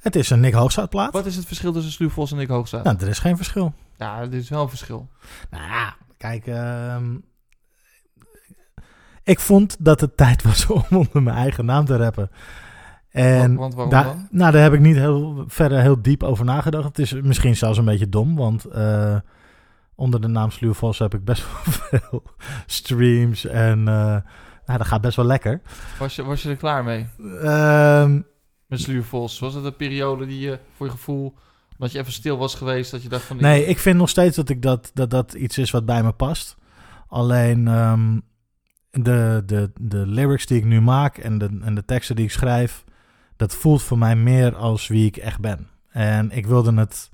het 0.00 0.16
is 0.16 0.30
een 0.30 0.40
Nick 0.40 0.52
Hoogzoutplaat. 0.54 1.12
Wat 1.12 1.26
is 1.26 1.36
het 1.36 1.46
verschil 1.46 1.72
tussen 1.72 1.92
Sluwe 1.92 2.12
Vos 2.12 2.30
en 2.30 2.36
Nick 2.36 2.48
Hoogstaat? 2.48 2.84
Nou, 2.84 2.96
er 3.00 3.08
is 3.08 3.18
geen 3.18 3.36
verschil. 3.36 3.72
Ja, 3.98 4.20
er 4.20 4.34
is 4.34 4.48
wel 4.48 4.62
een 4.62 4.68
verschil. 4.68 5.08
Nou 5.50 5.64
ja, 5.64 5.94
kijk, 6.16 6.46
ik 9.26 9.40
vond 9.40 9.76
dat 9.78 10.00
het 10.00 10.16
tijd 10.26 10.42
was 10.42 10.66
om 10.66 10.84
onder 10.90 11.22
mijn 11.22 11.36
eigen 11.36 11.64
naam 11.64 11.84
te 11.84 11.96
rappen. 11.96 12.30
En 13.10 13.54
Want- 13.54 13.76
daar, 13.90 14.04
dan? 14.04 14.28
Nou, 14.30 14.52
daar 14.52 14.62
heb 14.62 14.72
ik 14.72 14.80
niet 14.80 14.96
heel, 14.96 15.44
verder 15.46 15.80
heel 15.80 16.02
diep 16.02 16.22
over 16.22 16.44
nagedacht. 16.44 16.84
Het 16.84 16.98
is 16.98 17.12
misschien 17.12 17.56
zelfs 17.56 17.78
een 17.78 17.84
beetje 17.84 18.08
dom, 18.08 18.36
want 18.36 18.64
eh, 18.64 19.16
onder 19.94 20.20
de 20.20 20.28
naam 20.28 20.50
Sluwe 20.50 20.74
Vos 20.74 20.98
heb 20.98 21.14
ik 21.14 21.24
best 21.24 21.44
wel 21.50 21.72
veel 22.00 22.22
streams. 22.66 23.44
En 23.46 23.78
eh, 23.78 24.16
nou, 24.66 24.78
dat 24.78 24.86
gaat 24.86 25.00
best 25.00 25.16
wel 25.16 25.24
lekker. 25.24 25.60
Was 25.98 26.16
je, 26.16 26.24
was 26.24 26.42
je 26.42 26.48
er 26.48 26.56
klaar 26.56 26.84
mee? 26.84 27.06
Ehm, 27.42 28.20
Met 28.66 28.80
Sluwe 28.80 29.02
Vos? 29.02 29.38
Was 29.38 29.54
het 29.54 29.64
een 29.64 29.76
periode 29.76 30.26
die 30.26 30.40
je 30.40 30.58
voor 30.76 30.86
je 30.86 30.92
gevoel... 30.92 31.34
dat 31.78 31.92
je 31.92 31.98
even 31.98 32.12
stil 32.12 32.36
was 32.38 32.54
geweest, 32.54 32.90
dat 32.90 33.02
je 33.02 33.08
dacht 33.08 33.24
van... 33.24 33.36
nee, 33.36 33.66
ik 33.66 33.78
vind 33.78 33.96
nog 33.98 34.08
steeds 34.08 34.36
dat, 34.36 34.48
ik 34.48 34.62
dat, 34.62 34.90
dat 34.94 35.10
dat 35.10 35.32
iets 35.34 35.58
is 35.58 35.70
wat 35.70 35.86
bij 35.86 36.02
me 36.02 36.12
past. 36.12 36.56
Alleen 37.08 37.68
ehm, 37.68 38.18
de, 39.04 39.42
de, 39.46 39.70
de 39.80 40.06
lyrics 40.06 40.46
die 40.46 40.58
ik 40.58 40.64
nu 40.64 40.80
maak 40.80 41.18
en 41.18 41.38
de, 41.38 41.58
en 41.62 41.74
de 41.74 41.84
teksten 41.84 42.16
die 42.16 42.24
ik 42.24 42.30
schrijf, 42.30 42.84
dat 43.36 43.54
voelt 43.54 43.82
voor 43.82 43.98
mij 43.98 44.16
meer 44.16 44.56
als 44.56 44.86
wie 44.86 45.06
ik 45.06 45.16
echt 45.16 45.40
ben. 45.40 45.68
En 45.88 46.30
ik 46.30 46.46
wilde 46.46 46.74
het 46.74 47.10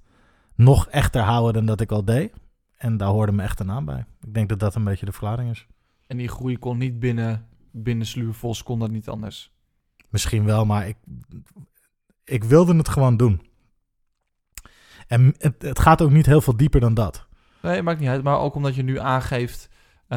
nog 0.54 0.88
echter 0.88 1.22
houden 1.22 1.52
dan 1.52 1.66
dat 1.66 1.80
ik 1.80 1.92
al 1.92 2.04
deed. 2.04 2.32
En 2.76 2.96
daar 2.96 3.09
hoorde 3.09 3.32
me 3.32 3.42
echt 3.42 3.60
een 3.60 3.66
naam 3.66 3.84
bij. 3.84 4.04
Ik 4.20 4.34
denk 4.34 4.48
dat 4.48 4.59
dat 4.59 4.74
een 4.74 4.84
beetje 4.84 5.06
de 5.06 5.12
verklaring 5.12 5.50
is. 5.50 5.66
En 6.06 6.16
die 6.16 6.28
groei 6.28 6.59
kon 6.59 6.78
niet 6.78 6.98
binnen, 6.98 7.46
binnen 7.70 8.06
Sluwe 8.06 8.32
Vos, 8.32 8.62
kon 8.62 8.78
dat 8.78 8.90
niet 8.90 9.09
anders. 9.09 9.52
Misschien 10.09 10.44
wel, 10.44 10.64
maar 10.64 10.88
ik, 10.88 10.96
ik 12.24 12.44
wilde 12.44 12.76
het 12.76 12.88
gewoon 12.88 13.16
doen. 13.16 13.42
En 15.06 15.34
het, 15.38 15.62
het 15.62 15.78
gaat 15.78 16.02
ook 16.02 16.10
niet 16.10 16.26
heel 16.26 16.40
veel 16.40 16.56
dieper 16.56 16.80
dan 16.80 16.94
dat. 16.94 17.26
Nee, 17.62 17.82
maakt 17.82 18.00
niet 18.00 18.09
uit. 18.09 18.22
Maar 18.22 18.38
ook 18.38 18.54
omdat 18.54 18.74
je 18.74 18.82
nu 18.82 18.98
aangeeft... 18.98 19.70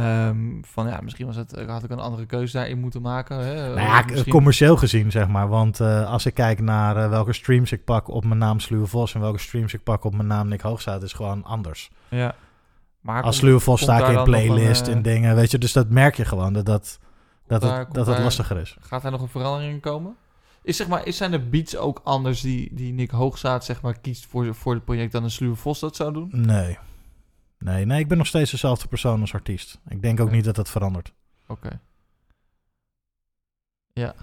ehm, 0.03 0.37
van 0.61 0.87
ja, 0.87 0.99
misschien 1.03 1.25
was 1.25 1.35
het, 1.35 1.53
eh, 1.53 1.67
had 1.67 1.83
ik 1.83 1.89
een 1.89 1.99
andere 1.99 2.25
keuze 2.25 2.57
daarin 2.57 2.79
moeten 2.79 3.01
maken. 3.01 3.37
Hè? 3.39 3.67
Nou 3.67 3.79
ja, 3.79 4.03
misschien- 4.11 4.31
commercieel 4.33 4.77
gezien, 4.77 5.11
zeg 5.11 5.27
maar. 5.27 5.47
Want 5.47 5.79
eh, 5.79 6.11
als 6.11 6.25
ik 6.25 6.33
kijk 6.33 6.61
naar 6.61 6.97
eh, 6.97 7.09
welke 7.09 7.33
streams 7.33 7.71
ik 7.71 7.83
pak 7.83 8.07
op 8.07 8.25
mijn 8.25 8.39
naam 8.39 8.59
Sluwe 8.59 8.85
Vos... 8.85 9.13
en 9.13 9.21
welke 9.21 9.39
streams 9.39 9.73
ik 9.73 9.83
pak 9.83 10.03
op 10.03 10.15
mijn 10.15 10.27
naam 10.27 10.47
Nick 10.47 10.61
Hoogstaat, 10.61 11.03
is 11.03 11.13
gewoon 11.13 11.43
anders. 11.43 11.89
Ja. 12.09 12.35
Maar 13.01 13.23
Als 13.23 13.37
Sluwe 13.37 13.59
Vos 13.59 13.81
sta 13.81 13.97
ik 13.97 14.07
in 14.07 14.17
een, 14.17 14.23
playlist 14.23 14.87
en 14.87 15.01
dingen, 15.01 15.35
weet 15.35 15.51
je. 15.51 15.57
Dus 15.57 15.73
dat 15.73 15.89
merk 15.89 16.15
je 16.15 16.25
gewoon, 16.25 16.53
dat, 16.53 16.65
dat, 16.65 16.99
dat, 17.47 17.61
daar- 17.61 17.79
het, 17.79 17.93
dat 17.93 18.07
het 18.07 18.19
lastiger 18.19 18.57
is. 18.57 18.77
Gaat 18.79 19.01
daar 19.01 19.11
nog 19.11 19.21
een 19.21 19.27
verandering 19.27 19.73
in 19.73 19.79
komen? 19.79 20.15
Is, 20.63 20.77
zeg 20.77 20.87
maar, 20.87 21.05
is, 21.05 21.17
zijn 21.17 21.31
de 21.31 21.39
beats 21.39 21.77
ook 21.77 22.01
anders 22.03 22.41
die, 22.41 22.69
die 22.73 22.93
Nick 22.93 23.11
Hoogstaat 23.11 23.65
zeg 23.65 23.81
maar, 23.81 23.99
kiest 23.99 24.25
voor, 24.25 24.55
voor 24.55 24.73
het 24.73 24.85
project 24.85 25.11
dan 25.11 25.23
een 25.23 25.31
Sluwe 25.31 25.55
Vos 25.55 25.79
dat 25.79 25.95
zou 25.95 26.13
doen? 26.13 26.29
Nee. 26.31 26.77
Nee, 27.65 27.85
nee, 27.85 27.99
ik 27.99 28.07
ben 28.07 28.17
nog 28.17 28.27
steeds 28.27 28.51
dezelfde 28.51 28.87
persoon 28.87 29.21
als 29.21 29.33
artiest. 29.33 29.79
Ik 29.87 30.01
denk 30.01 30.19
ook 30.19 30.31
niet 30.31 30.43
dat 30.43 30.55
dat 30.55 30.69
verandert. 30.69 31.13
Oké. 31.47 31.79
Ja. 33.93 34.15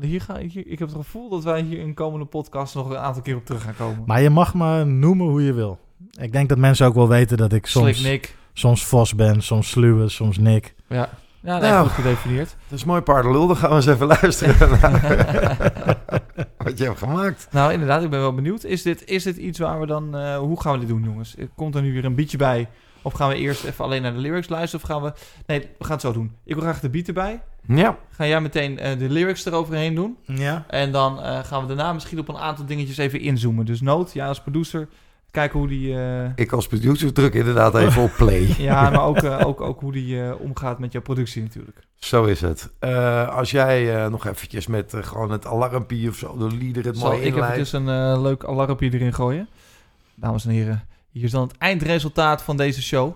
Hier 0.00 0.20
ga, 0.20 0.38
hier, 0.38 0.66
ik 0.66 0.78
heb 0.78 0.88
het 0.88 0.96
gevoel 0.96 1.28
dat 1.28 1.44
wij 1.44 1.60
hier 1.60 1.78
in 1.78 1.94
komende 1.94 2.26
podcast 2.26 2.74
nog 2.74 2.90
een 2.90 2.96
aantal 2.96 3.22
keer 3.22 3.36
op 3.36 3.46
terug 3.46 3.62
gaan 3.62 3.76
komen. 3.76 4.02
Maar 4.06 4.22
je 4.22 4.30
mag 4.30 4.54
me 4.54 4.84
noemen 4.84 5.26
hoe 5.26 5.42
je 5.42 5.52
wil. 5.52 5.78
Ik 6.20 6.32
denk 6.32 6.48
dat 6.48 6.58
mensen 6.58 6.86
ook 6.86 6.94
wel 6.94 7.08
weten 7.08 7.36
dat 7.36 7.52
ik 7.52 7.66
soms, 7.66 7.98
Slick 7.98 8.10
Nick. 8.10 8.36
soms 8.52 8.84
Vos 8.84 9.14
ben, 9.14 9.42
soms 9.42 9.70
Sluwe, 9.70 10.08
soms 10.08 10.38
Nick. 10.38 10.74
Ja, 10.88 11.10
ja 11.44 11.58
Nou. 11.58 11.82
goed 11.86 11.94
gedefinieerd. 12.04 12.56
Dat 12.68 12.78
is 12.78 12.84
mooi 12.84 13.00
paardenlul. 13.00 13.46
Dan 13.46 13.56
gaan 13.56 13.70
we 13.70 13.76
eens 13.76 13.86
even 13.86 14.06
luisteren 14.06 14.70
naar 14.80 15.00
wat 16.56 16.78
je 16.78 16.84
hebt 16.84 16.98
gemaakt. 16.98 17.48
Nou, 17.50 17.72
inderdaad, 17.72 18.02
ik 18.02 18.10
ben 18.10 18.20
wel 18.20 18.34
benieuwd. 18.34 18.64
Is 18.64 18.82
dit, 18.82 19.04
is 19.04 19.22
dit 19.22 19.36
iets 19.36 19.58
waar 19.58 19.80
we 19.80 19.86
dan... 19.86 20.16
eh, 20.16 20.36
hoe 20.38 20.60
gaan 20.60 20.72
we 20.72 20.78
dit 20.78 20.88
doen, 20.88 21.02
jongens? 21.02 21.34
Komt 21.56 21.74
er 21.74 21.82
nu 21.82 21.92
weer 21.92 22.04
een 22.04 22.14
beatje 22.14 22.36
bij? 22.36 22.68
Of 23.02 23.12
gaan 23.12 23.28
we 23.28 23.34
eerst 23.34 23.64
even 23.64 23.84
alleen 23.84 24.02
naar 24.02 24.12
de 24.12 24.18
lyrics 24.18 24.48
luisteren? 24.48 24.84
Of 24.84 24.90
gaan 24.90 25.02
we... 25.02 25.12
Nee, 25.46 25.60
we 25.60 25.84
gaan 25.84 25.92
het 25.92 26.00
zo 26.00 26.12
doen. 26.12 26.32
Ik 26.44 26.54
wil 26.54 26.62
graag 26.62 26.80
de 26.80 26.88
beat 26.90 27.06
erbij. 27.06 27.42
Ja, 27.66 27.96
Ga 28.10 28.26
jij 28.26 28.40
meteen 28.40 28.78
eh, 28.78 28.98
de 28.98 29.08
lyrics 29.10 29.44
eroverheen 29.44 29.94
doen? 29.94 30.16
Ja. 30.24 30.64
En 30.68 30.92
dan 30.92 31.22
eh, 31.22 31.38
gaan 31.44 31.60
we 31.60 31.66
daarna 31.66 31.92
misschien 31.92 32.18
op 32.18 32.28
een 32.28 32.36
aantal 32.36 32.66
dingetjes 32.66 32.96
even 32.96 33.20
inzoomen. 33.20 33.64
Dus 33.66 33.80
Noot, 33.80 34.12
ja 34.12 34.26
als 34.26 34.40
producer, 34.40 34.88
kijken 35.34 35.58
hoe 35.58 35.68
die... 35.68 35.94
eh, 36.00 36.24
ik 36.34 36.52
als 36.52 36.66
producer 36.66 37.12
druk 37.12 37.34
inderdaad 37.34 37.74
even 37.74 38.02
op 38.02 38.12
play. 38.16 38.54
ja, 38.58 38.90
maar 38.90 39.04
ook, 39.04 39.16
eh, 39.22 39.46
ook, 39.46 39.60
ook 39.60 39.80
hoe 39.80 39.92
die 39.92 40.22
eh, 40.22 40.40
omgaat 40.40 40.78
met 40.78 40.92
jouw 40.92 41.02
productie 41.02 41.42
natuurlijk. 41.42 41.78
Zo 41.96 42.24
is 42.24 42.40
het. 42.40 42.70
Eh, 42.78 43.28
als 43.36 43.50
jij 43.50 44.04
eh, 44.04 44.10
nog 44.10 44.26
eventjes 44.26 44.66
met 44.66 44.94
gewoon 45.00 45.30
het 45.30 45.46
alarmpie 45.46 46.08
of 46.08 46.16
zo, 46.16 46.36
de 46.36 46.56
leader 46.56 46.84
het 46.84 46.96
Zal 46.98 47.08
mooi 47.08 47.20
ik 47.20 47.26
inleidt. 47.26 47.54
eventjes 47.54 47.80
een 47.80 47.88
eh, 48.14 48.22
leuk 48.22 48.44
alarmpje 48.44 48.90
erin 48.92 49.14
gooien? 49.14 49.48
Dames 50.14 50.44
en 50.44 50.50
heren, 50.50 50.82
hier 51.10 51.24
is 51.24 51.30
dan 51.30 51.42
het 51.42 51.56
eindresultaat 51.58 52.42
van 52.42 52.56
deze 52.56 52.82
show. 52.82 53.12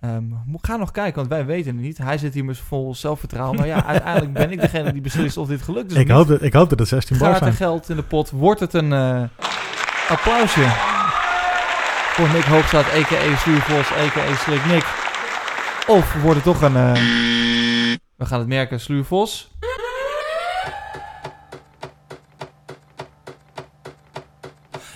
Ehm, 0.00 0.22
ga 0.62 0.76
nog 0.76 0.90
kijken, 0.90 1.14
want 1.16 1.28
wij 1.28 1.46
weten 1.46 1.72
het 1.74 1.80
niet. 1.84 1.98
Hij 1.98 2.18
zit 2.18 2.34
hier 2.34 2.44
met 2.44 2.58
vol 2.58 2.94
zelfvertrouwen. 2.94 3.56
Maar 3.58 3.66
ja, 3.66 3.84
uiteindelijk 3.94 4.32
ben 4.32 4.50
ik 4.50 4.60
degene 4.60 4.92
die 4.92 5.00
beslist 5.02 5.36
of 5.36 5.48
dit 5.48 5.62
gelukt 5.62 5.90
is 5.90 5.96
of 5.96 6.02
Ik 6.02 6.08
hoop, 6.10 6.28
dat, 6.28 6.42
ik 6.42 6.52
hoop 6.52 6.68
dat 6.70 6.78
het 6.78 6.88
16 6.88 7.18
bars 7.18 7.30
Gaat 7.30 7.40
er 7.40 7.44
zijn. 7.46 7.56
geld 7.70 7.88
in 7.88 7.96
de 7.96 8.02
pot? 8.02 8.30
Wordt 8.30 8.60
het 8.60 8.74
een 8.74 8.92
eh, 8.92 9.22
applausje 10.08 10.66
voor 12.10 12.28
Nick 12.32 12.44
Hoogstraat, 12.44 12.84
a.k.a. 12.84 13.36
Sluurvos, 13.36 13.90
a.k.a. 13.92 14.34
Slick 14.36 14.64
Nick? 14.66 14.84
Of 15.86 16.14
wordt 16.14 16.34
het 16.34 16.44
toch 16.44 16.62
een... 16.62 16.76
eh, 16.76 16.92
we 18.16 18.26
gaan 18.26 18.38
het 18.38 18.48
merken, 18.48 18.80
Sluurvos. 18.80 19.50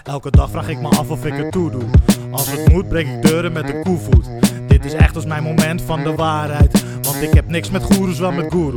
Elke 0.03 0.31
dag 0.31 0.51
vraag 0.51 0.69
ik 0.69 0.81
me 0.81 0.89
af 0.89 1.11
of 1.11 1.25
ik 1.25 1.33
het 1.35 1.53
toe 1.53 1.71
doe. 1.71 1.85
Als 2.31 2.51
het 2.51 2.69
moet, 2.69 2.89
breek 2.89 3.07
ik 3.07 3.23
deuren 3.23 3.53
met 3.53 3.67
de 3.67 3.81
koevoet. 3.81 4.29
Dit 4.69 4.85
is 4.85 4.93
echt 4.93 5.17
als 5.17 5.25
mijn 5.25 5.43
moment 5.43 5.83
van 5.83 6.03
de 6.03 6.15
waarheid. 6.15 6.85
Want 7.03 7.23
ik 7.23 7.35
heb 7.35 7.49
niks 7.49 7.71
met 7.71 7.83
goeroes, 7.83 8.19
wel 8.19 8.33
met 8.33 8.53
guru. 8.53 8.77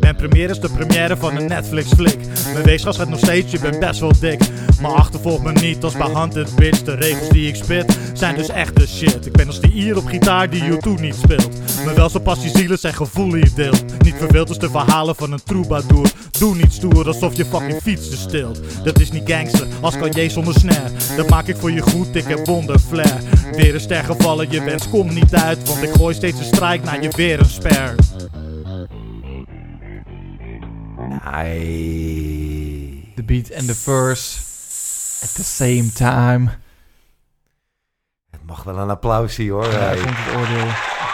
Mijn 0.00 0.16
première 0.16 0.50
is 0.50 0.60
de 0.60 0.68
première 0.68 1.16
van 1.16 1.36
een 1.36 1.46
Netflix-flik. 1.46 2.18
Mijn 2.52 2.64
weegschaal 2.64 2.92
gaat 2.92 3.08
nog 3.08 3.18
steeds, 3.18 3.52
je 3.52 3.58
bent 3.58 3.78
best 3.78 4.00
wel 4.00 4.12
dik. 4.20 4.40
Maar 4.80 4.90
achtervolg 4.90 5.42
me 5.42 5.52
niet 5.52 5.84
als 5.84 5.96
bij 5.96 6.44
Bitch. 6.56 6.82
De 6.82 6.94
regels 6.94 7.28
die 7.28 7.48
ik 7.48 7.54
spit 7.54 7.98
zijn 8.12 8.36
dus 8.36 8.48
echt 8.48 8.76
de 8.76 8.86
shit. 8.86 9.26
Ik 9.26 9.32
ben 9.32 9.46
als 9.46 9.60
die 9.60 9.72
ier 9.72 9.96
op 9.96 10.06
gitaar 10.06 10.50
die 10.50 10.64
YouTube 10.64 11.00
niet 11.00 11.14
speelt. 11.14 11.50
Maar 11.84 11.94
wel 11.94 12.08
zo 12.08 12.18
pas 12.18 12.40
die 12.40 12.50
zielen 12.50 12.78
zijn 12.78 12.94
gevoel 12.94 13.30
lief 13.30 13.54
deelt. 13.54 13.84
Niet 14.02 14.14
verveeld 14.18 14.48
als 14.48 14.58
de 14.58 14.70
verhalen 14.70 15.14
van 15.14 15.32
een 15.32 15.42
troubadour. 15.44 16.10
Doe 16.38 16.54
niet 16.54 16.72
stoer 16.72 17.06
alsof 17.06 17.36
je 17.36 17.44
fucking 17.44 17.80
fietsen 17.82 18.18
stilt. 18.18 18.60
Dat 18.84 19.00
is 19.00 19.10
niet 19.10 19.30
gangster, 19.30 19.66
als 19.80 19.98
kan 19.98 20.10
je 20.12 20.30
zonder 20.30 20.54
snare. 20.54 20.90
Dat 21.16 21.28
maak 21.28 21.46
ik 21.46 21.56
voor 21.56 21.70
je 21.70 21.80
goed, 21.80 22.16
ik 22.16 22.24
heb 22.24 22.46
wonderflair. 22.46 23.20
Weer 23.52 23.74
een 23.74 23.80
ster 23.80 24.04
gevallen, 24.04 24.50
je 24.50 24.64
wens 24.64 24.88
komt 24.88 25.14
niet 25.14 25.34
uit. 25.34 25.68
Want 25.68 25.82
ik 25.82 25.90
gooi 25.90 26.14
steeds 26.14 26.38
een 26.38 26.44
strijk 26.44 26.84
naar 26.84 27.02
je 27.02 27.10
weer 27.16 27.38
een 27.38 28.39
De 33.14 33.22
beat 33.24 33.48
en 33.48 33.66
de 33.66 33.74
verse 33.74 34.38
at 35.22 35.34
the 35.34 35.44
same 35.44 35.92
time. 35.92 36.50
Het 38.30 38.40
mag 38.46 38.62
wel 38.62 38.78
een 38.78 38.90
applausje 38.90 39.50
hoor. 39.50 39.72
Hey. 39.72 39.96
komt 39.96 40.16
het 40.16 40.36
oordeel. 40.36 40.66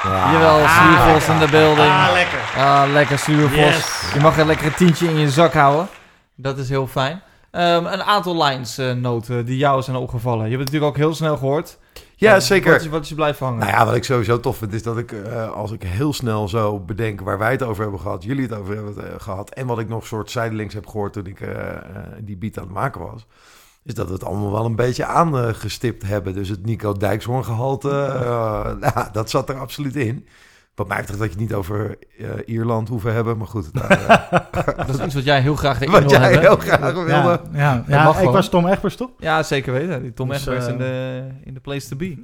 Ja. 0.03 0.33
Jawel, 0.33 0.69
Sluurvos 0.69 1.29
in 1.29 1.39
de 1.39 1.49
building. 1.51 1.89
Ah, 1.89 2.09
lekker. 2.13 2.39
Ah, 2.57 2.93
lekker 2.93 3.19
Sluurvos. 3.19 3.57
Yes. 3.59 4.13
Je 4.15 4.21
mag 4.21 4.39
een 4.39 4.47
lekker 4.47 4.75
tientje 4.75 5.09
in 5.09 5.17
je 5.17 5.31
zak 5.31 5.53
houden. 5.53 5.89
Dat 6.35 6.59
is 6.59 6.69
heel 6.69 6.87
fijn. 6.87 7.23
Ehm, 7.51 7.87
een 7.87 8.03
aantal 8.03 8.45
lines 8.45 8.79
eh, 8.79 8.93
noten 8.93 9.45
die 9.45 9.57
jou 9.57 9.83
zijn 9.83 9.97
opgevallen. 9.97 10.45
Je 10.45 10.57
hebt 10.57 10.63
het 10.63 10.73
natuurlijk 10.73 10.93
ook 10.93 10.97
heel 10.97 11.15
snel 11.15 11.37
gehoord. 11.37 11.79
Ja, 12.19 12.41
zeker. 12.41 12.75
is, 12.75 12.89
wat 12.89 13.03
is 13.03 13.09
je 13.09 13.15
blijven 13.15 13.47
hangen? 13.47 13.61
Nou 13.61 13.73
ja, 13.73 13.85
wat 13.85 13.95
ik 13.95 14.05
sowieso 14.05 14.41
tof 14.41 14.57
vind 14.57 14.73
is 14.73 14.83
dat 14.83 14.99
ik, 14.99 15.13
eh, 15.13 15.53
als 15.53 15.73
ik 15.73 15.83
heel 15.83 16.13
snel 16.13 16.49
zo 16.49 16.81
bedenk 16.81 17.21
waar 17.21 17.39
wij 17.39 17.51
het 17.51 17.63
over 17.63 17.83
hebben 17.83 18.01
gehad, 18.01 18.25
jullie 18.25 18.43
het 18.43 18.55
over 18.55 18.75
hebben 18.75 19.13
eh, 19.13 19.21
gehad, 19.21 19.51
en 19.51 19.67
wat 19.67 19.79
ik 19.79 19.89
nog 19.89 20.07
soort 20.07 20.31
zijdelings 20.31 20.75
heb 20.75 20.87
gehoord 20.87 21.13
toen 21.13 21.27
ik 21.27 21.41
eh, 21.41 21.77
die 22.21 22.37
beat 22.37 22.59
aan 22.59 22.65
het 22.65 22.73
maken 22.73 23.01
was, 23.01 23.27
is 23.87 23.95
dat 23.95 24.07
we 24.07 24.13
het 24.13 24.25
allemaal 24.25 24.53
wel 24.53 24.65
een 24.65 24.77
beetje 24.77 25.05
aangestipt 25.05 26.03
hebben. 26.03 26.35
Dus 26.35 26.49
het 26.49 26.65
Nico 26.65 26.93
Dijkshoorn 26.93 27.45
gehalte, 27.45 27.91
eh, 27.91 28.73
nou, 28.95 29.09
dat 29.13 29.31
zat 29.31 29.49
er 29.49 29.59
absoluut 29.59 29.97
in. 29.97 30.27
Wat 30.77 30.89
mij 30.89 30.97
betreft 30.99 31.19
dat 31.21 31.29
je 31.33 31.35
het 31.39 31.43
niet 31.49 31.55
over 31.55 31.99
eh, 32.19 32.29
Ierland 32.47 32.89
hoeven 32.89 33.13
hebben, 33.15 33.39
maar 33.39 33.47
goed. 33.47 33.69
daar, 33.73 33.91
eh, 34.53 34.87
Dat 34.87 34.99
is 34.99 35.05
iets 35.05 35.15
wat 35.15 35.25
jij 35.25 35.41
heel 35.41 35.57
graag 35.57 35.77
erin 35.81 35.91
wat 35.91 36.11
jij 36.11 36.21
hebben. 36.21 36.41
heel 36.41 36.57
graag 36.57 36.93
wilde. 36.93 37.41
Ja, 37.53 37.85
ja, 37.89 38.09
ik 38.09 38.15
gewoon. 38.15 38.33
was 38.33 38.49
Tom 38.49 38.67
Egbers 38.67 38.97
toch? 38.97 39.11
Ja, 39.19 39.43
zeker 39.43 39.73
weten. 39.73 40.03
Die 40.03 40.13
Tom 40.15 40.29
Dus, 40.29 40.39
Egbers 40.47 40.67
eh, 40.67 40.73
in, 40.73 40.79
de, 40.79 41.23
in 41.45 41.55
de 41.55 41.61
place 41.61 41.89
to 41.89 41.97
be. 41.97 42.19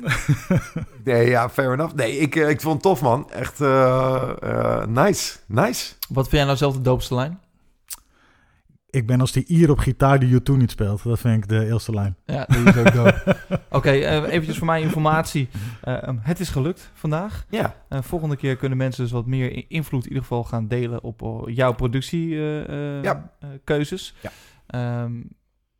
Nee, 1.04 1.28
ja, 1.28 1.48
fair 1.50 1.72
enough. 1.72 1.94
Nee, 1.94 2.18
ik, 2.18 2.34
ik 2.34 2.60
vond 2.60 2.74
het 2.74 2.82
tof, 2.82 3.02
man. 3.02 3.30
Echt 3.30 3.60
eh, 3.60 4.30
eh, 4.42 4.86
nice, 4.86 5.36
nice. 5.46 5.92
Wat 6.08 6.24
vind 6.24 6.36
jij 6.36 6.44
nou 6.44 6.56
zelf 6.56 6.74
de 6.74 6.80
doopste 6.82 7.14
lijn? 7.14 7.38
Ik 8.92 9.06
ben 9.06 9.20
als 9.20 9.32
die 9.32 9.44
Ier 9.46 9.70
op 9.70 9.78
gitaar 9.78 10.18
die 10.18 10.28
YouTube 10.28 10.58
niet 10.58 10.70
speelt. 10.70 11.02
Dat 11.02 11.18
vind 11.18 11.42
ik 11.42 11.48
de 11.48 11.66
eerste 11.66 11.92
lijn. 11.92 12.16
Ja, 12.26 12.44
die 12.48 12.64
is 12.64 12.76
ook 12.76 12.92
dope. 12.92 13.36
Oké, 13.70 13.90
eh, 13.90 14.22
eventjes 14.32 14.58
voor 14.58 14.66
mijn 14.66 14.82
informatie. 14.82 15.48
Eh, 15.82 16.02
um, 16.08 16.18
het 16.22 16.40
is 16.40 16.48
gelukt 16.48 16.90
vandaag. 16.94 17.44
Ja, 17.48 17.74
Eh, 17.88 18.02
volgende 18.02 18.36
keer 18.36 18.56
kunnen 18.56 18.78
mensen 18.78 19.02
dus 19.02 19.12
wat 19.12 19.26
meer 19.26 19.64
invloed 19.68 20.02
in 20.02 20.08
ieder 20.08 20.22
geval 20.22 20.44
gaan 20.44 20.68
delen 20.68 21.02
op 21.02 21.44
jouw 21.46 21.72
productiekeuzes. 21.74 23.02
Ja. 23.02 23.30
keuzes. 23.64 24.14
Ja. 24.20 24.30
Ehm, 24.66 25.12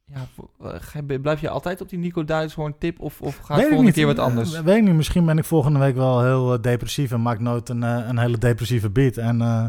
ja, 0.05 1.18
blijf 1.18 1.40
je 1.40 1.48
altijd 1.48 1.80
op 1.80 1.89
die 1.89 1.98
Nico 1.98 2.24
Duitshoorn 2.24 2.74
tip 2.78 3.01
of, 3.01 3.20
of 3.20 3.36
gaat 3.36 3.47
Weet 3.48 3.56
ik 3.56 3.62
volgende 3.62 3.82
niet. 3.84 3.94
keer 3.94 4.06
wat 4.06 4.18
anders? 4.18 4.60
Weet 4.60 4.76
ik 4.76 4.82
niet. 4.82 4.94
Misschien 4.94 5.24
ben 5.26 5.39
ik 5.39 5.44
volgende 5.44 5.78
week 5.78 5.94
wel 5.94 6.22
heel 6.22 6.60
depressief 6.60 7.12
en 7.12 7.22
maak 7.22 7.39
nooit 7.40 7.68
een, 7.68 7.82
een 7.82 8.18
hele 8.18 8.39
depressieve 8.39 8.90
beat. 8.90 9.16
En 9.16 9.40
eh, 9.40 9.64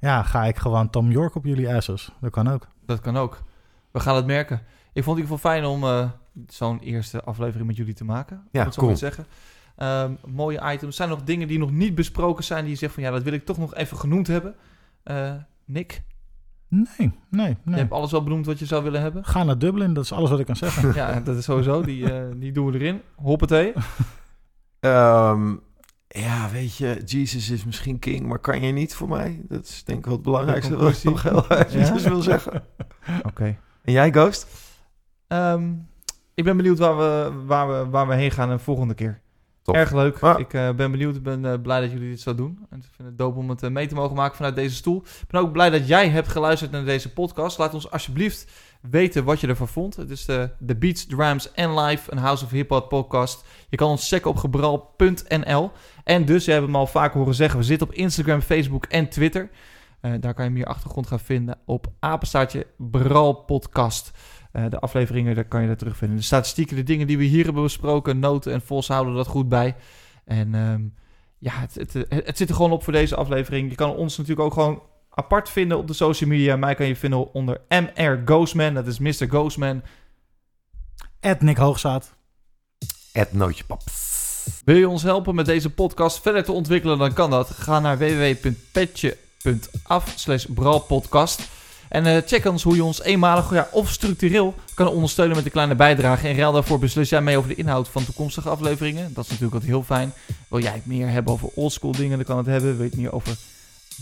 ja, 0.00 0.22
ga 0.22 0.44
ik 0.44 0.56
gewoon 0.56 0.90
Tom 0.90 1.10
York 1.10 1.34
op 1.34 1.44
jullie 1.44 1.74
asses. 1.74 2.10
Dat 2.20 2.30
kan 2.30 2.48
ook. 2.48 2.66
Dat 2.86 3.00
kan 3.00 3.16
ook. 3.16 3.42
We 3.90 4.00
gaan 4.00 4.16
het 4.16 4.26
merken. 4.26 4.60
Ik 4.92 5.04
vond 5.04 5.18
het 5.18 5.26
in 5.26 5.32
ieder 5.32 5.36
geval 5.36 5.50
fijn 5.50 5.64
om 5.64 5.84
eh, 5.84 6.10
zo'n 6.48 6.78
eerste 6.78 7.22
aflevering 7.22 7.66
met 7.66 7.76
jullie 7.76 7.94
te 7.94 8.04
maken. 8.04 8.42
Ja, 8.50 8.64
dat 8.64 8.74
zo 8.74 8.80
cool. 8.80 8.96
zeggen. 8.96 9.26
Ehm, 9.76 10.12
mooie 10.26 10.72
items. 10.72 10.96
Zijn 10.96 11.08
er 11.10 11.16
nog 11.16 11.24
dingen 11.24 11.48
die 11.48 11.58
nog 11.58 11.70
niet 11.70 11.94
besproken 11.94 12.44
zijn 12.44 12.62
die 12.62 12.72
je 12.72 12.78
zegt 12.78 12.94
van 12.94 13.02
ja, 13.02 13.10
dat 13.10 13.22
wil 13.22 13.32
ik 13.32 13.44
toch 13.44 13.58
nog 13.58 13.74
even 13.74 13.96
genoemd 13.96 14.26
hebben? 14.26 14.54
Eh, 15.02 15.32
Nick, 15.64 16.02
Nee, 16.68 17.12
nee, 17.30 17.48
je 17.48 17.56
nee. 17.64 17.78
hebt 17.78 17.92
alles 17.92 18.10
wel 18.10 18.22
benoemd 18.22 18.46
wat 18.46 18.58
je 18.58 18.66
zou 18.66 18.82
willen 18.82 19.00
hebben. 19.00 19.24
Ga 19.24 19.44
naar 19.44 19.58
Dublin, 19.58 19.94
dat 19.94 20.04
is 20.04 20.12
alles 20.12 20.30
wat 20.30 20.38
ik 20.40 20.46
kan 20.46 20.56
zeggen. 20.56 20.94
ja, 21.00 21.20
dat 21.20 21.36
is 21.36 21.44
sowieso. 21.44 21.82
Die, 21.82 22.12
eh, 22.12 22.24
die 22.36 22.52
doen 22.52 22.66
we 22.70 22.78
erin. 22.78 23.00
Hoppatee. 23.14 23.72
Ehm, 24.80 25.56
ja, 26.18 26.50
weet 26.50 26.76
je, 26.76 27.02
Jesus 27.04 27.50
is 27.50 27.64
misschien 27.64 27.98
king, 27.98 28.26
maar 28.26 28.38
kan 28.38 28.62
je 28.62 28.72
niet 28.72 28.94
voor 28.94 29.08
mij? 29.08 29.40
Dat 29.48 29.64
is 29.64 29.84
denk 29.84 29.98
ik 29.98 30.04
wel 30.04 30.14
het 30.14 30.22
belangrijkste 30.22 30.76
wat 30.76 30.96
ik 30.96 31.04
nog 31.04 31.22
heel 31.22 31.50
eventjes 31.50 32.02
wil 32.02 32.22
zeggen. 32.22 32.64
Oké. 33.28 33.56
En 33.82 33.92
jij, 33.92 34.10
Ghost? 34.10 34.46
Ehm, 35.26 35.72
ik 36.34 36.44
ben 36.44 36.56
benieuwd 36.56 36.78
waar 36.78 36.96
we, 36.96 37.32
waar, 37.46 37.68
we, 37.68 37.90
waar 37.90 38.08
we 38.08 38.14
heen 38.14 38.30
gaan 38.30 38.48
de 38.48 38.58
volgende 38.58 38.94
keer. 38.94 39.20
Top. 39.62 39.74
Erg 39.74 39.92
leuk. 39.92 40.20
Ja. 40.20 40.36
Ik 40.36 40.54
eh, 40.54 40.70
ben 40.72 40.90
benieuwd. 40.90 41.16
Ik 41.16 41.22
ben 41.22 41.44
eh, 41.44 41.60
blij 41.62 41.80
dat 41.80 41.90
jullie 41.90 42.08
dit 42.08 42.20
zo 42.20 42.34
doen. 42.34 42.66
En 42.70 42.78
ik 42.78 42.84
vind 42.96 43.08
het 43.08 43.18
dope 43.18 43.38
om 43.38 43.50
het 43.50 43.62
eh, 43.62 43.70
mee 43.70 43.86
te 43.86 43.94
mogen 43.94 44.16
maken 44.16 44.36
vanuit 44.36 44.54
deze 44.54 44.74
stoel. 44.74 45.02
Ik 45.02 45.28
ben 45.28 45.40
ook 45.40 45.52
blij 45.52 45.70
dat 45.70 45.88
jij 45.88 46.08
hebt 46.08 46.28
geluisterd 46.28 46.70
naar 46.70 46.84
deze 46.84 47.12
podcast. 47.12 47.58
Laat 47.58 47.74
ons 47.74 47.90
alsjeblieft 47.90 48.52
weten 48.80 49.24
wat 49.24 49.40
je 49.40 49.46
ervan 49.46 49.68
vond. 49.68 49.96
Het 49.96 50.10
is 50.10 50.24
de, 50.24 50.50
de 50.58 50.76
Beats, 50.76 51.06
Drums 51.06 51.52
en 51.52 51.78
Live, 51.80 52.12
een 52.12 52.18
House 52.18 52.44
of 52.44 52.50
Hip 52.50 52.70
Hop 52.70 52.88
podcast. 52.88 53.44
Je 53.68 53.76
kan 53.76 53.88
ons 53.88 54.08
checken 54.08 54.30
op 54.30 54.36
gebral.nl. 54.36 55.70
En 56.04 56.24
dus, 56.24 56.44
je 56.44 56.50
hebt 56.50 56.64
hem 56.64 56.76
al 56.76 56.86
vaak 56.86 57.12
horen 57.12 57.34
zeggen, 57.34 57.58
we 57.58 57.64
zitten 57.64 57.88
op 57.88 57.94
Instagram, 57.94 58.40
Facebook 58.40 58.84
en 58.84 59.08
Twitter. 59.08 59.50
Eh, 60.00 60.12
daar 60.20 60.34
kan 60.34 60.44
je 60.44 60.50
meer 60.50 60.64
achtergrond 60.64 61.06
gaan 61.06 61.20
vinden 61.20 61.58
op 61.64 61.86
apenstaartje 61.98 62.66
Bral 62.76 63.32
Podcast. 63.32 64.10
Eh, 64.52 64.64
de 64.68 64.80
afleveringen, 64.80 65.34
daar 65.34 65.44
kan 65.44 65.62
je 65.62 65.68
dat 65.68 65.78
terugvinden. 65.78 66.16
De 66.16 66.22
statistieken, 66.22 66.76
de 66.76 66.82
dingen 66.82 67.06
die 67.06 67.18
we 67.18 67.24
hier 67.24 67.44
hebben 67.44 67.62
besproken, 67.62 68.18
noten 68.18 68.52
en 68.52 68.60
Vos 68.60 68.88
houden 68.88 69.14
dat 69.14 69.26
goed 69.26 69.48
bij. 69.48 69.76
En 70.24 70.54
ehm, 70.54 70.82
ja, 71.38 71.52
het, 71.52 71.74
het, 71.74 71.92
het, 71.92 72.26
het 72.26 72.36
zit 72.36 72.48
er 72.48 72.54
gewoon 72.54 72.72
op 72.72 72.82
voor 72.82 72.92
deze 72.92 73.16
aflevering. 73.16 73.70
Je 73.70 73.76
kan 73.76 73.94
ons 73.94 74.16
natuurlijk 74.16 74.46
ook 74.46 74.52
gewoon 74.52 74.82
apart 75.10 75.48
vinden 75.48 75.78
op 75.78 75.86
de 75.86 75.92
social 75.92 76.30
media. 76.30 76.56
Mij 76.56 76.74
kan 76.74 76.86
je 76.86 76.96
vinden 76.96 77.32
onder 77.32 77.60
MR 77.68 78.22
Ghostman, 78.24 78.74
dat 78.74 78.86
is 78.86 78.98
Mr. 78.98 79.26
Ghostman. 79.28 79.82
Ed 81.20 81.42
Nick 81.42 81.56
Hoogzaad. 81.56 82.12
Ed 83.12 83.32
Nootje. 83.32 83.64
Wil 84.64 84.76
je 84.76 84.88
ons 84.88 85.02
helpen 85.02 85.34
met 85.34 85.46
deze 85.46 85.70
podcast 85.70 86.20
verder 86.20 86.44
te 86.44 86.52
ontwikkelen, 86.52 86.98
dan 86.98 87.12
kan 87.12 87.30
dat. 87.30 87.50
Ga 87.50 87.80
naar 87.80 87.98
www.petje.af 87.98 90.12
slash 90.16 90.44
bralpodcast. 90.44 91.48
En 91.88 92.06
eh, 92.06 92.22
check 92.26 92.44
ons 92.44 92.62
hoe 92.62 92.74
je 92.74 92.84
ons 92.84 93.02
eenmalig 93.02 93.52
ja, 93.52 93.68
of 93.72 93.90
structureel 93.90 94.54
kan 94.74 94.88
ondersteunen 94.88 95.36
met 95.36 95.44
een 95.44 95.50
kleine 95.50 95.74
bijdrage. 95.74 96.28
En 96.28 96.36
ruil 96.36 96.52
daarvoor 96.52 96.78
beslis 96.78 97.08
jij 97.08 97.20
mee 97.20 97.36
over 97.36 97.48
de 97.48 97.54
inhoud 97.54 97.88
van 97.88 98.04
toekomstige 98.04 98.48
afleveringen. 98.48 99.14
Dat 99.14 99.24
is 99.24 99.30
natuurlijk 99.30 99.54
altijd 99.54 99.72
heel 99.72 99.82
fijn. 99.82 100.12
Wil 100.48 100.60
jij 100.60 100.72
het 100.72 100.86
meer 100.86 101.08
hebben 101.08 101.32
over 101.32 101.48
oldschool 101.54 101.92
dingen, 101.92 102.16
dan 102.16 102.26
kan 102.26 102.36
het 102.36 102.46
hebben. 102.46 102.76
Wil 102.76 102.84
je 102.84 102.90
het 102.90 103.00
meer 103.00 103.12
over 103.12 103.36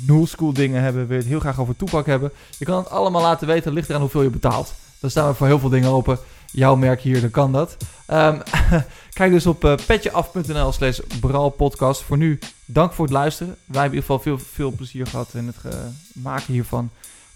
new 0.06 0.26
school 0.26 0.52
dingen 0.52 0.82
hebben, 0.82 1.06
wil 1.06 1.16
je 1.16 1.22
het 1.22 1.30
heel 1.30 1.40
graag 1.40 1.60
over 1.60 1.76
toepak 1.76 2.06
hebben. 2.06 2.32
Je 2.58 2.64
kan 2.64 2.78
het 2.78 2.90
allemaal 2.90 3.22
laten 3.22 3.46
weten, 3.46 3.72
ligt 3.72 3.88
eraan 3.88 4.00
hoeveel 4.00 4.22
je 4.22 4.30
betaalt. 4.30 4.74
Dan 5.00 5.10
staan 5.10 5.28
we 5.28 5.34
voor 5.34 5.46
heel 5.46 5.58
veel 5.58 5.68
dingen 5.68 5.90
open. 5.90 6.18
Jouw 6.52 6.76
merk 6.76 7.00
hier, 7.00 7.20
dan 7.20 7.30
kan 7.30 7.52
dat. 7.52 7.76
Ehm, 8.06 8.40
kijk 9.12 9.32
dus 9.32 9.46
op 9.46 9.64
uh, 9.64 9.74
petjeaf.nl 9.86 10.72
slash 10.72 11.00
bralpodcast. 11.20 12.02
Voor 12.02 12.16
nu, 12.16 12.38
dank 12.64 12.92
voor 12.92 13.04
het 13.04 13.14
luisteren. 13.14 13.56
Wij 13.64 13.80
hebben 13.80 13.98
in 13.98 14.04
ieder 14.04 14.16
geval 14.16 14.36
veel, 14.36 14.38
veel 14.52 14.70
plezier 14.70 15.06
gehad 15.06 15.34
in 15.34 15.46
het 15.46 15.74
eh, 15.74 15.80
maken 16.12 16.52
hiervan. 16.52 16.90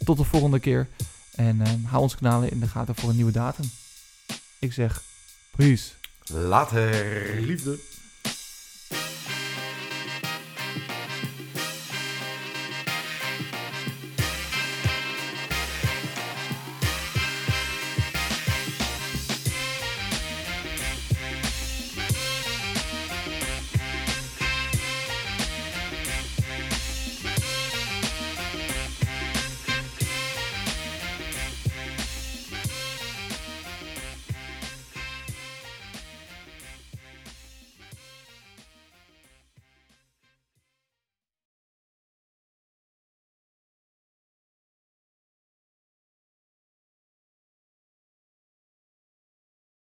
Tot 0.05 0.17
de 0.17 0.25
volgende 0.25 0.59
keer. 0.59 0.89
En 1.35 1.61
ehm, 1.61 1.85
hou 1.85 2.03
onze 2.03 2.17
kanalen 2.17 2.51
in 2.51 2.61
de 2.61 2.67
gaten 2.67 2.95
voor 2.95 3.09
een 3.09 3.17
nieuwe 3.17 3.33
datum. 3.33 3.71
Ik 4.59 4.73
zeg, 4.73 5.03
peace. 5.57 5.91
Later. 6.27 6.91
Liefde. 7.41 7.79